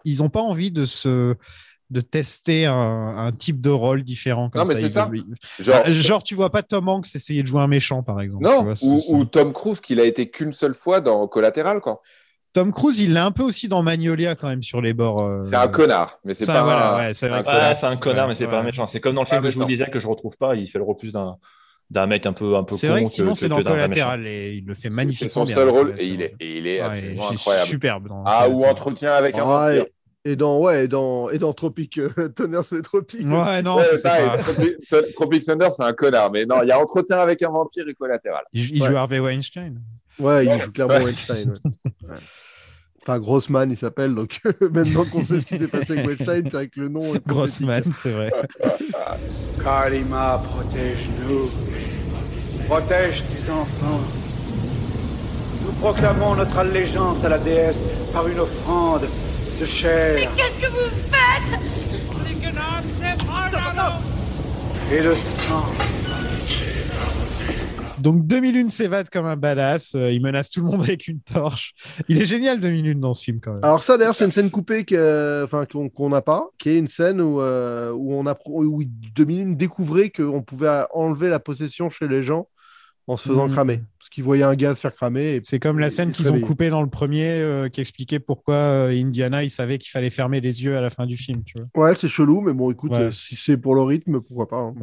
Ils 0.06 0.20
n'ont 0.20 0.30
pas 0.30 0.42
envie 0.42 0.72
de 0.72 0.86
se 0.86 1.36
de 1.90 2.02
tester 2.02 2.66
un, 2.68 2.74
un 3.18 3.32
type 3.32 3.62
de 3.62 3.70
rôle 3.70 4.04
différent. 4.04 4.50
Comme 4.50 4.62
Non, 4.62 4.68
mais 4.68 4.76
ça. 4.76 4.82
c'est 4.82 4.90
ça. 4.90 5.10
Genre, 5.60 5.82
Ah, 5.86 5.92
genre, 5.92 6.24
tu 6.24 6.36
vois 6.36 6.52
pas 6.52 6.62
Tom 6.64 6.88
Hanks 6.88 7.08
essayer 7.16 7.42
de 7.42 7.48
jouer 7.48 7.62
un 7.62 7.68
méchant, 7.68 8.04
par 8.04 8.22
exemple. 8.22 8.46
tu 8.46 8.52
non, 8.52 8.64
vois, 8.64 8.76
c'est- 8.76 8.86
ou, 8.86 9.00
c'est- 9.00 9.14
ou 9.14 9.26
Tom 9.26 9.54
Cruise, 9.54 9.80
qu'il 9.82 10.00
a 10.00 10.04
été 10.06 10.30
qu'une 10.30 10.52
seule 10.54 10.74
fois 10.76 11.02
dans 11.02 11.28
Collatéral, 11.28 11.82
quoi. 11.82 12.02
Tom 12.54 12.72
Cruise, 12.72 13.00
il 13.00 13.14
l'a 13.14 13.26
un 13.26 13.32
peu 13.32 13.44
aussi 13.44 13.68
dans 13.68 13.84
Magnolia 13.84 14.36
quand 14.36 14.48
même 14.48 14.64
sur 14.64 14.82
les 14.82 14.94
bords. 14.94 15.22
euh. 15.24 15.44
C'est 15.50 15.56
un 15.56 15.68
connard, 15.68 16.20
mais 16.24 16.34
c'est 16.34 16.46
Ça, 16.46 16.54
pas 16.54 16.64
voilà, 16.64 16.94
un, 16.96 16.98
ouais, 16.98 17.14
c'est 17.14 17.28
vrai 17.28 17.40
un 17.48 17.76
c'est 17.76 17.86
un 17.86 17.96
connard, 17.98 18.28
mais 18.28 18.36
c'est 18.36 18.46
Ouais, 18.46 18.52
pas 18.52 18.60
un 18.60 18.64
méchant. 18.64 18.88
C'est 18.88 19.00
comme 19.00 19.16
dans 19.16 19.22
le 19.22 19.28
film 19.28 19.42
que 19.42 19.50
je 19.52 19.58
vous 19.58 19.66
disais 19.66 19.90
que 19.90 20.00
je 20.00 20.08
retrouve 20.08 20.36
pas, 20.38 20.56
il 20.56 20.68
fait 20.68 20.80
le 20.80 20.84
rôle 20.84 20.98
plus 20.98 21.12
d'un 21.12 21.38
d'un 21.92 22.06
mec 22.06 22.28
un 22.28 22.34
peu 22.34 22.56
un 22.56 22.64
peu 22.64 22.76
C'est 22.76 22.86
con 22.88 22.94
vrai 22.94 23.04
que 23.04 23.10
sinon, 23.10 23.32
que- 23.34 23.40
c'est 23.40 23.50
dans 23.50 23.64
Collatéral 23.64 24.28
et 24.28 24.54
il 24.54 24.66
le 24.66 24.76
fait 24.76 24.90
C'est 24.90 24.96
magnifiquement. 24.96 25.30
son 25.30 25.44
bien, 25.46 25.56
seul 25.56 25.70
rôle 25.70 25.96
et 25.98 26.06
il 26.08 26.22
est, 26.22 26.36
et 26.40 26.58
il 26.60 26.68
est 26.68 26.82
Ouais, 26.82 26.86
absolument 26.86 27.28
c'est 27.30 27.34
incroyable. 27.34 27.68
Superbe. 27.68 28.08
dans 28.10 28.24
Ah, 28.28 28.48
ou 28.48 28.64
entretien 28.66 29.12
avec 29.14 29.36
un 29.36 29.44
Ah, 29.44 29.70
vampire. 29.72 29.86
Et, 30.32 30.36
dans, 30.36 30.60
ouais, 30.60 30.86
et 30.86 30.88
dans, 30.88 31.30
et 31.30 31.38
dans 31.38 31.54
Tropic, 31.54 31.98
euh, 31.98 32.10
Tonnerre 32.36 32.64
sur 32.66 32.76
les 32.76 32.82
Tropiques. 32.82 33.26
Ouais, 33.28 33.62
non, 33.62 33.78
Ouais, 33.78 33.84
ça, 33.84 33.98
c'est 33.98 34.10
pas- 34.10 34.38
Tropic- 34.38 35.14
Tropic 35.16 35.44
Thunder, 35.46 35.70
c'est 35.76 35.84
un 35.84 35.94
connard. 35.94 36.32
Mais 36.32 36.44
non, 36.46 36.62
il 36.64 36.70
y 36.70 36.72
a 36.72 36.80
entretien 36.80 37.18
avec 37.20 37.42
un 37.42 37.50
vampire 37.50 37.88
et 37.88 37.94
collatéral. 37.94 38.44
Il, 38.54 38.76
il 38.76 38.82
Ouais. 38.82 38.90
joue 38.90 38.98
Harvey 38.98 39.20
Weinstein. 39.20 39.80
Ouais, 40.20 40.46
il 40.46 40.62
joue 40.62 40.72
clairement 40.72 40.96
Ouais. 40.96 41.04
Weinstein. 41.06 41.50
ouais. 41.52 41.72
Ouais. 42.10 42.18
Enfin, 43.02 43.18
Grossman, 43.20 43.72
il 43.72 43.78
s'appelle. 43.78 44.14
Donc 44.14 44.40
maintenant 44.72 45.06
qu'on 45.06 45.24
sait 45.24 45.40
ce 45.40 45.46
qui 45.46 45.58
s'est 45.58 45.68
passé 45.68 45.94
avec 45.94 46.06
Weinstein, 46.08 46.44
c'est 46.52 46.58
avec 46.58 46.76
le 46.76 46.90
nom. 46.90 47.14
Grossman, 47.26 47.84
c'est 47.94 48.12
vrai. 48.12 48.32
Kalima, 49.64 50.42
protège-nous. 50.44 51.50
Protège 52.68 53.24
tes 53.24 53.52
enfants. 53.52 54.02
Nous 55.66 55.72
proclamons 55.80 56.36
notre 56.36 56.58
allégeance 56.58 57.24
à 57.24 57.30
la 57.30 57.38
déesse 57.38 57.82
par 58.14 58.28
une 58.28 58.40
offrande 58.40 59.02
de 59.60 59.66
chair 59.66 60.16
Mais 60.16 60.28
qu'est-ce 60.38 60.62
que 60.62 60.72
vous 60.72 60.90
faites 61.12 61.60
et 64.92 65.02
de 65.04 65.14
sang. 65.14 65.64
Donc 68.00 68.26
2001 68.26 68.70
s'évade 68.70 69.10
comme 69.10 69.26
un 69.26 69.36
badass. 69.36 69.94
euh, 69.96 70.12
il 70.12 70.22
menace 70.22 70.50
tout 70.50 70.62
le 70.62 70.68
monde 70.68 70.82
avec 70.82 71.08
une 71.08 71.20
torche. 71.20 71.74
Il 72.08 72.20
est 72.22 72.26
génial 72.26 72.60
2001 72.60 72.96
dans 72.96 73.14
ce 73.14 73.24
film 73.26 73.40
quand 73.42 73.54
même. 73.54 73.64
Alors 73.64 73.84
ça 73.84 73.98
d'ailleurs 73.98 74.16
c'est 74.16 74.26
une 74.26 74.32
scène 74.32 74.50
coupée 74.50 74.86
que- 74.86 75.44
enfin, 75.44 75.66
qu'on 75.94 76.10
n'a 76.10 76.22
pas, 76.22 76.48
qui 76.58 76.70
est 76.70 76.78
une 76.78 76.88
scène 76.88 77.20
où, 77.22 77.42
euh, 77.42 77.92
où 77.92 78.14
on 78.14 78.26
a 78.26 78.36
où 78.46 78.84
Dominique 79.16 79.58
découvrait 79.58 80.10
qu'on 80.10 80.42
pouvait 80.42 80.86
enlever 80.94 81.30
la 81.30 81.40
possession 81.40 81.90
chez 81.90 82.08
les 82.08 82.24
gens 82.24 82.48
en 83.10 83.18
se 83.18 83.28
faisant 83.28 83.48
Mhm. 83.48 83.54
cramer, 83.54 83.82
parce 83.98 84.10
qu'il 84.10 84.24
voyait 84.24 84.44
un 84.44 84.54
gars 84.56 84.76
se 84.76 84.82
faire 84.82 84.94
cramer. 84.94 85.40
C'est 85.44 85.60
comme 85.60 85.80
la 85.80 85.88
et- 85.88 85.90
scène 85.90 86.12
qu'ils 86.12 86.32
ont 86.32 86.40
coupée 86.40 86.70
dans 86.70 86.84
le 86.84 86.90
premier 86.90 87.28
euh, 87.28 87.68
qui 87.68 87.82
expliquait 87.82 88.20
pourquoi 88.20 88.54
euh, 88.56 88.90
Indiana 88.92 89.44
il 89.44 89.50
savait 89.50 89.80
qu'il 89.80 89.90
fallait 89.90 90.12
fermer 90.12 90.40
les 90.42 90.64
yeux 90.64 90.78
à 90.78 90.82
la 90.82 90.92
fin 90.92 91.06
du 91.08 91.18
film. 91.18 91.44
Tu 91.44 91.56
vois. 91.74 91.90
Ouais, 91.90 91.96
c'est 91.98 92.08
chelou, 92.08 92.42
mais 92.42 92.54
bon, 92.54 92.70
écoute, 92.72 92.92
Ouais. 92.92 92.98
euh, 93.00 93.12
si 93.12 93.36
c'est 93.36 93.58
pour 93.58 93.74
le 93.74 93.82
rythme, 93.82 94.22
pourquoi 94.22 94.48
pas. 94.48 94.58
hein. 94.58 94.74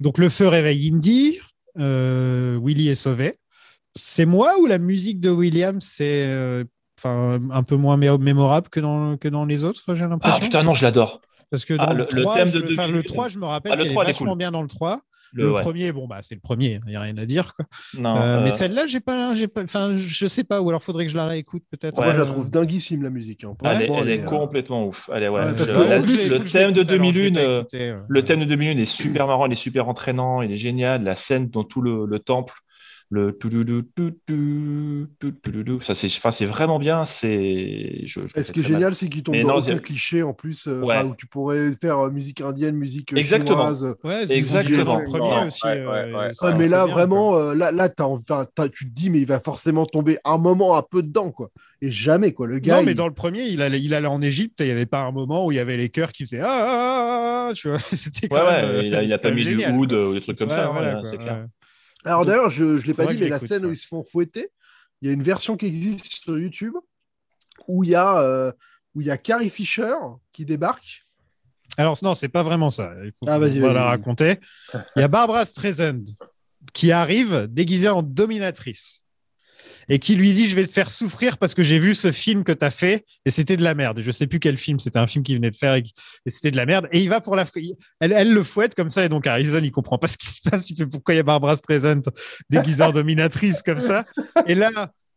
Donc 0.00 0.16
le 0.16 0.28
feu 0.30 0.48
réveille 0.48 0.90
Indy. 0.92 1.38
euh, 1.78 2.58
Willy 2.62 2.88
est 2.88 2.94
sauvé. 2.96 3.36
C'est 3.94 4.24
moi 4.26 4.54
ou 4.60 4.66
la 4.66 4.78
musique 4.78 5.20
de 5.20 5.30
William 5.30 5.80
c'est 5.80 6.24
euh, 6.26 6.64
enfin 6.98 7.38
un 7.50 7.62
peu 7.62 7.76
moins 7.76 7.96
mé- 7.96 8.18
mémorable 8.20 8.68
que 8.70 8.80
dans, 8.80 9.16
que 9.16 9.28
dans 9.28 9.44
les 9.44 9.62
autres, 9.64 9.94
j'ai 9.94 10.04
Ah 10.04 10.08
l'impression? 10.08 10.40
putain, 10.40 10.62
non, 10.62 10.74
je 10.74 10.82
l'adore. 10.82 11.20
Parce 11.50 11.64
que 11.64 11.74
Ah, 11.78 11.86
dans 11.86 11.92
le- 11.92 12.06
le, 12.10 12.16
le 12.16 12.22
3, 12.22 12.34
thème 12.36 12.48
je, 12.48 12.58
de 12.58 12.72
enfin, 12.72 12.86
deux 12.88 12.94
le. 12.94 13.02
3, 13.02 13.28
je 13.28 13.38
me 13.38 13.44
rappelle 13.46 13.72
Ah, 13.72 13.76
le 13.76 13.82
qu'elle 13.82 13.90
est 13.90 13.94
3, 13.94 14.04
elle 14.04 14.10
est 14.10 14.12
vachement 14.12 14.30
cool. 14.32 14.38
bien 14.38 14.50
dans 14.50 14.62
le 14.62 14.68
3. 14.68 15.00
Le- 15.32 15.44
Le, 15.44 15.52
ouais. 15.52 15.60
premier, 15.60 15.92
bon, 15.92 16.06
bah, 16.08 16.18
c'est 16.22 16.34
le 16.34 16.40
premier, 16.40 16.80
il 16.86 16.90
n'y 16.90 16.96
a 16.96 17.00
rien 17.00 17.16
à 17.16 17.24
dire. 17.26 17.54
Quoi. 17.54 17.64
Non, 17.98 18.16
Euh, 18.16 18.40
Mais 18.42 18.48
euh, 18.48 18.52
celle-là, 18.52 18.86
j'ai 18.86 19.00
pas, 19.00 19.34
j'ai 19.36 19.46
pas, 19.48 19.62
enfin, 19.62 19.96
je 19.96 20.26
sais 20.26 20.44
pas, 20.44 20.60
ou 20.60 20.68
alors 20.68 20.82
faudrait 20.82 21.06
que 21.06 21.12
je 21.12 21.16
la 21.16 21.26
réécoute 21.26 21.62
peut-être. 21.70 22.00
Moi, 22.02 22.12
je 22.12 22.18
la 22.18 22.26
trouve 22.26 22.50
dinguissime, 22.50 23.02
la 23.02 23.10
musique. 23.10 23.44
hein. 23.44 23.54
Elle 23.62 23.82
est, 23.82 23.86
Franchement, 23.86 23.98
elle 24.02 24.08
est 24.10 24.20
euh, 24.24 24.28
complètement 24.28 24.86
ouf. 24.86 25.08
Est, 25.14 25.28
ouais, 25.28 25.40
parce 25.56 25.70
je- 25.70 25.74
que- 25.74 25.88
la- 25.88 25.98
le 25.98 26.04
thème 26.44 26.72
de 26.72 26.80
l'écoute, 26.80 26.90
alors, 26.90 27.12
je 27.12 27.20
l'ai 27.20 27.30
2001, 27.30 27.34
pas 27.34 27.40
euh, 27.40 27.58
écouté, 27.60 27.78
ouais. 27.92 27.98
le 28.08 28.24
thème 28.24 28.40
de 28.40 28.44
2001 28.46 28.78
est 28.78 28.84
super 28.86 29.26
marrant, 29.26 29.46
il 29.46 29.52
est 29.52 29.56
super 29.56 29.88
entraînant, 29.88 30.42
il 30.42 30.50
est 30.52 30.58
génial. 30.58 31.04
La 31.04 31.14
scène 31.16 31.48
dans 31.48 31.64
tout 31.64 31.80
le, 31.80 32.06
le 32.06 32.18
temple, 32.18 32.54
le 33.12 33.32
toudoudou, 33.36 33.82
toudoudou, 33.82 35.08
toudoudou, 35.42 35.80
ça 35.82 35.94
c'est, 35.94 36.06
enfin, 36.06 36.30
c'est 36.30 36.44
vraiment 36.46 36.78
bien. 36.78 37.04
C'est, 37.04 38.02
je, 38.06 38.20
je 38.26 38.38
Et 38.38 38.44
ce 38.44 38.52
qui 38.52 38.60
est 38.60 38.62
génial, 38.62 38.94
c'est 38.94 39.08
qu'il 39.08 39.24
tombe 39.24 39.34
Mais 39.34 39.42
dans 39.42 39.54
non, 39.54 39.58
aucun 39.58 39.78
cliché 39.78 40.22
en 40.22 40.32
plus, 40.32 40.68
euh, 40.68 40.80
Ouais. 40.82 41.02
où 41.02 41.16
tu 41.16 41.26
pourrais 41.26 41.72
faire 41.72 41.98
euh, 41.98 42.10
musique 42.10 42.40
indienne, 42.40 42.76
musique 42.76 43.12
euh, 43.12 43.16
Exactement. 43.16 43.56
chinoise. 43.74 43.82
Ouais, 44.04 44.24
le 44.26 45.04
premier 45.04 45.46
aussi. 45.46 45.66
euh, 45.66 46.28
mais 46.56 46.68
là, 46.68 46.84
bien, 46.84 46.94
vraiment, 46.94 47.36
euh, 47.36 47.54
là, 47.54 47.72
là 47.72 47.88
t'as, 47.88 48.04
enfin, 48.04 48.46
t'as- 48.54 48.68
tu 48.68 48.88
te 48.88 48.94
dis, 48.94 49.10
mais 49.10 49.18
il 49.18 49.26
va 49.26 49.40
forcément 49.40 49.84
tomber 49.84 50.18
un 50.24 50.38
moment 50.38 50.76
un 50.76 50.82
peu 50.88 51.02
dedans, 51.02 51.32
quoi. 51.32 51.50
Et 51.82 51.90
jamais, 51.90 52.32
quoi. 52.32 52.46
Le 52.46 52.60
gars. 52.60 52.76
non, 52.76 52.82
mais 52.84 52.92
il- 52.92 52.96
dans 52.96 53.08
le 53.08 53.14
premier, 53.14 53.42
il 53.42 53.60
allait, 53.60 53.80
il 53.80 53.92
allait 53.92 54.06
en 54.06 54.22
Égypte 54.22 54.60
et 54.60 54.64
il 54.64 54.66
n'y 54.68 54.72
avait 54.72 54.86
pas 54.86 55.00
un 55.00 55.10
moment 55.10 55.46
où 55.46 55.50
il 55.50 55.56
y 55.56 55.60
avait 55.60 55.76
les 55.76 55.88
chœurs 55.88 56.12
qui 56.12 56.24
faisaient 56.24 56.40
ah, 56.40 56.46
ah, 56.48 56.66
ah, 56.68 57.46
ah, 57.48 57.52
tu 57.54 57.68
vois. 57.68 57.78
C'était 57.92 58.32
Ouais, 58.32 58.40
même, 58.40 58.70
ouais, 58.70 58.76
euh, 58.76 58.82
il 58.84 58.94
a, 58.94 59.02
il 59.02 59.12
a 59.12 59.18
pas 59.18 59.32
mis 59.32 59.44
du 59.44 59.66
oud 59.66 59.92
ou 59.92 60.14
des 60.14 60.20
trucs 60.20 60.38
comme 60.38 60.50
ça, 60.50 60.68
hein, 60.68 61.02
c'est 61.04 61.18
clair. 61.18 61.46
Alors 62.04 62.24
d'ailleurs, 62.24 62.50
je 62.50 62.64
ne 62.64 62.78
l'ai 62.78 62.94
pas 62.94 63.06
dit, 63.06 63.18
mais 63.18 63.28
la 63.28 63.38
scène 63.40 63.66
où 63.66 63.70
ils 63.70 63.76
se 63.76 63.86
font 63.86 64.02
fouetter, 64.04 64.48
il 65.02 65.08
y 65.08 65.10
a 65.10 65.14
une 65.14 65.22
version 65.22 65.56
qui 65.56 65.66
existe 65.66 66.06
sur 66.06 66.38
YouTube 66.38 66.74
où 67.68 67.84
il 67.84 67.90
y 67.90 67.94
a, 67.94 68.20
euh, 68.20 68.52
où 68.94 69.00
il 69.00 69.06
y 69.06 69.10
a 69.10 69.18
Carrie 69.18 69.50
Fisher 69.50 69.94
qui 70.32 70.44
débarque. 70.44 71.06
Alors, 71.76 71.96
non, 72.02 72.14
c'est 72.14 72.28
pas 72.28 72.42
vraiment 72.42 72.70
ça. 72.70 72.92
Il 73.04 73.12
faut 73.12 73.26
Ah, 73.28 73.38
la 73.38 73.84
raconter. 73.84 74.36
Il 74.96 75.00
y 75.00 75.02
a 75.02 75.08
Barbara 75.08 75.44
Streisand 75.44 76.04
qui 76.72 76.90
arrive 76.92 77.46
déguisée 77.48 77.88
en 77.88 78.02
dominatrice 78.02 79.02
et 79.90 79.98
qui 79.98 80.14
lui 80.14 80.32
dit 80.32 80.48
Je 80.48 80.56
vais 80.56 80.66
te 80.66 80.72
faire 80.72 80.90
souffrir 80.90 81.36
parce 81.36 81.52
que 81.52 81.62
j'ai 81.62 81.78
vu 81.78 81.94
ce 81.94 82.12
film 82.12 82.44
que 82.44 82.52
tu 82.52 82.64
as 82.64 82.70
fait 82.70 83.04
et 83.26 83.30
c'était 83.30 83.58
de 83.58 83.62
la 83.62 83.74
merde. 83.74 84.00
Je 84.00 84.10
sais 84.10 84.26
plus 84.26 84.40
quel 84.40 84.56
film, 84.56 84.78
c'était 84.78 84.98
un 84.98 85.06
film 85.06 85.22
qu'il 85.22 85.34
venait 85.36 85.50
de 85.50 85.56
faire 85.56 85.74
et, 85.74 85.82
c'était 86.26 86.50
de 86.50 86.56
la 86.56 86.64
merde. 86.64 86.88
Et 86.92 87.00
il 87.00 87.10
va 87.10 87.20
pour 87.20 87.36
la. 87.36 87.44
Elle, 87.98 88.12
elle 88.12 88.32
le 88.32 88.42
fouette 88.42 88.74
comme 88.74 88.88
ça 88.88 89.04
et 89.04 89.08
donc 89.10 89.26
Harrison, 89.26 89.60
il 89.62 89.72
comprend 89.72 89.98
pas 89.98 90.08
ce 90.08 90.16
qui 90.16 90.28
se 90.28 90.48
passe. 90.48 90.70
Il 90.70 90.76
fait 90.76 90.86
Pourquoi 90.86 91.14
il 91.14 91.18
y 91.18 91.20
a 91.20 91.24
Barbara 91.24 91.56
Streisand 91.56 92.00
déguisée 92.48 92.84
en 92.84 92.92
dominatrice 92.92 93.60
comme 93.62 93.80
ça? 93.80 94.06
Et 94.46 94.54
là. 94.54 94.70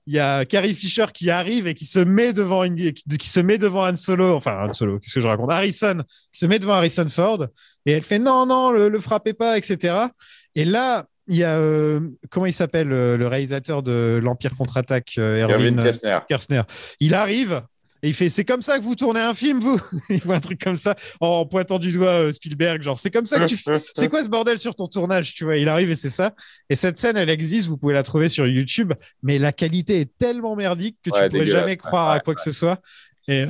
Il 0.06 0.14
y 0.14 0.20
a 0.20 0.44
Carrie 0.44 0.74
Fisher 0.74 1.06
qui 1.14 1.30
arrive 1.30 1.66
et 1.66 1.74
qui 1.74 1.86
se 1.86 2.00
met 2.00 2.34
devant 2.34 2.64
Indy, 2.64 2.94
qui 2.94 3.30
se 3.30 3.40
met 3.40 3.58
devant 3.58 3.88
Han 3.90 3.95
Solo, 3.95 4.36
enfin 4.36 4.68
Han 4.68 4.74
Solo, 4.74 5.00
qu'est-ce 5.00 5.14
que 5.14 5.22
je 5.22 5.28
raconte? 5.28 5.50
Harrison, 5.50 6.04
qui 6.34 6.40
se 6.41 6.45
met 6.45 6.60
devant 6.60 6.74
Harrison 6.74 7.08
Ford 7.08 7.48
et 7.86 7.94
elle 7.94 8.04
fait 8.04 8.20
non 8.20 8.45
non 8.45 8.72
le, 8.72 8.90
le 8.90 9.00
frappez 9.00 9.34
pas 9.34 9.58
etc. 9.58 10.08
Et 10.56 10.66
là 10.66 11.06
il 11.28 11.38
y 11.38 11.44
a 11.44 11.56
euh, 11.58 12.00
comment 12.30 12.45
il 12.45 12.54
s'appelle 12.54 12.91
euh, 12.91 13.18
le 13.18 13.28
réalisateur 13.28 13.82
de 13.84 14.20
l'Empire 14.22 14.56
contre-attaque 14.58 15.14
euh, 15.18 15.45
Erwin 15.48 15.82
Kessner. 15.82 16.20
Kessner. 16.28 16.62
Il 17.00 17.14
arrive 17.16 17.62
et 18.02 18.10
il 18.10 18.14
fait 18.14 18.28
c'est 18.28 18.44
comme 18.44 18.62
ça 18.62 18.78
que 18.80 18.84
vous 18.84 18.95
tournez 18.95 19.22
un 19.22 19.34
film 19.34 19.62
vous? 19.62 19.80
Il 20.10 20.20
voit 20.20 20.36
un 20.36 20.40
truc 20.41 20.62
comme 20.62 20.76
ça 20.76 20.95
en 21.22 21.45
pointant 21.45 21.80
du 21.80 21.94
doigt 21.94 22.30
Spielberg 22.34 22.82
genre 22.84 22.98
c'est 22.98 23.12
comme 23.12 23.24
ça 23.26 23.40
que 23.40 23.45
tu 23.45 23.56
fais- 23.56 23.82
c'est 23.95 24.10
quoi 24.10 24.22
ce 24.22 24.28
bordel 24.28 24.60
sur 24.60 24.76
ton 24.76 24.88
tournage 24.90 25.34
tu 25.34 25.45
vois? 25.45 25.56
Il 25.56 25.70
arrive 25.70 25.90
et 25.91 25.95
c'est 25.95 26.10
ça 26.10 26.34
et 26.70 26.76
cette 26.76 26.98
scène 26.98 27.16
elle 27.16 27.30
existe 27.30 27.70
vous 27.70 27.78
pouvez 27.78 27.94
la 27.94 28.04
trouver 28.04 28.28
sur 28.28 28.45
YouTube 28.45 28.91
mais 29.22 29.40
la 29.40 29.54
qualité 29.54 30.02
est 30.02 30.12
tellement 30.18 30.58
merdique 30.58 30.98
que 31.04 31.10
tu 31.10 31.16
Ouais, 31.18 31.30
pourrais 31.30 31.40
dégueulasse. 31.45 31.62
jamais 31.62 31.78
croire 31.78 32.10
à 32.10 32.20
quoi 32.20 32.36
que 32.36 32.41
ce 32.41 32.52
soit 32.52 32.82
et, 33.30 33.44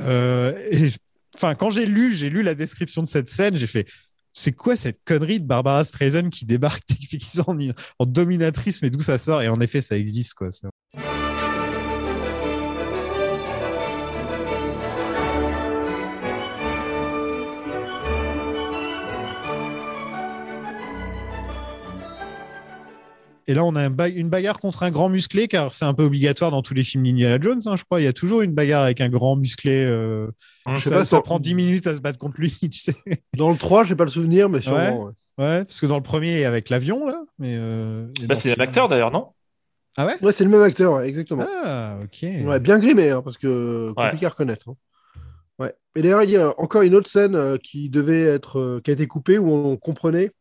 et 0.72 0.88
enfin 1.36 1.56
quand 1.56 1.72
j'ai 1.72 1.88
lu 1.88 2.16
j'ai 2.16 2.30
lu 2.30 2.44
la 2.44 2.54
description 2.54 3.02
de 3.02 3.08
cette 3.08 3.30
scène 3.30 3.58
j'ai 3.58 3.66
fait 3.66 3.88
c'est 4.34 4.51
quoi 4.51 4.76
cette 4.76 4.99
connerie 5.05 5.39
de 5.39 5.45
Barbara 5.45 5.84
Streisand 5.84 6.30
qui 6.30 6.45
débarque 6.45 6.84
en, 7.47 7.57
en 7.99 8.05
dominatrice 8.05 8.81
mais 8.81 8.89
d'où 8.89 8.99
ça 8.99 9.18
sort? 9.18 9.41
Et 9.41 9.47
en 9.49 9.60
effet 9.61 9.81
ça 9.81 9.97
existe 9.97 10.34
quoi 10.34 10.49
C'est- 10.51 10.68
Et 23.48 23.53
là, 23.53 23.64
on 23.65 23.76
a 23.76 23.82
un 23.82 23.90
ba- 23.90 24.07
une 24.10 24.30
bagarre 24.30 24.60
contre 24.60 24.84
un 24.84 24.91
grand 24.91 25.10
musclé, 25.10 25.48
car 25.48 25.74
c'est 25.74 25.86
un 25.86 25.94
peu 25.94 26.03
obligatoire 26.03 26.52
dans 26.52 26.61
tous 26.61 26.74
les 26.74 26.84
films 26.84 27.03
d'Indiana 27.03 27.38
Jones, 27.41 27.60
hein, 27.65 27.76
je 27.76 27.84
crois. 27.84 27.99
Il 27.99 28.06
y 28.06 28.07
a 28.07 28.14
toujours 28.14 28.41
une 28.41 28.53
bagarre 28.53 28.84
avec 28.84 29.02
un 29.02 29.10
grand 29.10 29.36
musclé. 29.36 29.84
euh, 29.86 30.28
Je 30.68 30.76
sais 30.80 30.90
ça, 30.90 30.95
pas, 30.95 31.06
ça 31.06 31.18
ça- 31.18 31.22
prend 31.22 31.40
10 31.40 31.53
minutes 31.56 31.88
à 31.88 31.94
se 31.94 31.99
battre 31.99 32.18
contre 32.20 32.40
lui, 32.40 32.52
tu 32.61 32.72
sais. 32.80 32.95
Dans 33.36 33.49
le 33.52 33.57
3, 33.57 33.84
j'ai 33.84 33.95
pas 33.95 34.06
le 34.06 34.10
souvenir, 34.10 34.49
mais 34.49 34.61
sûrement. 34.61 35.06
ouais. 35.06 35.11
ouais, 35.40 35.65
parce 35.65 35.82
que 35.82 35.86
dans 35.86 35.98
le 35.98 36.03
premier, 36.03 36.45
avec 36.45 36.70
l'avion, 36.70 37.06
là. 37.06 37.22
Mais, 37.40 37.56
euh, 37.57 38.07
Bah, 38.28 38.36
c'est 38.36 38.53
ce- 38.53 38.57
l'acteur 38.60 38.88
d'ailleurs, 38.88 39.11
non? 39.11 39.30
Ah 39.98 40.06
ouais? 40.07 40.15
Ouais, 40.24 40.32
c'est 40.34 40.44
le 40.44 40.49
même 40.49 40.64
acteur, 40.64 41.02
exactement. 41.02 41.45
Ah, 41.65 41.98
ok. 42.03 42.24
Ouais, 42.45 42.60
bien 42.60 42.80
grimé, 42.80 43.11
hein, 43.11 43.22
parce 43.22 43.38
que 43.38 43.91
compliqué 43.95 44.26
à 44.26 44.30
reconnaître. 44.30 44.70
hein. 44.70 44.76
Ouais. 45.60 45.72
Et 45.95 46.02
d'ailleurs, 46.02 46.24
il 46.24 46.32
y 46.32 46.38
a 46.38 46.60
encore 46.60 46.82
une 46.82 46.95
autre 46.95 47.10
scène 47.10 47.36
euh, 47.36 47.57
qui 47.64 47.90
devait 47.90 48.22
être, 48.24 48.57
euh, 48.60 48.82
qui 48.84 48.90
a 48.90 48.94
été 48.94 49.06
coupée 49.06 49.38
où 49.38 49.52
on 49.52 49.78
comprenait 49.78 50.32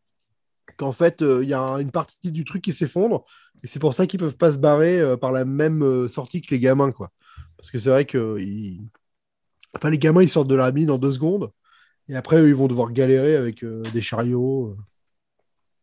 qu'en 0.76 0.92
fait, 0.92 1.22
euh, 1.22 1.42
il 1.42 1.48
y 1.48 1.54
a 1.54 1.60
un- 1.60 1.78
une 1.78 1.90
partie 1.90 2.32
du 2.32 2.44
truc 2.44 2.62
qui 2.62 2.72
s'effondre, 2.72 3.24
et 3.62 3.66
c'est 3.66 3.78
pour 3.78 3.94
ça 3.94 4.06
qu'ils 4.06 4.20
peuvent 4.20 4.36
pas 4.36 4.52
se 4.52 4.58
barrer 4.58 5.00
euh, 5.00 5.16
par 5.16 5.32
la 5.32 5.44
même 5.44 5.82
euh, 5.82 6.08
sortie 6.08 6.42
que 6.42 6.54
les 6.54 6.60
gamins, 6.60 6.92
quoi. 6.92 7.10
Parce 7.56 7.70
que 7.70 7.78
c'est 7.78 7.90
vrai 7.90 8.04
que 8.04 8.38
enfin, 9.74 9.90
les 9.90 9.98
gamins, 9.98 10.22
ils 10.22 10.28
sortent 10.28 10.48
de 10.48 10.54
la 10.54 10.72
mine 10.72 10.90
en 10.90 10.98
deux 10.98 11.10
secondes, 11.10 11.50
et 12.08 12.16
après, 12.16 12.40
eux, 12.40 12.48
ils 12.48 12.54
vont 12.54 12.68
devoir 12.68 12.92
galérer 12.92 13.36
avec 13.36 13.64
des 13.64 14.00
chariots. 14.00 14.76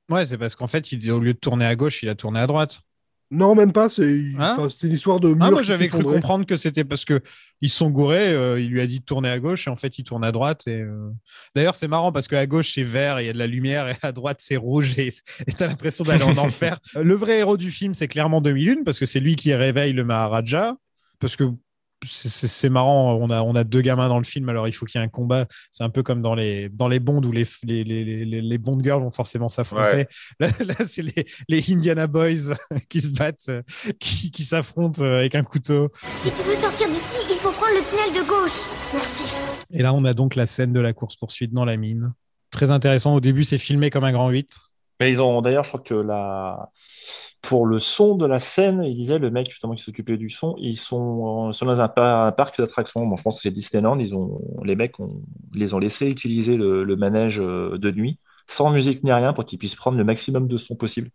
Ouais, 0.09 0.25
c'est 0.25 0.37
parce 0.37 0.55
qu'en 0.55 0.67
fait, 0.67 0.91
il, 0.91 1.11
au 1.11 1.19
lieu 1.19 1.33
de 1.33 1.39
tourner 1.39 1.65
à 1.65 1.75
gauche, 1.75 2.03
il 2.03 2.09
a 2.09 2.15
tourné 2.15 2.39
à 2.39 2.47
droite. 2.47 2.81
Non, 3.31 3.53
même 3.53 3.71
pas. 3.71 3.89
C'est 3.89 4.23
Hein 4.39 4.55
enfin, 4.57 4.67
une 4.83 4.91
histoire 4.91 5.19
de 5.19 5.29
mur. 5.29 5.37
Ah, 5.45 5.51
moi, 5.51 5.61
j'avais 5.61 5.87
cru 5.87 6.03
comprendre 6.03 6.45
que 6.45 6.57
c'était 6.57 6.83
parce 6.83 7.05
que 7.05 7.21
ils 7.61 7.69
sont 7.69 7.89
gourés. 7.91 8.33
euh, 8.33 8.59
il 8.59 8.69
lui 8.69 8.81
a 8.81 8.87
dit 8.87 8.99
de 8.99 9.05
tourner 9.05 9.29
à 9.29 9.37
gauche 9.39 9.67
et 9.67 9.69
en 9.69 9.75
fait, 9.75 9.99
il 9.99 10.03
tourne 10.03 10.23
à 10.23 10.31
droite. 10.31 10.63
Et 10.67 10.81
euh, 10.81 11.11
d'ailleurs, 11.55 11.75
c'est 11.75 11.87
marrant 11.87 12.11
parce 12.11 12.27
qu'à 12.27 12.45
gauche 12.47 12.71
c'est 12.73 12.83
vert, 12.83 13.19
et 13.19 13.23
il 13.23 13.27
y 13.27 13.29
a 13.29 13.33
de 13.33 13.37
la 13.37 13.47
lumière, 13.47 13.87
et 13.87 13.95
à 14.01 14.11
droite 14.11 14.37
c'est 14.39 14.57
rouge 14.57 14.97
et 14.97 15.09
et 15.47 15.53
t'as 15.53 15.67
l'impression 15.67 16.03
d'aller 16.03 16.23
en 16.23 16.37
enfer. 16.37 16.79
Le 16.95 17.15
vrai 17.15 17.39
héros 17.39 17.57
du 17.57 17.71
film, 17.71 17.93
c'est 17.93 18.07
clairement 18.07 18.41
2001 18.41 18.83
parce 18.83 18.97
que 18.97 19.05
c'est 19.05 19.19
lui 19.19 19.35
qui 19.35 19.53
réveille 19.53 19.93
le 19.93 20.03
Maharaja. 20.03 20.75
Parce 21.19 21.35
que 21.35 21.43
c'est- 22.05 22.69
marrant, 22.69 23.15
on 23.15 23.29
a, 23.29 23.41
on 23.41 23.55
a 23.55 23.63
deux 23.63 23.81
gamins 23.81 24.07
dans 24.09 24.17
le 24.17 24.23
film, 24.23 24.49
alors 24.49 24.67
il 24.67 24.71
faut 24.71 24.85
qu'il 24.85 24.99
y 24.99 25.03
ait 25.03 25.05
un 25.05 25.09
combat. 25.09 25.45
C'est 25.71 25.83
un 25.83 25.89
peu 25.89 26.03
comme 26.03 26.21
dans 26.21 26.35
les, 26.35 26.69
dans 26.69 26.87
les 26.87 26.99
bonds 26.99 27.21
où 27.23 27.31
les, 27.31 27.45
les, 27.63 27.83
les, 27.83 28.03
les, 28.25 28.41
les 28.41 28.57
Bond 28.57 28.79
girls 28.83 29.01
vont 29.01 29.11
forcément 29.11 29.49
s'affronter. 29.49 29.95
Ouais. 29.95 30.07
Là, 30.39 30.47
là, 30.65 30.75
c'est 30.85 31.01
les, 31.01 31.25
les 31.47 31.73
Indiana 31.73 32.07
Boys 32.07 32.53
qui 32.89 33.01
se 33.01 33.09
battent, 33.09 33.49
euh, 33.49 33.61
qui, 33.99 34.31
qui 34.31 34.43
s'affrontent 34.43 35.01
euh, 35.01 35.19
avec 35.19 35.35
un 35.35 35.43
couteau. 35.43 35.89
Si 36.21 36.31
tu 36.31 36.41
veux 36.43 36.55
sortir 36.55 36.87
d'ici, 36.89 37.27
il 37.31 37.37
faut 37.37 37.51
prendre 37.51 37.73
le 37.73 37.81
tunnel 37.89 38.23
de 38.23 38.27
gauche. 38.27 38.59
Merci. 38.93 39.23
Et 39.71 39.81
là, 39.81 39.93
on 39.93 40.03
a 40.05 40.13
donc 40.13 40.35
la 40.35 40.45
scène 40.45 40.73
de 40.73 40.79
la 40.79 40.93
course-poursuite 40.93 41.53
dans 41.53 41.65
la 41.65 41.77
mine. 41.77 42.13
Très 42.51 42.71
intéressant. 42.71 43.13
Au 43.15 43.19
début, 43.19 43.43
c'est 43.43 43.57
filmé 43.57 43.89
comme 43.89 44.03
un 44.03 44.11
grand 44.11 44.29
8. 44.29 44.57
Mais 44.99 45.11
ils 45.11 45.21
ont 45.21 45.41
d'ailleurs, 45.41 45.63
je 45.63 45.69
crois 45.69 45.81
que 45.81 45.93
la 45.93 46.69
pour 47.41 47.65
le 47.65 47.79
son 47.79 48.15
de 48.15 48.25
la 48.25 48.39
scène, 48.39 48.83
il 48.83 48.95
disait, 48.95 49.17
le 49.17 49.31
mec 49.31 49.49
justement 49.49 49.73
qui 49.75 49.83
s'occupait 49.83 50.17
du 50.17 50.29
son, 50.29 50.55
ils 50.59 50.77
sont, 50.77 51.53
sont 51.53 51.65
dans 51.65 51.81
un, 51.81 51.87
par- 51.87 52.25
un 52.27 52.31
parc 52.31 52.57
d'attractions. 52.59 53.05
Bon, 53.05 53.17
je 53.17 53.23
pense 53.23 53.35
que 53.37 53.41
c'est 53.41 53.51
Disneyland. 53.51 53.97
Ils 53.99 54.13
ont, 54.15 54.41
les 54.63 54.75
mecs 54.75 54.99
ont, 54.99 55.21
ils 55.53 55.59
les 55.59 55.73
ont 55.73 55.79
laissé 55.79 56.07
utiliser 56.07 56.57
le, 56.57 56.83
le 56.83 56.95
manège 56.95 57.39
euh, 57.39 57.77
de 57.77 57.91
nuit, 57.91 58.19
sans 58.47 58.69
musique 58.71 59.03
ni 59.03 59.11
rien, 59.13 59.33
pour 59.33 59.45
qu'ils 59.45 59.59
puissent 59.59 59.75
prendre 59.75 59.97
le 59.97 60.03
maximum 60.03 60.47
de 60.47 60.57
son 60.57 60.75
possible. 60.75 61.09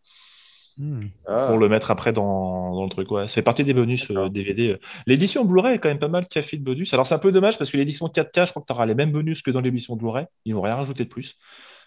Ah. 1.26 1.46
Pour 1.46 1.58
le 1.58 1.68
mettre 1.68 1.90
après 1.92 2.12
dans, 2.12 2.74
dans 2.74 2.82
le 2.82 2.90
truc. 2.90 3.10
Ouais. 3.12 3.28
Ça 3.28 3.34
fait 3.34 3.42
partie 3.42 3.62
des 3.62 3.74
bonus 3.74 4.10
euh, 4.10 4.28
DVD. 4.28 4.76
L'édition 5.06 5.44
Blu-ray 5.44 5.74
est 5.74 5.78
quand 5.78 5.88
même 5.88 6.00
pas 6.00 6.08
mal 6.08 6.26
café 6.26 6.56
de 6.56 6.64
bonus. 6.64 6.92
Alors 6.94 7.06
c'est 7.06 7.14
un 7.14 7.18
peu 7.20 7.30
dommage 7.30 7.58
parce 7.58 7.70
que 7.70 7.76
l'édition 7.76 8.08
4K, 8.08 8.46
je 8.46 8.50
crois 8.50 8.62
que 8.62 8.66
tu 8.66 8.72
auras 8.72 8.86
les 8.86 8.94
mêmes 8.94 9.12
bonus 9.12 9.42
que 9.42 9.52
dans 9.52 9.60
l'édition 9.60 9.94
Blu-ray. 9.94 10.26
Ils 10.44 10.54
n'ont 10.54 10.62
rien 10.62 10.74
rajouté 10.74 11.04
de 11.04 11.08
plus. 11.08 11.36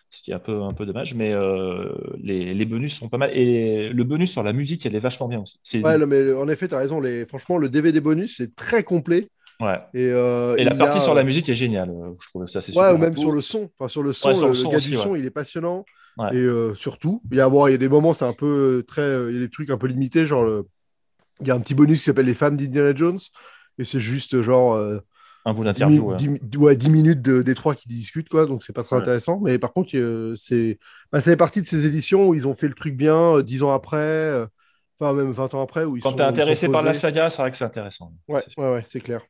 Ce 0.09 0.21
qui 0.21 0.31
est 0.31 0.34
un 0.34 0.39
peu, 0.39 0.61
un 0.63 0.73
peu 0.73 0.85
dommage, 0.85 1.13
mais 1.13 1.34
euh, 1.34 1.93
les, 2.17 2.53
les 2.53 2.65
bonus 2.65 2.95
sont 2.95 3.09
pas 3.09 3.17
mal. 3.17 3.31
Et 3.34 3.89
le 3.89 4.03
bonus 4.03 4.31
sur 4.31 4.43
la 4.43 4.53
musique, 4.53 4.85
elle 4.85 4.95
est 4.95 4.99
vachement 4.99 5.27
bien 5.27 5.41
aussi. 5.41 5.59
Ouais, 5.84 5.97
non, 5.97 6.07
mais 6.07 6.34
en 6.34 6.47
effet, 6.47 6.67
tu 6.67 6.75
as 6.75 6.79
raison. 6.79 6.99
Les... 6.99 7.25
Franchement, 7.25 7.57
le 7.57 7.69
DVD 7.69 7.99
bonus, 7.99 8.38
c'est 8.38 8.55
très 8.55 8.84
complet. 8.84 9.27
Ouais. 9.59 9.79
Et, 9.93 10.09
euh, 10.11 10.55
Et 10.57 10.63
la 10.63 10.75
partie 10.75 10.99
a, 10.99 11.03
sur 11.03 11.13
la 11.13 11.21
euh, 11.21 11.25
musique 11.25 11.49
est 11.49 11.55
géniale. 11.55 11.91
Je 12.21 12.29
trouve 12.29 12.47
ça, 12.47 12.61
c'est 12.61 12.77
Ouais, 12.77 12.91
ou 12.91 12.97
même 12.97 13.15
sur 13.15 13.31
le 13.31 13.41
son. 13.41 13.69
Enfin, 13.77 13.88
sur 13.88 14.03
le 14.03 14.13
son, 14.13 14.29
Ouais, 14.29 14.35
sur 14.35 14.43
le, 14.43 14.47
le 14.49 14.53
le 14.53 14.63
son 14.63 14.69
gars 14.69 14.77
aussi, 14.77 14.89
du 14.89 14.95
son, 14.97 15.15
il 15.15 15.25
est 15.25 15.31
passionnant. 15.31 15.85
Et 16.31 16.35
euh, 16.38 16.73
surtout, 16.73 17.21
il 17.31 17.38
y, 17.38 17.41
a, 17.41 17.49
bon, 17.49 17.67
il 17.67 17.71
y 17.71 17.75
a 17.75 17.77
des 17.77 17.89
moments, 17.89 18.13
c'est 18.13 18.25
un 18.25 18.34
peu 18.34 18.84
très. 18.88 19.03
Il 19.29 19.34
y 19.35 19.38
a 19.38 19.39
des 19.39 19.49
trucs 19.49 19.69
un 19.69 19.77
peu 19.77 19.88
limités. 19.88 20.25
Genre, 20.25 20.43
le- 20.43 20.65
il 21.41 21.47
y 21.47 21.51
a 21.51 21.55
un 21.55 21.59
petit 21.59 21.75
bonus 21.75 21.99
qui 21.99 22.05
s'appelle 22.05 22.25
Les 22.25 22.34
femmes 22.34 22.57
d'Indiana 22.57 22.95
Jones. 22.95 23.19
Et 23.79 23.84
c'est 23.84 23.99
juste 23.99 24.41
genre. 24.41 24.75
Euh, 25.48 25.52
Un 25.52 25.53
bout 25.53 25.64
10 25.72 25.86
d'interview. 25.86 26.03
mi- 26.03 26.07
ouais. 26.14 26.18
10 26.18 26.30
mi- 26.30 26.40
ouais, 26.57 26.76
10 26.76 26.90
minutes 26.90 27.22
de, 27.22 27.41
des 27.41 27.56
trois 27.56 27.76
qui 27.76 27.88
discutent, 27.88 28.30
quoi. 28.30 28.45
Donc, 28.45 28.64
c'est 28.64 28.74
pas 28.74 28.84
très 28.84 28.95
Ouais. 28.95 29.02
intéressant. 29.02 29.40
Mais 29.41 29.60
par 29.60 29.74
contre, 29.74 29.95
euh, 29.95 30.36
c'est. 30.36 30.80
Bah, 31.11 31.19
ça 31.19 31.26
fait 31.32 31.38
partie 31.38 31.61
de 31.61 31.68
ces 31.68 31.86
éditions 31.86 32.28
où 32.30 32.34
ils 32.36 32.48
ont 32.48 32.56
fait 32.56 32.68
le 32.68 32.74
truc 32.76 32.95
bien 32.95 33.38
euh, 33.38 33.44
10 33.44 33.64
ans 33.64 33.72
après. 33.72 33.98
euh, 33.98 34.48
Enfin, 34.99 35.14
même 35.14 35.32
20 35.32 35.53
ans 35.53 35.61
après. 35.61 35.86
Où 35.86 35.95
ils 35.98 36.02
Quand 36.02 36.14
tu 36.14 36.19
es 36.19 36.22
intéressé 36.24 36.68
par 36.69 36.82
la 36.82 36.94
saga, 36.94 37.30
c'est 37.30 37.41
vrai 37.41 37.52
que 37.52 37.57
c'est 37.57 37.65
intéressant. 37.65 38.14
Ouais, 38.28 38.44
ouais, 38.57 38.72
ouais, 38.72 38.84
c'est 38.88 38.99
clair. 38.99 39.22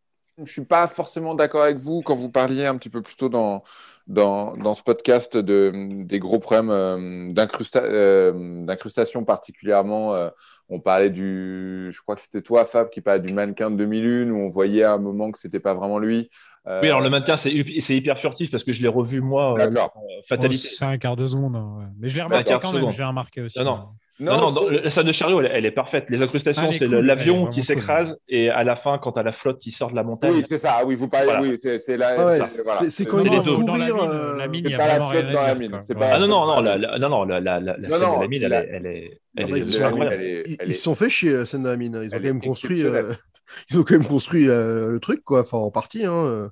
Je 0.45 0.51
suis 0.51 0.65
pas 0.65 0.87
forcément 0.87 1.33
d'accord 1.33 1.63
avec 1.63 1.77
vous 1.77 2.03
quand 2.03 2.15
vous 2.15 2.29
parliez 2.29 2.65
un 2.67 2.77
petit 2.77 2.91
peu 2.91 3.01
plus 3.01 3.15
tôt 3.15 3.27
dans, 3.27 3.63
dans, 4.05 4.55
dans 4.55 4.75
ce 4.75 4.83
podcast 4.83 5.35
de, 5.35 6.03
des 6.03 6.19
gros 6.19 6.37
problèmes 6.37 6.69
euh, 6.69 7.27
euh, 7.75 8.63
d'incrustation 8.65 9.23
particulièrement. 9.25 10.13
euh, 10.13 10.29
on 10.69 10.79
parlait 10.79 11.09
du, 11.09 11.89
je 11.91 12.01
crois 12.01 12.15
que 12.15 12.21
c'était 12.21 12.43
toi, 12.43 12.65
Fab, 12.65 12.89
qui 12.91 13.01
parlait 13.01 13.21
du 13.21 13.33
mannequin 13.33 13.71
de 13.71 13.77
2001 13.77 14.29
où 14.29 14.37
on 14.37 14.49
voyait 14.49 14.83
à 14.83 14.93
un 14.93 14.97
moment 14.99 15.31
que 15.31 15.39
c'était 15.39 15.59
pas 15.59 15.73
vraiment 15.73 15.97
lui. 15.97 16.29
Euh, 16.67 16.81
Oui, 16.81 16.87
alors 16.89 17.01
le 17.01 17.09
mannequin, 17.09 17.37
c'est 17.37 17.51
hyper 17.51 18.19
furtif 18.19 18.51
parce 18.51 18.63
que 18.63 18.73
je 18.73 18.81
l'ai 18.83 18.89
revu 18.89 19.21
moi. 19.21 19.53
euh, 19.53 19.57
D'accord. 19.57 19.93
euh, 19.95 20.21
Fatalité. 20.27 20.67
Oh, 20.71 20.75
c'est 20.75 20.85
un 20.85 20.97
quart 20.99 21.15
de 21.15 21.25
seconde. 21.25 21.55
hein, 21.55 21.77
ouais. 21.79 21.85
Mais 21.97 22.09
je 22.09 22.15
l'ai 22.15 22.21
remarqué 22.21 22.51
quand 22.61 22.73
même. 22.73 22.81
seconde. 22.81 22.93
J'ai 22.93 23.03
remarqué 23.03 23.41
aussi. 23.41 23.57
Non, 23.59 23.65
non. 23.65 23.87
Non, 24.19 24.37
Non, 24.39 24.51
non, 24.51 24.69
la 24.69 24.89
scène 24.89 25.05
de 25.05 25.11
chariot, 25.11 25.41
elle, 25.41 25.51
elle 25.53 25.65
est 25.67 25.71
parfaite. 25.71 26.09
Les 26.09 26.23
incrustations, 26.23 26.69
Ah, 26.69 26.71
c'est 26.71 26.87
cool, 26.87 27.01
l'avion 27.05 27.45
qui 27.47 27.59
cool. 27.59 27.63
s'écrase 27.67 28.17
et 28.27 28.49
à 28.49 28.63
la 28.63 28.75
fin, 28.75 28.97
quand 28.97 29.11
tu 29.11 29.19
as 29.19 29.23
la 29.23 29.31
flotte 29.31 29.59
qui 29.59 29.69
sort 29.69 29.91
de 29.91 29.95
la 29.95 30.01
montagne. 30.03 30.31
Oui, 30.33 30.43
c'est 30.47 30.57
ça. 30.57 30.81
Oui, 30.85 30.95
vous 30.95 31.07
parlez. 31.07 31.25
Voilà. 31.27 31.41
Oui, 31.41 31.59
c'est 31.61 31.97
la. 31.97 32.15
Ah 32.17 32.25
ouais, 32.25 32.45
c'est- 32.45 32.63
voilà. 32.63 32.79
quand 33.05 33.23
doivent 33.23 33.47
autres, 33.47 33.63
Dans 33.65 33.75
la 33.75 33.89
courir. 33.89 33.95
mine, 33.95 34.11
euh, 34.11 34.37
la 34.37 34.47
mine, 34.47 34.63
c'est 34.65 34.69
il 34.69 34.71
y 34.71 34.73
a 34.73 34.77
pas 34.79 34.87
la 34.87 35.07
flotte 35.07 35.29
dans 35.31 35.39
à 35.39 35.47
la 35.47 35.55
mine, 35.55 35.77
Ah 36.01 36.19
non, 36.19 36.27
non, 36.27 36.45
non, 36.47 36.61
la, 36.61 36.77
la- 36.77 36.97
non, 36.99 37.09
non, 37.09 37.25
la, 37.25 37.39
la, 37.39 37.59
la, 37.59 37.77
la 37.77 37.87
Non, 37.87 37.95
scène 37.95 38.01
non, 38.07 38.17
de 38.17 38.21
la 38.23 38.27
mine, 38.27 38.43
elle 38.43 38.53
est, 38.53 38.69
elle 38.71 38.85
est, 38.87 39.19
elle 39.37 39.47
Non, 39.49 39.55
est 39.55 39.59
ils 39.59 39.83
incroyable. 39.83 40.47
se 40.73 40.73
sont 40.81 40.95
fait 40.95 41.09
chier, 41.09 41.33
la 41.33 41.45
scène 41.45 41.61
de 41.63 41.69
la 41.69 41.77
mine. 41.77 41.99
Ils 42.03 42.07
ont 42.07 42.17
quand 42.17 42.23
même 42.23 42.41
construit, 42.41 42.83
euh, 42.83 43.13
ils 43.69 43.77
ont 43.77 43.83
quand 43.83 43.93
même 43.93 44.07
construit 44.07 44.49
euh, 44.49 44.93
le 44.93 44.99
truc, 44.99 45.23
quoi. 45.23 45.41
Enfin, 45.41 45.57
en 45.59 45.69
partie. 45.69 46.05
Hein. 46.05 46.49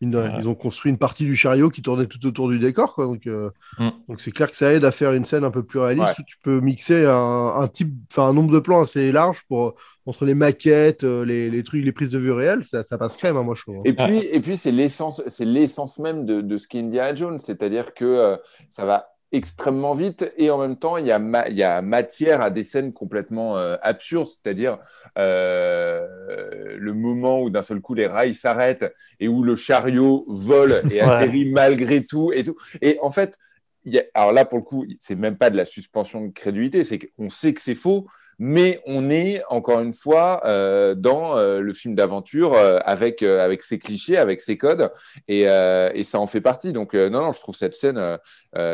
Ils 0.00 0.48
ont 0.48 0.54
construit 0.54 0.90
une 0.90 0.98
partie 0.98 1.24
du 1.24 1.34
chariot 1.36 1.70
qui 1.70 1.80
tournait 1.80 2.06
tout 2.06 2.24
autour 2.26 2.48
du 2.50 2.58
décor, 2.58 2.94
quoi. 2.94 3.06
Donc, 3.06 3.26
euh, 3.26 3.50
Mm. 3.78 3.88
donc 4.08 4.20
c'est 4.20 4.30
clair 4.32 4.50
que 4.50 4.56
ça 4.56 4.72
aide 4.72 4.84
à 4.84 4.92
faire 4.92 5.12
une 5.12 5.24
scène 5.24 5.44
un 5.44 5.50
peu 5.50 5.62
plus 5.62 5.78
réaliste 5.78 6.08
Ouais. 6.08 6.14
où 6.20 6.22
tu 6.26 6.36
peux 6.42 6.60
mixer 6.60 7.06
un, 7.06 7.54
un 7.56 7.68
type, 7.68 7.92
enfin 8.12 8.28
un 8.28 8.32
nombre 8.32 8.52
de 8.52 8.58
plans 8.58 8.82
assez 8.82 9.10
large 9.12 9.42
pour 9.48 9.74
entre 10.06 10.26
les 10.26 10.34
maquettes, 10.34 11.04
euh, 11.04 11.24
les, 11.24 11.48
les 11.48 11.62
trucs, 11.62 11.82
les 11.82 11.92
prises 11.92 12.10
de 12.10 12.18
vue 12.18 12.32
réelles, 12.32 12.62
ça, 12.64 12.82
ça 12.82 12.98
passe 12.98 13.16
crème, 13.16 13.36
hein, 13.38 13.42
moi 13.42 13.54
je 13.54 13.62
trouve. 13.62 13.80
Et 13.86 13.94
puis, 13.94 14.18
et 14.18 14.40
puis 14.40 14.56
c'est 14.58 14.72
l'essence, 14.72 15.22
c'est 15.28 15.46
l'essence 15.46 15.98
même 15.98 16.26
de, 16.26 16.42
de 16.42 16.58
ce 16.58 16.68
qu'est 16.68 16.80
Indiana 16.80 17.14
Jones, 17.14 17.40
c'est-à-dire 17.40 17.94
que 17.94 18.04
euh, 18.04 18.36
ça 18.68 18.84
va 18.84 19.06
extrêmement 19.34 19.94
vite 19.94 20.32
et 20.36 20.50
en 20.50 20.58
même 20.58 20.76
temps 20.78 20.96
il 20.96 21.06
y 21.06 21.12
a, 21.12 21.18
ma- 21.18 21.48
il 21.48 21.56
y 21.56 21.62
a 21.62 21.82
matière 21.82 22.40
à 22.40 22.50
des 22.50 22.64
scènes 22.64 22.92
complètement 22.92 23.58
euh, 23.58 23.76
absurdes, 23.82 24.28
c'est-à-dire 24.28 24.78
euh, 25.18 26.76
le 26.78 26.92
moment 26.94 27.42
où 27.42 27.50
d'un 27.50 27.62
seul 27.62 27.80
coup 27.80 27.94
les 27.94 28.06
rails 28.06 28.34
s'arrêtent 28.34 28.92
et 29.20 29.28
où 29.28 29.42
le 29.42 29.56
chariot 29.56 30.24
vole 30.28 30.84
et 30.88 31.00
Ouais. 31.04 31.06
atterrit 31.06 31.50
malgré 31.50 32.04
tout 32.04 32.32
et 32.32 32.44
tout. 32.44 32.56
Et 32.80 32.98
en 33.02 33.10
fait, 33.10 33.36
il 33.84 33.94
y 33.94 33.98
a- 33.98 34.04
alors 34.14 34.32
là 34.32 34.44
pour 34.44 34.58
le 34.58 34.64
coup, 34.64 34.86
c'est 34.98 35.14
même 35.16 35.36
pas 35.36 35.50
de 35.50 35.56
la 35.56 35.64
suspension 35.64 36.26
de 36.26 36.32
crédulité, 36.32 36.84
c'est 36.84 36.98
qu'on 36.98 37.30
sait 37.30 37.52
que 37.54 37.60
c'est 37.60 37.74
faux. 37.74 38.06
Mais 38.38 38.80
on 38.86 39.10
est 39.10 39.42
encore 39.48 39.80
une 39.80 39.92
fois 39.92 40.42
euh, 40.44 40.94
dans 40.94 41.36
euh, 41.36 41.60
le 41.60 41.72
film 41.72 41.94
d'aventure 41.94 42.54
euh, 42.54 42.78
avec 42.84 43.22
euh, 43.22 43.44
avec 43.44 43.62
ses 43.62 43.78
clichés, 43.78 44.16
avec 44.16 44.40
ses 44.40 44.56
codes, 44.58 44.90
et, 45.28 45.48
euh, 45.48 45.90
et 45.94 46.04
ça 46.04 46.18
en 46.18 46.26
fait 46.26 46.40
partie. 46.40 46.72
Donc 46.72 46.94
euh, 46.94 47.08
non, 47.08 47.20
non, 47.20 47.32
je 47.32 47.40
trouve 47.40 47.56
cette 47.56 47.74
scène 47.74 48.18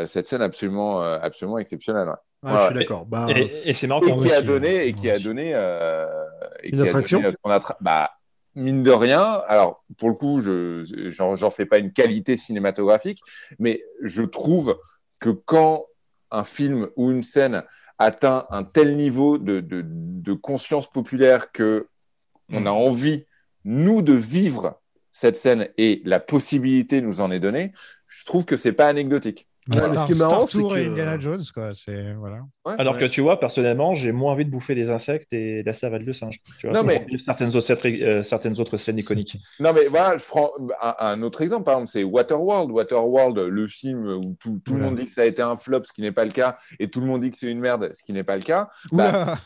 cette 0.05 0.25
scène 0.27 0.41
absolument 0.41 1.01
euh, 1.03 1.17
absolument 1.21 1.57
exceptionnelle. 1.57 2.07
ouais. 2.07 2.13
Ah, 2.43 2.53
Ouais, 2.53 2.59
je 2.61 2.65
suis 2.65 2.73
d'accord. 2.79 3.05
Bah, 3.05 3.27
Et, 3.29 3.69
et 3.69 3.73
c'est 3.73 3.85
marrant 3.85 4.01
Et 4.01 4.09
qu'on 4.11 4.19
qui 4.19 4.31
a 4.31 4.37
aussi, 4.37 4.45
donné 4.47 4.87
et 4.87 4.91
moi 4.93 5.01
qui 5.01 5.09
a 5.11 5.19
donné 5.19 5.51
euh, 5.53 6.07
et 6.63 6.69
Une 6.69 6.77
qui 6.77 6.81
a 6.81 6.89
attraction 6.89 7.19
donné, 7.19 7.29
euh, 7.33 7.35
qu'on 7.43 7.51
attra- 7.51 7.77
bah, 7.81 8.09
mine 8.55 8.81
de 8.81 8.91
rien. 8.91 9.21
Alors 9.47 9.83
pour 9.97 10.09
le 10.09 10.15
coup, 10.15 10.41
je 10.41 10.83
j'en 11.11 11.35
j'en 11.35 11.49
fais 11.51 11.65
pas 11.67 11.77
une 11.77 11.93
qualité 11.93 12.37
cinématographique, 12.37 13.21
mais 13.59 13.83
je 14.01 14.23
trouve 14.23 14.79
que 15.19 15.29
quand 15.29 15.85
un 16.31 16.43
film 16.43 16.87
ou 16.95 17.11
une 17.11 17.23
scène 17.23 17.63
atteint 18.01 18.45
un 18.49 18.63
tel 18.63 18.97
niveau 18.97 19.37
de, 19.37 19.59
de, 19.59 19.83
de 19.85 20.33
conscience 20.33 20.89
populaire 20.89 21.51
que 21.51 21.87
on 22.49 22.65
a 22.65 22.71
envie, 22.71 23.25
nous, 23.63 24.01
de 24.01 24.13
vivre 24.13 24.81
cette 25.11 25.35
scène 25.35 25.69
et 25.77 26.01
la 26.05 26.19
possibilité 26.19 27.01
nous 27.01 27.21
en 27.21 27.31
est 27.31 27.39
donnée, 27.39 27.73
je 28.07 28.25
trouve 28.25 28.45
que 28.45 28.57
c'est 28.57 28.73
pas 28.73 28.87
anecdotique. 28.87 29.47
Ouais, 29.69 29.81
Star, 29.81 30.01
ce 30.01 30.05
qui 30.07 30.17
est 30.17 30.19
marrant, 30.19 30.47
c'est 30.47 30.57
que- 30.61 30.89
Indiana 30.89 31.19
Jones, 31.19 31.43
quoi. 31.53 31.69
C'est 31.73 32.13
voilà. 32.13 32.37
Ouais, 32.65 32.73
Alors 32.79 32.95
ouais. 32.95 33.01
que 33.01 33.05
tu 33.05 33.21
vois, 33.21 33.39
personnellement, 33.39 33.93
j'ai 33.93 34.11
moins 34.11 34.31
envie 34.31 34.43
de 34.45 34.49
bouffer 34.49 34.73
des 34.73 34.89
insectes 34.89 35.31
et 35.33 35.61
la 35.63 35.73
savale 35.73 36.03
de 36.03 36.11
singe. 36.13 36.39
Tu 36.59 36.67
vois, 36.67 36.75
Non, 36.75 36.83
mais- 36.83 37.05
vivre 37.07 37.21
certaines 37.23 37.55
autres, 37.55 37.73
euh, 37.87 38.23
certaines 38.23 38.59
autres 38.59 38.77
scènes 38.77 38.97
iconiques. 38.97 39.37
Non, 39.59 39.71
mais 39.73 39.85
voilà, 39.85 40.17
je 40.17 40.25
prends 40.25 40.49
un, 40.81 40.95
un 40.99 41.21
autre 41.21 41.41
exemple, 41.41 41.65
par 41.65 41.75
exemple, 41.75 41.89
c'est 41.91 42.03
Waterworld. 42.03 42.71
Waterworld, 42.71 43.37
le 43.37 43.67
film 43.67 44.07
où 44.07 44.35
tout, 44.39 44.59
tout 44.65 44.73
le 44.73 44.79
monde 44.81 44.95
dit 44.97 45.05
que 45.05 45.11
ça 45.13 45.21
a 45.21 45.25
été 45.25 45.43
un 45.43 45.55
flop, 45.55 45.83
ce 45.83 45.93
qui 45.93 46.01
n'est 46.01 46.11
pas 46.11 46.25
le 46.25 46.31
cas, 46.31 46.57
et 46.79 46.89
tout 46.89 46.99
le 46.99 47.05
monde 47.05 47.21
dit 47.21 47.29
que 47.29 47.37
c'est 47.37 47.47
une 47.51 47.59
merde, 47.59 47.91
ce 47.93 48.03
qui 48.03 48.13
n'est 48.13 48.23
pas 48.23 48.35
le 48.37 48.41
cas. 48.43 48.69
Bah, 48.91 49.37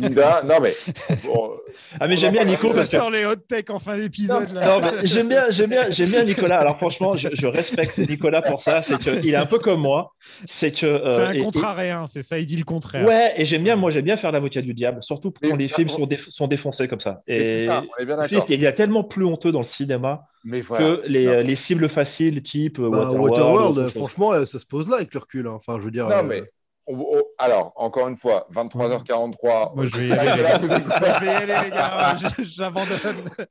Linda, 0.00 0.42
non, 0.44 0.56
mais. 0.62 0.74
bon, 1.24 1.50
Ah, 1.98 2.06
mais 2.08 2.16
j'aime 2.16 2.32
bien 2.32 2.44
Nico. 2.44 2.68
ça 2.68 2.84
sort 2.86 3.10
les 3.10 3.24
hot 3.24 3.36
tech 3.36 3.64
en 3.70 3.78
fin 3.78 3.96
d'épisode 3.96 4.50
là. 4.52 4.66
Non, 4.78 4.84
mais 4.84 5.06
j'aime 5.06 5.28
bien, 5.28 5.44
j'aime 5.50 5.70
bien, 5.70 5.90
j'aime 5.90 6.10
bien 6.10 6.24
Nicolas. 6.24 6.58
Alors 6.58 6.76
franchement, 6.76 7.16
je, 7.16 7.28
je 7.32 7.46
respecte 7.46 7.96
Nicolas 7.98 8.42
pour 8.42 8.60
ça. 8.60 8.82
C'est 8.82 8.98
qu'il 8.98 9.28
est 9.32 9.36
un 9.36 9.46
peu 9.46 9.58
comme 9.62 9.80
moi. 9.80 10.12
C'est 10.46 10.72
que. 10.72 10.84
euh, 10.84 11.10
C'est 11.10 11.22
un 11.38 11.42
contrarien, 11.42 12.06
c'est 12.06 12.22
ça, 12.22 12.38
il 12.38 12.44
dit 12.46 12.56
le 12.56 12.64
contraire. 12.64 13.08
Ouais, 13.08 13.32
et 13.36 13.46
j'aime 13.46 13.62
bien, 13.64 13.76
moi 13.76 13.90
j'aime 13.90 14.04
bien 14.04 14.16
faire 14.18 14.32
l'avocat 14.32 14.60
du 14.60 14.74
diable, 14.74 15.02
surtout 15.02 15.30
quand 15.32 15.56
les 15.56 15.68
films 15.68 15.88
sont, 15.88 16.06
déf- 16.06 16.28
sont 16.28 16.46
défoncés 16.48 16.88
comme 16.88 17.00
ça. 17.00 17.22
Et 17.26 17.66
ça, 17.66 17.82
on 17.98 18.02
est 18.02 18.04
bien 18.06 18.16
d'accord. 18.16 18.44
qu'il 18.46 18.60
y 18.60 18.66
a 18.66 18.72
tellement 18.72 19.04
plus 19.04 19.24
honteux 19.24 19.52
dans 19.52 19.60
le 19.60 19.64
cinéma 19.64 20.26
Mais 20.44 20.60
voilà. 20.60 20.84
que 20.96 21.02
les, 21.06 21.26
Non. 21.26 21.40
les 21.40 21.56
cibles 21.56 21.88
faciles 21.88 22.42
type 22.42 22.78
euh, 22.78 22.90
bah, 22.90 23.10
Waterworld. 23.12 23.30
Waterworld, 23.78 23.90
franchement, 23.90 24.44
ça 24.44 24.58
se 24.58 24.66
pose 24.66 24.88
là 24.90 24.96
avec 24.96 25.14
le 25.14 25.20
recul. 25.20 25.46
hein. 25.46 25.52
Enfin, 25.54 25.78
je 25.78 25.84
veux 25.84 25.90
dire. 25.90 26.08
Non, 26.08 26.16
euh, 26.16 26.22
mais. 26.22 26.42
On- 26.86 26.94
on- 26.98 27.22
alors, 27.38 27.72
encore 27.76 28.08
une 28.08 28.16
fois, 28.16 28.46
23h43. 28.50 29.72
Moi, 29.74 29.84
je 29.86 29.96
vais 29.96 30.08
y 30.08 30.12
aller. 30.12 30.42
là, 30.42 30.58
vous 30.58 30.66
Moi, 30.66 30.78
je 30.78 31.20
vais 31.24 31.26
y 31.26 31.34
aller, 31.34 31.64
les 31.64 31.70
gars. 31.70 32.16
J'abandonne. 32.42 32.98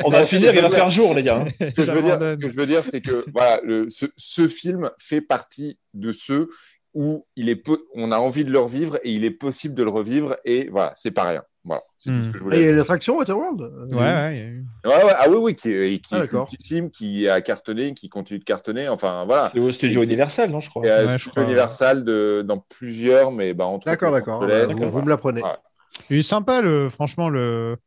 On 0.04 0.10
va 0.10 0.26
finir, 0.26 0.54
il 0.54 0.62
va 0.62 0.70
faire 0.70 0.90
jour, 0.92 1.14
les 1.14 1.24
gars. 1.24 1.46
Ce 1.60 1.66
que 1.72 1.84
je 1.84 1.92
veux 1.92 2.02
dire, 2.02 2.14
ce 2.14 2.20
J'abandonne. 2.20 2.40
que 2.40 2.48
je 2.50 2.54
veux 2.56 2.66
dire, 2.66 2.84
c'est 2.84 3.02
que 3.02 3.26
voilà, 3.34 3.60
le- 3.64 3.90
ce, 3.90 4.06
ce 4.18 4.48
film 4.48 4.90
fait 5.00 5.22
partie 5.22 5.78
de 5.94 6.12
ceux 6.12 6.50
où 6.94 7.26
il 7.38 7.48
est 7.50 7.56
peu- 7.56 7.86
on 7.96 8.12
a 8.12 8.18
envie 8.18 8.44
de 8.44 8.52
le 8.52 8.60
revivre 8.60 8.98
et 9.04 9.12
il 9.14 9.24
est 9.24 9.32
possible 9.32 9.76
de 9.76 9.84
le 9.84 9.90
revivre 9.90 10.36
et 10.44 10.68
voilà, 10.70 10.92
c'est 10.96 11.12
pas 11.12 11.24
rien. 11.24 11.44
Voilà, 11.64 11.84
c'est 12.00 12.10
tout 12.10 12.18
Hmm. 12.18 12.24
ce 12.24 12.30
que 12.30 12.34
je 12.34 12.38
et 12.40 12.44
voulais 12.44 12.58
il 12.58 12.62
y 12.62 12.64
a 12.64 12.68
dire. 12.70 12.76
une 12.76 12.82
attraction 12.82 13.18
Waterworld 13.18 13.62
Euh, 13.62 13.86
Ouais, 13.96 15.04
ouais. 15.06 15.14
ah 15.16 15.30
oui, 15.30 15.36
oui, 15.38 15.56
qui, 15.56 15.70
est- 15.72 16.00
qui 16.02 16.16
Ah, 16.16 16.24
est 16.24 16.64
film 16.66 16.90
qui 16.90 17.30
a 17.30 17.40
cartonné, 17.42 17.94
qui 17.94 18.10
continue 18.10 18.40
de 18.40 18.44
cartonner. 18.44 18.90
Enfin, 18.90 19.26
voilà. 19.26 19.50
C'est 19.54 19.60
au 19.60 19.72
studio 19.72 20.02
Universal, 20.02 20.50
non, 20.50 20.60
je 20.60 20.70
crois. 20.70 20.86
Et, 20.88 20.90
euh, 20.90 21.06
Ouais, 21.06 21.12
je 21.14 21.18
Studio 21.18 21.32
crois. 21.34 21.44
Universal 21.44 22.04
de, 22.04 22.44
dans 22.44 22.58
plusieurs, 22.58 23.32
mais 23.32 23.54
bah, 23.54 23.66
entre 23.68 23.86
D'accord, 23.86 24.12
d'accord. 24.12 24.40
Vous, 24.40 24.48
voilà. 24.48 24.66
vous 24.88 25.02
me 25.04 25.10
l'apprenez. 25.10 25.44
Ouais. 25.44 25.50
Il 26.10 26.18
est 26.18 26.22
sympa, 26.24 26.62
le, 26.62 26.90
franchement, 26.90 27.30
le, 27.30 27.78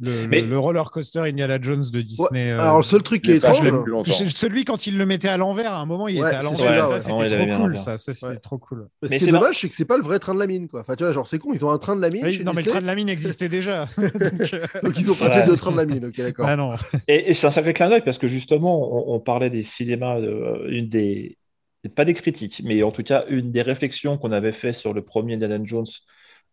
le, 0.00 0.26
Mais- 0.26 0.40
le, 0.40 0.48
le 0.48 0.58
roller 0.58 0.90
coaster 0.90 1.20
Indiana 1.20 1.58
Jones 1.60 1.84
de 1.92 2.00
Disney. 2.02 2.50
euh, 2.50 2.58
Alors, 2.58 2.78
le 2.78 2.82
seul 2.82 3.02
truc 3.02 3.22
qui 3.22 3.30
est 3.32 3.36
étrange, 3.36 3.60
plus 3.60 3.90
longtemps. 3.90 4.10
je- 4.12 4.24
celui 4.34 4.64
quand 4.64 4.86
il 4.86 4.98
le 4.98 5.06
mettait 5.06 5.28
à 5.28 5.36
l'envers, 5.36 5.72
à 5.72 5.78
un 5.78 5.86
moment 5.86 6.08
il 6.08 6.20
Ouais, 6.20 6.26
était 6.28 6.36
à 6.36 6.42
l'envers. 6.42 6.76
ça, 6.76 6.88
ouais. 6.90 7.00
C'était 7.00 7.46
trop 7.46 7.56
cool. 7.62 7.76
Ça, 7.76 7.96
ça 7.96 8.12
c'était 8.12 8.36
trop 8.40 8.58
cool. 8.58 8.88
ce 9.02 9.08
qui 9.08 9.14
est 9.14 9.18
c'est 9.20 9.26
dommage, 9.30 9.60
c'est 9.60 9.68
que 9.68 9.74
c'est 9.76 9.84
pas 9.84 9.96
le 9.96 10.02
vrai 10.02 10.18
train 10.18 10.34
de 10.34 10.40
la 10.40 10.46
mine, 10.46 10.68
quoi. 10.68 10.80
Enfin, 10.80 10.96
tu 10.96 11.04
vois, 11.04 11.12
genre, 11.12 11.26
c'est 11.28 11.38
con, 11.38 11.52
ils 11.52 11.64
ont 11.64 11.70
un 11.70 11.78
train 11.78 11.94
de 11.96 12.00
la 12.00 12.10
mine. 12.10 12.24
Oui, 12.24 12.32
chez 12.32 12.44
non, 12.44 12.52
mais 12.54 12.62
le 12.62 12.70
train 12.70 12.80
de 12.80 12.86
la 12.86 12.94
mine 12.96 13.08
existait 13.08 13.48
déjà. 13.48 13.86
Donc, 13.96 14.12
euh, 14.54 14.66
Donc, 14.82 14.98
ils 14.98 15.10
ont 15.10 15.14
pas 15.14 15.30
fait 15.30 15.48
de 15.48 15.54
train 15.54 15.70
de 15.72 15.76
la 15.76 15.86
mine, 15.86 16.04
ok, 16.06 16.16
d'accord. 16.18 16.46
ah 16.48 16.56
non. 16.56 16.72
Et, 17.08 17.30
et 17.30 17.34
c'est 17.34 17.46
un 17.46 17.50
sacré 17.52 17.72
clin 17.72 17.88
d'œil 17.88 18.02
parce 18.04 18.18
que 18.18 18.26
justement, 18.28 19.10
on, 19.12 19.14
on 19.14 19.20
parlait 19.20 19.50
des 19.50 19.62
cinémas, 19.62 20.18
euh, 20.18 20.66
une 20.70 20.88
des, 20.88 21.38
pas 21.94 22.04
des 22.04 22.14
critiques, 22.14 22.62
mais 22.64 22.82
en 22.82 22.90
tout 22.90 23.02
cas, 23.04 23.24
une 23.28 23.52
des 23.52 23.62
réflexions 23.62 24.18
qu'on 24.18 24.32
avait 24.32 24.52
fait 24.52 24.72
sur 24.72 24.92
le 24.92 25.02
premier 25.02 25.34
Indiana 25.34 25.58
Jones 25.62 25.84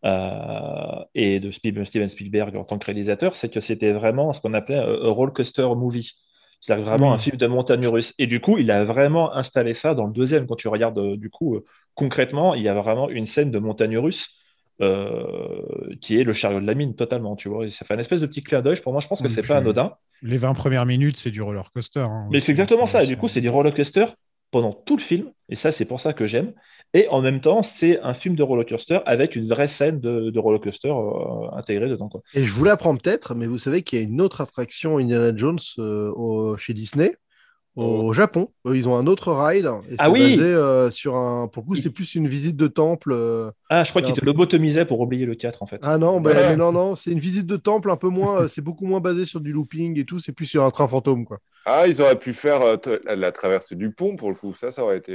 euh, 0.05 1.03
et 1.15 1.39
de 1.39 1.51
Steven 1.51 1.85
Spielberg 2.09 2.55
en 2.55 2.63
tant 2.63 2.77
que 2.79 2.85
réalisateur, 2.85 3.35
c'est 3.35 3.49
que 3.49 3.59
c'était 3.59 3.91
vraiment 3.91 4.33
ce 4.33 4.41
qu'on 4.41 4.53
appelait 4.53 4.77
un 4.77 5.09
roller 5.11 5.33
coaster 5.33 5.67
movie. 5.75 6.11
C'est-à-dire 6.59 6.85
vraiment 6.85 7.09
Oui. 7.09 7.15
un 7.15 7.17
film 7.17 7.37
de 7.37 7.47
montagne 7.47 7.87
russe. 7.87 8.13
Et 8.19 8.27
du 8.27 8.39
coup, 8.39 8.57
il 8.59 8.69
a 8.69 8.83
vraiment 8.83 9.33
installé 9.35 9.73
ça 9.73 9.95
dans 9.95 10.05
le 10.05 10.13
deuxième. 10.13 10.45
Quand 10.45 10.55
tu 10.55 10.67
regardes, 10.67 10.99
euh, 10.99 11.17
du 11.17 11.29
coup, 11.31 11.55
euh, 11.55 11.65
concrètement, 11.95 12.53
il 12.53 12.61
y 12.61 12.69
a 12.69 12.73
vraiment 12.75 13.09
une 13.09 13.25
scène 13.25 13.49
de 13.49 13.57
montagne 13.57 13.97
russe 13.97 14.27
euh, 14.79 15.95
qui 16.01 16.19
est 16.19 16.23
le 16.23 16.33
chariot 16.33 16.59
de 16.61 16.67
la 16.67 16.73
mine, 16.75 16.95
totalement, 16.95 17.35
tu 17.35 17.49
vois. 17.49 17.65
Et 17.65 17.71
ça 17.71 17.85
fait 17.85 17.93
un 17.95 17.99
espèce 17.99 18.21
de 18.21 18.25
petit 18.27 18.43
clin 18.43 18.61
d'œil. 18.61 18.79
Pour 18.81 18.91
moi, 18.93 19.01
je 19.01 19.07
pense 19.07 19.21
que 19.21 19.27
Oui, 19.27 19.33
c'est 19.33 19.45
pas 19.45 19.57
anodin. 19.57 19.93
Les 20.21 20.37
20 20.37 20.53
premières 20.53 20.85
minutes, 20.85 21.17
c'est 21.17 21.31
du 21.31 21.41
roller 21.41 21.71
coaster. 21.71 21.99
hein, 22.01 22.27
Mais 22.31 22.39
c'est 22.39 22.51
exactement 22.51 22.85
ça. 22.87 23.03
Et 23.03 23.07
du 23.07 23.17
coup, 23.17 23.27
c'est 23.27 23.41
du 23.41 23.49
roller 23.49 23.73
coaster 23.73 24.05
pendant 24.51 24.71
tout 24.73 24.97
le 24.97 25.01
film. 25.01 25.31
Et 25.49 25.55
ça, 25.55 25.71
c'est 25.71 25.85
pour 25.85 25.99
ça 26.01 26.13
que 26.13 26.27
j'aime. 26.27 26.53
Et 26.93 27.07
en 27.09 27.21
même 27.21 27.39
temps, 27.39 27.63
c'est 27.63 27.99
un 28.01 28.13
film 28.13 28.35
de 28.35 28.43
roller 28.43 28.65
coaster 28.65 28.99
avec 29.05 29.35
une 29.37 29.47
vraie 29.47 29.67
scène 29.69 29.99
de, 30.01 30.29
de 30.29 30.39
roller 30.39 30.59
coaster 30.59 30.89
euh, 30.89 31.49
intégrée 31.55 31.87
dedans. 31.87 32.09
Quoi. 32.09 32.21
Et 32.33 32.43
je 32.43 32.51
vous 32.51 32.65
l'apprends 32.65 32.95
peut-être, 32.97 33.33
mais 33.33 33.47
vous 33.47 33.57
savez 33.57 33.81
qu'il 33.81 33.97
y 33.99 34.01
a 34.01 34.05
une 34.05 34.19
autre 34.19 34.41
attraction 34.41 34.97
Indiana 34.97 35.31
Jones 35.35 35.57
euh, 35.79 36.11
au- 36.11 36.57
chez 36.57 36.73
Disney, 36.73 37.15
au 37.77 38.11
Japon. 38.11 38.49
Euh, 38.67 38.75
Ils 38.75 38.89
ont 38.89 38.97
un 38.97 39.07
autre 39.07 39.31
ride. 39.31 39.65
Et 39.89 39.93
Oh. 39.93 39.95
Ah 39.99 40.09
oui 40.09 40.35
basé, 40.35 40.43
euh, 40.43 40.89
sur 40.89 41.15
un. 41.15 41.47
Pour 41.47 41.63
le 41.63 41.67
coup, 41.67 41.75
c'est 41.77 41.89
plus 41.91 42.15
une 42.15 42.27
visite 42.27 42.57
de 42.57 42.67
temple. 42.67 43.11
euh, 43.13 43.49
Ah, 43.69 43.85
je 43.85 43.89
crois 43.91 44.01
un 44.01 44.05
qu'il 44.05 44.13
te 44.13 44.25
lobotomisait 44.25 44.83
pour 44.83 44.99
oublier 44.99 45.25
le 45.25 45.35
4, 45.35 45.63
en 45.63 45.67
fait. 45.67 45.79
Ah 45.83 45.97
non, 45.97 46.19
bah, 46.19 46.31
Ouais. 46.31 46.55
non, 46.57 46.73
non, 46.73 46.97
c'est 46.97 47.11
une 47.11 47.19
visite 47.19 47.45
de 47.45 47.55
temple 47.55 47.89
un 47.89 47.95
peu 47.95 48.09
moins. 48.09 48.49
c'est 48.49 48.61
beaucoup 48.61 48.85
moins 48.85 48.99
basé 48.99 49.23
sur 49.23 49.39
du 49.39 49.53
looping 49.53 49.97
et 49.97 50.03
tout. 50.03 50.19
C'est 50.19 50.33
plus 50.33 50.45
sur 50.45 50.65
un 50.65 50.71
train 50.71 50.89
fantôme, 50.89 51.23
quoi. 51.23 51.37
Ah, 51.65 51.87
ils 51.87 52.01
auraient 52.01 52.19
pu 52.19 52.33
faire 52.33 52.61
euh, 52.61 52.75
la 53.05 53.31
traversée 53.31 53.75
du 53.75 53.91
pont 53.93 54.17
pour 54.17 54.27
le 54.29 54.35
coup. 54.35 54.51
Ça, 54.53 54.71
ça 54.71 54.83
aurait 54.83 54.97
été. 54.97 55.13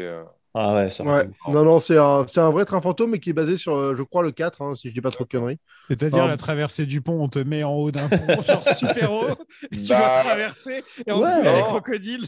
Ah 0.58 0.74
ouais, 0.74 0.90
ça 0.90 1.04
Ouais. 1.04 1.28
Non, 1.46 1.62
non, 1.64 1.78
c'est 1.78 1.98
un, 1.98 2.26
c'est 2.26 2.40
un 2.40 2.50
vrai 2.50 2.64
train 2.64 2.80
fantôme, 2.80 3.10
mais 3.10 3.20
qui 3.20 3.30
est 3.30 3.32
basé 3.34 3.58
sur, 3.58 3.76
euh, 3.76 3.94
je 3.94 4.02
crois, 4.02 4.22
le 4.22 4.32
4, 4.32 4.62
hein, 4.62 4.74
si 4.74 4.88
je 4.88 4.94
dis 4.94 5.02
pas 5.02 5.10
trop 5.10 5.24
de 5.24 5.28
conneries. 5.28 5.58
C'est-à-dire 5.88 6.26
la 6.26 6.38
traversée 6.38 6.86
du 6.86 7.02
pont, 7.02 7.20
on 7.22 7.28
te 7.28 7.38
met 7.38 7.62
en 7.64 7.74
haut 7.74 7.90
d'un 7.92 8.08
pont, 8.10 8.40
genre 8.40 8.64
super 8.64 9.12
haut, 9.12 9.36
et 9.76 9.78
tu 9.78 9.88
Bah, 9.88 9.98
dois 9.98 10.08
traverser, 10.10 10.84
et 11.06 11.12
en 11.12 11.20
ouais. 11.20 11.22
dessous, 11.22 11.40
il 11.42 11.46
y 11.46 11.48
a 11.48 11.52
les 11.52 11.62
crocodiles. 11.64 12.26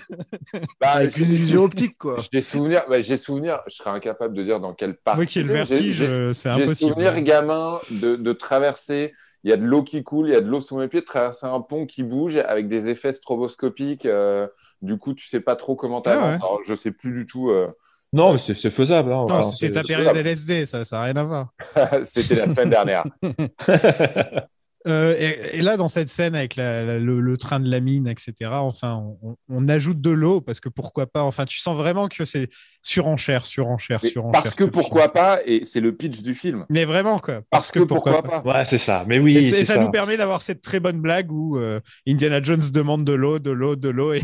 Bah, 0.80 0.98
Avec 1.00 1.16
j'ai- 1.16 1.20
une 1.22 1.32
illusion 1.32 1.64
optique, 1.64 1.96
quoi. 1.98 2.28
J'ai 2.32 2.40
souvenir, 2.40 2.84
bah, 2.88 3.00
j'ai 3.00 3.16
souvenir, 3.16 3.60
je 3.68 3.76
serais 3.76 3.90
incapable 3.90 4.34
de 4.34 4.42
dire 4.44 4.60
dans 4.60 4.74
quel 4.74 4.96
parc. 4.96 5.18
Oui, 5.18 5.26
qui 5.26 5.38
est 5.38 5.42
le 5.42 5.50
vertige, 5.50 6.00
J'ai- 6.00 6.08
j'ai- 6.08 6.10
euh, 6.10 6.32
c'est 6.32 6.48
J'ai 6.50 6.66
impossible. 6.66 6.96
souvenir 6.96 7.20
gamin 7.22 7.80
de, 7.90 8.16
de 8.16 8.32
traverser. 8.32 9.14
Il 9.44 9.50
y 9.50 9.52
a 9.52 9.56
de 9.56 9.64
l'eau 9.64 9.82
qui 9.84 10.02
coule, 10.02 10.28
il 10.28 10.32
y 10.32 10.36
a 10.36 10.40
de 10.40 10.48
l'eau 10.48 10.60
sous 10.60 10.76
mes 10.78 10.88
pieds, 10.88 11.00
de 11.00 11.06
traverser 11.06 11.46
un 11.46 11.60
pont 11.60 11.86
qui 11.86 12.02
bouge 12.02 12.36
avec 12.38 12.68
des 12.68 12.88
effets 12.88 13.12
stroboscopiques. 13.12 14.06
euh, 14.06 14.48
du 14.82 14.98
coup, 14.98 15.14
tu 15.14 15.26
sais 15.28 15.40
pas 15.40 15.56
trop 15.56 15.76
comment 15.76 16.00
t'avances. 16.00 16.24
Ah 16.24 16.36
ouais. 16.36 16.38
Alors, 16.42 16.60
je 16.66 16.74
sais 16.74 16.90
plus 16.92 17.12
du 17.12 17.26
tout. 17.26 17.50
euh, 17.50 17.68
Non, 18.12 18.32
mais 18.32 18.38
c'est 18.38 18.70
faisable. 18.70 19.12
hein. 19.12 19.26
Enfin, 19.28 19.42
c'était 19.42 19.72
ta 19.72 19.82
période. 19.82 20.16
LSD, 20.16 20.64
ça, 20.66 20.84
ça 20.84 20.96
n'a 20.98 21.02
rien 21.04 21.16
à 21.16 21.24
voir. 21.24 21.52
C'était 22.04 22.36
la 22.36 22.48
semaine 22.48 22.70
dernière. 22.70 23.04
Euh, 24.86 25.14
et, 25.18 25.58
et 25.58 25.62
là, 25.62 25.76
dans 25.76 25.88
cette 25.88 26.08
scène 26.08 26.36
avec 26.36 26.54
la- 26.56 26.82
la- 26.84 26.98
le, 27.00 27.20
le 27.20 27.36
train 27.36 27.58
de 27.60 27.68
la 27.68 27.80
mine, 27.80 28.06
etc., 28.06 28.32
enfin, 28.52 28.94
on, 29.22 29.30
on- 29.32 29.36
on 29.48 29.68
ajoute 29.68 30.00
de 30.00 30.10
l'eau 30.10 30.40
parce 30.40 30.60
que 30.60 30.68
pourquoi 30.68 31.06
pas. 31.06 31.22
Enfin, 31.24 31.44
tu 31.44 31.58
sens 31.58 31.76
vraiment 31.76 32.06
que 32.08 32.24
c'est 32.24 32.48
surenchère, 32.88 33.44
surenchère, 33.46 34.00
Mais 34.02 34.08
surenchère. 34.10 34.42
parce 34.42 34.54
que 34.54 34.64
pourquoi 34.64 35.12
pas, 35.12 35.40
et 35.44 35.64
c'est 35.64 35.80
le 35.80 35.94
pitch 35.94 36.22
du 36.22 36.34
film. 36.34 36.64
Mais 36.70 36.84
vraiment, 36.84 37.18
quoi. 37.18 37.42
Parce 37.50 37.70
que 37.70 37.80
pourquoi 37.80 38.22
pas. 38.22 38.40
Ouais, 38.42 38.64
c'est 38.64 38.78
ça. 38.78 39.04
Mais 39.06 39.18
oui, 39.18 39.36
et, 39.36 39.42
ça, 39.42 39.74
ça. 39.74 39.78
nous 39.80 39.90
permet 39.90 40.16
d'avoir 40.16 40.40
cette 40.42 40.62
très 40.62 40.80
bonne 40.80 41.00
blague 41.00 41.30
où 41.30 41.58
euh, 41.58 41.80
Indiana 42.06 42.42
Jones 42.42 42.62
demande 42.72 43.04
de 43.04 43.12
l'eau, 43.12 43.38
de 43.38 43.50
l'eau, 43.50 43.76
de 43.76 43.88
l'eau, 43.90 44.12
et 44.14 44.22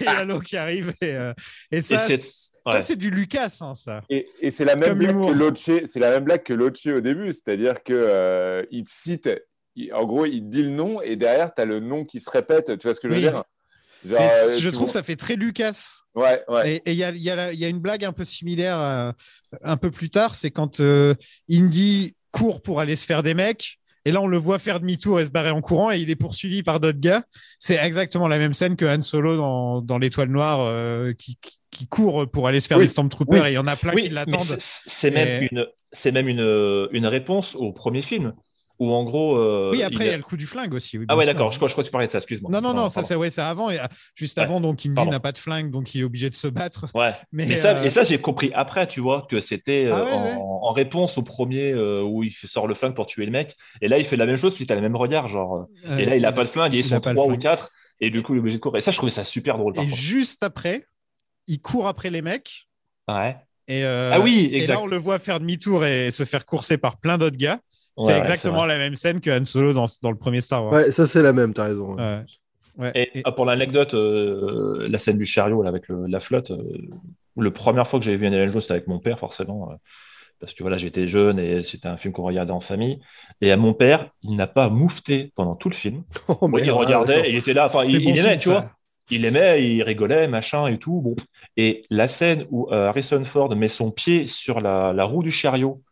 il 0.00 0.04
y 0.06 0.08
a 0.08 0.24
l'eau 0.24 0.40
qui 0.40 0.56
arrive. 0.56 0.92
Et, 1.00 1.14
euh, 1.14 1.32
et 1.70 1.82
ça, 1.82 1.98
ça, 1.98 2.12
ouais. 2.74 2.80
c'est 2.80 2.96
du 2.96 3.10
Lucas, 3.10 3.58
hein, 3.60 3.74
ça. 3.74 4.02
Et, 4.10 4.28
et 4.40 4.50
c'est 4.50 4.64
la 4.64 4.76
même 4.76 4.90
Comme 4.90 4.98
blague 4.98 5.16
que 5.28 5.32
Loche, 5.32 5.70
c'est 5.86 6.00
la 6.00 6.10
même 6.10 6.24
blague 6.24 6.42
que 6.42 6.52
Loche 6.52 6.86
au 6.86 7.00
début, 7.00 7.32
c'est-à-dire 7.32 7.82
que 7.82 7.92
euh, 7.92 8.64
il 8.70 8.82
te 8.84 8.90
cite, 8.90 9.30
il- 9.76 9.92
en 9.94 10.04
gros, 10.04 10.26
il 10.26 10.48
dit 10.48 10.62
le 10.62 10.70
nom 10.70 11.00
et 11.00 11.16
derrière 11.16 11.54
tu 11.54 11.62
as 11.62 11.64
le 11.64 11.80
nom 11.80 12.04
qui 12.04 12.20
se 12.20 12.28
répète. 12.30 12.76
Tu 12.78 12.86
vois 12.86 12.94
ce 12.94 13.00
que 13.00 13.08
je 13.08 13.14
veux 13.14 13.18
Oui. 13.20 13.30
dire? 13.30 13.44
Genre, 14.04 14.20
Et 14.20 14.24
euh, 14.24 14.58
je 14.58 14.68
trouve 14.70 14.84
vois- 14.84 14.92
ça 14.92 15.02
fait 15.02 15.16
très 15.16 15.36
Lucas. 15.36 16.00
Ouais, 16.14 16.42
ouais. 16.48 16.82
Et 16.84 16.92
il 16.92 16.96
y 16.98 17.04
a, 17.04 17.10
il 17.10 17.22
y 17.22 17.30
a 17.30 17.36
la- 17.36 17.52
il 17.52 17.58
y 17.60 17.64
a 17.64 17.68
une 17.68 17.78
blague 17.80 18.04
un 18.04 18.12
peu 18.12 18.24
similaire 18.24 18.76
euh, 18.78 19.12
un 19.62 19.76
peu 19.76 19.90
plus 19.90 20.10
tard, 20.10 20.34
c'est 20.34 20.50
quand 20.50 20.80
euh, 20.80 21.14
Indy 21.50 22.14
court 22.32 22.62
pour 22.62 22.80
aller 22.80 22.96
se 22.96 23.06
faire 23.06 23.22
des 23.22 23.34
mecs. 23.34 23.78
Et 24.04 24.10
là, 24.10 24.20
on 24.20 24.26
le 24.26 24.36
voit 24.36 24.58
faire 24.58 24.80
demi-tour 24.80 25.20
et 25.20 25.24
se 25.24 25.30
barrer 25.30 25.50
en 25.50 25.60
courant 25.60 25.92
et 25.92 25.98
il 26.00 26.10
est 26.10 26.16
poursuivi 26.16 26.64
par 26.64 26.80
d'autres 26.80 26.98
gars. 26.98 27.22
C'est 27.60 27.76
exactement 27.76 28.26
la 28.26 28.38
même 28.38 28.52
scène 28.52 28.74
que 28.74 28.84
Han 28.84 29.00
Solo 29.02 29.36
dans, 29.36 29.80
dans 29.80 29.98
l'Étoile 29.98 30.28
Noire 30.28 30.58
euh, 30.62 31.12
qui, 31.12 31.38
court 31.88 32.28
pour 32.30 32.48
aller 32.48 32.60
se 32.60 32.66
faire 32.66 32.78
Oui. 32.78 32.84
des 32.84 32.88
Stormtroopers 32.88 33.40
Oui. 33.42 33.48
et 33.48 33.52
il 33.52 33.54
y 33.54 33.58
en 33.58 33.66
a 33.68 33.76
plein 33.76 33.94
Oui, 33.94 34.02
qui 34.02 34.08
l'attendent. 34.08 34.56
c'est- 34.58 35.10
même, 35.10 35.44
Et- 35.44 35.48
une, 35.52 35.66
c'est 35.92 36.10
même 36.10 36.28
une, 36.28 36.88
une 36.92 37.06
réponse 37.06 37.54
au 37.54 37.72
premier 37.72 38.02
film, 38.02 38.32
où 38.82 38.92
en 38.92 39.04
gros. 39.04 39.36
euh, 39.36 39.70
Oui, 39.72 39.82
après, 39.82 40.04
il 40.06 40.10
y 40.10 40.14
a- 40.14 40.16
le 40.16 40.22
coup 40.22 40.36
du 40.36 40.46
flingue 40.46 40.74
aussi. 40.74 40.98
oui, 40.98 41.06
Ah 41.08 41.16
ouais, 41.16 41.26
d'accord, 41.26 41.50
je 41.52 41.56
crois, 41.58 41.68
je 41.68 41.72
crois 41.72 41.84
que 41.84 41.88
tu 41.88 41.92
parlais 41.92 42.06
de 42.06 42.12
ça, 42.12 42.18
excuse-moi. 42.18 42.50
Non, 42.50 42.60
non, 42.60 42.74
non, 42.74 42.88
ça 42.88 43.02
c'est 43.02 43.14
ouais, 43.14 43.30
c'est 43.30 43.40
avant. 43.42 43.70
Et, 43.70 43.78
euh, 43.78 43.84
juste 44.14 44.38
Ouais. 44.38 44.44
avant, 44.44 44.60
donc 44.60 44.84
Indy 44.84 45.08
n'a 45.08 45.20
pas 45.20 45.32
de 45.32 45.38
flingue, 45.38 45.70
donc 45.70 45.94
il 45.94 46.00
est 46.00 46.04
obligé 46.04 46.28
de 46.30 46.34
se 46.34 46.48
battre. 46.48 46.86
Ouais, 46.94 47.12
Mais, 47.32 47.46
mais, 47.46 47.56
ça, 47.56 47.78
euh, 47.78 47.84
et 47.84 47.90
ça 47.90 48.04
j'ai 48.04 48.20
compris 48.20 48.50
après, 48.54 48.86
tu 48.88 49.00
vois, 49.00 49.26
que 49.30 49.40
c'était 49.40 49.86
euh, 49.86 49.94
Ah 49.94 50.04
ouais, 50.04 50.12
en, 50.12 50.24
ouais. 50.24 50.38
en 50.68 50.72
réponse 50.72 51.18
au 51.18 51.22
premier 51.22 51.72
euh, 51.72 52.02
où 52.02 52.22
il 52.22 52.32
sort 52.44 52.66
le 52.66 52.74
flingue 52.74 52.94
pour 52.94 53.06
tuer 53.06 53.24
le 53.24 53.32
mec. 53.32 53.56
Et 53.80 53.88
là, 53.88 53.98
il 53.98 54.04
fait 54.04 54.16
la 54.16 54.26
même 54.26 54.36
chose, 54.36 54.54
puis 54.54 54.66
tu 54.66 54.72
as 54.72 54.76
le 54.76 54.82
même 54.82 54.96
regard, 54.96 55.28
genre. 55.28 55.56
euh, 55.56 55.62
Euh, 55.90 55.96
et 55.98 56.04
là, 56.04 56.16
il 56.16 56.24
a 56.24 56.32
pas 56.32 56.44
de 56.44 56.48
flingue, 56.48 56.74
et 56.74 56.78
ils 56.78 56.80
il 56.80 56.88
sont 56.88 57.00
pas 57.00 57.10
le 57.10 57.16
trois 57.16 57.32
ou 57.32 57.36
quatre, 57.38 57.70
et 58.00 58.10
du 58.10 58.22
coup, 58.22 58.34
il 58.34 58.38
est 58.38 58.40
obligé 58.40 58.56
de 58.58 58.62
courir. 58.62 58.78
Et 58.78 58.80
ça, 58.80 58.90
je 58.90 58.96
trouvais 58.96 59.12
ça 59.12 59.24
super 59.24 59.58
drôle, 59.58 59.72
par 59.74 59.84
Et 59.84 59.88
contre. 59.88 60.00
juste 60.00 60.42
après, 60.42 60.86
il 61.46 61.60
court 61.60 61.86
après 61.88 62.10
les 62.10 62.22
mecs. 62.22 62.68
Ouais. 63.08 63.36
Et, 63.68 63.84
euh, 63.84 64.10
Ah 64.12 64.20
oui, 64.20 64.50
et 64.52 64.66
là, 64.66 64.80
on 64.80 64.86
le 64.86 64.96
voit 64.96 65.18
faire 65.18 65.40
demi-tour 65.40 65.84
et 65.84 66.10
se 66.10 66.24
faire 66.24 66.44
courser 66.44 66.78
par 66.78 66.98
plein 66.98 67.16
d'autres 67.18 67.36
gars. 67.36 67.60
C'est 67.96 68.04
ouais, 68.04 68.18
exactement 68.18 68.64
la 68.64 68.78
même 68.78 68.94
scène 68.94 69.20
que 69.20 69.30
Han 69.30 69.44
Solo 69.44 69.72
dans, 69.72 69.84
dans 70.02 70.10
le 70.10 70.16
premier 70.16 70.40
Star 70.40 70.64
Wars. 70.64 70.72
Ouais, 70.72 70.90
ça, 70.90 71.06
c'est 71.06 71.22
la 71.22 71.32
même, 71.32 71.52
t'as 71.52 71.64
raison. 71.64 71.96
Ouais. 71.96 72.24
Ouais. 72.78 72.90
Et, 72.94 73.20
ah, 73.24 73.32
pour 73.32 73.44
l'anecdote, 73.44 73.92
euh, 73.94 74.88
la 74.88 74.98
scène 74.98 75.18
du 75.18 75.26
chariot 75.26 75.62
là, 75.62 75.68
avec 75.68 75.88
le- 75.88 76.06
la 76.06 76.20
flotte, 76.20 76.50
euh, 76.52 76.62
la 77.36 77.50
première 77.50 77.86
fois 77.86 77.98
que 77.98 78.04
j'avais 78.04 78.16
vu 78.16 78.26
un 78.26 78.48
Jones, 78.48 78.60
c'était 78.60 78.72
avec 78.72 78.86
mon 78.86 78.98
père, 78.98 79.18
forcément, 79.18 79.70
euh, 79.70 79.74
parce 80.40 80.54
que 80.54 80.62
voilà, 80.62 80.78
j'étais 80.78 81.06
jeune 81.06 81.38
et 81.38 81.62
c'était 81.62 81.88
un 81.88 81.96
film 81.96 82.12
qu'on 82.14 82.24
regardait 82.24 82.52
en 82.52 82.60
famille. 82.60 82.98
Et 83.40 83.52
à 83.52 83.56
mon 83.56 83.74
père, 83.74 84.10
il 84.22 84.36
n'a 84.36 84.46
pas 84.46 84.68
moufté 84.70 85.32
pendant 85.36 85.54
tout 85.54 85.68
le 85.68 85.74
film. 85.74 86.02
Oh, 86.28 86.48
il 86.58 86.70
ah, 86.70 86.74
regardait, 86.74 87.30
il 87.30 87.36
était 87.36 87.52
là, 87.52 87.66
enfin, 87.66 87.84
il, 87.84 88.02
bon 88.02 88.10
il 88.10 88.18
aimait, 88.18 88.30
signe, 88.30 88.36
tu 88.38 88.48
ça. 88.48 88.52
vois. 88.52 88.70
Il 89.10 89.24
aimait, 89.26 89.62
il 89.64 89.82
rigolait, 89.82 90.26
machin 90.28 90.66
et 90.68 90.78
tout. 90.78 91.00
Bon. 91.02 91.14
Et 91.56 91.84
la 91.90 92.08
scène 92.08 92.46
où 92.50 92.68
euh, 92.72 92.88
Harrison 92.88 93.22
Ford 93.24 93.54
met 93.54 93.68
son 93.68 93.90
pied 93.90 94.26
sur 94.26 94.60
la, 94.60 94.92
la 94.94 95.04
roue 95.04 95.22
du 95.22 95.30
chariot 95.30 95.82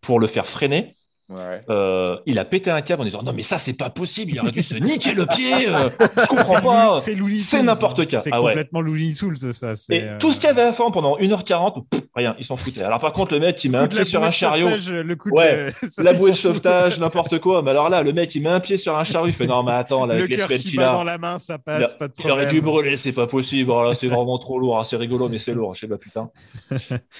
pour 0.00 0.20
le 0.20 0.26
faire 0.28 0.46
freiner, 0.46 0.94
Ouais. 1.30 1.60
euh, 1.68 2.16
il 2.24 2.38
a 2.38 2.46
pété 2.46 2.70
un 2.70 2.80
câble 2.80 3.02
en 3.02 3.04
disant 3.04 3.22
non 3.22 3.34
mais 3.34 3.42
ça 3.42 3.58
c'est 3.58 3.74
pas 3.74 3.90
possible, 3.90 4.32
il 4.32 4.40
aurait 4.40 4.50
dû 4.50 4.62
se 4.62 4.74
niquer 4.76 5.12
le 5.12 5.26
pied. 5.26 5.68
euh, 5.68 5.90
je 6.00 6.26
comprends 6.26 6.98
C'est 6.98 7.14
pas. 7.16 7.28
C'est 7.38 7.62
n'importe 7.62 8.08
quoi. 8.08 8.20
C'est 8.20 8.30
Ah 8.32 8.40
ouais. 8.40 8.52
complètement 8.52 8.80
Looney 8.80 9.12
Tunes, 9.12 9.36
ça. 9.36 9.76
c'est, 9.76 9.94
Et 9.94 10.02
euh, 10.04 10.16
tout 10.18 10.32
ce 10.32 10.36
qu'il 10.40 10.46
y 10.46 10.50
avait 10.50 10.62
à 10.62 10.72
faire 10.72 10.90
pendant 10.90 11.18
1h40, 11.18 11.84
pff, 11.90 12.00
rien, 12.14 12.34
ils 12.38 12.46
s'en 12.46 12.56
foutaient. 12.56 12.82
Alors 12.82 12.98
par 12.98 13.12
contre, 13.12 13.34
le 13.34 13.40
mec, 13.40 13.62
il 13.62 13.70
met 13.70 13.76
le 13.76 13.84
un 13.84 13.88
pied 13.88 14.04
sur 14.06 14.24
un 14.24 14.30
chariot. 14.30 14.68
le 14.70 15.14
coup 15.16 15.28
de 15.30 15.34
Ouais, 15.34 15.66
la- 15.98 16.04
la 16.04 16.12
bouée 16.14 16.30
de 16.30 16.36
sauvetage, 16.36 16.98
n'importe 16.98 17.38
quoi. 17.40 17.60
Mais 17.60 17.72
alors 17.72 17.90
là, 17.90 18.02
le 18.02 18.12
mec, 18.14 18.34
il 18.34 18.42
met 18.42 18.48
un 18.48 18.60
pied 18.60 18.78
sur 18.78 18.96
un 18.96 19.04
chariot, 19.04 19.26
il 19.26 19.34
fait 19.34 19.46
non, 19.46 19.62
mais 19.62 19.72
attends, 19.72 20.06
là, 20.06 20.14
Le 20.14 20.20
avec 20.20 20.30
les 20.30 20.36
cœur 20.38 20.46
semaines 20.46 20.60
qui 20.62 20.68
qu'il 20.70 20.78
bat 20.78 20.88
a. 20.88 20.92
dans 20.92 21.04
la 21.04 21.18
main, 21.18 21.36
ça 21.36 21.56
il, 21.58 21.62
passe, 21.62 21.94
pas 21.96 22.08
de 22.08 22.14
il 22.24 22.30
aurait 22.30 22.46
dû 22.46 22.62
problème. 22.62 22.64
brûler, 22.86 22.96
c'est 22.96 23.12
pas 23.12 23.26
possible. 23.26 23.70
Oh 23.70 23.82
là, 23.84 23.94
c'est 23.94 24.08
vraiment 24.08 24.38
trop 24.38 24.58
lourd. 24.58 24.78
hein. 24.80 24.84
C'est 24.84 24.96
rigolo, 24.96 25.28
mais 25.28 25.36
c'est 25.38 25.52
lourd. 25.52 25.74
Je 25.74 25.80
sais 25.80 25.88
pas, 25.88 25.98
putain. 25.98 26.30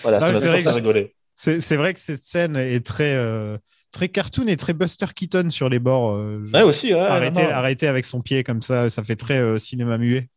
Voilà, 0.02 0.18
Non, 0.18 0.26
ça 0.26 0.26
mais 0.28 0.32
m'a 0.32 0.38
c'est 0.38 0.46
vrai 0.48 0.62
que- 0.62 0.68
rigoler. 0.70 1.14
C'est 1.40 1.60
c'est 1.60 1.76
vrai 1.76 1.94
que 1.94 2.00
cette 2.00 2.24
scène 2.24 2.56
est 2.56 2.84
très, 2.84 3.14
euh, 3.14 3.56
très 3.92 4.08
cartoon 4.08 4.46
et 4.48 4.56
très 4.56 4.72
Buster 4.74 5.06
Keaton 5.14 5.50
sur 5.50 5.68
les 5.68 5.78
bords. 5.78 6.12
euh, 6.16 6.40
Ouais, 6.52 6.62
aussi, 6.62 6.92
ouais. 6.94 7.00
arrêter, 7.00 7.86
avec 7.88 8.04
son 8.04 8.20
pied 8.20 8.44
comme 8.44 8.62
ça, 8.62 8.88
ça 8.90 9.02
fait 9.02 9.16
très 9.16 9.38
euh, 9.38 9.58
cinéma 9.58 9.98
muet. 9.98 10.28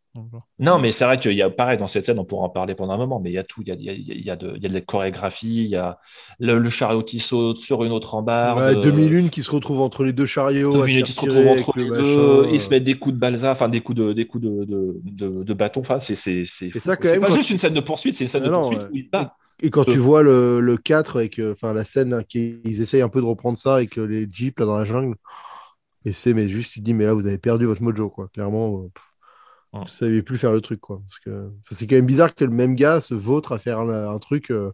Non, 0.60 0.78
mais 0.78 0.92
c'est 0.92 1.06
vrai 1.06 1.18
qu'il 1.18 1.32
y 1.32 1.42
a 1.42 1.50
pareil 1.50 1.78
dans 1.78 1.88
cette 1.88 2.04
scène, 2.04 2.20
on 2.20 2.26
pourra 2.26 2.44
en 2.46 2.50
parler 2.50 2.76
pendant 2.76 2.92
un 2.92 2.98
moment, 2.98 3.22
mais 3.22 3.30
il 3.30 3.34
y 3.34 3.38
a 3.38 3.46
tout. 3.46 3.62
Il 3.66 3.70
y 3.70 3.72
a, 3.72 3.76
il 3.76 3.84
y 3.86 3.90
a- 3.90 3.94
il 3.94 4.26
y 4.26 4.30
a 4.30 4.36
de, 4.36 4.54
il 4.58 4.62
y 4.62 4.66
a 4.66 4.70
de 4.70 4.74
la 4.74 4.82
chorégraphie, 4.82 5.64
il 5.64 5.70
y 5.70 5.78
a 5.78 6.00
le, 6.38 6.60
le 6.60 6.70
chariot 6.70 7.02
qui 7.02 7.20
saute 7.20 7.58
sur 7.60 7.86
une 7.86 7.94
autre 7.94 8.10
rambarde. 8.12 8.60
Ouais, 8.60 8.76
euh, 8.78 8.82
2001 8.82 9.30
qui 9.30 9.42
se 9.42 9.50
retrouve 9.52 9.80
entre 9.80 10.04
les 10.04 10.12
deux 10.12 10.26
chariots. 10.26 10.72
à 10.84 10.86
2001 10.86 11.00
se 11.00 11.06
qui 11.06 11.14
se 11.14 11.20
tirer 11.22 11.50
entre 11.62 11.78
les 11.80 11.86
le 11.88 11.96
deux, 11.96 12.42
machin, 12.42 12.50
ils 12.52 12.60
se 12.60 12.70
mettent 12.70 12.84
des 12.84 12.96
coups 12.96 13.16
de 13.16 13.20
balsa, 13.22 13.52
enfin 13.52 13.70
des 13.70 13.80
coups 13.80 14.00
de, 14.00 14.12
des 14.12 14.28
coups 14.28 14.44
de, 14.44 14.66
de, 14.66 15.00
de, 15.06 15.44
de 15.44 15.54
bâton. 15.54 15.80
Enfin, 15.80 16.00
c'est 16.00 16.16
c'est 16.16 16.44
c'est 16.46 16.68
pas 16.86 16.98
quand 16.98 17.36
juste 17.36 17.48
tu- 17.48 17.54
une 17.54 17.60
scène 17.60 17.74
de 17.74 17.80
poursuite, 17.80 18.16
c'est 18.16 18.26
une 18.26 18.30
scène 18.30 18.44
Ah 18.44 18.48
de 18.48 18.52
non, 18.52 18.62
poursuite 18.64 18.82
ouais. 18.82 18.88
où 18.92 18.96
ils 18.98 19.06
se 19.06 19.10
battent. 19.10 19.32
Et 19.62 19.70
quand 19.70 19.86
Euh. 19.88 19.94
tu 19.94 20.00
vois 20.00 20.24
le, 20.24 20.60
le 20.62 20.78
4 20.78 21.20
et 21.22 21.30
que, 21.30 21.52
enfin, 21.54 21.74
la 21.74 21.86
scène 21.86 22.14
hein, 22.14 22.24
qui 22.24 22.60
ils 22.66 22.82
essayent 22.82 23.02
un 23.02 23.10
peu 23.10 23.22
de 23.22 23.26
reprendre 23.26 23.58
ça 23.58 23.76
avec 23.76 23.98
euh, 23.98 24.06
les 24.06 24.28
jeeps 24.32 24.60
là 24.60 24.66
dans 24.66 24.78
la 24.78 24.86
jungle, 24.86 25.16
et 26.06 26.14
c'est 26.14 26.34
mais 26.34 26.50
juste 26.50 26.74
tu 26.74 26.80
te 26.82 26.86
dis 26.86 26.94
mais 26.96 27.06
là 27.06 27.14
vous 27.14 27.26
avez 27.28 27.38
perdu 27.40 27.66
votre 27.66 27.84
mojo 27.84 28.10
quoi. 28.10 28.30
Clairement, 28.30 28.84
euh, 28.86 28.90
vous 29.84 29.88
saviez 29.88 30.24
plus 30.24 30.38
faire 30.40 30.54
le 30.54 30.62
truc 30.62 30.82
quoi. 30.82 31.02
Parce 31.08 31.20
que 31.20 31.52
c'est 31.72 31.88
quand 31.88 31.96
même 31.98 32.06
bizarre 32.08 32.36
que 32.36 32.46
le 32.46 32.52
même 32.52 32.76
gars 32.76 33.02
se 33.02 33.16
vautre 33.16 33.54
à 33.54 33.60
faire 33.60 33.80
un, 33.80 33.90
un 34.16 34.20
truc. 34.20 34.52
euh, 34.52 34.72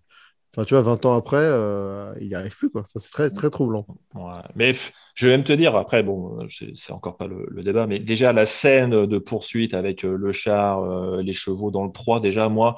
Enfin, 0.57 0.65
tu 0.65 0.73
vois, 0.75 0.83
20 0.83 1.05
ans 1.05 1.15
après, 1.17 1.37
euh, 1.39 2.13
il 2.21 2.27
n'y 2.29 2.35
arrive 2.35 2.57
plus 2.57 2.69
quoi. 2.71 2.81
Enfin, 2.83 2.99
c'est 2.99 3.11
très 3.11 3.29
très 3.31 3.49
troublant. 3.51 3.87
Ouais. 4.15 4.33
Mais 4.55 4.73
je 5.15 5.27
vais 5.27 5.33
même 5.37 5.43
te 5.43 5.53
dire, 5.53 5.75
après, 5.75 6.01
bon, 6.03 6.41
euh, 6.41 6.47
c'est 6.75 6.91
encore 6.93 7.17
pas 7.17 7.27
le, 7.27 7.45
le 7.49 7.63
débat, 7.63 7.87
mais 7.87 7.99
déjà 7.99 8.33
la 8.33 8.45
scène 8.45 9.05
de 9.05 9.17
poursuite 9.19 9.73
avec 9.73 10.05
euh, 10.05 10.15
le 10.17 10.31
char, 10.31 10.79
euh, 10.83 11.21
les 11.21 11.33
chevaux 11.33 11.71
dans 11.71 11.85
le 11.85 11.91
3, 11.91 12.19
déjà, 12.19 12.49
moi, 12.49 12.77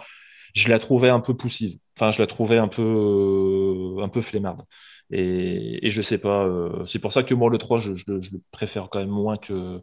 je 0.59 0.69
la 0.69 0.79
trouvais 0.79 1.09
un 1.09 1.19
peu 1.19 1.35
poussive. 1.35 1.79
Enfin, 1.97 2.11
je 2.11 2.19
la 2.21 2.27
trouvais 2.27 2.57
un 2.57 2.67
peu, 2.67 2.81
euh, 2.83 4.03
un 4.03 4.09
peu 4.09 4.21
flemmarde. 4.21 4.63
Et, 5.11 5.85
et 5.87 5.89
je 5.91 6.01
sais 6.01 6.17
pas, 6.17 6.45
euh, 6.45 6.85
c'est 6.85 6.99
pour 6.99 7.13
ça 7.13 7.23
que 7.23 7.33
moi, 7.33 7.49
le 7.49 7.57
3, 7.57 7.79
je, 7.79 7.93
je 7.95 8.03
le- 8.07 8.21
je 8.21 8.31
le 8.31 8.41
préfère 8.51 8.89
quand 8.89 8.99
même 8.99 9.09
moins 9.09 9.37
que, 9.37 9.81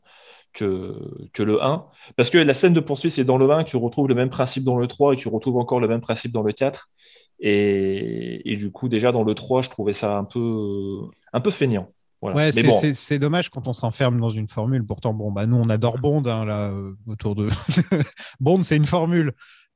que, 0.54 0.94
que 1.32 1.42
le 1.42 1.62
1. 1.64 1.86
Parce 2.16 2.30
que 2.30 2.38
la 2.38 2.54
scène 2.54 2.74
de 2.74 2.80
poursuite, 2.80 3.12
c'est 3.12 3.24
dans 3.24 3.38
le 3.38 3.50
1, 3.50 3.64
tu 3.64 3.76
retrouves 3.76 4.08
le 4.08 4.14
même 4.14 4.30
principe 4.30 4.64
dans 4.64 4.78
le 4.78 4.86
3 4.88 5.14
et 5.14 5.16
tu 5.16 5.28
retrouves 5.28 5.58
encore 5.58 5.80
le 5.80 5.88
même 5.88 6.00
principe 6.00 6.32
dans 6.32 6.42
le 6.42 6.52
4. 6.52 6.90
Et, 7.40 8.50
et 8.52 8.56
du 8.56 8.70
coup, 8.70 8.88
déjà 8.88 9.12
dans 9.12 9.22
le 9.24 9.34
3, 9.34 9.62
je 9.62 9.70
trouvais 9.70 9.92
ça 9.92 10.16
un 10.16 10.24
peu, 10.24 11.00
un 11.32 11.40
peu 11.40 11.50
feignant. 11.50 11.90
Voilà. 12.22 12.36
Ouais, 12.36 12.52
c'est 12.52 12.66
bon, 12.66 12.72
c'est- 12.94 13.18
dommage 13.18 13.50
quand 13.50 13.68
on 13.68 13.74
s'enferme 13.74 14.18
dans 14.18 14.30
une 14.30 14.48
formule. 14.48 14.84
Pourtant, 14.86 15.12
bon, 15.12 15.30
bah, 15.30 15.46
nous, 15.46 15.56
on 15.56 15.68
adore 15.68 15.98
Bond 15.98 16.22
hein, 16.26 16.44
là, 16.46 16.70
euh, 16.70 16.92
autour 17.06 17.34
de. 17.34 17.48
Bond, 18.40 18.62
c'est 18.62 18.76
une 18.76 18.86
formule. 18.86 19.32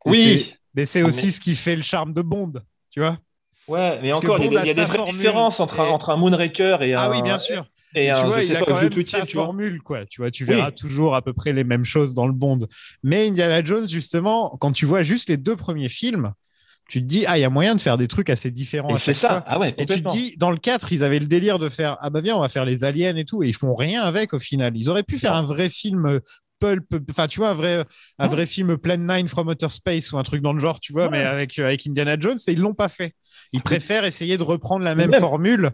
Et 0.06 0.10
Oui. 0.10 0.54
Mais 0.74 0.86
c'est 0.86 1.02
aussi 1.02 1.32
ce 1.32 1.40
qui 1.40 1.54
fait 1.54 1.76
le 1.76 1.82
charme 1.82 2.12
de 2.14 2.22
Bond, 2.22 2.52
tu 2.90 3.00
vois 3.00 3.18
Ouais, 3.68 4.00
mais 4.02 4.10
Parce 4.10 4.24
encore, 4.24 4.38
il 4.38 4.44
y 4.44 4.46
a 4.46 4.50
des, 4.50 4.56
a 4.56 4.62
il 4.64 4.66
y 4.66 4.70
a 4.70 4.74
sa 4.74 4.80
des 4.82 4.86
vraies 4.86 4.96
formule. 4.98 5.16
différences 5.16 5.60
entre, 5.60 5.80
un, 5.80 5.86
Et- 5.86 5.90
entre 5.90 6.10
un 6.10 6.16
Moonraker 6.16 6.82
et 6.82 6.94
un. 6.94 6.98
Ah 7.00 7.10
oui, 7.10 7.22
bien 7.22 7.38
sûr. 7.38 7.66
Et 7.94 8.04
Mais 8.06 8.10
un, 8.10 8.14
tu 8.20 8.26
vois, 8.26 8.42
il 8.42 8.56
a 8.56 8.60
pas, 8.60 8.66
quand 8.66 8.80
même 8.80 9.02
sa 9.02 9.26
tu 9.26 9.32
formule, 9.32 9.82
quoi. 9.82 10.06
Tu 10.06 10.20
vois, 10.20 10.30
tu 10.30 10.44
Oui. 10.44 10.54
verras 10.54 10.70
toujours 10.72 11.14
à 11.14 11.22
peu 11.22 11.32
près 11.32 11.52
les 11.52 11.64
mêmes 11.64 11.84
choses 11.84 12.14
dans 12.14 12.26
le 12.26 12.32
Bond. 12.32 12.58
Mais 13.02 13.28
Indiana 13.28 13.64
Jones, 13.64 13.88
justement, 13.88 14.56
quand 14.60 14.72
tu 14.72 14.86
vois 14.86 15.02
juste 15.02 15.28
les 15.28 15.36
deux 15.36 15.56
premiers 15.56 15.88
films, 15.88 16.32
tu 16.88 17.00
te 17.00 17.04
dis, 17.06 17.24
ah, 17.26 17.38
il 17.38 17.42
y 17.42 17.44
a 17.44 17.50
moyen 17.50 17.76
de 17.76 17.80
faire 17.80 17.96
des 17.96 18.08
trucs 18.08 18.30
assez 18.30 18.50
différents 18.50 18.96
c'est 18.96 19.14
ça. 19.14 19.28
fois. 19.28 19.44
Ah 19.46 19.58
ouais, 19.60 19.74
et 19.78 19.86
tu 19.86 20.02
te 20.02 20.08
dis, 20.08 20.34
dans 20.36 20.50
le 20.50 20.56
4, 20.56 20.92
ils 20.92 21.04
avaient 21.04 21.20
le 21.20 21.26
délire 21.26 21.60
de 21.60 21.68
faire, 21.68 21.96
ah 22.00 22.10
bah 22.10 22.20
viens, 22.20 22.36
on 22.36 22.40
va 22.40 22.48
faire 22.48 22.64
les 22.64 22.82
aliens 22.82 23.14
et 23.16 23.24
tout, 23.24 23.44
et 23.44 23.48
ils 23.48 23.54
font 23.54 23.76
rien 23.76 24.02
avec 24.02 24.34
au 24.34 24.40
final. 24.40 24.72
Ils 24.76 24.90
auraient 24.90 25.04
pu 25.04 25.18
faire 25.18 25.34
un 25.34 25.42
vrai 25.42 25.68
film 25.68 26.06
euh, 26.06 26.20
pulp, 26.60 26.84
enfin, 27.10 27.26
tu 27.26 27.40
vois, 27.40 27.48
un 27.50 27.54
vrai, 27.54 27.84
un 28.18 28.28
vrai 28.28 28.46
film 28.46 28.76
Plan 28.78 28.98
9 28.98 29.26
from 29.26 29.48
Outer 29.48 29.70
Space 29.70 30.12
ou 30.12 30.18
un 30.18 30.22
truc 30.22 30.42
dans 30.42 30.52
le 30.52 30.60
genre, 30.60 30.78
tu 30.78 30.92
vois, 30.92 31.08
mais 31.10 31.22
avec, 31.24 31.58
euh, 31.58 31.64
avec 31.66 31.86
Indiana 31.86 32.16
Jones, 32.20 32.38
et 32.46 32.52
ils 32.52 32.60
l'ont 32.60 32.74
pas 32.74 32.88
fait. 32.88 33.14
Ils 33.52 33.62
préfèrent 33.62 34.04
essayer 34.04 34.36
de 34.38 34.42
reprendre 34.42 34.84
la 34.84 34.94
même 34.94 35.10
même- 35.10 35.20
formule 35.20 35.70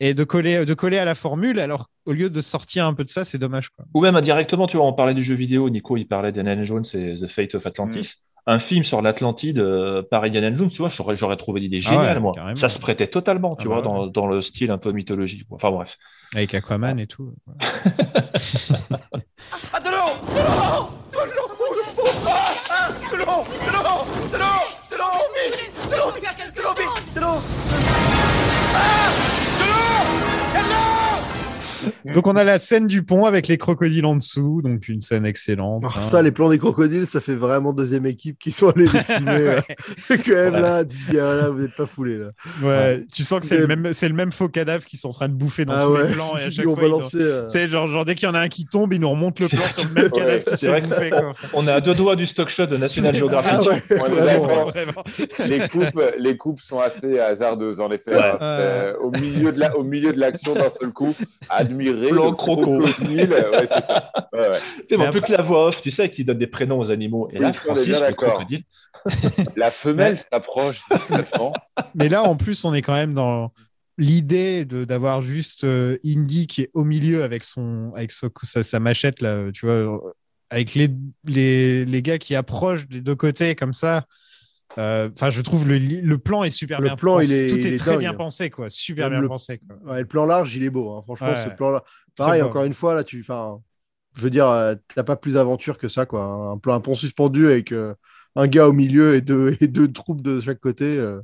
et 0.00 0.14
de 0.14 0.24
coller, 0.24 0.64
de 0.64 0.74
coller 0.74 0.98
à 0.98 1.04
la 1.04 1.14
formule, 1.14 1.60
alors 1.60 1.88
au 2.06 2.12
lieu 2.12 2.30
de 2.30 2.40
sortir 2.40 2.86
un 2.86 2.94
peu 2.94 3.04
de 3.04 3.10
ça, 3.10 3.22
c'est 3.24 3.38
dommage. 3.38 3.68
Quoi. 3.68 3.84
Ou 3.94 4.00
même 4.00 4.16
indirectement, 4.16 4.66
tu 4.66 4.76
vois, 4.78 4.86
on 4.86 4.92
parlait 4.94 5.14
du 5.14 5.22
jeu 5.22 5.34
vidéo, 5.34 5.68
Nico, 5.70 5.96
il 5.96 6.06
parlait 6.08 6.32
d'Indiana 6.32 6.64
Jones 6.64 6.84
et 6.94 7.14
The 7.20 7.26
Fate 7.26 7.54
of 7.54 7.66
Atlantis. 7.66 8.14
Un 8.46 8.58
film 8.58 8.82
sur 8.84 9.02
l'Atlantide 9.02 9.58
euh, 9.58 10.02
par 10.02 10.24
Indiana 10.24 10.56
Jones, 10.56 10.70
tu 10.70 10.78
vois, 10.78 10.88
j'aurais, 10.88 11.14
j'aurais 11.14 11.36
trouvé 11.36 11.60
l'idée 11.60 11.80
Ah 11.84 11.90
géniale, 11.90 12.14
ouais, 12.16 12.20
moi. 12.20 12.32
carrément. 12.34 12.56
Ça 12.56 12.70
se 12.70 12.78
prêtait 12.78 13.06
totalement, 13.06 13.54
tu 13.54 13.66
Ah 13.66 13.68
vois, 13.68 13.76
bah 13.76 13.82
dans, 13.82 14.06
dans 14.06 14.26
le 14.26 14.40
style 14.40 14.70
un 14.70 14.78
peu 14.78 14.92
mythologique. 14.92 15.46
quoi. 15.46 15.56
Enfin 15.56 15.70
bref. 15.70 15.98
Avec 16.34 16.54
Aquaman 16.54 16.98
et 17.00 17.06
tout. 17.06 17.34
Ah, 17.60 17.64
Ah, 27.32 27.89
Donc 32.06 32.26
on 32.26 32.36
a 32.36 32.44
la 32.44 32.58
scène 32.58 32.86
du 32.86 33.02
pont 33.02 33.24
avec 33.24 33.48
les 33.48 33.58
crocodiles 33.58 34.06
en 34.06 34.16
dessous, 34.16 34.60
donc 34.62 34.88
une 34.88 35.00
scène 35.00 35.26
excellente. 35.26 35.82
Alors 35.84 35.98
hein. 35.98 36.00
ça, 36.00 36.22
les 36.22 36.30
plans 36.30 36.48
des 36.48 36.58
crocodiles, 36.58 37.06
ça 37.06 37.20
fait 37.20 37.34
vraiment 37.34 37.72
deuxième 37.72 38.06
équipe 38.06 38.38
qui 38.38 38.52
sont 38.52 38.68
allés 38.70 38.86
les 38.92 39.00
filmer. 39.00 39.30
euh. 39.30 39.60
Quand 40.08 40.28
même 40.34 40.54
là, 40.54 40.84
tu 40.84 40.96
te 40.96 41.10
dis, 41.10 41.18
ah, 41.18 41.34
là, 41.34 41.48
vous 41.50 41.60
n'êtes 41.60 41.76
pas 41.76 41.86
foulés 41.86 42.18
là. 42.18 42.30
Ouais, 42.62 43.04
tu 43.12 43.22
sens 43.24 43.40
que 43.40 43.46
c'est 43.46 43.56
le 43.58 43.66
Mais- 43.66 43.76
même, 43.76 43.92
c'est 43.92 44.08
le 44.08 44.14
même 44.14 44.32
faux 44.32 44.48
cadavre 44.48 44.84
qu'ils 44.84 44.98
sont 44.98 45.08
en 45.08 45.12
train 45.12 45.28
de 45.28 45.34
bouffer 45.34 45.64
dans 45.64 45.74
Ah 45.74 45.84
tous 45.84 45.92
ouais, 45.92 46.06
les 46.08 46.14
plans 46.14 46.36
et 46.36 46.42
à 46.44 46.50
chaque 46.50 46.64
ils 46.66 47.20
euh. 47.20 47.48
C'est 47.48 47.68
genre, 47.68 47.86
genre 47.86 48.04
dès 48.04 48.14
qu'il 48.14 48.26
y 48.28 48.30
en 48.30 48.34
a 48.34 48.40
un 48.40 48.48
qui 48.48 48.66
tombe, 48.66 48.92
ils 48.92 49.00
nous 49.00 49.10
remontent 49.10 49.42
le 49.42 49.48
plan 49.48 49.66
sur 49.72 49.84
le 49.84 49.90
même 49.90 50.10
cadavre 50.10 50.44
qui 50.44 50.50
se 50.52 50.56
c'est 50.56 50.66
fait 50.66 50.72
vrai 50.72 50.80
bouffer. 50.82 51.10
qu'on 51.10 51.20
quoi. 51.20 51.32
on 51.54 51.68
est 51.68 51.72
à 51.72 51.80
deux 51.80 51.94
doigts 51.94 52.16
du 52.16 52.26
stock 52.26 52.48
shot 52.48 52.66
de 52.66 52.76
National 52.76 53.14
Geographic. 53.16 53.50
Ah 53.52 53.74
est 53.90 53.94
vraiment, 53.94 54.66
vraiment. 54.66 55.04
les, 55.46 55.68
coupes, 55.68 56.00
les 56.18 56.36
coupes 56.36 56.60
sont 56.60 56.78
assez 56.80 57.18
hasardeuses, 57.18 57.80
en 57.80 57.90
effet. 57.90 58.12
Ouais. 58.14 58.20
hein. 58.22 58.38
Euh, 58.40 58.94
au 59.00 59.10
milieu 59.10 59.52
de 59.52 59.58
la- 59.60 59.76
au 59.76 59.82
milieu 59.82 60.12
de 60.12 60.18
l'action, 60.18 60.54
d'un 60.54 60.70
seul 60.70 60.90
coup, 60.90 61.14
admirer 61.48 61.89
Le 61.92 62.32
croco. 62.32 62.78
crocodile. 62.80 63.28
Ouais, 63.30 63.66
c'est 63.66 63.84
ça. 63.84 64.10
Ouais, 64.32 64.48
ouais. 64.48 64.58
C'est 64.88 64.96
bon, 64.96 65.10
plus 65.10 65.20
que 65.20 65.32
la 65.32 65.42
voix 65.42 65.68
off, 65.68 65.82
tu 65.82 65.90
sais, 65.90 66.10
qui 66.10 66.24
donne 66.24 66.38
des 66.38 66.46
prénoms 66.46 66.78
aux 66.78 66.90
animaux. 66.90 67.28
Et 67.32 67.38
Oui, 67.38 67.42
là, 67.42 67.52
Francis, 67.52 67.86
bien 67.86 68.00
le 68.00 68.06
d'accord. 68.06 68.28
crocodile. 68.34 68.64
La 69.56 69.70
femelle 69.70 70.18
s'approche 70.18 70.80
discrètement. 70.90 71.52
Mais 71.94 72.08
là, 72.08 72.22
en 72.22 72.36
plus, 72.36 72.64
on 72.64 72.74
est 72.74 72.82
quand 72.82 72.94
même 72.94 73.14
dans 73.14 73.52
l'idée 73.98 74.64
de 74.64 74.84
d'avoir 74.84 75.20
juste 75.20 75.64
euh, 75.64 75.98
Indy 76.04 76.46
qui 76.46 76.62
est 76.62 76.70
au 76.74 76.84
milieu 76.84 77.22
avec 77.22 77.44
son 77.44 77.92
avec 77.94 78.12
sa, 78.12 78.62
sa 78.62 78.80
machette 78.80 79.20
là, 79.20 79.50
tu 79.52 79.66
vois, 79.66 80.00
avec 80.48 80.74
les, 80.74 80.88
les, 81.26 81.84
les 81.84 82.02
gars 82.02 82.18
qui 82.18 82.34
approchent 82.34 82.86
des 82.88 83.00
deux 83.00 83.14
côtés 83.14 83.54
comme 83.54 83.72
ça. 83.72 84.04
Euh, 84.78 85.08
Enfin, 85.12 85.30
je 85.30 85.40
trouve 85.40 85.66
le, 85.68 85.78
le 85.78 86.18
plan 86.18 86.44
est 86.44 86.50
super 86.50 86.80
Le 86.80 86.86
bien 86.86 86.96
plan, 86.96 87.16
pensé. 87.16 87.26
il 87.26 87.32
est- 87.32 87.48
Tout 87.50 87.56
il 87.56 87.66
est, 87.66 87.74
est 87.74 87.78
très 87.78 87.90
dingue. 87.92 88.00
bien 88.00 88.14
pensé, 88.14 88.50
quoi. 88.50 88.70
Super 88.70 89.06
Même 89.06 89.14
bien 89.14 89.22
le- 89.22 89.28
pensé. 89.28 89.58
Quoi. 89.58 89.92
Ouais, 89.92 90.00
le 90.00 90.06
plan 90.06 90.24
large, 90.24 90.54
il 90.56 90.62
est 90.64 90.70
beau. 90.70 90.92
hein. 90.92 91.02
Franchement, 91.04 91.28
Ouais. 91.28 91.36
ce 91.44 91.48
plan-là. 91.50 91.82
Pareil, 92.16 92.42
beau. 92.42 92.48
encore 92.48 92.64
une 92.64 92.72
fois, 92.74 92.94
là, 92.94 93.02
tu. 93.04 93.20
Enfin, 93.20 93.60
je 94.16 94.22
veux 94.22 94.30
dire, 94.30 94.48
euh, 94.48 94.74
t'as 94.94 95.02
pas 95.02 95.16
plus 95.16 95.34
d'aventure 95.34 95.78
que 95.78 95.88
ça, 95.88 96.06
quoi. 96.06 96.22
Un 96.22 96.58
plan, 96.58 96.74
un 96.74 96.80
pont 96.80 96.94
suspendu 96.94 97.46
avec 97.46 97.72
euh, 97.72 97.94
un 98.36 98.46
gars 98.46 98.68
au 98.68 98.72
milieu 98.72 99.14
et 99.14 99.20
deux, 99.20 99.56
et 99.60 99.66
deux 99.68 99.90
troupes 99.90 100.20
de 100.22 100.40
chaque 100.40 100.60
côté. 100.60 100.98
euh. 100.98 101.20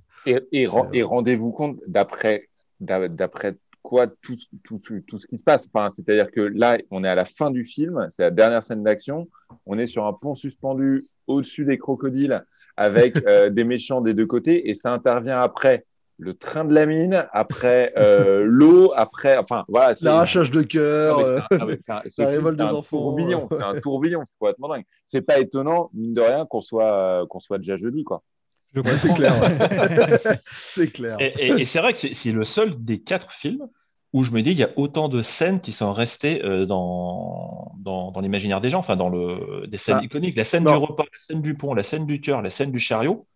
Et, 0.53 0.67
rendez-vous 0.67 1.53
compte 1.53 1.79
d'après 1.87 2.49
d'a- 2.81 3.09
d'après 3.09 3.57
quoi 3.83 4.09
tout, 4.09 4.35
tout, 4.65 4.79
tout, 4.81 5.01
tout 5.07 5.19
ce 5.21 5.27
qui 5.29 5.39
se 5.39 5.45
passe. 5.45 5.69
Enfin, 5.73 5.91
C'est-à-dire 5.91 6.33
que 6.33 6.41
là, 6.41 6.79
on 6.91 7.05
est 7.05 7.09
à 7.09 7.15
la 7.15 7.25
fin 7.25 7.53
du 7.53 7.65
film, 7.65 8.05
c'est 8.11 8.23
la 8.23 8.31
dernière 8.33 8.65
scène 8.65 8.83
d'action. 8.83 9.29
On 9.67 9.79
est 9.79 9.87
sur 9.87 10.05
un 10.05 10.13
pont 10.13 10.35
suspendu 10.35 11.07
au-dessus 11.29 11.65
des 11.65 11.79
crocodiles 11.79 12.45
avec 12.77 13.17
euh, 13.27 13.51
des 13.51 13.65
méchants 13.65 14.01
des 14.01 14.15
deux 14.15 14.27
côtés 14.27 14.69
et 14.71 14.75
ça 14.75 14.93
intervient 14.93 15.41
après 15.41 15.85
le 16.19 16.33
train 16.33 16.65
de 16.65 16.73
la 16.73 16.87
mine, 16.87 17.27
après 17.33 17.93
euh, 17.99 18.43
l'eau, 18.47 18.91
après. 18.97 19.37
Enfin, 19.37 19.65
voilà. 19.69 19.95
c'est- 19.95 20.07
L'arrachage 20.07 20.51
de 20.51 20.63
cœur, 20.63 21.21
la 22.19 22.27
révolte 22.29 22.57
des 22.57 22.65
un 22.65 22.73
enfants. 22.73 22.97
Tourbillon, 22.99 23.49
c'est 23.51 23.63
un 23.63 23.81
tourbillon, 23.81 24.23
c'est 24.27 24.39
complètement 24.39 24.69
dingue. 24.69 24.85
C'est 25.07 25.21
pas 25.21 25.39
étonnant, 25.39 25.91
mine 25.93 26.15
de 26.15 26.23
rien, 26.23 26.47
qu'on 26.47 26.63
soit, 26.63 27.27
qu'on 27.29 27.39
soit 27.39 27.59
déjà 27.59 27.77
jeudi, 27.77 28.03
quoi. 28.03 28.23
Je 28.75 28.81
Ouais, 28.83 28.97
c'est 28.99 29.13
clair. 29.15 29.35
ouais. 29.43 30.39
c'est 30.67 30.91
clair. 30.91 31.17
Et, 31.21 31.35
et- 31.49 31.61
et 31.61 31.65
c'est 31.67 31.81
vrai 31.81 31.93
que 31.93 31.99
c'est 32.15 32.33
le 32.33 32.45
seul 32.45 32.75
des 32.83 33.01
quatre 33.01 33.31
films 33.33 33.67
où 34.17 34.23
je 34.25 34.31
me 34.31 34.41
dis 34.43 34.51
il 34.53 34.57
y 34.59 34.63
a 34.63 34.71
autant 34.77 35.09
de 35.09 35.21
scènes 35.21 35.61
qui 35.61 35.73
sont 35.73 35.93
restées 35.93 36.43
euh, 36.45 36.65
dans, 36.65 37.73
dans, 37.79 38.11
dans 38.13 38.21
l'imaginaire 38.21 38.61
des 38.61 38.71
gens, 38.71 38.79
enfin 38.79 38.97
dans 38.97 39.09
le, 39.11 39.67
des 39.67 39.77
scènes 39.79 39.99
Ah. 40.01 40.05
iconiques. 40.05 40.37
La 40.37 40.45
scène 40.45 40.65
Non. 40.65 40.79
du 40.79 40.85
repas, 40.87 41.05
la 41.05 41.19
scène 41.19 41.43
du 41.43 41.55
pont, 41.55 41.75
la 41.75 41.83
scène 41.83 42.07
du 42.07 42.21
cœur, 42.21 42.41
la 42.41 42.51
scène 42.51 42.73
du 42.73 42.79
chariot. 42.79 43.27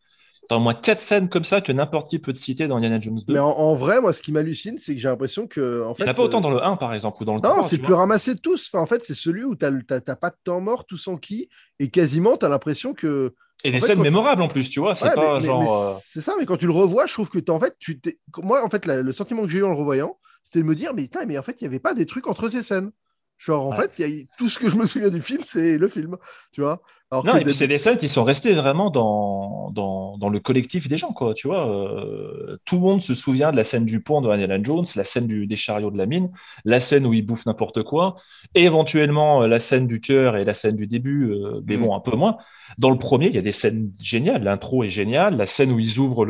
T'as 0.48 0.56
au 0.56 0.60
moins 0.60 0.74
quatre 0.74 1.00
scènes 1.00 1.28
comme 1.28 1.44
ça 1.44 1.60
que 1.60 1.70
n'importe 1.70 2.08
qui 2.10 2.18
peut 2.18 2.32
te 2.32 2.38
citer 2.38 2.66
dans 2.66 2.76
Indiana 2.76 2.98
Jones 2.98 3.20
2. 3.26 3.34
Mais 3.34 3.38
en, 3.38 3.50
en 3.50 3.74
vrai, 3.74 4.00
moi, 4.00 4.12
ce 4.12 4.20
qui 4.22 4.32
m'hallucine, 4.32 4.78
c'est 4.78 4.94
que 4.94 5.00
j'ai 5.00 5.08
l'impression 5.08 5.46
que. 5.46 5.84
En 5.86 5.92
Il 5.92 5.96
fait, 5.96 6.02
n'y 6.04 6.08
en 6.08 6.12
a 6.12 6.14
pas 6.14 6.22
autant 6.24 6.38
euh, 6.38 6.42
dans 6.42 6.50
le 6.50 6.64
1, 6.64 6.76
par 6.76 6.94
exemple, 6.94 7.22
ou 7.22 7.26
dans 7.26 7.34
le 7.34 7.40
Non, 7.42 7.50
3. 7.50 7.62
c'est 7.68 7.76
tu 7.76 7.82
plus 7.82 7.94
ramassé 7.94 8.34
de 8.34 8.40
tous. 8.40 8.68
Enfin, 8.72 8.82
en 8.82 8.86
fait, 8.86 9.04
c'est 9.04 9.14
celui 9.14 9.44
où 9.44 9.54
t'as 9.54 9.70
pas 10.16 10.30
de 10.30 10.36
temps 10.42 10.60
mort, 10.60 10.86
tout 10.86 10.96
sans 10.96 11.18
qui, 11.18 11.48
et 11.78 11.90
quasiment, 11.90 12.36
t'as 12.36 12.48
l'impression 12.48 12.94
que. 12.94 13.34
Et 13.62 13.70
des 13.70 13.80
scènes 13.80 13.98
quand- 13.98 14.02
mémorables 14.02 14.40
en 14.42 14.48
plus, 14.48 14.68
tu 14.70 14.80
vois. 14.80 14.94
C'est 14.94 15.04
Ouais, 15.10 15.14
pas 15.14 15.38
genre. 15.40 15.70
euh, 15.70 15.92
C'est 16.00 16.22
ça, 16.22 16.32
mais 16.38 16.46
quand 16.46 16.56
tu 16.56 16.66
le 16.66 16.72
revois, 16.72 17.06
je 17.06 17.12
trouve 17.12 17.28
que 17.30 17.38
t'es- 17.38 17.52
en 17.52 17.60
fait, 17.60 17.76
tu 17.78 18.00
moi, 18.42 18.64
en 18.64 18.70
fait, 18.70 18.86
la- 18.86 19.02
le 19.02 19.12
sentiment 19.12 19.42
que 19.42 19.48
j'ai 19.48 19.58
eu 19.58 19.64
en 19.64 19.68
le 19.68 19.76
revoyant, 19.76 20.16
c'était 20.42 20.60
de 20.60 20.64
me 20.68 20.74
dire, 20.74 20.92
mais 20.94 21.08
mais 21.26 21.38
en 21.38 21.42
fait, 21.42 21.60
il 21.60 21.64
n'y 21.64 21.68
avait 21.68 21.80
pas 21.80 21.94
des 21.94 22.06
trucs 22.06 22.26
entre 22.28 22.48
ces 22.48 22.62
scènes. 22.62 22.90
Genre, 23.38 23.66
en 23.68 23.70
Ouais. 23.70 23.88
fait, 23.88 23.98
y 23.98 24.04
a- 24.04 24.24
tout 24.36 24.50
ce 24.50 24.58
que 24.58 24.68
je 24.68 24.76
me 24.76 24.84
souviens 24.84 25.08
du 25.08 25.22
film, 25.22 25.40
c'est 25.44 25.78
le 25.78 25.88
film, 25.88 26.16
tu 26.52 26.60
vois. 26.60 26.82
Alors 27.10 27.24
Non, 27.24 27.32
que 27.32 27.38
et 27.38 27.40
puis 27.44 27.52
d'hab- 27.52 27.54
c'est 27.54 27.68
des 27.68 27.78
scènes 27.78 27.96
qui 27.96 28.10
sont 28.10 28.22
restées 28.22 28.52
vraiment 28.54 28.90
dans, 28.90 29.70
dans, 29.70 30.18
dans 30.18 30.28
le 30.28 30.40
collectif 30.40 30.88
des 30.88 30.98
gens, 30.98 31.12
quoi. 31.14 31.32
Tu 31.32 31.46
vois, 31.48 31.66
euh, 31.70 32.58
tout 32.66 32.74
le 32.76 32.82
monde 32.82 33.00
se 33.00 33.14
souvient 33.14 33.50
de 33.50 33.56
la 33.56 33.64
scène 33.64 33.86
du 33.86 34.00
pont 34.02 34.20
de 34.20 34.28
Indiana 34.28 34.62
Jones, 34.62 34.84
la 34.94 35.04
scène 35.04 35.26
du, 35.26 35.46
des 35.46 35.56
chariots 35.56 35.90
de 35.90 35.96
la 35.96 36.04
mine, 36.06 36.30
la 36.66 36.80
scène 36.80 37.06
où 37.06 37.14
il 37.14 37.22
bouffe 37.26 37.46
n'importe 37.46 37.82
quoi, 37.82 38.16
et 38.54 38.64
éventuellement 38.64 39.42
euh, 39.42 39.48
la 39.48 39.58
scène 39.58 39.86
du 39.86 40.00
cœur 40.02 40.36
et 40.36 40.44
la 40.44 40.52
scène 40.54 40.76
du 40.76 40.86
début, 40.86 41.30
euh, 41.32 41.62
mais 41.66 41.78
Mm. 41.78 41.80
bon, 41.80 41.94
un 41.96 42.00
peu 42.00 42.16
moins. 42.16 42.36
Dans 42.78 42.90
le 42.90 42.98
premier, 42.98 43.28
il 43.28 43.34
y 43.34 43.38
a 43.38 43.42
des 43.42 43.52
scènes 43.52 43.90
géniales. 44.00 44.42
L'intro 44.44 44.84
est 44.84 44.90
géniale, 44.90 45.36
la 45.38 45.46
scène 45.46 45.72
où 45.72 45.78
ils 45.78 45.98
ouvrent 45.98 46.26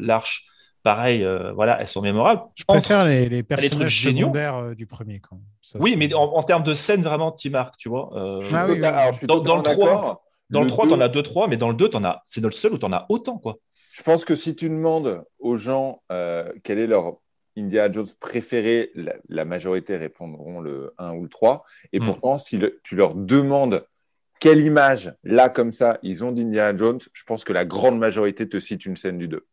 l'arche, 0.00 0.46
pareil, 0.86 1.24
euh, 1.24 1.50
voilà, 1.52 1.80
elles 1.80 1.88
sont 1.88 2.00
mémorables. 2.00 2.42
Je 2.54 2.62
préfère 2.64 3.04
les, 3.04 3.28
les 3.28 3.42
trucs 3.42 3.48
personnages 3.48 3.90
géniaux. 3.92 4.20
secondaires 4.28 4.54
euh, 4.54 4.74
du 4.76 4.86
premier. 4.86 5.18
Quand 5.18 5.34
même. 5.34 5.44
Ça, 5.60 5.80
Oui, 5.80 5.96
mais 5.96 6.14
en, 6.14 6.22
en 6.22 6.42
termes 6.44 6.62
de 6.62 6.74
scène 6.74 7.02
vraiment 7.02 7.32
qui 7.32 7.50
marque, 7.50 7.76
tu 7.76 7.88
vois. 7.88 8.10
euh, 8.16 8.40
Ah 8.54 8.66
oui, 8.68 8.74
oui, 8.74 8.80
dans, 9.26 9.40
dans 9.40 9.56
le 9.56 9.62
totalement 9.62 9.62
3, 9.62 9.88
d'accord. 9.90 10.24
dans 10.50 10.60
le 10.60 10.66
Le 10.66 10.70
3, 10.72 10.84
deux- 10.86 10.90
t'en 10.92 11.00
as 11.00 11.08
2-3, 11.08 11.48
mais 11.48 11.56
dans 11.56 11.68
le 11.70 11.74
2, 11.74 11.88
t'en 11.88 12.04
as, 12.04 12.22
c'est 12.28 12.40
le 12.40 12.52
seul 12.52 12.72
où 12.74 12.78
t'en 12.78 12.92
as 12.92 13.04
autant, 13.08 13.36
quoi. 13.38 13.56
Je 13.90 14.02
pense 14.04 14.24
que 14.24 14.36
si 14.36 14.54
tu 14.54 14.68
demandes 14.68 15.24
aux 15.40 15.56
gens 15.56 16.02
euh, 16.12 16.44
quel 16.62 16.78
est 16.78 16.86
leur 16.86 17.16
Indiana 17.58 17.90
Jones 17.90 18.06
préféré, 18.20 18.92
la, 18.94 19.14
la 19.28 19.44
majorité 19.44 19.96
répondront 19.96 20.60
le 20.60 20.94
1 20.98 21.14
ou 21.14 21.24
le 21.24 21.28
3. 21.28 21.64
Et 21.92 21.98
Mm. 21.98 22.04
pourtant, 22.04 22.38
si 22.38 22.58
le- 22.58 22.78
tu 22.84 22.94
leur 22.94 23.16
demandes 23.16 23.84
quelle 24.38 24.60
image, 24.60 25.12
là, 25.24 25.48
comme 25.48 25.72
ça, 25.72 25.98
ils 26.02 26.22
ont 26.22 26.30
d'Indiana 26.30 26.76
Jones, 26.76 27.00
je 27.12 27.24
pense 27.24 27.42
que 27.42 27.52
la 27.52 27.64
grande 27.64 27.98
majorité 27.98 28.48
te 28.48 28.60
cite 28.60 28.86
une 28.86 28.94
scène 28.94 29.18
du 29.18 29.26
2. 29.26 29.46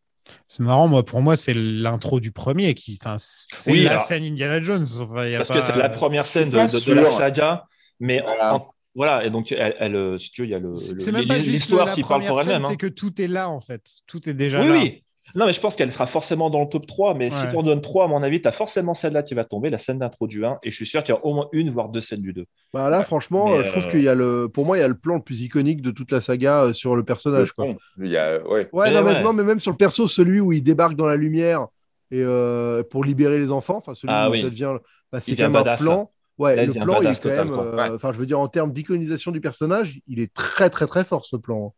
C'est 0.47 0.61
marrant, 0.63 0.87
moi, 0.87 1.03
pour 1.05 1.21
moi, 1.21 1.35
c'est 1.35 1.53
l'intro 1.53 2.19
du 2.19 2.31
premier 2.31 2.73
qui. 2.73 2.99
C'est 3.17 3.71
Oui, 3.71 3.83
la 3.83 3.91
alors- 3.91 4.01
scène 4.03 4.23
Indiana 4.23 4.61
Jones. 4.61 4.85
Enfin, 5.01 5.27
y 5.27 5.33
a 5.35 5.37
Parce 5.39 5.49
pas- 5.49 5.59
que 5.59 5.65
c'est 5.65 5.75
la 5.77 5.89
première 5.89 6.25
scène 6.25 6.49
de, 6.49 6.55
pas 6.57 6.67
de- 6.67 6.79
de 6.79 6.93
la 6.93 7.05
saga, 7.05 7.65
mais 7.99 8.21
Voilà. 8.21 8.55
en- 8.55 8.73
voilà, 8.95 9.25
et 9.25 9.29
donc, 9.31 9.51
elle, 9.51 9.75
elle, 9.79 9.95
euh, 9.95 10.17
si 10.17 10.31
tu 10.31 10.41
veux, 10.41 10.47
il 10.47 10.51
y 10.51 10.55
a 10.55 10.59
le, 10.59 10.75
C'est 10.75 11.01
c'est 11.01 11.11
l'histoire 11.11 11.93
qui 11.93 12.03
parle 12.03 12.23
pour 12.25 12.39
elle-même. 12.39 12.61
c'est 12.61 12.73
hein. 12.73 12.75
que 12.75 12.87
tout 12.87 13.19
est 13.21 13.27
là, 13.27 13.49
en 13.49 13.59
fait. 13.59 13.81
Tout 14.07 14.29
est 14.29 14.33
déjà 14.33 14.61
Oui, 14.61 14.67
là. 14.69 14.73
oui. 14.77 15.02
Non, 15.35 15.47
mais 15.47 15.53
je 15.53 15.59
pense 15.59 15.75
qu'elle 15.75 15.91
sera 15.91 16.05
forcément 16.05 16.49
dans 16.49 16.61
le 16.61 16.69
top 16.69 16.85
3. 16.85 17.15
Mais 17.15 17.29
si 17.31 17.47
tu 17.49 17.55
en 17.55 17.63
donnes 17.63 17.81
3, 17.81 18.05
à 18.05 18.07
mon 18.07 18.21
avis, 18.21 18.41
tu 18.41 18.47
as 18.47 18.51
forcément 18.51 18.93
celle-là 18.93 19.23
qui 19.23 19.33
va 19.33 19.43
tomber, 19.45 19.69
la 19.69 19.77
scène 19.79 19.97
d'intro 19.99 20.27
du 20.27 20.45
1. 20.45 20.59
Et 20.63 20.69
je 20.69 20.75
suis 20.75 20.85
sûr 20.85 21.03
qu'il 21.03 21.15
y 21.15 21.17
a 21.17 21.25
au 21.25 21.33
moins 21.33 21.47
une, 21.53 21.71
voire 21.71 21.89
deux 21.89 22.01
scènes 22.01 22.21
du 22.21 22.33
2. 22.33 22.45
Bah 22.73 22.89
là, 22.89 23.01
franchement, 23.03 23.49
Mais, 23.49 23.57
euh, 23.57 23.63
je 23.63 23.69
trouve 23.71 23.87
euh, 23.87 23.89
qu'il 23.89 24.03
y 24.03 24.07
a 24.09 24.15
le, 24.15 24.47
pour 24.47 24.65
moi, 24.65 24.77
il 24.77 24.81
y 24.81 24.83
a 24.83 24.87
le 24.87 24.97
plan 24.97 25.15
le 25.15 25.21
plus 25.21 25.41
iconique 25.41 25.81
de 25.81 25.91
toute 25.91 26.11
la 26.11 26.21
saga 26.21 26.65
euh, 26.65 26.73
sur 26.73 26.95
le 26.95 27.03
personnage. 27.03 27.49
Le 27.49 27.53
quoi. 27.53 27.73
Il 27.99 28.07
y 28.11 28.17
a, 28.17 28.45
ouais. 28.47 28.69
Ouais, 28.71 28.91
Mais 28.91 29.01
non, 29.01 29.03
mais, 29.03 29.23
non, 29.23 29.33
mais 29.33 29.43
même 29.43 29.59
sur 29.59 29.71
le 29.71 29.77
perso, 29.77 30.07
celui 30.07 30.39
où 30.39 30.51
il 30.51 30.61
débarque 30.61 30.95
dans 30.95 31.07
la 31.07 31.15
lumière 31.15 31.67
et 32.11 32.21
euh, 32.23 32.83
pour 32.83 33.03
libérer 33.03 33.39
les 33.39 33.51
enfants, 33.51 33.77
enfin 33.77 33.95
celui 33.95 34.13
Ah 34.15 34.29
où 34.29 34.33
oui. 34.33 34.41
ça 34.41 34.49
devient, 34.49 34.73
bah, 35.11 35.19
c'est 35.19 35.35
quand 35.35 35.49
même 35.49 35.55
un 35.55 35.75
plan. 35.75 35.97
là. 35.97 36.05
Ouais, 36.37 36.55
Là, 36.55 36.65
le 36.65 36.73
plan, 36.73 37.01
il 37.01 37.07
est 37.07 37.21
quand 37.21 37.29
même, 37.29 37.53
euh, 37.53 37.95
enfin, 37.95 38.11
je 38.13 38.17
veux 38.19 38.25
dire, 38.25 38.39
en 38.39 38.47
termes 38.47 38.71
d'iconisation 38.71 39.31
du 39.31 39.41
personnage, 39.41 39.99
il 40.07 40.19
est 40.19 40.31
très, 40.33 40.69
très, 40.69 40.85
très 40.87 41.03
fort 41.03 41.25
ce 41.25 41.35
plan. 41.37 41.73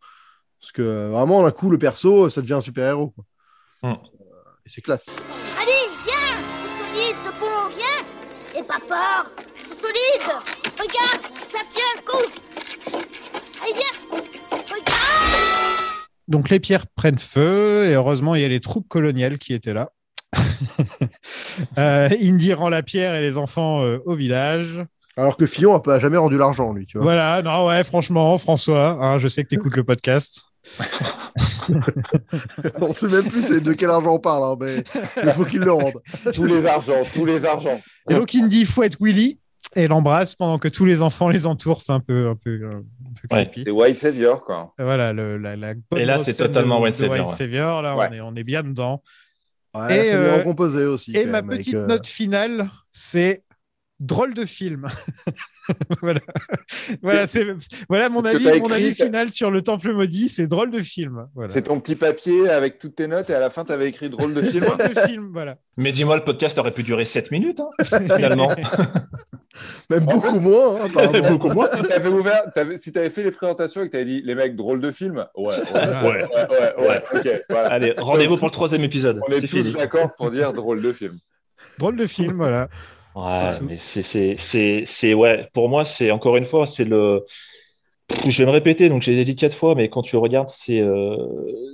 Parce 0.60 0.72
que 0.72 1.10
vraiment, 1.10 1.44
d'un 1.44 1.52
coup, 1.52 1.70
le 1.70 1.78
perso, 1.78 2.30
ça 2.30 2.42
devient 2.42 2.54
un 2.54 2.62
super 2.62 2.98
Hmm. 3.82 3.94
Et 4.66 4.70
c'est 4.70 4.82
classe. 4.82 5.10
Allez, 5.62 5.72
viens 6.06 6.38
C'est 6.62 6.84
solide, 6.84 7.16
ce 7.24 7.30
pont, 7.40 7.68
viens 7.76 8.04
N'aie 8.54 8.68
pas 8.68 8.80
peur 8.88 9.32
C'est 9.68 9.76
solide 9.76 10.32
Regarde, 10.80 11.38
ça 11.38 11.60
tient 11.70 11.84
le 11.96 12.02
coup 12.02 12.26
Allez, 13.62 13.74
viens 13.74 14.20
Regarde 14.52 16.08
Donc 16.28 16.50
les 16.50 16.60
pierres 16.60 16.88
prennent 16.88 17.20
feu 17.20 17.88
et 17.90 17.94
heureusement 17.94 18.36
il 18.36 18.42
y 18.42 18.46
a 18.46 18.48
les 18.48 18.60
troupes 18.60 18.88
coloniales 18.88 19.38
qui 19.38 19.54
étaient 19.54 19.74
là. 19.74 19.92
Euh, 21.78 22.10
Indy 22.22 22.54
rend 22.54 22.70
la 22.70 22.84
pierre 22.84 23.16
et 23.16 23.22
les 23.22 23.38
enfants 23.38 23.82
euh, 23.82 24.00
au 24.06 24.16
village. 24.16 24.84
Alors 25.18 25.38
que 25.38 25.46
Fillon 25.46 25.78
a 25.78 26.00
jamais 26.00 26.18
rendu 26.18 26.38
l'argent, 26.38 26.74
lui, 26.74 26.86
tu 26.86 26.98
vois. 26.98 27.06
Voilà, 27.06 27.42
non, 27.42 27.68
ouais, 27.68 27.84
franchement, 27.84 28.38
François, 28.38 28.98
hein, 29.02 29.18
je 29.18 29.30
sais 29.30 29.44
que 29.44 29.50
tu 29.50 29.56
écoutes 29.56 29.78
le 29.78 29.84
podcast. 29.86 30.44
on 32.82 32.94
sait 32.94 33.08
même 33.08 33.28
plus 33.28 33.50
de 33.50 33.74
quel 33.74 33.90
argent 33.90 34.16
on 34.16 34.20
parle, 34.20 34.44
hein, 34.44 34.58
mais 34.60 34.84
il 35.24 35.32
faut 35.32 35.46
qu'il 35.46 35.62
le 35.62 35.72
rende. 35.72 36.02
tous 36.34 36.46
les 36.46 36.66
argents, 36.66 37.04
tous 37.14 37.26
les 37.26 37.46
argents. 37.46 37.82
Et 38.10 38.16
donc 38.16 38.34
Indy 38.36 38.66
fouette 38.66 38.98
Willy 39.00 39.40
et 39.76 39.88
l'embrasse 39.88 40.36
pendant 40.36 40.60
que 40.60 40.68
tous 40.68 40.86
les 40.86 41.02
enfants 41.02 41.30
les 41.30 41.46
entourent. 41.46 41.82
C'est 41.82 41.92
un 41.92 42.00
peu, 42.00 42.30
un 42.30 42.36
peu, 42.36 42.60
un 42.66 42.82
peu 43.22 43.28
creepy. 43.30 43.64
C'est 43.66 43.72
White 43.72 43.98
Savior, 43.98 44.44
quoi. 44.44 44.74
Voilà, 44.78 45.14
le, 45.14 45.38
la, 45.38 45.56
la 45.56 45.74
bonne 45.74 46.00
Et 46.00 46.06
là, 46.06 46.24
c'est 46.24 46.36
totalement 46.36 46.78
de, 46.80 46.84
White 46.84 46.94
de 46.94 47.00
Savior, 47.00 47.18
White 47.18 47.28
ouais. 47.28 47.34
Savior, 47.36 47.82
Là, 47.82 47.98
Ouais. 47.98 48.08
on, 48.10 48.14
est, 48.14 48.22
on 48.22 48.36
est 48.36 48.44
bien 48.44 48.64
dedans. 48.64 49.02
Ouais, 49.74 50.08
Et, 50.08 50.14
euh, 50.14 50.90
aussi. 50.90 51.16
Et 51.16 51.26
ma 51.26 51.44
petite 51.44 51.76
euh, 51.76 51.88
note 51.88 52.08
finale, 52.08 52.70
c'est 52.92 53.44
drôle 54.06 54.34
de 54.34 54.46
film. 54.46 54.86
voilà, 56.02 56.20
voilà, 57.02 57.28
c'est, 57.28 57.46
voilà 57.90 58.10
mon 58.10 58.24
avis, 58.24 58.60
mon 58.60 58.72
avis 58.72 58.94
final 58.94 59.30
sur 59.30 59.52
le 59.52 59.62
Temple 59.62 59.94
maudit, 59.94 60.30
c'est 60.30 60.48
drôle 60.48 60.72
de 60.72 60.82
film. 60.82 61.28
Voilà. 61.36 61.52
C'est 61.52 61.64
ton 61.64 61.80
petit 61.80 61.96
papier 61.96 62.50
avec 62.50 62.80
toutes 62.80 62.96
tes 62.96 63.08
notes 63.08 63.30
et 63.30 63.34
à 63.34 63.40
la 63.40 63.50
fin, 63.50 63.64
tu 63.66 63.72
avais 63.72 63.88
écrit 63.88 64.10
drôle 64.10 64.34
de 64.34 64.42
film. 64.42 64.64
drôle 64.66 64.78
de 64.78 65.00
film, 65.02 65.30
voilà. 65.34 65.58
Mais 65.78 65.92
dis-moi, 65.92 66.16
le 66.18 66.24
podcast 66.24 66.58
aurait 66.58 66.72
pu 66.72 66.84
durer 66.84 67.06
7 67.06 67.32
minutes, 67.32 67.60
hein, 67.60 67.70
finalement. 68.16 68.50
Même 69.90 70.06
beaucoup 70.06 70.40
moins, 70.40 70.82
hein. 70.84 71.22
Beaucoup 71.30 71.50
moins. 71.50 71.68
Si 71.74 71.88
t'avais 71.88 72.10
ouvert, 72.10 72.44
t'avais- 72.54 72.78
si 72.78 72.92
tu 72.92 73.00
avais 73.00 73.10
fait 73.10 73.24
les 73.24 73.32
présentations 73.32 73.82
et 73.82 73.86
que 73.86 73.92
tu 73.92 73.96
avais 73.98 74.06
dit 74.06 74.22
les 74.22 74.36
mecs, 74.36 74.56
drôle 74.56 74.82
de 74.82 74.92
film, 74.92 75.26
ouais, 75.36 75.46
ouais, 75.46 75.58
ouais, 75.58 75.82
Ouais. 75.82 76.02
ouais, 76.04 76.48
ouais, 76.50 76.88
ouais, 76.88 77.02
ok. 77.14 77.42
voilà. 77.50 77.68
Allez, 77.70 77.94
rendez-vous 77.98 78.36
pour 78.38 78.48
le 78.48 78.52
troisième 78.52 78.84
épisode. 78.84 79.20
On 79.28 79.32
est 79.32 79.42
C'est 79.42 79.48
tous 79.48 79.58
fini. 79.64 79.72
d'accord 79.74 80.14
pour 80.18 80.30
dire 80.32 80.52
drôle 80.54 80.82
de 80.82 80.92
film. 80.92 81.18
Drôle 81.80 81.96
de 81.96 82.06
film, 82.06 82.34
voilà. 82.38 82.68
Ouais, 83.16 83.62
mais 83.62 83.78
c'est, 83.78 84.04
c'est, 84.04 84.36
c'est, 84.38 84.84
c'est, 84.86 85.14
ouais, 85.14 85.50
pour 85.54 85.70
moi, 85.70 85.86
c'est 85.86 86.12
encore 86.12 86.36
une 86.36 86.46
fois, 86.46 86.68
c'est 86.68 86.84
le. 86.84 87.24
Je 88.28 88.38
vais 88.40 88.46
me 88.46 88.52
répéter, 88.52 88.90
donc 88.90 89.02
j'ai 89.02 89.24
dit 89.26 89.36
quatre 89.36 89.56
fois, 89.56 89.74
mais 89.76 89.90
quand 89.90 90.04
tu 90.04 90.16
regardes, 90.18 90.48
c'est 90.50 90.80
euh, 90.80 91.18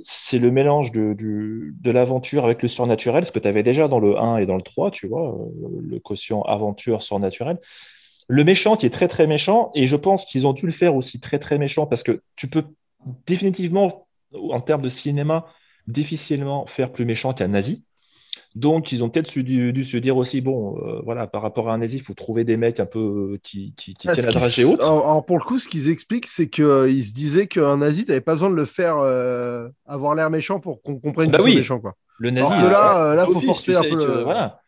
c'est 0.04 0.40
le 0.40 0.50
mélange 0.52 0.92
de, 0.92 1.14
du- 1.14 1.76
de 1.82 1.92
l'aventure 1.92 2.46
avec 2.46 2.62
le 2.62 2.70
surnaturel, 2.70 3.26
ce 3.26 3.32
que 3.34 3.40
tu 3.40 3.48
avais 3.50 3.64
déjà 3.64 3.88
dans 3.90 4.00
le 4.00 4.18
1 4.18 4.38
et 4.38 4.46
dans 4.46 4.56
le 4.56 4.62
3, 4.62 4.92
tu 4.92 5.08
vois, 5.08 5.34
euh, 5.36 5.82
le 5.82 6.00
quotient 6.00 6.42
aventure 6.44 7.02
surnaturel. 7.04 7.60
Le 8.30 8.44
méchant 8.44 8.78
qui 8.78 8.86
est 8.88 8.90
très 8.92 9.08
très 9.10 9.28
méchant, 9.28 9.72
et 9.76 9.88
je 9.88 9.96
pense 9.98 10.26
qu'ils 10.26 10.48
ont 10.48 10.54
dû 10.54 10.66
le 10.68 10.72
faire 10.74 10.96
aussi 10.96 11.20
très 11.20 11.40
très 11.40 11.58
méchant, 11.60 11.88
parce 11.88 12.04
que 12.04 12.22
tu 12.38 12.48
peux 12.50 12.66
définitivement, 13.28 14.08
en 14.34 14.62
termes 14.62 14.82
de 14.84 14.90
cinéma, 14.90 15.46
difficilement 15.88 16.66
faire 16.68 16.92
plus 16.92 17.06
méchant 17.06 17.34
qu'un 17.34 17.50
nazi. 17.50 17.86
Donc, 18.56 18.92
ils 18.92 19.04
ont 19.04 19.10
peut-être 19.10 19.40
dû, 19.40 19.72
dû 19.74 19.84
se 19.86 19.98
dire 19.98 20.18
aussi, 20.18 20.42
bon, 20.42 20.78
euh, 20.86 21.02
voilà, 21.04 21.28
par 21.28 21.42
rapport 21.42 21.70
à 21.70 21.74
un 21.74 21.78
nazi, 21.78 21.98
il 21.98 22.02
faut 22.04 22.14
trouver 22.14 22.44
des 22.44 22.58
mecs 22.58 22.80
un 22.80 22.86
peu 22.86 23.00
euh, 23.36 23.38
qui, 23.44 23.74
qui, 23.78 23.94
qui 23.96 24.08
Ah, 24.08 24.14
tiennent 24.14 24.26
la 24.26 24.32
dragée 24.34 24.66
haute. 24.66 24.82
alors, 24.82 25.06
alors, 25.06 25.26
pour 25.26 25.38
le 25.38 25.44
coup, 25.44 25.60
ce 25.60 25.70
qu'ils 25.70 25.90
expliquent, 25.90 26.28
c'est 26.28 26.50
qu'ils 26.50 27.06
se 27.06 27.14
disaient 27.14 27.48
qu'un 27.48 27.78
nazi, 27.78 28.06
t'avais 28.06 28.20
pas 28.22 28.34
besoin 28.34 28.50
de 28.50 28.56
le 28.56 28.66
faire 28.66 28.98
euh, 28.98 29.70
avoir 29.86 30.16
l'air 30.16 30.30
méchant 30.30 30.60
pour 30.60 30.82
qu'on 30.82 31.00
comprenne 31.00 31.32
Bah 31.32 31.40
qu'il 31.40 31.44
oui. 31.44 31.56
méchant. 31.56 31.80
Quoi. 31.80 31.94
Le 32.18 32.30
nazi, 32.32 32.50
Alors 32.50 32.62
que 32.62 32.66
là, 32.66 32.98
euh, 32.98 33.12
euh, 33.12 33.16
là, 33.16 33.28
faut 33.28 33.40
forcer 33.42 33.74
un 33.76 33.84
peu 33.84 33.96
le- 33.96 34.24
Voilà, 34.24 34.61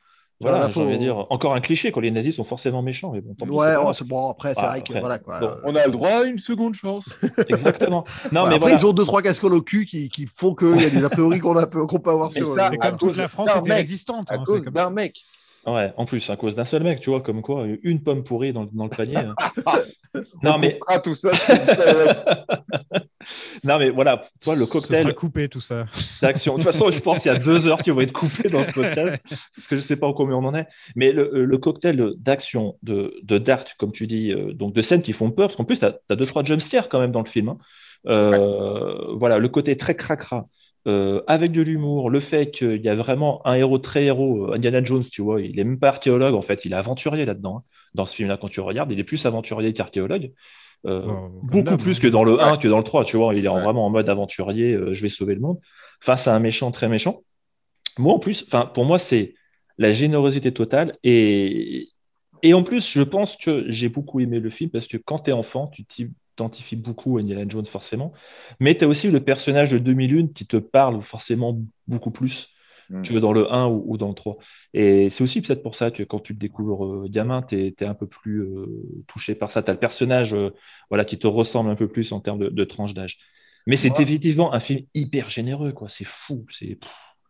Voilà, 0.43 0.67
voilà 0.67 0.87
envie 0.87 0.91
de 0.93 0.97
faut- 0.97 1.03
dire, 1.03 1.25
encore 1.31 1.55
un 1.55 1.61
cliché 1.61 1.91
quand 1.91 1.99
les 2.01 2.11
nazis 2.11 2.35
sont 2.35 2.43
forcément 2.43 2.81
méchants, 2.81 3.11
mais 3.13 3.21
bon, 3.21 3.33
tant 3.33 3.45
pis, 3.45 3.51
Ouais, 3.51 3.73
pas 3.73 3.83
oh, 3.85 3.93
c'est 3.93 4.07
bon, 4.07 4.29
après, 4.29 4.53
c'est 4.53 4.61
Ah, 4.63 4.67
vrai 4.67 4.81
que 4.81 4.89
après, 4.91 4.99
voilà 4.99 5.17
quoi. 5.17 5.39
bon. 5.39 5.51
On 5.65 5.75
a 5.75 5.85
le 5.85 5.91
droit 5.91 6.09
à 6.09 6.23
une 6.23 6.37
seconde 6.37 6.75
chance. 6.75 7.09
Exactement. 7.49 8.03
Non, 8.31 8.43
ouais, 8.43 8.49
mais 8.49 8.55
après, 8.55 8.59
voilà. 8.59 8.75
ils 8.75 8.85
ont 8.85 8.93
deux, 8.93 9.05
trois 9.05 9.21
casseroles 9.21 9.53
au 9.55 9.61
cul 9.61 9.85
qui, 9.85 10.09
qui 10.09 10.25
font 10.27 10.53
qu'il 10.55 10.81
y 10.81 10.85
a 10.85 10.89
des 10.89 11.03
a 11.03 11.09
priori 11.09 11.39
qu'on 11.39 11.55
a- 11.57 11.65
qu'on 11.65 11.99
peut 11.99 12.11
avoir 12.11 12.29
Mais 12.29 12.39
sur 12.39 12.55
ça, 12.55 12.67
eux. 12.67 12.71
Mais 12.71 12.77
comme 12.77 12.97
toute 12.97 13.17
la 13.17 13.27
France 13.27 13.49
était 13.49 13.69
mec. 13.69 13.77
résistante. 13.77 14.31
À 14.31 14.35
hein, 14.35 14.43
cause 14.45 14.65
d'un 14.65 14.89
mec. 14.89 15.23
Ouais, 15.65 15.93
en 15.95 16.05
plus, 16.05 16.29
à 16.29 16.35
cause 16.35 16.55
d'un 16.55 16.65
seul 16.65 16.83
mec, 16.83 16.99
tu 16.99 17.09
vois, 17.09 17.21
comme 17.21 17.41
quoi, 17.41 17.65
une 17.83 18.03
pomme 18.03 18.23
pourrie 18.25 18.51
dans, 18.51 18.63
le- 18.63 18.69
dans 18.73 18.83
le 18.83 18.89
panier. 18.89 19.15
hein. 19.17 19.33
On 20.13 20.21
non, 20.43 20.57
mais, 20.57 20.77
tout 21.03 21.15
ça. 21.15 21.31
c'est- 21.33 21.65
non, 23.63 23.79
mais 23.79 23.89
voilà, 23.89 24.25
toi, 24.41 24.55
le 24.55 24.65
Ce 24.65 24.71
sera 24.71 24.79
cocktail 24.81 25.13
coupé 25.15 25.47
tout 25.47 25.61
ça. 25.61 25.85
d'action. 26.21 26.57
De 26.57 26.63
toute 26.63 26.71
façon, 26.71 26.91
je 26.91 26.99
pense 26.99 27.19
qu'il 27.21 27.31
y 27.31 27.35
a 27.35 27.39
deux 27.39 27.65
heures 27.67 27.81
qui 27.81 27.91
vont 27.91 28.01
être 28.01 28.11
coupées 28.11 28.49
dans 28.49 28.63
ce 28.63 28.73
podcast, 28.73 29.23
parce 29.55 29.67
que 29.67 29.75
je 29.77 29.81
ne 29.81 29.85
sais 29.87 29.95
pas 29.95 30.07
au 30.07 30.13
combien 30.13 30.35
on 30.35 30.43
en 30.45 30.53
est. 30.53 30.67
Mais 30.95 31.11
le, 31.13 31.45
le 31.45 31.57
cocktail 31.57 32.11
d'action, 32.17 32.77
de, 32.83 33.15
de 33.23 33.37
dark, 33.37 33.75
comme 33.79 33.91
tu 33.93 34.05
dis, 34.05 34.31
euh, 34.33 34.53
donc 34.53 34.73
de 34.73 34.81
scènes 34.81 35.01
qui 35.01 35.13
font 35.13 35.31
peur, 35.31 35.47
parce 35.47 35.55
qu'en 35.55 35.63
plus, 35.65 35.79
tu 35.79 35.85
as, 35.85 35.97
deux, 36.15 36.25
trois 36.25 36.43
jumpscares 36.43 36.89
quand 36.89 36.99
même 36.99 37.11
dans 37.11 37.23
le 37.23 37.29
film. 37.29 37.49
hein. 37.49 37.57
Euh, 38.07 39.15
Voilà, 39.15 39.37
le 39.39 39.47
côté 39.47 39.77
très 39.77 39.95
cracra. 39.95 40.47
Euh, 40.87 41.21
avec 41.27 41.51
de 41.51 41.61
l'humour, 41.61 42.09
le 42.09 42.19
fait 42.19 42.51
qu'il 42.51 42.81
y 42.81 42.89
a 42.89 42.95
vraiment 42.95 43.45
un 43.47 43.55
héros 43.55 43.79
très 43.79 44.05
héros, 44.05 44.51
euh, 44.51 44.55
Indiana 44.55 44.83
Jones, 44.83 45.03
tu 45.11 45.21
vois, 45.21 45.41
il 45.41 45.59
est 45.59 45.63
même 45.63 45.79
pas 45.79 45.89
archéologue 45.89 46.35
en 46.35 46.41
fait, 46.41 46.65
il 46.65 46.73
est 46.73 46.75
aventurier 46.75 47.25
là-dedans. 47.25 47.57
hein. 47.57 47.63
Dans 47.93 48.05
ce 48.05 48.15
film-là, 48.15 48.37
quand 48.37 48.49
tu 48.49 48.59
regardes, 48.59 48.91
il 48.91 48.99
est 48.99 49.03
plus 49.03 49.25
aventurier 49.25 49.73
qu'archéologue. 49.73 50.31
Euh, 50.85 51.27
beaucoup 51.43 51.77
plus 51.77 51.99
que 51.99 52.07
dans 52.07 52.23
le 52.25 52.41
1 52.41 52.57
que 52.57 52.67
dans 52.67 52.77
le 52.79 52.83
3, 52.83 53.05
tu 53.05 53.17
vois, 53.17 53.33
il 53.35 53.45
est 53.45 53.49
Ouais. 53.49 53.61
vraiment 53.61 53.85
en 53.85 53.89
mode 53.89 54.09
aventurier, 54.09 54.73
euh, 54.73 54.93
je 54.93 55.01
vais 55.01 55.09
sauver 55.09 55.35
le 55.35 55.41
monde, 55.41 55.59
face 56.01 56.27
à 56.27 56.35
un 56.35 56.39
méchant 56.39 56.71
très 56.71 56.89
méchant. 56.89 57.21
Moi 57.97 58.13
en 58.13 58.19
plus, 58.19 58.43
pour 58.73 58.85
moi 58.85 58.99
c'est 58.99 59.35
la 59.77 59.91
générosité 59.91 60.51
totale 60.53 60.97
et, 61.03 61.89
et 62.43 62.53
en 62.53 62.63
plus 62.63 62.91
je 62.91 63.01
pense 63.03 63.37
que 63.37 63.65
j'ai 63.71 63.89
beaucoup 63.89 64.19
aimé 64.19 64.39
le 64.39 64.49
film 64.49 64.69
parce 64.71 64.87
que 64.87 64.97
quand 64.97 65.19
tu 65.19 65.29
es 65.29 65.33
enfant, 65.33 65.67
tu 65.87 66.11
t'identifies 66.35 66.75
beaucoup 66.75 67.17
à 67.17 67.21
Indiana 67.21 67.45
Jones 67.47 67.65
forcément, 67.65 68.13
mais 68.59 68.77
tu 68.77 68.85
as 68.85 68.87
aussi 68.87 69.09
le 69.09 69.23
personnage 69.23 69.71
de 69.71 69.77
2001 69.77 70.27
qui 70.27 70.45
te 70.47 70.57
parle 70.57 71.01
forcément 71.01 71.59
beaucoup 71.87 72.11
plus 72.11 72.53
Mm. 72.89 73.01
tu 73.01 73.13
veux, 73.13 73.19
dans 73.19 73.33
le 73.33 73.51
1 73.51 73.67
ou, 73.67 73.83
ou 73.87 73.97
dans 73.97 74.09
le 74.09 74.13
3. 74.13 74.37
Et 74.73 75.09
c'est 75.09 75.23
aussi 75.23 75.41
peut-être 75.41 75.63
pour 75.63 75.75
ça 75.75 75.91
que 75.91 76.03
quand 76.03 76.19
tu 76.19 76.33
le 76.33 76.39
découvres 76.39 76.85
euh, 76.85 77.07
gamin, 77.09 77.41
tu 77.41 77.55
es, 77.67 77.85
un 77.85 77.93
peu 77.93 78.07
plus 78.07 78.41
euh, 78.41 78.65
touché 79.07 79.35
par 79.35 79.51
ça. 79.51 79.63
Tu 79.63 79.69
as 79.69 79.73
le 79.73 79.79
personnage 79.79 80.33
euh, 80.33 80.51
voilà, 80.89 81.05
qui 81.05 81.17
te 81.17 81.27
ressemble 81.27 81.69
un 81.69 81.75
peu 81.75 81.87
plus 81.87 82.11
en 82.11 82.19
termes 82.19 82.39
de, 82.39 82.49
de 82.49 82.63
tranche 82.63 82.93
d'âge. 82.93 83.17
Mais 83.65 83.77
c'est 83.77 83.91
Ouais. 83.91 84.01
effectivement 84.01 84.53
un 84.53 84.59
film 84.59 84.81
hyper 84.93 85.29
généreux, 85.29 85.71
quoi. 85.71 85.87
C'est 85.89 86.05
fou. 86.05 86.45
C'est 86.51 86.77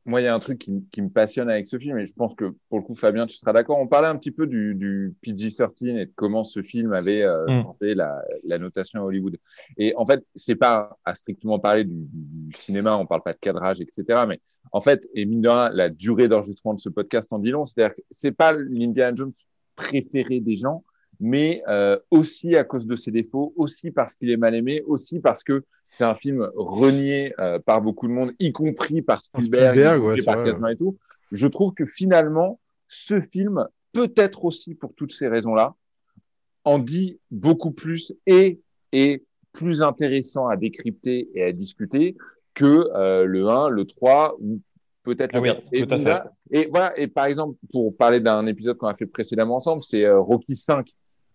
Moi, 0.06 0.20
il 0.20 0.26
y 0.26 0.28
a 0.28 0.36
un 0.36 0.40
truc 0.40 0.60
qui, 0.60 0.84
qui 0.92 1.02
me 1.02 1.10
passionne 1.10 1.50
avec 1.50 1.66
ce 1.68 1.80
film, 1.80 1.98
et 1.98 2.06
je 2.06 2.14
pense 2.14 2.36
que 2.36 2.54
pour 2.70 2.78
le 2.80 2.84
coup, 2.84 2.94
Fabien, 2.94 3.26
tu 3.26 3.38
seras 3.38 3.54
d'accord. 3.54 3.80
On 3.80 3.88
parlait 3.88 4.10
un 4.10 4.18
petit 4.18 4.32
peu 4.32 4.48
du, 4.48 4.76
du 4.76 5.14
PG-13 5.22 5.88
et 5.98 6.06
de 6.08 6.12
comment 6.16 6.44
ce 6.44 6.62
film 6.62 6.92
avait 6.92 7.22
euh, 7.24 7.46
Mm. 7.48 7.76
la, 7.96 8.22
la 8.44 8.58
notation 8.58 9.00
à 9.00 9.04
Hollywood. 9.04 9.38
Et 9.78 9.96
en 9.96 10.04
fait, 10.06 10.26
c'est 10.36 10.56
pas 10.56 10.98
à 11.06 11.16
strictement 11.16 11.58
parler 11.60 11.86
du, 11.86 11.94
du- 11.96 12.48
du 12.50 12.58
cinéma, 12.60 12.98
on 12.98 13.06
parle 13.06 13.24
pas 13.24 13.32
de 13.34 13.40
cadrage, 13.40 13.80
etc. 13.80 14.26
Mais 14.28 14.42
en 14.74 14.82
fait, 14.82 15.08
et 15.14 15.26
mine 15.26 15.42
de 15.42 15.48
rien, 15.50 15.70
la 15.70 15.90
durée 15.90 16.28
d'enregistrement 16.28 16.74
de 16.74 16.80
ce 16.82 16.90
podcast 16.90 17.32
en 17.32 17.40
dit 17.40 17.52
long. 17.52 17.64
C'est-à-dire 17.64 17.96
que 17.96 18.02
c'est 18.12 18.32
pas 18.34 18.52
l'Indiana 18.52 19.16
Jones 19.16 19.32
préféré 19.76 20.40
des 20.42 20.56
gens, 20.56 20.84
mais 21.20 21.64
euh, 21.68 21.98
aussi 22.12 22.56
à 22.56 22.64
cause 22.64 22.86
de 22.86 22.96
ses 22.96 23.12
défauts, 23.12 23.54
aussi 23.56 23.92
parce 23.92 24.16
qu'il 24.16 24.30
est 24.30 24.38
mal 24.38 24.54
aimé, 24.56 24.82
aussi 24.86 25.20
parce 25.20 25.44
que 25.44 25.64
c'est 25.94 26.03
un 26.03 26.15
film 26.15 26.49
renié 26.56 27.34
euh, 27.40 27.60
par 27.60 27.82
beaucoup 27.82 28.07
de 28.07 28.14
monde, 28.14 28.34
y 28.40 28.52
compris 28.52 29.02
par 29.02 29.24
Spielberg, 29.24 29.74
Spielberg, 29.76 29.98
y 29.98 29.99
compris 29.99 30.07
ouais, 30.11 30.20
c'est 30.20 30.26
par 30.26 30.44
Kazma 30.44 30.72
et 30.74 30.76
tout. 30.76 30.98
Je 31.32 31.48
trouve 31.48 31.74
que 31.74 31.86
finalement, 31.86 32.60
ce 32.88 33.22
film, 33.22 33.65
peut-être 33.94 34.44
aussi 34.45 34.76
pour 34.76 34.94
toutes 34.94 35.14
ces 35.14 35.28
raisons-là, 35.28 35.76
en 36.65 36.80
dit 36.80 37.20
beaucoup 37.32 37.72
plus 37.72 38.14
et 38.26 38.60
est 38.91 39.24
plus 39.52 39.82
intéressant 39.82 40.48
à 40.48 40.57
décrypter 40.57 41.30
et 41.36 41.44
à 41.44 41.52
discuter 41.52 42.15
que 42.53 42.90
euh, 42.95 43.26
le 43.26 43.48
1, 43.48 43.70
le 43.70 43.86
3 43.86 44.36
ou 44.40 44.61
peut-être 45.03 45.34
le 45.34 45.40
Ah 45.40 45.41
oui, 45.41 45.49
4. 45.49 45.64
Et, 45.72 45.88
tout 45.88 45.94
à 45.94 45.98
fait. 45.98 46.03
là- 46.03 46.32
et 46.52 46.68
voilà, 46.70 46.99
et 46.99 47.07
par 47.07 47.26
exemple, 47.26 47.57
pour 47.72 47.95
parler 47.95 48.20
d'un 48.20 48.45
épisode 48.48 48.78
qu'on 48.78 48.88
a 48.88 48.94
fait 48.94 49.06
précédemment 49.06 49.56
ensemble, 49.57 49.82
c'est 49.84 50.06
euh, 50.06 50.20
Rocky 50.20 50.56
5. 50.56 50.88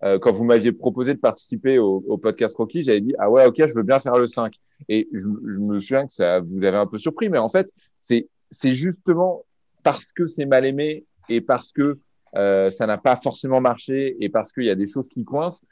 Euh, 0.05 0.19
quand 0.19 0.31
vous 0.31 0.45
m'aviez 0.45 0.73
proposé 0.73 1.15
de 1.15 1.19
participer 1.19 1.79
au, 1.79 2.05
au 2.07 2.19
podcast 2.19 2.57
Rocky, 2.57 2.83
j'avais 2.83 3.01
dit 3.01 3.15
ah 3.19 3.31
ouais 3.31 3.47
ok 3.47 3.66
je 3.66 3.75
veux 3.75 3.83
bien 3.83 3.99
faire 3.99 4.16
le 4.16 4.29
5 4.29 4.55
et 4.89 5.09
je, 5.12 5.23
je 5.23 5.59
me 5.59 5.81
souviens 5.81 6.07
que 6.07 6.12
ça 6.12 6.41
vous 6.41 6.62
avait 6.65 6.77
un 6.77 6.87
peu 6.87 6.99
surpris 6.99 7.29
mais 7.29 7.39
en 7.39 7.49
fait 7.49 7.73
c'est 7.99 8.29
c'est 8.51 8.75
justement 8.75 9.45
parce 9.83 10.12
que 10.12 10.29
c'est 10.29 10.47
mal 10.47 10.65
aimé 10.65 11.05
et 11.29 11.41
parce 11.41 11.73
que 11.73 11.99
euh, 12.37 12.70
ça 12.70 12.87
n'a 12.87 12.99
pas 12.99 13.16
forcément 13.16 13.61
marché 13.61 14.16
et 14.20 14.29
parce 14.29 14.53
qu'il 14.53 14.65
y 14.65 14.70
a 14.70 14.75
des 14.75 14.87
choses 14.87 15.09
qui 15.09 15.25
coincent 15.25 15.62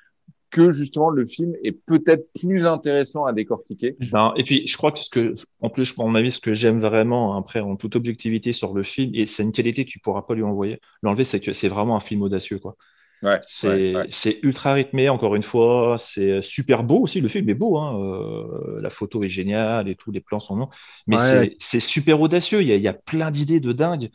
que 0.50 0.70
justement 0.70 1.10
le 1.10 1.26
film 1.26 1.54
est 1.62 1.72
peut-être 1.72 2.28
plus 2.40 2.66
intéressant 2.66 3.26
à 3.26 3.32
décortiquer. 3.32 3.96
Non, 4.12 4.34
et 4.36 4.44
puis 4.44 4.66
je 4.66 4.76
crois 4.76 4.92
que 4.92 5.00
ce 5.00 5.10
que, 5.10 5.34
en 5.60 5.68
plus, 5.68 5.92
à 5.98 6.02
mon 6.02 6.14
avis, 6.14 6.30
ce 6.30 6.40
que 6.40 6.54
j'aime 6.54 6.80
vraiment, 6.80 7.36
après, 7.36 7.60
en 7.60 7.76
toute 7.76 7.96
objectivité 7.96 8.52
sur 8.52 8.72
le 8.72 8.82
film, 8.82 9.10
et 9.14 9.26
c'est 9.26 9.42
une 9.42 9.52
qualité 9.52 9.84
que 9.84 9.90
tu 9.90 9.98
pourras 9.98 10.22
pas 10.22 10.34
lui 10.34 10.44
envoyer, 10.44 10.80
l'enlever, 11.02 11.24
c'est 11.24 11.40
que 11.40 11.52
c'est 11.52 11.68
vraiment 11.68 11.96
un 11.96 12.00
film 12.00 12.22
audacieux, 12.22 12.58
quoi. 12.58 12.76
Ouais, 13.26 13.40
c'est 13.46 13.68
ouais, 13.68 13.96
ouais. 13.96 14.06
c'est 14.10 14.38
ultra 14.42 14.72
rythmé, 14.74 15.08
encore 15.08 15.34
une 15.34 15.42
fois. 15.42 15.96
C'est 15.98 16.42
super 16.42 16.84
beau 16.84 17.00
aussi. 17.00 17.20
Le 17.20 17.28
film 17.28 17.48
est 17.50 17.54
beau. 17.54 17.76
Hein. 17.78 17.98
euh, 18.00 18.80
la 18.80 18.90
photo 18.90 19.22
est 19.24 19.28
géniale 19.28 19.88
et 19.88 19.96
tout. 19.96 20.12
Les 20.12 20.20
plans 20.20 20.40
sont 20.40 20.56
longs. 20.56 20.68
Mais 21.08 21.16
Ouais. 21.16 21.56
c'est- 21.58 21.80
super 21.80 22.20
audacieux. 22.20 22.62
Il 22.62 22.68
y 22.68 22.72
a, 22.72 22.76
il 22.76 22.82
y 22.82 22.88
a 22.88 22.92
plein 22.94 23.30
d'idées 23.32 23.60
de 23.60 23.72
dingue 23.72 24.10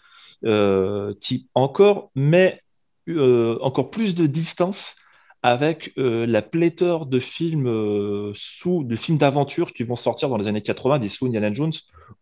euh, 0.45 1.13
qui 1.21 1.49
encore 1.55 2.11
met 2.15 2.61
euh, 3.09 3.57
encore 3.61 3.91
plus 3.91 4.15
de 4.15 4.25
distance 4.27 4.95
avec 5.43 5.91
euh, 5.97 6.25
la 6.27 6.41
pléthore 6.43 7.05
de 7.07 7.19
films 7.19 7.67
euh, 7.67 8.31
sous 8.35 8.83
de 8.83 8.95
films 8.95 9.17
d'aventure 9.17 9.73
qui 9.73 9.83
vont 9.83 9.95
sortir 9.95 10.29
dans 10.29 10.37
les 10.37 10.47
années 10.47 10.61
80 10.61 10.99
des 10.99 11.07
sous 11.09 11.25
Indiana 11.25 11.51
Jones 11.51 11.73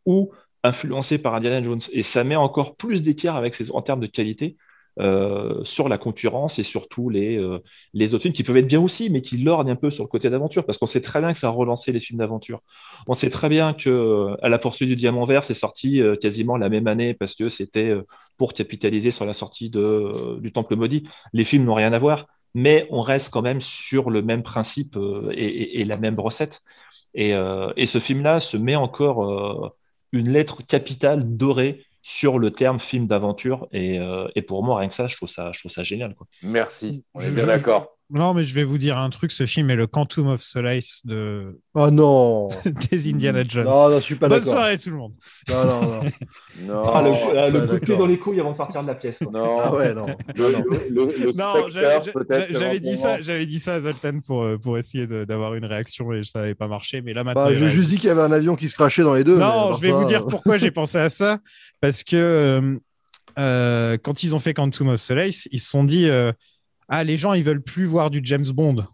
ou 0.06 0.32
influencés 0.64 1.18
par 1.20 1.36
Indiana 1.36 1.61
Jones. 1.61 1.82
Et 1.91 2.02
ça 2.03 2.24
met 2.24 2.36
encore 2.38 2.76
plus 2.78 3.03
d'écart 3.03 3.36
avec 3.36 3.56
en 3.74 3.82
termes 3.82 3.99
de 3.99 4.07
qualité 4.07 4.56
euh, 4.99 5.64
sur 5.64 5.88
la 5.90 5.98
concurrence 5.98 6.60
et 6.60 6.64
surtout 6.64 7.10
les, 7.10 7.38
euh, 7.38 7.60
les 7.94 8.14
autres 8.14 8.24
films 8.24 8.34
qui 8.34 8.44
peuvent 8.44 8.57
être 8.57 8.68
bien 8.68 8.82
aussi, 8.82 9.10
mais 9.10 9.22
qui 9.22 9.38
lorgnent 9.38 9.70
un 9.72 9.76
peu 9.76 9.90
sur 9.90 10.03
le 10.03 10.10
côté 10.10 10.30
d'aventure, 10.30 10.66
parce 10.66 10.78
qu'on 10.78 10.88
sait 10.88 11.02
très 11.02 11.22
bien 11.22 11.32
que 11.34 11.40
ça 11.40 11.48
a 11.48 11.52
relancé 11.52 11.91
les 11.91 11.99
films 11.99 12.20
d'aventure. 12.20 12.61
On 13.07 13.14
sait 13.14 13.30
très 13.30 13.49
bien 13.49 13.74
que 13.74 13.90
euh, 13.90 14.36
À 14.41 14.49
la 14.49 14.60
poursuite 14.60 14.90
du 14.90 14.95
diamant 14.95 15.26
vert, 15.26 15.44
c'est 15.44 15.53
sorti 15.53 16.02
quasiment 16.22 16.57
la 16.57 16.70
même 16.70 16.88
année, 16.88 17.14
parce 17.14 17.36
que 17.36 17.49
c'était 17.49 17.94
pour 18.38 18.53
capitaliser 18.53 19.11
sur 19.11 19.26
la 19.26 19.34
sortie 19.34 19.70
de, 19.70 20.40
du 20.40 20.52
Temple 20.52 20.76
maudit. 20.76 21.03
Les 21.34 21.44
films 21.44 21.66
n'ont 21.66 21.74
rien 21.76 21.94
à 21.94 21.99
voir, 21.99 22.26
mais 22.53 22.88
on 22.90 23.02
reste 23.02 23.30
quand 23.32 23.41
même 23.41 23.61
sur 23.61 24.10
le 24.10 24.22
même 24.22 24.44
principe 24.44 24.98
et, 25.32 25.82
et- 25.82 25.86
la 25.86 25.98
même 25.98 26.20
recette. 26.20 26.61
Et, 27.14 27.32
et 27.78 27.86
ce 27.86 27.99
film-là 27.99 28.40
se 28.40 28.57
met 28.57 28.76
encore 28.76 29.76
une 30.11 30.30
lettre 30.30 30.64
capitale 30.66 31.36
dorée 31.38 31.86
sur 32.01 32.39
le 32.39 32.51
terme 32.51 32.80
film 32.80 33.07
d'aventure. 33.07 33.67
Et, 33.71 33.99
euh, 33.99 34.27
et 34.35 34.41
pour 34.41 34.63
moi, 34.63 34.80
rien 34.80 34.89
que 34.89 34.93
ça, 34.95 35.07
je 35.07 35.15
trouve 35.15 35.30
ça, 35.30 35.51
je 35.53 35.59
trouve 35.59 35.71
ça 35.71 35.84
génial. 35.84 36.15
Quoi. 36.15 36.27
Merci, 36.41 37.05
on 37.13 37.21
est 37.21 37.31
bien 37.31 37.43
je- 37.43 37.47
d'accord. 37.47 37.98
Non, 38.11 38.34
mais 38.34 38.44
je 38.44 38.56
vais 38.56 38.64
vous 38.64 38.80
dire 38.80 38.98
un 38.98 39.11
truc. 39.11 39.31
Ce 39.31 39.45
film 39.45 39.69
est 39.69 39.76
le 39.76 39.86
Quantum 39.86 40.27
of 40.30 40.41
Solace 40.41 41.02
de... 41.06 41.60
Oh 41.76 41.91
non 41.91 42.49
des 42.91 43.07
Indiana 43.10 43.44
Jones. 43.44 43.65
Non, 43.65 43.88
non, 43.90 43.99
je 43.99 44.03
suis 44.03 44.15
pas 44.15 44.27
Bonne 44.27 44.40
d'accord. 44.40 44.53
soirée 44.53 44.77
tout 44.80 44.90
le 44.90 44.95
monde. 44.95 45.14
Non, 45.48 45.64
non, 45.64 45.81
non. 45.81 45.99
Non, 46.61 46.81
Ah, 46.94 47.02
le, 47.03 47.10
euh, 47.38 47.68
coup 47.68 47.73
de 47.76 47.80
pied 47.80 47.95
dans 47.98 48.06
les 48.07 48.18
couilles 48.18 48.40
avant 48.40 48.52
de 48.53 48.57
partir 48.57 48.81
de 48.81 48.88
la 48.88 48.95
pièce. 48.95 49.18
quoi. 49.19 49.31
Non. 49.31 49.57
Ah 49.61 49.72
ouais, 49.73 49.94
non. 49.94 50.07
Le, 50.36 50.52
le- 50.52 50.64
le- 50.90 51.06
le 51.06 51.26
Non, 51.38 51.52
spectre, 51.53 51.69
j'avais 51.69 52.11
peut-être, 52.11 52.52
j'avais 52.52 52.80
dit 52.80 52.95
ça, 52.98 53.22
j'avais 53.22 53.45
dit 53.45 53.60
ça 53.60 53.76
à 53.76 53.80
Zoltan 53.81 54.19
pour, 54.26 54.41
euh, 54.44 54.57
pour 54.57 54.77
essayer 54.80 55.06
d'avoir 55.06 55.53
une 55.53 55.65
réaction 55.65 56.11
et 56.11 56.23
ça 56.23 56.40
n'avait 56.40 56.56
pas 56.56 56.68
marché. 56.68 57.02
Mais 57.02 57.14
là 57.14 57.23
maintenant, 57.23 57.45
Bah, 57.45 57.53
j'ai 57.53 57.65
reste. 57.65 57.76
juste 57.76 57.90
dit 57.91 57.98
qu'il 57.98 58.07
y 58.07 58.11
avait 58.11 58.22
un 58.22 58.31
avion 58.31 58.56
qui 58.56 58.69
se 58.69 58.73
crachait 58.76 59.03
dans 59.03 59.14
les 59.14 59.23
deux. 59.23 59.38
Non, 59.38 59.76
je 59.77 59.81
vais 59.84 59.90
ça, 59.91 59.95
vous 59.95 60.06
dire 60.06 60.23
euh, 60.23 60.27
pourquoi 60.27 60.57
j'ai 60.57 60.72
pensé 60.72 60.98
à 60.98 61.10
ça. 61.10 61.38
Parce 61.80 62.03
que 62.03 62.15
euh, 62.18 62.76
euh, 63.38 63.98
quand 64.02 64.23
ils 64.23 64.36
ont 64.36 64.40
fait 64.40 64.53
Quantum 64.56 64.90
of 64.90 64.99
Solace, 64.99 65.48
ils 65.52 65.60
se 65.60 65.69
sont 65.69 65.84
dit 65.84 66.10
euh, 66.10 66.31
Ah, 66.90 67.03
les 67.03 67.18
gens, 67.18 67.34
ils 67.34 67.44
veulent 67.44 67.61
plus 67.61 67.86
voir 67.86 68.10
du 68.10 68.20
James 68.24 68.48
Bond. 68.49 68.86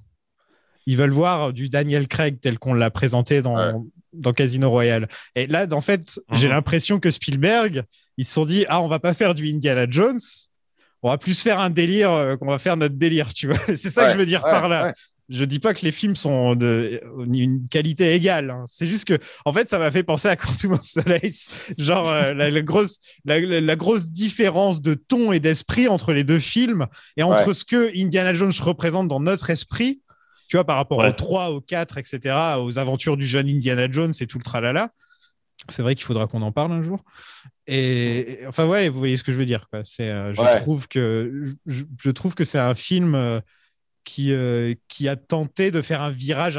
Ils 0.85 0.97
veulent 0.97 1.11
voir 1.11 1.51
du 1.53 1.69
Daniel 1.69 2.07
Craig 2.07 2.39
tel 2.41 2.59
qu'on 2.59 2.73
l'a 2.73 2.91
présenté 2.91 3.41
dans, 3.41 3.57
dans 4.13 4.33
Casino 4.33 4.69
Royale. 4.69 5.07
Et 5.35 5.47
là, 5.47 5.65
en 5.71 5.81
fait, 5.81 6.19
j'ai 6.33 6.47
Mhm. 6.47 6.53
l'impression 6.53 6.99
que 6.99 7.09
Spielberg, 7.09 7.83
ils 8.17 8.25
se 8.25 8.33
sont 8.33 8.45
dit 8.45 8.65
Ah, 8.69 8.81
on 8.81 8.87
va 8.87 8.99
pas 8.99 9.13
faire 9.13 9.33
du 9.33 9.49
Indiana 9.49 9.87
Jones. 9.89 10.19
On 11.01 11.09
va 11.09 11.17
plus 11.17 11.39
faire 11.41 11.59
un 11.59 11.69
délire, 11.69 12.11
euh, 12.11 12.35
qu'on 12.37 12.47
va 12.47 12.57
faire 12.59 12.77
notre 12.77 12.95
délire, 12.95 13.33
tu 13.33 13.47
vois. 13.47 13.57
C'est 13.75 13.89
ça 13.89 14.05
que 14.05 14.13
je 14.13 14.17
veux 14.17 14.25
dire 14.25 14.43
ouais, 14.43 14.49
par 14.51 14.67
là. 14.69 14.93
Je 15.29 15.43
dis 15.43 15.59
pas 15.59 15.73
que 15.73 15.83
les 15.83 15.91
films 15.91 16.15
sont 16.15 16.53
de 16.55 17.01
une 17.33 17.67
qualité 17.67 18.13
égale. 18.13 18.51
hein. 18.51 18.65
C'est 18.67 18.85
juste 18.85 19.05
que, 19.07 19.17
en 19.45 19.51
fait, 19.53 19.67
ça 19.69 19.79
m'a 19.79 19.89
fait 19.89 20.03
penser 20.03 20.27
à 20.27 20.35
Quantum 20.35 20.73
of 20.73 20.83
Solace. 20.85 21.49
Genre 21.79 22.07
euh, 22.09 22.33
la, 22.35 22.51
la 22.51 22.61
grosse, 22.61 22.99
la, 23.25 23.75
grosse 23.75 24.11
différence 24.11 24.81
de 24.81 24.93
ton 24.93 25.31
et 25.31 25.39
d'esprit 25.39 25.87
entre 25.87 26.13
les 26.13 26.23
deux 26.23 26.39
films 26.39 26.85
et 27.17 27.23
entre 27.23 27.47
Ouais. 27.47 27.53
ce 27.55 27.65
que 27.65 27.91
Indiana 27.99 28.33
Jones 28.35 28.53
représente 28.61 29.07
dans 29.07 29.19
notre 29.19 29.49
esprit, 29.49 30.01
tu 30.47 30.57
vois, 30.57 30.63
par 30.63 30.75
rapport 30.75 30.99
Ouais. 30.99 31.09
aux 31.09 31.13
3, 31.13 31.49
aux 31.49 31.61
4, 31.61 31.97
etc., 31.97 32.35
aux 32.59 32.77
aventures 32.77 33.17
du 33.17 33.25
jeune 33.25 33.49
Indiana 33.49 33.91
Jones 33.91 34.13
et 34.19 34.27
tout 34.27 34.37
le 34.37 34.43
tralala. 34.43 34.91
C'est 35.69 35.81
vrai 35.81 35.95
qu'il 35.95 36.03
faudra 36.05 36.27
qu'on 36.27 36.43
en 36.43 36.51
parle 36.51 36.71
un 36.73 36.83
jour. 36.83 37.03
Et 37.65 38.41
et- 38.41 38.47
enfin, 38.47 38.65
ouais, 38.67 38.89
vous 38.89 38.99
voyez 38.99 39.17
ce 39.17 39.23
que 39.23 39.31
je 39.31 39.37
veux 39.37 39.45
dire. 39.45 39.67
Quoi. 39.71 39.79
Euh, 40.01 40.33
je, 40.35 40.39
Ouais. 40.41 40.59
trouve 40.59 40.87
que, 40.87 41.45
je, 41.65 41.83
je 41.99 42.11
trouve 42.11 42.35
que 42.35 42.43
c'est 42.43 42.59
un 42.59 42.75
film 42.75 43.15
euh, 43.15 43.39
qui, 44.05 44.31
euh, 44.31 44.73
qui 44.87 45.09
a 45.09 45.17
tenté 45.17 45.71
de 45.71 45.81
faire 45.81 46.01
un 46.01 46.11
virage, 46.11 46.57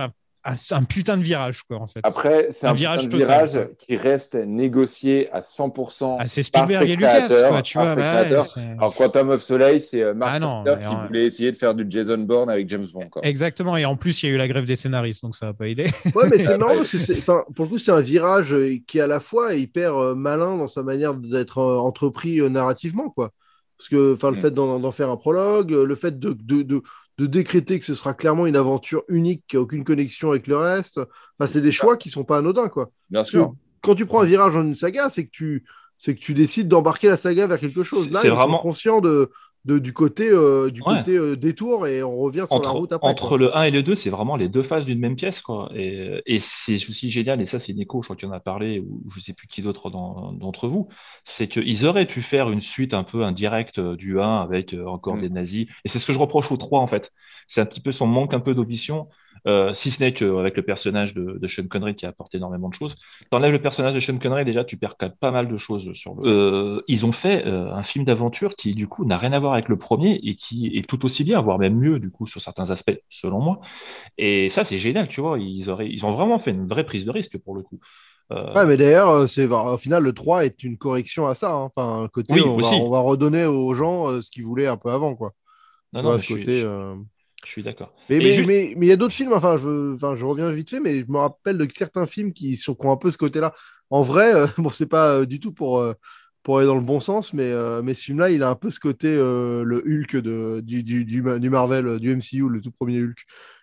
un, 0.70 0.84
putain 0.84 1.16
de 1.16 1.24
virage, 1.24 1.62
quoi, 1.64 1.78
en 1.80 1.86
fait. 1.88 1.98
Après, 2.04 2.48
c'est 2.50 2.66
Un 2.66 2.70
un, 2.70 2.72
virage 2.72 3.06
virage, 3.08 3.10
total, 3.20 3.48
virage 3.48 3.68
qui 3.78 3.96
reste 3.96 4.34
négocié 4.36 5.28
à 5.32 5.40
100% 5.40 6.18
Ah, 6.20 6.26
c'est 6.28 6.48
par 6.52 6.64
Spielberg 6.64 6.86
ses 6.86 6.92
et 6.92 6.96
Lucas, 6.96 7.08
créateurs, 7.26 7.48
quoi, 7.50 7.62
tu 7.62 7.78
vois, 7.78 7.94
bah 7.96 8.22
ouais, 8.22 8.40
Alors, 8.78 8.94
Quantum 8.94 9.30
of 9.30 9.42
Soleil, 9.42 9.80
c'est 9.80 10.02
euh, 10.02 10.14
Mark 10.14 10.30
Ah 10.34 10.38
non, 10.38 10.62
qui 10.64 10.86
en- 10.86 11.06
voulait 11.06 11.24
essayer 11.26 11.50
de 11.50 11.56
faire 11.56 11.74
du 11.74 11.84
Jason 11.88 12.18
Bourne 12.18 12.48
avec 12.50 12.68
James 12.68 12.86
Bond. 12.92 13.08
Quoi. 13.10 13.22
Exactement. 13.24 13.76
Et 13.76 13.84
en 13.84 13.96
plus, 13.96 14.22
il 14.22 14.26
y 14.26 14.28
a 14.30 14.34
eu 14.34 14.38
la 14.38 14.46
grève 14.46 14.66
des 14.66 14.76
scénaristes, 14.76 15.22
donc 15.22 15.34
ça 15.34 15.46
n'a 15.46 15.52
pas 15.52 15.66
aidé. 15.68 15.86
Ouais, 16.14 16.28
mais 16.30 16.38
c'est 16.38 16.56
marrant 16.58 16.76
parce 16.76 16.90
que 16.90 17.12
enfin, 17.18 17.44
pour 17.56 17.64
le 17.64 17.70
coup, 17.72 17.78
c'est 17.78 17.92
un 17.92 18.00
virage 18.00 18.52
euh, 18.52 18.76
qui 18.86 18.98
est 18.98 19.02
à 19.02 19.06
la 19.08 19.18
fois 19.20 19.54
hyper 19.54 19.96
euh, 19.96 20.14
malin 20.14 20.56
dans 20.56 20.68
sa 20.68 20.84
manière 20.84 21.14
d'être 21.14 21.58
euh, 21.58 21.78
entrepris 21.78 22.40
euh, 22.40 22.48
narrativement, 22.48 23.10
quoi. 23.10 23.30
Parce 23.78 23.88
que, 23.90 24.14
enfin, 24.14 24.30
le 24.30 24.36
Mm. 24.36 24.40
fait 24.40 24.50
d'en, 24.52 24.90
faire 24.92 25.10
un 25.10 25.16
prologue, 25.16 25.72
le 25.72 25.94
fait 25.96 26.18
de, 26.18 26.32
de, 26.32 26.62
de, 26.62 26.82
de 27.18 27.26
décréter 27.26 27.78
que 27.78 27.84
ce 27.84 27.94
sera 27.94 28.12
clairement 28.14 28.46
une 28.46 28.56
aventure 28.56 29.02
unique 29.08 29.42
qui 29.48 29.56
a 29.56 29.60
aucune 29.60 29.84
connexion 29.84 30.30
avec 30.30 30.46
le 30.46 30.56
reste. 30.56 30.98
Enfin, 31.38 31.50
c'est 31.50 31.62
des 31.62 31.72
choix 31.72 31.96
qui 31.96 32.10
sont 32.10 32.24
pas 32.24 32.38
anodins, 32.38 32.68
quoi. 32.68 32.90
Bien 33.10 33.20
Parce 33.20 33.30
que 33.30 33.38
sûr. 33.38 33.54
quand 33.82 33.94
tu 33.94 34.04
prends 34.06 34.20
un 34.20 34.26
virage 34.26 34.52
dans 34.54 34.62
une 34.62 34.74
saga, 34.74 35.08
c'est 35.08 35.24
que 35.24 35.30
tu, 35.30 35.64
c'est 35.96 36.14
que 36.14 36.20
tu 36.20 36.34
décides 36.34 36.68
d'embarquer 36.68 37.08
la 37.08 37.16
saga 37.16 37.46
vers 37.46 37.58
quelque 37.58 37.82
chose. 37.82 38.10
Là, 38.10 38.20
ils 38.24 38.30
vraiment- 38.30 38.58
sont 38.58 38.62
conscients 38.62 39.00
de, 39.00 39.30
de- 39.66 39.78
du 39.78 39.92
côté, 39.92 40.28
euh, 40.30 40.70
du 40.70 40.80
Ouais. 40.82 40.98
côté 40.98 41.16
euh, 41.16 41.36
détour 41.36 41.86
et 41.86 42.02
on 42.02 42.16
revient 42.16 42.44
sur 42.46 42.62
la 42.62 42.68
route 42.70 42.92
après. 42.92 43.08
entre 43.10 43.28
quoi. 43.28 43.38
le 43.38 43.56
1 43.56 43.64
et 43.64 43.70
le 43.70 43.82
2, 43.82 43.94
c'est 43.94 44.10
vraiment 44.10 44.36
les 44.36 44.48
deux 44.48 44.62
faces 44.62 44.84
d'une 44.84 44.98
même 45.00 45.16
pièce. 45.16 45.40
Quoi. 45.42 45.70
Et, 45.74 46.22
et 46.26 46.38
c'est 46.40 46.76
aussi 46.76 47.10
génial, 47.10 47.40
et 47.40 47.46
ça 47.46 47.58
c'est 47.58 47.72
Nico, 47.74 48.00
je 48.02 48.06
crois 48.06 48.16
qu'il 48.16 48.28
en 48.28 48.32
a 48.32 48.40
parlé, 48.40 48.80
ou 48.80 49.02
je 49.14 49.20
sais 49.20 49.32
plus 49.32 49.48
qui 49.48 49.62
d'autre 49.62 49.90
d'entre 49.90 50.68
vous, 50.68 50.88
c'est 51.24 51.48
qu'ils 51.48 51.84
auraient 51.86 52.06
pu 52.06 52.22
faire 52.22 52.50
une 52.50 52.60
suite 52.60 52.94
un 52.94 53.04
peu 53.04 53.24
indirecte 53.24 53.78
euh, 53.78 53.96
du 53.96 54.20
1 54.20 54.40
avec 54.40 54.74
encore 54.86 55.16
Mm. 55.16 55.20
des 55.20 55.30
nazis. 55.30 55.66
Et 55.84 55.88
c'est 55.88 55.98
ce 55.98 56.06
que 56.06 56.12
je 56.12 56.18
reproche 56.18 56.50
au 56.52 56.56
3 56.56 56.80
en 56.80 56.86
fait. 56.86 57.12
C'est 57.46 57.60
un 57.60 57.66
petit 57.66 57.80
peu 57.80 57.92
son 57.92 58.06
manque 58.06 58.34
un 58.34 58.40
peu 58.40 58.54
d'ambition. 58.54 59.08
Euh, 59.46 59.74
si 59.74 59.90
ce 59.92 60.02
n'est 60.02 60.12
qu'avec 60.12 60.56
le 60.56 60.62
personnage 60.64 61.14
de, 61.14 61.38
de 61.40 61.46
Sean 61.48 61.66
Connery 61.68 61.94
qui 61.94 62.04
a 62.04 62.08
apporté 62.08 62.38
énormément 62.38 62.68
de 62.68 62.74
choses. 62.74 62.96
T'enlèves 63.30 63.52
le 63.52 63.60
personnage 63.62 63.94
de 63.94 64.00
Sean 64.00 64.18
Connery, 64.18 64.44
déjà, 64.44 64.64
tu 64.64 64.76
perds 64.76 64.96
pas 65.20 65.30
mal 65.30 65.48
de 65.48 65.56
choses 65.56 65.92
sur 65.92 66.14
le. 66.16 66.28
Euh, 66.28 66.82
ils 66.88 67.06
ont 67.06 67.12
fait 67.12 67.46
euh, 67.46 67.72
un 67.72 67.82
film 67.84 68.04
d'aventure 68.04 68.56
qui, 68.56 68.74
du 68.74 68.88
coup, 68.88 69.04
n'a 69.04 69.18
rien 69.18 69.32
à 69.32 69.38
voir 69.38 69.52
avec 69.52 69.68
le 69.68 69.78
premier 69.78 70.14
et 70.22 70.34
qui 70.34 70.76
est 70.76 70.88
tout 70.88 71.04
aussi 71.04 71.22
bien, 71.24 71.40
voire 71.40 71.58
même 71.58 71.76
mieux, 71.78 71.98
du 72.00 72.10
coup, 72.10 72.26
sur 72.26 72.40
certains 72.40 72.70
aspects, 72.70 72.98
selon 73.08 73.40
moi. 73.40 73.60
Et 74.18 74.48
ça, 74.48 74.64
c'est 74.64 74.78
génial, 74.78 75.08
tu 75.08 75.20
vois. 75.20 75.38
Ils, 75.38 75.70
auraient, 75.70 75.88
ils 75.90 76.04
ont 76.06 76.12
vraiment 76.12 76.38
fait 76.38 76.50
une 76.52 76.66
vraie 76.66 76.84
prise 76.84 77.04
de 77.04 77.10
risque 77.10 77.38
pour 77.38 77.54
le 77.54 77.62
coup. 77.62 77.80
Euh, 78.32 78.54
Ouais, 78.54 78.64
mais 78.64 78.76
d'ailleurs, 78.78 79.28
c'est 79.28 79.46
au 79.46 79.76
final 79.76 80.02
le 80.02 80.12
3 80.14 80.46
est 80.46 80.62
une 80.64 80.78
correction 80.78 81.26
à 81.26 81.34
ça. 81.34 81.52
hein. 81.52 81.70
Enfin, 81.76 82.08
côté, 82.12 82.32
Oui, 82.34 82.40
on, 82.40 82.58
va, 82.58 82.68
aussi. 82.68 82.74
on 82.74 82.88
va 82.90 83.00
redonner 83.00 83.44
aux 83.44 83.74
gens 83.74 84.08
euh, 84.08 84.22
ce 84.22 84.30
qu'ils 84.30 84.44
voulaient 84.46 84.66
un 84.66 84.78
peu 84.78 84.90
avant, 84.90 85.14
quoi. 85.14 85.32
non, 85.92 86.02
non, 86.02 86.10
vois, 86.10 86.14
mais 86.14 86.22
ce 86.22 86.24
suis- 86.24 86.46
euh, 86.62 86.96
je 87.46 87.50
suis 87.52 87.62
d'accord. 87.62 87.92
Mais 88.10 88.16
Et 88.16 88.18
mais 88.18 88.34
juste- 88.34 88.48
mais 88.48 88.74
mais 88.76 88.86
il 88.86 88.88
y 88.88 88.92
a 88.92 88.96
d'autres 88.96 89.14
films. 89.14 89.32
Enfin, 89.32 89.56
je 89.56 89.62
veux- 89.68 89.94
enfin, 89.94 90.14
je 90.16 90.24
reviens 90.26 90.50
vite 90.50 90.68
fait, 90.70 90.80
mais 90.80 91.00
je 91.00 91.06
me 91.10 91.18
rappelle 91.18 91.56
de 91.58 91.68
certains 91.74 92.04
films 92.06 92.32
qui 92.32 92.56
sont 92.56 92.74
qui 92.74 92.84
ont 92.86 92.92
un 92.92 92.96
peu 92.96 93.10
ce 93.10 93.18
côté-là. 93.18 93.54
En 93.90 94.02
vrai, 94.02 94.34
euh, 94.34 94.46
bon, 94.58 94.70
c'est 94.70 94.86
pas 94.86 95.10
euh, 95.20 95.24
du 95.26 95.38
tout 95.40 95.52
pour 95.52 95.78
euh, 95.78 95.94
pour 96.42 96.58
aller 96.58 96.66
dans 96.66 96.74
le 96.74 96.80
bon 96.80 97.00
sens, 97.00 97.32
mais 97.32 97.50
euh, 97.50 97.82
mais 97.82 97.94
ce 97.94 98.02
film-là, 98.04 98.30
il 98.30 98.42
a 98.42 98.50
un 98.50 98.54
peu 98.56 98.70
ce 98.70 98.80
côté 98.80 99.08
euh, 99.08 99.62
le 99.64 99.78
Hulk 99.86 100.16
de 100.16 100.60
du, 100.60 100.82
du, 100.82 101.04
du, 101.04 101.22
du 101.22 101.50
Marvel, 101.50 101.98
du 101.98 102.10
MCU, 102.14 102.48
le 102.48 102.60
tout 102.60 102.70
premier 102.72 103.00
Hulk. 103.02 103.18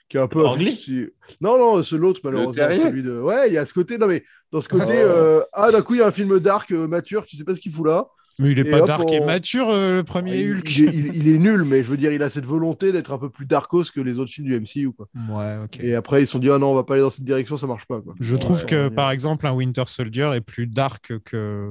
Qui 0.09 0.17
est 0.17 0.19
un 0.19 0.27
peu 0.27 0.43
affiché- 0.75 1.13
Non, 1.41 1.57
non, 1.57 1.81
c'est 1.81 1.97
l'autre, 1.97 2.19
malheureusement. 2.23 2.53
Celui 2.83 3.01
de... 3.03 3.19
Ouais, 3.19 3.47
il 3.47 3.53
y 3.53 3.57
a 3.57 3.65
ce 3.65 3.73
côté. 3.73 3.97
Non, 3.97 4.05
mais 4.05 4.23
dans 4.51 4.61
ce 4.61 4.67
côté. 4.67 4.93
Oh. 4.97 5.07
euh, 5.07 5.41
Ah, 5.53 5.71
d'un 5.71 5.81
coup, 5.81 5.95
il 5.95 5.99
y 5.99 6.01
a 6.03 6.07
un 6.07 6.11
film 6.11 6.39
dark 6.39 6.71
euh, 6.71 6.87
mature, 6.87 7.25
tu 7.25 7.35
sais 7.37 7.43
pas 7.45 7.55
ce 7.55 7.61
qu'il 7.61 7.71
fout 7.71 7.87
là. 7.87 8.07
Mais 8.39 8.49
il 8.51 8.57
est 8.59 8.67
Et 8.67 8.71
pas 8.71 8.79
hop, 8.81 8.87
dark 8.87 9.11
et 9.11 9.19
mature, 9.19 9.69
euh, 9.69 9.91
le 9.93 10.03
premier 10.03 10.39
il, 10.41 10.51
Hulk. 10.57 10.75
il 10.77 10.83
est, 10.85 10.93
il- 10.93 11.15
il 11.17 11.27
est 11.35 11.37
nul, 11.37 11.63
mais 11.63 11.79
je 11.83 11.89
veux 11.89 11.97
dire, 11.97 12.11
il 12.11 12.23
a 12.23 12.29
cette 12.29 12.45
volonté 12.45 12.91
d'être 12.91 13.11
un 13.13 13.17
peu 13.19 13.29
plus 13.29 13.45
darkos 13.45 13.83
que 13.93 14.01
les 14.01 14.17
autres 14.17 14.31
films 14.31 14.47
du 14.47 14.59
MCU. 14.59 14.91
Quoi. 14.91 15.07
Ouais. 15.29 15.55
Et 15.79 15.93
après, 15.93 16.23
ils 16.23 16.25
se 16.25 16.31
sont 16.31 16.39
dit, 16.39 16.49
ah 16.49 16.57
non, 16.57 16.71
on 16.71 16.75
va 16.75 16.83
pas 16.83 16.95
aller 16.95 17.03
dans 17.03 17.09
cette 17.11 17.23
direction, 17.25 17.57
ça 17.57 17.67
marche 17.67 17.85
pas. 17.85 18.01
Quoi. 18.01 18.15
Je 18.19 18.35
trouve 18.35 18.61
Ouais, 18.61 18.65
que, 18.65 18.87
par 18.89 19.11
exemple, 19.11 19.45
un 19.45 19.53
Winter 19.53 19.83
Soldier 19.85 20.31
est 20.35 20.41
plus 20.41 20.65
dark 20.67 21.13
que. 21.25 21.69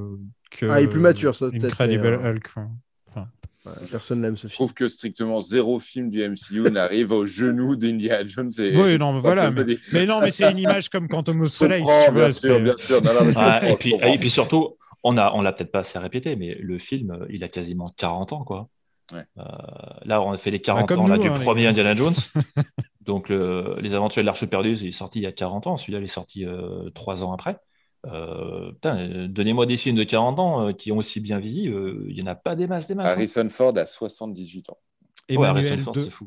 que 0.53 0.67
Ah, 0.71 0.81
il 0.81 0.85
est 0.85 0.89
plus 0.89 1.01
mature, 1.01 1.35
ça, 1.35 1.51
peut-être, 1.51 1.65
Incredible 1.65 2.03
mais, 2.03 2.09
euh, 2.29 2.33
Hulk. 2.35 2.53
quoi. 2.55 2.63
Enfin, 3.11 3.27
Ouais, 3.67 3.73
personne 3.91 4.21
n'aime 4.21 4.37
ce 4.37 4.43
Je 4.43 4.49
film. 4.49 4.57
trouve 4.57 4.75
que 4.75 4.87
strictement 4.89 5.41
zéro 5.41 5.79
film 5.81 6.11
du 6.11 6.21
MCU 6.29 6.63
n'arrive 6.71 7.11
au 7.13 7.25
genou 7.27 7.75
d'Indiana 7.77 8.27
Jones. 8.27 8.51
Et... 8.59 8.77
Oui, 8.77 8.99
non, 8.99 9.13
mais 9.15 9.21
voilà. 9.21 9.51
Mais, 9.51 9.65
je 9.83 10.05
non, 10.05 10.21
mais 10.21 10.31
c'est 10.31 10.51
une 10.51 10.59
image 10.59 10.89
comme 10.89 11.07
Quantum 11.09 11.41
of 11.43 11.49
Je 11.49 11.53
Solace. 11.53 11.79
comprends, 11.81 12.05
tu 12.07 12.11
vois, 12.13 12.21
bien 12.25 12.33
sûr, 12.33 12.61
bien 12.61 12.77
sûr. 12.77 13.03
Non, 13.03 13.13
non, 13.15 13.25
mais 13.27 13.33
je 13.33 13.39
Ah, 13.39 13.61
je 13.69 13.75
puis, 13.77 13.95
et 13.95 14.19
puis 14.19 14.31
surtout, 14.31 14.77
on 15.05 15.17
a, 15.17 15.33
on 15.33 15.43
l'a 15.43 15.53
peut-être 15.53 15.73
pas 15.73 15.81
assez 15.81 15.99
répété, 15.99 16.37
mais 16.37 16.55
le 16.55 16.79
film, 16.79 17.11
euh, 17.13 17.27
il 17.31 17.43
a 17.45 17.49
quasiment 17.49 17.91
40 17.97 18.33
ans, 18.33 18.45
quoi. 18.45 18.69
Ouais. 19.13 19.25
Euh, 19.39 19.43
là, 20.05 20.23
on 20.23 20.33
a 20.33 20.39
fait 20.39 20.51
les 20.51 20.63
40 20.63 20.89
comme 20.89 21.01
ans 21.01 21.07
là, 21.07 21.17
nous, 21.17 21.23
du 21.23 21.29
hein, 21.29 21.39
les 21.39 21.45
premier. 21.45 21.67
Indiana 21.67 21.95
Jones. 21.95 22.15
Donc, 23.03 23.29
le- 23.29 23.77
Les 23.81 23.95
Aventures 23.95 24.23
de 24.23 24.27
l'Arche 24.27 24.47
perdue, 24.47 24.77
il 24.81 24.87
est 24.89 24.93
sorti 24.93 25.19
il 25.19 25.23
y 25.23 25.27
a 25.27 25.33
40 25.33 25.67
ans. 25.67 25.77
Celui-là, 25.77 25.99
il 25.99 26.05
est 26.05 26.07
sorti 26.07 26.47
euh, 26.47 26.89
trois 26.95 27.25
ans 27.25 27.33
après. 27.33 27.57
Euh, 28.07 28.73
putain, 28.73 29.27
donnez-moi 29.29 29.67
des 29.67 29.77
films 29.77 29.97
de 29.97 30.05
40 30.05 30.39
ans 30.39 30.69
euh, 30.69 30.73
qui 30.73 30.93
ont 30.93 30.99
aussi 30.99 31.21
bien 31.21 31.39
vieilli. 31.39 31.69
euh, 31.69 32.05
Il 32.09 32.17
y 32.19 32.23
en 32.23 32.27
a 32.27 32.35
pas 32.35 32.55
des 32.57 32.67
masses, 32.67 32.87
des 32.87 32.95
masses. 32.95 33.11
hein. 33.11 33.15
Harrison 33.15 33.49
Ford 33.49 33.77
a 33.77 33.87
78 33.87 34.71
ans. 34.71 34.79
Ouais, 35.29 35.35
Emmanuel 35.37 35.67
Harrison 35.73 35.83
Ford, 35.85 35.95
c'est 35.97 36.11
fou. 36.11 36.27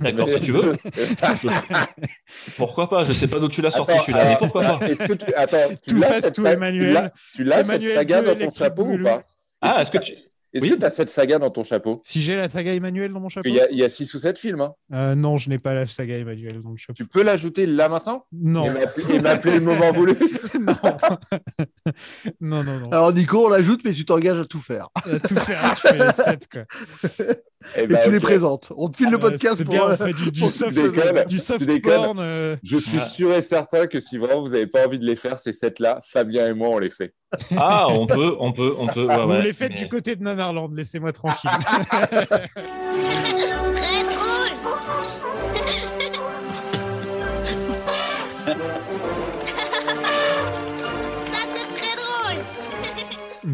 D'accord, 0.00 0.28
si 0.28 0.40
tu 0.40 0.52
veux. 0.52 0.72
pourquoi 2.56 2.88
pas 2.88 3.04
Je 3.04 3.12
sais 3.12 3.26
pas 3.28 3.38
d'où 3.38 3.48
tu 3.48 3.62
l'as 3.62 3.70
sorti 3.70 3.92
Attends, 3.92 4.02
celui-là, 4.02 4.18
mais 4.24 4.28
alors, 4.28 4.38
pourquoi 4.38 4.78
pas 4.78 4.86
Est-ce 4.88 5.04
que 5.04 5.12
tu 5.14 5.34
attends, 5.34 5.56
tu 5.82 5.90
Tout 5.94 6.00
l'as 6.00 6.20
cette, 6.20 6.34
tout 6.34 6.46
Emmanuel. 6.46 6.86
tu 6.88 6.92
l'as- 6.92 7.12
tu 7.34 7.44
l'as 7.44 7.64
cette 7.64 7.82
saga 7.94 8.22
dans 8.22 8.34
ton 8.36 8.50
chapeau 8.50 8.84
ou 8.84 9.02
pas? 9.02 9.22
Ah, 9.60 9.82
est-ce 9.82 9.90
que 9.90 9.98
tu. 9.98 10.12
Est-ce 10.54 10.64
Oui. 10.64 10.70
que 10.70 10.76
tu 10.76 10.84
as 10.86 10.90
cette 10.90 11.10
saga 11.10 11.38
dans 11.38 11.50
ton 11.50 11.64
chapeau? 11.64 12.00
Si 12.04 12.22
j'ai 12.22 12.34
la 12.34 12.48
saga 12.48 12.72
Emmanuel 12.72 13.12
dans 13.12 13.20
mon 13.20 13.28
chapeau 13.28 13.46
Il 13.46 13.54
y 13.54 13.60
a, 13.60 13.68
il 13.70 13.76
y 13.76 13.84
a 13.84 13.90
six 13.90 14.14
ou 14.14 14.18
sept 14.18 14.38
films. 14.38 14.62
hein. 14.62 14.72
Euh, 14.94 15.14
Non, 15.14 15.36
je 15.36 15.50
n'ai 15.50 15.58
pas 15.58 15.74
la 15.74 15.84
saga 15.84 16.16
Emmanuel 16.16 16.62
dans 16.62 16.70
le 16.70 16.76
chapeau. 16.78 16.94
Tu 16.94 17.04
peux 17.04 17.22
l'ajouter 17.22 17.66
là 17.66 17.90
maintenant? 17.90 18.24
Non. 18.32 18.64
Et 18.64 19.18
m'appeler- 19.20 19.54
le 19.56 19.60
moment 19.60 19.92
voulu 19.92 20.14
Non, 22.40 22.62
non, 22.64 22.78
non. 22.80 22.88
Alors, 22.90 23.12
Nico, 23.12 23.46
on 23.46 23.48
l'ajoute, 23.50 23.82
mais 23.84 23.92
tu 23.92 24.04
t'engages 24.06 24.38
à 24.38 24.44
tout 24.46 24.60
faire. 24.60 24.88
À 24.94 25.18
tout 25.18 25.34
faire, 25.36 25.74
je 25.76 25.88
fais 25.88 25.98
les 25.98 26.12
7, 26.12 26.48
quoi. 26.50 26.62
Eh 27.76 27.82
Et 27.82 27.86
ben, 27.86 27.98
tu 28.04 28.10
les 28.12 28.20
présentes. 28.20 28.72
On 28.76 28.88
te 28.88 28.96
file 28.98 29.08
le 29.10 29.16
Euh, 29.16 29.18
podcast 29.18 29.64
pour. 29.64 29.72
bien, 29.74 29.82
on 29.84 30.02
euh, 30.02 30.12
du, 30.12 30.30
du 30.30 30.40
pour- 30.40 30.50
soft, 30.50 30.74
déconnes, 30.76 31.24
du 31.24 31.38
soft 31.38 31.82
porn. 31.82 32.18
euh. 32.20 32.56
Je 32.62 32.76
suis 32.76 32.98
Ouais. 32.98 33.04
sûr 33.04 33.32
et 33.32 33.42
certain 33.42 33.86
que 33.86 33.98
si 33.98 34.18
vraiment 34.18 34.42
vous 34.42 34.50
n'avez 34.50 34.66
pas 34.66 34.86
envie 34.86 34.98
de 34.98 35.06
les 35.06 35.16
faire, 35.16 35.38
ces 35.38 35.52
sept-là, 35.54 36.00
Fabien 36.06 36.46
et 36.48 36.54
moi, 36.54 36.68
on 36.68 36.78
les 36.78 36.90
fait. 36.90 37.14
Ah, 37.56 37.86
on 37.88 38.06
peut, 38.06 38.36
on 38.38 38.52
peut, 38.52 38.74
on 38.78 38.86
peut. 38.86 39.06
ouais, 39.06 39.24
Vous 39.24 39.30
ouais, 39.32 39.42
les 39.42 39.52
faites 39.52 39.72
mais- 39.72 39.78
du 39.78 39.88
côté 39.88 40.16
de 40.16 40.22
Nanarland, 40.22 40.72
laissez-moi 40.74 41.12
tranquille. 41.12 41.50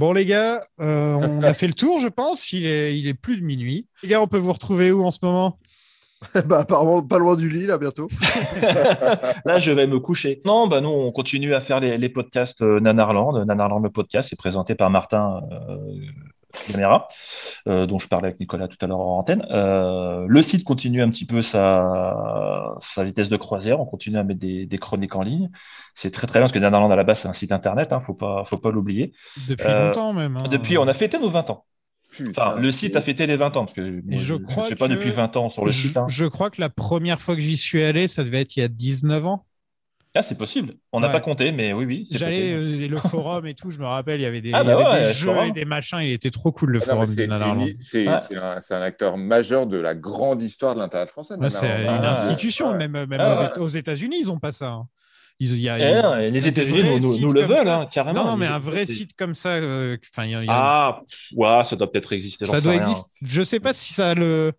bon, 0.03 0.13
les 0.13 0.27
gars, 0.27 0.61
euh, 0.81 1.15
on 1.15 1.45
a 1.45 1.55
fait 1.55 1.69
le 1.69 1.75
tour, 1.75 2.01
je 2.01 2.09
pense. 2.09 2.53
Il 2.53 2.67
est, 2.67 2.99
il 2.99 3.07
est 3.07 3.15
plus 3.15 3.37
de 3.37 3.45
minuit. 3.45 3.87
Les 4.03 4.09
gars, 4.09 4.21
on 4.21 4.27
peut 4.27 4.39
vous 4.39 4.53
retrouver 4.53 4.91
où 4.91 5.05
en 5.05 5.13
ce 5.13 5.21
moment? 5.23 5.61
Bah, 6.47 6.61
apparemment, 6.61 7.03
pas 7.03 7.19
loin 7.19 7.37
du 7.37 7.49
lit, 7.49 7.67
là, 7.67 7.79
bientôt. 7.79 8.09
Là, 9.45 9.59
je 9.59 9.73
vais 9.73 9.89
me 9.89 9.99
coucher. 9.99 10.41
Non, 10.45 10.69
bah 10.69 10.81
nous, 10.81 10.89
on 10.89 11.11
continue 11.11 11.53
à 11.53 11.61
faire 11.61 11.81
les, 11.81 11.99
les 11.99 12.09
podcasts 12.09 12.63
euh, 12.63 12.79
Nanarland. 12.79 13.45
Nanarland, 13.45 13.83
le 13.83 13.91
podcast, 13.91 14.33
est 14.33 14.37
présenté 14.37 14.77
par 14.77 14.89
Martin 14.89 15.41
euh, 15.51 15.77
Gamera, 16.71 17.09
euh, 17.69 17.87
dont 17.87 17.99
je 17.99 18.09
parlais 18.09 18.29
avec 18.29 18.41
Nicolas 18.41 18.69
tout 18.69 18.77
à 18.81 18.87
l'heure 18.87 19.01
en 19.01 19.19
antenne. 19.19 19.47
Euh, 19.51 20.25
le 20.29 20.43
site 20.43 20.65
continue 20.65 21.03
un 21.03 21.11
petit 21.11 21.25
peu 21.27 21.43
sa, 21.43 22.75
sa 22.81 23.05
vitesse 23.05 23.29
de 23.29 23.37
croisière. 23.37 23.81
On 23.81 23.85
continue 23.87 24.19
à 24.19 24.25
mettre 24.25 24.41
des, 24.41 24.67
des 24.67 24.79
chroniques 24.79 25.17
en 25.17 25.23
ligne. 25.23 25.51
C'est 25.95 26.11
très 26.11 26.27
très 26.27 26.39
bien 26.39 26.43
parce 26.43 26.53
que 26.53 26.59
Nanarland, 26.59 26.91
à 26.91 26.97
la 26.97 27.05
base, 27.05 27.21
c'est 27.21 27.29
un 27.29 27.33
site 27.33 27.53
internet. 27.53 27.93
Hein, 27.93 28.01
faut 28.01 28.15
pas, 28.15 28.45
faut 28.45 28.59
pas 28.59 28.71
l'oublier. 28.71 29.13
Depuis 29.49 29.67
Euh, 29.69 29.87
longtemps, 29.89 30.13
même. 30.13 30.37
hein. 30.37 30.49
Depuis, 30.51 30.79
on 30.79 30.87
a 30.89 30.95
fêté 30.95 31.19
nos 31.19 31.31
20 31.31 31.49
ans. 31.51 31.65
Enfin, 32.29 32.57
le 32.57 32.71
site 32.71 32.95
a 32.97 33.01
fêté 33.01 33.27
les 33.27 33.37
20 33.37 33.57
ans 33.57 33.65
parce 33.65 33.73
que 33.73 33.81
moi, 34.05 34.19
je 34.21 34.35
ne 34.35 34.63
suis 34.65 34.75
pas 34.75 34.87
que- 34.87 34.93
depuis 34.93 35.11
20 35.11 35.35
ans 35.39 35.49
sur 35.49 35.65
le 35.65 35.71
je, 35.71 35.89
site. 35.89 35.97
hein. 35.97 36.05
je 36.09 36.27
crois 36.27 36.51
que 36.51 36.61
la 36.61 36.69
première 36.69 37.19
fois 37.21 37.35
que 37.35 37.41
j'y 37.41 37.57
suis 37.57 37.83
allé, 37.83 38.07
ça 38.07 38.23
devait 38.23 38.43
être 38.43 38.55
il 38.57 38.61
y 38.61 38.63
a 38.63 38.69
19 38.69 39.27
ans. 39.27 39.47
Ah, 40.15 40.23
c'est 40.23 40.37
possible. 40.37 40.75
On 40.93 41.01
n'a 41.01 41.07
Ouais. 41.07 41.13
pas 41.15 41.21
compté, 41.21 41.53
mais 41.53 41.73
oui, 41.73 41.87
oui. 41.87 42.07
J'allais, 42.11 42.53
euh, 42.53 42.87
le 42.87 42.99
forum 42.99 43.47
et 43.47 43.55
tout, 43.55 43.71
je 43.71 43.79
me 43.79 43.87
rappelle, 43.87 44.21
il 44.21 44.25
y 44.25 44.27
avait 44.27 44.43
des, 44.43 44.53
Ah, 44.53 44.63
y 44.63 44.67
bah 44.67 44.73
avait 44.75 44.85
ouais, 44.85 45.01
des 45.03 45.09
le 45.09 45.13
jeux 45.15 45.33
forum. 45.33 45.47
et 45.49 45.53
des 45.53 45.65
machins. 45.65 46.01
Il 46.03 46.13
était 46.13 46.31
trop 46.31 46.53
cool, 46.53 46.73
le 46.73 46.81
Ah 46.83 46.85
forum 46.85 47.07
de 47.07 47.13
c'est- 47.81 48.07
c'est 48.61 48.75
un, 48.75 48.83
acteur 48.83 49.17
majeur 49.17 49.67
de 49.67 49.79
la 49.79 49.95
grande 49.95 50.43
histoire 50.43 50.75
de 50.75 50.81
l'Internet 50.81 51.09
français. 51.09 51.37
Ouais, 51.37 51.49
c'est 51.49 51.67
une 51.67 51.89
Ah, 52.05 52.11
institution, 52.11 52.73
ouais. 52.73 52.77
même, 52.79 53.07
même 53.07 53.21
Ah, 53.21 53.33
aux, 53.33 53.39
ouais. 53.41 53.47
Éta- 53.47 53.61
aux 53.61 53.69
États-Unis, 53.69 54.19
ils 54.21 54.27
n'ont 54.27 54.39
pas 54.39 54.53
ça. 54.53 54.69
hein. 54.73 54.87
Ils, 55.41 55.53
il 55.53 55.61
y 55.63 55.69
a, 55.71 55.79
Eh 55.79 56.27
il 56.29 56.33
les 56.35 56.47
États-Unis 56.47 56.83
nous, 56.85 56.99
nous- 57.01 57.13
sites 57.15 57.23
nous 57.23 57.33
le 57.33 57.45
veulent, 57.47 57.67
hein, 57.67 57.89
carrément. 57.91 58.23
Non, 58.23 58.31
non, 58.33 58.37
mais 58.37 58.47
un 58.47 58.59
vrai 58.59 58.85
site 58.85 59.17
comme 59.17 59.35
ça, 59.35 59.49
euh, 59.55 59.97
enfin, 60.13 60.27
il 60.27 60.33
y 60.33 60.35
a- 60.35 60.45
y 60.45 60.49
a- 60.49 60.53
Ah, 60.53 61.01
ouais, 61.35 61.65
ça 61.65 61.75
doit 61.75 61.91
peut-être 61.91 62.13
exister. 62.13 62.45
ça 62.45 62.61
doit 62.61 62.75
exister. 62.75 63.11
Je 63.23 63.43
sais 63.43 63.59
pas 63.61 63.73
si 63.73 63.95
ça 63.95 64.15
le 64.15 64.53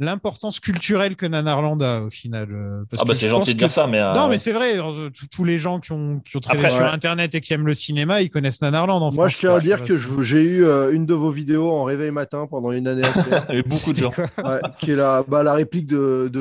l'importance 0.00 0.60
culturelle 0.60 1.16
que 1.16 1.26
Nanarland 1.26 1.80
a 1.82 2.00
au 2.02 2.10
final. 2.10 2.48
euh, 2.52 2.84
parce 2.90 3.02
Ah, 3.02 3.04
bah 3.04 3.14
que 3.14 3.18
c'est 3.20 3.26
je 3.26 3.30
gentil 3.30 3.54
de 3.54 3.58
dire 3.58 3.68
que- 3.68 3.74
ça, 3.74 3.86
mais. 3.86 4.00
euh, 4.00 4.12
Non, 4.14 4.28
mais 4.28 4.38
c'est 4.38 4.52
vrai. 4.52 4.78
euh, 4.78 5.10
tous- 5.30 5.44
les 5.44 5.58
gens 5.58 5.80
qui 5.80 5.92
ont, 5.92 6.20
qui 6.20 6.36
ont 6.36 6.40
Après, 6.48 6.68
sur 6.68 6.78
ouais. 6.80 6.84
Internet 6.84 7.34
et 7.34 7.40
qui 7.40 7.52
aiment 7.54 7.66
le 7.66 7.74
cinéma, 7.74 8.20
ils 8.22 8.30
connaissent 8.30 8.60
Nanarland. 8.60 8.96
En 9.02 9.12
Moi, 9.12 9.12
France, 9.12 9.32
je 9.32 9.38
tiens 9.38 9.54
à 9.54 9.60
dire 9.60 9.82
que 9.84 9.96
je- 9.96 10.22
j'ai 10.22 10.42
eu 10.42 10.64
euh, 10.64 10.92
une 10.92 11.06
de 11.06 11.14
vos 11.14 11.30
vidéos 11.30 11.70
en 11.70 11.84
réveil 11.84 12.10
matin 12.10 12.46
pendant 12.50 12.70
une 12.72 12.86
année. 12.86 13.02
Il 13.48 13.54
y 13.54 13.56
a 13.56 13.60
eu 13.60 13.62
beaucoup 13.62 13.92
de 13.92 13.98
gens. 13.98 14.12
Ouais, 14.44 14.60
qui 14.80 14.92
est 14.92 14.96
la, 14.96 15.22
bah, 15.26 15.42
la 15.42 15.54
réplique 15.54 15.86
de, 15.86 16.28
de, 16.32 16.38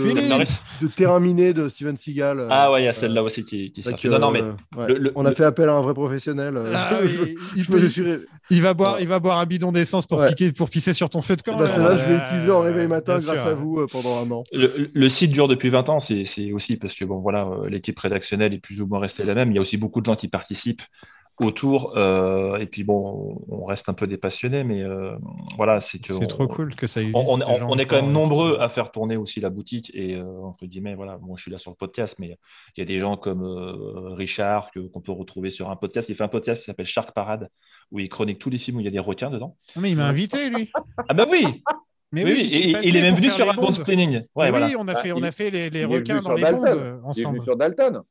de, 0.82 0.88
Terrain 0.88 1.20
miné 1.20 1.54
de 1.54 1.68
Steven 1.70 1.98
Seagal. 1.98 2.40
euh, 2.40 2.48
Ah 2.52 2.72
ouais, 2.72 2.82
il 2.84 2.86
y 2.86 2.88
a 2.88 2.94
celle-là 2.94 3.24
aussi 3.24 3.44
qui, 3.44 3.72
qui 3.72 3.84
Non, 4.08 4.20
non, 4.20 4.32
mais 4.32 4.42
ouais. 4.42 4.88
le- 4.88 4.98
le- 4.98 5.12
on 5.16 5.26
a 5.26 5.30
le- 5.30 5.36
fait 5.36 5.46
appel 5.46 5.70
à 5.70 5.74
un 5.74 5.82
vrai 5.82 5.94
professionnel. 5.94 6.56
Ah 6.76 6.90
je, 7.06 7.34
il 7.56 7.64
je 7.64 7.88
suis 7.88 8.02
ré- 8.04 8.20
Il 8.50 8.62
va 8.62 8.74
boire, 8.74 8.98
il 9.02 9.08
va 9.08 9.20
boire 9.20 9.40
un 9.40 9.46
bidon 9.46 9.72
d'essence 9.72 10.06
pour, 10.06 10.26
piquer, 10.26 10.52
pour 10.52 10.70
pisser 10.70 10.94
sur 10.94 11.10
ton 11.10 11.22
feu 11.22 11.36
de 11.36 11.42
camp. 11.42 11.58
Bah, 11.58 11.66
là. 11.66 11.70
celle-là, 11.70 11.96
je 11.98 12.08
l'ai 12.10 12.16
Euh, 12.20 12.24
utilisé 12.26 12.52
en 12.52 12.62
réveil 12.62 12.88
matin 12.88 13.18
grâce. 13.20 13.47
À 13.50 13.54
vous 13.54 13.80
euh, 13.80 13.88
pendant 13.92 14.18
un 14.24 14.32
an. 14.32 14.44
Le, 14.54 14.90
le 14.94 15.10
site 15.10 15.32
dure 15.32 15.48
depuis 15.48 15.70
20 15.70 15.90
ans, 15.90 16.00
c'est 16.00 16.52
aussi 16.52 16.78
parce 16.78 16.96
que 16.96 17.06
bon 17.06 17.20
voilà, 17.20 17.46
euh, 17.48 17.70
l'équipe 17.70 17.98
rédactionnelle 18.00 18.54
est 18.54 18.60
plus 18.60 18.82
ou 18.82 18.88
moins 18.88 19.00
restée 19.00 19.24
la 19.24 19.34
même. 19.36 19.52
Il 19.52 19.56
y 19.56 19.58
a 19.58 19.62
aussi 19.62 19.78
beaucoup 19.78 20.02
de 20.02 20.06
gens 20.06 20.16
qui 20.16 20.28
participent 20.28 20.82
autour, 21.40 21.96
euh, 21.98 22.58
et 22.58 22.66
puis 22.66 22.84
bon, 22.84 23.40
on 23.48 23.66
reste 23.66 23.90
un 23.90 23.94
peu 23.94 24.08
des 24.08 24.18
passionnés, 24.18 24.64
mais 24.64 24.82
euh, 24.82 25.12
voilà, 25.56 25.82
c'est 25.82 26.00
que 26.00 26.12
C'est 26.14 26.26
trop 26.26 26.48
cool 26.48 26.74
que 26.74 26.88
ça 26.88 27.00
existe. 27.00 27.16
On, 27.30 27.40
on- 27.40 27.70
on- 27.74 27.78
est 27.78 27.86
quand 27.86 27.98
même 27.98 28.06
euh, 28.10 28.12
nombreux 28.12 28.58
à 28.60 28.70
faire 28.70 28.90
tourner 28.92 29.18
aussi 29.18 29.40
la 29.40 29.52
boutique 29.52 29.92
et 29.94 30.16
euh, 30.16 30.24
entre 30.44 30.66
guillemets, 30.66 30.96
voilà, 30.96 31.20
moi 31.22 31.36
je 31.38 31.44
suis 31.44 31.52
là 31.52 31.60
sur 31.60 31.70
le 31.70 31.76
podcast, 31.76 32.16
mais 32.18 32.40
il 32.76 32.80
y 32.80 32.82
a 32.82 32.86
des 32.86 32.98
gens 32.98 33.18
comme 33.18 33.44
euh, 33.44 34.16
Richard 34.16 34.72
que- 34.72 34.80
qu'on 34.80 35.00
peut 35.02 35.12
retrouver 35.12 35.52
sur 35.52 35.70
un 35.70 35.76
podcast. 35.76 36.10
Il 36.10 36.16
fait 36.16 36.24
un 36.24 36.28
podcast 36.28 36.62
qui 36.62 36.66
s'appelle 36.66 36.88
Shark 36.88 37.12
Parade 37.14 37.50
où 37.92 38.00
il 38.00 38.10
chronique 38.10 38.40
tous 38.40 38.50
les 38.50 38.58
films 38.58 38.78
où 38.78 38.80
il 38.80 38.86
y 38.86 38.88
a 38.88 38.92
des 38.92 38.98
requins 38.98 39.30
dedans. 39.30 39.56
Ah, 39.76 39.80
Mais 39.80 39.92
il 39.92 39.96
m'a 39.98 40.08
invité, 40.08 40.50
lui. 40.50 40.72
Ah 41.08 41.14
bah 41.14 41.28
oui, 41.30 41.46
Mais 42.12 42.24
Oui, 42.24 42.32
et- 42.52 42.88
il 42.88 42.96
est 42.96 43.02
même 43.02 43.16
venu 43.16 43.30
sur 43.30 43.50
un 43.50 43.54
bon 43.54 43.64
bondes. 43.64 43.76
screening. 43.76 44.22
Ouais, 44.36 44.50
voilà. 44.50 44.68
oui, 44.68 44.76
on 44.78 44.88
a 44.88 44.94
Ah, 44.96 45.02
fait, 45.02 45.12
on 45.12 45.22
a 45.24 45.32
fait 45.32 45.50
les, 45.50 45.84
requins 45.86 46.22
dans 46.22 46.34
les 46.34 46.42
Dalton. 46.44 46.60
bondes 46.60 46.68
euh, 46.70 46.74
Il 46.74 46.80
est 46.80 46.92
venu 46.94 47.04
ensemble. 47.06 47.44
sur 47.44 47.58
Dalton. 47.58 48.02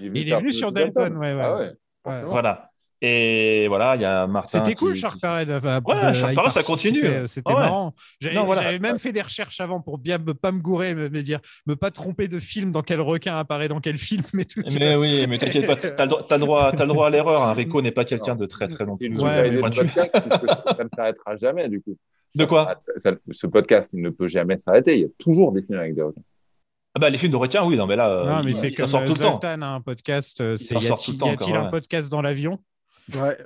Il 0.00 0.28
est 0.32 0.36
venu 0.38 0.52
sur 0.52 0.72
Dalton, 0.72 1.16
ouais, 1.18 1.34
ouais. 1.34 1.40
Ah 1.42 1.56
ouais, 1.56 1.72
Ouais. 2.06 2.22
Voilà. 2.24 2.70
Et 3.06 3.66
voilà, 3.68 3.96
il 3.96 4.00
y 4.02 4.04
a 4.06 4.26
Martin. 4.26 4.58
C'était 4.58 4.74
cool, 4.74 4.94
qui- 4.94 5.00
Shark 5.00 5.20
Parade. 5.20 5.50
euh, 5.50 5.60
Ouais, 5.60 6.20
Shark 6.20 6.34
Parade, 6.34 6.52
ça 6.52 6.62
continue. 6.62 7.04
euh, 7.04 7.26
C'était 7.26 7.52
Ah 7.52 7.56
ouais. 7.56 7.60
marrant. 7.60 7.94
J'avais 8.18 8.38
voilà. 8.42 8.78
même 8.78 8.98
fait 8.98 9.12
des 9.12 9.20
recherches 9.20 9.60
avant 9.60 9.80
pour 9.82 9.98
bien 9.98 10.16
me, 10.16 10.32
pas 10.32 10.52
me 10.52 10.60
gourer, 10.60 10.94
me, 10.94 11.10
me 11.10 11.22
dire, 11.22 11.40
me 11.66 11.76
pas 11.76 11.90
tromper 11.90 12.28
de 12.28 12.40
film, 12.40 12.72
dans 12.72 12.80
quel 12.82 13.02
requin 13.02 13.36
apparaît 13.36 13.68
dans 13.68 13.80
quel 13.80 13.98
film 13.98 14.22
et 14.38 14.46
tout. 14.46 14.62
tu 14.62 14.78
Mais 14.78 14.96
oui, 14.96 15.26
mais 15.28 15.36
t'inquiète 15.36 15.66
pas, 15.66 15.76
t'as 15.76 16.04
le 16.04 16.08
droit, 16.08 16.24
t'as 16.26 16.36
le 16.36 16.40
droit, 16.40 16.72
t'as 16.72 16.84
le 16.84 16.88
droit 16.88 17.06
à 17.08 17.10
l'erreur. 17.10 17.42
hein. 17.42 17.52
Rico 17.52 17.82
n'est 17.82 17.92
pas 17.92 18.06
quelqu'un 18.06 18.36
de 18.36 18.46
très 18.46 18.68
très 18.68 18.86
nous 18.86 18.96
Ouais, 19.02 19.50
que 19.50 19.70
ça 20.76 20.84
ne 20.84 20.88
s'arrêtera 20.96 21.36
jamais, 21.36 21.68
du 21.68 21.82
coup. 21.82 21.96
De 22.34 22.44
quoi 22.44 22.82
Ça- 22.96 23.12
ce 23.30 23.46
podcast 23.46 23.90
ne 23.92 24.10
peut 24.10 24.26
jamais 24.28 24.56
s'arrêter. 24.58 24.94
Il 24.96 25.00
y 25.02 25.04
a 25.04 25.08
toujours 25.18 25.52
des 25.52 25.62
films 25.62 25.78
avec 25.78 25.94
des 25.94 26.02
requins. 26.02 26.22
Ah 26.96 27.00
bah 27.00 27.10
les 27.10 27.18
films 27.18 27.32
de 27.32 27.36
requins, 27.36 27.64
oui, 27.64 27.76
non 27.76 27.86
mais 27.86 27.96
là, 27.96 28.08
euh, 28.08 28.24
Non, 28.26 28.42
mais 28.44 28.50
il- 28.52 28.54
c'est 28.54 28.68
il 28.68 28.74
comme 28.74 28.86
sort 28.86 29.00
euh, 29.02 29.06
tout 29.06 29.14
le 29.14 29.18
temps. 29.18 29.32
Zoltan 29.34 29.62
a 29.62 29.66
un 29.66 29.80
podcast. 29.80 30.40
euh, 30.40 30.56
Y 30.58 30.76
a-t-il 30.76 31.14
le 31.14 31.18
temps 31.18 31.26
y 31.26 31.30
a-t-il 31.30 31.52
encore, 31.54 31.66
un 31.66 31.70
podcast 31.70 32.10
dans 32.10 32.22
l'avion? 32.22 32.58
Ouais, 33.14 33.36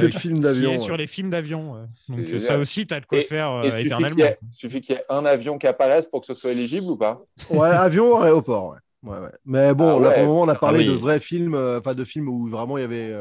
de 0.00 0.08
films 0.08 0.40
d'avion. 0.40 0.72
ouais. 0.72 0.78
sur 0.78 0.96
les 0.96 1.06
films 1.06 1.30
d'avion. 1.30 1.88
Donc 2.08 2.38
ça 2.40 2.58
aussi, 2.58 2.86
tu 2.86 2.94
as 2.94 3.00
de 3.00 3.06
quoi 3.06 3.18
Et- 3.18 3.22
faire 3.22 3.50
euh, 3.50 3.62
Et 3.70 3.82
éternellement. 3.86 4.24
ait- 4.24 4.36
suffit 4.52 4.80
qu'il 4.82 4.96
y 4.96 4.98
ait 4.98 5.04
un 5.08 5.24
avion 5.24 5.56
qui 5.58 5.66
apparaisse 5.66 6.06
pour 6.06 6.20
que 6.20 6.26
ce 6.26 6.34
soit 6.34 6.50
éligible 6.52 6.86
ou 6.90 6.96
pas? 6.96 7.22
Ouais, 7.50 7.68
avion 7.68 8.18
ou 8.18 8.22
aéroport. 8.22 8.70
Ouais. 8.70 9.10
Ouais, 9.10 9.18
ouais. 9.20 9.30
Mais 9.46 9.72
bon, 9.74 9.98
Ah 9.98 10.02
là 10.02 10.10
pour 10.10 10.22
le 10.22 10.28
moment, 10.28 10.42
on 10.42 10.48
a 10.48 10.52
Ah 10.52 10.56
parlé 10.56 10.80
oui. 10.80 10.86
de 10.86 10.92
vrais 10.92 11.20
films, 11.20 11.54
euh, 11.54 11.78
enfin 11.78 11.94
de 11.94 12.04
films 12.04 12.28
où 12.28 12.48
vraiment 12.48 12.76
il 12.78 12.80
y 12.82 12.84
avait. 12.84 13.12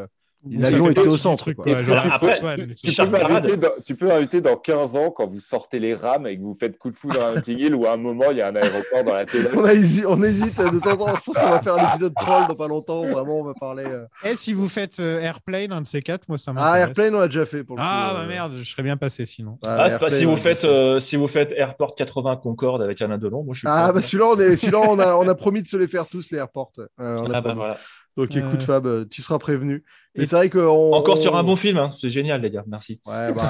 L'avion 0.50 0.90
était 0.92 1.02
au 1.08 1.18
centre, 1.18 1.44
truc, 1.44 1.58
quoi. 1.58 1.66
quoi, 1.66 1.74
Est-ce 1.74 1.84
genre 1.84 2.02
que- 2.04 2.08
Après, 2.08 2.28
après, 2.28 2.40
Swan, 2.40 2.74
Tu, 2.82 2.96
peux 2.96 3.58
dans, 3.58 3.70
tu 3.86 3.96
peux 3.96 4.08
m'inviter 4.08 4.40
dans 4.40 4.56
15 4.56 4.96
ans 4.96 5.12
quand 5.12 5.26
vous 5.26 5.40
sortez 5.40 5.80
les 5.80 5.94
rames 5.94 6.26
et 6.28 6.38
que 6.38 6.42
vous 6.42 6.56
faites 6.58 6.78
coup 6.78 6.90
de 6.90 6.96
foudre 6.96 7.20
à 7.22 7.30
un 7.32 7.42
Hill 7.48 7.76
où 7.76 7.86
à 7.86 7.94
un 7.94 7.98
moment 7.98 8.26
il 8.32 8.38
y 8.38 8.42
a 8.42 8.48
un 8.48 8.56
aéroport 8.56 9.04
dans 9.06 9.14
la 9.14 9.26
télé. 9.26 9.50
On, 9.56 9.64
a 9.66 9.74
hési- 9.74 10.06
on 10.08 10.22
hésite 10.24 10.58
de 10.62 10.80
temps 10.80 10.92
en 10.92 10.98
temps. 10.98 11.16
Je 11.18 11.22
pense 11.24 11.36
qu'on 11.38 11.50
va 11.50 11.60
faire 11.62 11.76
un 11.80 11.90
épisode 11.90 12.14
troll 12.16 12.48
dans 12.48 12.56
pas 12.56 12.68
longtemps. 12.68 13.02
où 13.04 13.08
Vraiment, 13.08 13.40
on 13.40 13.44
va 13.44 13.54
parler. 13.56 13.84
euh, 13.86 14.06
Et 14.24 14.36
si 14.36 14.54
vous 14.54 14.68
faites 14.70 15.00
euh, 15.00 15.20
Airplane, 15.20 15.72
un 15.74 15.82
de 15.82 15.88
ces 15.88 16.02
quatre, 16.02 16.24
moi 16.30 16.38
ça 16.38 16.52
Ah, 16.52 16.54
m'intéresse. 16.54 16.82
Airplane, 16.82 17.16
on 17.16 17.20
l'a 17.20 17.28
déjà 17.28 17.46
fait 17.46 17.64
pour 17.64 17.76
le 17.76 17.82
Ah, 17.86 18.10
coup, 18.12 18.16
bah 18.18 18.24
euh, 18.24 18.28
merde, 18.28 18.54
je 18.62 18.70
serais 18.72 18.84
bien 18.84 18.96
passé 18.96 19.26
sinon. 19.26 19.54
ouais, 19.54 19.58
Ah, 19.70 19.90
Airplane, 19.90 20.12
si, 20.12 20.26
vous 20.26 20.38
faites, 20.38 20.60
fait. 20.60 20.68
euh, 20.68 21.00
si 21.00 21.16
vous 21.18 21.28
faites 21.28 21.52
Airport 21.58 21.96
80 21.96 22.38
Concorde 22.38 22.82
avec 22.84 23.02
Alain 23.02 23.18
Delon, 23.18 23.44
moi 23.44 23.54
je 23.56 23.60
suis 23.60 23.68
Ah, 23.70 23.92
bah 23.92 24.02
celui-là, 24.02 24.26
on, 24.34 24.40
est... 24.40 24.56
celui-là 24.56 24.80
on, 24.80 25.00
a... 25.00 25.16
on 25.16 25.28
a 25.28 25.36
promis 25.36 25.62
de 25.62 25.68
se 25.68 25.76
les 25.78 25.88
faire 25.88 26.06
tous, 26.06 26.30
les 26.32 26.38
airports. 26.38 26.72
Euh, 26.78 27.28
Ah, 27.34 27.42
bah 27.42 27.54
voilà. 27.54 27.78
Donc 28.18 28.36
Euh. 28.36 28.40
écoute, 28.40 28.64
Fab, 28.64 29.08
tu 29.10 29.22
seras 29.22 29.38
prévenu. 29.40 29.84
Et 30.20 30.26
c'est 30.26 30.36
vrai 30.36 30.50
que. 30.50 30.58
on- 30.58 30.94
Encore 30.94 31.20
sur 31.20 31.36
un 31.36 31.42
on- 31.42 31.48
bon 31.48 31.56
film, 31.56 31.78
hein. 31.78 31.92
c'est 32.02 32.10
génial, 32.10 32.42
les 32.42 32.50
gars. 32.50 32.64
Merci. 32.66 33.00
Ouais, 33.06 33.32
bah, 33.32 33.44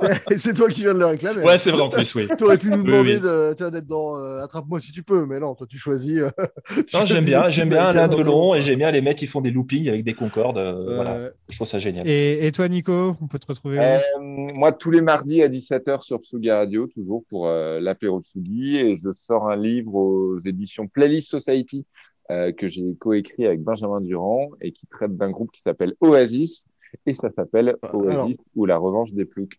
ouais. 0.00 0.14
c'est 0.38 0.54
toi 0.54 0.68
qui 0.70 0.80
viens 0.80 0.94
de 0.94 0.98
le 0.98 1.04
réclamer. 1.04 1.42
Ouais, 1.42 1.58
c'est 1.58 1.70
vrai 1.70 1.82
en 1.82 1.90
plus, 1.90 2.14
oui. 2.14 2.26
Tu 2.38 2.44
aurais 2.44 2.56
pu 2.56 2.70
nous 2.70 2.82
demander 2.82 3.16
oui. 3.16 3.20
de- 3.20 3.52
tu 3.54 3.62
vois, 3.62 3.70
d'être 3.70 3.86
dans 3.86 4.16
euh, 4.16 4.42
Attrape-moi 4.42 4.80
si 4.80 4.90
tu 4.90 5.02
peux, 5.02 5.26
mais 5.26 5.38
non, 5.38 5.54
toi 5.54 5.66
tu 5.68 5.76
choisis. 5.76 6.18
euh, 6.20 6.30
tu 6.86 6.96
Non, 6.96 7.04
j'aime 7.04 7.26
bien, 7.26 7.50
j'aime 7.50 7.68
bien 7.68 7.84
Alain 7.84 8.08
Delon 8.08 8.54
et 8.54 8.62
j'aime 8.62 8.78
bien 8.78 8.90
les 8.90 9.02
mecs 9.02 9.18
qui 9.18 9.26
font 9.26 9.42
des 9.42 9.50
loopings 9.50 9.86
avec 9.90 10.02
des 10.02 10.14
Concorde. 10.14 10.56
euh, 10.56 10.94
voilà, 10.94 11.28
je 11.50 11.56
trouve 11.56 11.68
ça 11.68 11.78
génial. 11.78 12.08
Et, 12.08 12.46
et 12.46 12.52
toi, 12.52 12.66
Nico, 12.68 13.14
on 13.20 13.26
peut 13.26 13.38
te 13.38 13.46
retrouver 13.46 13.78
Euh, 13.78 13.98
moi, 14.18 14.72
tous 14.72 14.90
les 14.90 15.02
mardis 15.02 15.42
à 15.42 15.48
17h 15.48 16.00
sur 16.02 16.20
Tsugi 16.20 16.50
Radio, 16.50 16.86
toujours 16.86 17.22
pour 17.28 17.48
euh, 17.48 17.80
l'apéro 17.80 18.22
Tsugi, 18.22 18.78
et 18.78 18.96
je 18.96 19.10
sors 19.12 19.50
un 19.50 19.56
livre 19.56 19.94
aux 19.94 20.38
éditions 20.38 20.86
Playlist 20.86 21.30
Society 21.30 21.84
euh, 22.30 22.52
que 22.52 22.68
j'ai 22.68 22.94
coécrit 22.98 23.46
avec 23.46 23.62
Benjamin 23.62 24.00
Durand 24.00 24.50
et 24.60 24.72
qui 24.72 24.86
traite 24.86 25.16
d'un 25.16 25.30
groupe 25.30 25.50
qui 25.52 25.60
s'appelle 25.62 25.94
Oasis, 26.00 26.64
et 27.06 27.14
ça 27.14 27.30
s'appelle 27.30 27.76
Oasis 27.92 28.10
alors- 28.10 28.28
ou 28.56 28.66
la 28.66 28.76
revanche 28.78 29.12
des 29.12 29.24
ploucs. 29.24 29.54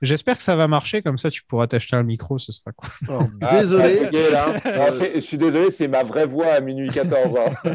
J'espère 0.00 0.36
que 0.36 0.42
ça 0.42 0.56
va 0.56 0.66
marcher, 0.66 1.00
comme 1.00 1.16
ça 1.16 1.30
tu 1.30 1.44
pourras 1.44 1.68
t'acheter 1.68 1.94
un 1.94 2.02
micro, 2.02 2.36
ce 2.36 2.50
sera 2.50 2.72
cool. 2.72 2.90
Ah, 3.40 3.62
compliqué, 3.62 4.30
là. 4.32 4.46
Non, 4.76 4.92
c'est- 4.98 5.14
je 5.20 5.20
suis 5.26 5.38
désolé, 5.38 5.70
c'est 5.70 5.86
ma 5.88 6.02
vraie 6.02 6.26
voix 6.26 6.46
à 6.48 6.60
minuit 6.60 6.88
14. 6.90 7.36
hein. 7.36 7.72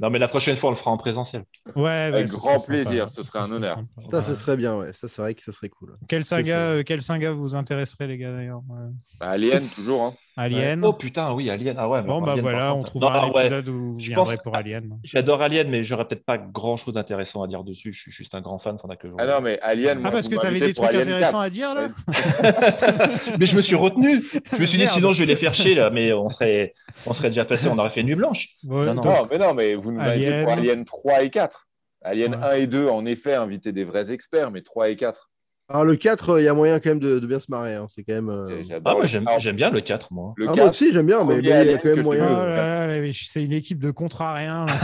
Non, 0.00 0.10
mais 0.10 0.18
la 0.18 0.26
prochaine 0.26 0.56
fois, 0.56 0.70
on 0.70 0.72
le 0.72 0.76
fera 0.78 0.90
en 0.90 0.96
présentiel. 0.96 1.44
Ouais, 1.76 1.88
Avec 1.88 2.26
grand 2.26 2.58
plaisir, 2.58 3.08
ce 3.10 3.22
serait 3.22 3.38
un 3.38 3.52
honneur. 3.52 3.80
Ça, 4.10 4.24
ce 4.24 4.34
serait 4.34 4.56
bien, 4.56 4.76
ouais. 4.76 4.92
Ça, 4.92 5.06
c'est 5.06 5.22
vrai 5.22 5.34
que 5.34 5.42
ça 5.44 5.52
serait 5.52 5.68
cool. 5.68 5.96
Quelle 6.08 6.24
saga, 6.24 6.56
euh, 6.58 6.82
quelle 6.84 7.02
saga 7.02 7.30
vous 7.30 7.54
intéresserait, 7.54 8.08
les 8.08 8.18
gars, 8.18 8.32
d'ailleurs 8.32 8.62
euh, 8.72 8.88
Bah, 9.20 9.28
Alien, 9.30 9.68
toujours. 9.68 10.02
Hein. 10.02 10.14
Alien. 10.36 10.84
Oh 10.84 10.92
putain, 10.92 11.32
oui, 11.32 11.48
Alien. 11.48 11.76
Ah 11.78 11.88
ouais, 11.88 12.02
mais 12.02 12.08
Bon, 12.08 12.20
bah 12.20 12.32
Alien, 12.32 12.42
voilà, 12.42 12.74
on 12.74 12.82
trouvera 12.82 13.20
Non, 13.20 13.24
un 13.28 13.30
ouais. 13.32 13.40
épisode 13.42 13.68
où 13.68 13.92
vous 13.94 13.98
Je 14.00 14.08
viendrez 14.08 14.34
pense- 14.36 14.42
pour 14.42 14.56
Alien. 14.56 14.98
J'adore 15.04 15.42
Alien, 15.42 15.68
mais 15.68 15.84
j'aurais 15.84 16.06
peut-être 16.06 16.24
pas 16.24 16.38
grand 16.38 16.76
chose 16.76 16.94
d'intéressant 16.94 17.42
à 17.42 17.46
dire 17.46 17.62
dessus. 17.62 17.92
Je 17.92 18.00
suis 18.00 18.10
juste 18.10 18.34
un 18.34 18.40
grand 18.40 18.58
fan, 18.58 18.76
faudra 18.78 18.96
que 18.96 19.08
je 19.08 19.14
Ah 19.18 19.26
non, 19.26 19.40
mais 19.40 19.60
Alien, 19.60 19.98
moi, 20.00 20.08
Ah, 20.08 20.12
parce 20.12 20.28
que 20.28 20.34
t'avais 20.34 20.48
m'invitez 20.48 20.66
des 20.66 20.74
trucs 20.74 20.88
Alien 20.88 21.02
intéressants 21.02 21.32
4. 21.32 21.40
à 21.42 21.50
dire, 21.50 21.74
là 21.74 21.88
mais 23.38 23.46
je 23.46 23.56
me 23.56 23.62
suis 23.62 23.76
retenu. 23.76 24.22
Je 24.52 24.60
me 24.60 24.66
suis 24.66 24.78
dit, 24.78 24.86
sinon 24.88 25.12
je 25.12 25.20
vais 25.20 25.26
les 25.26 25.36
faire 25.36 25.54
chier, 25.54 25.74
là, 25.74 25.90
mais 25.90 26.12
on 26.12 26.28
serait, 26.28 26.74
on 27.06 27.14
serait 27.14 27.28
déjà 27.28 27.44
passé, 27.44 27.68
on 27.68 27.78
aurait 27.78 27.90
fait 27.90 28.02
nuit 28.02 28.14
blanche. 28.16 28.48
Ouais, 28.64 28.86
non, 28.86 28.94
Non, 28.94 29.02
non. 29.02 29.26
mais 29.30 29.38
non, 29.38 29.54
mais 29.54 29.74
vous 29.74 29.92
nous 29.92 30.00
invitez 30.00 30.26
Alien. 30.28 30.44
pour 30.44 30.52
Alien 30.52 30.84
3 30.84 31.22
et 31.22 31.30
4. 31.30 31.66
Alien 32.02 32.34
1 32.42 32.50
et 32.56 32.66
2, 32.66 32.88
en 32.88 33.06
effet, 33.06 33.34
inviter 33.34 33.72
des 33.72 33.84
vrais 33.84 34.12
experts, 34.12 34.50
mais 34.50 34.60
3 34.62 34.90
et 34.90 34.96
4. 34.96 35.30
Alors, 35.66 35.84
le 35.86 35.96
4, 35.96 36.38
il 36.40 36.44
y 36.44 36.48
a 36.48 36.52
moyen 36.52 36.78
quand 36.78 36.90
même 36.90 36.98
de, 37.00 37.18
de 37.18 37.26
bien 37.26 37.40
se 37.40 37.50
marrer. 37.50 37.74
hein. 37.74 37.86
C'est 37.88 38.04
quand 38.04 38.12
même. 38.14 38.28
euh, 38.28 38.62
Ah, 38.84 38.92
moi, 38.94 39.06
j'aime 39.06 39.24
j'aime 39.38 39.56
bien 39.56 39.70
le 39.70 39.80
4, 39.80 40.12
moi. 40.12 40.34
Le 40.36 40.46
Ah, 40.48 40.54
moi 40.54 40.66
aussi, 40.66 40.92
j'aime 40.92 41.06
bien, 41.06 41.24
mais 41.24 41.36
mais 41.36 41.64
il 41.64 41.70
y 41.70 41.74
a 41.74 41.78
quand 41.78 41.88
même 41.88 42.00
Oh 42.00 42.02
moyen. 42.02 42.28
là 42.30 42.46
là, 42.56 42.86
là, 42.86 43.00
mais 43.00 43.12
c'est 43.14 43.42
une 43.44 43.52
équipe 43.52 43.78
de 43.78 43.90
contrariens. 43.90 44.66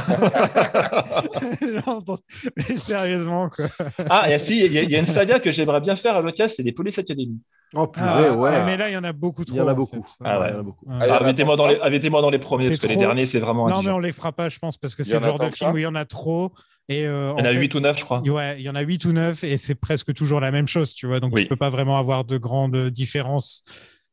mais 2.57 2.77
sérieusement, 2.77 3.51
quoi. 3.51 3.67
Ah, 4.09 4.33
et 4.33 4.39
si, 4.39 4.59
il 4.65 4.73
y, 4.73 4.79
a- 4.79 4.83
il 4.83 4.91
y 4.91 4.97
a 4.97 5.01
une 5.01 5.07
saga 5.07 5.39
que 5.39 5.51
j'aimerais 5.51 5.81
bien 5.81 5.97
faire 5.97 6.17
à 6.17 6.23
l'occasion, 6.23 6.55
c'est 6.57 6.63
les 6.63 6.73
Police 6.73 6.99
Academy. 6.99 7.39
Oh, 7.75 7.87
Ah, 7.97 8.33
ouais, 8.33 8.65
mais 8.65 8.77
là, 8.77 8.89
il 8.89 8.95
y 8.95 8.97
en 8.97 9.05
a 9.05 9.13
beaucoup 9.13 9.45
trop. 9.45 9.55
Il 9.55 9.59
y 9.59 9.63
en 9.63 9.69
a 9.69 9.73
en 9.73 9.77
beaucoup. 9.77 10.03
fait. 10.03 10.25
Ah 10.25 10.41
ouais. 10.41 10.49
il 10.49 10.53
y 10.53 10.57
en 10.57 10.61
a 10.61 10.63
beaucoup. 10.63 10.87
Ah, 10.91 11.19
Ah, 11.21 11.25
Mettez-moi 11.25 11.57
dans, 11.57 11.69
les- 11.69 11.79
ah, 11.83 11.91
mettez-moi 11.91 12.21
dans 12.23 12.31
les 12.31 12.39
premiers, 12.39 12.65
C'est 12.65 12.71
parce 12.71 12.81
que 12.83 12.87
les 12.89 12.97
derniers, 12.97 13.27
c'est 13.27 13.39
vraiment 13.39 13.69
Non, 13.69 13.83
mais 13.83 13.91
on 13.91 13.99
les 13.99 14.13
fera 14.13 14.33
pas, 14.33 14.49
je 14.49 14.59
pense, 14.59 14.77
parce 14.79 14.95
que 14.95 15.03
c'est 15.05 15.19
le 15.19 15.25
genre 15.25 15.39
de 15.39 15.51
film 15.51 15.73
où 15.73 15.79
il 15.79 15.83
y 15.83 15.87
en 15.87 15.95
a 15.95 16.05
trop. 16.05 16.53
Et 16.91 17.07
euh, 17.07 17.33
Il 17.37 17.41
y 17.41 17.43
en 17.43 17.45
a 17.45 17.53
fait- 17.53 17.59
8 17.61 17.75
ou 17.77 17.81
9, 17.81 17.99
je 17.99 18.05
crois. 18.05 18.21
Ouais, 18.21 18.57
il 18.59 18.63
y 18.63 18.69
en 18.69 18.75
a 18.75 18.81
8 18.81 19.05
ou 19.05 19.13
9 19.13 19.45
et 19.45 19.57
c'est 19.59 19.77
presque 19.77 20.13
toujours 20.13 20.41
la 20.41 20.51
même 20.51 20.67
chose, 20.67 20.93
tu 20.93 21.07
vois. 21.07 21.21
Donc 21.21 21.33
Oui. 21.35 21.43
tu 21.43 21.49
peux 21.49 21.57
pas 21.57 21.71
vraiment 21.71 21.97
avoir 21.99 22.25
de 22.25 22.37
grandes 22.37 22.77
différences. 22.91 23.63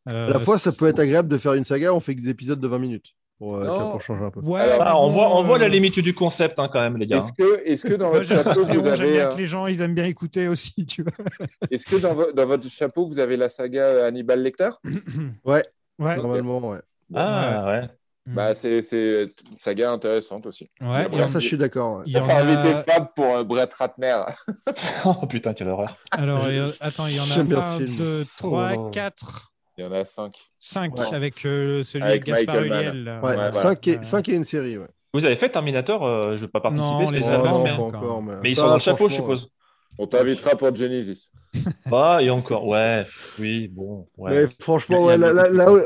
Euh, 0.07 0.27
À 0.29 0.33
la 0.33 0.39
fois, 0.39 0.59
ça 0.59 0.71
peut 0.71 0.87
être 0.87 0.99
agréable 0.99 1.27
de 1.27 1.37
faire 1.37 1.53
une 1.55 1.63
saga, 1.63 1.93
on 1.93 1.99
fait 1.99 2.13
des 2.13 2.29
épisodes 2.29 2.59
de 2.59 2.67
20 2.67 2.77
minutes 2.77 3.15
pour, 3.39 3.55
euh, 3.57 3.99
changer 3.99 4.23
un 4.25 4.29
peu. 4.31 4.39
Ouais, 4.41 4.61
Ah, 4.79 4.95
on, 4.97 5.07
bon, 5.07 5.13
voit, 5.13 5.37
on 5.37 5.43
voit 5.43 5.57
la 5.57 5.65
euh, 5.65 5.69
limite 5.69 5.99
du 5.99 6.13
concept 6.13 6.59
hein, 6.59 6.69
quand 6.71 6.79
même, 6.79 6.97
les 6.97 7.07
gars. 7.07 7.17
Est-ce 7.65 7.85
que, 7.87 7.95
dans 7.95 8.11
votre 8.11 8.23
chapeau, 8.25 8.63
vous 8.63 8.87
avez, 8.87 9.11
bien 9.13 9.25
euh, 9.29 9.33
que 9.33 9.37
les 9.39 9.47
gens, 9.47 9.65
ils 9.65 9.81
aiment 9.81 9.95
bien 9.95 10.05
écouter 10.05 10.47
aussi, 10.47 10.85
tu 10.85 11.01
vois. 11.01 11.11
est-ce 11.71 11.85
que 11.85 11.95
dans, 11.97 12.13
vo- 12.13 12.31
dans 12.31 12.45
votre 12.45 12.69
chapeau, 12.69 13.05
vous 13.07 13.17
avez 13.19 13.37
la 13.37 13.49
saga 13.49 14.05
Hannibal 14.05 14.41
Lecter? 14.43 14.69
Ouais, 15.43 15.63
Ouais. 15.99 16.15
normalement, 16.15 16.59
ouais. 16.69 16.79
Ah, 17.15 17.65
ouais. 17.65 17.87
Bah, 18.35 18.53
c'est 18.53 18.81
c'est 18.81 19.23
une 19.23 19.57
saga 19.57 19.91
intéressante 19.91 20.45
aussi. 20.47 20.69
Ouais, 20.81 21.05
Après, 21.05 21.29
ça, 21.29 21.39
je 21.39 21.47
suis 21.47 21.57
d'accord. 21.57 21.97
ouais. 21.99 22.03
Il 22.07 22.13
y 22.13 22.17
en 22.19 22.23
Enfin, 22.25 22.35
a- 22.35 22.41
inviter 22.41 22.75
Fab 22.91 23.07
pour 23.15 23.25
euh, 23.25 23.43
Brett 23.43 23.73
Ratner. 23.73 24.17
Oh 25.05 25.25
putain, 25.27 25.53
quelle 25.53 25.69
horreur. 25.69 25.95
Alors, 26.11 26.43
euh, 26.45 26.71
attends, 26.81 27.07
il 27.07 27.15
y 27.15 27.19
en 27.19 27.23
J'aime 27.23 27.47
bien 27.47 27.59
a 27.59 27.63
ce 27.63 27.75
1, 27.75 27.77
film. 27.85 27.95
2, 27.95 28.25
3, 28.37 28.71
Oh. 28.77 28.89
4, 28.91 29.51
Il 29.77 29.85
y 29.85 29.87
en 29.87 29.91
a 29.93 30.03
5. 30.03 30.35
5 30.59 30.97
Ouais. 30.97 31.13
avec 31.13 31.33
euh, 31.45 31.83
celui 31.83 32.03
Avec 32.03 32.27
avec 32.29 32.45
Gaspard. 32.47 32.63
Ulliel. 32.63 33.03
là. 33.05 33.19
Ouais, 33.21 33.27
Ouais, 33.29 33.35
voilà. 33.35 33.51
5, 33.53 33.87
et, 33.87 33.97
Ouais. 33.97 34.03
5 34.03 34.29
et 34.29 34.33
une 34.33 34.43
série, 34.43 34.77
ouais. 34.77 34.87
Vous 35.13 35.23
avez 35.25 35.37
fait 35.37 35.49
Terminator 35.49 36.05
euh, 36.05 36.31
Je 36.31 36.33
ne 36.33 36.39
vais 36.41 36.47
pas 36.49 36.59
participer 36.59 36.85
Non, 36.89 36.99
les 37.11 37.21
spécialement, 37.21 37.45
avants, 37.45 37.63
mais... 37.63 37.69
pas 37.69 37.81
encore. 37.81 38.03
encore, 38.03 38.21
mais 38.23 38.49
ils 38.51 38.55
ça, 38.55 38.61
sont 38.63 38.67
dans 38.67 38.73
le 38.75 38.79
chapeau, 38.81 39.07
je 39.09 39.15
suppose. 39.15 39.49
On 39.97 40.07
t'invitera 40.07 40.55
pour 40.55 40.73
Genesis. 40.75 41.31
Ah, 41.91 42.19
et 42.21 42.29
encore, 42.29 42.67
ouais, 42.67 43.05
oui, 43.39 43.67
bon, 43.69 44.07
ouais. 44.17 44.31
Mais 44.45 44.47
franchement, 44.59 45.05
ouais, 45.05 45.17
là, 45.17 45.31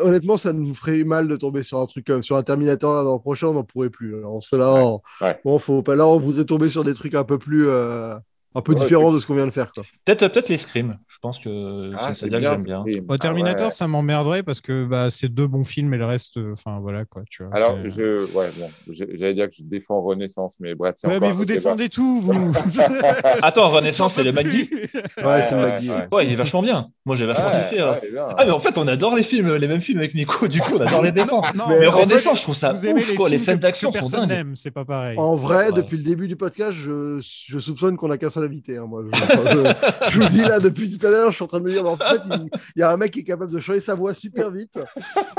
honnêtement, 0.03 0.35
ça 0.35 0.51
nous 0.51 0.73
ferait 0.73 1.03
mal 1.03 1.27
de 1.27 1.37
tomber 1.37 1.63
sur 1.63 1.79
un 1.79 1.85
truc 1.85 2.05
comme 2.07 2.23
sur 2.23 2.35
un 2.35 2.43
Terminator 2.43 2.95
là, 2.95 3.03
dans 3.03 3.13
le 3.13 3.19
prochain, 3.19 3.47
on 3.47 3.53
n'en 3.53 3.63
pourrait 3.63 3.89
plus. 3.91 4.17
Alors, 4.17 4.35
on 4.35 4.41
serait 4.41 4.57
là, 4.57 4.73
on- 4.73 5.01
Ouais. 5.21 5.39
bon, 5.45 5.59
faut 5.59 5.81
pas 5.83 5.95
là, 5.95 6.07
on 6.07 6.19
voudrait 6.19 6.45
tomber 6.45 6.69
sur 6.69 6.83
des 6.83 6.93
trucs 6.93 7.13
un 7.13 7.23
peu 7.23 7.37
plus, 7.37 7.67
euh, 7.69 8.15
un 8.53 8.61
peu 8.61 8.73
Ouais, 8.73 8.79
différents 8.81 9.11
de 9.13 9.19
ce 9.19 9.25
qu'on 9.27 9.35
vient 9.35 9.45
de 9.45 9.51
faire, 9.51 9.71
quoi. 9.73 9.83
Peut-être 10.05 10.27
peut 10.27 10.43
les 10.49 10.57
Scream. 10.57 10.97
Je 11.07 11.17
pense 11.21 11.39
que 11.39 11.91
Ah, 11.97 12.13
c'est 12.13 12.29
que 12.29 12.37
bien. 12.37 12.57
Scream. 12.57 13.05
Au 13.07 13.17
Terminator, 13.17 13.61
Ah 13.61 13.65
ouais. 13.65 13.71
ça 13.71 13.87
m'emmerderait 13.87 14.43
parce 14.43 14.59
que 14.61 14.85
bah, 14.85 15.09
c'est 15.09 15.29
deux 15.29 15.47
bons 15.47 15.63
films 15.63 15.93
et 15.93 15.97
le 15.97 16.05
reste, 16.05 16.37
euh, 16.37 16.53
enfin 16.53 16.79
voilà 16.81 17.05
quoi, 17.05 17.21
tu 17.29 17.43
vois. 17.43 17.55
Alors, 17.55 17.77
je, 17.85 18.23
ouais, 18.35 18.49
bon, 18.57 18.69
j'allais 18.89 19.33
dire 19.33 19.47
que 19.49 19.55
je 19.55 19.63
défends 19.63 20.01
Renaissance, 20.01 20.55
mais 20.59 20.75
bref, 20.75 20.95
c'est 20.97 21.07
Ouais, 21.07 21.19
mais 21.19 21.31
vous 21.31 21.45
débat. 21.45 21.59
défendez 21.59 21.89
tout, 21.89 22.21
vous. 22.21 22.53
Attends, 23.41 23.69
Renaissance, 23.69 24.13
c'est 24.15 24.23
le 24.23 24.31
McGee 24.31 24.69
Ouais, 24.71 25.41
c'est 25.47 25.55
le 25.55 25.61
ouais, 25.61 25.71
McGee. 25.73 25.89
ouais. 25.89 25.95
ouais. 25.95 26.07
Ouais, 26.11 26.25
il 26.27 26.33
est 26.33 26.35
vachement 26.35 26.61
bien. 26.61 26.87
Moi, 27.05 27.15
j'ai 27.15 27.25
vachement 27.25 27.51
kiffé. 27.51 27.79
hein. 27.81 27.97
bien. 28.11 28.25
Ah, 28.37 28.45
mais 28.45 28.51
en 28.51 28.59
fait, 28.59 28.77
on 28.77 28.87
adore 28.87 29.15
les 29.15 29.23
films, 29.23 29.55
les 29.55 29.67
mêmes 29.67 29.81
films 29.81 29.99
avec 29.99 30.13
Nico. 30.15 30.47
Du 30.47 30.59
coup, 30.61 30.73
on 30.77 30.81
adore 30.81 31.01
les 31.03 31.11
défendre. 31.11 31.47
Non, 31.55 31.65
mais 31.69 31.79
mais 31.81 31.87
en 31.87 31.91
Renaissance, 31.91 32.37
je 32.37 32.43
trouve 32.43 32.55
ça 32.55 32.73
ouf, 32.73 33.29
les 33.29 33.37
scènes 33.37 33.59
d'action 33.59 33.89
sont 33.89 33.99
personne 33.99 34.19
dingues. 34.21 34.29
n'aime, 34.29 34.55
c'est 34.55 34.71
pas 34.71 34.85
pareil. 34.85 35.17
En 35.17 35.35
vrai, 35.35 35.71
depuis 35.71 35.97
le 35.97 36.03
début 36.03 36.27
du 36.27 36.35
podcast, 36.35 36.71
je, 36.71 37.19
je 37.19 37.59
soupçonne 37.59 37.97
qu'on 37.97 38.09
a 38.11 38.17
qu'un 38.17 38.29
invité. 38.41 38.77
hein, 38.77 38.85
moi, 38.87 39.03
je, 39.11 39.17
je- 39.19 40.09
je 40.11 40.19
vous 40.21 40.29
dis 40.29 40.41
là 40.41 40.59
depuis 40.59 40.95
tout 40.97 41.05
à 41.05 41.09
l'heure, 41.09 41.29
je 41.31 41.35
suis 41.35 41.43
en 41.43 41.47
train 41.47 41.59
de 41.59 41.65
me 41.65 41.71
dire, 41.71 41.83
mais 41.83 41.89
en 41.89 41.97
fait, 41.97 42.21
il, 42.25 42.49
il 42.75 42.79
y 42.79 42.83
a 42.83 42.91
un 42.91 42.97
mec 42.97 43.11
qui 43.11 43.19
est 43.19 43.23
capable 43.23 43.51
de 43.51 43.59
changer 43.59 43.79
sa 43.79 43.95
voix 43.95 44.13
super 44.13 44.49
vite 44.51 44.79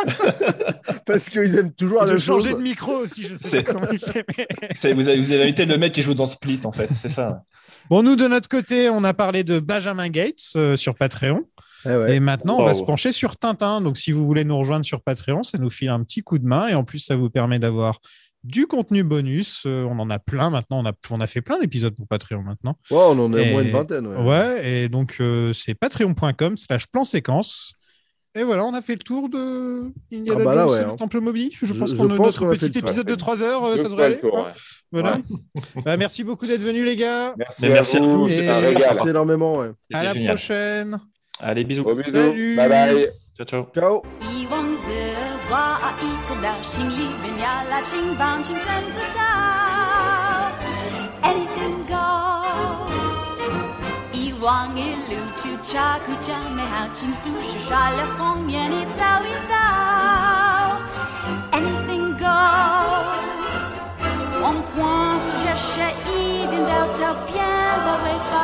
parce 1.06 1.28
qu'ils 1.28 1.56
aiment 1.58 1.72
toujours 1.72 2.04
la 2.04 2.12
chose. 2.12 2.24
changer 2.24 2.52
de 2.54 2.58
micro 2.58 2.92
aussi, 2.98 3.22
je 3.22 3.34
sais 3.34 3.48
C'est- 3.48 3.62
pas 3.62 3.72
comment 3.74 3.86
il 3.92 3.98
fait. 3.98 4.24
mais- 4.36 4.46
C'est- 4.80 4.92
Vous 4.92 5.08
avez, 5.08 5.20
vous 5.20 5.32
avez 5.32 5.42
invité 5.44 5.64
le 5.64 5.76
mec 5.78 5.92
qui 5.92 6.02
joue 6.02 6.14
dans 6.14 6.26
Split, 6.26 6.60
en 6.64 6.72
fait. 6.72 6.88
C'est 7.00 7.10
ça. 7.10 7.42
Bon, 7.90 8.02
nous 8.02 8.16
de 8.16 8.28
notre 8.28 8.48
côté, 8.48 8.88
on 8.90 9.02
a 9.04 9.12
parlé 9.14 9.44
de 9.44 9.58
Benjamin 9.58 10.08
Gates 10.08 10.52
euh, 10.56 10.76
sur 10.76 10.94
Patreon. 10.94 11.40
Eh 11.84 11.88
ouais. 11.88 12.16
Et 12.16 12.20
maintenant, 12.20 12.58
on 12.60 12.64
va 12.64 12.74
se 12.74 12.82
pencher 12.84 13.10
sur 13.10 13.36
Tintin. 13.36 13.80
Donc, 13.80 13.96
si 13.96 14.12
vous 14.12 14.24
voulez 14.24 14.44
nous 14.44 14.56
rejoindre 14.56 14.86
sur 14.86 15.02
Patreon, 15.02 15.42
ça 15.42 15.58
nous 15.58 15.68
file 15.70 15.88
un 15.88 16.00
petit 16.04 16.22
coup 16.22 16.38
de 16.38 16.46
main. 16.46 16.68
Et 16.68 16.74
en 16.74 16.84
plus, 16.84 17.00
ça 17.00 17.16
vous 17.16 17.28
permet 17.28 17.58
d'avoir 17.58 18.00
du 18.44 18.66
contenu 18.66 19.02
bonus. 19.04 19.62
Euh, 19.66 19.84
on 19.84 19.98
en 19.98 20.10
a 20.10 20.18
plein 20.18 20.50
maintenant. 20.50 20.80
On 20.82 20.86
a, 20.86 20.92
on 21.10 21.20
a 21.20 21.26
fait 21.26 21.40
plein 21.40 21.58
d'épisodes 21.60 21.94
pour 21.94 22.06
Patreon 22.08 22.42
maintenant. 22.42 22.76
Ouais, 22.90 22.98
on 22.98 23.18
en 23.18 23.32
a 23.34 23.40
Et- 23.40 23.48
au 23.48 23.52
moins 23.52 23.62
une 23.62 23.70
vingtaine. 23.70 24.06
Ouais. 24.06 24.16
Ouais, 24.28 24.68
et 24.84 24.88
donc 24.88 25.16
euh, 25.20 25.52
c'est 25.52 25.74
patreon.com 25.74 26.56
slash 26.56 26.86
plan 26.86 27.04
séquence. 27.04 27.74
Et 28.34 28.44
voilà, 28.44 28.64
on 28.64 28.72
a 28.72 28.80
fait 28.80 28.94
le 28.94 29.00
tour 29.00 29.28
de 29.28 29.92
Indiana 30.10 30.40
Ah 30.40 30.44
bah 30.44 30.54
là, 30.54 30.62
Jones 30.62 30.70
ouais, 30.72 30.78
et 30.78 30.84
le 30.84 30.90
hein. 30.90 30.96
Temple 30.96 31.20
Maudit. 31.20 31.50
Je, 31.52 31.66
Je- 31.66 31.74
pense 31.74 31.92
qu'on 31.92 32.08
a 32.10 32.16
notre 32.16 32.50
fait 32.54 32.70
petit 32.70 32.78
épisode 32.78 33.06
de 33.06 33.14
3 33.14 33.42
heures, 33.42 33.62
euh, 33.64 33.76
ça 33.76 33.90
devrait 33.90 34.04
aller. 34.06 34.14
le 34.14 34.20
tour, 34.22 34.32
ouais. 34.34 34.40
ouais. 34.44 34.52
Voilà. 34.90 35.18
Bah, 35.84 35.96
merci 35.98 36.24
beaucoup 36.24 36.46
d'être 36.46 36.62
venus, 36.62 36.84
les 36.86 36.96
gars. 36.96 37.34
Merci, 37.36 37.62
merci 37.68 37.96
à 37.98 38.00
vous, 38.00 38.26
Et- 38.28 38.48
un 38.48 38.58
régal. 38.58 38.82
Merci 38.86 39.08
énormément. 39.10 39.58
Ouais. 39.58 39.72
À 39.92 40.02
la 40.04 40.14
génial. 40.14 40.34
prochaine. 40.34 40.98
Allez, 41.40 41.64
bisous. 41.64 41.84
Salut. 42.10 42.56
Bye 42.56 42.68
bye. 42.70 43.08
Ciao, 43.36 43.46
ciao. 43.46 43.66
Ciao. 43.74 44.02
bouncing. 48.16 48.56
Anything 51.22 51.76
goes. 51.90 53.20
I 54.14 54.32
Chu 55.40 55.52
Cha 55.70 55.98
Ku 56.04 56.14
Cha 56.26 56.38
Me 56.54 56.62
Hao 56.62 56.86
Su 56.94 57.30
Shu 57.42 57.58
Sha 57.58 57.82
Le 57.96 58.06
Fong 58.16 58.50
Anything 61.58 62.06
goes. 62.22 63.52
Wang 64.42 64.60
Quan 64.72 65.14
Su 65.24 65.30
Jia 65.40 65.54
She 65.68 65.88
I 65.90 66.46
Din 66.50 66.64
Dao 66.70 66.86
Dao 66.98 67.14
Bien 67.26 67.76
Dao 67.84 67.94
Wei 68.04 68.18
Fa 68.30 68.42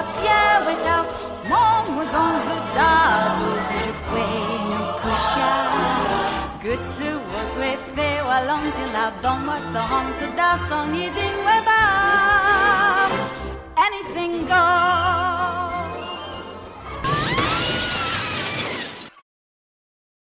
Wei 0.67 0.79
Zong 2.13 2.39
Zu 2.47 2.57
Da 2.77 2.93
Du 3.39 3.49
Nu 4.71 4.81
Ku 6.63 7.28
Svet 7.59 7.79
ve 7.97 8.23
wa 8.23 8.41
long 8.47 8.73
til 8.77 8.89
la 8.95 9.07
dom 9.23 9.41
wat 9.49 9.65
so 9.73 9.81
hom 9.91 10.07
so 10.19 10.27
da 10.39 10.51
song 10.69 10.95
yi 10.99 11.07
ding 11.17 11.39
wa 11.47 11.57
ba 11.69 11.81
Anything 13.87 14.35
goes. 14.51 15.28